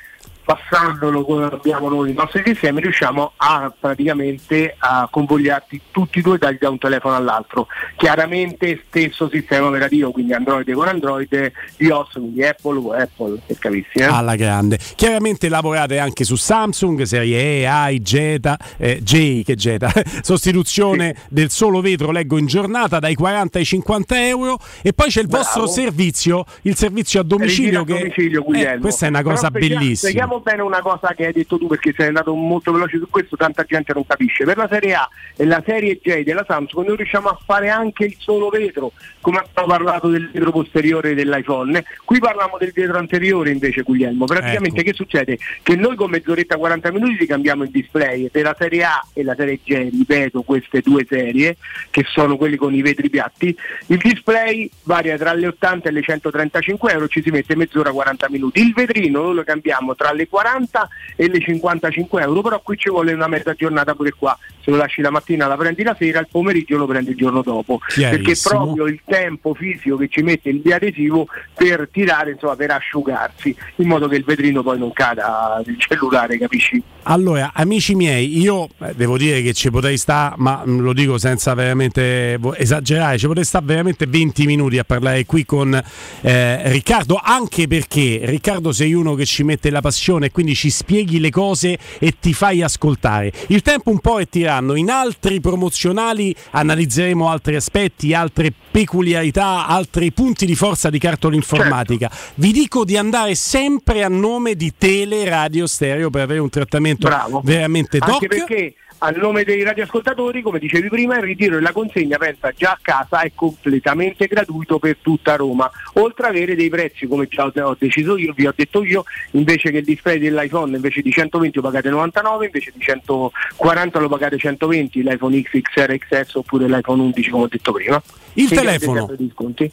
passandolo 0.48 1.26
come 1.26 1.44
abbiamo 1.44 1.90
noi 1.90 2.12
i 2.12 2.14
nostri 2.14 2.42
sistemi 2.46 2.80
riusciamo 2.80 3.34
a 3.36 3.74
praticamente 3.78 4.76
a 4.78 5.06
convogliarti 5.12 5.82
tutti 5.92 6.20
e 6.20 6.22
due 6.22 6.38
dai 6.38 6.58
da 6.58 6.70
un 6.70 6.78
telefono 6.78 7.16
all'altro. 7.16 7.68
Chiaramente 7.98 8.82
stesso 8.88 9.28
sistema 9.30 9.68
operativo, 9.68 10.12
quindi 10.12 10.32
Android 10.34 10.72
con 10.72 10.88
Android, 10.88 11.52
iOS, 11.78 12.12
quindi 12.14 12.46
Apple 12.46 12.78
o 12.78 12.92
Apple, 12.94 13.42
per 13.46 13.58
capissi. 13.60 13.98
Eh? 13.98 14.04
Alla 14.06 14.38
grande. 14.38 14.80
Chiaramente 14.96 15.50
lavorate 15.50 16.00
anche 16.00 16.24
su 16.24 16.38
Samsung, 16.38 17.02
serie 17.02 17.66
E, 17.66 17.92
I, 17.92 18.00
Jeta, 18.00 18.58
eh, 18.78 19.02
J, 19.04 19.44
che 19.44 19.56
Jeta, 19.56 19.92
sostituzione 20.24 21.14
del 21.30 21.50
solo 21.50 21.82
vetro, 21.82 22.12
leggo 22.12 22.38
in 22.38 22.46
giornata 22.46 23.00
dai 23.00 23.16
40 23.16 23.58
ai 23.58 23.66
50 23.66 24.28
euro 24.28 24.58
e 24.82 24.94
poi 24.94 25.10
c'è 25.10 25.20
il 25.20 25.28
Bravo. 25.28 25.44
vostro 25.44 25.68
servizio, 25.68 26.46
il 26.62 26.76
servizio 26.76 27.20
a 27.20 27.24
domicilio 27.24 27.80
Ritiro 27.80 27.82
a 27.82 27.86
che 27.86 28.04
domicilio, 28.04 28.46
eh, 28.54 28.78
questa 28.80 29.08
è 29.08 29.10
una 29.10 29.22
Però 29.22 29.32
cosa 29.32 29.48
spieghiamo- 29.48 29.84
bellissima. 29.84 30.37
Spieghiamo 30.38 30.40
bene 30.40 30.62
una 30.62 30.82
cosa 30.82 31.14
che 31.14 31.26
hai 31.26 31.34
detto 31.34 31.58
tu 31.58 31.68
perché 31.68 31.94
sei 31.96 32.08
andato 32.08 32.34
molto 32.34 32.72
veloce 32.72 32.98
su 32.98 33.08
questo, 33.10 33.36
tanta 33.36 33.64
gente 33.64 33.94
non 33.94 34.06
capisce. 34.06 34.46
Per 34.46 34.58
la 34.58 34.68
serie 34.70 34.94
A 34.94 35.10
e 35.36 35.46
la 35.46 35.62
serie 35.66 36.00
J 36.02 36.24
della 36.24 36.46
Samsung 36.48 36.88
noi 36.88 36.98
riusciamo 36.98 37.30
a 37.30 37.40
fare 37.44 37.70
anche 37.70 38.06
il 38.06 38.16
solo 38.18 38.50
vetro, 38.50 38.92
come 39.22 39.40
abbiamo 39.40 39.68
parlato 39.68 40.08
del 40.08 40.30
vetro 40.32 40.52
posteriore 40.52 41.16
dell'iPhone. 41.16 41.84
Qui 42.04 42.20
parliamo 42.20 42.58
del 42.58 42.72
vetro 42.74 42.98
anteriore 42.98 43.52
invece 43.52 43.82
Guglielmo. 43.82 44.26
Praticamente 44.26 44.82
Ecco. 44.82 44.90
che 44.90 44.96
succede? 44.96 45.38
Che 45.62 45.76
noi 45.76 45.96
con 45.96 46.10
mezz'oretta 46.10 46.58
40 46.58 46.92
minuti 46.92 47.18
ti 47.18 47.26
cambiamo 47.26 47.64
il 47.64 47.70
display 47.70 48.30
per 48.30 48.44
la 48.44 48.56
serie 48.58 48.84
A 48.84 49.06
e 49.14 49.24
la 49.24 49.36
serie 49.36 49.60
J, 49.64 49.90
ripeto 49.92 50.42
queste 50.44 50.82
due 50.82 51.06
serie 51.08 51.58
che 51.90 52.04
sono 52.08 52.38
quelli 52.38 52.58
con 52.58 52.74
i 52.74 52.82
vetri 52.82 53.10
piatti, 53.10 53.56
il 53.88 53.98
display 53.98 54.70
varia 54.84 55.18
tra 55.18 55.34
le 55.34 55.48
80 55.48 55.90
e 55.90 55.92
le 55.92 56.02
135 56.02 56.92
euro, 56.92 57.08
ci 57.08 57.22
si 57.22 57.30
mette 57.30 57.56
mezz'ora 57.56 57.92
40 57.92 58.28
minuti. 58.30 58.62
Il 58.62 58.74
vetrino 58.74 59.22
noi 59.22 59.36
lo 59.36 59.44
cambiamo 59.44 59.96
tra 59.96 60.12
le 60.12 60.27
40 60.30 60.88
e 61.16 61.28
le 61.30 61.40
55 61.40 62.22
euro, 62.22 62.42
però 62.42 62.62
qui 62.62 62.78
ci 62.78 62.90
vuole 62.90 63.14
una 63.14 63.28
mezza 63.28 63.54
giornata 63.54 63.96
pure 63.96 64.14
qua. 64.18 64.38
Se 64.62 64.72
lo 64.72 64.78
lasci 64.78 65.02
la 65.02 65.12
mattina 65.12 65.48
la 65.48 65.56
prendi 65.56 65.84
la 65.84 65.96
sera, 65.98 66.20
il 66.20 66.28
pomeriggio 66.30 66.78
lo 66.78 66.86
prendi 66.86 67.12
il 67.12 67.18
giorno 67.18 67.42
dopo. 67.42 67.80
Perché 67.94 68.36
proprio 68.42 68.86
il 68.86 69.02
tempo 69.06 69.54
fisico 69.54 69.96
che 69.98 70.08
ci 70.10 70.22
mette 70.22 70.50
il 70.50 70.60
biadesivo 70.60 71.28
per 71.54 71.90
tirare, 71.92 72.32
insomma, 72.32 72.56
per 72.56 72.72
asciugarsi, 72.72 73.56
in 73.78 73.88
modo 73.88 74.08
che 74.08 74.18
il 74.18 74.24
vetrino 74.24 74.62
poi 74.64 74.78
non 74.78 74.92
cada 74.92 75.62
del 75.64 75.80
cellulare, 75.80 76.38
capisci? 76.38 76.82
Allora, 77.04 77.52
amici 77.54 77.96
miei, 77.96 78.38
io 78.38 78.68
eh, 78.80 78.94
devo 78.94 79.18
dire 79.18 79.42
che 79.42 79.54
ci 79.54 79.72
potrei 79.72 79.98
stare, 79.98 80.36
ma 80.38 80.64
mm, 80.66 80.80
lo 80.80 80.92
dico 80.92 81.18
senza 81.18 81.54
veramente 81.54 82.38
esagerare, 82.56 83.18
ci 83.18 83.28
potrei 83.28 83.46
stare 83.46 83.66
veramente 83.66 84.06
20 84.06 84.46
minuti 84.46 84.78
a 84.78 84.84
parlare 84.84 85.26
qui 85.26 85.46
con 85.46 85.74
eh, 86.22 86.72
Riccardo, 86.72 87.20
anche 87.24 87.68
perché 87.68 88.22
Riccardo 88.24 88.74
sei 88.74 88.94
uno 88.94 89.16
che 89.16 89.26
ci 89.26 89.44
mette 89.44 89.70
la 89.70 89.80
passione 89.80 90.17
e 90.26 90.32
quindi 90.32 90.56
ci 90.56 90.70
spieghi 90.70 91.20
le 91.20 91.30
cose 91.30 91.78
e 92.00 92.16
ti 92.20 92.34
fai 92.34 92.62
ascoltare. 92.62 93.32
Il 93.48 93.62
tempo 93.62 93.90
un 93.90 94.00
po' 94.00 94.20
è 94.20 94.28
tiranno, 94.28 94.76
in 94.76 94.90
altri 94.90 95.40
promozionali 95.40 96.36
analizzeremo 96.52 97.30
altri 97.30 97.56
aspetti, 97.56 98.14
altre 98.14 98.52
peculiarità, 98.72 99.68
altri 99.68 100.12
punti 100.12 100.46
di 100.46 100.56
forza 100.56 100.90
di 100.90 101.00
cartola 101.00 101.36
informatica. 101.36 102.12
Vi 102.36 102.52
dico 102.52 102.86
di 102.86 102.98
andare 102.98 103.36
sempre 103.36 104.04
a 104.04 104.10
nome 104.10 104.56
di 104.56 104.74
Tele 104.78 105.28
Radio 105.28 105.68
Stereo 105.68 106.10
per 106.10 106.22
avere 106.22 106.40
un 106.40 106.50
trattamento 106.50 107.08
Bravo. 107.08 107.42
veramente 107.44 108.00
doc. 108.00 108.10
Anche 108.10 108.28
perché 108.28 108.74
a 109.00 109.10
nome 109.12 109.44
dei 109.44 109.62
radioascoltatori, 109.64 110.42
come 110.42 110.60
dicevi 110.60 110.90
prima, 110.90 111.18
il 111.18 111.24
ritiro 111.24 111.58
e 111.58 111.62
la 111.62 111.72
consegna, 111.72 112.18
pensa 112.18 112.52
già 112.52 112.72
a 112.72 112.80
casa, 112.82 113.22
è 113.22 113.32
completamente 113.36 114.26
gratuito 114.26 114.80
per 114.80 114.98
tutta 115.02 115.36
Roma. 115.36 115.70
Oltre 115.94 116.28
ad 116.28 116.36
avere 116.36 116.56
dei 116.56 116.70
prezzi, 116.70 117.06
come 117.06 117.28
già 117.28 117.46
ho- 117.46 117.76
deciso 117.78 118.18
io, 118.18 118.34
vi 118.36 118.48
ho 118.48 118.54
detto 118.56 118.84
io, 118.84 119.04
invece 119.32 119.72
che 119.72 119.78
il 119.78 119.84
display 119.84 120.18
dell'iPhone 120.18 120.76
invece 120.76 121.02
di 121.02 121.12
120 121.12 121.58
lo 121.58 121.62
pagate 121.62 121.90
99, 121.90 122.46
invece 122.46 122.72
di 122.74 122.80
140 122.80 124.00
lo 124.00 124.10
pagate 124.10 124.38
120, 124.38 125.04
l'iPhone 125.04 125.42
X, 125.42 125.62
XR, 125.62 125.98
XS 125.98 126.36
oppure 126.36 126.68
l'iPhone 126.68 127.02
11 127.02 127.30
come 127.30 127.44
ho 127.44 127.48
detto 127.48 127.72
prima. 127.72 128.02
Il 128.34 128.46
avete 128.46 128.62
telefono? 128.62 128.98
sempre 128.98 129.16
dei 129.18 129.32
sconti. 129.34 129.72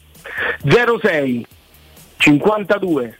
06 0.63 1.45
52 2.17 3.17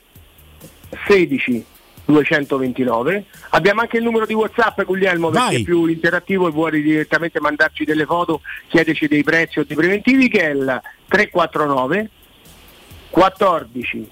16 1.08 1.66
229 2.06 3.26
abbiamo 3.50 3.82
anche 3.82 3.98
il 3.98 4.04
numero 4.04 4.26
di 4.26 4.34
whatsapp 4.34 4.82
Guglielmo 4.84 5.30
perché 5.30 5.46
Vai. 5.48 5.62
è 5.62 5.64
più 5.64 5.86
interattivo 5.86 6.48
e 6.48 6.52
vuoi 6.52 6.82
direttamente 6.82 7.40
mandarci 7.40 7.84
delle 7.84 8.06
foto 8.06 8.42
chiedeci 8.68 9.08
dei 9.08 9.24
prezzi 9.24 9.60
o 9.60 9.66
dei 9.66 9.76
preventivi 9.76 10.30
che 10.30 10.42
è 10.42 10.50
il 10.52 10.82
349 11.08 12.10
14 13.10 14.10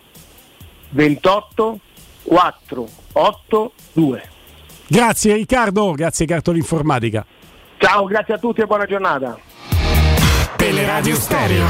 28 0.90 1.80
482 2.24 4.30
Grazie 4.86 5.36
Riccardo, 5.36 5.92
grazie 5.94 6.26
Cartola 6.26 6.58
Informatica. 6.58 7.26
ciao 7.78 8.06
grazie 8.06 8.34
a 8.36 8.38
tutti 8.38 8.62
e 8.62 8.66
buona 8.66 8.86
giornata. 8.86 9.38
Teleradio 10.56 11.16
Stereo 11.16 11.66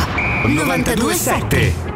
927 0.46 1.93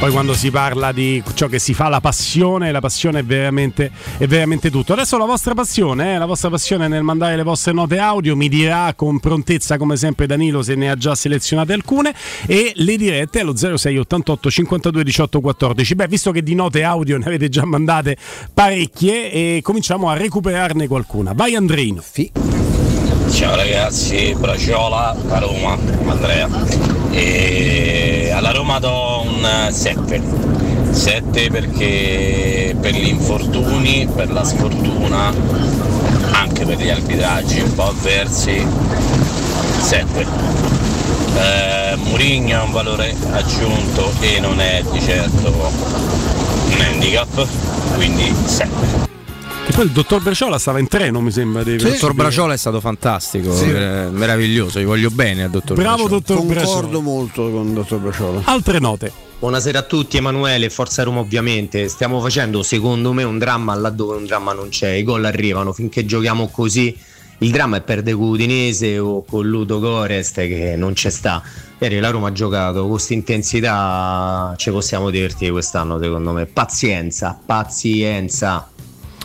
Poi 0.00 0.10
quando 0.12 0.32
si 0.32 0.50
parla 0.50 0.92
di 0.92 1.22
ciò 1.34 1.46
che 1.46 1.58
si 1.58 1.74
fa, 1.74 1.88
la 1.88 2.00
passione, 2.00 2.72
la 2.72 2.80
passione 2.80 3.18
è 3.18 3.22
veramente, 3.22 3.90
è 4.16 4.26
veramente 4.26 4.70
tutto. 4.70 4.94
Adesso 4.94 5.18
la 5.18 5.26
vostra 5.26 5.52
passione, 5.52 6.14
eh, 6.14 6.18
la 6.18 6.24
vostra 6.24 6.48
passione 6.48 6.88
nel 6.88 7.02
mandare 7.02 7.36
le 7.36 7.42
vostre 7.42 7.72
note 7.72 7.98
audio, 7.98 8.34
mi 8.34 8.48
dirà 8.48 8.94
con 8.96 9.20
prontezza 9.20 9.76
come 9.76 9.98
sempre 9.98 10.24
Danilo 10.24 10.62
se 10.62 10.74
ne 10.74 10.90
ha 10.90 10.96
già 10.96 11.14
selezionate 11.14 11.74
alcune 11.74 12.14
e 12.46 12.72
le 12.76 12.96
dirette 12.96 13.40
allo 13.40 13.54
0688 13.54 14.50
52 14.50 15.04
18 15.04 15.40
14. 15.42 15.94
Beh, 15.94 16.08
visto 16.08 16.30
che 16.32 16.42
di 16.42 16.54
note 16.54 16.82
audio 16.82 17.18
ne 17.18 17.26
avete 17.26 17.50
già 17.50 17.66
mandate 17.66 18.16
parecchie 18.54 19.30
e 19.30 19.60
cominciamo 19.62 20.08
a 20.08 20.16
recuperarne 20.16 20.88
qualcuna. 20.88 21.34
Vai 21.34 21.56
Andreino. 21.56 22.02
Ciao 23.32 23.54
ragazzi, 23.54 24.34
Braciola 24.34 25.14
a 25.28 25.38
Roma, 25.38 25.76
Andrea. 26.06 26.99
E 27.10 28.30
alla 28.32 28.52
Roma 28.52 28.78
do 28.78 29.22
un 29.24 29.68
7. 29.70 30.22
7 30.90 31.50
perché 31.50 32.76
per 32.80 32.94
gli 32.94 33.08
infortuni, 33.08 34.08
per 34.14 34.30
la 34.30 34.44
sfortuna, 34.44 35.32
anche 36.32 36.64
per 36.64 36.78
gli 36.78 36.88
arbitraggi 36.88 37.60
un 37.60 37.74
po' 37.74 37.88
avversi, 37.88 38.64
7. 39.78 40.26
Eh, 41.36 41.96
Murigno 41.96 42.60
ha 42.60 42.62
un 42.62 42.72
valore 42.72 43.14
aggiunto 43.32 44.12
e 44.20 44.40
non 44.40 44.60
è 44.60 44.82
di 44.90 45.00
certo 45.00 45.48
un 45.48 46.80
handicap, 46.80 47.46
quindi 47.94 48.34
7. 48.44 49.19
E 49.70 49.72
poi 49.72 49.84
il 49.84 49.92
dottor 49.92 50.20
Braciola 50.20 50.58
stava 50.58 50.80
in 50.80 50.88
treno, 50.88 51.20
mi 51.20 51.30
sembra. 51.30 51.62
Il 51.62 51.80
dottor 51.80 52.12
Braciola 52.12 52.54
è 52.54 52.56
stato 52.56 52.80
fantastico, 52.80 53.54
Sì. 53.54 53.70
eh, 53.70 54.08
meraviglioso, 54.10 54.80
gli 54.80 54.84
voglio 54.84 55.10
bene 55.10 55.44
al 55.44 55.50
dottor 55.50 55.76
Bravo, 55.76 56.08
Braciola. 56.08 56.18
dottor 56.18 56.44
Braciola. 56.44 56.72
Concordo 56.72 57.00
molto 57.00 57.50
con 57.52 57.66
il 57.68 57.72
dottor 57.74 57.98
Braciola. 58.00 58.40
Altre 58.46 58.80
note. 58.80 59.12
Buonasera 59.38 59.78
a 59.78 59.82
tutti, 59.82 60.16
Emanuele, 60.16 60.70
Forza 60.70 61.04
Roma 61.04 61.20
ovviamente. 61.20 61.86
Stiamo 61.86 62.20
facendo 62.20 62.64
secondo 62.64 63.12
me 63.12 63.22
un 63.22 63.38
dramma 63.38 63.72
laddove 63.76 64.16
un 64.16 64.26
dramma 64.26 64.52
non 64.52 64.70
c'è, 64.70 64.88
i 64.90 65.04
gol 65.04 65.24
arrivano, 65.24 65.72
finché 65.72 66.04
giochiamo 66.04 66.48
così 66.48 66.92
il 67.38 67.50
dramma 67.52 67.76
è 67.76 67.80
perdere 67.80 68.16
con 68.16 68.26
Udinese 68.26 68.98
o 68.98 69.24
con 69.24 69.46
Ludo 69.46 69.78
Gorest 69.78 70.34
che 70.34 70.74
non 70.76 70.94
c'è 70.94 71.10
sta. 71.10 71.40
Ieri 71.78 72.00
la 72.00 72.10
Roma 72.10 72.28
ha 72.28 72.32
giocato 72.32 72.80
con 72.80 72.90
questa 72.90 73.14
intensità, 73.14 74.52
ci 74.56 74.70
possiamo 74.70 75.10
dirti 75.10 75.48
quest'anno 75.48 76.00
secondo 76.00 76.32
me. 76.32 76.46
Pazienza, 76.46 77.38
pazienza. 77.46 78.68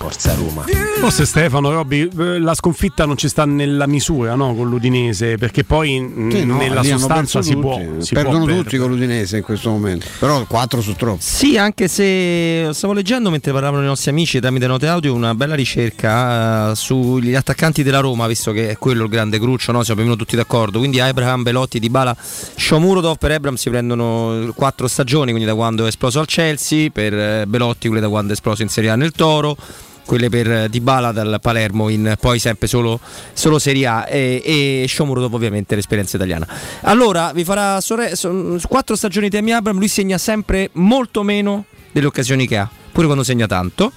Forza 0.06 0.35
Roma. 0.35 0.64
Forse 1.00 1.25
Stefano, 1.25 1.72
Robby, 1.72 2.08
eh, 2.16 2.38
la 2.40 2.53
sconfitta 2.53 3.06
non 3.06 3.17
ci 3.17 3.27
sta 3.27 3.43
nella 3.45 3.88
misura 3.88 4.35
no, 4.35 4.53
con 4.53 4.69
l'Udinese, 4.69 5.40
perché 5.40 5.64
poi 5.64 6.00
mm, 6.00 6.30
Sì, 6.30 6.45
no, 6.45 6.58
nella 6.58 6.84
sostanza 6.84 7.42
si 7.42 7.56
può, 7.58 7.80
tutti. 7.80 8.06
si 8.06 8.14
perdono 8.14 8.45
può 8.45 8.53
tutti 8.53 8.61
perdere. 8.61 8.82
con 8.84 8.92
l'Udinese 8.92 9.38
in 9.38 9.43
questo 9.43 9.72
momento. 9.72 10.06
Però 10.19 10.45
4 10.45 10.82
su 10.82 10.93
troppo. 10.93 11.17
Sì, 11.22 11.58
anche 11.58 11.88
se 11.88 12.69
stavo 12.74 12.93
leggendo 12.93 13.32
mentre 13.32 13.51
parlavano 13.51 13.82
i 13.82 13.88
nostri 13.88 14.11
amici 14.11 14.40
tramite 14.40 14.67
note 14.67 14.85
audio 14.85 15.11
una 15.11 15.34
bella 15.34 15.56
ricerca 15.56 16.69
eh, 16.69 16.75
sugli 16.75 17.34
attaccanti 17.34 17.82
della 17.82 18.00
Roma, 18.00 18.27
visto 18.27 18.51
che 18.51 18.69
è 18.69 18.77
quello 18.77 19.06
il 19.06 19.09
grande 19.09 19.40
cruccio, 19.40 19.72
no? 19.72 19.82
siamo 19.82 20.01
più 20.01 20.09
o 20.09 20.14
meno 20.14 20.24
tutti 20.24 20.35
d'accordo. 20.35 20.77
Quindi 20.77 21.00
Abraham, 21.00 21.42
Belotti, 21.42 21.80
Dybala, 21.80 22.16
Shomurodov 22.56 23.17
per 23.17 23.32
Abraham 23.32 23.56
si 23.56 23.72
prendono 23.72 24.51
quattro 24.56 24.88
stagioni, 24.88 25.32
quindi 25.32 25.45
da 25.50 25.56
quando 25.56 25.85
è 25.85 25.88
esploso 25.88 26.19
al 26.19 26.27
Chelsea, 26.27 26.90
per 26.92 27.11
eh, 27.16 27.45
Belotti 27.48 27.88
quelle 27.88 28.01
da 28.03 28.09
quando 28.09 28.34
è 28.34 28.35
esploso 28.35 28.61
in 28.61 28.69
Serie 28.69 28.92
A 28.92 28.95
nel 28.95 29.11
Toro. 29.11 29.58
Quelle 30.06 30.30
per 30.30 30.51
eh, 30.51 30.69
Dybala 30.69 31.11
dal 31.11 31.40
Palermo 31.42 31.90
in 31.90 32.16
poi 32.19 32.38
sempre 32.38 32.67
solo, 32.67 33.00
solo 33.34 33.58
Serie 33.58 33.88
A 33.88 34.08
e, 34.08 34.42
e 34.45 34.85
Shomurodov 34.88 35.34
ovviamente 35.34 35.74
l'esperienza 35.74 36.16
italiana. 36.16 36.48
Allora 36.82 37.32
vi 37.34 37.43
farà 37.43 37.82
sore- 37.82 38.16
so- 38.16 38.59
quattro 38.67 38.95
stagioni 38.95 39.30
di 39.30 39.35
Temi 39.35 39.51
Abraham, 39.51 39.80
lui 39.80 39.88
segna 39.88 40.17
sempre 40.17 40.69
molto 40.74 41.24
meno 41.24 41.66
delle 41.92 42.06
occasioni 42.06 42.45
che 42.45 42.58
ha, 42.58 42.69
pure 42.92 43.06
quando 43.08 43.24
segna 43.24 43.48
tanto. 43.48 43.92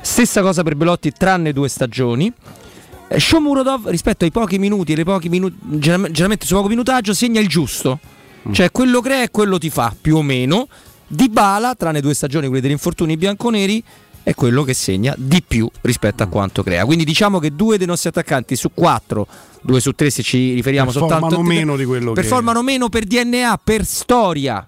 Stessa 0.00 0.42
cosa 0.42 0.62
per 0.62 0.76
Belotti, 0.76 1.10
tranne 1.10 1.52
due 1.52 1.68
stagioni. 1.68 2.32
Eh, 3.08 3.18
Shomurodov 3.18 3.88
rispetto 3.88 4.24
ai 4.24 4.30
pochi 4.30 4.58
minuti, 4.58 4.92
alle 4.92 5.04
pochi 5.04 5.28
minuti, 5.28 5.56
generalmente 5.78 6.46
su 6.46 6.54
poco 6.54 6.68
minutaggio, 6.68 7.14
segna 7.14 7.40
il 7.40 7.48
giusto. 7.48 7.98
Cioè 8.50 8.70
quello 8.70 9.00
crea 9.00 9.24
e 9.24 9.30
quello 9.30 9.58
ti 9.58 9.70
fa, 9.70 9.94
più 10.00 10.16
o 10.16 10.22
meno. 10.22 10.68
Dybala, 11.06 11.74
tranne 11.74 12.00
due 12.00 12.14
stagioni, 12.14 12.46
quelle 12.46 12.60
degli 12.60 12.70
infortuni 12.70 13.16
bianconeri, 13.16 13.82
è 14.28 14.34
quello 14.34 14.62
che 14.62 14.74
segna 14.74 15.14
di 15.16 15.42
più 15.42 15.70
rispetto 15.80 16.22
a 16.22 16.26
quanto 16.26 16.62
crea. 16.62 16.84
Quindi 16.84 17.04
diciamo 17.04 17.38
che 17.38 17.56
due 17.56 17.78
dei 17.78 17.86
nostri 17.86 18.10
attaccanti 18.10 18.56
su 18.56 18.72
quattro, 18.74 19.26
due 19.62 19.80
su 19.80 19.92
tre 19.92 20.10
se 20.10 20.22
ci 20.22 20.54
riferiamo 20.54 20.90
Performano 20.90 21.20
soltanto 21.20 21.42
meno 21.48 21.76
di 21.76 21.84
quello 21.84 22.12
che- 22.12 22.20
performano 22.20 22.62
meno 22.62 22.88
per 22.88 23.04
DNA, 23.04 23.60
per 23.62 23.84
storia. 23.84 24.66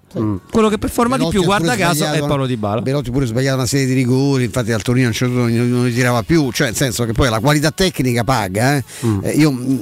Quello 0.51 0.69
che 0.69 0.77
performa 0.77 1.15
di 1.17 1.23
Belotti 1.23 1.37
più, 1.39 1.49
ha 1.51 1.55
pure 1.57 1.65
guarda 1.75 1.83
caso, 1.83 2.05
è 2.11 2.19
Paolo 2.19 2.45
Di 2.45 2.57
Bala. 2.57 2.81
Belotti 2.81 3.11
pure 3.11 3.25
sbagliato 3.25 3.57
una 3.57 3.65
serie 3.65 3.85
di 3.85 3.93
rigori, 3.93 4.43
infatti 4.45 4.71
al 4.71 4.81
Torino 4.81 5.09
non, 5.21 5.53
non 5.69 5.85
li 5.85 5.93
tirava 5.93 6.23
più, 6.23 6.51
cioè 6.51 6.67
nel 6.67 6.75
senso 6.75 7.05
che 7.05 7.13
poi 7.13 7.29
la 7.29 7.39
qualità 7.39 7.71
tecnica 7.71 8.23
paga. 8.23 8.75
eh. 8.77 8.83
Mm. 9.05 9.19
Eh, 9.23 9.31
io, 9.31 9.51
mm, 9.51 9.77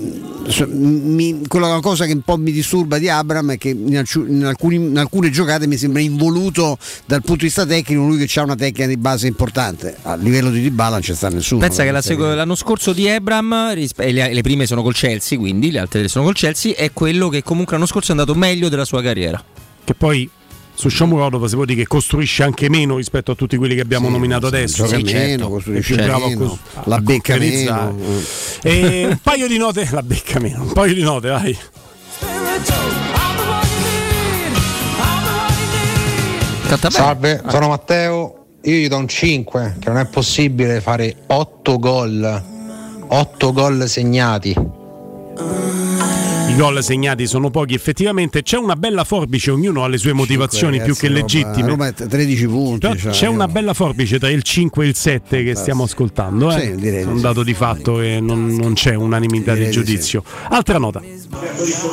so- 0.48 0.68
mi- 0.70 1.42
quella 1.48 1.80
cosa 1.82 2.06
che 2.06 2.14
un 2.14 2.22
po' 2.22 2.38
mi 2.38 2.52
disturba 2.52 2.98
di 2.98 3.10
Abram 3.10 3.52
è 3.52 3.58
che 3.58 3.70
in, 3.70 3.98
alcuni- 3.98 4.76
in 4.76 4.98
alcune 4.98 5.30
giocate 5.30 5.68
mi 5.68 5.78
sembra 5.78 6.02
involuto 6.02 6.78
dal 7.06 7.22
punto 7.22 7.40
di 7.42 7.46
vista 7.46 7.66
tecnico, 7.66 8.06
lui 8.06 8.24
che 8.26 8.40
ha 8.40 8.44
una 8.44 8.56
tecnica 8.56 8.86
di 8.86 8.98
base 8.98 9.28
importante, 9.28 9.98
a 10.04 10.16
livello 10.16 10.50
di 10.50 10.62
Dybala 10.62 10.92
non 10.92 11.02
c'è 11.02 11.14
sta 11.16 11.30
nessuno. 11.30 11.60
Pensa 11.62 11.84
che 11.84 11.92
la 11.92 12.02
l'anno 12.36 12.56
scorso 12.56 12.94
di 12.94 13.06
Ebram, 13.08 13.74
rispe- 13.74 14.06
e 14.06 14.12
le, 14.12 14.34
le 14.34 14.42
prime 14.42 14.66
sono 14.66 14.82
col 14.82 14.94
Chelsea, 14.94 15.09
quindi 15.38 15.72
le 15.72 15.80
altre 15.80 16.08
sono 16.08 16.26
col 16.26 16.34
Chelsea, 16.36 16.74
è 16.76 16.92
quello 16.94 17.30
che 17.30 17.44
comunque 17.44 17.74
l'anno 17.74 17.88
scorso 17.88 18.10
è 18.10 18.12
andato 18.12 18.36
meglio 18.36 18.70
della 18.70 18.86
sua 18.86 19.02
carriera. 19.02 19.44
Che 19.84 19.94
poi 19.94 20.30
su 20.74 20.88
Shomurodov 20.88 21.46
si 21.46 21.56
può 21.56 21.66
dire 21.66 21.82
che 21.82 21.88
costruisce 21.88 22.44
anche 22.44 22.70
meno 22.70 22.96
rispetto 22.96 23.32
a 23.32 23.36
tutti 23.36 23.58
quelli 23.58 23.76
che 23.76 23.82
abbiamo 23.82 24.08
nominato 24.08 24.48
adesso. 24.48 24.86
gioca 24.86 24.96
Sì, 24.96 25.04
meno, 25.04 25.20
certo. 25.20 25.50
costruisce 25.50 25.96
più 25.96 26.04
bravo 26.04 26.26
a 26.26 26.28
meno, 26.30 26.48
cos- 26.48 26.86
la 26.86 26.96
a 26.96 27.02
becca 27.02 27.38
meno. 27.38 27.98
E 28.64 29.08
un 29.10 29.20
paio 29.22 29.48
di 29.48 29.58
note, 29.58 29.88
la 29.92 30.04
becca 30.04 30.40
meno, 30.40 30.62
un 30.62 30.72
paio 30.72 30.94
di 30.94 31.02
note, 31.02 31.28
vai. 31.28 31.58
Salve, 36.90 37.42
sono 37.50 37.68
Matteo. 37.70 38.36
Io 38.64 38.76
gli 38.76 38.88
do 38.88 38.98
un 38.98 39.08
5, 39.08 39.78
che 39.80 39.90
non 39.90 39.98
è 39.98 40.06
possibile 40.06 40.82
fare 40.82 41.16
8 41.28 41.80
gol. 41.80 42.44
8 43.08 43.52
gol 43.52 43.88
segnati. 43.88 44.79
Uh. 45.42 46.29
I 46.50 46.56
gol 46.56 46.84
segnati 46.84 47.28
sono 47.28 47.52
pochi, 47.52 47.74
effettivamente 47.76 48.42
c'è 48.42 48.58
una 48.58 48.76
bella 48.76 49.04
forbice, 49.04 49.52
ognuno 49.52 49.84
ha 49.84 49.88
le 49.88 49.98
sue 49.98 50.14
motivazioni 50.14 50.78
più 50.82 50.94
ragazzi, 50.94 51.00
che 51.02 51.08
Roma- 51.08 51.20
legittime. 51.22 51.68
Roma 51.70 51.88
è 51.88 51.94
13 51.94 52.48
punti. 52.48 52.80
Però 52.80 52.96
cioè, 52.96 53.12
c'è 53.12 53.26
io- 53.26 53.32
una 53.32 53.48
bella 53.48 53.74
forbice 53.74 54.18
tra 54.20 54.30
il 54.30 54.42
5 54.44 54.84
e 54.84 54.88
il 54.88 54.96
7 54.96 55.44
che 55.44 55.56
stiamo 55.56 55.84
ascoltando. 55.84 56.52
Eh? 56.52 56.60
Sì, 56.62 56.76
direi 56.76 57.02
È 57.02 57.04
di 57.06 57.10
un 57.12 57.16
sì. 57.18 57.22
dato 57.22 57.44
di 57.44 57.54
fatto 57.54 58.02
e 58.02 58.20
non, 58.20 58.48
non 58.56 58.74
c'è 58.74 58.96
unanimità 58.96 59.54
di 59.54 59.60
Direi 59.60 59.74
di 59.74 59.78
giudizio. 59.78 60.24
Altra 60.50 60.78
nota. 60.80 61.02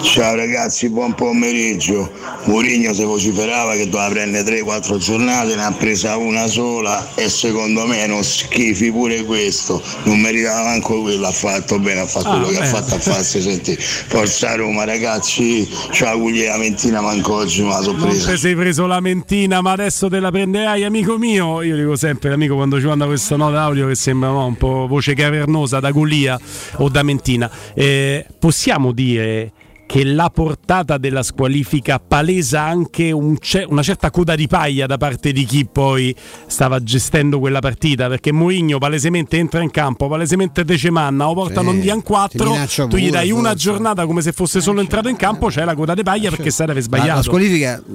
Ciao 0.02 0.35
ragazzi, 0.35 0.89
buon 0.89 1.15
pomeriggio. 1.15 2.10
Mourinho 2.44 2.94
si 2.94 3.05
vociferava 3.05 3.75
che 3.75 3.89
doveva 3.89 4.09
prendere 4.09 4.62
3-4 4.62 4.97
giornate, 4.97 5.55
ne 5.55 5.65
ha 5.65 5.73
presa 5.73 6.17
una 6.17 6.47
sola 6.47 7.07
e 7.15 7.28
secondo 7.28 7.86
me 7.86 8.07
non 8.07 8.25
schifi 8.25 8.91
pure 8.91 9.23
questo. 9.25 9.83
Non 10.05 10.18
meritava 10.20 10.62
manco 10.65 11.02
quello, 11.02 11.26
ha 11.26 11.33
fatto 11.33 11.78
bene, 11.78 12.01
ha 12.01 12.07
fatto 12.07 12.28
Ah, 12.28 12.39
quello 12.41 12.49
che 12.49 12.57
eh. 12.57 12.60
ha 12.62 12.65
fatto 12.65 12.94
a 12.94 12.99
farsi 12.99 13.41
sentire. 13.43 13.81
Forza 13.81 14.45
Roma 14.55 14.84
ragazzi, 14.84 15.68
ciao 15.91 16.18
la 16.28 16.57
mentina 16.57 17.00
manco 17.00 17.34
oggi 17.34 17.62
ma 17.62 17.78
la 17.78 17.86
Non 17.86 17.99
sorpresa. 17.99 18.31
te 18.31 18.36
sei 18.36 18.55
preso 18.55 18.86
la 18.86 19.00
mentina, 19.00 19.60
ma 19.60 19.73
adesso 19.73 20.08
te 20.08 20.20
la 20.20 20.31
prenderai, 20.31 20.84
amico 20.84 21.18
mio. 21.18 21.62
Io 21.62 21.76
dico 21.76 21.97
sempre, 21.97 22.33
amico, 22.33 22.55
quando 22.55 22.78
ci 22.78 22.86
manda 22.86 23.07
questa 23.07 23.36
nota 23.36 23.60
audio 23.62 23.86
che 23.89 23.94
sembra 23.94 24.28
no, 24.28 24.47
un 24.47 24.57
po' 24.57 24.86
voce 24.89 25.15
cavernosa 25.15 25.81
da 25.81 25.91
Golia 25.91 26.39
o 26.76 26.89
da 26.89 27.02
mentina. 27.02 27.50
Eh, 27.75 28.25
possiamo 28.39 28.92
dire 28.92 29.52
che 29.86 30.02
la 30.05 30.31
portata 30.31 30.98
della 30.98 31.23
squalifica 31.23 32.00
palesa 32.00 32.62
anche 32.62 33.12
un 33.12 33.36
ce- 33.39 33.65
una 33.68 33.82
certa 33.82 34.10
coda 34.10 34.34
di 34.34 34.48
paglia 34.48 34.86
da 34.86 34.97
parte 34.97 35.31
di 35.32 35.44
chi 35.44 35.65
poi 35.70 36.15
stava 36.47 36.82
gestendo 36.82 37.39
quella 37.39 37.60
partita 37.60 38.08
perché 38.08 38.32
Mourinho 38.32 38.78
palesemente 38.78 39.36
entra 39.36 39.62
in 39.62 39.70
campo, 39.70 40.08
palesemente 40.08 40.65
Decemanna 40.65 41.28
o 41.28 41.34
portano 41.34 41.70
Sì, 41.70 41.76
un 41.76 41.81
Dian 41.82 41.98
ti 41.98 42.05
4, 42.05 42.50
minaccia 42.50 42.86
tu 42.89 42.97
gli 42.97 43.10
dai 43.10 43.31
una 43.31 43.50
forse. 43.50 43.56
giornata 43.56 44.06
come 44.06 44.23
se 44.23 44.32
fosse 44.32 44.60
solo 44.60 44.81
entrato 44.81 45.08
in 45.08 45.16
campo, 45.16 45.47
c'è 45.48 45.65
la 45.65 45.74
coda 45.76 45.94
di 45.94 46.02
paglia 46.02 46.31
perché 46.31 46.50
sai 46.50 46.66
deve 46.66 46.81
La, 46.81 46.84
sbagliato. 46.84 47.16
la 47.16 47.23
squalifica 47.23 47.82
mh, 47.86 47.94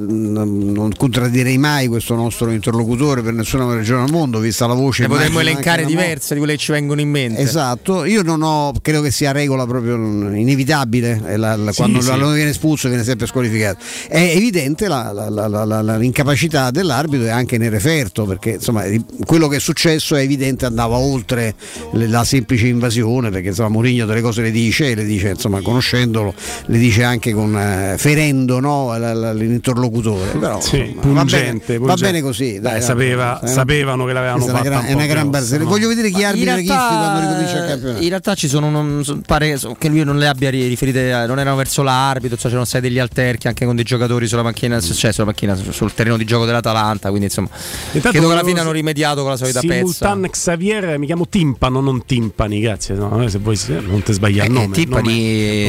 non 0.71 0.91
contraddirei 0.97 1.57
mai 1.57 1.87
questo 1.87 2.15
nostro 2.15 2.51
interlocutore 2.51 3.21
per 3.21 3.33
nessuna 3.33 3.65
ragione 3.73 4.03
al 4.03 4.11
mondo, 4.11 4.39
vista 4.39 4.65
la 4.65 4.73
voce. 4.75 5.01
Ne 5.03 5.09
potremmo 5.09 5.39
elencare 5.41 5.81
la 5.81 5.87
diverse 5.89 6.33
di 6.33 6.39
quelle 6.39 6.55
che 6.55 6.59
ci 6.59 6.71
vengono 6.71 7.01
in 7.01 7.09
mente. 7.09 7.41
Esatto, 7.41 8.05
io 8.05 8.21
non 8.23 8.41
ho, 8.43 8.71
credo 8.81 9.01
che 9.01 9.11
sia 9.11 9.31
regola 9.33 9.65
proprio 9.65 9.97
mm, 9.97 10.35
inevitabile, 10.37 11.21
è 11.25 11.35
la- 11.37 11.55
la- 11.57 11.71
Sì, 11.71 11.81
quando 11.82 12.01
sì. 12.01 12.08
l'allenatore 12.08 12.35
viene 12.38 12.51
espulso 12.51 12.88
viene 12.88 13.03
sempre 13.03 13.27
squalificato. 13.27 13.84
È 14.08 14.19
evidente 14.35 14.88
la- 14.88 15.11
la- 15.11 15.30
la- 15.30 15.48
la- 15.48 15.64
la- 15.66 15.82
la- 15.82 15.98
l'incapacità 15.98 16.72
dell'arbitro 16.72 17.26
e 17.27 17.30
anche 17.30 17.58
nel 17.58 17.72
referto, 17.72 18.26
perché 18.26 18.51
insomma 18.51 18.84
quello 19.26 19.48
che 19.48 19.58
è 19.58 19.60
successo 19.60 20.16
è 20.16 20.22
evidente 20.22 20.66
andava 20.66 20.98
oltre 20.98 21.56
le- 21.93 22.08
la 22.08 22.24
semplice 22.24 22.68
invasione, 22.68 23.30
perché 23.30 23.50
insomma 23.50 23.69
Mourinho 23.69 24.06
delle 24.06 24.22
cose 24.22 24.42
le 24.42 24.51
dice, 24.51 24.93
le 24.95 25.03
dice 25.03 25.30
insomma 25.30 25.61
conoscendolo, 25.61 26.34
le 26.66 26.77
dice 26.77 27.03
anche 27.03 27.34
con, 27.34 27.56
eh, 27.58 27.95
ferendo 27.98 28.60
no, 28.60 28.98
la- 28.98 29.14
la- 29.14 29.34
l'interlocutore. 29.34 30.32
Però, 30.40 30.60
Sì, 30.61 30.77
insomma, 30.77 30.93
va, 30.93 31.01
bene, 31.01 31.14
pungente, 31.14 31.74
va 31.77 31.85
pungente. 31.88 32.03
bene 32.03 32.22
così. 32.22 32.60
Dai, 32.60 32.72
dai, 32.74 32.82
sapeva- 32.82 33.40
dai, 33.42 33.51
sapevano 33.53 34.06
che 34.06 34.14
l'avevano 34.14 34.40
questa 34.43 34.58
è 34.58 34.61
una 34.61 34.69
gran- 34.69 34.85
un 34.90 34.95
una 34.95 35.06
gran 35.06 35.30
barzelletta. 35.30 35.64
no? 35.64 35.69
Voglio 35.69 35.88
vedere 35.88 36.10
chi 36.11 36.24
arbitra 36.24 36.56
chi 36.58 36.66
quando 36.66 37.19
ricomincia 37.19 37.58
il 37.64 37.68
campionato. 37.69 38.01
In 38.03 38.10
realtà 38.10 38.35
ci 38.35 38.48
sono, 38.48 38.69
non, 38.69 39.03
pare 39.26 39.58
che 39.77 39.88
lui 39.90 40.03
non 40.03 40.18
le 40.18 40.27
abbia 40.27 40.50
ri- 40.50 40.68
riferite, 40.68 41.01
non 41.27 41.40
erano 41.40 41.56
verso 41.72 41.83
l'arbitro, 41.83 42.35
cioè 42.35 42.48
c'erano 42.48 42.66
stati 42.66 42.88
degli 42.88 43.00
alterchi 43.00 43.48
anche 43.48 43.66
con 43.66 43.75
dei 43.75 43.85
giocatori 43.85 44.27
sulla 44.27 44.43
macchina, 44.43 44.82
cioè 44.82 45.14
sulla 45.14 45.25
macchina, 45.27 45.56
su- 45.56 45.72
sul 45.72 45.93
terreno 45.93 46.17
di 46.17 46.25
gioco 46.25 46.43
dell'Atalanta, 46.45 47.08
quindi 47.08 47.27
insomma 47.27 47.48
Intanto 47.93 48.09
credo 48.09 48.27
che 48.27 48.33
alla 48.33 48.43
fine 48.43 48.59
hanno 48.59 48.72
rimediato 48.72 49.22
con 49.22 49.30
la 49.32 49.38
solita 49.38 49.61
pezza. 49.61 49.74
Simultan 49.74 50.27
Xavier, 50.30 50.98
mi 51.00 51.06
chiamo 51.06 51.27
Timpano, 51.30 51.80
non 51.80 52.06
Timpani, 52.06 52.59
grazie. 52.59 52.95
No, 52.95 53.25
se 53.30 53.38
vuoi 53.38 53.56
se- 53.56 53.80
non 53.80 54.03
ti 54.03 54.11
sbaglia 54.11 54.43
il 54.43 54.50
Eh, 54.50 54.53
nome. 54.53 54.75
Timpani, 54.75 55.14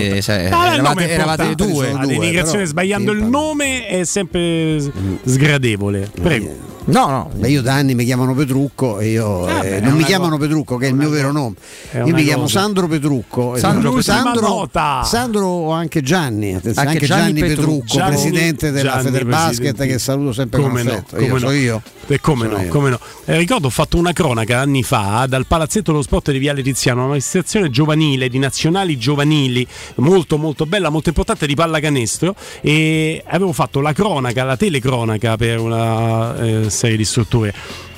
nome- 0.09 0.19
eh, 0.19 0.49
Ah, 0.51 0.77
nome 0.77 1.09
eravate, 1.09 1.09
eravate 1.09 1.55
due. 1.55 1.91
sono 1.91 2.05
L'immigrazione 2.05 2.67
sbagliando 2.67 3.13
il 3.13 3.23
nome 3.23 3.87
è 3.87 4.05
sempre 4.05 4.81
sgradevole. 5.25 6.11
Prego. 6.21 6.71
No, 6.85 7.07
no. 7.07 7.31
Beh, 7.35 7.49
io 7.49 7.63
da 7.63 7.75
anni 7.75 7.95
mi 7.95 8.05
chiamano 8.05 8.35
Petrucco 8.35 8.99
e 8.99 9.11
io 9.11 9.45
Ah, 9.47 9.65
eh, 9.65 9.81
beh, 9.81 9.87
non 9.87 9.95
mi 9.97 10.05
chiamano 10.05 10.37
co- 10.37 10.43
Petrucco, 10.43 10.77
che 10.77 10.87
è 10.87 10.89
il 10.89 10.95
mio 10.95 11.11
vero 11.11 11.31
nome. 11.33 11.55
Io 11.93 12.07
mi 12.15 12.25
chiamo 12.25 12.43
cosa. 12.43 12.61
Sandro 12.61 12.89
Petrucco. 12.89 13.57
Sandro, 13.57 14.01
Sandro, 14.01 14.41
nota. 14.49 15.03
Sandro 15.05 15.47
o 15.47 15.71
anche 15.71 16.03
Gianni, 16.03 16.55
attenzione, 16.55 16.89
Anche 16.89 16.93
anche, 17.05 17.07
Gianni 17.07 17.23
Gianni, 17.35 17.41
Petrucco. 17.41 17.61
Petrucco, 17.71 17.97
Gianni- 17.99 18.11
presidente 18.15 18.71
della 18.73 18.91
Gianni, 18.93 19.05
Federbasket, 19.05 19.47
presidente. 19.57 19.87
che 19.87 19.99
saluto 19.99 20.33
sempre 20.33 20.61
Come 20.61 20.83
no, 20.83 21.05
come 21.09 21.25
io 21.27 21.39
no. 21.39 21.51
io. 21.53 21.83
E 22.09 22.19
come 22.21 22.45
Sono 22.47 22.57
no, 22.57 22.63
io. 22.65 22.69
come 22.71 22.91
no. 22.91 22.99
Eh, 23.27 23.37
ricordo 23.39 23.69
ho 23.69 23.71
fatto 23.71 23.97
una 23.97 24.13
cronaca 24.13 24.59
anni 24.59 24.83
fa 24.83 25.25
dal 25.29 25.47
Palazzetto 25.47 25.93
dello 25.93 26.03
Sport 26.03 26.33
di 26.33 26.39
Viale 26.39 26.63
Tiziano, 26.63 27.01
una 27.01 27.11
manifestazione 27.11 27.71
giovanile 27.71 28.29
di 28.29 28.39
nazionali 28.41 28.99
giovanili 28.99 29.65
molto 29.97 30.37
molto 30.37 30.67
bella, 30.67 30.89
molto 30.91 31.09
importante 31.11 31.47
di 31.47 31.55
pallacanestro 31.55 32.35
e 32.61 33.23
avevo 33.29 33.53
fatto 33.53 33.81
la 33.81 33.93
cronaca, 33.93 34.43
la 34.43 34.57
telecronaca 34.57 35.37
per 35.37 35.61
una 35.61 36.37
eh, 36.39 36.71
serie 36.73 36.97
di 36.97 37.05
strutture 37.05 37.53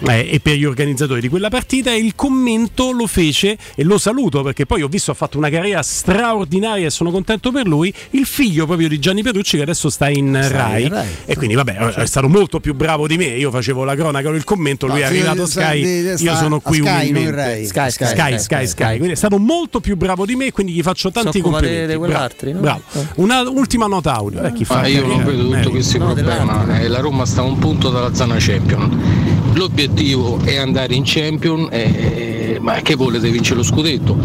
eh, 0.06 0.28
e 0.32 0.40
per 0.40 0.56
gli 0.56 0.64
organizzatori 0.64 1.20
di 1.20 1.28
quella 1.28 1.48
partita 1.48 1.90
e 1.92 1.98
il 1.98 2.14
commento 2.14 2.90
lo 2.90 3.06
fece 3.06 3.56
e 3.74 3.84
lo 3.84 3.96
saluto 3.98 4.42
perché 4.42 4.66
poi 4.66 4.82
ho 4.82 4.88
visto 4.88 5.10
ha 5.10 5.14
fatto 5.14 5.38
una 5.38 5.48
carriera 5.48 5.82
straordinaria 5.82 6.86
e 6.86 6.90
sono 6.90 7.10
contento 7.10 7.50
per 7.52 7.66
lui, 7.66 7.92
il 8.10 8.26
figlio 8.26 8.66
proprio 8.66 8.88
di 8.88 8.98
Gianni 8.98 9.22
Petrucci 9.22 9.56
che 9.56 9.62
adesso 9.62 9.88
sta 9.90 10.08
in 10.08 10.38
Sta 10.44 10.56
Rai, 10.56 10.88
Rai, 10.88 11.06
e 11.24 11.36
quindi 11.36 11.54
vabbè 11.54 11.76
è 11.94 12.06
stato 12.06 12.28
molto 12.28 12.60
più 12.60 12.74
bravo 12.74 13.06
di 13.06 13.16
me, 13.16 13.26
io 13.26 13.50
facevo 13.50 13.84
la 13.84 13.94
cronaca 13.94 14.28
il 14.30 14.44
commento, 14.44 14.86
lui 14.86 14.98
No, 14.98 15.02
è 15.02 15.06
arrivato 15.06 15.42
a 15.42 15.46
Sky, 15.46 16.14
io 16.18 16.34
sono 16.36 16.60
qui 16.60 16.78
Sky, 16.78 17.10
umilmente. 17.10 17.64
Sky, 17.66 17.90
Sky, 17.90 18.06
Sky, 18.06 18.14
Sky, 18.16 18.38
Sky, 18.38 18.66
Sky. 18.66 18.96
quindi 18.96 19.12
è 19.12 19.16
stato 19.16 19.38
molto 19.38 19.80
più 19.80 19.96
bravo 19.96 20.26
di 20.26 20.34
me, 20.34 20.50
quindi 20.52 20.72
gli 20.72 20.82
faccio 20.82 21.10
tanti 21.10 21.38
de- 21.38 21.40
complimenti. 21.42 21.94
quell'altri, 21.94 22.52
no? 22.52 22.60
Bravo. 22.60 22.82
Una 23.16 23.40
ultima 23.48 23.86
nota 23.86 24.14
audio, 24.14 24.42
eh, 24.42 24.52
chi 24.52 24.64
fa 24.64 24.76
Ma 24.80 24.86
io 24.86 25.06
non 25.06 25.24
vedo 25.24 25.38
tutti 25.42 25.48
merita. 25.50 25.70
questi 25.70 25.98
problemi. 25.98 26.80
eh, 26.80 26.88
La 26.88 27.00
Roma 27.00 27.24
sta 27.26 27.42
un 27.42 27.58
punto 27.58 27.90
dalla 27.90 28.12
zona 28.14 28.38
champion. 28.65 29.52
L'obiettivo 29.55 30.41
è 30.43 30.57
andare 30.57 30.94
in 30.94 31.02
champion, 31.05 31.68
eh, 31.70 32.59
ma 32.60 32.81
che 32.83 32.94
volete 32.94 33.31
vincere 33.31 33.57
lo 33.57 33.62
scudetto? 33.62 34.17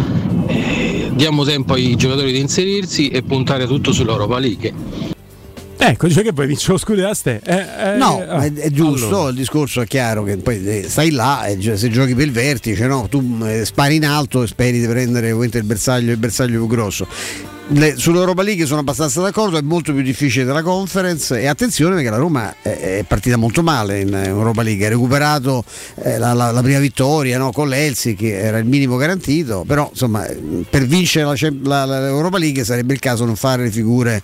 Eh, 0.47 1.11
diamo 1.13 1.43
tempo 1.43 1.73
ai 1.73 1.95
giocatori 1.95 2.31
di 2.31 2.39
inserirsi 2.39 3.09
e 3.09 3.21
puntare 3.21 3.67
tutto 3.67 3.91
sull'Europa 3.91 4.39
League. 4.39 5.17
Ecco, 5.81 6.07
dice 6.07 6.23
che 6.23 6.33
poi 6.33 6.45
vince 6.45 6.71
lo 6.71 6.77
scudo 6.77 7.01
da 7.01 7.13
ste. 7.13 7.39
Eh, 7.43 7.93
eh, 7.93 7.95
No, 7.95 8.21
ah, 8.27 8.43
è, 8.43 8.51
è 8.51 8.69
giusto, 8.69 9.07
allora. 9.07 9.29
il 9.29 9.35
discorso 9.35 9.81
è 9.81 9.85
chiaro 9.87 10.23
che 10.23 10.35
poi 10.37 10.61
eh, 10.65 10.83
stai 10.89 11.11
là 11.11 11.45
e 11.45 11.77
se 11.77 11.89
giochi 11.89 12.15
per 12.15 12.25
il 12.25 12.33
vertice, 12.33 12.85
no? 12.85 13.07
tu 13.09 13.37
eh, 13.43 13.63
spari 13.63 13.95
in 13.95 14.05
alto 14.05 14.43
e 14.43 14.47
speri 14.47 14.79
di 14.79 14.87
prendere 14.87 15.31
ovviamente 15.31 15.57
il 15.57 15.63
bersaglio, 15.63 16.11
il 16.11 16.17
bersaglio 16.17 16.57
più 16.57 16.67
grosso. 16.67 17.07
Le- 17.71 17.95
sull'Europa 17.97 18.41
League 18.41 18.65
sono 18.65 18.79
abbastanza 18.79 19.21
d'accordo, 19.21 19.57
è 19.57 19.61
molto 19.61 19.93
più 19.93 20.01
difficile 20.01 20.45
della 20.45 20.61
conference 20.63 21.39
e 21.39 21.47
attenzione 21.47 21.95
perché 21.95 22.09
la 22.09 22.17
Roma 22.17 22.55
è, 22.61 23.03
partita 23.07 23.37
molto 23.37 23.61
male 23.63 23.99
in 24.01 24.13
Europa 24.13 24.61
League, 24.63 24.85
ha 24.85 24.89
recuperato 24.89 25.63
eh, 26.03 26.17
la, 26.17 26.33
la- 26.33 26.51
la 26.51 26.61
prima 26.61 26.79
vittoria 26.79 27.37
no, 27.37 27.51
con 27.51 27.67
l'Elsi 27.69 28.15
che 28.15 28.37
era 28.39 28.57
il 28.57 28.65
minimo 28.65 28.95
garantito, 28.97 29.63
però 29.67 29.87
insomma 29.91 30.25
per 30.69 30.85
vincere 30.85 31.25
la, 31.63 31.85
l'Europa 31.85 32.37
League 32.37 32.63
sarebbe 32.63 32.93
il 32.93 32.99
caso 32.99 33.25
non 33.25 33.35
fare 33.35 33.63
le 33.63 33.71
figure 33.71 34.21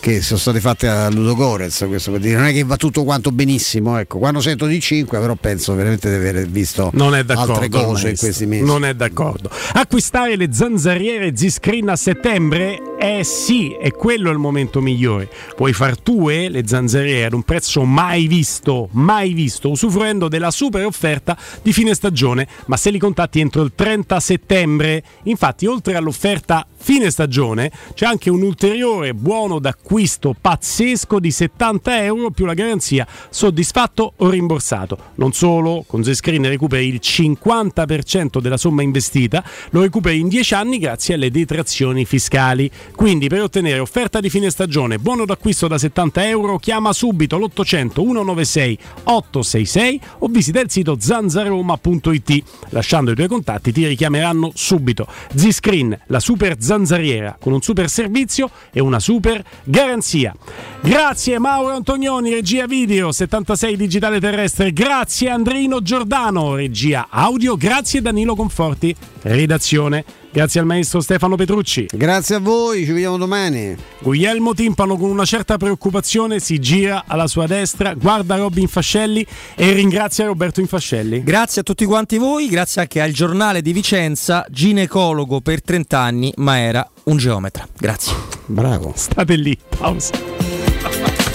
che 0.00 0.20
sono 0.20 0.38
state 0.38 0.60
fatte 0.60 0.88
a 0.88 1.08
Ludo 1.10 1.34
Gorez, 1.34 1.84
questo 1.88 2.10
per 2.10 2.20
dire, 2.20 2.36
non 2.36 2.46
è 2.46 2.52
che 2.52 2.64
va 2.64 2.76
tutto 2.76 3.04
quanto 3.04 3.30
benissimo, 3.30 3.98
ecco, 3.98 4.18
quando 4.18 4.40
sento 4.40 4.66
di 4.66 4.80
5 4.80 5.18
però 5.18 5.34
penso 5.36 5.74
veramente 5.74 6.08
di 6.08 6.14
aver 6.16 6.46
visto 6.48 6.90
Non 6.94 7.14
è 7.14 7.24
d'accordo. 7.24 7.52
altre 7.54 7.68
cose 7.68 8.08
in 8.10 8.16
questi 8.16 8.46
mesi. 8.46 8.64
Non 8.64 8.84
è 8.84 8.94
d'accordo. 8.94 9.50
Acquistare 9.74 10.36
le 10.36 10.48
zanzariere 10.52 11.36
Z-Screen 11.36 11.88
a 11.88 11.96
settembre? 11.96 12.87
Eh 12.96 13.22
sì, 13.24 13.72
è 13.72 13.90
quello 13.92 14.30
il 14.30 14.38
momento 14.38 14.80
migliore. 14.80 15.28
Puoi 15.54 15.72
far 15.72 15.98
tue 15.98 16.48
le 16.48 16.66
zanzariere 16.66 17.26
ad 17.26 17.32
un 17.32 17.42
prezzo 17.42 17.84
mai 17.84 18.26
visto, 18.26 18.88
mai 18.92 19.32
visto, 19.32 19.70
usufruendo 19.70 20.28
della 20.28 20.50
super 20.50 20.84
offerta 20.84 21.36
di 21.62 21.72
fine 21.72 21.94
stagione, 21.94 22.46
ma 22.66 22.76
se 22.76 22.90
li 22.90 22.98
contatti 22.98 23.40
entro 23.40 23.62
il 23.62 23.72
30 23.74 24.20
settembre. 24.20 25.02
Infatti, 25.24 25.66
oltre 25.66 25.94
all'offerta 25.94 26.66
fine 26.76 27.10
stagione, 27.10 27.70
c'è 27.94 28.06
anche 28.06 28.30
un 28.30 28.42
ulteriore 28.42 29.14
buono 29.14 29.58
d'acquisto 29.58 30.34
pazzesco 30.40 31.18
di 31.18 31.30
70 31.30 32.02
euro 32.04 32.30
più 32.30 32.46
la 32.46 32.54
garanzia 32.54 33.06
soddisfatto 33.30 34.14
o 34.16 34.28
rimborsato. 34.30 34.98
Non 35.16 35.32
solo, 35.32 35.84
con 35.86 36.02
Z-Screen 36.02 36.48
recuperi 36.48 36.86
il 36.88 37.00
50% 37.02 38.40
della 38.40 38.56
somma 38.56 38.82
investita, 38.82 39.44
lo 39.70 39.82
recuperi 39.82 40.18
in 40.18 40.28
10 40.28 40.54
anni 40.54 40.78
grazie 40.78 41.14
alle 41.14 41.30
detrazioni 41.30 42.04
fiscali. 42.04 42.70
Quindi 42.94 43.28
per 43.28 43.42
ottenere 43.42 43.78
offerta 43.78 44.20
di 44.20 44.30
fine 44.30 44.50
stagione, 44.50 44.98
buono 44.98 45.24
d'acquisto 45.24 45.68
da 45.68 45.78
70 45.78 46.28
euro, 46.28 46.58
chiama 46.58 46.92
subito 46.92 47.38
l'800 47.38 47.66
196 47.98 48.78
866 49.04 50.00
o 50.18 50.28
visita 50.28 50.60
il 50.60 50.70
sito 50.70 50.96
zanzaroma.it. 50.98 52.42
Lasciando 52.70 53.12
i 53.12 53.14
tuoi 53.14 53.28
contatti 53.28 53.72
ti 53.72 53.86
richiameranno 53.86 54.52
subito. 54.54 55.06
Z-Screen, 55.34 55.98
la 56.06 56.20
super 56.20 56.56
zanzariera 56.58 57.36
con 57.38 57.52
un 57.52 57.60
super 57.60 57.88
servizio 57.88 58.50
e 58.72 58.80
una 58.80 59.00
super 59.00 59.44
garanzia. 59.64 60.34
Grazie 60.80 61.38
Mauro 61.38 61.74
Antonioni, 61.74 62.30
regia 62.30 62.66
video 62.66 63.12
76 63.12 63.76
digitale 63.76 64.20
terrestre. 64.20 64.72
Grazie 64.72 65.30
Andrino 65.30 65.82
Giordano, 65.82 66.54
regia 66.54 67.08
audio. 67.10 67.56
Grazie 67.56 68.00
Danilo 68.00 68.34
Conforti, 68.34 68.94
redazione. 69.22 70.04
Grazie 70.30 70.60
al 70.60 70.66
maestro 70.66 71.00
Stefano 71.00 71.36
Petrucci. 71.36 71.86
Grazie 71.90 72.36
a 72.36 72.38
voi, 72.38 72.84
ci 72.84 72.92
vediamo 72.92 73.16
domani. 73.16 73.74
Guglielmo 74.00 74.54
Timpano 74.54 74.96
con 74.96 75.10
una 75.10 75.24
certa 75.24 75.56
preoccupazione 75.56 76.38
si 76.38 76.58
gira 76.58 77.04
alla 77.06 77.26
sua 77.26 77.46
destra, 77.46 77.94
guarda 77.94 78.36
Robin 78.36 78.68
Fascelli 78.68 79.26
e 79.54 79.72
ringrazia 79.72 80.26
Roberto 80.26 80.60
Infascelli. 80.60 81.22
Grazie 81.22 81.62
a 81.62 81.64
tutti 81.64 81.84
quanti 81.84 82.18
voi, 82.18 82.48
grazie 82.48 82.82
anche 82.82 83.00
al 83.00 83.12
giornale 83.12 83.62
di 83.62 83.72
Vicenza, 83.72 84.44
ginecologo 84.48 85.40
per 85.40 85.62
30 85.62 85.98
anni, 85.98 86.32
ma 86.36 86.58
era 86.58 86.88
un 87.04 87.16
geometra. 87.16 87.66
Grazie. 87.76 88.14
Bravo. 88.46 88.92
State 88.94 89.34
lì, 89.34 89.58
pausa. 89.78 90.12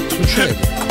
Succede. 0.09 0.82